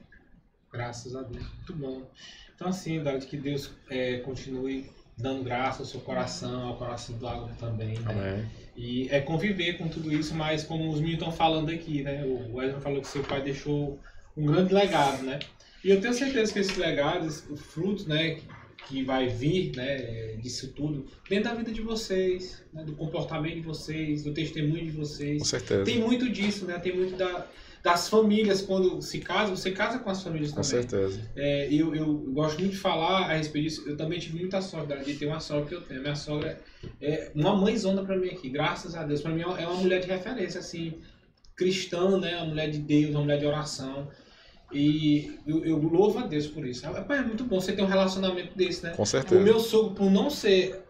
Graças 0.72 1.14
a 1.14 1.24
Deus. 1.24 1.46
Muito 1.46 1.74
bom. 1.74 2.10
Então, 2.62 2.70
assim, 2.70 3.02
David, 3.02 3.26
que 3.26 3.38
Deus 3.38 3.72
é, 3.90 4.18
continue 4.18 4.86
dando 5.18 5.44
graça 5.44 5.82
ao 5.82 5.86
seu 5.86 6.00
coração, 6.00 6.68
ao 6.68 6.78
coração 6.78 7.18
do 7.18 7.28
Água 7.28 7.50
também. 7.60 7.98
Né? 7.98 8.48
E 8.78 9.10
é 9.10 9.20
conviver 9.20 9.80
com 9.80 9.88
tudo 9.88 10.14
isso, 10.14 10.36
mas 10.36 10.64
como 10.64 10.88
os 10.88 11.00
meninos 11.00 11.22
estão 11.22 11.32
falando 11.32 11.72
aqui, 11.72 12.04
né? 12.04 12.24
O 12.24 12.58
Wesley 12.58 12.80
falou 12.80 13.02
que 13.02 13.08
seu 13.08 13.24
pai 13.24 13.42
deixou 13.42 14.00
um 14.38 14.46
grande 14.46 14.76
legado, 14.76 15.24
né? 15.24 15.40
E 15.84 15.90
eu 15.90 16.00
tenho 16.00 16.14
certeza 16.14 16.54
que 16.54 16.60
esses 16.60 16.78
legados, 16.78 17.44
o 17.50 17.58
fruto, 17.58 18.08
né, 18.08 18.40
que 18.88 19.04
vai 19.04 19.28
vir, 19.28 19.76
né, 19.76 20.36
disso 20.36 20.72
tudo, 20.74 21.08
dentro 21.28 21.46
da 21.46 21.56
vida 21.56 21.72
de 21.72 21.82
vocês, 21.82 22.64
né, 22.72 22.84
do 22.84 22.94
comportamento 22.94 23.56
de 23.56 23.62
vocês, 23.62 24.24
do 24.24 24.36
testemunho 24.36 24.86
de 24.86 24.92
vocês. 24.92 25.40
Com 25.40 25.46
certeza. 25.46 25.84
Tem 25.84 26.00
muito 26.00 26.30
disso, 26.30 26.66
né? 26.66 26.78
Tem 26.78 26.96
muito 26.96 27.18
da, 27.18 27.48
das 27.84 28.08
famílias 28.10 28.62
quando 28.62 29.02
se 29.02 29.20
casa, 29.20 29.56
você 29.56 29.72
casa 29.72 30.00
com 30.00 30.10
as 30.10 30.22
famílias 30.22 30.52
Com 30.52 30.62
também. 30.62 30.70
certeza. 30.70 31.20
É, 31.36 31.68
eu, 31.74 31.96
eu 31.96 32.14
gosto 32.32 32.60
muito 32.60 32.74
de 32.74 32.78
falar 32.78 33.26
a 33.30 33.34
respeito 33.34 33.64
disso. 33.70 33.90
Eu 33.90 33.98
também 33.98 34.20
tive 34.20 34.38
muita 34.40 34.62
sorte 34.62 34.96
de 35.04 35.16
ter 35.16 35.26
uma 35.26 35.40
sogra 35.40 35.66
que 35.66 35.76
eu 35.76 35.82
tenho. 35.82 36.02
Minha 36.02 36.16
sogra 36.16 36.60
é 37.02 37.32
uma 37.34 37.56
mãezona 37.56 38.04
pra 38.04 38.16
mim 38.16 38.28
aqui, 38.30 38.50
graças 38.50 38.94
a 38.96 39.04
Deus. 39.04 39.22
Pra 39.22 39.32
mim 39.32 39.42
é 39.42 39.46
uma 39.68 39.74
mulher 39.76 40.00
de 40.00 40.08
referência, 40.08 40.60
assim, 40.60 40.94
cristã, 41.56 42.20
né? 42.20 42.38
Uma 42.38 42.46
mulher 42.48 42.70
de 42.70 42.78
Deus, 42.80 43.12
uma 43.12 43.22
mulher 43.22 43.40
de 43.40 43.46
oração. 43.48 44.08
E 44.72 45.38
eu, 45.46 45.66
eu 45.66 45.78
louvo 45.80 46.20
a 46.20 46.28
Deus 46.28 46.48
por 46.48 46.66
isso. 46.66 46.86
Rapaz, 46.86 47.20
É 47.22 47.24
muito 47.24 47.44
bom 47.44 47.60
você 47.60 47.74
ter 47.74 47.82
um 47.82 47.88
relacionamento 47.88 48.56
desse, 48.56 48.84
né? 48.84 48.92
Com 48.92 49.04
O 49.04 49.06
certeza. 49.06 49.42
meu 49.42 49.60
sogro, 49.60 49.96
por 49.96 50.10
não 50.10 50.30
ser, 50.30 50.84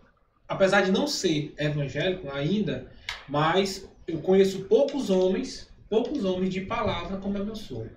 apesar 0.47 0.81
de 0.81 0.91
não 0.91 1.07
ser 1.07 1.53
evangélico 1.57 2.29
ainda, 2.31 2.91
mas 3.27 3.89
eu 4.07 4.19
conheço 4.19 4.65
poucos 4.65 5.09
homens, 5.09 5.70
poucos 5.91 6.23
homens 6.23 6.53
de 6.53 6.61
palavra 6.61 7.17
como 7.17 7.37
é 7.37 7.43
meu 7.43 7.55
sogro. 7.55 7.91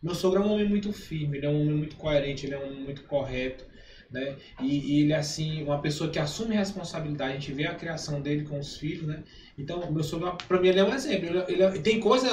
Meu 0.00 0.14
sogro 0.14 0.40
é 0.40 0.44
um 0.46 0.52
homem 0.52 0.68
muito 0.68 0.92
firme, 0.92 1.38
ele 1.38 1.46
é 1.46 1.48
um 1.48 1.60
homem 1.60 1.74
muito 1.74 1.96
coerente, 1.96 2.46
ele 2.46 2.54
é 2.54 2.58
um 2.58 2.66
homem 2.68 2.84
muito 2.84 3.02
correto, 3.02 3.64
né? 4.08 4.36
E, 4.60 4.68
e 4.92 5.00
ele 5.00 5.12
é 5.12 5.16
assim, 5.16 5.60
uma 5.64 5.80
pessoa 5.80 6.08
que 6.08 6.20
assume 6.20 6.54
responsabilidade, 6.54 7.32
a 7.32 7.34
gente 7.34 7.52
vê 7.52 7.66
a 7.66 7.74
criação 7.74 8.20
dele 8.20 8.44
com 8.44 8.60
os 8.60 8.76
filhos, 8.76 9.08
né? 9.08 9.24
Então, 9.58 9.90
meu 9.90 10.04
sogro, 10.04 10.36
pra 10.46 10.60
mim, 10.60 10.68
ele 10.68 10.78
é 10.78 10.84
um 10.84 10.94
exemplo. 10.94 11.26
Ele, 11.26 11.38
ele 11.52 11.62
é- 11.62 11.70
tem 11.80 11.98
coisa, 11.98 12.30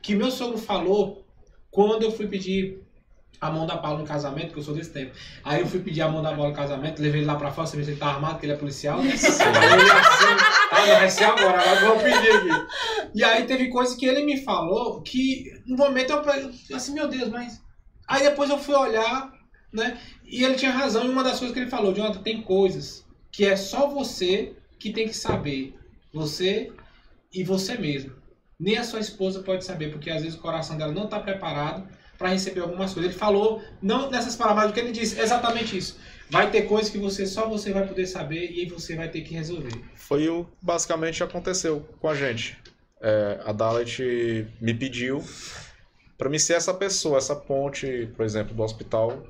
que 0.00 0.14
meu 0.14 0.30
sogro 0.30 0.56
falou 0.56 1.24
quando 1.70 2.04
eu 2.04 2.12
fui 2.12 2.28
pedir 2.28 2.80
a 3.40 3.50
mão 3.50 3.66
da 3.66 3.76
Paula 3.76 4.00
no 4.00 4.06
casamento, 4.06 4.52
que 4.52 4.58
eu 4.58 4.62
sou 4.62 4.74
desse 4.74 4.90
tempo. 4.90 5.12
Aí 5.44 5.60
eu 5.60 5.66
fui 5.66 5.80
pedir 5.80 6.02
a 6.02 6.08
mão 6.08 6.22
da 6.22 6.30
Paula 6.30 6.48
no 6.48 6.54
casamento, 6.54 7.00
levei 7.00 7.20
ele 7.20 7.26
lá 7.26 7.36
pra 7.36 7.52
fora, 7.52 7.66
você 7.66 7.76
vê 7.76 7.84
se 7.84 7.90
ele 7.90 8.00
tá 8.00 8.08
armado, 8.08 8.34
porque 8.34 8.46
ele 8.46 8.54
é 8.54 8.56
policial. 8.56 8.98
Né? 8.98 9.10
Ele 9.10 9.14
assim, 9.14 9.42
ah, 10.72 10.86
não, 10.86 10.98
vai 10.98 11.10
ser 11.10 11.24
agora, 11.24 11.60
agora 11.60 11.80
eu 11.80 11.86
vou 11.86 11.98
pedir 11.98 12.32
aqui. 12.32 12.66
E 13.14 13.24
aí 13.24 13.44
teve 13.44 13.68
coisa 13.68 13.96
que 13.96 14.06
ele 14.06 14.24
me 14.24 14.42
falou 14.42 15.00
que 15.02 15.44
no 15.66 15.76
momento 15.76 16.10
eu 16.10 16.24
falei 16.24 16.50
assim, 16.72 16.92
meu 16.92 17.08
Deus, 17.08 17.28
mas. 17.28 17.62
Aí 18.06 18.22
depois 18.22 18.50
eu 18.50 18.58
fui 18.58 18.74
olhar, 18.74 19.32
né? 19.72 19.98
E 20.24 20.44
ele 20.44 20.54
tinha 20.54 20.72
razão 20.72 21.04
em 21.04 21.10
uma 21.10 21.22
das 21.22 21.38
coisas 21.38 21.52
que 21.54 21.60
ele 21.60 21.70
falou, 21.70 21.94
Jonathan, 21.94 22.22
tem 22.22 22.42
coisas 22.42 23.04
que 23.30 23.44
é 23.44 23.54
só 23.54 23.86
você 23.86 24.54
que 24.78 24.92
tem 24.92 25.06
que 25.06 25.16
saber. 25.16 25.76
Você 26.12 26.72
e 27.32 27.44
você 27.44 27.76
mesmo. 27.76 28.12
Nem 28.58 28.78
a 28.78 28.84
sua 28.84 28.98
esposa 28.98 29.42
pode 29.42 29.64
saber, 29.64 29.92
porque 29.92 30.10
às 30.10 30.22
vezes 30.22 30.36
o 30.36 30.42
coração 30.42 30.76
dela 30.76 30.92
não 30.92 31.04
está 31.04 31.20
preparado 31.20 31.86
para 32.18 32.30
receber 32.30 32.60
algumas 32.60 32.92
coisas. 32.92 33.12
Ele 33.12 33.18
falou, 33.18 33.62
não 33.80 34.10
nessas 34.10 34.34
palavras, 34.34 34.70
o 34.70 34.74
que 34.74 34.80
ele 34.80 34.90
disse, 34.90 35.18
exatamente 35.18 35.78
isso. 35.78 35.98
Vai 36.28 36.50
ter 36.50 36.62
coisas 36.62 36.90
que 36.90 36.98
você 36.98 37.24
só 37.24 37.48
você 37.48 37.72
vai 37.72 37.86
poder 37.86 38.06
saber 38.06 38.50
e 38.50 38.66
você 38.66 38.96
vai 38.96 39.08
ter 39.08 39.22
que 39.22 39.32
resolver. 39.32 39.72
Foi 39.94 40.28
o 40.28 40.46
basicamente 40.60 41.22
aconteceu 41.22 41.88
com 42.00 42.08
a 42.08 42.14
gente. 42.14 42.58
É, 43.00 43.40
a 43.44 43.52
Dalet 43.52 44.46
me 44.60 44.74
pediu 44.74 45.24
para 46.18 46.28
me 46.28 46.38
ser 46.38 46.54
essa 46.54 46.74
pessoa, 46.74 47.16
essa 47.16 47.36
ponte, 47.36 48.10
por 48.16 48.26
exemplo, 48.26 48.54
do 48.54 48.62
hospital 48.62 49.22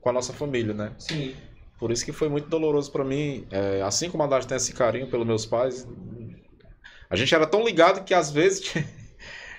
com 0.00 0.08
a 0.08 0.12
nossa 0.12 0.32
família, 0.32 0.72
né? 0.72 0.92
Sim. 0.96 1.34
Por 1.78 1.90
isso 1.90 2.04
que 2.04 2.12
foi 2.12 2.28
muito 2.28 2.48
doloroso 2.48 2.90
para 2.90 3.04
mim. 3.04 3.46
É, 3.50 3.82
assim 3.82 4.08
como 4.08 4.22
a 4.22 4.26
Dalet 4.26 4.46
tem 4.46 4.56
esse 4.56 4.72
carinho 4.72 5.08
pelos 5.08 5.26
meus 5.26 5.44
pais, 5.44 5.86
a 7.10 7.16
gente 7.16 7.34
era 7.34 7.46
tão 7.46 7.64
ligado 7.64 8.04
que 8.04 8.14
às 8.14 8.30
vezes 8.30 8.72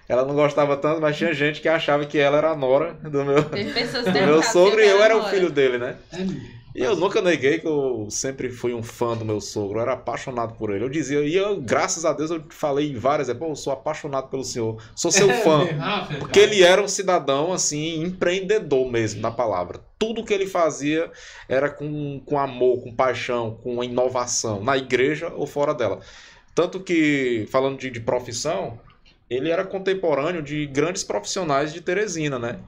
ela 0.10 0.26
não 0.26 0.34
gostava 0.34 0.76
tanto, 0.76 0.99
mas 0.99 1.15
tinha 1.15 1.34
gente 1.34 1.61
que 1.61 1.69
achava 1.69 2.03
que 2.06 2.18
ela 2.18 2.38
era 2.40 2.49
a 2.52 2.56
nora 2.56 2.94
do 2.95 3.23
meu, 3.23 3.44
pessoas 3.45 4.06
do 4.06 4.11
que 4.11 4.22
meu 4.22 4.41
sogro 4.41 4.81
e 4.81 4.88
eu 4.88 5.02
era 5.03 5.15
o 5.15 5.30
filho 5.30 5.52
dele, 5.52 5.77
né? 5.77 5.98
É, 6.11 6.26
E 6.76 6.84
eu 6.84 6.95
nunca 6.95 7.22
neguei 7.22 7.60
que 7.60 7.68
eu 7.68 8.07
sempre 8.10 8.49
fui 8.49 8.73
um 8.73 8.81
fã 8.84 9.15
do 9.15 9.23
meu 9.26 9.40
sogro, 9.40 9.77
eu 9.77 9.81
era 9.84 9.94
apaixonado 9.94 10.56
por 10.56 10.72
ele. 10.73 10.84
Eu 10.84 10.90
dizia, 10.90 11.19
e 11.22 11.36
eu, 11.36 11.61
graças 11.61 12.06
a 12.06 12.14
Deus, 12.14 12.31
eu 12.31 12.44
falei 12.49 12.91
em 12.91 12.95
várias 12.95 13.27
vezes, 13.27 13.40
pô, 13.40 13.49
eu 13.49 13.56
sou 13.56 13.72
apaixonado 13.73 14.30
pelo 14.30 14.44
senhor, 14.44 14.81
sou 14.95 15.11
seu 15.11 15.30
fã. 15.44 15.68
Ah, 15.80 16.02
verdade. 16.02 16.18
Porque 16.19 16.40
ele 16.40 16.64
era 16.64 16.81
um 16.81 16.88
cidadão, 16.88 17.52
assim, 17.53 18.02
empreendedor 18.03 18.90
mesmo, 18.90 19.22
na 19.22 19.31
palavra. 19.31 19.80
Tudo 19.98 20.23
que 20.23 20.34
ele 20.34 20.48
fazia 20.48 21.11
era 21.48 21.69
com, 21.69 22.22
com 22.26 22.40
amor, 22.40 22.81
com 22.84 22.95
paixão, 22.95 23.60
com 23.64 23.84
inovação, 23.84 24.64
na 24.64 24.77
igreja 24.77 25.31
ou 25.36 25.45
fora 25.48 25.73
dela. 25.73 25.99
Tanto 26.56 26.80
que, 26.80 27.48
falando 27.52 27.77
de, 27.80 27.90
de 27.90 27.99
profissão, 27.99 28.80
ele 29.30 29.49
era 29.49 29.64
contemporâneo 29.64 30.41
de 30.41 30.65
grandes 30.65 31.03
profissionais 31.03 31.72
de 31.73 31.81
Teresina, 31.81 32.39
né? 32.39 32.60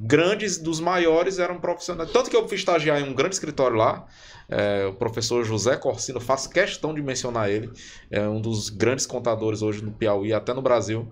Grandes 0.00 0.58
dos 0.58 0.80
maiores 0.80 1.38
eram 1.38 1.58
profissionais. 1.58 2.10
Tanto 2.10 2.30
que 2.30 2.36
eu 2.36 2.46
fui 2.46 2.56
estagiar 2.56 3.00
em 3.00 3.04
um 3.04 3.12
grande 3.12 3.34
escritório 3.34 3.76
lá, 3.76 4.06
é, 4.48 4.86
o 4.86 4.94
professor 4.94 5.44
José 5.44 5.76
Corsino, 5.76 6.20
faço 6.20 6.48
questão 6.48 6.94
de 6.94 7.02
mencionar 7.02 7.50
ele, 7.50 7.70
é 8.10 8.26
um 8.26 8.40
dos 8.40 8.70
grandes 8.70 9.04
contadores 9.04 9.60
hoje 9.60 9.84
no 9.84 9.90
Piauí, 9.90 10.32
até 10.32 10.54
no 10.54 10.62
Brasil. 10.62 11.06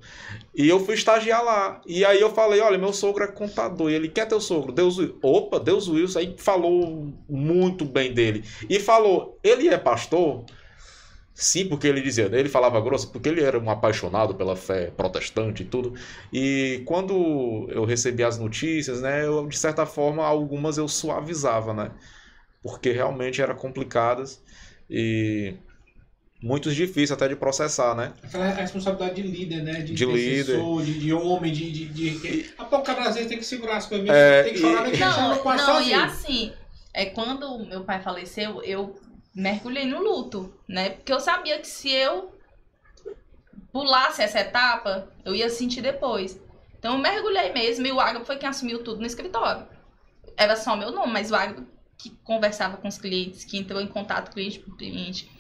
E 0.55 0.69
eu 0.69 0.81
fui 0.85 0.95
estagiar 0.95 1.45
lá. 1.45 1.81
E 1.87 2.05
aí 2.05 2.21
eu 2.21 2.31
falei, 2.31 2.61
olha, 2.61 2.79
meu 2.79 2.93
sogro 2.93 3.25
é 3.25 3.27
contador. 3.27 3.91
E 3.91 3.95
ele, 3.95 4.09
quer 4.09 4.27
teu 4.27 4.41
sogro? 4.41 4.73
Deus. 4.73 4.99
Opa, 5.21 5.61
Deus 5.61 5.89
Wilson. 5.89 6.19
Aí 6.21 6.35
falou 6.39 7.13
muito 7.29 7.85
bem 7.85 8.15
dele. 8.15 8.43
E 8.71 8.81
falou, 8.81 9.39
ele 9.43 9.69
é 9.69 9.77
pastor? 9.77 10.45
Sim, 11.39 11.69
porque 11.69 11.87
ele 11.87 12.01
dizia, 12.01 12.25
ele 12.33 12.49
falava 12.49 12.81
grosso, 12.81 13.13
porque 13.13 13.29
ele 13.29 13.43
era 13.43 13.59
um 13.59 13.69
apaixonado 13.71 14.35
pela 14.35 14.57
fé 14.57 14.91
protestante 14.91 15.63
e 15.63 15.67
tudo. 15.67 15.93
E 16.33 16.83
quando 16.87 17.69
eu 17.71 17.85
recebi 17.85 18.25
as 18.25 18.39
notícias, 18.39 19.03
né, 19.03 19.27
eu, 19.27 19.47
de 19.47 19.59
certa 19.59 19.85
forma, 19.85 20.25
algumas 20.25 20.79
eu 20.79 20.89
suavizava, 20.89 21.75
né? 21.75 21.91
Porque 22.63 22.91
realmente 22.91 23.43
eram 23.43 23.55
complicadas 23.55 24.43
e 24.89 25.55
muito 26.43 26.71
difíceis 26.73 27.13
até 27.13 27.29
de 27.29 27.37
processar, 27.37 27.95
né? 27.95 28.13
Aquela 28.23 28.47
responsabilidade 28.49 29.23
de 29.23 29.29
líder, 29.29 29.63
né? 29.63 29.81
De, 29.81 29.95
De 29.95 30.07
defensor, 30.07 30.83
de, 30.83 30.99
de 30.99 31.13
homem, 31.13 31.53
de. 31.53 31.71
de, 31.71 31.87
de... 31.87 32.51
A 32.59 32.65
pouco 32.65 32.85
cada 32.85 33.11
vez 33.11 33.27
tem 33.27 33.39
que 33.39 33.45
segurar 33.45 33.77
as 33.79 33.87
coisas, 33.87 34.09
É, 34.09 34.43
tem 34.43 34.53
que 34.55 34.59
chorar, 34.61 34.81
e- 34.83 34.91
nem 34.91 34.93
que 34.93 34.99
Não, 35.01 35.45
não, 35.57 35.83
e 35.83 35.93
assim, 35.95 36.53
é, 36.95 37.07
quando 37.07 37.59
meu 37.67 37.85
pai 37.85 38.01
faleceu, 38.03 38.63
eu 38.63 38.99
mergulhei 39.37 39.85
no 39.85 40.03
luto, 40.03 40.53
né? 40.67 40.91
Porque 40.91 41.13
eu 41.13 41.21
sabia 41.21 41.59
que 41.59 41.67
se 41.69 41.93
eu 41.93 42.33
pulasse 43.71 44.23
essa 44.23 44.41
etapa, 44.41 45.13
eu 45.25 45.35
ia 45.35 45.51
sentir 45.51 45.83
depois. 45.83 46.41
Então 46.79 46.95
eu 46.95 46.99
mergulhei 46.99 47.53
mesmo 47.53 47.87
e 47.87 47.93
o 47.93 48.01
Ágabo 48.01 48.25
foi 48.25 48.37
quem 48.39 48.49
assumiu 48.49 48.83
tudo 48.83 49.01
no 49.01 49.07
escritório. 49.07 49.67
Era 50.37 50.57
só 50.57 50.75
meu 50.75 50.91
nome, 50.91 51.13
mas 51.13 51.31
o 51.31 51.35
Ágabo 51.35 51.67
que 51.99 52.11
conversava 52.25 52.77
com 52.79 52.89
os 52.89 52.99
clientes, 52.99 53.45
que 53.45 53.59
entrou 53.59 53.81
em 53.81 53.87
contato 53.87 54.33
cliente 54.33 54.59
por 54.59 54.77
cliente. 54.77 55.31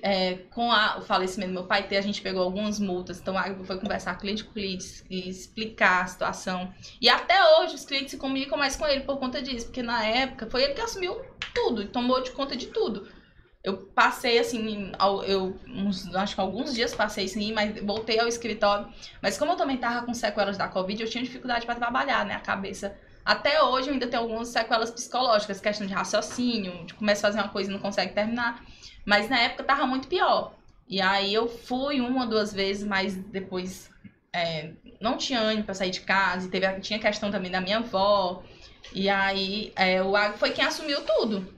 É, 0.00 0.34
com 0.50 0.70
a- 0.70 0.98
o 0.98 1.02
falecimento 1.02 1.50
do 1.50 1.54
meu 1.54 1.64
pai, 1.66 1.86
a 1.90 2.00
gente 2.00 2.22
pegou 2.22 2.42
algumas 2.42 2.78
multas. 2.78 3.18
Então, 3.18 3.34
o 3.34 3.38
Ágabo 3.38 3.64
foi 3.64 3.80
conversar 3.80 4.16
cliente 4.16 4.44
com 4.44 4.52
cliente 4.52 5.02
e 5.10 5.28
explicar 5.28 6.04
a 6.04 6.06
situação. 6.06 6.72
E 7.00 7.08
até 7.08 7.36
hoje 7.58 7.74
os 7.74 7.84
clientes 7.84 8.12
se 8.12 8.16
comunicam 8.16 8.56
mais 8.56 8.76
com 8.76 8.86
ele 8.86 9.00
por 9.00 9.18
conta 9.18 9.42
disso, 9.42 9.66
porque 9.66 9.82
na 9.82 10.04
época 10.06 10.48
foi 10.48 10.62
ele 10.62 10.74
que 10.74 10.80
assumiu 10.80 11.20
tudo 11.54 11.88
tomou 11.88 12.22
de 12.22 12.30
conta 12.30 12.56
de 12.56 12.68
tudo. 12.68 13.08
Eu 13.62 13.76
passei 13.94 14.38
assim, 14.38 14.92
eu 15.26 15.58
uns- 15.66 16.14
acho 16.14 16.34
que 16.34 16.40
alguns 16.40 16.72
dias 16.74 16.94
passei 16.94 17.26
sim, 17.28 17.52
mas 17.52 17.78
voltei 17.82 18.18
ao 18.20 18.28
escritório. 18.28 18.86
Mas 19.20 19.36
como 19.36 19.52
eu 19.52 19.56
também 19.56 19.76
tava 19.76 20.06
com 20.06 20.14
sequelas 20.14 20.56
da 20.56 20.68
Covid, 20.68 21.02
eu 21.02 21.08
tinha 21.10 21.22
dificuldade 21.24 21.66
para 21.66 21.74
trabalhar, 21.74 22.24
né, 22.24 22.34
a 22.34 22.40
cabeça. 22.40 22.96
Até 23.24 23.62
hoje 23.62 23.88
eu 23.88 23.92
ainda 23.94 24.06
tenho 24.06 24.22
algumas 24.22 24.48
sequelas 24.48 24.90
psicológicas, 24.90 25.60
questão 25.60 25.86
de 25.86 25.92
raciocínio, 25.92 26.86
de 26.86 26.94
começa 26.94 27.26
a 27.26 27.30
fazer 27.30 27.42
uma 27.42 27.48
coisa 27.52 27.68
e 27.70 27.72
não 27.72 27.80
consegue 27.80 28.14
terminar. 28.14 28.64
Mas 29.04 29.28
na 29.28 29.38
época 29.40 29.64
tava 29.64 29.86
muito 29.86 30.08
pior. 30.08 30.54
E 30.88 31.00
aí 31.00 31.34
eu 31.34 31.46
fui 31.48 32.00
uma, 32.00 32.26
duas 32.26 32.52
vezes, 32.52 32.86
mas 32.86 33.14
depois 33.16 33.90
é, 34.32 34.70
não 35.00 35.18
tinha 35.18 35.40
ânimo 35.40 35.64
pra 35.64 35.74
sair 35.74 35.90
de 35.90 36.00
casa. 36.00 36.46
E 36.46 36.50
teve, 36.50 36.80
tinha 36.80 36.98
questão 36.98 37.30
também 37.30 37.50
da 37.50 37.60
minha 37.60 37.78
avó. 37.78 38.42
E 38.94 39.08
aí 39.10 39.72
é, 39.76 40.02
o 40.02 40.16
Água 40.16 40.38
foi 40.38 40.50
quem 40.52 40.64
assumiu 40.64 41.02
tudo. 41.02 41.57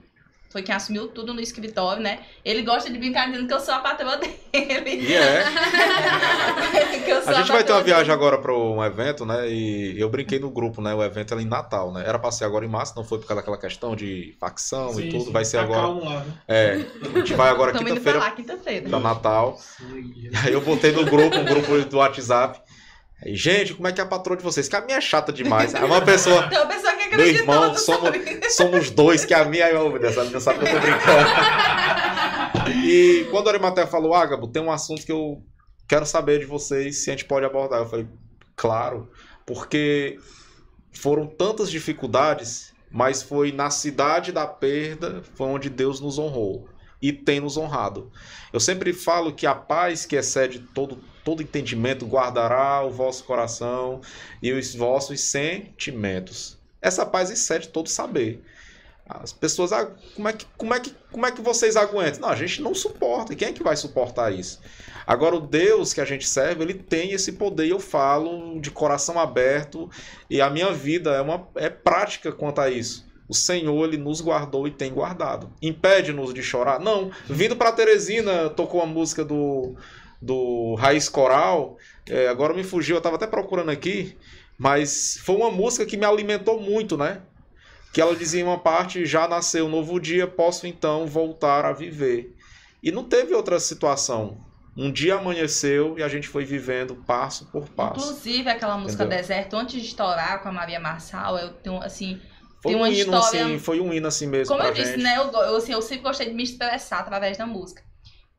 Foi 0.51 0.61
quem 0.61 0.75
assumiu 0.75 1.07
tudo 1.07 1.33
no 1.33 1.39
escritório, 1.39 2.03
né? 2.03 2.19
Ele 2.43 2.61
gosta 2.61 2.89
de 2.89 2.97
brincar 2.97 3.27
dizendo 3.27 3.47
que 3.47 3.53
eu 3.53 3.59
sou 3.61 3.73
a 3.73 3.79
patroa 3.79 4.17
dele. 4.17 4.35
E 4.53 5.13
é. 5.15 5.45
Que 7.05 7.09
eu 7.09 7.21
sou 7.21 7.29
A 7.31 7.33
gente 7.37 7.51
vai 7.51 7.63
ter 7.63 7.71
uma 7.71 7.81
viagem 7.81 8.03
dele. 8.05 8.13
agora 8.13 8.37
para 8.37 8.53
um 8.53 8.83
evento, 8.83 9.25
né? 9.25 9.49
E 9.49 9.99
eu 9.99 10.09
brinquei 10.09 10.39
no 10.39 10.49
grupo, 10.49 10.81
né? 10.81 10.93
O 10.93 11.01
evento 11.03 11.33
era 11.33 11.41
em 11.41 11.45
Natal, 11.45 11.91
né? 11.93 12.03
Era 12.05 12.19
pra 12.19 12.31
ser 12.31 12.43
agora 12.45 12.65
em 12.65 12.67
março, 12.69 12.93
não 12.95 13.03
foi 13.03 13.17
por 13.19 13.27
causa 13.27 13.41
daquela 13.41 13.57
questão 13.57 13.95
de 13.95 14.35
facção 14.39 14.93
Sim, 14.93 15.03
e 15.03 15.09
tudo. 15.09 15.25
sim. 15.25 15.31
Vai 15.31 15.45
ser 15.45 15.57
agora. 15.57 15.79
Acalma 15.81 16.03
lá, 16.03 16.19
né? 16.25 16.33
É, 16.47 16.85
a 17.01 17.17
gente 17.19 17.33
vai 17.33 17.49
agora 17.49 17.71
indo 17.71 17.77
pra 17.79 17.87
quinta-feira 17.87 18.19
lá, 18.19 18.31
quinta-feira. 18.31 18.89
pra 18.89 18.99
Natal. 18.99 19.57
Aí 20.43 20.53
eu 20.53 20.61
botei 20.61 20.91
no 20.91 21.05
grupo, 21.05 21.37
um 21.37 21.45
grupo 21.45 21.79
do 21.85 21.97
WhatsApp. 21.97 22.59
Gente, 23.25 23.75
como 23.75 23.87
é 23.87 23.91
que 23.91 24.01
é 24.01 24.03
a 24.03 24.07
patroa 24.07 24.35
de 24.35 24.43
vocês? 24.43 24.67
Que 24.67 24.75
a 24.75 24.81
minha 24.81 24.97
é 24.97 25.01
chata 25.01 25.31
demais. 25.31 25.75
Aí 25.75 25.83
uma 25.83 26.01
pessoa, 26.01 26.47
Tem 26.49 26.57
uma 26.57 26.67
pessoa 26.67 26.91
que 26.93 26.97
meu 26.97 27.05
acreditou, 27.05 27.53
irmão, 27.55 27.77
somos, 27.77 28.11
somos 28.55 28.89
dois, 28.89 29.25
que 29.25 29.33
a 29.33 29.45
minha 29.45 29.65
é 29.65 29.77
uma 29.77 29.99
dessa 29.99 30.21
menina 30.21 30.39
sabe 30.39 30.59
que 30.59 30.65
eu 30.65 30.71
tô 30.71 30.79
brincando. 30.79 31.29
E 32.83 33.27
quando 33.29 33.47
a 33.47 33.51
Arimatea 33.51 33.85
falou, 33.85 34.13
Ágabo, 34.13 34.47
tem 34.47 34.61
um 34.61 34.71
assunto 34.71 35.05
que 35.05 35.11
eu 35.11 35.43
quero 35.87 36.05
saber 36.05 36.39
de 36.39 36.45
vocês, 36.45 37.03
se 37.03 37.09
a 37.09 37.13
gente 37.13 37.25
pode 37.25 37.45
abordar. 37.45 37.81
Eu 37.81 37.89
falei, 37.89 38.07
claro, 38.55 39.11
porque 39.45 40.17
foram 40.91 41.27
tantas 41.27 41.69
dificuldades, 41.69 42.73
mas 42.89 43.21
foi 43.21 43.51
na 43.51 43.69
cidade 43.69 44.31
da 44.31 44.47
perda, 44.47 45.21
foi 45.35 45.47
onde 45.47 45.69
Deus 45.69 45.99
nos 45.99 46.17
honrou 46.17 46.67
e 47.01 47.11
tem 47.11 47.39
nos 47.39 47.57
honrado. 47.57 48.11
Eu 48.53 48.59
sempre 48.59 48.93
falo 48.93 49.33
que 49.33 49.45
a 49.45 49.55
paz 49.55 50.05
que 50.05 50.15
excede 50.15 50.59
todo, 50.73 50.99
todo 51.23 51.41
entendimento 51.41 52.05
guardará 52.05 52.83
o 52.83 52.91
vosso 52.91 53.23
coração 53.23 54.01
e 54.41 54.51
os 54.51 54.73
vossos 54.75 55.21
sentimentos. 55.21 56.57
Essa 56.81 57.05
paz 57.05 57.29
excede 57.29 57.69
todo 57.69 57.87
saber. 57.87 58.43
As 59.07 59.33
pessoas, 59.33 59.73
ah, 59.73 59.91
como 60.15 60.29
é 60.29 60.33
que, 60.33 60.45
como 60.57 60.73
é 60.73 60.79
que, 60.79 60.95
como 61.11 61.25
é 61.25 61.31
que 61.31 61.41
vocês 61.41 61.75
aguentam? 61.75 62.21
Não, 62.21 62.29
a 62.29 62.35
gente 62.35 62.61
não 62.61 62.73
suporta. 62.73 63.33
E 63.33 63.35
quem 63.35 63.49
é 63.49 63.51
que 63.51 63.63
vai 63.63 63.75
suportar 63.75 64.31
isso? 64.31 64.59
Agora, 65.05 65.35
o 65.35 65.41
Deus 65.41 65.93
que 65.93 65.99
a 65.99 66.05
gente 66.05 66.27
serve, 66.27 66.63
ele 66.63 66.73
tem 66.73 67.11
esse 67.11 67.33
poder. 67.33 67.67
Eu 67.67 67.79
falo 67.79 68.59
de 68.61 68.71
coração 68.71 69.19
aberto. 69.19 69.89
E 70.29 70.39
a 70.39 70.49
minha 70.49 70.71
vida 70.71 71.11
é, 71.11 71.21
uma, 71.21 71.47
é 71.55 71.69
prática 71.69 72.31
quanto 72.31 72.61
a 72.61 72.69
isso. 72.69 73.05
O 73.27 73.33
Senhor, 73.33 73.85
ele 73.85 73.97
nos 73.97 74.21
guardou 74.21 74.67
e 74.67 74.71
tem 74.71 74.93
guardado. 74.93 75.51
Impede-nos 75.61 76.33
de 76.33 76.41
chorar? 76.41 76.79
Não. 76.79 77.11
Vindo 77.29 77.55
para 77.55 77.71
Teresina, 77.71 78.49
tocou 78.49 78.81
a 78.81 78.85
música 78.85 79.25
do, 79.25 79.75
do 80.21 80.75
Raiz 80.75 81.09
Coral. 81.09 81.77
É, 82.07 82.27
agora 82.27 82.53
me 82.53 82.63
fugiu, 82.63 82.95
eu 82.95 82.99
estava 82.99 83.15
até 83.15 83.27
procurando 83.27 83.69
aqui. 83.69 84.17
Mas 84.57 85.17
foi 85.23 85.35
uma 85.35 85.49
música 85.49 85.85
que 85.85 85.97
me 85.97 86.05
alimentou 86.05 86.59
muito, 86.61 86.95
né? 86.95 87.21
que 87.93 87.99
ela 87.99 88.15
dizia 88.15 88.41
em 88.41 88.43
uma 88.43 88.59
parte: 88.59 89.05
já 89.05 89.27
nasceu 89.27 89.65
um 89.65 89.69
novo 89.69 89.99
dia, 89.99 90.27
posso 90.27 90.65
então 90.65 91.05
voltar 91.05 91.65
a 91.65 91.73
viver. 91.73 92.35
E 92.81 92.91
não 92.91 93.03
teve 93.03 93.33
outra 93.33 93.59
situação. 93.59 94.37
Um 94.75 94.89
dia 94.91 95.15
amanheceu 95.15 95.99
e 95.99 96.03
a 96.03 96.07
gente 96.07 96.29
foi 96.29 96.45
vivendo 96.45 96.95
passo 96.95 97.45
por 97.51 97.67
passo. 97.67 97.99
Inclusive, 97.99 98.49
aquela 98.49 98.77
música 98.77 99.03
Entendeu? 99.03 99.21
Deserto, 99.21 99.57
antes 99.57 99.81
de 99.81 99.87
estourar 99.87 100.41
com 100.41 100.47
a 100.47 100.51
Maria 100.51 100.79
Marçal, 100.79 101.37
eu 101.37 101.49
tenho, 101.55 101.83
assim, 101.83 102.21
Foi 102.63 102.73
um 102.73 102.87
hino 102.87 103.13
história- 103.13 103.45
assim, 103.45 103.59
foi 103.59 103.81
um 103.81 103.91
hino 103.91 104.07
assim 104.07 104.27
mesmo 104.27 104.55
Como 104.55 104.65
eu 104.65 104.73
disse, 104.73 104.91
gente. 104.91 105.03
né? 105.03 105.17
Eu, 105.17 105.29
eu, 105.29 105.57
assim, 105.57 105.73
eu 105.73 105.81
sempre 105.81 106.03
gostei 106.03 106.27
de 106.27 106.33
me 106.33 106.43
expressar 106.43 106.99
através 106.99 107.37
da 107.37 107.45
música. 107.45 107.83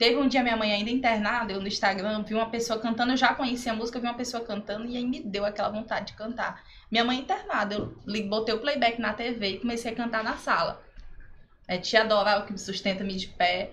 Teve 0.03 0.17
um 0.17 0.27
dia 0.27 0.43
minha 0.43 0.57
mãe 0.57 0.73
ainda 0.73 0.91
internada, 0.91 1.53
eu 1.53 1.61
no 1.61 1.69
Instagram 1.69 2.25
vi 2.25 2.35
uma 2.35 2.51
pessoa 2.51 2.77
cantando, 2.77 3.13
eu 3.13 3.17
já 3.17 3.35
conhecia 3.35 3.71
a 3.71 3.77
música, 3.77 4.01
vi 4.01 4.07
uma 4.09 4.17
pessoa 4.17 4.43
cantando 4.43 4.85
e 4.85 4.97
aí 4.97 5.07
me 5.07 5.21
deu 5.21 5.45
aquela 5.45 5.69
vontade 5.69 6.07
de 6.07 6.15
cantar. 6.15 6.61
Minha 6.91 7.05
mãe 7.05 7.21
internada, 7.21 7.77
eu 7.77 7.97
botei 8.29 8.53
o 8.53 8.59
playback 8.59 9.01
na 9.01 9.13
TV 9.13 9.47
e 9.47 9.59
comecei 9.61 9.93
a 9.93 9.95
cantar 9.95 10.25
na 10.25 10.37
sala. 10.37 10.83
É 11.69 11.79
Te 11.79 11.97
adorar 11.97 12.41
o 12.41 12.47
que 12.47 12.53
me 12.53 12.59
sustenta 12.59 13.05
me 13.05 13.15
de 13.15 13.29
pé. 13.29 13.71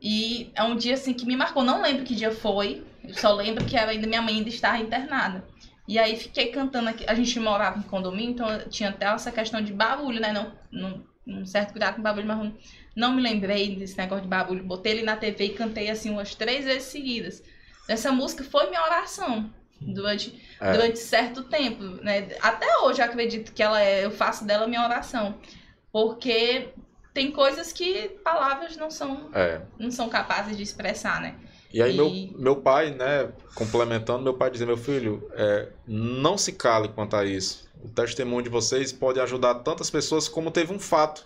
E 0.00 0.52
é 0.54 0.62
um 0.62 0.76
dia 0.76 0.94
assim 0.94 1.12
que 1.12 1.26
me 1.26 1.34
marcou. 1.34 1.64
Não 1.64 1.82
lembro 1.82 2.04
que 2.04 2.14
dia 2.14 2.30
foi, 2.30 2.84
eu 3.02 3.14
só 3.14 3.34
lembro 3.34 3.64
que 3.64 3.76
era 3.76 3.90
ainda 3.90 4.06
minha 4.06 4.22
mãe 4.22 4.36
ainda 4.36 4.48
estava 4.48 4.78
internada. 4.78 5.44
E 5.88 5.98
aí 5.98 6.16
fiquei 6.16 6.52
cantando 6.52 6.90
aqui. 6.90 7.04
A 7.08 7.14
gente 7.16 7.40
morava 7.40 7.76
em 7.76 7.82
condomínio, 7.82 8.30
então 8.30 8.68
tinha 8.68 8.90
até 8.90 9.06
essa 9.06 9.32
questão 9.32 9.60
de 9.60 9.72
barulho, 9.72 10.20
né? 10.20 10.32
Não, 10.32 10.52
não, 10.70 11.04
um 11.26 11.44
certo 11.44 11.72
cuidado 11.72 11.96
com 11.96 12.02
barulho, 12.02 12.28
mas 12.28 12.52
não, 12.96 13.14
me 13.14 13.22
lembrei 13.22 13.76
desse 13.76 13.96
negócio 13.96 14.22
de 14.22 14.28
barulho. 14.28 14.64
Botei 14.64 14.92
ele 14.92 15.02
na 15.02 15.16
TV 15.16 15.44
e 15.44 15.48
cantei 15.54 15.88
assim 15.90 16.10
umas 16.10 16.34
três 16.34 16.64
vezes 16.64 16.84
seguidas. 16.88 17.42
Essa 17.88 18.10
música 18.12 18.44
foi 18.44 18.68
minha 18.68 18.82
oração 18.82 19.50
durante, 19.80 20.40
É. 20.60 20.72
durante 20.72 20.98
certo 20.98 21.42
tempo, 21.44 21.82
né? 22.02 22.28
Até 22.40 22.78
hoje 22.78 23.00
eu 23.00 23.04
acredito 23.06 23.52
que 23.52 23.62
ela 23.62 23.80
é, 23.82 24.04
eu 24.04 24.10
faço 24.10 24.44
dela 24.44 24.66
minha 24.66 24.84
oração. 24.84 25.36
Porque 25.92 26.68
tem 27.12 27.30
coisas 27.32 27.72
que 27.72 28.10
palavras 28.22 28.76
não 28.76 28.90
são, 28.90 29.30
É. 29.34 29.60
não 29.78 29.90
são 29.90 30.08
capazes 30.08 30.56
de 30.56 30.62
expressar, 30.62 31.20
né? 31.20 31.34
E 31.72 31.80
aí, 31.82 31.92
E- 31.92 31.96
Meu, 31.96 32.38
meu 32.38 32.56
pai, 32.56 32.90
né, 32.90 33.30
complementando, 33.54 34.22
meu 34.22 34.34
pai 34.34 34.50
dizia: 34.50 34.66
Meu 34.66 34.76
filho, 34.76 35.28
é, 35.34 35.68
não 35.86 36.36
se 36.36 36.52
cale 36.52 36.88
quanto 36.88 37.16
a 37.16 37.24
isso. 37.24 37.68
O 37.82 37.88
testemunho 37.88 38.42
de 38.42 38.48
vocês 38.50 38.92
pode 38.92 39.18
ajudar 39.20 39.54
tantas 39.56 39.88
pessoas 39.90 40.28
como 40.28 40.50
teve 40.50 40.72
um 40.72 40.78
fato. 40.78 41.24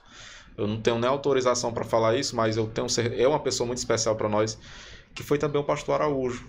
Eu 0.56 0.66
não 0.66 0.80
tenho 0.80 0.98
nem 0.98 1.08
autorização 1.08 1.72
para 1.72 1.84
falar 1.84 2.16
isso, 2.16 2.36
mas 2.36 2.56
eu 2.56 2.66
tenho 2.66 2.86
é 3.16 3.26
uma 3.26 3.40
pessoa 3.40 3.66
muito 3.66 3.78
especial 3.78 4.14
para 4.16 4.28
nós, 4.28 4.58
que 5.14 5.22
foi 5.22 5.38
também 5.38 5.60
o 5.60 5.64
pastor 5.64 5.96
Araújo. 5.96 6.48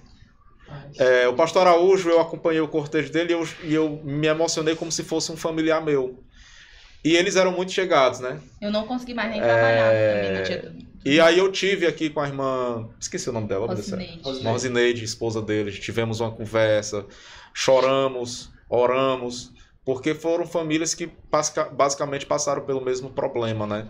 É, 0.97 1.27
o 1.27 1.33
pastor 1.33 1.67
Araújo, 1.67 2.09
eu 2.09 2.19
acompanhei 2.19 2.61
o 2.61 2.67
cortejo 2.67 3.11
dele 3.11 3.31
e 3.31 3.33
eu, 3.33 3.47
e 3.63 3.73
eu 3.73 4.01
me 4.03 4.27
emocionei 4.27 4.75
como 4.75 4.91
se 4.91 5.03
fosse 5.03 5.31
um 5.31 5.37
familiar 5.37 5.83
meu. 5.83 6.23
E 7.03 7.15
eles 7.15 7.35
eram 7.35 7.51
muito 7.51 7.71
chegados, 7.71 8.19
né? 8.19 8.39
Eu 8.59 8.71
não 8.71 8.87
consegui 8.87 9.13
mais 9.13 9.29
nem 9.29 9.39
trabalhar 9.39 9.93
É, 9.93 10.15
também 10.15 10.39
no 10.39 10.43
dia 10.43 10.69
do 10.71 11.09
E 11.09 11.19
aí 11.19 11.37
eu 11.37 11.51
tive 11.51 11.85
aqui 11.85 12.09
com 12.09 12.19
a 12.19 12.27
irmã. 12.27 12.89
Esqueci 12.99 13.29
o 13.29 13.33
nome 13.33 13.47
dela. 13.47 13.67
Rosineide. 13.67 14.21
Rosineide, 14.23 15.03
esposa 15.03 15.39
dele, 15.39 15.71
tivemos 15.71 16.19
uma 16.19 16.31
conversa, 16.31 17.05
choramos, 17.53 18.49
oramos, 18.67 19.51
porque 19.85 20.15
foram 20.15 20.45
famílias 20.47 20.93
que 20.95 21.11
basica- 21.31 21.69
basicamente 21.69 22.25
passaram 22.25 22.65
pelo 22.65 22.81
mesmo 22.83 23.11
problema, 23.11 23.67
né? 23.67 23.89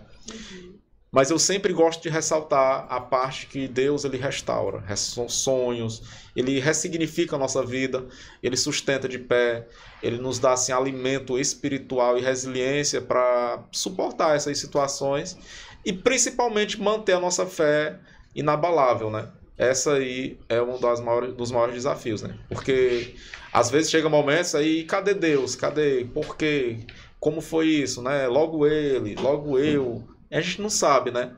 Mas 1.10 1.30
eu 1.30 1.38
sempre 1.38 1.72
gosto 1.72 2.02
de 2.02 2.10
ressaltar 2.10 2.86
a 2.90 3.00
parte 3.00 3.46
que 3.46 3.66
Deus 3.66 4.04
ele 4.04 4.18
restaura, 4.18 4.80
res- 4.80 5.16
sonhos, 5.28 6.02
ele 6.34 6.60
ressignifica 6.60 7.36
a 7.36 7.38
nossa 7.38 7.64
vida, 7.64 8.06
ele 8.42 8.56
sustenta 8.56 9.08
de 9.08 9.18
pé, 9.18 9.66
ele 10.02 10.18
nos 10.18 10.38
dá 10.38 10.52
assim 10.52 10.72
alimento 10.72 11.38
espiritual 11.38 12.18
e 12.18 12.20
resiliência 12.20 13.00
para 13.00 13.64
suportar 13.72 14.36
essas 14.36 14.58
situações 14.58 15.38
e 15.86 15.92
principalmente 15.92 16.78
manter 16.78 17.14
a 17.14 17.20
nossa 17.20 17.46
fé 17.46 17.98
inabalável, 18.34 19.10
né? 19.10 19.30
Essa 19.58 19.94
aí 19.94 20.38
é 20.48 20.60
um 20.60 20.78
das 20.78 21.00
maiores, 21.00 21.34
dos 21.34 21.50
maiores 21.50 21.74
desafios, 21.74 22.22
né? 22.22 22.36
Porque 22.48 23.14
às 23.52 23.70
vezes 23.70 23.90
chega 23.90 24.08
momentos 24.08 24.54
aí, 24.54 24.84
cadê 24.84 25.14
Deus? 25.14 25.56
Cadê? 25.56 26.04
Por 26.12 26.36
quê? 26.36 26.78
Como 27.18 27.40
foi 27.40 27.68
isso, 27.68 28.02
né? 28.02 28.26
Logo 28.26 28.66
ele, 28.66 29.14
logo 29.14 29.58
eu. 29.58 30.06
A 30.30 30.40
gente 30.40 30.60
não 30.60 30.68
sabe, 30.68 31.10
né? 31.10 31.32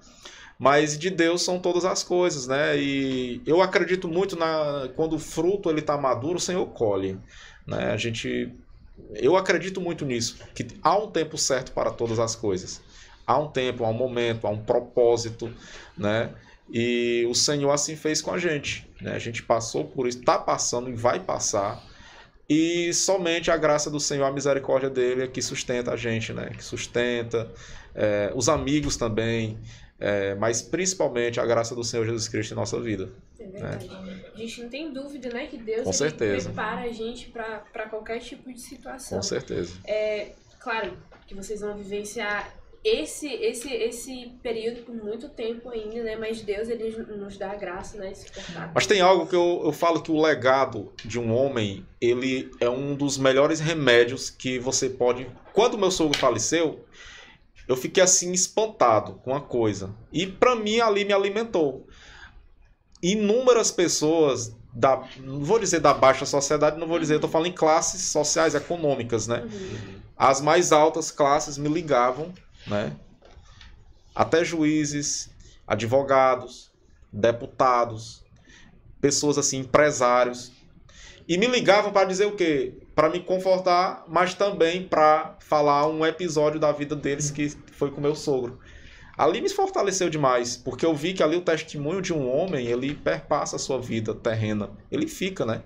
Mas 0.58 0.98
de 0.98 1.10
Deus 1.10 1.42
são 1.42 1.60
todas 1.60 1.84
as 1.84 2.02
coisas, 2.02 2.48
né? 2.48 2.76
E 2.76 3.40
eu 3.46 3.62
acredito 3.62 4.08
muito 4.08 4.36
na 4.36 4.88
quando 4.96 5.14
o 5.14 5.18
fruto 5.18 5.70
ele 5.70 5.80
tá 5.80 5.96
maduro, 5.96 6.38
o 6.38 6.40
Senhor 6.40 6.66
colhe, 6.66 7.16
né? 7.64 7.92
A 7.92 7.96
gente 7.96 8.52
eu 9.14 9.36
acredito 9.36 9.80
muito 9.80 10.04
nisso, 10.04 10.38
que 10.54 10.66
há 10.82 10.96
um 10.98 11.08
tempo 11.08 11.38
certo 11.38 11.72
para 11.72 11.90
todas 11.90 12.18
as 12.18 12.34
coisas. 12.34 12.80
Há 13.26 13.38
um 13.38 13.48
tempo, 13.48 13.84
há 13.84 13.88
um 13.88 13.94
momento, 13.94 14.46
há 14.46 14.50
um 14.50 14.58
propósito, 14.58 15.52
né? 15.96 16.34
E 16.70 17.26
o 17.28 17.34
Senhor 17.34 17.70
assim 17.70 17.96
fez 17.96 18.20
com 18.20 18.32
a 18.32 18.38
gente, 18.38 18.88
né? 19.00 19.12
A 19.12 19.18
gente 19.18 19.42
passou 19.42 19.84
por 19.84 20.06
isso, 20.06 20.18
está 20.18 20.38
passando 20.38 20.90
e 20.90 20.92
vai 20.92 21.20
passar. 21.20 21.82
E 22.48 22.92
somente 22.94 23.50
a 23.50 23.56
graça 23.56 23.90
do 23.90 24.00
Senhor, 24.00 24.24
a 24.24 24.32
misericórdia 24.32 24.88
dele 24.88 25.22
é 25.22 25.26
que 25.28 25.42
sustenta 25.42 25.92
a 25.92 25.96
gente, 25.96 26.32
né? 26.32 26.50
Que 26.56 26.64
sustenta 26.64 27.50
é, 27.94 28.32
os 28.34 28.48
amigos 28.48 28.96
também, 28.96 29.58
é, 29.98 30.34
mas 30.34 30.62
principalmente 30.62 31.40
a 31.40 31.46
graça 31.46 31.74
do 31.74 31.84
Senhor 31.84 32.06
Jesus 32.06 32.28
Cristo 32.28 32.52
em 32.52 32.56
nossa 32.56 32.80
vida. 32.80 33.10
É 33.38 33.46
verdade. 33.46 33.90
A 34.34 34.36
gente 34.36 34.62
não 34.62 34.68
tem 34.68 34.92
dúvida, 34.92 35.28
né, 35.30 35.46
que 35.46 35.58
Deus 35.58 35.82
Com 35.82 35.92
certeza. 35.92 36.50
prepara 36.50 36.82
a 36.82 36.92
gente 36.92 37.28
pra 37.28 37.88
qualquer 37.88 38.20
tipo 38.20 38.52
de 38.52 38.60
situação. 38.60 39.18
Com 39.18 39.22
certeza. 39.22 39.74
É 39.84 40.32
claro 40.60 40.96
que 41.26 41.34
vocês 41.34 41.60
vão 41.60 41.76
vivenciar 41.76 42.52
esse 42.84 43.26
esse 43.26 43.72
esse 43.72 44.32
período 44.42 44.82
por 44.84 44.94
muito 44.94 45.28
tempo 45.28 45.68
ainda, 45.68 46.02
né? 46.02 46.16
Mas 46.16 46.42
Deus 46.42 46.68
ele 46.68 46.90
nos 47.16 47.36
dá 47.36 47.52
a 47.52 47.56
graça, 47.56 47.98
né, 47.98 48.14
suportar. 48.14 48.72
Mas 48.74 48.86
tem 48.86 49.00
algo 49.00 49.26
que 49.26 49.34
eu, 49.34 49.62
eu 49.64 49.72
falo 49.72 50.00
que 50.00 50.10
o 50.10 50.20
legado 50.20 50.92
de 51.04 51.18
um 51.18 51.34
homem, 51.34 51.84
ele 52.00 52.50
é 52.60 52.68
um 52.68 52.94
dos 52.94 53.18
melhores 53.18 53.60
remédios 53.60 54.30
que 54.30 54.58
você 54.58 54.88
pode. 54.88 55.28
Quando 55.52 55.78
meu 55.78 55.90
sogro 55.90 56.18
faleceu, 56.18 56.84
eu 57.66 57.76
fiquei 57.76 58.02
assim 58.02 58.32
espantado 58.32 59.14
com 59.24 59.34
a 59.34 59.40
coisa. 59.40 59.94
E 60.12 60.26
pra 60.26 60.56
mim 60.56 60.80
ali 60.80 61.04
me 61.04 61.12
alimentou. 61.12 61.86
Inúmeras 63.02 63.70
pessoas 63.70 64.56
da, 64.72 65.02
não 65.18 65.40
vou 65.40 65.58
dizer 65.58 65.80
da 65.80 65.92
baixa 65.92 66.24
sociedade, 66.24 66.78
não 66.78 66.86
vou 66.86 66.98
dizer, 66.98 67.14
eu 67.14 67.20
tô 67.20 67.28
falando 67.28 67.48
em 67.48 67.52
classes 67.52 68.02
sociais 68.02 68.54
econômicas, 68.54 69.26
né? 69.26 69.42
Uhum. 69.42 69.98
As 70.16 70.40
mais 70.40 70.72
altas 70.72 71.10
classes 71.10 71.58
me 71.58 71.68
ligavam, 71.68 72.32
né? 72.68 72.96
Até 74.14 74.44
juízes, 74.44 75.30
advogados, 75.66 76.70
deputados, 77.12 78.24
pessoas 79.00 79.38
assim, 79.38 79.58
empresários. 79.58 80.52
E 81.28 81.36
me 81.36 81.46
ligavam 81.46 81.92
para 81.92 82.06
dizer 82.06 82.26
o 82.26 82.36
quê? 82.36 82.74
Para 82.94 83.10
me 83.10 83.20
confortar, 83.20 84.04
mas 84.08 84.34
também 84.34 84.86
para 84.86 85.36
falar 85.40 85.86
um 85.86 86.04
episódio 86.04 86.58
da 86.58 86.72
vida 86.72 86.96
deles 86.96 87.30
que 87.30 87.50
foi 87.72 87.90
com 87.90 88.00
meu 88.00 88.14
sogro. 88.14 88.58
Ali 89.16 89.40
me 89.40 89.48
fortaleceu 89.48 90.08
demais, 90.08 90.56
porque 90.56 90.86
eu 90.86 90.94
vi 90.94 91.12
que 91.12 91.22
ali 91.22 91.36
o 91.36 91.42
testemunho 91.42 92.00
de 92.00 92.14
um 92.14 92.30
homem, 92.30 92.66
ele 92.66 92.94
perpassa 92.94 93.56
a 93.56 93.58
sua 93.58 93.80
vida 93.80 94.14
terrena. 94.14 94.70
Ele 94.92 95.08
fica, 95.08 95.44
né? 95.44 95.62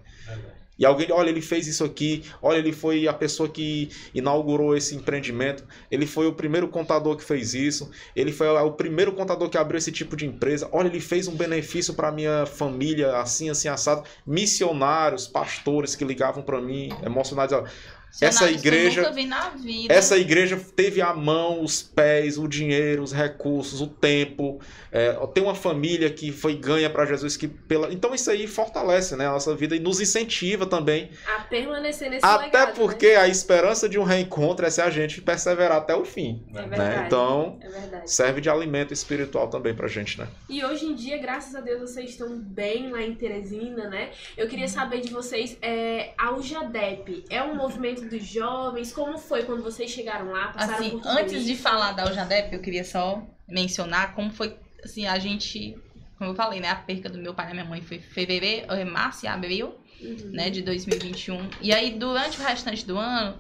E 0.79 0.87
alguém, 0.87 1.13
olha, 1.13 1.29
ele 1.29 1.43
fez 1.43 1.67
isso 1.67 1.85
aqui, 1.85 2.25
olha, 2.41 2.59
ele 2.59 2.73
foi 2.73 3.07
a 3.07 3.13
pessoa 3.13 3.49
que 3.49 3.91
inaugurou 4.15 4.77
esse 4.77 4.95
empreendimento, 4.95 5.65
ele 5.91 6.07
foi 6.07 6.27
o 6.27 6.33
primeiro 6.33 6.67
contador 6.67 7.17
que 7.17 7.23
fez 7.23 7.55
isso, 7.55 7.91
ele 8.17 8.33
foi 8.33 8.49
o 8.49 8.73
primeiro 8.73 9.13
contador 9.13 9.49
que 9.51 9.59
abriu 9.59 9.79
esse 9.79 9.93
tipo 9.93 10.17
de 10.17 10.27
empresa, 10.27 10.69
olha, 10.73 10.89
ele 10.89 11.01
fez 11.01 11.29
um 11.29 11.37
benefício 11.37 11.95
para 11.95 12.11
minha 12.11 12.47
família, 12.47 13.19
assim, 13.19 13.51
assim, 13.51 13.69
assado. 13.69 14.03
Missionários, 14.27 15.29
pastores 15.29 15.95
que 15.95 16.05
ligavam 16.05 16.43
para 16.43 16.61
mim, 16.61 16.89
emocionados, 17.05 17.53
ó, 17.53 17.65
essa 18.21 18.51
igreja-. 18.51 19.03
Essa 19.89 20.19
igreja 20.19 20.61
teve 20.77 21.01
a 21.01 21.15
mão, 21.15 21.63
os 21.63 21.81
pés, 21.83 22.37
o 22.37 22.47
dinheiro, 22.47 23.03
os 23.03 23.13
recursos, 23.13 23.81
o 23.81 23.87
tempo. 23.87 24.61
É, 24.93 25.13
tem 25.33 25.43
uma 25.43 25.55
família 25.55 26.11
que 26.11 26.31
foi 26.31 26.55
ganha 26.55 26.91
para 26.91 27.07
Jesus 27.07 27.35
que 27.37 27.49
pela. 27.49 27.91
Então 27.93 28.15
isso 28.15 28.31
aí 28.31 28.47
fortalece, 28.47 29.17
né, 29.17 29.27
a 29.27 29.31
nossa 29.33 29.55
vida 29.57 29.75
e 29.75 29.81
nos 29.81 30.01
incentiva 30.01 30.67
também. 30.67 31.11
A 31.27 31.41
permanecer 31.45 32.11
nesse 32.11 32.25
Até 32.27 32.45
legado, 32.45 32.75
porque 32.75 33.07
a 33.09 33.27
esperança 33.27 33.89
de 33.89 33.99
um 33.99 34.03
reencontro 34.05 34.67
é 34.67 34.71
se 34.71 34.83
a 34.83 34.91
gente 34.91 35.23
perseverar 35.23 35.79
até 35.79 35.95
o 35.97 36.05
fim, 36.05 36.45
Né? 36.53 36.63
É 36.65 36.67
né? 36.67 36.77
verdade. 36.77 37.07
Então 37.07 37.59
É 37.63 37.69
verdade. 37.69 38.11
serve 38.11 38.41
de 38.43 38.51
alimento 38.51 38.93
espiritual 38.93 39.49
também 39.49 39.75
pra 39.75 39.89
gente, 39.89 40.19
né? 40.21 40.29
E 40.49 40.63
hoje 40.65 40.85
em 40.85 40.95
dia, 40.95 41.17
graças 41.17 41.55
a 41.55 41.61
Deus, 41.61 41.81
vocês 41.91 42.11
estão 42.11 42.39
bem 42.39 42.91
lá 42.91 43.01
em 43.01 43.15
Teresina, 43.15 43.89
né? 43.89 44.11
Eu 44.37 44.47
queria 44.47 44.69
saber 44.69 45.01
de 45.01 45.11
vocês, 45.11 45.57
é, 45.63 46.11
a 46.19 46.33
UJADEP 46.35 47.25
é 47.31 47.43
um 47.43 47.55
movimento 47.55 48.03
dos 48.09 48.25
jovens? 48.25 48.93
Como 48.93 49.17
foi 49.19 49.43
quando 49.45 49.63
vocês 49.63 49.91
chegaram 49.91 50.31
lá? 50.33 50.49
Passaram 50.49 50.75
Assim, 50.75 50.91
por 50.91 51.01
tudo 51.03 51.19
antes 51.19 51.45
de 51.45 51.53
isso? 51.53 51.63
falar 51.63 51.93
da 51.93 52.05
Ujadep, 52.11 52.55
eu 52.55 52.61
queria 52.61 52.85
só 52.85 53.23
mencionar 53.49 54.15
como 54.15 54.31
foi, 54.31 54.55
assim, 54.85 55.07
a 55.07 55.19
gente, 55.19 55.77
como 56.19 56.31
eu 56.31 56.35
falei, 56.35 56.61
né, 56.61 56.69
a 56.71 56.77
perca 56.77 57.09
do 57.09 57.19
meu 57.19 57.35
pai 57.35 57.47
e 57.47 57.49
da 57.49 57.55
minha 57.55 57.65
mãe 57.67 57.81
foi 57.83 57.99
fevereiro, 57.99 58.73
eh, 58.73 58.85
março 58.85 59.25
e 59.25 59.29
abril, 59.29 59.75
Uhum. 60.01 60.31
né, 60.33 60.51
de 60.51 60.63
2021. 60.63 61.49
E 61.61 61.73
aí, 61.73 61.91
durante 61.93 62.41
o 62.41 62.43
restante 62.43 62.85
do 62.85 62.99
ano, 62.99 63.39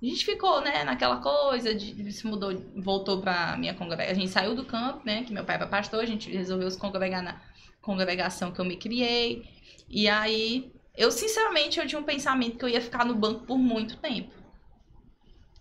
a 0.00 0.06
gente 0.06 0.24
ficou, 0.24 0.60
né, 0.60 0.84
naquela 0.84 1.16
coisa 1.16 1.74
de 1.74 2.12
se 2.12 2.26
mudou, 2.26 2.52
voltou 2.76 3.20
pra 3.20 3.56
minha 3.56 3.74
congregação. 3.74 4.12
A 4.12 4.14
gente 4.20 4.30
saiu 4.30 4.54
do 4.54 4.64
campo, 4.64 5.00
né, 5.04 5.24
que 5.24 5.32
meu 5.32 5.44
pai 5.44 5.56
era 5.56 5.66
pastor, 5.66 6.00
a 6.00 6.06
gente 6.06 6.30
resolveu 6.30 6.70
se 6.70 6.78
congregar 6.78 7.22
na 7.22 7.40
congregação 7.82 8.52
que 8.52 8.60
eu 8.60 8.64
me 8.64 8.76
criei. 8.76 9.44
E 9.88 10.08
aí, 10.08 10.70
eu 10.96 11.10
sinceramente, 11.10 11.80
eu 11.80 11.86
tinha 11.86 12.00
um 12.00 12.04
pensamento 12.04 12.58
que 12.58 12.64
eu 12.64 12.68
ia 12.68 12.80
ficar 12.80 13.04
no 13.04 13.14
banco 13.14 13.44
por 13.44 13.58
muito 13.58 13.96
tempo. 13.96 14.32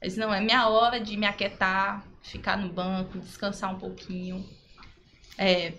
Mas 0.02 0.18
não, 0.18 0.34
é 0.34 0.42
minha 0.42 0.68
hora 0.68 1.00
de 1.00 1.16
me 1.18 1.26
aquietar, 1.26 2.06
ficar 2.22 2.58
no 2.58 2.72
banco, 2.72 3.18
descansar 3.20 3.74
um 3.74 3.80
pouquinho. 3.80 4.46
É, 5.38 5.74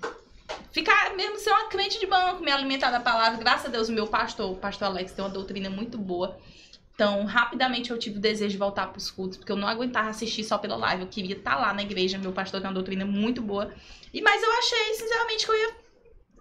ficar, 0.73 1.15
mesmo 1.17 1.39
ser 1.39 1.51
uma 1.51 1.69
crente 1.69 1.99
de 2.01 2.07
banco, 2.07 2.43
me 2.43 2.51
alimentar 2.51 2.91
da 2.91 3.01
palavra. 3.01 3.39
Graças 3.39 3.67
a 3.67 3.69
Deus, 3.69 3.89
o 3.89 3.93
meu 3.93 4.07
pastor, 4.07 4.53
o 4.53 4.57
pastor 4.57 4.89
Alex, 4.89 5.13
tem 5.13 5.25
uma 5.25 5.31
doutrina 5.31 5.71
muito 5.71 5.99
boa. 5.99 6.39
Então, 6.95 7.25
rapidamente 7.25 7.91
eu 7.91 7.99
tive 7.99 8.19
o 8.19 8.21
desejo 8.21 8.53
de 8.53 8.59
voltar 8.59 8.87
para 8.87 8.99
os 8.99 9.11
cultos, 9.11 9.37
porque 9.37 9.51
eu 9.51 9.57
não 9.57 9.67
aguentava 9.67 10.11
assistir 10.11 10.45
só 10.45 10.57
pela 10.59 10.77
live. 10.77 11.03
Eu 11.03 11.09
queria 11.09 11.35
estar 11.35 11.57
lá 11.57 11.75
na 11.75 11.83
igreja. 11.83 12.19
Meu 12.19 12.33
pastor 12.33 12.61
tem 12.61 12.69
uma 12.69 12.75
doutrina 12.75 13.05
muito 13.05 13.43
boa. 13.43 13.75
E 14.13 14.23
Mas 14.23 14.43
eu 14.43 14.53
achei, 14.53 14.95
sinceramente, 14.95 15.45
que 15.45 15.51
eu 15.51 15.57
ia 15.57 15.77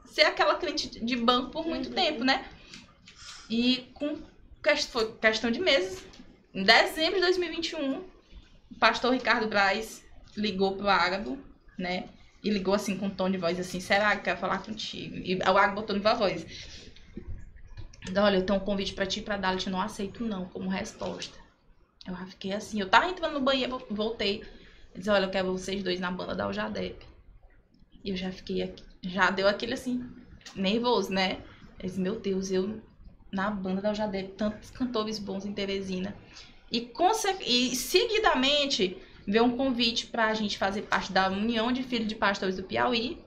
ser 0.06 0.22
aquela 0.24 0.56
crente 0.56 1.04
de 1.04 1.16
banco 1.16 1.50
por 1.50 1.66
muito 1.66 1.90
tempo, 1.90 2.24
né? 2.24 2.46
E 3.50 3.90
com 3.94 4.18
foi 4.90 5.12
questão 5.16 5.52
de 5.52 5.60
meses. 5.60 6.04
Em 6.54 6.64
dezembro 6.64 7.16
de 7.16 7.22
2021, 7.22 7.96
o 8.72 8.80
pastor 8.80 9.12
Ricardo 9.12 9.48
Braz 9.48 10.04
ligou 10.38 10.78
pro 10.78 10.88
Ágabo, 10.88 11.38
né? 11.78 12.08
E 12.44 12.50
ligou 12.50 12.74
assim 12.74 12.98
com 12.98 13.06
um 13.06 13.10
tom 13.10 13.30
de 13.30 13.38
voz 13.38 13.58
assim, 13.58 13.80
será 13.80 14.12
que 14.12 14.18
eu 14.18 14.24
quero 14.24 14.38
falar 14.38 14.60
contigo? 14.60 15.16
E 15.16 15.36
o 15.38 15.58
Ágabo 15.58 15.76
botou 15.76 15.96
no 15.96 16.02
voz. 16.02 16.46
Olha, 18.18 18.36
eu 18.36 18.46
tenho 18.46 18.60
um 18.60 18.64
convite 18.64 18.94
pra 18.94 19.06
ti 19.06 19.22
pra 19.22 19.38
dar, 19.38 19.56
eu 19.56 19.72
não 19.72 19.80
aceito 19.80 20.26
não, 20.26 20.46
como 20.46 20.70
resposta. 20.70 21.38
Eu 22.06 22.14
já 22.14 22.26
fiquei 22.26 22.52
assim, 22.52 22.82
eu 22.82 22.90
tava 22.90 23.08
entrando 23.08 23.34
no 23.34 23.40
banheiro, 23.40 23.82
voltei. 23.90 24.42
Ele 24.42 24.46
disse, 24.98 25.10
olha, 25.10 25.26
eu 25.26 25.30
quero 25.30 25.54
vocês 25.54 25.82
dois 25.82 26.02
na 26.02 26.12
banda 26.12 26.36
da 26.36 26.48
Ujadep. 26.48 27.06
E 28.04 28.10
eu 28.10 28.18
já 28.18 28.30
fiquei 28.30 28.62
aqui, 28.62 28.84
já 29.04 29.32
deu 29.32 29.48
aquele 29.48 29.74
assim, 29.74 30.06
nervoso, 30.54 31.14
né? 31.14 31.42
Eu 31.80 31.88
disse, 31.88 32.00
meu 32.02 32.20
Deus, 32.20 32.52
eu 32.52 32.82
na 33.32 33.50
banda 33.50 33.82
da 33.82 33.92
Ujadep, 33.92 34.34
tantos 34.34 34.70
cantores 34.70 35.18
bons 35.18 35.46
em 35.46 35.54
Teresina. 35.54 36.14
E, 36.70 36.92
e 37.46 37.76
seguidamente 37.76 38.98
veio 39.28 39.44
um 39.46 39.56
convite 39.58 40.08
para 40.08 40.28
a 40.28 40.34
gente 40.34 40.58
fazer 40.58 40.84
parte 40.84 41.12
da 41.12 41.30
União 41.30 41.72
de 41.72 41.84
Filhos 41.84 42.08
de 42.08 42.16
Pastores 42.16 42.56
do 42.56 42.64
Piauí. 42.64 43.24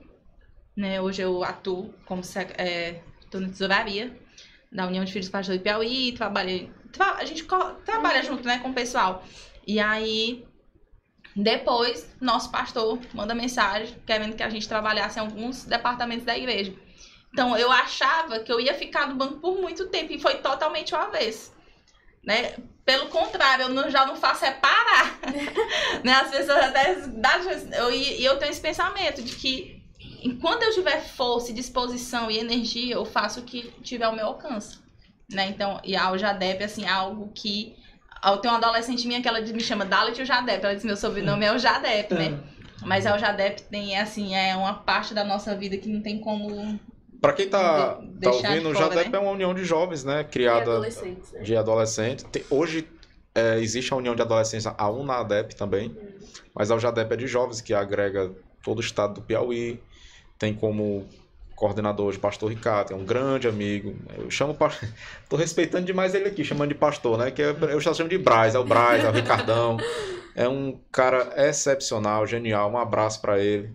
Né? 0.75 1.01
Hoje 1.01 1.21
eu 1.21 1.43
atuo 1.43 1.93
como 2.05 2.21
é, 2.57 3.01
tô 3.31 3.39
na 3.39 3.49
tesouraria 3.49 4.15
da 4.71 4.85
União 4.85 5.03
de 5.03 5.11
Filhos 5.11 5.27
de 5.27 5.31
Pastores 5.31 5.59
do 5.59 5.63
Piauí, 5.63 6.11
trabalhei, 6.11 6.71
tra- 6.91 7.15
a 7.15 7.25
gente 7.25 7.45
trabalha 7.85 8.21
junto 8.23 8.45
né, 8.45 8.59
com 8.59 8.69
o 8.69 8.73
pessoal. 8.73 9.23
E 9.65 9.79
aí, 9.79 10.45
depois, 11.35 12.15
nosso 12.21 12.51
pastor 12.51 12.99
manda 13.13 13.33
mensagem 13.33 13.95
querendo 14.05 14.35
que 14.35 14.43
a 14.43 14.49
gente 14.49 14.67
trabalhasse 14.67 15.17
em 15.19 15.21
alguns 15.21 15.65
departamentos 15.65 16.25
da 16.25 16.37
igreja. 16.37 16.73
Então, 17.33 17.57
eu 17.57 17.71
achava 17.71 18.39
que 18.39 18.51
eu 18.51 18.59
ia 18.59 18.73
ficar 18.73 19.07
no 19.07 19.15
banco 19.15 19.39
por 19.39 19.59
muito 19.59 19.87
tempo 19.89 20.13
e 20.13 20.19
foi 20.19 20.35
totalmente 20.35 20.93
o 20.93 20.97
avesso. 20.97 21.53
Né? 22.23 22.55
Pelo 22.87 23.07
contrário, 23.07 23.63
eu 23.63 23.69
não- 23.69 23.91
já 23.91 24.05
não 24.05 24.15
faço 24.15 24.45
é 24.45 24.51
parar. 24.51 25.19
né? 26.05 26.13
As 26.13 26.29
pessoas 26.31 26.63
até 26.63 26.95
dá- 26.95 27.37
eu, 27.79 27.91
e 27.91 28.23
eu 28.23 28.37
tenho 28.39 28.49
esse 28.49 28.61
pensamento 28.61 29.21
de 29.21 29.35
que 29.35 29.83
enquanto 30.23 30.63
eu 30.63 30.73
tiver 30.73 31.01
força, 31.01 31.51
e 31.51 31.53
disposição 31.53 32.31
e 32.31 32.39
energia, 32.39 32.95
eu 32.95 33.03
faço 33.03 33.41
o 33.41 33.43
que 33.43 33.73
tiver 33.83 34.05
ao 34.05 34.15
meu 34.15 34.27
alcance. 34.27 34.79
Né? 35.29 35.47
Então, 35.49 35.81
e 35.83 35.97
a 35.97 36.15
Jadep, 36.17 36.63
assim, 36.63 36.85
é 36.85 36.89
algo 36.89 37.29
que. 37.35 37.75
Eu 38.23 38.37
tenho 38.37 38.53
uma 38.53 38.65
adolescente 38.65 39.05
minha 39.05 39.21
que 39.21 39.27
ela 39.27 39.41
me 39.41 39.59
chama 39.59 39.83
Dalit 39.85 40.23
Jadep. 40.23 40.63
Ela 40.63 40.73
diz 40.73 40.85
meu 40.85 40.95
sobrenome 40.95 41.45
é 41.45 41.51
o 41.51 41.59
Jadep, 41.59 42.13
né? 42.13 42.39
Mas 42.85 43.05
a 43.05 43.17
Jadep 43.17 43.63
tem, 43.63 43.99
assim, 43.99 44.33
é 44.33 44.55
uma 44.55 44.75
parte 44.75 45.13
da 45.13 45.25
nossa 45.25 45.53
vida 45.57 45.77
que 45.77 45.89
não 45.89 46.01
tem 46.01 46.19
como 46.19 46.79
Pra 47.21 47.33
quem 47.33 47.49
tá, 47.49 47.95
De- 47.95 48.19
tá 48.25 48.31
de 48.31 48.37
ouvindo, 48.37 48.69
o 48.69 48.75
JADEP 48.75 49.09
né? 49.11 49.17
é 49.17 49.21
uma 49.21 49.31
união 49.31 49.53
de 49.53 49.63
jovens, 49.63 50.03
né? 50.03 50.23
Criada 50.23 50.71
adolescentes, 50.71 51.31
né? 51.31 51.41
de 51.41 51.55
adolescentes. 51.55 52.25
Tem- 52.31 52.43
hoje 52.49 52.87
é, 53.35 53.59
existe 53.59 53.93
a 53.93 53.95
união 53.95 54.15
de 54.15 54.21
adolescentes, 54.21 54.65
a 54.67 54.89
UNADEP 54.89 55.55
também, 55.55 55.95
mas 56.55 56.71
a 56.71 56.75
UJADEP 56.75 57.13
é 57.13 57.17
de 57.17 57.27
jovens, 57.27 57.61
que 57.61 57.73
agrega 57.73 58.31
todo 58.63 58.77
o 58.79 58.81
estado 58.81 59.15
do 59.15 59.21
Piauí. 59.21 59.79
Tem 60.39 60.53
como 60.53 61.07
coordenador 61.55 62.13
o 62.13 62.19
pastor 62.19 62.49
Ricardo, 62.51 62.93
é 62.93 62.95
um 62.95 63.03
grande 63.03 63.47
amigo. 63.47 63.95
Eu 64.17 64.29
chamo 64.29 64.53
pa- 64.53 64.71
tô 65.27 65.35
respeitando 65.35 65.85
demais 65.85 66.13
ele 66.13 66.27
aqui, 66.27 66.43
chamando 66.43 66.69
de 66.69 66.75
pastor, 66.75 67.17
né? 67.17 67.31
Que 67.31 67.41
eu, 67.41 67.55
eu 67.69 67.79
já 67.79 67.93
chamo 67.93 68.09
de 68.09 68.17
Braz, 68.17 68.53
é 68.53 68.59
o 68.59 68.63
Braz, 68.63 69.03
é 69.03 69.09
o 69.09 69.11
Ricardão. 69.11 69.77
É 70.35 70.47
um 70.47 70.79
cara 70.91 71.33
excepcional, 71.35 72.27
genial. 72.27 72.71
Um 72.71 72.77
abraço 72.77 73.19
pra 73.19 73.39
ele. 73.39 73.71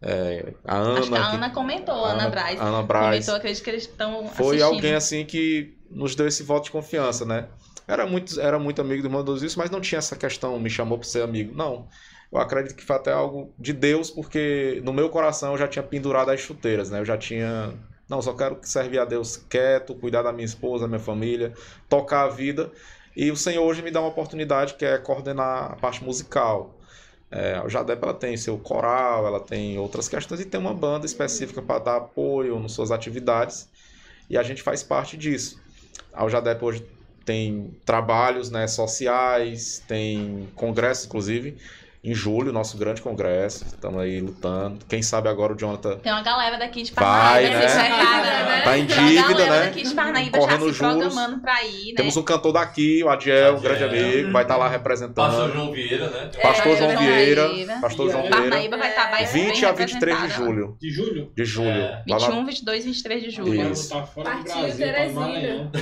É, 0.00 0.52
a 0.64 0.76
Ana. 0.76 0.98
Acho 1.00 1.10
que 1.10 1.16
a 1.16 1.30
Ana 1.32 1.50
comentou, 1.50 2.04
a 2.04 2.12
Ana 2.12 2.28
Braz. 2.28 2.60
Ana 2.60 2.82
Braz. 2.82 3.10
Comentou, 3.10 3.34
acredito 3.34 3.64
que 3.64 3.70
eles 3.70 3.82
estão 3.82 4.28
Foi 4.28 4.56
assistindo. 4.56 4.62
alguém 4.62 4.94
assim 4.94 5.24
que 5.24 5.76
nos 5.90 6.14
deu 6.14 6.26
esse 6.26 6.42
voto 6.42 6.64
de 6.64 6.70
confiança, 6.70 7.24
né? 7.24 7.48
Era 7.86 8.06
muito, 8.06 8.38
era 8.40 8.58
muito 8.58 8.80
amigo 8.80 9.08
do 9.08 9.22
dos 9.22 9.42
isso, 9.42 9.58
mas 9.58 9.70
não 9.70 9.80
tinha 9.80 9.98
essa 9.98 10.14
questão, 10.14 10.58
me 10.58 10.70
chamou 10.70 10.98
para 10.98 11.08
ser 11.08 11.22
amigo. 11.22 11.54
Não. 11.56 11.88
Eu 12.30 12.38
acredito 12.38 12.76
que 12.76 12.84
foi 12.84 12.96
até 12.96 13.10
algo 13.10 13.52
de 13.58 13.72
Deus, 13.72 14.10
porque 14.10 14.80
no 14.84 14.92
meu 14.92 15.08
coração 15.08 15.52
eu 15.52 15.58
já 15.58 15.66
tinha 15.66 15.82
pendurado 15.82 16.30
as 16.30 16.40
chuteiras, 16.40 16.90
né? 16.90 17.00
Eu 17.00 17.04
já 17.04 17.16
tinha. 17.16 17.72
Não, 18.08 18.20
só 18.22 18.34
quero 18.34 18.58
servir 18.62 18.98
a 18.98 19.04
Deus 19.04 19.36
quieto, 19.36 19.94
cuidar 19.94 20.22
da 20.22 20.32
minha 20.32 20.44
esposa, 20.44 20.84
da 20.84 20.88
minha 20.88 21.00
família, 21.00 21.52
tocar 21.88 22.24
a 22.24 22.28
vida. 22.28 22.70
E 23.16 23.30
o 23.30 23.36
Senhor 23.36 23.64
hoje 23.64 23.82
me 23.82 23.90
dá 23.90 24.00
uma 24.00 24.10
oportunidade 24.10 24.74
que 24.74 24.84
é 24.84 24.98
coordenar 24.98 25.72
a 25.72 25.76
parte 25.76 26.04
musical. 26.04 26.77
É, 27.30 27.54
a 27.54 27.68
Jadep 27.68 28.02
ela 28.02 28.14
tem 28.14 28.36
seu 28.36 28.58
coral, 28.58 29.26
ela 29.26 29.40
tem 29.40 29.78
outras 29.78 30.08
questões 30.08 30.40
e 30.40 30.46
tem 30.46 30.58
uma 30.58 30.72
banda 30.72 31.04
específica 31.04 31.60
para 31.60 31.78
dar 31.78 31.96
apoio 31.96 32.58
nas 32.58 32.72
suas 32.72 32.90
atividades 32.90 33.68
e 34.30 34.38
a 34.38 34.42
gente 34.42 34.62
faz 34.62 34.82
parte 34.82 35.16
disso. 35.16 35.60
A 36.12 36.26
Jadep 36.28 36.64
hoje 36.64 36.86
tem 37.24 37.76
trabalhos 37.84 38.50
né, 38.50 38.66
sociais, 38.66 39.82
tem 39.86 40.48
congresso 40.54 41.06
inclusive 41.06 41.58
em 42.08 42.14
julho, 42.14 42.52
nosso 42.52 42.76
grande 42.78 43.02
congresso, 43.02 43.64
estamos 43.66 44.00
aí 44.00 44.20
lutando. 44.20 44.78
Quem 44.88 45.02
sabe 45.02 45.28
agora 45.28 45.52
o 45.52 45.56
Jonathan 45.56 45.96
Tem 45.98 46.10
uma 46.12 46.22
galera 46.22 46.56
daqui 46.56 46.82
de 46.82 46.92
Vai, 46.92 47.04
Parnaíba, 47.48 47.58
né? 47.58 47.66
né? 47.66 48.60
Tá 48.64 48.78
em 48.78 48.86
Tem 48.86 48.96
uma 48.98 49.08
dívida, 49.08 49.28
galera 49.34 49.50
né? 49.60 49.66
daqui 49.66 49.82
de 49.82 49.94
Parnaíba 49.94 50.38
Correndo 50.38 50.66
já 50.66 50.72
se 50.72 50.78
juros. 50.78 50.78
programando 51.14 51.38
pra 51.40 51.64
ir, 51.64 51.86
né? 51.88 51.94
temos 51.96 52.16
um 52.16 52.22
cantor 52.22 52.52
daqui, 52.52 53.02
o 53.04 53.08
Adiel, 53.08 53.56
um 53.56 53.60
grande 53.60 53.84
amigo, 53.84 54.32
vai 54.32 54.42
estar 54.42 54.56
lá 54.56 54.68
representando. 54.68 55.14
Pastor 55.14 55.52
João 55.52 55.72
Vieira, 55.72 56.08
né? 56.08 56.30
Pastor 56.42 56.72
É, 56.72 56.76
João 56.78 56.96
Vieira. 56.98 57.50
Pastor 57.80 58.10
João? 58.10 58.22
Vieira, 58.22 58.36
Parnaíba 58.40 58.76
vai 58.78 58.88
estar 58.90 59.10
bem 59.10 59.26
20 59.26 59.66
a 59.66 59.72
23 59.72 60.22
de 60.22 60.28
julho. 60.30 60.76
De 60.80 60.90
julho? 60.90 61.32
De 61.36 61.44
julho. 61.44 61.68
É. 61.68 62.02
Lá 62.08 62.18
na- 62.18 62.26
21, 62.26 62.46
22, 62.46 62.84
23 62.84 63.22
de 63.22 63.30
julho. 63.30 63.70
Isso. 63.72 63.90
Tá 63.90 64.02
fora 64.02 64.30
do 64.30 64.36
Partiu 64.44 64.54
Brasil, 64.62 64.92
tá 64.92 65.04
no. 65.06 65.12
Maranhão. 65.14 65.70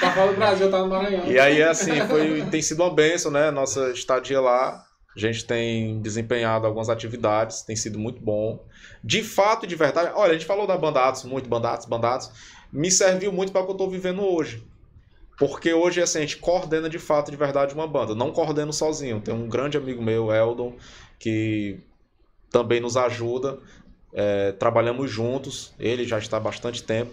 tá 0.00 0.10
fora 0.14 0.28
do 0.32 0.36
Brasil, 0.36 0.70
tá 0.70 0.78
no 0.78 0.88
Maranhão. 0.88 1.26
E 1.26 1.38
aí, 1.38 1.62
assim, 1.62 2.00
foi, 2.06 2.42
tem 2.50 2.62
sido 2.62 2.82
uma 2.82 2.92
bênção, 2.94 3.30
né? 3.30 3.50
Nossa 3.50 3.77
estadia 3.92 4.40
lá. 4.40 4.84
A 5.16 5.18
gente 5.18 5.44
tem 5.44 6.00
desempenhado 6.00 6.66
algumas 6.66 6.88
atividades, 6.88 7.62
tem 7.62 7.74
sido 7.74 7.98
muito 7.98 8.20
bom. 8.20 8.64
De 9.02 9.22
fato 9.22 9.64
e 9.64 9.68
de 9.68 9.74
verdade, 9.74 10.12
olha, 10.14 10.30
a 10.30 10.34
gente 10.34 10.46
falou 10.46 10.66
da 10.66 10.76
banda 10.76 11.00
Atos, 11.00 11.24
muito 11.24 11.48
banda 11.48 11.70
Atos, 11.70 11.86
banda 11.86 12.14
Atos, 12.14 12.30
me 12.72 12.90
serviu 12.90 13.32
muito 13.32 13.50
para 13.50 13.62
o 13.62 13.64
que 13.64 13.70
eu 13.70 13.74
estou 13.74 13.90
vivendo 13.90 14.22
hoje. 14.22 14.62
Porque 15.38 15.72
hoje, 15.72 16.02
assim, 16.02 16.18
a 16.18 16.20
gente 16.22 16.38
coordena 16.38 16.88
de 16.88 16.98
fato 16.98 17.30
de 17.30 17.36
verdade 17.36 17.74
uma 17.74 17.86
banda. 17.86 18.14
Não 18.14 18.32
coordeno 18.32 18.72
sozinho. 18.72 19.20
Tem 19.20 19.32
um 19.32 19.48
grande 19.48 19.76
amigo 19.76 20.02
meu, 20.02 20.32
Eldon, 20.32 20.76
que 21.18 21.80
também 22.50 22.80
nos 22.80 22.96
ajuda. 22.96 23.58
é, 24.12 24.52
trabalhamos 24.52 25.10
juntos, 25.10 25.74
ele 25.78 26.04
já 26.04 26.18
está 26.18 26.38
há 26.38 26.40
bastante 26.40 26.82
tempo. 26.82 27.12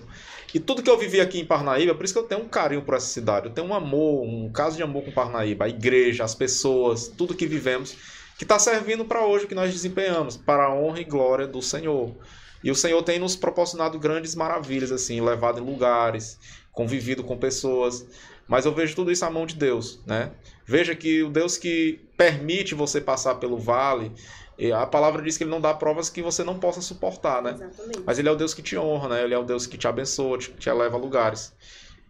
E 0.56 0.60
tudo 0.62 0.82
que 0.82 0.90
eu 0.90 0.98
vivi 0.98 1.20
aqui 1.20 1.42
em 1.42 1.46
Parnaíba, 1.46 1.94
por 1.94 2.06
isso 2.06 2.14
que 2.14 2.20
eu 2.22 2.24
tenho 2.24 2.40
um 2.40 2.48
carinho 2.48 2.82
por 2.82 2.96
essa 2.96 3.08
cidade, 3.08 3.48
eu 3.48 3.52
tenho 3.52 3.68
um 3.68 3.74
amor, 3.74 4.24
um 4.24 4.50
caso 4.50 4.78
de 4.78 4.84
amor 4.84 5.04
com 5.04 5.12
Parnaíba, 5.12 5.66
a 5.66 5.68
igreja, 5.68 6.24
as 6.24 6.34
pessoas, 6.34 7.10
tudo 7.10 7.36
que 7.36 7.46
vivemos, 7.46 7.98
que 8.38 8.46
está 8.46 8.58
servindo 8.58 9.04
para 9.04 9.26
hoje 9.26 9.48
que 9.48 9.54
nós 9.54 9.74
desempenhamos, 9.74 10.38
para 10.38 10.64
a 10.64 10.74
honra 10.74 11.02
e 11.02 11.04
glória 11.04 11.46
do 11.46 11.62
Senhor. 11.62 12.16
E 12.64 12.72
o 12.72 12.76
Senhor 12.76 13.04
tem 13.04 13.20
nos 13.20 13.36
proporcionado 13.36 14.00
grandes 14.00 14.34
maravilhas, 14.34 14.94
assim, 14.94 15.20
levado 15.20 15.60
em 15.60 15.66
lugares, 15.66 16.40
convivido 16.72 17.22
com 17.22 17.38
pessoas. 17.38 18.06
Mas 18.48 18.66
eu 18.66 18.74
vejo 18.74 18.96
tudo 18.96 19.12
isso 19.12 19.26
à 19.26 19.30
mão 19.30 19.46
de 19.46 19.56
Deus, 19.56 20.00
né? 20.06 20.32
Veja 20.66 20.96
que 20.96 21.22
o 21.22 21.30
Deus 21.30 21.58
que 21.58 22.00
permite 22.16 22.74
você 22.74 23.02
passar 23.02 23.36
pelo 23.36 23.58
vale, 23.58 24.10
e 24.58 24.72
a 24.72 24.86
palavra 24.86 25.22
diz 25.22 25.38
que 25.38 25.44
ele 25.44 25.52
não 25.52 25.60
dá 25.60 25.74
provas 25.74 26.10
que 26.10 26.22
você 26.22 26.44
não 26.44 26.58
possa 26.58 26.82
suportar, 26.82 27.42
né? 27.42 27.52
Exatamente. 27.52 28.04
Mas 28.06 28.20
ele 28.20 28.30
é 28.30 28.32
o 28.32 28.36
Deus 28.36 28.54
que 28.54 28.62
te 28.62 28.78
honra, 28.78 29.10
né? 29.10 29.24
Ele 29.24 29.34
é 29.34 29.38
o 29.38 29.44
Deus 29.44 29.68
que 29.68 29.78
te 29.78 29.88
abençoa, 29.88 30.38
te, 30.38 30.52
te 30.52 30.70
eleva 30.70 30.96
a 30.96 31.00
lugares. 31.00 31.54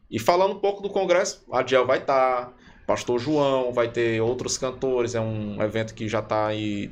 E 0.09 0.19
falando 0.19 0.53
um 0.53 0.59
pouco 0.59 0.81
do 0.83 0.89
congresso, 0.89 1.43
a 1.51 1.59
Adiel 1.59 1.85
vai 1.85 1.97
estar, 1.97 2.53
Pastor 2.85 3.19
João, 3.19 3.73
vai 3.73 3.87
ter 3.89 4.21
outros 4.21 4.57
cantores, 4.57 5.15
é 5.15 5.19
um 5.19 5.61
evento 5.61 5.93
que 5.95 6.07
já 6.07 6.19
está 6.19 6.47
aí 6.47 6.91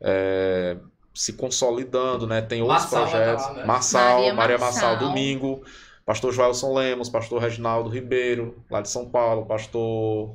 é, 0.00 0.76
se 1.14 1.32
consolidando, 1.32 2.26
né? 2.26 2.42
Tem 2.42 2.60
outros 2.62 2.82
Marçal 2.82 3.06
vai 3.06 3.10
projetos. 3.10 3.46
lá, 3.46 3.52
né? 3.54 3.64
Marçal, 3.64 4.18
Maria 4.18 4.34
Maria 4.34 4.58
Marçal, 4.58 4.90
Marçal. 4.90 5.08
domingo. 5.08 5.62
Pastor 6.10 6.32
Joelson 6.32 6.74
Lemos, 6.74 7.08
Pastor 7.08 7.40
Reginaldo 7.40 7.88
Ribeiro, 7.88 8.56
lá 8.68 8.80
de 8.80 8.90
São 8.90 9.08
Paulo, 9.08 9.46
Pastor 9.46 10.34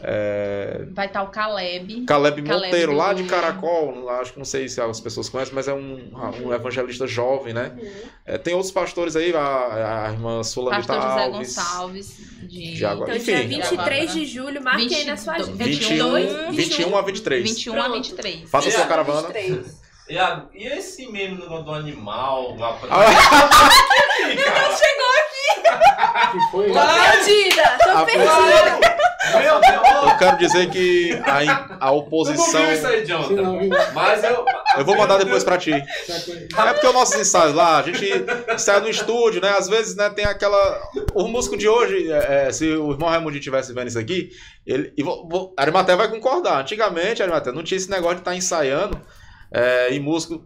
é, 0.00 0.86
Vai 0.92 1.06
estar 1.06 1.22
o 1.24 1.28
Caleb. 1.28 2.04
Caleb 2.04 2.42
Caleb 2.42 2.66
Monteiro, 2.66 2.92
lá 2.92 3.12
do- 3.12 3.20
de 3.22 3.28
Caracol, 3.28 4.08
acho 4.10 4.32
que 4.34 4.38
não 4.38 4.44
sei 4.44 4.68
se 4.68 4.80
as 4.80 5.00
pessoas 5.00 5.28
conhecem, 5.28 5.52
mas 5.56 5.66
é 5.66 5.74
um, 5.74 6.10
um 6.44 6.52
evangelista 6.54 7.04
jovem, 7.06 7.52
né? 7.52 7.76
É, 8.24 8.38
tem 8.38 8.54
outros 8.54 8.70
pastores 8.70 9.16
aí, 9.16 9.34
a, 9.34 10.04
a 10.06 10.12
irmã 10.12 10.44
Sulamita 10.44 10.86
Pastor 10.86 11.10
José 11.10 11.24
Alves. 11.24 11.56
Gonçalves. 11.56 12.18
De... 12.42 12.74
de 12.76 12.84
Água- 12.84 13.06
Então, 13.06 13.16
Enfim. 13.16 13.48
dia 13.48 13.62
23 13.64 14.12
de 14.12 14.24
julho, 14.24 14.62
marque 14.62 14.94
aí 14.94 15.04
na 15.04 15.16
sua 15.16 15.34
agenda. 15.34 15.64
21, 15.64 16.12
22, 16.14 16.56
21 16.56 16.96
a 16.96 17.02
23. 17.02 17.42
21 17.44 17.72
a 17.72 17.76
Pronto. 17.84 17.92
23. 17.94 18.50
Faça 18.50 18.70
sua 18.70 18.84
a 18.84 18.86
caravana. 18.86 19.28
23. 19.28 19.77
E, 20.08 20.18
a- 20.18 20.44
e 20.54 20.66
esse 20.66 21.06
meme 21.10 21.36
do, 21.36 21.62
do 21.62 21.72
animal? 21.72 22.56
lá 22.56 22.72
pra- 22.74 22.88
Ah, 22.90 23.04
Que 26.32 26.38
foi? 26.50 26.72
Tô 26.72 26.80
perdida, 26.80 27.78
tô 27.82 27.90
Ah, 27.90 28.04
perdida. 28.04 28.98
Meu 29.38 29.60
Deus! 29.60 30.10
Eu 30.10 30.16
quero 30.18 30.38
dizer 30.38 30.70
que 30.70 31.12
a, 31.24 31.38
a 31.38 31.44
Tu 31.78 31.80
não 31.80 31.96
oposição. 31.98 32.60
viu 32.62 32.72
isso 32.72 32.86
aí, 32.86 33.04
Jonathan? 33.04 33.34
não, 33.34 33.58
viu? 33.58 33.68
Mas 33.92 34.24
eu. 34.24 34.44
Eu 34.78 34.84
vou 34.84 34.96
mandar 34.96 35.18
depois 35.18 35.44
pra 35.44 35.58
ti. 35.58 35.72
É 35.72 36.72
porque 36.72 36.86
os 36.86 36.94
nossos 36.94 37.16
ensaios 37.20 37.54
lá, 37.54 37.78
a 37.78 37.82
gente 37.82 38.10
sai 38.58 38.80
no 38.80 38.88
estúdio, 38.88 39.42
né? 39.42 39.50
Às 39.50 39.68
vezes, 39.68 39.94
né, 39.96 40.08
tem 40.10 40.24
aquela. 40.24 40.80
O 41.14 41.28
músico 41.28 41.56
de 41.58 41.68
hoje, 41.68 42.10
é, 42.10 42.46
é, 42.48 42.52
se 42.52 42.64
o 42.76 42.92
irmão 42.92 43.08
Raimundo 43.10 43.36
estivesse 43.36 43.72
vendo 43.74 43.88
isso 43.88 43.98
aqui, 43.98 44.30
ele. 44.66 44.92
E 44.96 45.02
vou, 45.02 45.28
vou, 45.28 45.52
Arimaté 45.56 45.94
vai 45.96 46.08
concordar. 46.08 46.60
Antigamente, 46.60 47.22
Arimaté, 47.22 47.52
não 47.52 47.62
tinha 47.62 47.76
esse 47.76 47.90
negócio 47.90 48.16
de 48.16 48.20
estar 48.22 48.34
ensaiando 48.34 48.98
é, 49.52 49.92
e 49.92 50.00
músico. 50.00 50.44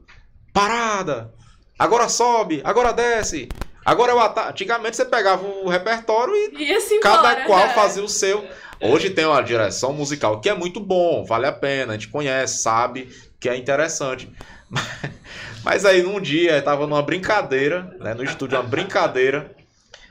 Parada! 0.53 1.33
Agora 1.79 2.09
sobe, 2.09 2.61
agora 2.65 2.93
desce. 2.93 3.49
Agora 3.85 4.13
é 4.13 4.15
o 4.15 4.21
ataque. 4.21 4.51
Antigamente 4.51 4.97
você 4.97 5.05
pegava 5.05 5.45
o 5.45 5.69
repertório 5.69 6.35
e 6.35 6.73
E 6.73 7.01
cada 7.01 7.33
embora. 7.33 7.47
qual 7.47 7.61
É. 7.61 7.69
fazia 7.75 8.03
o 8.05 8.09
seu. 8.09 8.47
Hoje 8.81 9.11
tem 9.11 9.25
uma 9.27 9.43
direção 9.43 9.93
musical 9.93 10.41
que 10.41 10.49
é 10.49 10.55
muito 10.55 10.81
bom, 10.81 11.25
vale 11.25 11.47
a 11.47 11.53
pena, 11.53 11.93
a 11.93 11.97
gente 11.97 12.09
conhece, 12.09 12.63
sabe 12.63 13.09
que 13.41 13.49
é 13.49 13.57
interessante. 13.57 14.31
Mas 15.65 15.85
aí 15.85 16.03
num 16.03 16.21
dia 16.21 16.53
eu 16.57 16.63
tava 16.63 16.87
numa 16.87 17.03
brincadeira, 17.03 17.95
né, 18.01 18.15
no 18.15 18.25
estúdio, 18.25 18.59
uma 18.59 18.65
brincadeira. 18.65 19.53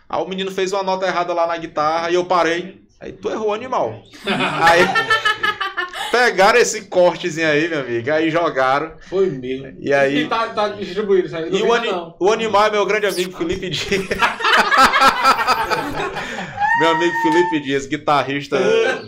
Aí 0.09 0.21
o 0.21 0.27
menino 0.27 0.51
fez 0.51 0.71
uma 0.73 0.83
nota 0.83 1.05
errada 1.05 1.33
lá 1.33 1.47
na 1.47 1.57
guitarra 1.57 2.09
e 2.09 2.15
eu 2.15 2.25
parei. 2.25 2.80
Aí 3.01 3.11
tu 3.13 3.29
errou, 3.31 3.51
animal. 3.53 4.01
Aí 4.25 4.81
pegaram 6.11 6.59
esse 6.59 6.83
cortezinho 6.83 7.47
aí, 7.47 7.67
meu 7.67 7.79
amigo, 7.79 8.11
aí 8.11 8.29
jogaram. 8.29 8.93
Foi 9.09 9.25
mesmo. 9.27 9.73
E 9.79 9.91
aí 9.93 10.23
E 10.23 10.27
tá, 10.27 10.47
tá 10.49 10.69
distribuído 10.69 11.25
isso 11.27 11.35
aí. 11.35 11.49
Não 11.49 11.57
e 11.57 11.63
o, 11.63 11.73
ani- 11.73 11.89
o 12.19 12.31
animal 12.31 12.67
é 12.67 12.71
meu 12.71 12.85
grande 12.85 13.07
amigo 13.07 13.35
Felipe 13.37 13.69
Dias. 13.71 14.07
meu 16.79 16.89
amigo 16.89 17.13
Felipe 17.23 17.59
Dias, 17.61 17.85
guitarrista 17.87 18.59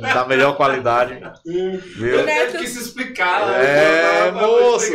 da 0.01 0.25
melhor 0.25 0.55
qualidade. 0.55 1.19
Viu? 1.45 1.81
Eu 2.19 2.25
teve 2.25 2.57
que 2.59 2.67
se 2.67 2.79
explicar. 2.81 3.41
É, 3.61 4.31
né? 4.31 4.39
Foi- 4.39 4.47
moço. 4.61 4.91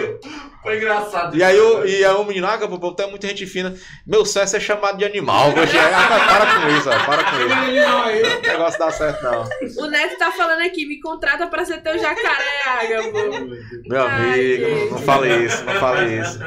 Foi 0.62 0.76
engraçado. 0.76 1.36
E 1.36 1.42
aí, 1.42 1.58
o, 1.58 1.86
e 1.86 2.04
aí 2.04 2.14
o 2.14 2.24
menino, 2.24 2.46
ah, 2.46 2.58
pô, 2.58 2.92
tem 2.92 3.08
muita 3.08 3.28
gente 3.28 3.46
fina. 3.46 3.74
Meu 4.06 4.24
sucesso 4.26 4.56
é 4.56 4.60
chamado 4.60 4.98
de 4.98 5.04
animal. 5.04 5.50
Hoje 5.50 5.76
é, 5.76 5.80
ah, 5.94 6.26
para 6.28 6.60
com 6.60 6.68
isso, 6.76 6.88
para 7.06 7.24
com 7.24 7.36
isso. 7.36 7.88
Não, 7.88 8.02
aí, 8.02 8.22
O 8.22 8.40
negócio 8.42 8.78
dá 8.78 8.90
certo, 8.90 9.22
não. 9.22 9.44
O 9.78 9.86
Neto 9.86 10.18
tá 10.18 10.32
falando 10.32 10.60
aqui, 10.62 10.84
me 10.84 11.00
contrata 11.00 11.46
pra 11.46 11.64
ser 11.64 11.80
teu 11.80 11.96
jacaré, 11.98 12.62
Ágabo. 12.66 13.46
Meu 13.86 14.02
Ai, 14.02 14.30
amigo, 14.30 14.64
gente. 14.64 14.90
não 14.90 14.98
fale 14.98 15.44
isso, 15.44 15.64
não 15.64 15.74
fale 15.74 16.20
isso. 16.20 16.38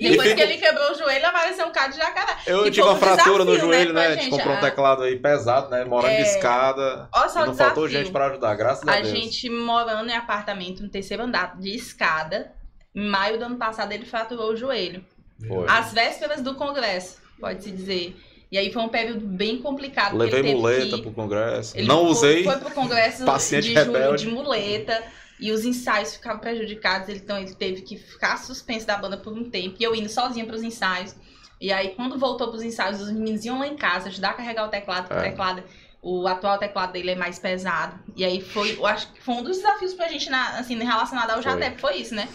Depois 0.00 0.30
E 0.30 0.34
que 0.36 0.40
ele 0.40 0.56
quebrou 0.58 0.92
o 0.92 0.94
joelho, 0.94 1.26
apareceu 1.26 1.66
um 1.66 1.72
cara 1.72 1.88
de 1.88 1.96
jacaré. 1.98 2.36
Eu 2.46 2.66
E 2.66 2.70
tive 2.70 2.82
uma 2.86 2.92
um 2.92 2.98
fratura 2.98 3.44
no 3.44 3.50
desafio, 3.52 3.68
né, 3.70 3.76
joelho, 3.78 3.92
né? 3.92 4.06
A 4.06 4.14
gente 4.14 4.30
comprou 4.30 4.54
um 4.54 4.58
a- 4.58 4.60
teclado 4.60 5.02
aí 5.02 5.16
pesado, 5.16 5.68
né? 5.70 5.84
Morando 5.84 6.12
de 6.14 6.22
É. 6.22 6.36
escada. 6.36 7.08
Olha 7.12 7.28
só 7.28 7.40
E 7.40 7.42
o 7.42 7.46
não 7.46 7.54
faltou 7.54 7.86
desafio. 7.86 8.04
gente 8.06 8.12
pra 8.12 8.26
ajudar, 8.26 8.54
graças 8.54 8.86
a, 8.88 8.92
A 8.92 8.96
Deus. 9.00 9.08
gente 9.08 9.50
morando 9.50 10.08
em 10.08 10.14
apartamento 10.16 10.82
no 10.84 10.88
terceiro 10.88 11.24
andar 11.24 11.58
de 11.58 11.74
escada. 11.74 12.52
Em 12.98 13.08
maio 13.08 13.38
do 13.38 13.44
ano 13.44 13.56
passado 13.56 13.92
ele 13.92 14.04
fraturou 14.04 14.50
o 14.52 14.56
joelho. 14.56 15.04
Foi. 15.46 15.66
Às 15.68 15.92
vésperas 15.92 16.42
do 16.42 16.56
congresso, 16.56 17.18
pode-se 17.38 17.70
dizer. 17.70 18.16
E 18.50 18.58
aí 18.58 18.72
foi 18.72 18.82
um 18.82 18.88
período 18.88 19.24
bem 19.24 19.58
complicado. 19.62 20.16
Levei 20.16 20.52
muleta 20.52 20.96
que... 20.96 21.02
pro 21.02 21.12
congresso. 21.12 21.76
Ele 21.76 21.86
não 21.86 22.00
foi, 22.00 22.10
usei. 22.10 22.44
Foi 22.44 22.56
pro 22.56 22.70
congresso 22.72 23.24
Paciente 23.24 23.68
de 23.68 23.74
rebelde. 23.74 24.24
de 24.24 24.30
muleta. 24.30 25.00
E 25.38 25.52
os 25.52 25.64
ensaios 25.64 26.14
ficaram 26.16 26.40
prejudicados. 26.40 27.08
Então 27.10 27.38
ele 27.38 27.54
teve 27.54 27.82
que 27.82 27.96
ficar 27.96 28.36
suspenso 28.38 28.84
da 28.84 28.96
banda 28.96 29.16
por 29.16 29.32
um 29.32 29.48
tempo. 29.48 29.76
E 29.78 29.84
eu 29.84 29.94
indo 29.94 30.08
sozinha 30.08 30.44
pros 30.44 30.64
ensaios. 30.64 31.14
E 31.60 31.70
aí, 31.70 31.90
quando 31.90 32.18
voltou 32.18 32.48
pros 32.48 32.62
ensaios, 32.64 33.00
os 33.00 33.12
meninos 33.12 33.44
iam 33.44 33.60
lá 33.60 33.68
em 33.68 33.76
casa 33.76 34.08
ajudar 34.08 34.30
a 34.30 34.34
carregar 34.34 34.64
o 34.66 34.68
teclado, 34.70 35.06
porque 35.06 35.22
É. 35.24 35.28
o 35.28 35.30
teclado. 35.30 35.62
O 36.00 36.26
atual 36.26 36.58
teclado 36.58 36.92
dele 36.92 37.10
é 37.10 37.14
mais 37.16 37.38
pesado. 37.38 37.98
E 38.16 38.24
aí 38.24 38.40
foi, 38.40 38.76
eu 38.76 38.86
acho 38.86 39.12
que 39.12 39.20
foi 39.20 39.34
um 39.34 39.42
dos 39.42 39.56
desafios 39.56 39.94
pra 39.94 40.08
gente, 40.08 40.30
na, 40.30 40.58
assim, 40.58 40.76
relacionado 40.76 41.30
ao 41.30 41.42
Foi. 41.42 41.52
Jatep, 41.52 41.80
foi 41.80 41.96
isso, 41.96 42.14
né? 42.14 42.28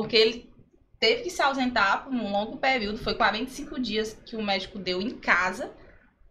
Porque 0.00 0.16
ele 0.16 0.50
teve 1.00 1.22
que 1.22 1.30
se 1.30 1.40
ausentar 1.42 2.04
por 2.04 2.12
um 2.12 2.30
longo 2.32 2.56
período. 2.58 2.98
Foi 2.98 3.14
45 3.14 3.80
dias 3.80 4.16
que 4.26 4.36
o 4.36 4.42
médico 4.42 4.78
deu 4.78 5.00
em 5.00 5.10
casa. 5.10 5.70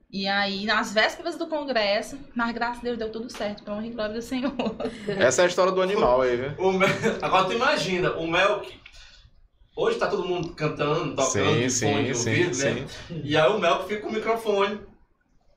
E 0.09 0.25
aí, 0.27 0.65
nas 0.65 0.93
vésperas 0.93 1.35
do 1.37 1.47
congresso, 1.47 2.17
mas 2.33 2.53
graças 2.53 2.79
a 2.79 2.83
Deus 2.83 2.97
deu 2.97 3.11
tudo 3.11 3.29
certo, 3.29 3.63
pra 3.63 3.73
honra 3.73 3.87
e 3.87 3.91
glória 3.91 4.15
do 4.15 4.21
Senhor. 4.21 4.53
Essa 5.19 5.41
é 5.41 5.45
a 5.45 5.47
história 5.49 5.71
do 5.73 5.81
animal 5.81 6.21
aí, 6.21 6.37
viu? 6.37 6.51
O 6.57 6.71
Mel- 6.71 6.89
Agora 7.21 7.45
tu 7.45 7.53
imagina, 7.53 8.13
o 8.13 8.25
Melk. 8.25 8.73
Hoje 9.75 9.99
tá 9.99 10.07
todo 10.07 10.25
mundo 10.25 10.55
cantando, 10.55 11.13
tocando 11.15 11.25
Sim, 11.53 11.59
de 11.59 11.69
sim, 11.69 11.91
fone 11.91 12.03
de 12.05 12.15
sim, 12.17 12.29
ouvido, 12.29 12.53
sim. 12.55 12.73
né? 12.73 12.87
E 13.23 13.37
aí 13.37 13.49
o 13.51 13.59
Melk 13.59 13.87
fica 13.87 14.01
com 14.01 14.07
o 14.09 14.13
microfone. 14.13 14.79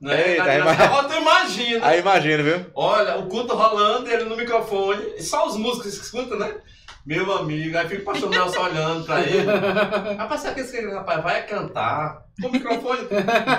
Né? 0.01 0.31
Eita, 0.31 0.43
Agora 0.83 1.07
tu 1.07 1.15
imagina. 1.15 1.85
Aí 1.87 1.99
imagina, 1.99 2.43
viu? 2.43 2.65
Olha, 2.75 3.17
o 3.17 3.27
culto 3.27 3.55
rolando, 3.55 4.09
ele 4.09 4.25
no 4.25 4.35
microfone, 4.35 5.01
e 5.17 5.23
só 5.23 5.47
os 5.47 5.55
músicos 5.55 5.97
que 5.97 6.03
escutam, 6.03 6.37
né? 6.37 6.55
Meu 7.05 7.31
amigo, 7.35 7.77
aí 7.77 7.87
fica 7.87 8.01
o 8.01 8.05
pastor 8.05 8.29
Nelson 8.29 8.61
olhando 8.61 9.05
pra 9.05 9.21
ele. 9.21 9.45
Rapaz, 10.17 10.41
sabe 10.41 10.51
o 10.51 10.55
que 10.55 10.61
esse 10.61 10.89
rapaz 10.91 11.23
vai 11.23 11.45
cantar? 11.47 12.25
Com 12.39 12.49
microfone, 12.49 13.07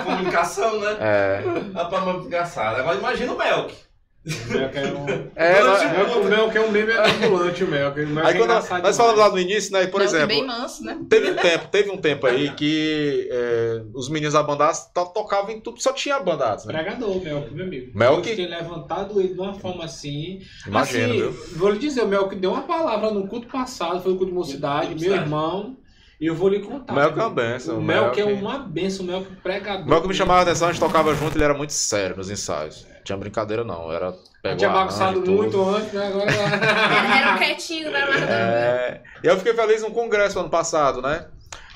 comunicação, 0.05 0.79
né? 0.79 0.97
É. 0.99 1.43
Rapaz, 1.73 2.03
muito 2.03 2.27
engraçado. 2.27 2.79
Agora 2.79 2.97
imagina 2.97 3.33
o 3.33 3.37
Melk. 3.37 3.75
O 4.25 4.53
Mel 4.53 4.69
que 4.69 4.77
é 4.77 4.83
um... 4.87 5.05
É, 5.35 5.63
Mel- 5.63 6.21
O 6.21 6.23
Mel 6.23 6.49
que 6.49 6.57
é 6.57 6.61
um 6.61 6.71
meme 6.71 6.93
ambulante, 6.93 7.63
o 7.63 7.67
Mel. 7.67 7.93
que- 7.93 8.05
Mel 8.05 8.25
aí 8.25 8.31
que 8.33 8.37
é 8.41 8.41
quando 8.45 8.49
nós, 8.53 8.69
nós 8.83 8.95
falamos 8.97 9.19
lá 9.19 9.29
no 9.29 9.37
início, 9.37 9.73
né? 9.73 9.85
Por 9.87 9.99
que 9.99 10.05
exemplo, 10.07 10.27
Bem 10.27 10.45
manso, 10.47 10.81
né? 10.85 10.97
teve 11.09 11.31
um 11.31 11.35
tempo, 11.35 11.67
teve 11.67 11.89
um 11.91 11.97
tempo 11.97 12.25
aí 12.25 12.49
que 12.51 13.27
é, 13.29 13.81
os 13.93 14.07
meninos 14.07 14.33
da 14.33 14.41
banda 14.41 14.71
to- 14.93 15.05
tocavam 15.13 15.51
em 15.51 15.59
tudo, 15.59 15.81
só 15.81 15.91
tinha 15.91 16.17
bandados, 16.21 16.63
né? 16.63 16.73
Pregador, 16.73 17.17
o 17.17 17.21
Melk, 17.21 17.53
meu 17.53 17.65
amigo. 17.65 17.91
Melk? 17.97 18.21
Deus 18.21 18.35
tem 18.37 18.47
levantado 18.47 19.19
ele 19.19 19.33
de 19.33 19.39
uma 19.41 19.53
forma 19.55 19.83
assim. 19.83 20.39
Imagina, 20.65 21.05
assim, 21.07 21.13
viu? 21.17 21.31
Vou 21.57 21.69
lhe 21.69 21.79
dizer, 21.79 22.03
o 22.03 22.07
Melk 22.07 22.33
deu 22.37 22.51
uma 22.51 22.61
palavra 22.63 23.11
no 23.11 23.27
culto 23.27 23.47
passado, 23.47 24.01
foi 24.01 24.13
o 24.13 24.15
culto 24.15 24.31
de 24.31 24.37
mocidade, 24.37 24.95
meu 24.97 25.13
irmão. 25.13 25.75
E 26.21 26.27
eu 26.27 26.35
vou 26.35 26.47
lhe 26.47 26.59
contar. 26.61 26.93
O 26.93 26.95
Melk 26.95 27.19
é 27.19 27.21
uma 27.23 27.29
benção, 27.29 27.77
O 27.77 27.81
Melk 27.81 28.21
é 28.21 28.25
Melk- 28.25 28.41
uma 28.41 28.59
benção, 28.59 29.03
o 29.03 29.07
Melk 29.09 29.27
pregador. 29.43 29.85
O 29.85 29.89
Mel 29.89 30.01
que 30.01 30.07
me 30.07 30.13
chamava 30.13 30.39
a 30.39 30.43
atenção, 30.43 30.69
a 30.69 30.71
gente 30.71 30.79
tocava 30.79 31.13
junto, 31.13 31.35
ele 31.35 31.43
era 31.43 31.53
muito 31.53 31.73
sério 31.73 32.15
nos 32.15 32.29
ensaios. 32.29 32.87
Tinha 33.03 33.17
brincadeira 33.17 33.63
não, 33.63 33.91
era 33.91 34.13
pegou 34.41 34.57
Tinha 34.57 34.69
bagunçado 34.69 35.19
muito 35.21 35.61
antes, 35.69 35.91
né? 35.93 36.07
Agora. 36.07 36.31
Era 37.17 37.33
um 37.35 37.37
quietinho, 37.37 37.91
né? 37.91 38.01
É, 38.29 39.01
e 39.23 39.27
eu 39.27 39.37
fiquei 39.37 39.53
feliz 39.53 39.81
no 39.81 39.91
congresso 39.91 40.39
ano 40.39 40.49
passado, 40.49 41.01
né? 41.01 41.25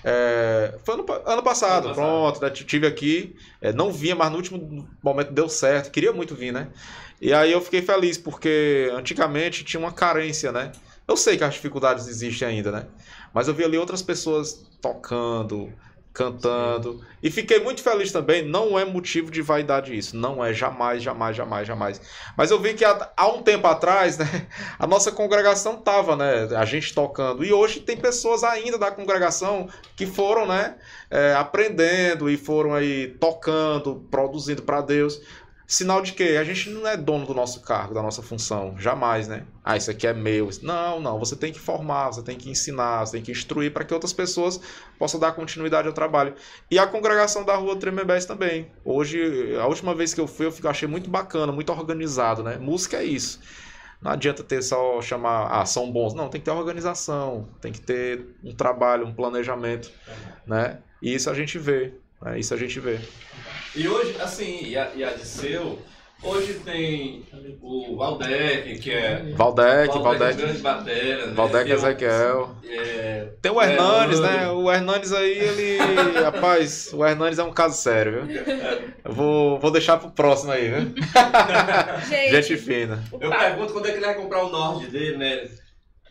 É, 0.03 0.75
foi 0.85 0.93
ano, 0.93 1.05
ano 1.25 1.43
passado, 1.43 1.87
Ano 1.87 1.95
passado. 1.95 1.95
pronto, 1.95 2.41
né? 2.41 2.49
Tive 2.51 2.87
aqui, 2.87 3.35
é, 3.61 3.73
não 3.73 3.91
vinha, 3.91 4.15
mas 4.15 4.29
no 4.29 4.37
último 4.37 4.87
momento 5.03 5.31
deu 5.33 5.49
certo, 5.49 5.91
queria 5.91 6.13
muito 6.13 6.35
vir, 6.35 6.53
né? 6.53 6.67
E 7.19 7.33
aí 7.33 7.51
eu 7.51 7.59
fiquei 7.61 7.81
feliz, 7.81 8.17
porque 8.17 8.89
antigamente 8.95 9.63
tinha 9.63 9.79
uma 9.79 9.91
carência, 9.91 10.51
né? 10.51 10.71
Eu 11.07 11.17
sei 11.17 11.35
que 11.37 11.43
as 11.43 11.53
dificuldades 11.55 12.07
existem 12.07 12.47
ainda, 12.47 12.71
né? 12.71 12.85
Mas 13.33 13.47
eu 13.47 13.53
vi 13.53 13.63
ali 13.63 13.77
outras 13.77 14.01
pessoas 14.01 14.65
tocando, 14.81 15.71
cantando. 16.18 16.99
E 17.22 17.30
fiquei 17.30 17.60
muito 17.60 17.84
feliz 17.84 18.11
também. 18.11 18.44
Não 18.44 18.77
é 18.77 18.84
motivo 18.84 19.30
de 19.30 19.44
vaidade 19.44 19.95
isso. 19.95 20.18
Não 20.18 20.44
é 20.44 20.52
jamais, 20.52 21.03
jamais, 21.03 21.38
jamais, 21.38 21.68
jamais. 21.68 22.02
Mas 22.35 22.49
eu 22.49 22.60
vi 22.60 22.73
que 22.73 22.84
há, 22.84 23.11
há 23.15 23.27
um 23.27 23.44
tempo 23.44 23.68
atrás, 23.68 24.18
né? 24.18 24.48
A 24.80 24.88
nossa 24.88 25.11
congregação 25.11 25.77
tava, 25.77 26.15
né? 26.15 26.48
A 26.57 26.65
gente 26.65 26.94
tocando. 26.94 27.45
E 27.45 27.53
hoje 27.53 27.81
tem 27.81 27.95
pessoas 27.95 28.44
ainda 28.44 28.80
da 28.80 28.89
congregação 28.89 29.69
que 29.95 30.07
foram, 30.07 30.48
né? 30.48 30.76
é, 31.10 31.34
aprendendo 31.34 32.30
e 32.30 32.38
foram 32.38 32.73
aí 32.73 33.07
tocando, 33.19 34.06
produzindo 34.11 34.61
para 34.61 34.81
Deus. 34.81 35.22
Sinal 35.69 36.02
de 36.02 36.14
que 36.14 36.38
a 36.38 36.45
gente 36.45 36.69
não 36.69 36.88
é 36.88 36.95
dono 36.95 37.26
do 37.26 37.34
nosso 37.34 37.60
cargo, 37.60 37.94
da 37.94 38.02
nossa 38.02 38.22
função, 38.22 38.77
jamais, 38.80 39.27
né? 39.27 39.44
Ah, 39.61 39.76
isso 39.76 39.91
aqui 39.91 40.07
é 40.07 40.14
meu. 40.14 40.49
Não, 40.61 41.02
não. 41.02 41.19
Você 41.19 41.35
tem 41.35 41.52
que 41.52 41.60
formar, 41.60 42.07
você 42.07 42.23
tem 42.23 42.38
que 42.38 42.49
ensinar, 42.49 43.06
você 43.06 43.18
tem 43.18 43.22
que 43.22 43.34
instruir 43.34 43.73
para 43.73 43.84
que 43.84 43.94
outras 43.94 44.14
pessoas 44.14 44.61
possam 44.98 45.19
dar 45.19 45.34
continuidade 45.34 45.85
ao 45.85 45.94
trabalho. 45.94 46.35
E 46.72 46.80
a 46.80 46.88
congregação 46.88 47.44
da 47.44 47.53
Rua 47.57 47.76
Tremembés 47.76 48.23
também. 48.23 48.72
Hoje, 48.85 49.57
a 49.57 49.68
última 49.68 49.94
vez 49.94 50.14
que 50.14 50.22
eu 50.22 50.26
fui, 50.26 50.45
eu 50.45 50.69
achei 50.69 50.88
muito 50.88 51.10
bacana, 51.10 51.52
muito 51.52 51.69
organizado, 51.73 52.41
né? 52.44 52.57
Música 52.57 52.95
é 52.95 53.03
isso. 53.03 53.41
Não 54.02 54.11
adianta 54.11 54.44
ter 54.44 54.61
só 54.61 55.02
chamar, 55.02 55.48
ah, 55.48 55.65
são 55.65 55.91
bons. 55.91 56.14
Não, 56.14 56.30
tem 56.30 56.39
que 56.39 56.45
ter 56.45 56.52
organização, 56.52 57.49
tem 57.60 57.73
que 57.73 57.81
ter 57.81 58.26
um 58.41 58.56
trabalho, 58.56 59.06
um 59.06 59.14
planejamento, 59.14 59.91
né? 60.45 60.80
E 61.02 61.14
isso 61.14 61.30
a 61.30 61.34
gente 61.34 61.60
vê, 61.60 61.94
né? 62.22 62.39
Isso 62.39 62.53
a 62.53 62.57
gente 62.57 62.80
vê. 62.80 63.02
E 63.76 63.88
hoje, 63.88 64.15
assim, 64.19 64.60
e 64.64 64.77
a, 64.77 64.89
e 64.95 65.03
a 65.03 65.11
Disseu, 65.14 65.80
hoje 66.23 66.56
tem 66.65 67.23
o 67.61 67.95
Valdec, 67.98 68.80
que 68.80 68.91
é. 68.91 69.34
Valdec, 69.35 69.88
Valdec, 69.94 69.99
Valdec, 69.99 70.38
grande 70.38 70.60
batera, 70.60 71.26
né? 71.27 71.34
Valdec 71.34 71.64
Tem 71.65 71.73
o- 71.73 71.77
Ezequiel. 71.77 72.56
É, 72.68 73.27
Tem 73.41 73.52
o 73.52 73.61
Hernanes, 73.61 74.19
É, 74.19 74.22
né? 74.22 74.49
O 74.49 74.72
Hernanes 74.72 75.14
aí, 75.14 75.31
ele. 75.38 75.77
Rapaz, 76.23 76.91
o 76.94 77.06
Hernanes 77.06 77.38
é 77.39 77.44
um 77.44 77.53
caso 77.53 77.77
sério, 77.80 78.26
viu? 78.26 78.44
Eu 79.06 79.14
vou, 79.14 79.60
vou 79.60 79.69
deixar 79.72 79.98
pro 79.98 80.10
próximo 80.10 80.52
aí, 80.52 80.69
viu? 80.69 80.94
Gente, 82.10 82.31
Gente 82.31 82.57
fina. 82.57 83.03
eu 83.19 83.30
pergunto 83.30 83.73
quando 83.73 83.85
é 83.88 83.91
que 83.91 83.98
ele 83.98 84.06
vai 84.06 84.15
comprar 84.15 84.44
o 84.44 84.49
Nord 84.49 84.88
dele, 84.88 85.18
né? 85.18 85.48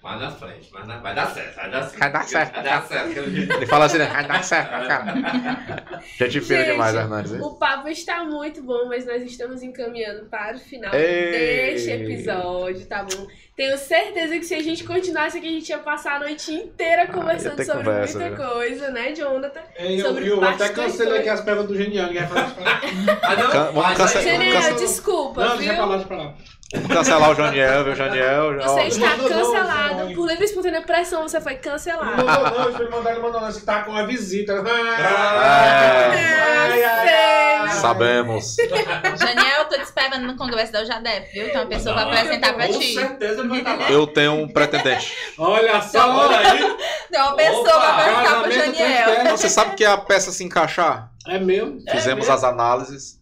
Vai 0.07 0.19
na 0.21 0.31
frente, 0.31 0.71
vai, 0.71 0.87
na- 0.87 0.99
vai 0.99 1.15
dar 1.17 1.27
certo, 1.35 1.57
vai 1.57 1.69
dar 1.71 1.83
certo. 1.83 1.99
Vai 1.99 2.13
dar 2.13 2.23
certo. 2.25 2.55
Vai 2.55 2.63
dar 2.63 2.83
certo. 2.87 3.11
aquele 3.11 3.31
jeito. 3.35 3.53
Ele 3.55 3.67
fala 3.67 3.85
assim, 3.87 3.99
né? 3.99 4.07
Vai 4.07 4.29
dar 4.29 4.45
certo, 4.45 4.71
cara. 4.87 5.15
Gente 6.17 6.41
fina 6.43 6.63
demais, 6.65 6.95
Hernanes. 6.95 7.33
hein? 7.33 7.41
O 7.43 7.55
papo 7.55 7.89
está 7.89 8.23
muito 8.23 8.63
bom, 8.63 8.87
mas 8.87 9.05
nós 9.05 9.21
estamos 9.23 9.65
encaminhando 9.65 10.27
para 10.27 10.55
o 10.55 10.61
final 10.61 10.95
Ei. 10.95 11.33
deste 11.75 11.91
episódio, 11.91 12.87
tá 12.87 13.03
bom? 13.03 13.27
Tenho 13.57 13.77
certeza 13.79 14.39
que 14.39 14.45
se 14.45 14.55
a 14.55 14.63
gente 14.63 14.85
continuasse 14.85 15.39
aqui, 15.39 15.49
a 15.49 15.51
gente 15.51 15.69
ia 15.71 15.79
passar 15.79 16.17
a 16.17 16.19
noite 16.21 16.53
inteira 16.53 17.07
conversando 17.09 17.61
Ah, 17.61 17.65
sobre 17.65 17.85
conversa, 17.85 18.19
muita 18.19 18.37
viu? 18.37 18.47
coisa, 18.53 18.91
né, 18.91 19.13
Jonathan? 19.15 19.61
É, 19.77 19.93
eu, 19.93 20.07
Sobre 20.07 20.29
eu 20.29 20.37
até 20.45 20.47
bastante 20.69 20.75
cancelei 20.75 21.19
aqui 21.21 21.29
as 21.31 21.41
perguntas 21.41 21.69
do 21.71 21.77
Geniano. 21.77 22.09
que 22.11 22.15
ia 22.15 22.27
falar 22.29 22.51
pra 22.55 22.63
lá. 22.65 22.81
Ah, 23.23 23.37
não? 23.37 23.51
Can- 23.51 23.71
vamos 23.73 23.97
cancelar- 23.99 24.23
Genial, 24.25 24.75
desculpa, 24.77 25.45
Não, 25.49 25.57
deixa 25.57 25.75
pra 25.75 25.85
lá, 25.85 25.97
viu? 25.97 25.97
deixa 25.97 26.07
pra 26.09 26.17
lá. 26.19 26.35
Vamos 26.75 26.89
cancelar 26.89 27.31
o 27.31 27.35
Janiel, 27.35 27.85
viu? 27.85 27.95
Janiel. 27.95 28.55
Você 28.61 28.83
está 28.89 29.17
Não, 29.17 29.17
não, 29.19 29.29
não, 29.29 29.29
cancelado. 29.53 29.95
não. 30.05 30.15
Por 30.15 30.27
livre 30.29 30.43
e 30.43 30.47
espontânea 30.47 30.83
pressão, 30.83 31.23
você 31.23 31.41
foi 31.41 31.55
Não, 31.55 31.61
cancelado. 31.61 32.17
não, 32.25 32.43
não, 32.43 32.65
deixa 32.67 32.83
eu 32.83 32.91
mandar 32.91 33.13
ele 33.13 33.21
você 33.21 33.61
tá 33.61 33.83
com 33.83 33.93
uma 33.93 34.05
visita. 34.07 34.65
Ah, 34.67 36.11
sei. 37.71 37.81
Sabemos. 37.81 38.57
Janiel, 39.19 39.59
eu 39.61 39.65
tô 39.67 39.77
te 39.77 39.83
esperando 39.83 40.27
no 40.27 40.37
congresso 40.37 40.73
da 40.73 40.83
UJADEP, 40.83 41.33
viu? 41.33 41.47
Tem 41.47 41.57
uma 41.57 41.67
pessoa 41.67 41.95
pra 41.95 42.05
Não, 42.05 42.13
apresentar 42.13 42.55
pra 42.55 42.67
Com 42.67 42.79
ti. 42.79 42.95
certeza 42.95 43.41
ele 43.41 43.49
vai 43.49 43.59
estar 43.59 43.77
lá. 43.77 43.91
Eu 43.91 44.07
tenho 44.07 44.33
um 44.33 44.49
pretendente. 44.49 45.13
Olha 45.39 45.81
só, 45.83 46.09
Olha 46.27 46.39
aí. 46.51 46.77
Tem 47.11 47.21
uma 47.21 47.37
pessoa 47.37 47.61
Opa, 47.77 47.93
pra 47.93 48.11
apresentar 48.11 48.43
pro 48.43 48.51
Janiel. 48.53 49.15
Então, 49.21 49.37
você 49.37 49.49
sabe 49.49 49.75
que 49.77 49.85
a 49.85 49.97
peça 49.97 50.33
se 50.33 50.43
encaixar? 50.43 51.11
É 51.29 51.39
mesmo? 51.39 51.81
Fizemos 51.91 52.29
as 52.29 52.43
análises 52.45 53.21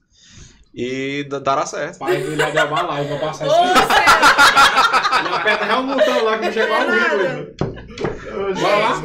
e 0.75 1.25
dará 1.43 1.65
certo. 1.65 1.99
Pai, 1.99 2.17
ele 2.17 2.37
vai 2.37 2.53
dar 2.53 2.67
uma 2.67 2.83
live, 2.83 3.09
vou 3.11 3.19
passar 3.21 3.47
Ô, 3.47 3.49
isso. 3.49 3.75
céu. 3.75 5.25
Ele 5.25 5.35
aperta 5.35 5.67
já 5.67 5.79
um 5.79 5.87
botão 5.87 6.25
lá 6.25 6.39
que 6.39 6.45
não 6.47 6.53
chegou 6.53 6.75
ao 6.77 6.83
vivo. 6.91 8.55
Vai 8.61 8.83
lá. 8.83 9.03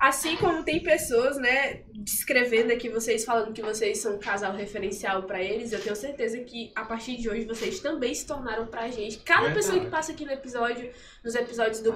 Assim 0.00 0.36
como 0.36 0.64
tem 0.64 0.82
pessoas, 0.82 1.36
né, 1.36 1.82
descrevendo 2.12 2.72
aqui 2.72 2.88
vocês, 2.88 3.24
falando 3.24 3.52
que 3.52 3.62
vocês 3.62 3.98
são 3.98 4.16
um 4.16 4.18
casal 4.18 4.52
referencial 4.52 5.22
pra 5.22 5.42
eles, 5.42 5.72
eu 5.72 5.80
tenho 5.80 5.96
certeza 5.96 6.38
que 6.40 6.70
a 6.74 6.84
partir 6.84 7.16
de 7.16 7.28
hoje 7.28 7.44
vocês 7.44 7.80
também 7.80 8.14
se 8.14 8.26
tornaram 8.26 8.66
pra 8.66 8.88
gente. 8.88 9.18
Cada 9.18 9.46
Verdade. 9.46 9.66
pessoa 9.66 9.80
que 9.84 9.90
passa 9.90 10.12
aqui 10.12 10.24
no 10.24 10.30
episódio, 10.32 10.90
nos 11.24 11.34
episódios 11.34 11.80
do 11.80 11.92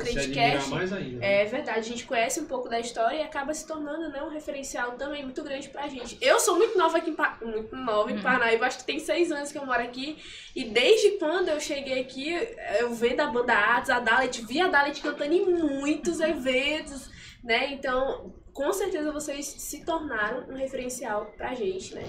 ainda. 0.97 1.25
é 1.25 1.45
verdade, 1.45 1.79
a 1.81 1.83
gente 1.83 2.05
conhece 2.07 2.41
um 2.41 2.47
pouco 2.47 2.69
da 2.69 2.81
história 2.81 3.17
e 3.17 3.23
acaba 3.23 3.53
se 3.53 3.67
tornando, 3.67 4.09
né, 4.09 4.23
um 4.23 4.31
referencial 4.31 4.93
também 4.93 5.23
muito 5.23 5.43
grande 5.43 5.69
pra 5.69 5.87
gente. 5.89 6.17
Eu 6.21 6.41
sou 6.41 6.57
muito 6.57 6.79
nova 6.79 6.99
aqui 6.99 7.11
em, 7.11 7.15
Pa- 7.15 7.39
muito 7.45 7.77
nova 7.77 8.11
em 8.11 8.21
Parnaíba, 8.21 8.67
acho 8.67 8.79
que 8.79 8.85
tem 8.85 8.99
seis 8.99 9.31
anos 9.31 9.53
que 9.53 9.59
eu 9.59 9.67
moro 9.67 9.83
aqui, 9.83 10.17
e 10.55 10.65
desde 10.65 11.13
quando 11.19 11.49
eu 11.49 11.61
cheguei 11.61 12.01
aqui, 12.01 12.33
eu 12.81 12.95
vendo 12.95 13.21
a 13.21 13.27
banda 13.27 13.53
Atos, 13.53 13.91
a 13.91 14.01
Dalet, 14.01 14.43
vi 14.43 14.61
a 14.61 14.69
Dalet 14.69 15.01
cantando 15.01 15.35
em 15.35 15.45
muitos 15.45 16.21
eventos, 16.21 17.11
né? 17.45 17.73
Então, 17.73 18.33
com 18.57 18.73
certeza 18.73 19.13
vocês 19.13 19.45
se 19.47 19.85
tornaram 19.85 20.45
um 20.49 20.57
referencial 20.57 21.31
pra 21.37 21.55
gente, 21.55 21.95
né? 21.95 22.05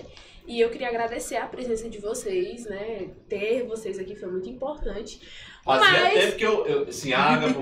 E 0.48 0.62
eu 0.62 0.70
queria 0.70 0.88
agradecer 0.88 1.36
a 1.36 1.46
presença 1.46 1.90
de 1.90 2.00
vocês, 2.00 2.64
né? 2.66 3.10
Ter 3.28 3.64
vocês 3.68 4.00
aqui 4.00 4.16
foi 4.16 4.30
muito 4.32 4.48
importante. 4.48 5.20
Fazia 5.66 5.92
Mas- 5.92 6.14
tempo 6.14 6.38
que 6.38 6.46
eu, 6.46 6.66
eu 6.66 6.84
assim, 6.88 7.12
Ágabo, 7.12 7.60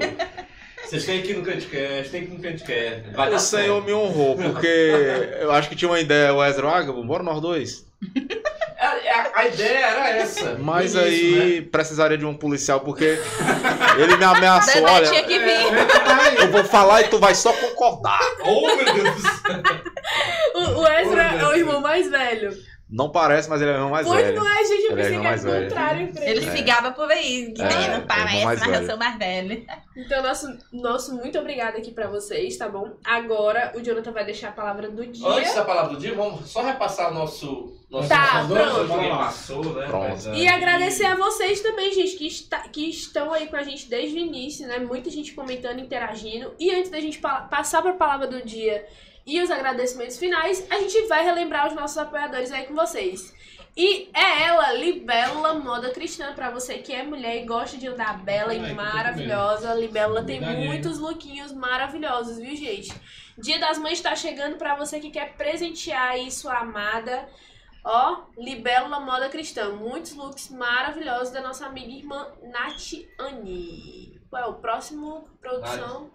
vocês 0.84 1.04
têm 1.04 1.24
que 1.24 1.32
ir 1.32 1.38
no 1.38 1.42
Crentecast, 1.44 2.12
tem 2.12 2.26
que 2.28 2.32
ir 2.32 2.36
no 2.36 2.40
Crentecast. 2.40 3.10
Vai 3.16 3.34
O 3.34 3.40
Senhor 3.40 3.84
me 3.84 3.92
honrou, 3.92 4.36
porque 4.36 4.68
eu 5.42 5.52
acho 5.52 5.68
que 5.68 5.76
tinha 5.76 5.90
uma 5.90 6.00
ideia, 6.00 6.32
o 6.32 6.44
Ezra 6.46 6.70
Ágabo, 6.70 7.04
bora 7.04 7.24
nós 7.24 7.42
dois. 7.42 7.88
A, 9.34 9.48
ideia 9.48 9.86
era 9.86 10.10
essa. 10.10 10.58
Mas 10.60 10.94
início, 10.94 11.42
aí 11.42 11.62
precisaria 11.62 12.18
de 12.18 12.26
um 12.26 12.36
policial, 12.36 12.82
porque 12.82 13.20
ele 13.98 14.18
me 14.18 14.24
ameaçou, 14.24 14.82
Dedé 14.82 14.92
olha, 14.92 15.10
tinha 15.10 15.24
que 15.24 15.40
vir. 15.40 16.42
eu 16.42 16.52
vou 16.52 16.64
falar 16.64 17.02
e 17.02 17.08
tu 17.08 17.20
vai 17.20 17.34
só 17.34 17.54
concordar. 17.54 18.20
Né? 18.20 18.44
Oh, 18.46 18.76
meu 18.76 18.94
Deus 18.94 19.16
do 19.16 19.22
céu. 19.22 19.32
O, 20.56 20.82
o 20.82 20.88
Ezra 20.88 21.24
é 21.40 21.48
o 21.48 21.54
irmão 21.54 21.82
mais 21.82 22.10
velho. 22.10 22.56
Não 22.88 23.10
parece, 23.10 23.50
mas 23.50 23.60
ele 23.62 23.72
é 23.72 23.74
o 23.74 23.78
irmão 23.78 23.90
mais 23.90 24.08
Pois 24.08 24.24
velho. 24.24 24.36
não 24.40 24.48
é, 24.48 24.64
gente, 24.64 24.84
eu 24.86 24.92
Ele 24.92 25.02
é 25.02 25.04
pensei 25.04 25.10
que 25.10 25.16
era 25.16 25.24
mais 25.24 25.44
o 25.44 25.48
contrário 25.50 26.14
pra 26.14 26.24
Ele 26.30 26.62
gaba 26.62 26.92
por 26.92 27.12
aí, 27.12 27.52
que 27.52 27.62
É, 27.62 27.68
nem 27.68 27.78
é, 27.78 27.80
não 27.80 27.94
irmão 27.96 28.08
parece, 28.08 28.46
mas 28.46 28.62
eu 28.62 28.70
velho. 28.72 28.86
sou 28.88 28.98
mais 28.98 29.18
velho. 29.18 29.66
Então, 29.98 30.22
nosso, 30.24 30.58
nosso 30.72 31.16
muito 31.16 31.40
obrigada 31.40 31.80
aqui 31.80 31.90
pra 31.92 32.08
vocês, 32.08 32.56
tá 32.58 32.70
bom? 32.70 32.92
Agora 33.04 33.72
o 33.76 33.82
Jonathan 33.82 34.12
vai 34.12 34.24
deixar 34.24 34.50
a 34.50 34.52
palavra 34.52 34.88
do 34.90 35.04
dia. 35.08 35.28
Antes 35.28 35.56
da 35.56 35.66
palavra 35.66 35.94
do 35.96 36.00
dia, 36.00 36.14
vamos 36.14 36.48
só 36.48 36.62
repassar 36.62 37.10
o 37.12 37.14
nosso. 37.16 37.76
nosso 37.90 38.08
Tá, 38.08 38.44
nosso- 38.44 38.54
pronto. 38.54 38.94
Ninguém 38.94 39.10
passou, 39.10 39.64
né? 39.74 39.88
Pronto. 39.88 40.10
Mas, 40.10 40.28
ah, 40.28 40.36
E 40.36 40.48
agradecer 40.48 41.06
a 41.06 41.16
vocês 41.16 41.62
também, 41.62 41.92
gente, 41.92 42.16
que, 42.16 42.28
está, 42.28 42.60
que 42.70 42.88
estão 42.88 43.34
aí 43.34 43.48
com 43.48 43.56
a 43.56 43.64
gente 43.64 43.90
desde 43.90 44.16
o 44.16 44.20
início, 44.20 44.68
né? 44.68 44.78
Muita 44.78 45.10
gente 45.10 45.34
comentando, 45.34 45.80
interagindo. 45.80 46.54
E 46.60 46.70
antes 46.72 46.92
da 46.92 47.00
gente 47.00 47.18
pa- 47.18 47.42
passar 47.42 47.82
para 47.82 47.92
a 47.92 47.96
palavra 47.96 48.28
do 48.28 48.46
dia 48.46 48.86
e 49.26 49.42
os 49.42 49.50
agradecimentos 49.50 50.18
finais, 50.18 50.66
a 50.70 50.80
gente 50.80 51.08
vai 51.08 51.24
relembrar 51.24 51.68
os 51.68 51.74
nossos 51.74 51.98
apoiadores 51.98 52.52
aí 52.52 52.66
com 52.66 52.76
vocês. 52.76 53.34
E 53.78 54.10
é 54.14 54.44
ela, 54.44 54.72
Libélula 54.72 55.56
Moda 55.56 55.90
Cristã, 55.90 56.34
pra 56.34 56.50
você 56.50 56.78
que 56.78 56.94
é 56.94 57.04
mulher 57.04 57.44
e 57.44 57.46
gosta 57.46 57.78
de 57.78 57.88
andar 57.88 58.24
bela 58.24 58.52
Ai, 58.52 58.60
e 58.60 58.64
que 58.64 58.74
maravilhosa. 58.74 59.74
Libélula 59.74 60.24
tem 60.24 60.40
Verdade. 60.40 60.66
muitos 60.66 60.98
lookinhos 60.98 61.52
maravilhosos, 61.52 62.38
viu, 62.38 62.56
gente? 62.56 62.94
Dia 63.38 63.60
das 63.60 63.78
Mães 63.78 64.00
tá 64.00 64.16
chegando 64.16 64.56
pra 64.56 64.76
você 64.76 65.00
que 65.00 65.12
quer 65.12 65.34
presentear 65.34 66.12
aí 66.12 66.32
sua 66.32 66.60
amada. 66.60 67.28
Ó, 67.84 68.24
Libélula 68.38 69.02
Moda 69.02 69.28
Cristã. 69.28 69.70
Muitos 69.72 70.16
looks 70.16 70.50
maravilhosos 70.50 71.34
da 71.34 71.42
nossa 71.42 71.66
amiga 71.66 71.88
e 71.88 71.98
irmã 72.00 72.28
Natiane. 72.44 74.22
Qual 74.30 74.42
é 74.42 74.46
o 74.48 74.56
próximo 74.56 75.30
produção? 75.42 76.10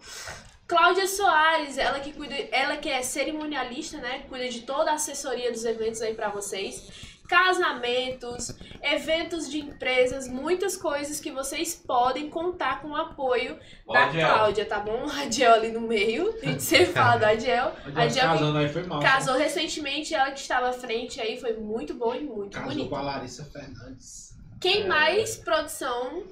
Cláudia 0.71 1.05
Soares, 1.05 1.77
ela 1.77 1.99
que 1.99 2.13
cuida, 2.13 2.33
ela 2.49 2.77
que 2.77 2.87
é 2.87 3.01
cerimonialista, 3.03 3.97
né? 3.97 4.19
Cuida 4.29 4.47
de 4.47 4.61
toda 4.61 4.91
a 4.91 4.93
assessoria 4.93 5.51
dos 5.51 5.65
eventos 5.65 6.01
aí 6.01 6.13
pra 6.13 6.29
vocês. 6.29 7.11
Casamentos, 7.27 8.55
eventos 8.81 9.49
de 9.49 9.59
empresas, 9.59 10.29
muitas 10.29 10.77
coisas 10.77 11.19
que 11.19 11.29
vocês 11.29 11.75
podem 11.75 12.29
contar 12.29 12.81
com 12.81 12.91
o 12.91 12.95
apoio 12.95 13.59
Ó, 13.85 13.91
da 13.91 14.05
Adiel. 14.05 14.27
Cláudia, 14.33 14.65
tá 14.65 14.79
bom? 14.79 15.05
A 15.09 15.23
Adiel 15.27 15.53
ali 15.55 15.71
no 15.73 15.81
meio. 15.81 16.33
A 16.41 16.45
gente 16.45 16.63
sempre 16.63 16.93
fala 16.93 17.17
da 17.17 17.29
Adiel. 17.31 17.73
A 17.93 18.03
Adiel 18.03 18.25
casando 18.27 18.57
aí 18.57 18.69
foi 18.69 18.83
mal. 18.83 19.01
casou 19.01 19.35
recentemente, 19.37 20.15
ela 20.15 20.31
que 20.31 20.39
estava 20.39 20.69
à 20.69 20.73
frente 20.73 21.19
aí, 21.19 21.37
foi 21.37 21.51
muito 21.57 21.93
bom 21.93 22.15
e 22.15 22.21
muito 22.21 22.53
Casou 22.57 22.69
bonito. 22.69 22.89
com 22.89 22.95
a 22.95 23.01
Larissa 23.01 23.43
Fernandes. 23.43 24.31
Quem 24.61 24.87
mais, 24.87 25.35
produção? 25.35 26.23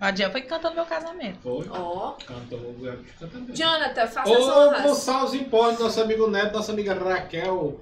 O 0.00 0.04
Adiel 0.04 0.30
foi 0.30 0.42
que 0.42 0.48
cantou 0.48 0.70
no 0.70 0.76
meu 0.76 0.84
casamento. 0.84 1.38
Foi. 1.40 1.66
Ó. 1.70 2.12
Cantou 2.12 2.58
o. 2.58 3.54
Jonathan, 3.54 4.06
faça 4.06 4.20
as 4.20 4.38
Ô, 4.38 4.66
honras. 4.66 4.82
Gonçalves 4.82 5.40
Importe, 5.40 5.82
nosso 5.82 6.00
amigo 6.02 6.30
Neto, 6.30 6.52
nossa 6.52 6.72
amiga 6.72 6.92
Raquel. 6.94 7.80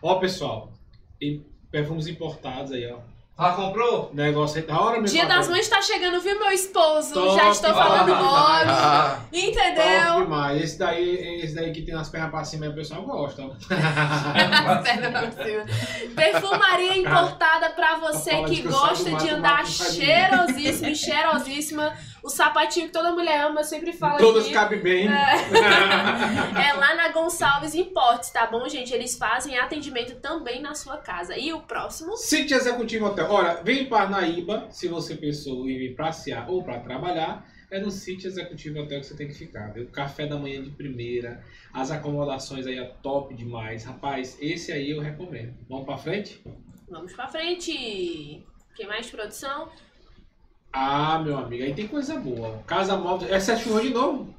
Ó, 0.00 0.14
pessoal, 0.20 0.72
e 1.20 1.40
perfumes 1.70 2.06
importados 2.06 2.70
aí, 2.72 2.86
ó. 2.90 3.00
Já 3.38 3.52
comprou? 3.52 4.10
Negócio 4.14 4.60
aí 4.60 4.66
da 4.66 4.80
hora 4.80 4.98
mesmo. 4.98 5.14
Dia 5.14 5.26
das 5.26 5.46
Mães 5.48 5.68
tá 5.68 5.82
chegando, 5.82 6.18
viu, 6.22 6.38
meu 6.38 6.50
esposo? 6.52 7.12
Top. 7.12 7.36
Já 7.36 7.50
estou 7.50 7.74
falando 7.74 8.14
Ah. 8.14 8.20
logo. 8.20 8.70
Ah, 8.70 9.18
Top 9.30 9.46
Entendeu? 9.46 10.22
demais. 10.22 10.62
Esse 10.62 10.78
daí, 10.78 11.40
esse 11.44 11.54
daí 11.54 11.70
que 11.70 11.82
tem 11.82 11.94
as 11.94 12.08
pernas 12.08 12.30
pra 12.30 12.44
cima, 12.44 12.66
o 12.68 12.74
pessoal 12.74 13.02
gosta. 13.02 13.42
Perfumaria 16.14 16.96
importada 16.96 17.70
pra 17.70 17.96
você 17.96 18.42
de 18.44 18.62
que 18.62 18.68
gosta 18.68 19.10
de 19.16 19.30
andar 19.30 19.66
cheirosíssima 19.66 20.88
e 20.88 20.96
cheirosíssima. 20.96 21.92
O 22.26 22.28
sapatinho 22.28 22.88
que 22.88 22.92
toda 22.92 23.12
mulher 23.12 23.42
ama, 23.44 23.60
eu 23.60 23.64
sempre 23.64 23.92
falo 23.92 24.18
Todas 24.18 24.46
aqui. 24.46 24.52
cabem 24.52 24.80
bem. 24.82 25.06
É 26.58 26.72
lá 26.72 26.96
na 26.96 27.08
Gonçalves 27.10 27.72
Importes, 27.72 28.30
tá 28.30 28.48
bom, 28.48 28.68
gente? 28.68 28.92
Eles 28.92 29.16
fazem 29.16 29.56
atendimento 29.56 30.16
também 30.16 30.60
na 30.60 30.74
sua 30.74 30.96
casa. 30.96 31.38
E 31.38 31.52
o 31.52 31.60
próximo? 31.60 32.16
City 32.16 32.52
Executivo 32.52 33.06
Hotel. 33.06 33.30
Olha, 33.30 33.62
vem 33.62 33.82
em 33.82 33.86
Parnaíba, 33.86 34.66
se 34.70 34.88
você 34.88 35.14
pensou 35.14 35.70
em 35.70 35.78
vir 35.78 35.94
passear 35.94 36.50
ou 36.50 36.64
para 36.64 36.80
trabalhar, 36.80 37.46
é 37.70 37.78
no 37.78 37.92
City 37.92 38.26
Executivo 38.26 38.80
Hotel 38.80 38.98
que 38.98 39.06
você 39.06 39.16
tem 39.16 39.28
que 39.28 39.34
ficar. 39.34 39.72
Viu? 39.72 39.86
Café 39.90 40.26
da 40.26 40.36
manhã 40.36 40.60
de 40.60 40.70
primeira, 40.70 41.44
as 41.72 41.92
acomodações 41.92 42.66
aí 42.66 42.76
é 42.76 42.86
top 43.04 43.32
demais. 43.36 43.84
Rapaz, 43.84 44.36
esse 44.40 44.72
aí 44.72 44.90
eu 44.90 45.00
recomendo. 45.00 45.54
Vamos 45.68 45.84
pra 45.86 45.96
frente? 45.96 46.42
Vamos 46.88 47.12
pra 47.12 47.28
frente. 47.28 48.44
Quem 48.74 48.86
mais, 48.88 49.08
produção? 49.08 49.68
Ah, 50.78 51.18
meu 51.24 51.38
amigo, 51.38 51.64
aí 51.64 51.72
tem 51.72 51.88
coisa 51.88 52.16
boa. 52.16 52.62
Casa 52.66 52.98
Móveis. 52.98 53.32
É 53.32 53.40
Sete 53.40 53.62
Churrão 53.62 53.80
de 53.80 53.94
novo? 53.94 54.34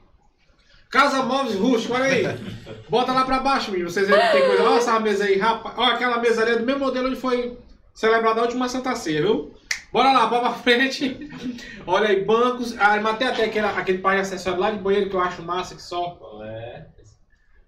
Casa 0.88 1.24
Móveis 1.24 1.56
Rústico, 1.56 1.96
olha 1.96 2.06
aí. 2.06 2.24
Bota 2.88 3.12
lá 3.12 3.26
pra 3.26 3.40
baixo, 3.40 3.72
menino. 3.72 3.90
Vocês 3.90 4.08
verem 4.08 4.24
que 4.28 4.32
tem 4.34 4.48
coisa. 4.48 4.64
Olha 4.64 4.78
essa 4.78 5.00
mesa 5.00 5.24
aí, 5.24 5.40
rapaz. 5.40 5.76
Olha 5.76 5.96
aquela 5.96 6.20
mesa 6.20 6.44
ali 6.44 6.52
é 6.52 6.56
do 6.58 6.66
mesmo 6.66 6.86
modelo 6.86 7.08
onde 7.08 7.16
foi 7.16 7.58
celebrada 7.92 8.40
a 8.40 8.44
última 8.44 8.70
Santa 8.70 8.96
Ceia, 8.96 9.24
viu? 9.24 9.52
Bora 9.92 10.12
lá, 10.12 10.28
bora 10.28 10.42
pra 10.42 10.54
frente. 10.54 11.18
Olha 11.88 12.10
aí, 12.10 12.24
bancos. 12.24 12.76
Ah, 12.78 13.02
matei 13.02 13.28
até 13.28 13.46
aquele, 13.46 13.66
aquele 13.66 13.98
par 13.98 14.14
de 14.14 14.22
acessório 14.22 14.60
lá 14.60 14.70
de 14.70 14.78
banheiro 14.78 15.10
que 15.10 15.16
eu 15.16 15.20
acho 15.20 15.42
massa 15.42 15.74
que 15.74 15.82
só. 15.82 16.20
é. 16.44 16.86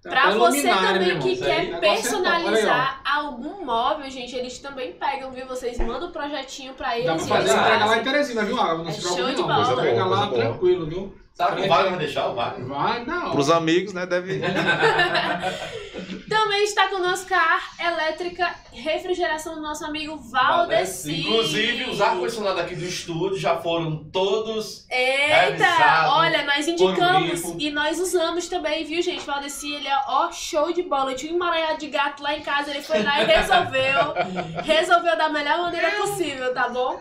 Tá 0.02 0.10
Pra 0.12 0.24
até 0.30 0.38
você 0.38 0.70
também 0.70 1.08
irmão. 1.10 1.22
que 1.28 1.36
quer 1.38 1.70
é 1.72 1.76
ó. 1.76 1.80
personalizar 1.80 3.02
algum 3.04 3.66
móvel, 3.66 4.10
gente, 4.10 4.34
eles 4.34 4.58
também 4.60 4.94
pegam, 4.94 5.30
viu? 5.32 5.46
Vocês 5.46 5.78
mandam 5.78 6.08
o 6.08 6.12
projetinho 6.12 6.74
pra 6.74 6.98
eles. 6.98 7.08
Dá 7.08 7.16
pra 7.16 7.26
e 7.26 7.28
fazer 7.28 7.60
entrega 7.60 7.86
lá 7.86 7.98
em 7.98 8.04
Teresina, 8.04 8.46
viu? 8.46 8.56
Não 8.56 8.88
É 8.88 8.92
se 8.92 9.02
show 9.02 9.30
de 9.30 9.42
bola. 9.42 9.66
Você 9.66 9.82
pega 9.82 10.06
lá 10.06 10.28
tranquilo, 10.28 10.86
viu? 10.86 11.14
Sabe 11.40 11.62
o 11.62 11.70
Wagner 11.70 11.92
vai 11.92 12.00
deixar 12.00 12.28
o 12.28 12.36
Wagner? 12.36 12.68
Vai, 12.68 13.06
não. 13.06 13.32
Pros 13.32 13.50
amigos, 13.50 13.94
né? 13.94 14.06
Deve. 14.06 14.42
Também 16.28 16.64
está 16.64 16.88
conosco 16.90 17.34
a 17.34 17.88
elétrica 17.92 18.54
refrigeração 18.72 19.56
do 19.56 19.62
nosso 19.62 19.86
amigo 19.86 20.18
Valdeci. 20.18 21.22
Inclusive, 21.22 21.90
os 21.90 22.02
ar-condicionados 22.02 22.62
aqui 22.62 22.76
do 22.76 22.86
estúdio 22.86 23.40
já 23.40 23.58
foram 23.58 24.04
todos. 24.12 24.86
Eita! 24.90 25.66
Revisado, 25.66 26.12
Olha, 26.12 26.44
nós 26.44 26.68
indicamos 26.68 27.44
e 27.58 27.70
nós 27.72 28.00
usamos 28.00 28.48
também, 28.48 28.84
viu, 28.84 29.02
gente? 29.02 29.26
Valdeci, 29.26 29.74
ele 29.74 29.88
é 29.88 29.98
ó, 30.08 30.32
show 30.32 30.74
de 30.74 30.84
bola. 30.84 31.12
Eu 31.12 31.16
tinha 31.16 31.32
um 31.32 31.36
emaranhado 31.36 31.80
de 31.80 31.88
gato 31.88 32.22
lá 32.22 32.36
em 32.36 32.42
casa, 32.42 32.70
ele 32.70 32.82
foi 32.82 33.02
lá 33.02 33.24
e 33.24 33.26
resolveu. 33.26 34.14
resolveu 34.64 35.18
da 35.18 35.30
melhor 35.30 35.60
maneira 35.60 35.92
possível, 35.92 36.54
tá 36.54 36.68
bom? 36.70 37.00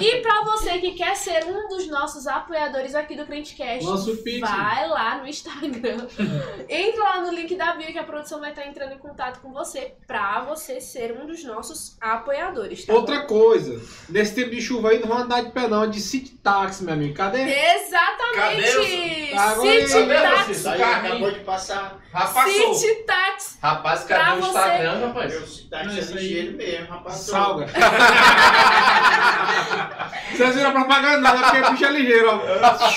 E 0.00 0.16
pra 0.16 0.44
você 0.44 0.78
que 0.78 0.92
quer 0.92 1.16
ser 1.16 1.44
um 1.44 1.68
dos 1.68 1.88
nossos 1.88 2.26
apoiadores 2.26 2.94
aqui 2.94 3.16
do 3.16 3.26
Crentecast, 3.26 3.79
Nosso 3.84 4.16
Pix. 4.18 4.40
vai 4.40 4.88
lá 4.88 5.18
no 5.18 5.26
Instagram. 5.28 6.06
Entra 6.68 7.02
lá 7.02 7.20
no 7.22 7.32
link 7.32 7.54
da 7.56 7.74
bio 7.74 7.86
que 7.92 7.98
a 7.98 8.04
produção 8.04 8.40
vai 8.40 8.50
estar 8.50 8.66
entrando 8.66 8.92
em 8.92 8.98
contato 8.98 9.40
com 9.40 9.52
você 9.52 9.94
pra 10.06 10.40
você 10.42 10.80
ser 10.80 11.12
um 11.12 11.26
dos 11.26 11.42
nossos 11.44 11.96
apoiadores, 12.00 12.84
tá 12.84 12.92
Outra 12.92 13.22
coisa, 13.22 13.80
nesse 14.08 14.34
tempo 14.34 14.50
de 14.50 14.60
chuva 14.60 14.90
aí 14.90 14.98
não 14.98 15.08
vão 15.08 15.18
andar 15.18 15.42
de 15.42 15.50
pé 15.50 15.68
não, 15.68 15.84
é 15.84 15.86
de 15.86 16.00
city 16.00 16.32
taxi, 16.42 16.84
meu 16.84 16.94
amigo. 16.94 17.14
Cadê? 17.14 17.42
Exatamente! 17.42 19.34
Agora 19.34 19.80
City 19.80 19.92
Cadê 19.92 20.14
Tax! 20.14 20.46
você? 20.46 20.52
Isso 20.52 20.68
aí 20.68 20.82
acabou 20.82 21.30
de 21.30 21.40
passar. 21.40 22.00
Já 22.12 22.26
passou. 22.26 22.74
City 22.74 23.04
Rapaz, 23.62 24.04
cadê 24.04 24.30
o 24.38 24.40
você. 24.40 24.48
Instagram, 24.48 25.06
rapaz? 25.06 25.32
Eu 25.34 25.42
isso 25.42 25.68
você 25.70 26.18
aí- 26.18 26.32
ele 26.32 26.56
mesmo, 26.56 26.86
rapaz. 26.86 27.16
Salga. 27.16 27.66
Vocês 30.32 30.54
viram 30.54 30.70
a 30.70 30.72
propaganda, 30.72 31.18
não, 31.20 31.38
é 31.38 31.42
porque 31.42 31.56
a 31.58 31.70
bicha 31.70 31.86
é 31.86 31.90
ligeiro, 31.92 32.28
ó. 32.30 32.88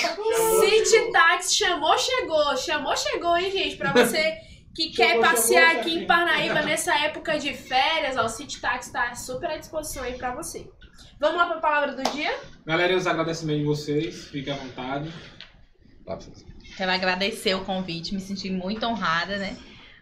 City 0.62 1.12
Tax 1.12 1.56
chamou, 1.56 1.98
chegou. 1.98 2.58
Chamou, 2.58 2.96
chegou, 2.96 3.36
hein, 3.38 3.52
gente? 3.52 3.76
Pra 3.76 3.92
você 3.92 4.38
que 4.74 4.90
quer 4.92 5.16
Chamou, 5.16 5.24
passear 5.24 5.68
chamou, 5.68 5.82
aqui 5.82 5.96
em. 6.00 6.06
Parnaíba 6.08 6.62
nessa 6.62 6.96
época 7.00 7.38
de 7.38 7.54
férias, 7.54 8.16
ó, 8.18 8.26
o 8.26 8.30
City 8.30 8.60
Tax 8.62 8.90
tá 8.90 9.14
super 9.16 9.50
à 9.52 9.58
disposição 9.58 10.04
aí 10.04 10.14
pra 10.14 10.34
você. 10.34 10.70
Vamos 11.20 11.38
lá 11.38 11.48
pra 11.48 11.58
palavra 11.58 11.94
do 11.94 12.04
dia? 12.12 12.34
Galera, 12.66 12.96
os 12.96 13.08
agradecimentos 13.08 13.62
de 13.62 13.68
vocês, 13.68 14.28
fiquem 14.28 14.54
à 14.54 14.56
vontade. 14.58 15.12
Quero 16.78 16.92
agradecer 16.92 17.54
o 17.56 17.64
convite, 17.64 18.14
me 18.14 18.20
senti 18.22 18.50
muito 18.50 18.86
honrada, 18.86 19.38
né? 19.38 19.56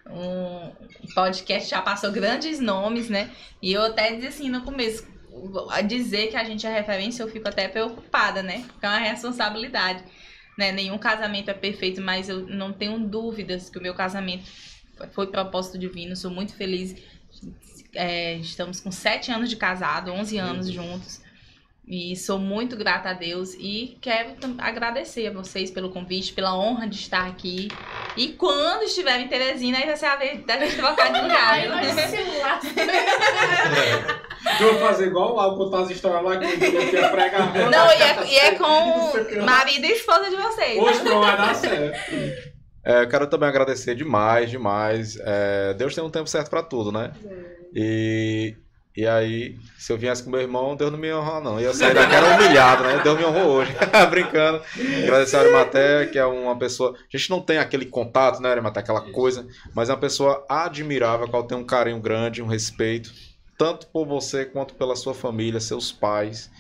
Um 0.09 0.71
podcast 1.13 1.69
já 1.69 1.81
passou 1.81 2.11
grandes 2.11 2.59
nomes, 2.59 3.09
né? 3.09 3.29
E 3.61 3.71
eu 3.71 3.83
até 3.83 4.15
disse 4.15 4.27
assim 4.27 4.49
no 4.49 4.61
começo, 4.61 5.07
a 5.69 5.81
dizer 5.81 6.27
que 6.27 6.35
a 6.35 6.43
gente 6.43 6.65
é 6.65 6.73
referência, 6.73 7.23
eu 7.23 7.29
fico 7.29 7.47
até 7.47 7.67
preocupada, 7.67 8.43
né? 8.43 8.63
Porque 8.67 8.85
é 8.85 8.89
uma 8.89 8.97
responsabilidade. 8.97 10.03
Né? 10.57 10.71
Nenhum 10.71 10.97
casamento 10.97 11.49
é 11.49 11.53
perfeito, 11.53 12.01
mas 12.01 12.29
eu 12.29 12.45
não 12.47 12.73
tenho 12.73 12.99
dúvidas 12.99 13.69
que 13.69 13.77
o 13.77 13.81
meu 13.81 13.93
casamento 13.93 14.43
foi 15.13 15.27
propósito 15.27 15.77
divino. 15.77 16.15
Sou 16.15 16.29
muito 16.29 16.53
feliz. 16.55 16.95
É, 17.93 18.35
estamos 18.35 18.79
com 18.79 18.91
sete 18.91 19.31
anos 19.31 19.49
de 19.49 19.55
casado, 19.55 20.11
11 20.11 20.37
anos 20.37 20.69
juntos. 20.69 21.21
E 21.85 22.15
sou 22.15 22.37
muito 22.37 22.77
grata 22.77 23.09
a 23.09 23.13
Deus 23.13 23.53
e 23.55 23.97
quero 23.99 24.35
agradecer 24.59 25.27
a 25.27 25.31
vocês 25.33 25.71
pelo 25.71 25.89
convite, 25.89 26.31
pela 26.31 26.57
honra 26.57 26.87
de 26.87 26.95
estar 26.95 27.27
aqui. 27.27 27.69
E 28.15 28.29
quando 28.29 28.83
estiver 28.83 29.19
em 29.19 29.27
Teresina, 29.27 29.77
aí 29.77 29.85
vai 29.85 29.97
ser 29.97 30.05
a 30.05 30.15
vez 30.15 30.45
da 30.45 30.57
gente 30.59 30.77
trocar 30.77 31.11
de 31.11 31.19
lugar. 31.19 31.67
Nós 31.69 31.87
celular. 32.09 32.59
Eu 34.59 34.73
vou 34.73 34.87
fazer 34.87 35.07
igual 35.07 35.35
lá, 35.35 35.55
contar 35.55 35.81
as 35.81 35.89
histórias 35.91 36.23
lá 36.23 36.37
que 36.37 36.45
eu 36.45 37.09
pregar. 37.11 37.53
Não, 37.69 37.91
e 37.91 38.01
é, 38.01 38.27
e 38.27 38.37
é 38.37 38.55
com 38.55 39.13
marido 39.45 39.85
e 39.85 39.91
esposa 39.91 40.29
de 40.29 40.35
vocês. 40.35 40.79
Hoje 40.79 41.03
não 41.03 41.21
vai 41.21 41.37
dar 41.37 41.55
certo. 41.55 41.99
É, 42.83 43.03
eu 43.03 43.07
quero 43.07 43.27
também 43.27 43.47
agradecer 43.47 43.93
demais, 43.93 44.49
demais. 44.49 45.17
É, 45.21 45.75
Deus 45.75 45.93
tem 45.93 46.03
um 46.03 46.09
tempo 46.09 46.27
certo 46.27 46.49
pra 46.49 46.63
tudo, 46.63 46.91
né? 46.91 47.11
E, 47.73 48.55
e 48.95 49.07
aí, 49.07 49.57
se 49.77 49.93
eu 49.93 49.97
viesse 49.97 50.21
com 50.21 50.29
meu 50.29 50.41
irmão, 50.41 50.75
Deus 50.75 50.91
não 50.91 50.99
me 50.99 51.07
ia 51.07 51.17
honrar, 51.17 51.41
não. 51.41 51.59
Eu 51.59 51.67
ia 51.67 51.73
sair 51.73 51.93
daqui 51.93 52.13
era 52.13 52.35
humilhado, 52.35 52.83
né? 52.83 52.99
Deus 53.01 53.17
me 53.17 53.23
honrou 53.23 53.47
hoje. 53.47 53.71
Brincando. 54.09 54.61
Agradecer 55.03 55.37
a 55.37 55.39
Arimaté, 55.39 56.05
que 56.07 56.19
é 56.19 56.25
uma 56.25 56.57
pessoa. 56.57 56.93
A 56.93 57.17
gente 57.17 57.29
não 57.29 57.39
tem 57.39 57.57
aquele 57.57 57.85
contato, 57.85 58.41
né, 58.41 58.49
Arimaté? 58.49 58.81
Aquela 58.81 59.01
coisa, 59.11 59.47
mas 59.73 59.89
é 59.89 59.93
uma 59.93 59.99
pessoa 59.99 60.45
admirável, 60.49 61.25
a 61.25 61.29
qual 61.29 61.43
tem 61.43 61.57
um 61.57 61.63
carinho 61.63 62.01
grande, 62.01 62.41
um 62.41 62.47
respeito, 62.47 63.13
tanto 63.57 63.87
por 63.87 64.05
você 64.05 64.43
quanto 64.43 64.73
pela 64.75 64.95
sua 64.95 65.13
família, 65.13 65.59
seus 65.61 65.91
pais. 65.91 66.51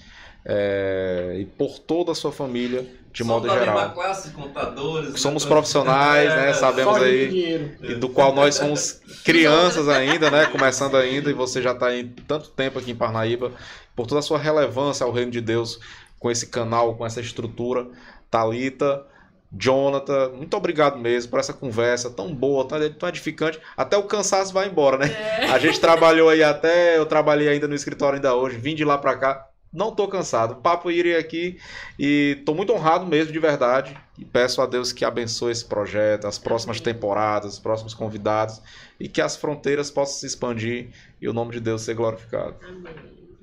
é, 0.45 1.35
e 1.39 1.45
por 1.45 1.79
toda 1.79 2.13
a 2.13 2.15
sua 2.15 2.31
família, 2.31 2.87
de 3.13 3.23
modo 3.23 3.47
da 3.47 3.55
mesma 3.55 3.65
geral. 3.65 3.93
classe 3.93 4.29
de 4.29 4.35
contadores. 4.35 5.19
Somos 5.19 5.43
né? 5.43 5.49
profissionais, 5.49 6.29
É, 6.31 6.35
né? 6.35 6.53
Sabemos 6.53 6.93
Só 6.93 6.99
de 6.99 7.05
aí 7.05 7.77
e 7.81 7.95
do 7.95 8.09
qual 8.09 8.33
nós 8.33 8.55
somos 8.55 9.01
crianças 9.23 9.87
ainda, 9.89 10.31
né? 10.31 10.45
Começando 10.47 10.95
ainda, 10.95 11.29
e 11.29 11.33
você 11.33 11.61
já 11.61 11.71
está 11.71 11.87
aí 11.87 12.05
tanto 12.27 12.49
tempo 12.49 12.79
aqui 12.79 12.91
em 12.91 12.95
Parnaíba, 12.95 13.51
por 13.95 14.07
toda 14.07 14.19
a 14.19 14.23
sua 14.23 14.37
relevância 14.39 15.05
ao 15.05 15.11
reino 15.11 15.31
de 15.31 15.41
Deus, 15.41 15.79
com 16.19 16.31
esse 16.31 16.47
canal, 16.47 16.95
com 16.95 17.05
essa 17.05 17.19
estrutura. 17.19 17.87
Talita, 18.29 19.05
Jonathan, 19.51 20.29
muito 20.29 20.55
obrigado 20.55 20.97
mesmo 20.97 21.29
por 21.29 21.39
essa 21.39 21.51
conversa 21.51 22.09
tão 22.09 22.33
boa, 22.33 22.65
tão 22.65 23.09
edificante. 23.09 23.59
Até 23.75 23.97
o 23.97 24.03
cansaço 24.03 24.53
vai 24.53 24.67
embora, 24.67 24.97
né? 24.97 25.07
A 25.51 25.59
gente 25.59 25.79
trabalhou 25.79 26.29
aí 26.29 26.41
até, 26.41 26.97
eu 26.97 27.05
trabalhei 27.05 27.49
ainda 27.49 27.67
no 27.67 27.75
escritório 27.75 28.15
ainda 28.15 28.33
hoje, 28.33 28.57
vim 28.57 28.73
de 28.73 28.85
lá 28.85 28.97
para 28.97 29.17
cá. 29.17 29.50
Não 29.71 29.95
tô 29.95 30.07
cansado. 30.07 30.55
Papo 30.55 30.91
irei 30.91 31.15
aqui 31.15 31.57
e 31.97 32.41
tô 32.45 32.53
muito 32.53 32.73
honrado 32.73 33.05
mesmo, 33.05 33.31
de 33.31 33.39
verdade. 33.39 33.97
E 34.17 34.25
peço 34.25 34.61
a 34.61 34.65
Deus 34.65 34.91
que 34.91 35.05
abençoe 35.05 35.51
esse 35.51 35.63
projeto, 35.63 36.27
as 36.27 36.37
próximas 36.37 36.81
temporadas, 36.81 37.53
os 37.53 37.59
próximos 37.59 37.93
convidados 37.93 38.61
e 38.99 39.07
que 39.07 39.21
as 39.21 39.37
fronteiras 39.37 39.89
possam 39.89 40.19
se 40.19 40.25
expandir 40.25 40.89
e 41.21 41.27
o 41.27 41.33
nome 41.33 41.53
de 41.53 41.59
Deus 41.61 41.83
ser 41.83 41.93
glorificado. 41.93 42.55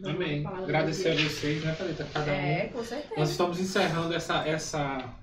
Amém. 0.05 0.47
Agradecer 0.47 1.09
a 1.09 1.15
vocês, 1.15 1.65
né, 1.65 1.75
Thalita? 1.75 2.07
Cada 2.13 2.31
um. 2.31 2.35
É, 2.35 2.67
com 2.73 2.85
certeza. 2.85 3.15
Nós 3.17 3.31
estamos 3.31 3.59
encerrando 3.59 4.15
essa, 4.15 4.47
essa, 4.47 5.15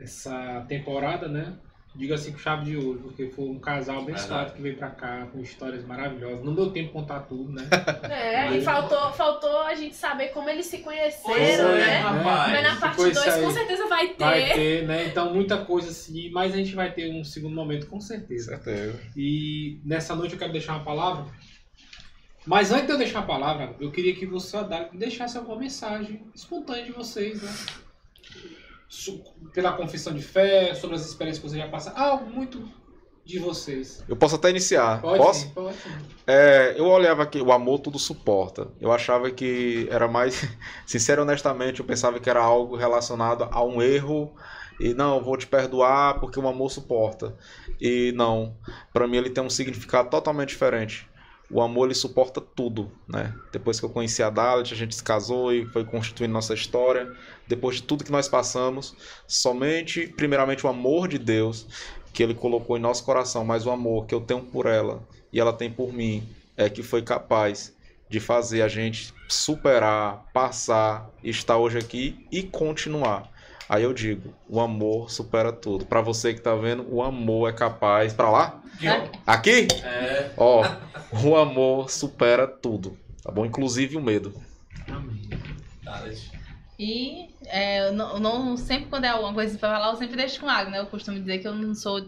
essa 0.00 0.64
temporada, 0.68 1.28
né? 1.28 1.52
Digo 1.94 2.12
assim 2.12 2.32
com 2.32 2.38
chave 2.38 2.64
de 2.64 2.76
ouro, 2.76 2.98
porque 3.04 3.28
foi 3.28 3.44
um 3.44 3.60
casal 3.60 4.00
abençoado 4.00 4.52
que 4.52 4.60
veio 4.60 4.76
pra 4.76 4.90
cá 4.90 5.28
com 5.30 5.38
histórias 5.38 5.84
maravilhosas. 5.84 6.44
Não 6.44 6.52
deu 6.52 6.70
tempo 6.70 6.88
de 6.88 6.92
contar 6.92 7.20
tudo, 7.20 7.52
né? 7.52 7.68
É, 8.10 8.56
e 8.56 8.62
faltou, 8.62 9.12
faltou 9.12 9.62
a 9.62 9.74
gente 9.74 9.94
saber 9.94 10.28
como 10.28 10.48
eles 10.48 10.66
se 10.66 10.78
conheceram, 10.78 11.70
é, 11.70 11.78
né? 11.78 11.96
rapaz. 11.98 12.52
Mas 12.52 12.62
na 12.62 12.76
parte 12.76 12.96
Ficou 12.96 13.12
2 13.12 13.16
isso 13.16 13.30
aí. 13.30 13.42
com 13.42 13.50
certeza 13.50 13.86
vai 13.88 14.08
ter. 14.08 14.24
Vai 14.24 14.52
ter, 14.52 14.86
né? 14.86 15.06
Então 15.06 15.32
muita 15.32 15.64
coisa 15.64 15.90
assim, 15.90 16.30
mas 16.30 16.52
a 16.52 16.56
gente 16.56 16.74
vai 16.74 16.92
ter 16.92 17.12
um 17.12 17.22
segundo 17.22 17.54
momento 17.54 17.86
com 17.86 18.00
certeza. 18.00 18.56
Certeza. 18.56 19.00
E 19.16 19.80
nessa 19.84 20.14
noite 20.16 20.32
eu 20.32 20.38
quero 20.38 20.52
deixar 20.52 20.74
uma 20.74 20.84
palavra 20.84 21.26
Mas 22.44 22.72
antes 22.72 22.86
de 22.86 22.92
eu 22.92 22.98
deixar 22.98 23.20
a 23.20 23.22
palavra, 23.22 23.74
eu 23.80 23.90
queria 23.90 24.14
que 24.14 24.26
você 24.26 24.56
deixasse 24.92 25.38
alguma 25.38 25.58
mensagem 25.58 26.22
espontânea 26.34 26.84
de 26.84 26.92
vocês, 26.92 27.40
né? 27.40 27.52
Pela 29.52 29.72
confissão 29.72 30.14
de 30.14 30.22
fé, 30.22 30.74
sobre 30.74 30.96
as 30.96 31.06
experiências 31.06 31.42
que 31.42 31.48
vocês 31.48 31.62
já 31.62 31.68
passaram. 31.68 31.98
Algo 31.98 32.30
muito 32.30 32.68
de 33.24 33.38
vocês. 33.38 34.04
Eu 34.06 34.16
posso 34.16 34.36
até 34.36 34.50
iniciar. 34.50 35.00
Pode, 35.00 35.18
Posso? 35.18 35.50
pode. 35.50 35.76
É, 36.26 36.74
eu 36.78 36.86
olhava 36.86 37.26
que 37.26 37.40
o 37.40 37.52
amor 37.52 37.78
tudo 37.78 37.98
suporta. 37.98 38.68
Eu 38.80 38.92
achava 38.92 39.30
que 39.30 39.88
era 39.90 40.06
mais. 40.06 40.46
Sincero 40.86 41.22
e 41.22 41.24
honestamente, 41.24 41.80
eu 41.80 41.86
pensava 41.86 42.20
que 42.20 42.28
era 42.28 42.40
algo 42.40 42.76
relacionado 42.76 43.48
a 43.50 43.64
um 43.64 43.80
erro. 43.82 44.34
E 44.78 44.92
não, 44.92 45.22
vou 45.22 45.36
te 45.36 45.46
perdoar 45.46 46.20
porque 46.20 46.38
o 46.38 46.46
amor 46.46 46.70
suporta. 46.70 47.34
E 47.80 48.12
não. 48.14 48.56
Pra 48.92 49.06
mim 49.06 49.16
ele 49.16 49.30
tem 49.30 49.42
um 49.42 49.50
significado 49.50 50.10
totalmente 50.10 50.50
diferente. 50.50 51.08
O 51.50 51.60
amor 51.60 51.86
ele 51.86 51.94
suporta 51.94 52.40
tudo, 52.40 52.90
né? 53.06 53.34
Depois 53.52 53.78
que 53.78 53.84
eu 53.84 53.90
conheci 53.90 54.22
a 54.22 54.30
Dalit, 54.30 54.72
a 54.72 54.76
gente 54.76 54.94
se 54.94 55.02
casou 55.02 55.52
e 55.52 55.66
foi 55.66 55.84
constituindo 55.84 56.32
nossa 56.32 56.54
história. 56.54 57.12
Depois 57.46 57.76
de 57.76 57.82
tudo 57.82 58.04
que 58.04 58.10
nós 58.10 58.28
passamos, 58.28 58.96
somente, 59.26 60.06
primeiramente, 60.06 60.66
o 60.66 60.68
amor 60.68 61.06
de 61.06 61.18
Deus 61.18 61.66
que 62.12 62.22
ele 62.22 62.34
colocou 62.34 62.76
em 62.76 62.80
nosso 62.80 63.04
coração, 63.04 63.44
mas 63.44 63.66
o 63.66 63.70
amor 63.70 64.06
que 64.06 64.14
eu 64.14 64.20
tenho 64.20 64.40
por 64.40 64.66
ela 64.66 65.02
e 65.32 65.40
ela 65.40 65.52
tem 65.52 65.68
por 65.68 65.92
mim 65.92 66.26
é 66.56 66.70
que 66.70 66.82
foi 66.82 67.02
capaz 67.02 67.74
de 68.08 68.20
fazer 68.20 68.62
a 68.62 68.68
gente 68.68 69.12
superar, 69.28 70.24
passar, 70.32 71.10
estar 71.24 71.58
hoje 71.58 71.78
aqui 71.78 72.24
e 72.30 72.44
continuar. 72.44 73.33
Aí 73.68 73.82
eu 73.82 73.92
digo, 73.94 74.34
o 74.48 74.60
amor 74.60 75.10
supera 75.10 75.52
tudo. 75.52 75.86
Pra 75.86 76.00
você 76.00 76.34
que 76.34 76.40
tá 76.40 76.54
vendo, 76.54 76.86
o 76.92 77.02
amor 77.02 77.48
é 77.48 77.52
capaz. 77.52 78.12
Pra 78.12 78.30
lá? 78.30 78.60
Aqui? 79.26 79.68
É. 79.82 80.30
Ó, 80.36 80.62
o 81.24 81.36
amor 81.36 81.90
supera 81.90 82.46
tudo, 82.46 82.96
tá 83.22 83.30
bom? 83.32 83.46
Inclusive 83.46 83.96
o 83.96 84.02
medo. 84.02 84.34
Dalit. 85.82 86.30
E 86.78 87.28
é, 87.46 87.88
eu 87.88 87.92
não, 87.92 88.14
eu 88.14 88.20
não- 88.20 88.56
sempre 88.56 88.86
quando 88.86 89.04
é 89.04 89.08
alguma 89.08 89.32
coisa 89.32 89.56
pra 89.58 89.70
falar, 89.74 89.90
eu 89.92 89.96
sempre 89.96 90.16
deixo 90.16 90.40
com 90.40 90.48
água, 90.48 90.70
né? 90.70 90.80
Eu 90.80 90.86
costumo 90.86 91.18
dizer 91.20 91.38
que 91.38 91.46
eu 91.46 91.54
não 91.54 91.74
sou, 91.74 92.04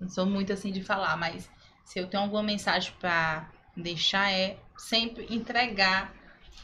não 0.00 0.08
sou 0.08 0.24
muito 0.24 0.52
assim 0.52 0.72
de 0.72 0.82
falar, 0.82 1.16
mas 1.18 1.48
se 1.84 1.98
eu 1.98 2.06
tenho 2.06 2.22
alguma 2.22 2.42
mensagem 2.42 2.92
pra 2.98 3.50
deixar 3.76 4.32
é 4.32 4.56
sempre 4.78 5.26
entregar 5.30 6.14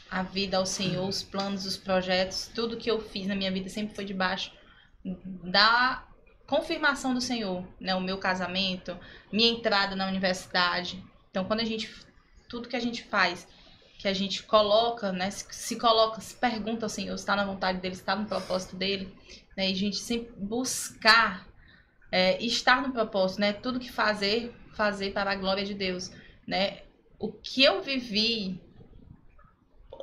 a 0.09 0.23
vida 0.23 0.57
ao 0.57 0.65
Senhor, 0.65 1.07
os 1.07 1.23
planos, 1.23 1.65
os 1.65 1.77
projetos, 1.77 2.49
tudo 2.53 2.77
que 2.77 2.89
eu 2.89 3.01
fiz 3.01 3.27
na 3.27 3.35
minha 3.35 3.51
vida 3.51 3.69
sempre 3.69 3.95
foi 3.95 4.05
debaixo 4.05 4.51
da 5.43 6.05
confirmação 6.45 7.13
do 7.13 7.21
Senhor, 7.21 7.67
né? 7.79 7.93
O 7.95 8.01
meu 8.01 8.17
casamento, 8.17 8.97
minha 9.31 9.49
entrada 9.49 9.95
na 9.95 10.07
universidade. 10.07 11.03
Então, 11.29 11.45
quando 11.45 11.59
a 11.59 11.65
gente 11.65 11.89
tudo 12.47 12.69
que 12.69 12.75
a 12.75 12.79
gente 12.79 13.03
faz 13.03 13.45
que 13.97 14.07
a 14.07 14.13
gente 14.13 14.43
coloca, 14.43 15.11
né, 15.11 15.31
se, 15.31 15.45
se 15.49 15.75
coloca, 15.75 16.21
se 16.21 16.35
pergunta 16.35 16.85
ao 16.85 16.89
Senhor, 16.89 17.17
se 17.17 17.23
está 17.23 17.35
na 17.35 17.45
vontade 17.45 17.79
dele, 17.79 17.95
está 17.95 18.15
no 18.15 18.27
propósito 18.27 18.75
dele, 18.75 19.11
né, 19.55 19.69
e 19.69 19.73
a 19.73 19.75
gente 19.75 19.97
sempre 19.97 20.33
buscar 20.37 21.47
é, 22.11 22.41
estar 22.43 22.81
no 22.81 22.93
propósito, 22.93 23.41
né, 23.41 23.53
tudo 23.53 23.79
que 23.79 23.91
fazer, 23.91 24.53
fazer 24.75 25.13
para 25.13 25.31
a 25.31 25.35
glória 25.35 25.65
de 25.65 25.73
Deus, 25.73 26.11
né, 26.45 26.83
o 27.17 27.31
que 27.31 27.63
eu 27.63 27.81
vivi, 27.81 28.61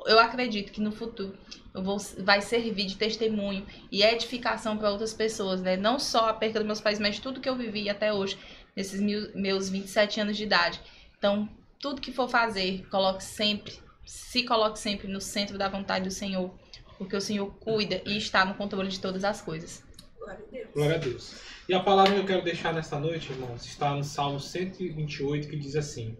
eu 0.05 0.19
acredito 0.19 0.71
que 0.71 0.81
no 0.81 0.91
futuro 0.91 1.37
eu 1.73 1.83
vou, 1.83 1.97
vai 2.19 2.41
servir 2.41 2.85
de 2.85 2.95
testemunho 2.95 3.65
e 3.91 4.03
edificação 4.03 4.77
para 4.77 4.91
outras 4.91 5.13
pessoas, 5.13 5.61
né, 5.61 5.75
não 5.75 5.99
só 5.99 6.29
a 6.29 6.33
perda 6.33 6.59
dos 6.59 6.67
meus 6.67 6.81
pais, 6.81 6.99
mas 6.99 7.19
tudo 7.19 7.41
que 7.41 7.49
eu 7.49 7.55
vivi 7.55 7.89
até 7.89 8.13
hoje, 8.13 8.37
nesses 8.75 8.99
mil, 9.01 9.29
meus 9.35 9.69
27 9.69 10.21
anos 10.21 10.37
de 10.37 10.43
idade, 10.43 10.79
então, 11.17 11.49
tudo 11.79 12.01
que 12.01 12.11
for 12.11 12.29
fazer, 12.29 12.85
coloque 12.89 13.23
sempre 13.23 13.73
se 14.05 14.43
coloque 14.43 14.77
sempre 14.77 15.07
no 15.07 15.19
centro 15.19 15.57
da 15.57 15.67
vontade 15.67 16.05
do 16.05 16.11
Senhor, 16.11 16.53
porque 16.97 17.15
o 17.15 17.21
Senhor 17.21 17.47
cuida 17.55 18.01
e 18.05 18.17
está 18.17 18.45
no 18.45 18.53
controle 18.53 18.89
de 18.89 18.99
todas 18.99 19.23
as 19.23 19.41
coisas. 19.41 19.83
Glória 20.17 20.35
a 20.35 20.51
Deus. 20.51 20.73
Glória 20.73 20.95
a 20.95 20.99
Deus. 20.99 21.35
E 21.67 21.73
a 21.73 21.79
palavra 21.79 22.13
que 22.13 22.19
eu 22.19 22.25
quero 22.25 22.43
deixar 22.43 22.73
nesta 22.73 22.99
noite, 22.99 23.31
irmãos, 23.31 23.65
está 23.65 23.93
no 23.93 24.03
Salmo 24.03 24.39
128, 24.39 25.47
que 25.47 25.55
diz 25.55 25.75
assim: 25.75 26.15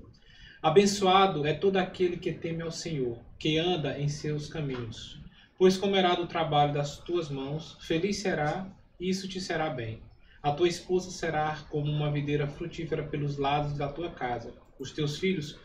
Abençoado 0.61 1.45
é 1.45 1.53
todo 1.53 1.77
aquele 1.77 2.17
que 2.17 2.33
teme 2.33 2.63
ao 2.63 2.71
Senhor, 2.71 3.23
que 3.37 3.57
anda 3.57 3.99
em 3.99 4.07
seus 4.07 4.47
caminhos. 4.47 5.19
Pois 5.57 5.77
comerá 5.77 6.15
do 6.15 6.27
trabalho 6.27 6.73
das 6.73 6.97
tuas 6.97 7.29
mãos, 7.29 7.77
feliz 7.81 8.17
será, 8.17 8.67
e 8.99 9.09
isso 9.09 9.27
te 9.27 9.39
será 9.39 9.69
bem. 9.69 10.01
A 10.43 10.51
tua 10.51 10.67
esposa 10.67 11.09
será 11.09 11.57
como 11.69 11.91
uma 11.91 12.11
videira 12.11 12.47
frutífera 12.47 13.03
pelos 13.03 13.37
lados 13.37 13.77
da 13.77 13.87
tua 13.87 14.11
casa, 14.11 14.53
os 14.79 14.91
teus 14.91 15.17
filhos 15.17 15.57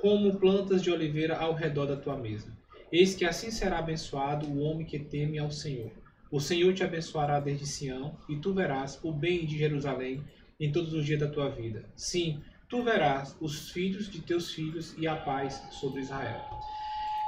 como 0.00 0.38
plantas 0.38 0.82
de 0.82 0.90
oliveira 0.90 1.36
ao 1.36 1.54
redor 1.54 1.86
da 1.86 1.96
tua 1.96 2.16
mesa. 2.16 2.56
Eis 2.92 3.14
que 3.14 3.24
assim 3.24 3.50
será 3.50 3.78
abençoado 3.80 4.46
o 4.46 4.60
homem 4.60 4.86
que 4.86 4.98
teme 4.98 5.38
ao 5.38 5.50
Senhor. 5.50 5.90
O 6.30 6.40
Senhor 6.40 6.72
te 6.74 6.84
abençoará 6.84 7.40
desde 7.40 7.66
Sião, 7.66 8.16
e 8.28 8.36
tu 8.36 8.52
verás 8.52 9.00
o 9.02 9.12
bem 9.12 9.44
de 9.44 9.58
Jerusalém 9.58 10.22
em 10.60 10.70
todos 10.70 10.92
os 10.92 11.04
dias 11.04 11.20
da 11.20 11.28
tua 11.28 11.48
vida. 11.48 11.84
Sim, 11.96 12.40
tu 12.68 12.82
verás 12.82 13.36
os 13.40 13.70
filhos 13.70 14.10
de 14.10 14.20
teus 14.20 14.52
filhos 14.52 14.94
e 14.98 15.06
a 15.06 15.16
paz 15.16 15.62
sobre 15.72 16.00
Israel. 16.00 16.44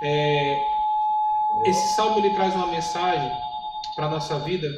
É, 0.03 0.63
esse 1.67 1.95
salmo 1.95 2.19
ele 2.25 2.35
traz 2.35 2.55
uma 2.55 2.69
mensagem 2.69 3.31
para 3.95 4.07
a 4.07 4.11
nossa 4.11 4.39
vida 4.41 4.71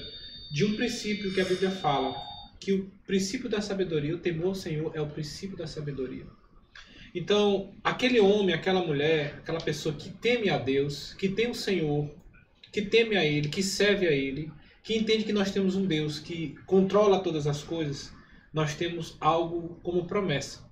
de 0.52 0.64
um 0.64 0.76
princípio 0.76 1.32
que 1.32 1.40
a 1.40 1.44
Bíblia 1.44 1.70
fala, 1.70 2.14
que 2.60 2.72
o 2.72 2.90
princípio 3.06 3.48
da 3.48 3.60
sabedoria, 3.60 4.14
o 4.14 4.18
temor 4.18 4.48
ao 4.48 4.54
Senhor 4.54 4.90
é 4.94 5.00
o 5.00 5.06
princípio 5.06 5.56
da 5.56 5.66
sabedoria. 5.66 6.26
Então, 7.14 7.74
aquele 7.84 8.20
homem, 8.20 8.54
aquela 8.54 8.84
mulher, 8.84 9.34
aquela 9.38 9.60
pessoa 9.60 9.94
que 9.94 10.10
teme 10.10 10.48
a 10.48 10.58
Deus, 10.58 11.14
que 11.14 11.28
tem 11.28 11.50
o 11.50 11.54
Senhor, 11.54 12.10
que 12.72 12.82
teme 12.82 13.16
a 13.16 13.24
Ele, 13.24 13.48
que 13.48 13.62
serve 13.62 14.08
a 14.08 14.12
Ele, 14.12 14.50
que 14.82 14.96
entende 14.96 15.24
que 15.24 15.32
nós 15.32 15.50
temos 15.50 15.76
um 15.76 15.86
Deus 15.86 16.18
que 16.18 16.56
controla 16.66 17.20
todas 17.20 17.46
as 17.46 17.62
coisas, 17.62 18.12
nós 18.52 18.74
temos 18.74 19.16
algo 19.20 19.78
como 19.82 20.06
promessa. 20.06 20.68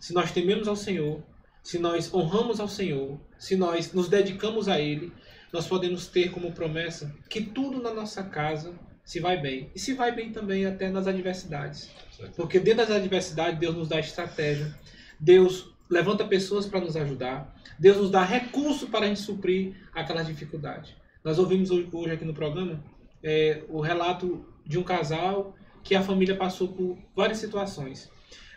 Se 0.00 0.12
nós 0.12 0.32
tememos 0.32 0.68
ao 0.68 0.76
Senhor, 0.76 1.22
se 1.62 1.78
nós 1.78 2.12
honramos 2.12 2.60
ao 2.60 2.68
Senhor, 2.68 3.20
se 3.38 3.56
nós 3.56 3.92
nos 3.92 4.08
dedicamos 4.08 4.68
a 4.68 4.80
Ele, 4.80 5.12
nós 5.52 5.66
podemos 5.66 6.06
ter 6.06 6.30
como 6.30 6.52
promessa 6.52 7.14
que 7.28 7.40
tudo 7.40 7.80
na 7.80 7.92
nossa 7.92 8.22
casa 8.22 8.74
se 9.04 9.20
vai 9.20 9.40
bem. 9.40 9.70
E 9.74 9.78
se 9.78 9.94
vai 9.94 10.12
bem 10.12 10.32
também 10.32 10.66
até 10.66 10.90
nas 10.90 11.06
adversidades. 11.06 11.90
Porque 12.34 12.58
dentro 12.58 12.86
das 12.86 12.96
adversidades, 12.96 13.58
Deus 13.58 13.74
nos 13.74 13.88
dá 13.88 14.00
estratégia, 14.00 14.74
Deus 15.18 15.72
levanta 15.88 16.24
pessoas 16.24 16.66
para 16.66 16.80
nos 16.80 16.96
ajudar, 16.96 17.54
Deus 17.78 17.98
nos 17.98 18.10
dá 18.10 18.24
recurso 18.24 18.88
para 18.88 19.06
a 19.06 19.08
gente 19.08 19.20
suprir 19.20 19.76
aquelas 19.94 20.26
dificuldades. 20.26 20.94
Nós 21.22 21.38
ouvimos 21.38 21.70
hoje 21.70 21.88
hoje 21.92 22.12
aqui 22.12 22.24
no 22.24 22.34
programa 22.34 22.82
é, 23.22 23.62
o 23.68 23.80
relato 23.80 24.44
de 24.66 24.78
um 24.78 24.82
casal 24.82 25.54
que 25.82 25.94
a 25.94 26.02
família 26.02 26.34
passou 26.34 26.68
por 26.68 26.98
várias 27.14 27.38
situações. 27.38 28.10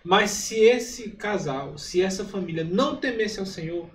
Mas 0.04 0.32
se 0.32 0.56
esse 0.56 1.12
casal, 1.12 1.78
se 1.78 2.02
essa 2.02 2.26
família 2.26 2.64
não 2.64 2.96
temesse 2.96 3.40
ao 3.40 3.46
Senhor, 3.46 3.90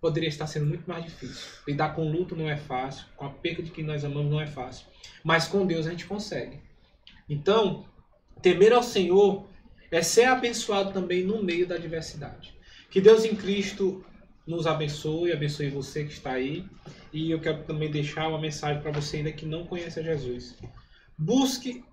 poderia 0.00 0.28
estar 0.28 0.46
sendo 0.46 0.66
muito 0.66 0.88
mais 0.88 1.04
difícil. 1.04 1.48
Lidar 1.66 1.94
com 1.94 2.10
luto 2.10 2.36
não 2.36 2.48
é 2.48 2.56
fácil, 2.56 3.06
com 3.16 3.24
a 3.24 3.30
perda 3.30 3.62
de 3.62 3.70
quem 3.70 3.84
nós 3.84 4.04
amamos 4.04 4.30
não 4.30 4.40
é 4.40 4.46
fácil. 4.46 4.86
Mas 5.24 5.48
com 5.48 5.66
Deus 5.66 5.86
a 5.86 5.90
gente 5.90 6.06
consegue. 6.06 6.60
Então, 7.28 7.84
temer 8.40 8.72
ao 8.72 8.82
Senhor 8.82 9.46
é 9.90 10.02
ser 10.02 10.24
abençoado 10.24 10.92
também 10.92 11.24
no 11.24 11.42
meio 11.42 11.66
da 11.66 11.76
adversidade. 11.76 12.54
Que 12.90 13.00
Deus 13.00 13.24
em 13.24 13.34
Cristo 13.34 14.04
nos 14.46 14.66
abençoe, 14.66 15.32
abençoe 15.32 15.70
você 15.70 16.04
que 16.04 16.12
está 16.12 16.32
aí. 16.32 16.64
E 17.12 17.30
eu 17.30 17.40
quero 17.40 17.64
também 17.64 17.90
deixar 17.90 18.28
uma 18.28 18.40
mensagem 18.40 18.80
para 18.82 18.92
você 18.92 19.18
ainda 19.18 19.32
que 19.32 19.46
não 19.46 19.66
conhece 19.66 19.98
a 20.00 20.02
Jesus. 20.02 20.56
Busque 21.18 21.84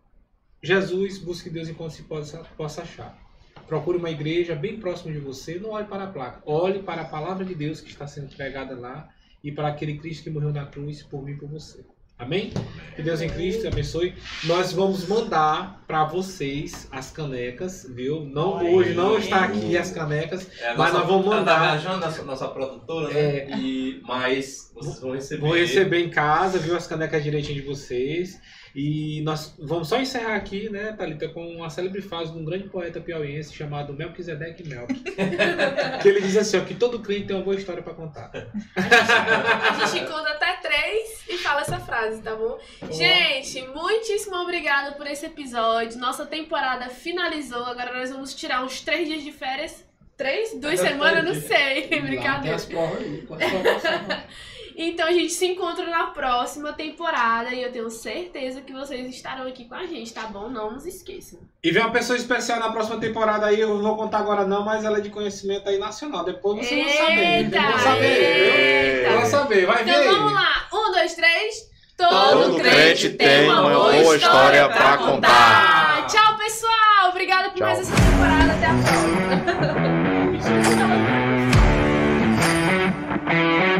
Jesus, 0.61 1.17
busque 1.17 1.49
Deus 1.49 1.67
enquanto 1.67 1.91
se 1.91 2.03
possa, 2.03 2.43
possa 2.55 2.83
achar. 2.83 3.22
Procure 3.67 3.97
uma 3.97 4.09
igreja 4.09 4.55
bem 4.55 4.77
próxima 4.77 5.11
de 5.11 5.19
você, 5.19 5.55
não 5.59 5.71
olhe 5.71 5.85
para 5.87 6.03
a 6.03 6.07
placa. 6.07 6.41
Olhe 6.45 6.79
para 6.79 7.01
a 7.01 7.05
palavra 7.05 7.43
de 7.45 7.55
Deus 7.55 7.81
que 7.81 7.89
está 7.89 8.05
sendo 8.07 8.33
pregada 8.35 8.75
lá 8.75 9.09
e 9.43 9.51
para 9.51 9.67
aquele 9.67 9.97
Cristo 9.97 10.23
que 10.23 10.29
morreu 10.29 10.51
na 10.53 10.65
cruz 10.65 11.01
por 11.03 11.23
mim 11.23 11.31
e 11.33 11.37
por 11.37 11.49
você. 11.49 11.83
Amém? 12.19 12.53
Que 12.95 13.01
Deus 13.01 13.21
em 13.21 13.27
Cristo 13.29 13.67
abençoe. 13.67 14.13
Nós 14.43 14.71
vamos 14.71 15.07
mandar 15.07 15.83
para 15.87 16.05
vocês 16.05 16.87
as 16.91 17.09
canecas, 17.09 17.85
viu? 17.89 18.23
Não 18.23 18.59
Aí. 18.59 18.73
hoje 18.73 18.93
não 18.93 19.17
está 19.17 19.45
aqui 19.45 19.75
as 19.75 19.91
canecas, 19.91 20.47
É, 20.61 20.67
mas 20.75 20.93
nossa- 20.93 20.99
nós 20.99 21.07
vamos 21.07 21.25
Tá 21.25 21.35
mandar. 21.37 21.59
viajando, 21.59 22.05
nossa, 22.05 22.23
nossa 22.23 22.47
produtora, 22.49 23.11
né? 23.11 23.19
É. 23.19 23.57
E, 23.57 23.99
mas 24.05 24.71
vocês 24.75 24.99
vão 24.99 25.11
receber. 25.13 25.41
Vou 25.41 25.55
receber 25.55 25.99
em 26.05 26.09
casa, 26.09 26.59
viu 26.59 26.77
as 26.77 26.85
canecas 26.85 27.23
direitinho 27.23 27.55
de 27.59 27.67
vocês. 27.67 28.39
E 28.75 29.21
nós 29.21 29.53
vamos 29.59 29.87
só 29.87 29.99
encerrar 29.99 30.35
aqui, 30.35 30.67
né, 30.67 30.93
Thalita, 30.93 31.29
com 31.29 31.45
uma 31.47 31.69
célebre 31.69 32.01
frase 32.01 32.31
de 32.31 32.39
um 32.39 32.43
grande 32.43 32.67
poeta 32.69 32.99
piauiense 32.99 33.53
chamado 33.53 33.93
Melquisedeque 33.93 34.67
Melk. 34.67 34.93
que 36.01 36.07
ele 36.07 36.21
diz 36.21 36.35
assim, 36.35 36.57
ó, 36.57 36.61
que 36.61 36.73
todo 36.73 36.99
crente 36.99 37.27
tem 37.27 37.35
uma 37.35 37.45
boa 37.45 37.55
história 37.55 37.83
para 37.83 37.93
contar. 37.93 38.31
A 38.75 39.85
gente 39.85 40.05
conta 40.07 40.29
até 40.29 40.53
três 40.57 41.23
e 41.29 41.37
fala 41.37 41.61
essa 41.61 41.79
frase, 41.79 42.21
tá 42.21 42.35
bom? 42.35 42.57
Gente, 42.91 43.61
muitíssimo 43.67 44.37
obrigada 44.37 44.93
por 44.93 45.05
esse 45.05 45.27
episódio. 45.27 45.99
Nossa 45.99 46.25
temporada 46.25 46.89
finalizou. 46.89 47.63
Agora 47.65 47.93
nós 47.93 48.09
vamos 48.09 48.33
tirar 48.33 48.63
uns 48.63 48.81
três 48.81 49.07
dias 49.07 49.23
de 49.23 49.31
férias. 49.31 49.85
três, 50.17 50.59
duas 50.59 50.79
semanas, 50.79 51.23
tem 51.23 51.33
não 51.33 51.41
sei. 51.41 51.87
Tem 51.87 52.01
Brincadeira. 52.01 52.55
as 52.55 52.65
provas 52.65 52.99
aí. 52.99 53.27
Então 54.75 55.07
a 55.07 55.11
gente 55.11 55.31
se 55.31 55.45
encontra 55.45 55.85
na 55.85 56.07
próxima 56.07 56.73
temporada 56.73 57.53
e 57.53 57.61
eu 57.61 57.71
tenho 57.71 57.89
certeza 57.89 58.61
que 58.61 58.73
vocês 58.73 59.07
estarão 59.07 59.47
aqui 59.47 59.65
com 59.65 59.75
a 59.75 59.85
gente, 59.85 60.13
tá 60.13 60.23
bom? 60.23 60.49
Não 60.49 60.71
nos 60.71 60.85
esqueçam. 60.85 61.39
E 61.63 61.71
vem 61.71 61.81
uma 61.81 61.91
pessoa 61.91 62.17
especial 62.17 62.59
na 62.59 62.71
próxima 62.71 62.99
temporada 62.99 63.45
aí, 63.45 63.59
eu 63.59 63.69
não 63.69 63.81
vou 63.81 63.95
contar 63.95 64.19
agora 64.19 64.45
não, 64.45 64.65
mas 64.65 64.83
ela 64.83 64.97
é 64.97 65.01
de 65.01 65.09
conhecimento 65.09 65.69
aí 65.69 65.77
nacional. 65.77 66.23
Depois 66.23 66.65
vocês 66.67 66.83
vão 66.83 66.93
saber. 67.07 67.43
Eita, 67.43 67.61
vão 67.61 67.79
saber, 67.79 69.03
viu? 69.03 69.13
Vão 69.13 69.25
saber, 69.25 69.65
vai 69.65 69.83
então, 69.83 69.93
ver. 69.93 70.05
Então 70.05 70.15
vamos 70.15 70.33
lá. 70.33 70.67
Um, 70.73 70.91
dois, 70.91 71.13
três. 71.13 71.73
Todo, 71.95 72.53
Todo 72.53 72.59
crente 72.59 73.09
tem 73.11 73.47
uma 73.47 73.61
boa 73.61 73.95
história, 73.95 74.17
história 74.17 74.69
pra 74.69 74.97
contar. 74.97 75.07
contar. 75.07 76.07
Tchau, 76.07 76.37
pessoal. 76.37 77.09
Obrigada 77.09 77.49
por 77.51 77.57
Tchau. 77.57 77.67
mais 77.67 77.79
essa 77.79 77.95
temporada. 77.95 78.53
Até 78.53 78.65
a 78.65 78.73
próxima. 78.73 79.13